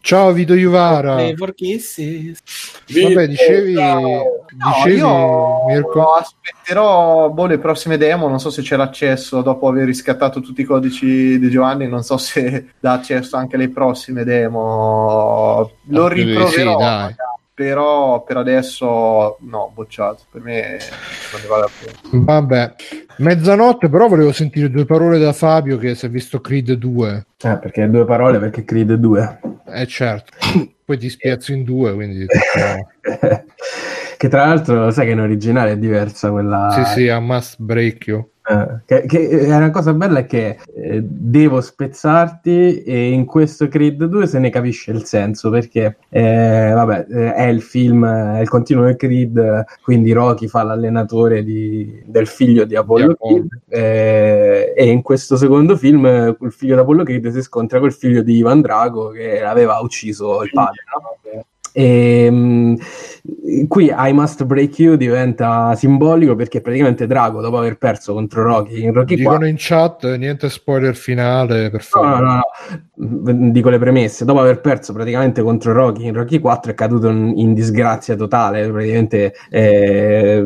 Ciao 0.00 0.32
Vito 0.32 0.54
Iuvara. 0.54 1.14
Vabbè, 1.14 1.34
dicevi. 3.28 3.74
No, 3.74 4.22
dicevi 4.52 4.96
io 4.96 5.64
Mirko. 5.66 6.12
aspetterò 6.14 7.28
boh, 7.30 7.46
le 7.46 7.58
prossime 7.58 7.98
demo. 7.98 8.26
Non 8.28 8.40
so 8.40 8.50
se 8.50 8.62
c'è 8.62 8.74
l'accesso 8.76 9.42
dopo 9.42 9.68
aver 9.68 9.84
riscattato 9.86 10.40
tutti 10.40 10.62
i 10.62 10.64
codici 10.64 11.38
di 11.38 11.50
Giovanni. 11.50 11.86
Non 11.86 12.02
so 12.02 12.16
se 12.16 12.70
dà 12.80 12.94
accesso 12.94 13.36
anche 13.36 13.54
alle 13.54 13.68
prossime 13.68 14.24
demo. 14.24 15.70
Lo 15.88 16.04
Ah, 16.06 16.08
riproverò, 16.08 16.78
sì, 17.08 17.14
però 17.58 18.22
per 18.22 18.36
adesso 18.36 19.36
no, 19.40 19.72
bocciato. 19.74 20.22
Per 20.30 20.40
me 20.40 20.78
non 21.32 21.40
ne 21.40 21.48
vale 21.48 21.62
la 21.62 21.70
pena. 21.80 22.24
Vabbè, 22.24 22.74
mezzanotte 23.16 23.88
però 23.88 24.06
volevo 24.06 24.30
sentire 24.30 24.70
due 24.70 24.84
parole 24.84 25.18
da 25.18 25.32
Fabio 25.32 25.76
che 25.76 25.96
si 25.96 26.06
è 26.06 26.08
visto 26.08 26.40
Creed 26.40 26.74
2. 26.74 27.26
Eh, 27.42 27.58
perché 27.58 27.90
due 27.90 28.04
parole, 28.04 28.38
perché 28.38 28.62
Creed 28.62 28.92
2. 28.92 29.40
Eh 29.66 29.86
certo, 29.86 30.30
poi 30.84 30.98
ti 30.98 31.10
spiazzo 31.10 31.50
in 31.50 31.64
due, 31.64 31.94
quindi... 31.94 32.26
che 34.18 34.28
tra 34.28 34.46
l'altro 34.46 34.90
sai 34.90 35.06
che 35.06 35.12
in 35.12 35.20
originale 35.20 35.70
è 35.72 35.78
diversa 35.78 36.30
quella... 36.30 36.70
Sì, 36.72 36.84
sì, 36.92 37.08
a 37.08 37.20
must 37.20 37.54
break 37.60 38.06
you. 38.08 38.28
Eh, 38.50 38.80
che, 38.86 39.06
che 39.06 39.28
è 39.28 39.54
una 39.54 39.70
cosa 39.70 39.92
bella 39.92 40.20
è 40.20 40.26
che 40.26 40.58
eh, 40.74 41.02
devo 41.02 41.60
spezzarti 41.60 42.82
e 42.82 43.10
in 43.10 43.26
questo 43.26 43.68
Creed 43.68 44.02
2 44.02 44.26
se 44.26 44.38
ne 44.38 44.48
capisce 44.48 44.90
il 44.90 45.04
senso 45.04 45.50
perché 45.50 45.98
eh, 46.08 46.72
vabbè, 46.74 47.06
eh, 47.10 47.34
è 47.34 47.42
il 47.44 47.60
film, 47.62 48.06
è 48.06 48.40
il 48.40 48.48
continuo 48.48 48.86
del 48.86 48.96
Creed, 48.96 49.36
eh, 49.36 49.64
quindi 49.82 50.12
Rocky 50.12 50.48
fa 50.48 50.62
l'allenatore 50.62 51.44
di- 51.44 52.02
del 52.06 52.26
figlio 52.26 52.64
di 52.64 52.74
Apollo. 52.74 53.16
Creed 53.20 53.60
eh, 53.68 54.72
e 54.74 54.86
in 54.88 55.02
questo 55.02 55.36
secondo 55.36 55.76
film 55.76 56.06
eh, 56.06 56.36
il 56.40 56.52
figlio 56.52 56.74
di 56.74 56.80
Apollo 56.80 57.04
Creed 57.04 57.28
si 57.28 57.42
scontra 57.42 57.78
col 57.78 57.92
figlio 57.92 58.22
di 58.22 58.38
Ivan 58.38 58.62
Drago 58.62 59.10
che 59.10 59.44
aveva 59.44 59.78
ucciso 59.80 60.42
il 60.42 60.50
padre. 60.52 60.82
no? 60.92 61.44
E, 61.78 62.28
mh, 62.28 62.76
qui 63.68 63.94
I 63.96 64.12
Must 64.12 64.44
Break 64.44 64.80
You 64.80 64.96
diventa 64.96 65.76
simbolico 65.76 66.34
perché 66.34 66.60
praticamente 66.60 67.06
Drago, 67.06 67.40
dopo 67.40 67.58
aver 67.58 67.78
perso 67.78 68.14
contro 68.14 68.42
Rocky 68.42 68.82
in 68.82 68.92
Rocky 68.92 69.14
Dicono 69.14 69.36
4, 69.36 69.48
in 69.48 69.54
chat, 69.56 70.16
niente 70.16 70.48
spoiler 70.50 70.96
finale, 70.96 71.70
per 71.70 71.86
no, 71.94 72.00
no, 72.00 72.08
favore. 72.08 72.24
no, 72.24 72.40
no, 72.96 73.32
mh, 73.32 73.50
dico 73.50 73.68
le 73.68 73.78
premesse, 73.78 74.24
dopo 74.24 74.40
aver 74.40 74.60
perso 74.60 74.92
praticamente 74.92 75.40
contro 75.40 75.72
Rocky 75.72 76.06
in 76.06 76.14
Rocky 76.14 76.40
4 76.40 76.72
è 76.72 76.74
caduto 76.74 77.10
in, 77.10 77.34
in 77.36 77.54
disgrazia 77.54 78.16
totale, 78.16 78.68
praticamente 78.68 79.34
eh, 79.48 80.44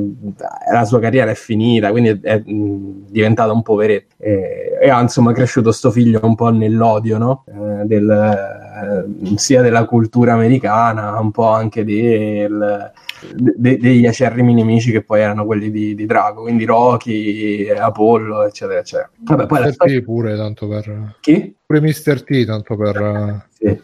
la 0.70 0.84
sua 0.84 1.00
carriera 1.00 1.30
è 1.30 1.34
finita, 1.34 1.90
quindi 1.90 2.10
è, 2.10 2.20
è, 2.20 2.42
mh, 2.44 3.06
diventato 3.08 3.54
un 3.54 3.62
poveretto. 3.62 4.16
E, 4.18 4.78
e 4.82 4.90
ha 4.90 5.00
insomma 5.00 5.32
cresciuto 5.32 5.72
sto 5.72 5.90
figlio 5.90 6.20
un 6.24 6.34
po' 6.34 6.50
nell'odio, 6.50 7.16
no? 7.16 7.44
Eh, 7.48 7.86
del, 7.86 8.60
eh, 8.82 9.36
sia 9.36 9.62
della 9.62 9.84
cultura 9.84 10.32
americana, 10.32 11.18
un 11.18 11.30
po' 11.30 11.48
anche 11.48 11.84
del, 11.84 12.92
de- 13.34 13.78
degli 13.78 14.06
acerrimi 14.06 14.54
nemici 14.54 14.90
che 14.90 15.02
poi 15.02 15.20
erano 15.20 15.44
quelli 15.44 15.70
di, 15.70 15.94
di 15.94 16.06
Drago, 16.06 16.42
quindi 16.42 16.64
Rocky, 16.64 17.68
Apollo, 17.68 18.44
eccetera, 18.44 18.80
eccetera. 18.80 19.10
Vabbè, 19.18 19.46
poi 19.46 19.60
la 19.60 20.02
pure, 20.02 20.36
tanto 20.36 20.66
per... 20.68 21.16
Chi? 21.20 21.56
Pure 21.72 21.80
Mr. 21.80 22.22
T, 22.22 22.44
tanto 22.44 22.76
per... 22.76 22.96
eh, 23.58 23.76
Sì. 23.78 23.80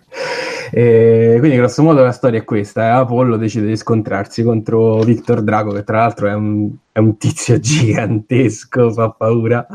E 0.70 1.36
quindi 1.39 1.57
grosso 1.57 1.83
modo 1.83 2.02
la 2.02 2.12
storia 2.12 2.41
è 2.41 2.44
questa, 2.44 2.84
eh. 2.84 2.91
Apollo 2.91 3.39
decide 3.39 3.67
di 3.67 3.76
scontrarsi 3.76 4.42
contro 4.42 4.99
Victor 4.99 5.41
Drago 5.41 5.73
che 5.73 5.83
tra 5.83 6.00
l'altro 6.00 6.28
è 6.28 6.34
un, 6.34 6.70
è 6.92 6.99
un 6.99 7.17
tizio 7.17 7.57
gigantesco, 7.60 8.92
fa 8.92 9.08
paura. 9.10 9.67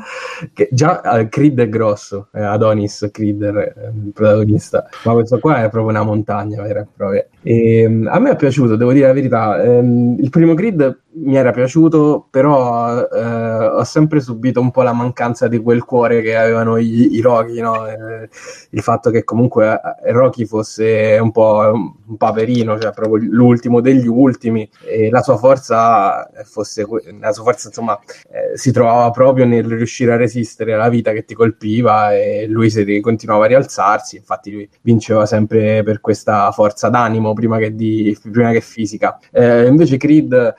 Che 0.54 0.70
già 0.72 1.02
eh, 1.02 1.30
Creed 1.30 1.60
è 1.62 1.68
grosso, 1.68 2.28
eh, 2.32 2.42
Adonis 2.42 3.10
Creed 3.12 3.44
è 3.44 3.74
il 3.92 4.12
protagonista, 4.14 4.88
ma 5.06 5.14
questo 5.14 5.40
qua 5.40 5.64
è 5.64 5.70
proprio 5.70 5.90
una 5.90 6.04
montagna 6.04 6.62
vera 6.62 6.82
e 6.82 6.88
propria. 6.96 7.26
E, 7.42 7.88
mm, 7.90 8.08
a 8.08 8.20
me 8.20 8.32
è 8.32 8.36
piaciuto, 8.36 8.76
devo 8.76 8.94
dire 8.94 9.08
la 9.08 9.14
verità. 9.14 9.64
Ehm, 9.64 10.18
il 10.20 10.30
primo 10.30 10.54
Creed 10.54 11.00
mi 11.16 11.36
era 11.36 11.52
piaciuto, 11.52 12.28
però 12.30 13.08
eh, 13.08 13.66
ho 13.68 13.84
sempre 13.84 14.20
subito 14.20 14.60
un 14.60 14.72
po' 14.72 14.82
la 14.82 14.94
mancanza 14.94 15.48
di 15.48 15.60
quel 15.60 15.84
cuore 15.84 16.22
che 16.22 16.36
avevano 16.36 16.78
i, 16.78 17.16
i 17.16 17.22
Rocky, 17.22 17.60
no? 17.62 17.88
Eh, 17.88 18.30
il 18.72 18.82
fatto 18.82 19.12
che 19.12 19.24
comunque 19.24 19.80
eh, 20.04 20.12
Rocky 20.12 20.46
fosse 20.46 21.18
un 21.22 21.32
po' 21.32 21.72
un 22.06 22.18
paperino, 22.18 22.80
cioè 22.80 22.92
proprio 22.92 23.28
l'ultimo 23.30 23.82
degli 23.82 24.08
ultimi, 24.08 24.68
e 24.86 25.10
la 25.10 25.22
sua 25.22 25.38
forza 25.38 26.30
fosse 26.44 26.86
la 27.20 27.32
sua 27.32 27.44
forza, 27.44 27.68
insomma, 27.68 28.00
eh, 28.32 28.58
si 28.58 28.72
trovava 28.72 29.10
proprio 29.12 29.46
nel 29.46 29.66
riuscire 29.66 30.14
a 30.14 30.18
resistere 30.18 30.74
alla 30.74 30.90
vita 30.90 31.12
che 31.12 31.26
ti 31.26 31.34
colpiva 31.34 32.14
e 32.14 32.48
lui 32.48 32.70
si 32.70 33.00
continuava 33.02 33.46
a 33.46 33.48
rialzarsi, 33.48 34.18
infatti 34.18 34.52
lui 34.52 34.70
vinceva 34.82 35.26
sempre 35.26 35.84
per 35.84 36.02
questa 36.02 36.52
forza 36.52 36.90
d'animo 36.90 37.34
prima 37.34 37.58
che, 37.58 37.76
di, 37.76 38.18
prima 38.32 38.52
che 38.52 38.62
fisica. 38.62 39.20
Eh, 39.32 39.66
invece 39.68 39.98
Creed, 39.98 40.54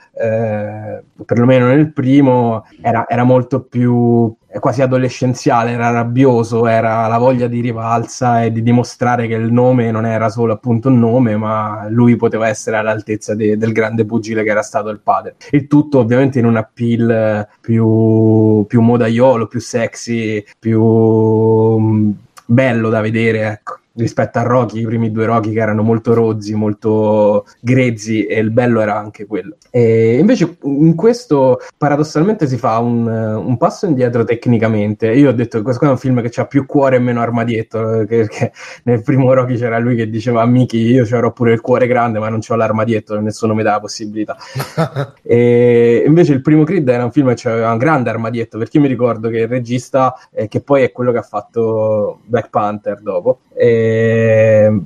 eh, 0.45 1.03
perlomeno 1.25 1.67
nel 1.67 1.91
primo, 1.91 2.65
era, 2.81 3.05
era 3.07 3.23
molto 3.23 3.61
più 3.61 4.33
eh, 4.47 4.59
quasi 4.59 4.81
adolescenziale, 4.81 5.71
era 5.71 5.89
rabbioso, 5.89 6.67
era 6.67 7.07
la 7.07 7.17
voglia 7.17 7.47
di 7.47 7.61
rivalsa 7.61 8.43
e 8.43 8.51
di 8.51 8.61
dimostrare 8.61 9.27
che 9.27 9.33
il 9.33 9.51
nome 9.51 9.91
non 9.91 10.05
era 10.05 10.29
solo 10.29 10.53
appunto 10.53 10.89
un 10.89 10.99
nome, 10.99 11.35
ma 11.35 11.87
lui 11.89 12.15
poteva 12.15 12.47
essere 12.47 12.77
all'altezza 12.77 13.35
de- 13.35 13.57
del 13.57 13.71
grande 13.71 14.05
pugile 14.05 14.43
che 14.43 14.49
era 14.49 14.61
stato 14.61 14.89
il 14.89 14.99
padre. 15.01 15.35
Il 15.51 15.67
tutto 15.67 15.99
ovviamente 15.99 16.39
in 16.39 16.45
un 16.45 16.57
appeal 16.57 17.09
eh, 17.09 17.47
più, 17.61 18.65
più 18.67 18.81
modaiolo, 18.81 19.47
più 19.47 19.59
sexy, 19.59 20.43
più 20.59 20.81
mm, 20.81 22.11
bello 22.45 22.89
da 22.89 23.01
vedere, 23.01 23.47
ecco 23.47 23.79
rispetto 23.95 24.39
a 24.39 24.43
Rocky, 24.43 24.81
i 24.81 24.85
primi 24.85 25.11
due 25.11 25.25
Rocky 25.25 25.51
che 25.51 25.59
erano 25.59 25.81
molto 25.81 26.13
rozzi, 26.13 26.53
molto 26.53 27.45
grezzi 27.61 28.25
e 28.25 28.39
il 28.39 28.51
bello 28.51 28.81
era 28.81 28.97
anche 28.97 29.25
quello. 29.25 29.57
E 29.69 30.17
invece 30.17 30.57
in 30.63 30.95
questo 30.95 31.59
paradossalmente 31.77 32.47
si 32.47 32.57
fa 32.57 32.79
un, 32.79 33.07
un 33.07 33.57
passo 33.57 33.85
indietro 33.85 34.23
tecnicamente. 34.23 35.11
Io 35.11 35.29
ho 35.29 35.33
detto 35.33 35.57
che 35.57 35.63
questo 35.63 35.85
è 35.85 35.89
un 35.89 35.97
film 35.97 36.21
che 36.21 36.39
ha 36.39 36.45
più 36.45 36.65
cuore 36.65 36.97
e 36.97 36.99
meno 36.99 37.21
armadietto, 37.21 38.05
perché 38.07 38.51
nel 38.83 39.01
primo 39.01 39.33
Rocky 39.33 39.55
c'era 39.55 39.79
lui 39.79 39.95
che 39.95 40.09
diceva 40.09 40.45
Miki 40.45 40.77
io 40.77 41.03
c'ero 41.05 41.31
pure 41.31 41.53
il 41.53 41.61
cuore 41.61 41.87
grande 41.87 42.19
ma 42.19 42.29
non 42.29 42.39
c'ho 42.39 42.55
l'armadietto, 42.55 43.19
nessuno 43.19 43.53
mi 43.53 43.63
dà 43.63 43.71
la 43.71 43.79
possibilità. 43.79 44.37
e 45.23 46.03
invece 46.05 46.33
il 46.33 46.41
primo 46.41 46.63
Creed 46.63 46.87
era 46.87 47.03
un 47.03 47.11
film 47.11 47.33
che 47.33 47.49
aveva 47.49 47.71
un 47.71 47.77
grande 47.77 48.09
armadietto, 48.09 48.57
perché 48.57 48.77
io 48.77 48.83
mi 48.83 48.89
ricordo 48.89 49.29
che 49.29 49.39
il 49.39 49.47
regista, 49.47 50.15
eh, 50.31 50.47
che 50.47 50.61
poi 50.61 50.83
è 50.83 50.91
quello 50.91 51.11
che 51.11 51.17
ha 51.19 51.23
fatto 51.23 52.19
Black 52.25 52.49
Panther 52.49 53.01
dopo, 53.01 53.39
eh, 53.53 53.84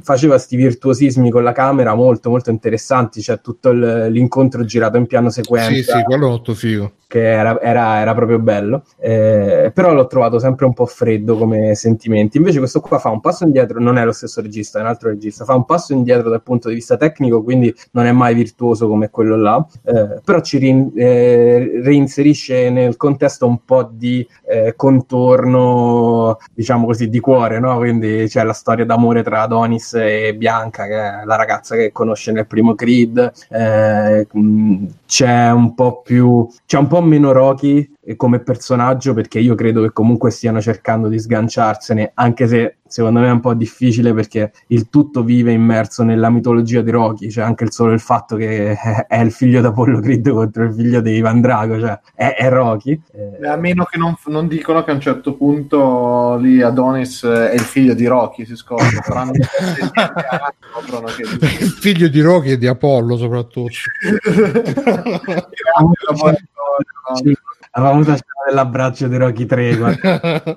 faceva 0.02 0.38
sti 0.38 0.56
virtuosismi 0.56 1.30
con 1.30 1.44
la 1.44 1.52
camera 1.52 1.94
molto 1.96 2.30
molto 2.30 2.50
interessanti 2.50 3.22
c'è 3.22 3.40
tutto 3.42 3.72
l'incontro 3.72 4.64
girato 4.66 4.98
in 4.98 5.06
piano 5.08 5.30
sequenza 5.30 5.72
Sì, 5.74 5.84
sì, 5.84 6.04
quello 6.04 6.28
molto 6.28 6.54
figo. 6.54 6.94
che 7.08 7.24
era, 7.24 7.60
era- 7.62 8.00
era 8.00 8.14
proprio 8.14 8.40
bello 8.40 8.84
eh, 9.00 9.72
però 9.74 9.94
l'ho 9.94 10.08
trovato 10.08 10.38
sempre 10.40 10.66
un 10.66 10.74
po' 10.74 10.86
freddo 10.86 11.38
come 11.38 11.74
sentimenti 11.76 12.38
invece 12.38 12.60
questo 12.60 12.82
qua 12.82 13.00
fa 13.00 13.10
un 13.10 13.20
passo 13.20 13.44
indietro 13.46 13.80
non 13.80 13.98
è 13.98 14.06
lo 14.06 14.12
stesso 14.12 14.42
regista 14.42 14.78
è 14.80 14.82
un 14.82 14.88
altro 14.88 15.10
regista 15.10 15.44
fa 15.46 15.56
un 15.56 15.66
passo 15.66 15.94
indietro 15.94 16.30
dal 16.30 16.44
punto 16.44 16.70
di 16.70 16.76
vista 16.76 16.98
tecnico 16.98 17.42
quindi 17.44 17.74
non 17.92 18.06
è 18.06 18.12
mai 18.12 18.36
virtuoso 18.36 18.88
come 18.88 19.10
quello 19.10 19.36
là 19.38 19.66
eh, 19.86 20.20
però 20.24 20.40
ci 20.42 20.58
rin- 20.60 20.92
eh, 20.96 21.80
reinserisce 21.84 22.70
nel 22.70 22.96
contesto 22.96 23.48
un 23.48 23.64
po' 23.66 23.90
di 23.92 24.26
eh, 24.48 24.74
contorno 24.76 26.38
diciamo 26.54 26.86
così 26.86 27.10
di 27.10 27.20
cuore 27.20 27.60
no? 27.60 27.78
quindi 27.78 28.26
c'è 28.28 28.44
la 28.44 28.54
storia 28.54 28.86
d'amore 28.90 29.22
tra 29.22 29.44
Adonis 29.44 29.94
e 29.94 30.34
Bianca 30.36 30.88
che 30.88 30.96
è 30.96 31.24
la 31.24 31.36
ragazza 31.36 31.76
che 31.76 31.92
conosce 31.92 32.32
nel 32.32 32.48
primo 32.48 32.74
Creed 32.74 33.32
eh, 33.50 34.28
mh, 34.30 34.86
c'è 35.06 35.52
un 35.52 35.76
po' 35.76 36.02
più 36.02 36.48
c'è 36.66 36.80
un 36.80 36.88
po' 36.88 37.02
meno 37.02 37.32
Rocky 37.32 37.88
eh, 38.02 38.16
come 38.16 38.40
personaggio 38.40 39.14
perché 39.14 39.38
io 39.40 39.54
credo 39.54 39.84
che 39.84 39.92
comunque 39.92 40.32
stiano 40.32 40.60
cercando 40.60 41.08
di 41.08 41.20
sganciarsene 41.20 42.12
anche 42.16 42.48
se 42.48 42.78
secondo 42.90 43.20
me 43.20 43.28
è 43.28 43.32
un 43.32 43.40
po' 43.40 43.54
difficile 43.54 44.14
perché 44.14 44.52
il 44.68 44.90
tutto 44.90 45.24
vive 45.24 45.52
immerso 45.52 46.04
nella 46.04 46.30
mitologia 46.30 46.82
di 46.82 46.92
Rocky 46.92 47.30
cioè 47.30 47.44
anche 47.44 47.64
il 47.64 47.72
solo 47.72 47.94
il 47.94 48.00
fatto 48.00 48.36
che 48.36 48.76
è 49.08 49.20
il 49.20 49.32
figlio 49.32 49.62
d'Apollo 49.62 50.00
Creed 50.00 50.30
contro 50.30 50.64
il 50.64 50.74
figlio 50.74 51.02
di 51.02 51.12
Ivan 51.12 51.42
Drago 51.42 51.80
cioè 51.80 52.00
è, 52.14 52.36
è 52.38 52.50
Rocky 52.50 53.00
Eh, 53.14 53.48
A 53.48 53.56
meno 53.56 53.86
che 53.86 53.98
non, 53.98 54.16
non 54.26 54.48
dicono 54.48 54.84
che 54.84 54.92
a 54.92 54.96
un 54.96 55.02
certo 55.02 55.36
punto 55.36 56.36
lì 56.38 56.62
Adonis 56.62 57.24
è 57.26 57.54
il 57.54 57.62
figlio 57.62 57.94
di 57.94 58.06
Rocky, 58.06 58.46
si 58.46 58.56
scopre. 58.56 58.88
Il 61.60 61.76
figlio 61.80 62.08
di 62.08 62.22
Rocky 62.22 62.52
e 62.52 62.58
di 62.58 62.68
Apollo 62.68 63.18
soprattutto. 63.18 63.72
Eravamo 64.24 65.94
la 67.72 68.02
scena 68.02 68.18
dell'abbraccio 68.48 69.08
di 69.08 69.18
Rocky 69.18 69.46
3 69.46 69.76
guarda. 69.78 70.44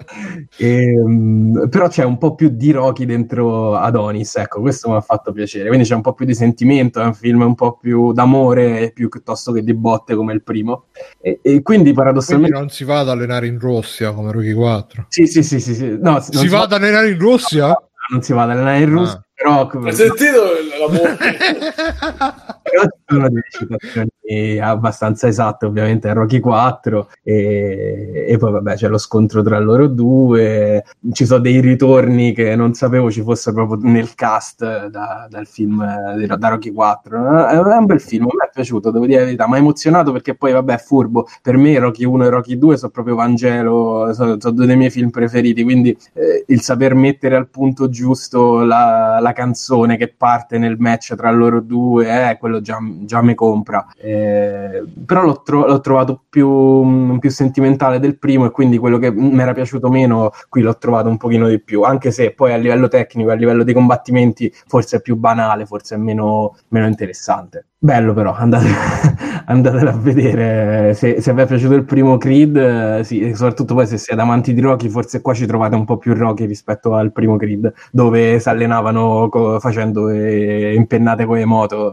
Ehm, 0.59 1.69
però 1.71 1.89
c'è 1.89 2.05
un 2.05 2.19
po' 2.19 2.35
più 2.35 2.49
di 2.51 2.71
Rocky 2.73 3.05
dentro 3.07 3.75
Adonis 3.77 4.37
ecco 4.37 4.61
questo 4.61 4.91
mi 4.91 4.97
ha 4.97 5.01
fatto 5.01 5.33
piacere 5.33 5.69
quindi 5.69 5.87
c'è 5.87 5.95
un 5.95 6.03
po' 6.03 6.13
più 6.13 6.27
di 6.27 6.35
sentimento 6.35 7.01
è 7.01 7.05
un 7.05 7.15
film 7.15 7.41
un 7.43 7.55
po' 7.55 7.77
più 7.79 8.13
d'amore 8.13 8.91
più 8.95 9.09
piuttosto 9.09 9.53
che 9.53 9.63
di 9.63 9.75
botte 9.75 10.15
come 10.15 10.33
il 10.35 10.43
primo 10.43 10.85
e, 11.21 11.31
e 11.43 11.63
quindi 11.63 11.63
Quindi 11.63 11.93
paradossalmente 11.95 12.57
non 12.59 12.69
si 12.69 12.85
va 12.85 13.01
ad 13.01 13.09
allenare 13.09 13.47
in 13.47 13.59
Russia 13.59 14.13
come 14.13 14.31
Rocky 14.31 14.53
4. 14.53 15.07
sì 15.09 15.27
sì 15.27 15.43
sì 15.43 15.59
sì, 15.61 15.75
sì. 15.75 15.89
No, 16.01 16.11
non 16.13 16.23
Si 16.23 16.49
va 16.49 16.63
ad 16.63 16.73
allenare 16.73 17.09
in 17.11 17.19
Russia? 17.19 17.75
non 18.11 18.23
si 18.23 18.33
va 18.33 18.43
ad 18.43 18.51
allenare 18.51 18.79
in 18.81 18.91
Russia 18.91 19.17
Ah. 19.45 19.67
però 19.69 19.69
Hai 19.87 19.93
sentito 19.95 20.43
la 20.79 20.87
voce? 20.87 21.17
Però 22.73 22.85
ci 22.85 23.03
sono 23.05 23.29
delle 23.29 23.43
citazioni 23.51 24.59
abbastanza 24.59 25.27
esatte, 25.27 25.67
ovviamente, 25.67 26.09
a 26.09 26.15
Rocky 26.15 26.41
4, 26.41 27.11
e, 27.23 28.25
e 28.27 28.37
poi 28.39 28.53
vabbè 28.53 28.77
c'è 28.77 28.89
lo 28.89 28.97
scontro 28.97 29.43
tra 29.43 29.59
loro 29.59 29.89
due, 29.89 30.83
ci 31.13 31.27
sono 31.27 31.41
dei 31.41 31.61
ritorni 31.61 32.33
che 32.33 32.57
non 32.57 32.73
sapevo 32.73 33.11
ci 33.11 33.21
fossero 33.23 33.67
proprio 33.67 33.91
nel 33.91 34.15
cast 34.15 34.87
da- 34.87 35.27
dal 35.29 35.47
film 35.47 35.83
eh, 35.83 36.27
da 36.27 36.49
Rocky 36.49 36.73
4. 36.73 37.47
È 37.49 37.59
un 37.59 37.85
bel 37.85 38.01
film, 38.01 38.25
me 38.25 38.47
è 38.47 38.51
piaciuto, 38.51 38.91
devo 38.91 39.05
dire 39.05 39.19
la 39.19 39.25
verità, 39.27 39.47
mi 39.47 39.55
ha 39.55 39.59
emozionato 39.59 40.13
perché 40.13 40.35
poi 40.35 40.53
vabbè 40.53 40.75
è 40.75 40.79
furbo, 40.79 41.27
per 41.43 41.59
me 41.59 41.79
Rocky 41.79 42.05
1 42.05 42.25
e 42.25 42.29
Rocky 42.31 42.57
2 42.57 42.77
sono 42.79 42.91
proprio 42.91 43.17
Vangelo, 43.17 44.15
sono, 44.15 44.37
sono 44.41 44.55
due 44.55 44.67
dei 44.67 44.77
miei 44.77 44.91
film 44.91 45.11
preferiti, 45.11 45.63
quindi 45.63 45.95
eh, 46.15 46.45
il 46.47 46.63
saper 46.63 46.95
mettere 46.95 47.37
al 47.37 47.49
punto 47.49 47.91
giusto 47.91 48.65
la, 48.65 49.19
la 49.21 49.33
canzone 49.33 49.99
che 49.99 50.09
parte 50.09 50.57
nel 50.57 50.77
match 50.79 51.15
tra 51.15 51.31
loro 51.31 51.61
due, 51.61 52.31
eh, 52.31 52.39
quello 52.39 52.61
già, 52.63 52.79
già 53.01 53.21
mi 53.23 53.35
compra. 53.35 53.87
Eh, 53.97 54.83
però 55.05 55.23
l'ho, 55.25 55.43
tro- 55.43 55.67
l'ho 55.67 55.81
trovato 55.81 56.23
più, 56.29 56.49
mh, 56.49 57.19
più 57.19 57.31
sentimentale 57.31 57.99
del 57.99 58.19
primo 58.19 58.47
e 58.47 58.51
quindi 58.51 58.79
quello 58.79 58.99
che 58.99 59.11
mi 59.13 59.41
era 59.41 59.53
piaciuto 59.53 59.89
meno 59.91 60.31
qui 60.49 60.63
l'ho 60.63 60.77
trovato 60.79 61.09
un 61.09 61.17
pochino 61.19 61.49
di 61.49 61.61
più, 61.61 61.83
anche 61.83 62.11
se 62.11 62.33
poi 62.33 62.53
a 62.53 62.57
livello 62.57 62.89
tecnico, 62.89 63.31
a 63.31 63.35
livello 63.35 63.65
dei 63.65 63.75
combattimenti 63.75 64.53
forse 64.67 64.99
è 64.99 65.01
più 65.03 65.17
banale, 65.17 65.67
forse 65.67 65.97
è 65.97 65.99
meno, 65.99 66.57
meno 66.69 66.87
interessante. 66.87 67.67
Bello 67.85 68.13
però, 68.15 68.33
andate, 68.35 68.67
andatelo 69.47 69.91
a 69.91 69.93
vedere. 69.97 70.95
Se, 70.95 71.21
se 71.21 71.33
vi 71.35 71.41
è 71.43 71.47
piaciuto 71.47 71.75
il 71.75 71.85
primo 71.85 72.17
Creed, 72.17 72.57
eh, 72.57 73.05
sì, 73.05 73.35
soprattutto 73.35 73.75
poi 73.75 73.87
se 73.89 73.99
siete 73.99 74.21
amanti 74.21 74.55
di 74.55 74.61
Rocky, 74.61 74.89
forse 74.89 75.21
qua 75.21 75.35
ci 75.35 75.47
trovate 75.47 75.75
un 75.75 75.85
po' 75.85 75.97
più 75.99 76.15
Rocky 76.15 76.47
rispetto 76.47 76.95
al 76.95 77.11
primo 77.11 77.37
Creed, 77.37 77.73
dove 77.91 78.39
si 78.39 78.49
allenavano 78.49 79.29
co- 79.29 79.59
facendo 79.59 80.09
eh, 80.11 80.75
impennate 80.75 81.25
con 81.25 81.37
le 81.39 81.45
moto, 81.45 81.93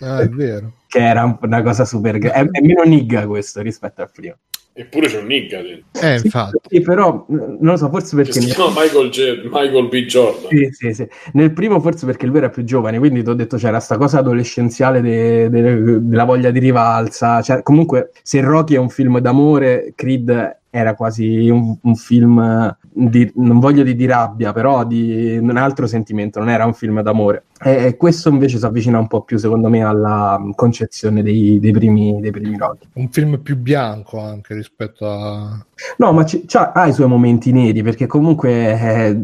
Ah, 0.00 0.20
è 0.20 0.28
vero. 0.28 0.72
che 0.86 0.98
era 0.98 1.38
una 1.40 1.62
cosa 1.62 1.84
super... 1.86 2.18
È, 2.18 2.30
è 2.50 2.60
meno 2.60 2.82
nigga 2.82 3.26
questo 3.26 3.62
rispetto 3.62 4.02
al 4.02 4.10
primo. 4.12 4.34
Eppure 4.80 5.08
c'è 5.08 5.18
un 5.18 5.26
nigga 5.26 5.60
dentro. 5.60 6.00
Eh, 6.00 6.18
Sì, 6.18 6.24
infatti. 6.26 6.56
sì, 6.66 6.80
però 6.80 7.26
non 7.28 7.58
lo 7.60 7.76
so, 7.76 7.90
forse 7.90 8.16
Che 8.16 8.22
perché... 8.22 8.40
si 8.40 8.46
chiama 8.46 8.80
Michael, 8.80 9.10
J- 9.10 9.42
Michael 9.44 9.88
B. 9.88 10.04
Jordan. 10.06 10.48
Sì, 10.48 10.68
sì, 10.70 10.94
sì. 10.94 11.08
Nel 11.34 11.52
primo 11.52 11.80
forse 11.80 12.06
perché 12.06 12.24
lui 12.26 12.38
era 12.38 12.48
più 12.48 12.64
giovane, 12.64 12.98
quindi 12.98 13.22
ti 13.22 13.28
ho 13.28 13.34
detto 13.34 13.58
c'era 13.58 13.78
sta 13.78 13.98
cosa 13.98 14.20
adolescenziale 14.20 15.02
de- 15.02 15.50
de- 15.50 15.98
della 16.08 16.24
voglia 16.24 16.50
di 16.50 16.60
rivalsa. 16.60 17.42
Cioè, 17.42 17.62
comunque, 17.62 18.10
se 18.22 18.40
Rocky 18.40 18.74
è 18.74 18.78
un 18.78 18.88
film 18.88 19.18
d'amore, 19.18 19.92
Creed 19.94 20.58
era 20.70 20.94
quasi 20.94 21.48
un, 21.48 21.76
un 21.80 21.96
film 21.96 22.76
di, 22.92 23.30
non 23.36 23.58
voglio 23.58 23.82
di, 23.82 23.94
di 23.94 24.06
rabbia, 24.06 24.52
però 24.52 24.84
di 24.84 25.36
un 25.36 25.56
altro 25.56 25.86
sentimento, 25.86 26.38
non 26.38 26.48
era 26.48 26.64
un 26.64 26.74
film 26.74 27.00
d'amore. 27.02 27.44
E 27.62 27.96
questo 27.96 28.30
invece 28.30 28.58
si 28.58 28.64
avvicina 28.64 28.98
un 28.98 29.06
po' 29.06 29.22
più, 29.22 29.36
secondo 29.36 29.68
me, 29.68 29.84
alla 29.84 30.40
concezione 30.54 31.22
dei, 31.22 31.58
dei 31.60 31.72
primi, 31.72 32.18
dei 32.20 32.30
primi 32.30 32.56
Rocky. 32.56 32.88
Un 32.94 33.10
film 33.10 33.38
più 33.40 33.56
bianco 33.56 34.18
anche 34.20 34.54
rispetto 34.54 35.06
a... 35.08 35.64
No, 35.98 36.12
ma 36.12 36.24
c- 36.24 36.44
ha 36.54 36.86
i 36.86 36.92
suoi 36.92 37.08
momenti 37.08 37.52
neri, 37.52 37.82
perché 37.82 38.06
comunque 38.06 38.80
eh, 38.80 39.18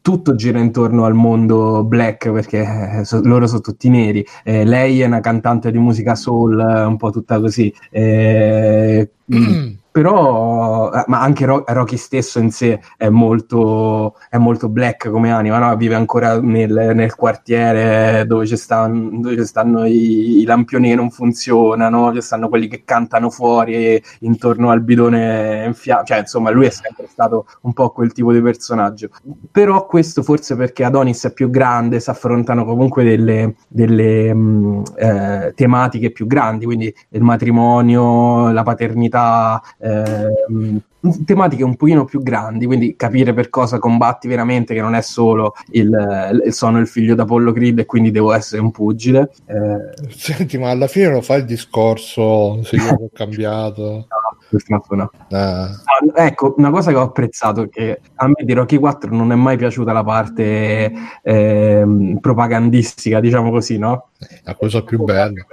tutto 0.00 0.34
gira 0.34 0.58
intorno 0.58 1.04
al 1.04 1.14
mondo 1.14 1.84
black, 1.84 2.30
perché 2.30 2.98
eh, 3.00 3.04
so, 3.04 3.20
loro 3.22 3.46
sono 3.46 3.60
tutti 3.60 3.88
neri. 3.90 4.24
Eh, 4.44 4.64
lei 4.64 5.00
è 5.00 5.06
una 5.06 5.20
cantante 5.20 5.70
di 5.70 5.78
musica 5.78 6.14
soul, 6.14 6.58
un 6.58 6.96
po' 6.96 7.10
tutta 7.10 7.38
così. 7.38 7.72
Eh, 7.90 9.10
però 9.94 10.90
eh, 10.92 11.04
ma 11.06 11.20
anche 11.20 11.46
Ro- 11.46 11.62
Rocky 11.64 11.96
stesso 11.96 12.40
in 12.40 12.50
sé 12.50 12.80
è 12.96 13.08
molto, 13.10 14.16
è 14.28 14.38
molto 14.38 14.68
black 14.68 15.08
come 15.08 15.30
anima 15.30 15.58
no? 15.58 15.76
vive 15.76 15.94
ancora 15.94 16.40
nel, 16.40 16.90
nel 16.96 17.14
quartiere 17.14 18.26
dove 18.26 18.44
ci 18.44 18.56
stanno, 18.56 19.20
dove 19.20 19.36
ci 19.36 19.44
stanno 19.44 19.84
i, 19.84 20.40
i, 20.40 20.44
lampioni 20.46 20.88
che 20.88 20.96
non 20.96 21.10
funzionano 21.10 22.12
ci 22.12 22.22
stanno 22.22 22.48
quelli 22.48 22.66
che 22.66 22.82
cantano 22.84 23.30
fuori 23.30 24.02
intorno 24.22 24.70
al 24.70 24.82
bidone 24.82 25.62
in 25.64 25.74
fiamme 25.74 26.04
cioè 26.06 26.18
insomma 26.18 26.50
lui 26.50 26.66
è 26.66 26.70
sempre 26.70 27.06
stato 27.06 27.46
un 27.60 27.72
po' 27.72 27.90
quel 27.90 28.12
tipo 28.12 28.32
di 28.32 28.42
personaggio 28.42 29.10
però 29.52 29.86
questo 29.86 30.24
forse 30.24 30.56
perché 30.56 30.82
Adonis 30.82 31.26
è 31.26 31.32
più 31.32 31.50
grande 31.50 32.00
si 32.00 32.10
affrontano 32.10 32.64
comunque 32.64 33.04
delle, 33.04 33.54
delle 33.68 34.34
mh, 34.34 34.82
eh, 34.96 35.52
tematiche 35.54 36.10
più 36.10 36.26
grandi 36.26 36.64
quindi 36.64 36.92
il 37.10 37.22
matrimonio 37.22 38.50
la 38.50 38.64
paternità 38.64 39.62
eh, 39.84 40.80
tematiche 41.26 41.62
un 41.62 41.76
pochino 41.76 42.06
più 42.06 42.22
grandi, 42.22 42.64
quindi 42.64 42.96
capire 42.96 43.34
per 43.34 43.50
cosa 43.50 43.78
combatti 43.78 44.26
veramente, 44.26 44.72
che 44.72 44.80
non 44.80 44.94
è 44.94 45.02
solo 45.02 45.52
il, 45.72 46.40
il 46.44 46.52
sono 46.54 46.78
il 46.78 46.86
figlio 46.86 47.14
d'Apollo 47.14 47.52
Creed 47.52 47.80
e 47.80 47.84
quindi 47.84 48.10
devo 48.10 48.32
essere 48.32 48.62
un 48.62 48.70
pugile. 48.70 49.30
Eh... 49.46 49.92
Senti, 50.08 50.56
ma 50.56 50.70
alla 50.70 50.86
fine 50.86 51.10
lo 51.10 51.20
fa 51.20 51.34
il 51.34 51.44
discorso 51.44 52.62
se 52.64 52.76
io 52.76 52.94
ho 52.94 53.10
cambiato. 53.12 53.82
No, 53.82 54.06
purtroppo 54.48 54.94
no. 54.94 55.10
Ah. 55.30 55.68
Ecco, 56.14 56.54
una 56.56 56.70
cosa 56.70 56.90
che 56.90 56.96
ho 56.96 57.02
apprezzato 57.02 57.68
che 57.68 58.00
a 58.14 58.26
me 58.26 58.42
di 58.42 58.54
Rocky 58.54 58.78
4 58.78 59.14
non 59.14 59.32
è 59.32 59.34
mai 59.34 59.58
piaciuta 59.58 59.92
la 59.92 60.04
parte 60.04 60.90
eh, 61.22 62.16
propagandistica, 62.20 63.20
diciamo 63.20 63.50
così, 63.50 63.76
no? 63.76 64.08
La 64.44 64.54
cosa 64.54 64.82
più 64.82 65.02
bella. 65.02 65.44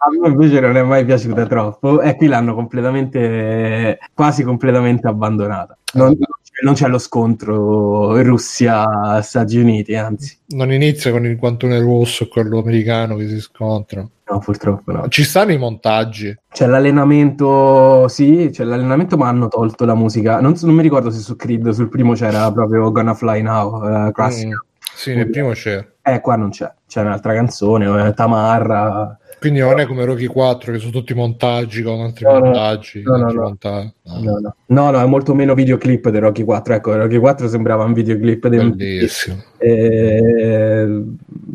a 0.06 0.20
me 0.20 0.28
invece 0.28 0.60
non 0.60 0.76
è 0.76 0.82
mai 0.82 1.04
piaciuta 1.04 1.46
troppo 1.46 2.00
e 2.00 2.16
qui 2.16 2.26
l'hanno 2.26 2.54
completamente 2.54 3.98
quasi 4.12 4.42
completamente 4.42 5.06
abbandonata 5.08 5.76
non, 5.94 6.16
non 6.62 6.74
c'è 6.74 6.88
lo 6.88 6.98
scontro 6.98 8.20
Russia-Stati 8.22 9.58
Uniti 9.58 9.94
anzi 9.94 10.38
non 10.48 10.72
inizia 10.72 11.10
con 11.10 11.24
il 11.24 11.36
guantone 11.36 11.80
rosso 11.80 12.24
e 12.24 12.28
quello 12.28 12.58
americano 12.58 13.16
che 13.16 13.28
si 13.28 13.40
scontrano 13.40 14.10
No, 14.26 14.38
purtroppo 14.38 14.90
no. 14.90 15.08
Ci 15.08 15.22
stanno 15.22 15.52
i 15.52 15.58
montaggi. 15.58 16.34
C'è 16.50 16.66
l'allenamento, 16.66 18.08
sì, 18.08 18.48
c'è 18.50 18.64
l'allenamento, 18.64 19.18
ma 19.18 19.28
hanno 19.28 19.48
tolto 19.48 19.84
la 19.84 19.94
musica. 19.94 20.40
Non, 20.40 20.54
non 20.62 20.74
mi 20.74 20.80
ricordo 20.82 21.10
se 21.10 21.18
su 21.18 21.36
Creed, 21.36 21.68
sul 21.70 21.90
primo 21.90 22.14
c'era 22.14 22.50
proprio 22.50 22.90
Gonna 22.90 23.12
Fly 23.12 23.42
Now, 23.42 24.06
uh, 24.06 24.12
classico. 24.12 24.48
Mm, 24.48 24.78
sì, 24.94 25.14
nel 25.14 25.28
primo 25.28 25.50
c'è. 25.50 25.86
Eh, 26.02 26.20
qua 26.20 26.36
non 26.36 26.48
c'è. 26.50 26.72
C'è 26.86 27.02
un'altra 27.02 27.34
canzone, 27.34 28.06
eh, 28.06 28.14
Tamarra. 28.14 29.18
Quindi 29.44 29.60
non 29.60 29.78
è 29.78 29.84
come 29.84 30.06
Rocky 30.06 30.24
4 30.24 30.72
che 30.72 30.78
sono 30.78 30.90
tutti 30.90 31.12
montaggi 31.12 31.82
con 31.82 32.00
altri 32.00 32.24
no, 32.24 32.40
montaggi. 32.40 33.02
No 33.02 33.16
no 33.18 33.30
no. 33.30 33.42
Montaggi. 33.42 33.92
No. 34.04 34.54
No, 34.68 34.90
no. 34.90 35.00
è 35.02 35.04
molto 35.04 35.34
meno 35.34 35.52
videoclip 35.52 36.08
di 36.08 36.18
Rocky 36.18 36.44
4. 36.44 36.74
Ecco, 36.76 36.96
Rocky 36.96 37.18
4 37.18 37.48
sembrava 37.48 37.84
un 37.84 37.92
videoclip. 37.92 38.48
Bellissimo. 38.48 39.42
Eh, 39.58 40.86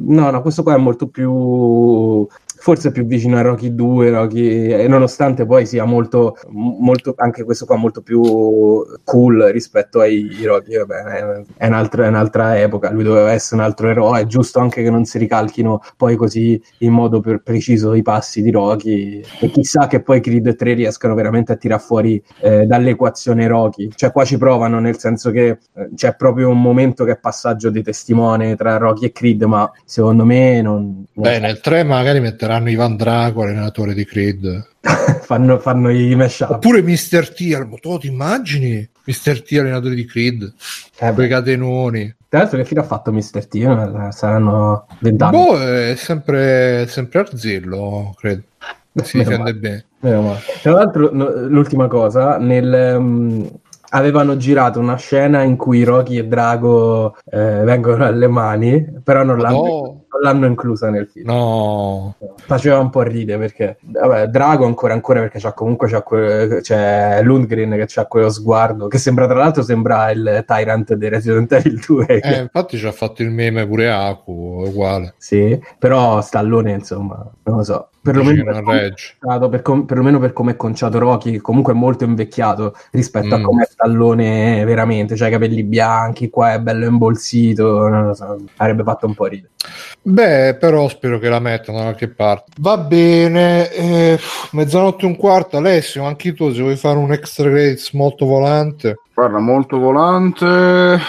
no, 0.05 0.29
no, 0.29 0.41
questo 0.43 0.61
qua 0.61 0.75
è 0.75 0.77
molto 0.77 1.07
più 1.07 2.27
forse 2.59 2.91
più 2.91 3.05
vicino 3.05 3.37
a 3.37 3.41
Rocky 3.41 3.73
2, 3.73 4.09
Rocky, 4.09 4.87
nonostante 4.87 5.45
poi 5.45 5.65
sia 5.65 5.85
molto, 5.85 6.37
molto, 6.49 7.13
anche 7.17 7.43
questo 7.43 7.65
qua 7.65 7.77
molto 7.77 8.01
più 8.01 8.21
cool 9.03 9.49
rispetto 9.51 10.01
ai 10.01 10.29
Rocky, 10.43 10.77
vabbè, 10.77 11.43
è, 11.57 11.67
un'altra, 11.67 12.05
è 12.05 12.07
un'altra 12.09 12.59
epoca, 12.59 12.91
lui 12.91 13.03
doveva 13.03 13.31
essere 13.31 13.61
un 13.61 13.67
altro 13.67 13.89
eroe, 13.89 14.21
è 14.21 14.25
giusto 14.25 14.59
anche 14.59 14.83
che 14.83 14.89
non 14.89 15.05
si 15.05 15.17
ricalchino 15.17 15.81
poi 15.95 16.15
così 16.15 16.61
in 16.79 16.91
modo 16.91 17.21
preciso 17.43 17.93
i 17.93 18.01
passi 18.01 18.41
di 18.41 18.51
Rocky 18.51 19.23
e 19.39 19.49
chissà 19.49 19.87
che 19.87 20.01
poi 20.01 20.19
Creed 20.19 20.55
3 20.55 20.73
riescano 20.73 21.15
veramente 21.15 21.53
a 21.53 21.55
tirare 21.55 21.81
fuori 21.81 22.21
eh, 22.41 22.65
dall'equazione 22.65 23.47
Rocky, 23.47 23.89
cioè 23.95 24.11
qua 24.11 24.25
ci 24.25 24.37
provano 24.37 24.79
nel 24.79 24.97
senso 24.97 25.31
che 25.31 25.47
eh, 25.47 25.89
c'è 25.95 26.15
proprio 26.15 26.49
un 26.49 26.61
momento 26.61 27.05
che 27.05 27.13
è 27.13 27.17
passaggio 27.19 27.69
di 27.69 27.81
testimone 27.81 28.55
tra 28.55 28.77
Rocky 28.77 29.05
e 29.05 29.11
Creed, 29.13 29.43
ma 29.43 29.71
secondo 29.85 30.25
me 30.25 30.61
non... 30.61 31.05
non 31.13 31.23
Beh, 31.23 31.39
nel 31.39 31.61
3 31.61 31.83
magari 31.83 32.19
metterà 32.19 32.48
metteranno 32.49 32.69
Ivan 32.69 32.95
Drago, 32.95 33.43
allenatore 33.43 33.93
di 33.93 34.05
Creed. 34.05 34.67
fanno, 35.21 35.59
fanno, 35.59 35.89
i 35.91 36.15
mashup. 36.15 36.49
Oppure 36.49 36.81
Mr. 36.81 37.31
T, 37.31 37.79
tu 37.79 37.97
ti 37.99 38.07
immagini? 38.07 38.87
Mr. 39.05 39.43
T, 39.43 39.57
allenatore 39.59 39.93
di 39.93 40.05
Creed. 40.05 40.51
Eh, 40.97 41.13
Quei 41.13 41.29
catenoni. 41.29 42.15
Tra 42.27 42.39
l'altro 42.39 42.57
che 42.57 42.65
fine 42.65 42.79
ha 42.79 42.83
fatto 42.83 43.11
Mr. 43.11 43.45
T? 43.47 43.55
Eh, 43.55 44.11
saranno 44.11 44.87
vent'anni. 44.99 45.37
Boh, 45.37 45.59
è 45.61 45.95
sempre, 45.95 46.87
sempre 46.87 47.19
Arzillo, 47.19 48.15
credo. 48.17 48.41
Si 49.03 49.17
difende 49.19 49.53
bene. 49.53 49.85
Tra 49.99 50.71
l'altro, 50.71 51.09
no, 51.13 51.29
l'ultima 51.47 51.87
cosa, 51.87 52.37
nel... 52.37 52.95
Um, 52.97 53.49
avevano 53.91 54.37
girato 54.37 54.79
una 54.79 54.97
scena 54.97 55.41
in 55.41 55.55
cui 55.55 55.83
Rocky 55.83 56.17
e 56.17 56.25
Drago 56.25 57.15
eh, 57.25 57.61
vengono 57.63 58.05
alle 58.05 58.27
mani, 58.27 58.85
però 59.03 59.23
non 59.23 59.39
l'hanno, 59.39 60.03
non 60.11 60.21
l'hanno, 60.21 60.45
inclusa 60.45 60.89
nel 60.89 61.07
film. 61.07 61.27
No. 61.27 62.15
Faceva 62.37 62.79
un 62.79 62.89
po' 62.89 63.01
ridere 63.01 63.37
perché 63.37 63.77
vabbè, 63.81 64.27
Drago 64.27 64.65
ancora 64.65 64.93
ancora 64.93 65.19
perché 65.21 65.39
c'ha, 65.39 65.53
comunque 65.53 65.87
c'ha 65.89 66.01
que- 66.01 66.59
c'è 66.61 67.21
Lundgren 67.23 67.71
che 67.85 67.99
ha 67.99 68.05
quello 68.05 68.29
sguardo 68.29 68.87
che 68.87 68.97
sembra 68.97 69.27
tra 69.27 69.37
l'altro 69.37 69.61
sembra 69.61 70.09
il 70.11 70.43
Tyrant 70.45 70.93
di 70.93 71.07
Resident 71.07 71.51
Evil 71.53 71.79
2. 71.85 72.05
Eh, 72.21 72.39
infatti 72.39 72.77
ci 72.77 72.85
ha 72.87 72.91
fatto 72.91 73.21
il 73.21 73.29
meme 73.29 73.67
pure 73.67 73.91
Aku, 73.91 74.63
uguale. 74.65 75.13
Sì, 75.17 75.59
però 75.77 76.21
Stallone 76.21 76.71
insomma, 76.71 77.29
non 77.43 77.57
lo 77.57 77.63
so 77.63 77.89
perlomeno 78.01 78.43
per, 78.43 78.63
come, 78.63 79.49
per, 79.49 79.61
com- 79.61 79.85
perlomeno 79.85 80.19
per 80.19 80.33
come 80.33 80.51
è 80.51 80.55
conciato 80.55 80.99
Rocky, 80.99 81.31
che 81.31 81.41
comunque 81.41 81.73
è 81.73 81.75
molto 81.75 82.03
invecchiato 82.03 82.75
rispetto 82.91 83.37
mm. 83.37 83.39
a 83.39 83.41
come 83.41 83.63
è 83.63 83.67
Stallone 83.69 84.63
veramente, 84.65 85.15
cioè 85.15 85.27
i 85.27 85.31
capelli 85.31 85.63
bianchi, 85.63 86.29
qua 86.29 86.53
è 86.53 86.59
bello 86.59 86.85
imbolsito, 86.85 87.87
non 87.87 88.15
so, 88.15 88.37
avrebbe 88.57 88.83
fatto 88.83 89.05
un 89.05 89.13
po' 89.13 89.25
ridere. 89.25 89.51
Beh, 90.01 90.55
però 90.59 90.87
spero 90.87 91.19
che 91.19 91.29
la 91.29 91.39
mettano 91.39 91.77
da 91.77 91.83
qualche 91.85 92.07
parte. 92.07 92.51
Va 92.59 92.77
bene, 92.77 93.71
eh, 93.71 94.19
mezzanotte 94.51 95.05
e 95.05 95.07
un 95.07 95.15
quarto, 95.15 95.57
Alessio, 95.57 96.03
anche 96.03 96.33
tu 96.33 96.51
se 96.53 96.61
vuoi 96.61 96.75
fare 96.75 96.97
un 96.97 97.11
extra 97.11 97.49
credits 97.49 97.91
molto 97.91 98.25
volante. 98.25 98.99
Guarda, 99.13 99.39
molto 99.39 99.77
volante 99.77 100.99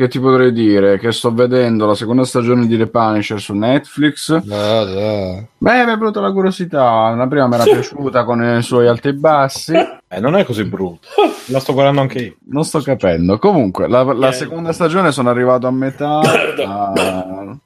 che 0.00 0.08
ti 0.08 0.18
potrei 0.18 0.50
dire? 0.50 0.98
Che 0.98 1.12
sto 1.12 1.30
vedendo 1.30 1.84
la 1.84 1.94
seconda 1.94 2.24
stagione 2.24 2.66
di 2.66 2.78
The 2.78 2.86
Punisher 2.86 3.38
su 3.38 3.54
Netflix. 3.54 4.34
Da, 4.38 4.84
da. 4.84 5.44
Beh, 5.58 5.84
mi 5.84 5.92
è 5.92 5.96
venuta 5.98 6.20
la 6.20 6.32
curiosità. 6.32 7.14
La 7.14 7.26
prima 7.26 7.46
mi 7.46 7.54
era 7.54 7.64
piaciuta 7.68 8.24
con 8.24 8.42
i 8.42 8.62
suoi 8.62 8.88
alti 8.88 9.08
e 9.08 9.12
bassi. 9.12 9.74
Eh, 9.74 10.20
non 10.20 10.36
è 10.36 10.44
così 10.44 10.64
brutto. 10.64 11.08
La 11.50 11.58
sto 11.58 11.72
guardando 11.72 12.00
anche 12.00 12.18
io. 12.18 12.36
Non 12.46 12.64
sto 12.64 12.80
capendo. 12.80 13.38
Comunque, 13.38 13.88
la, 13.88 14.02
la 14.02 14.28
eh. 14.28 14.32
seconda 14.32 14.72
stagione 14.72 15.10
sono 15.10 15.30
arrivato 15.30 15.66
a 15.66 15.72
metà. 15.72 16.20
a... 16.64 17.56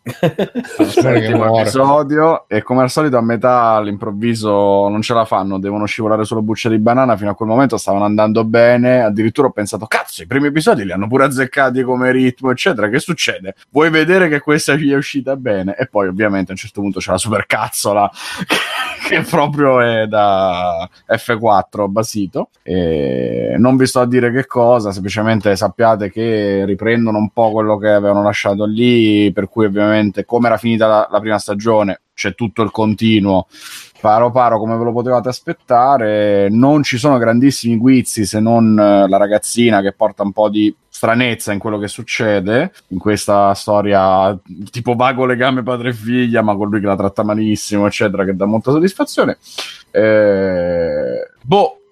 episodio. 1.60 2.48
E 2.48 2.62
come 2.62 2.82
al 2.82 2.90
solito, 2.90 3.18
a 3.18 3.20
metà 3.20 3.72
all'improvviso 3.72 4.88
non 4.88 5.02
ce 5.02 5.12
la 5.12 5.26
fanno. 5.26 5.58
Devono 5.58 5.84
scivolare 5.84 6.24
sulla 6.24 6.40
buccia 6.40 6.70
di 6.70 6.78
banana. 6.78 7.16
Fino 7.18 7.30
a 7.30 7.34
quel 7.34 7.48
momento 7.48 7.76
stavano 7.76 8.04
andando 8.04 8.44
bene. 8.44 9.02
Addirittura 9.02 9.48
ho 9.48 9.50
pensato, 9.50 9.86
cazzo, 9.86 10.22
i 10.22 10.26
primi 10.26 10.46
episodi 10.46 10.84
li 10.84 10.92
hanno 10.92 11.06
pure 11.06 11.24
azzeccati 11.24 11.82
come 11.82 12.10
ritmo, 12.10 12.50
eccetera. 12.50 12.88
Che 12.88 12.98
succede? 12.98 13.54
Vuoi 13.70 13.90
vedere 13.90 14.28
che 14.28 14.40
questa 14.40 14.76
gli 14.76 14.92
è 14.92 14.96
uscita 14.96 15.36
bene? 15.36 15.76
E 15.76 15.88
poi, 15.88 16.08
ovviamente, 16.08 16.50
a 16.50 16.52
un 16.52 16.58
certo 16.58 16.80
punto 16.80 17.00
c'è 17.00 17.10
la 17.10 17.18
supercazzola 17.18 18.10
che 19.06 19.20
proprio 19.28 19.80
è 19.80 20.06
da 20.06 20.88
F4 21.06 21.86
basito. 21.88 22.48
E 22.62 23.56
non 23.58 23.73
vi 23.76 23.86
sto 23.86 24.00
a 24.00 24.06
dire 24.06 24.32
che 24.32 24.46
cosa, 24.46 24.92
semplicemente 24.92 25.54
sappiate 25.56 26.10
che 26.10 26.64
riprendono 26.64 27.18
un 27.18 27.30
po' 27.30 27.52
quello 27.52 27.76
che 27.76 27.88
avevano 27.88 28.22
lasciato 28.22 28.64
lì, 28.64 29.30
per 29.32 29.48
cui 29.48 29.66
ovviamente 29.66 30.24
come 30.24 30.46
era 30.46 30.56
finita 30.56 30.86
la, 30.86 31.08
la 31.10 31.20
prima 31.20 31.38
stagione 31.38 32.00
c'è 32.14 32.34
tutto 32.34 32.62
il 32.62 32.70
continuo 32.70 33.46
paro 34.04 34.30
paro 34.30 34.58
come 34.58 34.76
ve 34.76 34.84
lo 34.84 34.92
potevate 34.92 35.30
aspettare. 35.30 36.50
Non 36.50 36.82
ci 36.82 36.98
sono 36.98 37.16
grandissimi 37.16 37.78
guizzi 37.78 38.26
se 38.26 38.38
non 38.38 38.78
eh, 38.78 39.08
la 39.08 39.16
ragazzina 39.16 39.80
che 39.80 39.92
porta 39.92 40.22
un 40.22 40.32
po' 40.32 40.50
di 40.50 40.74
stranezza 40.86 41.54
in 41.54 41.58
quello 41.58 41.78
che 41.78 41.88
succede 41.88 42.70
in 42.88 42.98
questa 42.98 43.54
storia 43.54 44.38
tipo 44.70 44.94
vago 44.94 45.24
legame 45.24 45.62
padre-figlia, 45.62 46.42
ma 46.42 46.54
con 46.54 46.68
lui 46.68 46.80
che 46.80 46.86
la 46.86 46.96
tratta 46.96 47.22
malissimo, 47.22 47.86
eccetera, 47.86 48.26
che 48.26 48.36
dà 48.36 48.44
molta 48.44 48.72
soddisfazione. 48.72 49.38
Eh, 49.90 51.30
boh, 51.40 51.83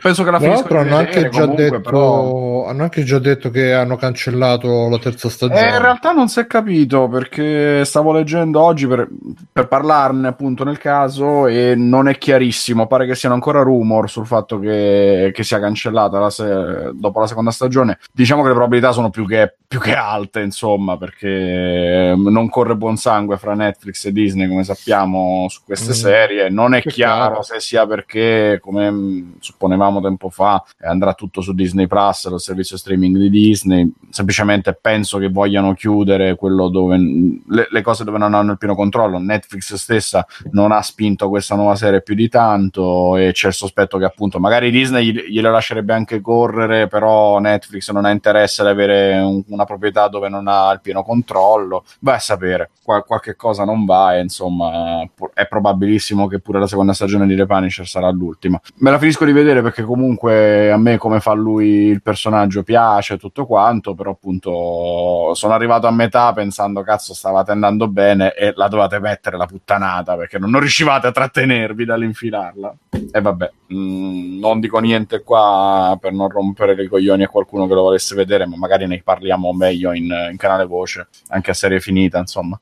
penso 0.00 0.24
che 0.24 0.30
la 0.30 0.38
finisca 0.38 0.78
hanno 0.78 0.96
anche, 0.96 1.28
già 1.28 1.40
comunque, 1.40 1.64
detto, 1.64 1.80
però... 1.80 2.66
hanno 2.66 2.82
anche 2.82 3.04
già 3.04 3.18
detto 3.18 3.50
che 3.50 3.72
hanno 3.72 3.96
cancellato 3.96 4.88
la 4.88 4.98
terza 4.98 5.28
stagione. 5.28 5.70
Eh, 5.70 5.74
in 5.74 5.82
realtà 5.82 6.12
non 6.12 6.28
si 6.28 6.40
è 6.40 6.46
capito 6.46 7.08
perché 7.08 7.84
stavo 7.84 8.12
leggendo 8.12 8.60
oggi 8.60 8.86
per, 8.86 9.08
per, 9.52 9.68
parlarne 9.68 10.28
appunto 10.28 10.64
nel 10.64 10.78
caso 10.78 11.46
e 11.46 11.74
non 11.76 12.08
è 12.08 12.18
chiarissimo. 12.18 12.86
Pare 12.86 13.06
che 13.06 13.14
siano 13.14 13.34
ancora 13.34 13.62
rumor 13.62 14.08
sul 14.08 14.26
fatto 14.26 14.58
che, 14.58 15.30
che 15.32 15.42
sia 15.42 15.60
cancellata 15.60 16.18
la 16.18 16.30
se- 16.30 16.90
dopo 16.94 17.20
la 17.20 17.26
seconda 17.26 17.50
stagione. 17.50 17.98
Diciamo 18.12 18.42
che 18.42 18.48
le 18.48 18.54
probabilità 18.54 18.92
sono 18.92 19.10
più 19.10 19.26
che, 19.26 19.54
più 19.66 19.80
che 19.80 19.94
alte, 19.94 20.40
insomma, 20.40 20.96
perché 20.96 22.14
non 22.16 22.48
corre 22.48 22.76
buon 22.76 22.96
sangue 22.96 23.36
fra 23.36 23.54
Netflix 23.54 24.04
e 24.06 24.12
Disney, 24.12 24.48
come 24.48 24.64
sappiamo, 24.64 25.46
su 25.48 25.60
queste 25.64 25.90
mm. 25.90 25.94
serie. 25.94 26.48
Non 26.48 26.74
è 26.74 26.82
chiaro 26.82 27.06
chiaro 27.08 27.42
se 27.42 27.60
sia 27.60 27.86
perché, 27.86 28.58
come 28.60 28.90
mm, 28.90 29.30
supponevamo 29.40 30.00
tempo 30.00 30.30
fa, 30.30 30.62
andrà 30.80 31.14
tutto 31.14 31.40
su 31.40 31.52
Disney 31.54 31.86
Plus, 31.86 32.28
lo 32.28 32.38
servizio 32.38 32.76
streaming 32.76 33.16
di 33.16 33.30
Disney. 33.30 33.90
Semplicemente 34.10 34.76
penso 34.80 35.18
che 35.18 35.28
vogliano 35.28 35.74
chiudere 35.74 36.34
quello 36.36 36.68
dove 36.68 36.96
le, 36.96 37.68
le, 37.70 37.82
cose 37.82 38.04
dove 38.04 38.18
non 38.18 38.34
hanno 38.34 38.52
il 38.52 38.58
pieno 38.58 38.74
controllo. 38.74 39.18
Netflix 39.18 39.74
stessa 39.74 40.26
non 40.50 40.72
ha 40.72 40.82
spinto 40.82 41.28
questa 41.28 41.54
nuova 41.54 41.76
serie 41.76 42.02
più 42.02 42.14
di 42.14 42.28
tanto 42.28 43.16
e 43.16 43.32
c'è 43.32 43.48
il 43.48 43.54
sospetto 43.54 43.98
che 43.98 44.04
appunto 44.04 44.38
magari 44.38 44.70
Disney 44.70 45.12
glielo 45.30 45.50
lascerebbe 45.50 45.92
anche 45.92 46.20
correre, 46.20 46.88
però 46.88 47.38
Netflix 47.38 47.90
non 47.90 48.04
ha 48.04 48.10
interesse 48.10 48.62
ad 48.62 48.68
avere 48.68 49.18
un, 49.18 49.42
una 49.48 49.64
proprietà 49.64 50.08
dove 50.08 50.28
non 50.28 50.48
ha 50.48 50.70
il 50.72 50.80
pieno 50.80 51.02
controllo. 51.02 51.84
Vai 52.00 52.16
a 52.16 52.20
sapere, 52.20 52.70
Qual- 52.82 53.04
qualche 53.04 53.36
cosa 53.36 53.64
non 53.64 53.84
va 53.84 54.16
e 54.16 54.20
insomma 54.20 55.06
è 55.34 55.46
probabilissimo 55.46 56.26
che 56.26 56.40
pure 56.40 56.58
la 56.58 56.66
seconda 56.66 56.92
stagione 56.92 57.26
di 57.26 57.36
The 57.36 57.46
Punisher 57.46 57.86
sarà 57.86 58.10
l'ultima. 58.10 58.60
Me 58.76 58.90
la 58.90 58.98
finisco 58.98 59.24
di 59.28 59.34
vedere 59.34 59.62
perché 59.62 59.82
comunque 59.82 60.70
a 60.70 60.76
me 60.76 60.98
come 60.98 61.20
fa 61.20 61.32
lui 61.32 61.66
il 61.86 62.02
personaggio 62.02 62.62
piace 62.62 63.16
tutto 63.16 63.46
quanto, 63.46 63.94
però 63.94 64.10
appunto 64.10 65.32
sono 65.34 65.54
arrivato 65.54 65.86
a 65.86 65.90
metà 65.90 66.32
pensando 66.32 66.82
cazzo 66.82 67.14
stavate 67.14 67.52
andando 67.52 67.88
bene 67.88 68.34
e 68.34 68.52
la 68.56 68.68
dovete 68.68 68.98
mettere 68.98 69.36
la 69.36 69.46
puttanata 69.46 70.16
perché 70.16 70.38
non, 70.38 70.50
non 70.50 70.60
riuscivate 70.60 71.06
a 71.06 71.12
trattenervi 71.12 71.84
dall'infilarla. 71.84 72.74
E 73.12 73.20
vabbè, 73.20 73.50
mh, 73.66 73.76
mm, 73.76 74.38
non 74.38 74.60
dico 74.60 74.78
niente 74.78 75.22
qua 75.22 75.96
per 76.00 76.12
non 76.12 76.28
rompere 76.28 76.80
i 76.82 76.88
coglioni 76.88 77.22
a 77.22 77.28
qualcuno 77.28 77.66
che 77.66 77.74
lo 77.74 77.82
volesse 77.82 78.14
vedere, 78.14 78.46
ma 78.46 78.56
magari 78.56 78.86
ne 78.86 79.00
parliamo 79.02 79.52
meglio 79.52 79.92
in, 79.92 80.12
in 80.30 80.36
canale 80.36 80.64
voce, 80.64 81.08
anche 81.28 81.50
a 81.50 81.54
serie 81.54 81.80
finita, 81.80 82.18
insomma. 82.18 82.58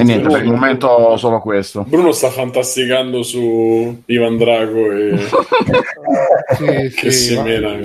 E 0.00 0.04
niente, 0.04 0.28
per 0.28 0.42
il 0.42 0.50
momento 0.50 1.16
solo 1.16 1.40
questo. 1.40 1.84
Bruno 1.86 2.12
sta 2.12 2.30
fantasticando 2.30 3.22
su 3.22 4.02
Ivan 4.06 4.36
Drago 4.36 4.92
e 4.92 5.18
sì, 6.56 6.94
che 6.94 7.10
sì, 7.10 7.34
si 7.34 7.40
mena 7.40 7.76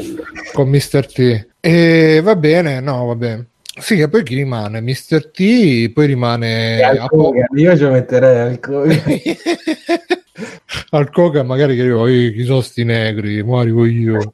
con 0.53 0.69
Mr. 0.69 1.05
T. 1.05 1.47
E 1.59 2.21
va 2.23 2.35
bene, 2.35 2.79
no, 2.79 3.05
va 3.05 3.15
bene. 3.15 3.45
Sì, 3.79 3.99
e 3.99 4.09
poi 4.09 4.23
chi 4.23 4.35
rimane? 4.35 4.81
Mr. 4.81 5.31
T, 5.31 5.91
poi 5.93 6.05
rimane... 6.05 6.81
Io 7.55 7.77
ci 7.77 7.85
metterei 7.85 8.59
Alcoga. 10.41 10.87
Alcoga 10.89 11.43
magari 11.43 11.75
che 11.75 11.83
io, 11.83 12.03
chi 12.03 12.43
sono 12.43 12.61
sti 12.61 12.83
negri, 12.83 13.43
mo 13.43 13.59
arrivo 13.59 13.85
io. 13.85 14.33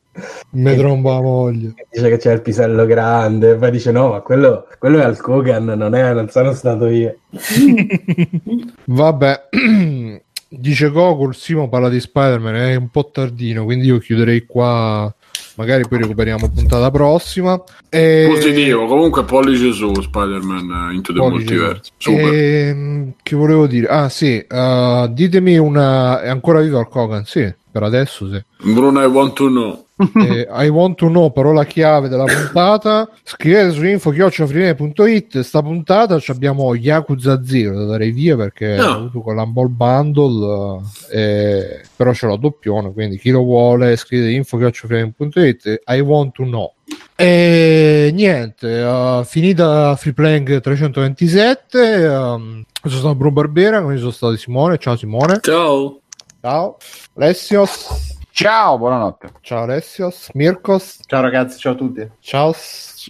Mi 0.52 0.76
tromba 0.76 1.14
la 1.14 1.22
moglie. 1.22 1.74
Dice 1.92 2.10
che 2.10 2.18
c'è 2.18 2.34
il 2.34 2.42
pisello 2.42 2.86
grande, 2.86 3.56
poi 3.56 3.72
dice 3.72 3.92
no, 3.92 4.10
ma 4.10 4.22
quello, 4.22 4.68
quello 4.80 5.00
è 5.00 5.04
al 5.04 5.18
Kogan, 5.18 5.66
non, 5.66 5.94
è, 5.94 6.14
non 6.14 6.30
sono 6.30 6.54
stato 6.54 6.88
io. 6.88 7.18
Vabbè, 8.86 9.50
dice 10.50 10.90
Goku, 10.90 11.28
il 11.28 11.36
Simo 11.36 11.70
parla 11.70 11.90
di 11.90 12.00
Spider-Man, 12.00 12.56
è 12.56 12.76
un 12.76 12.90
po' 12.90 13.10
tardino, 13.12 13.64
quindi 13.66 13.88
io 13.88 13.98
chiuderei 14.00 14.46
qua 14.46 15.14
magari 15.56 15.88
poi 15.88 16.00
recuperiamo 16.00 16.50
puntata 16.50 16.92
prossima. 16.92 17.62
E... 17.90 18.28
Positivo, 18.30 18.86
comunque 18.86 19.24
pollice 19.24 19.72
su 19.72 19.94
Spider-Man 19.94 20.92
Into 20.94 21.14
the 21.14 21.20
pollice. 21.20 21.54
Multiverse. 21.54 21.92
Super. 21.98 22.34
E... 22.34 22.68
Ehm, 22.68 23.14
che 23.22 23.36
volevo 23.36 23.68
dire? 23.68 23.88
Ah 23.88 24.10
sì, 24.10 24.46
uh, 24.48 25.08
ditemi 25.08 25.58
una... 25.58 26.22
È 26.22 26.30
ancora 26.30 26.62
vivo 26.62 26.80
al 26.80 26.90
Kogan? 26.90 27.26
Sì, 27.26 27.52
per 27.72 27.84
adesso 27.84 28.30
sì. 28.32 28.44
Bruno, 28.72 29.02
I 29.02 29.06
want 29.06 29.34
to 29.34 29.48
know 29.48 29.87
eh, 30.16 30.48
I 30.50 30.68
want 30.68 30.96
to 30.98 31.08
know 31.08 31.32
parola 31.32 31.66
chiave 31.66 32.08
della 32.08 32.26
puntata 32.26 33.10
scrivete 33.24 33.72
su 33.72 33.84
info.it 33.84 35.40
sta 35.40 35.62
puntata 35.62 36.22
abbiamo 36.28 36.76
Yakuza 36.76 37.44
0 37.44 37.78
da 37.78 37.86
dare 37.86 38.12
via 38.12 38.36
perché 38.36 38.76
no. 38.76 38.84
ho 38.84 38.92
avuto 38.92 39.22
con 39.22 39.36
l'Humble 39.36 39.70
Bundle 39.70 40.82
eh, 41.12 41.82
però 41.96 42.14
ce 42.14 42.28
l'ho 42.28 42.38
doppione 42.38 42.94
quindi 42.94 43.18
chi 43.18 43.32
lo 43.32 43.42
vuole 43.42 43.96
scrivete 43.96 44.32
info.it 44.32 45.82
I 45.88 46.00
want 46.00 46.34
to 46.34 46.44
know 46.44 46.74
e 47.16 48.12
niente, 48.14 48.82
uh, 48.82 49.24
finita 49.24 49.96
Free 49.96 50.14
Playing 50.14 50.62
327, 50.62 52.08
um, 52.08 52.64
sono 52.84 53.00
stato 53.00 53.16
Bruno 53.16 53.34
Barbera, 53.34 53.82
come 53.82 53.98
sono 53.98 54.12
stato 54.12 54.36
Simone. 54.38 54.78
Ciao 54.78 54.96
Simone. 54.96 55.40
Ciao. 55.42 56.02
Ciao. 56.40 56.78
Alessios. 57.16 58.17
Ciao, 58.40 58.78
buonanotte. 58.78 59.32
Ciao 59.42 59.64
Alessios, 59.64 60.30
Mirkos. 60.36 61.00
Ciao 61.08 61.22
ragazzi, 61.22 61.58
ciao 61.58 61.74
a 61.74 61.76
tutti. 61.76 62.08
Ciao 62.20 62.54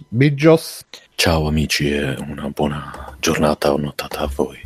Bigios. 0.08 0.86
Ciao 1.16 1.46
amici 1.46 1.90
e 1.90 2.16
una 2.18 2.48
buona 2.48 3.14
giornata 3.20 3.70
o 3.70 3.76
nottata 3.76 4.20
a 4.20 4.30
voi. 4.34 4.58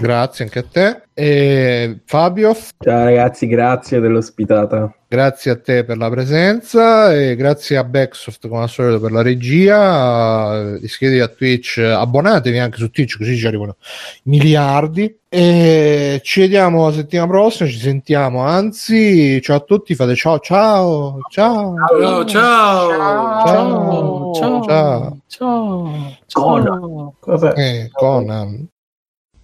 Grazie 0.00 0.44
anche 0.44 0.58
a 0.58 0.64
te. 0.70 1.02
E 1.14 2.00
Fabio. 2.06 2.54
Ciao 2.78 3.04
ragazzi, 3.04 3.46
grazie 3.46 4.00
dell'ospitata. 4.00 4.94
Grazie 5.06 5.50
a 5.50 5.60
te 5.60 5.84
per 5.84 5.98
la 5.98 6.08
presenza 6.08 7.12
e 7.12 7.36
grazie 7.36 7.76
a 7.76 7.84
Backsoft 7.84 8.48
come 8.48 8.62
al 8.62 8.70
solito 8.70 8.98
per 8.98 9.12
la 9.12 9.20
regia. 9.20 10.74
Iscrivetevi 10.80 11.20
a 11.20 11.28
Twitch, 11.28 11.78
abbonatevi 11.78 12.58
anche 12.58 12.78
su 12.78 12.90
Twitch 12.90 13.18
così 13.18 13.36
ci 13.36 13.46
arrivano 13.46 13.76
miliardi. 14.24 15.14
E 15.28 16.20
ci 16.22 16.40
vediamo 16.40 16.86
la 16.86 16.92
settimana 16.92 17.30
prossima, 17.30 17.68
ci 17.68 17.78
sentiamo. 17.78 18.40
Anzi, 18.40 19.40
ciao 19.42 19.56
a 19.58 19.60
tutti, 19.60 19.94
fate 19.94 20.14
ciao 20.14 20.38
ciao 20.38 21.18
ciao 21.30 21.74
ciao 21.86 22.24
ciao 22.24 23.44
ciao 23.44 24.32
ciao 24.34 24.62
ciao 24.64 25.18
ciao 25.26 26.16
Conan. 26.32 27.12
Cos'è? 27.20 27.52
Eh, 27.54 27.90
Conan. 27.92 28.68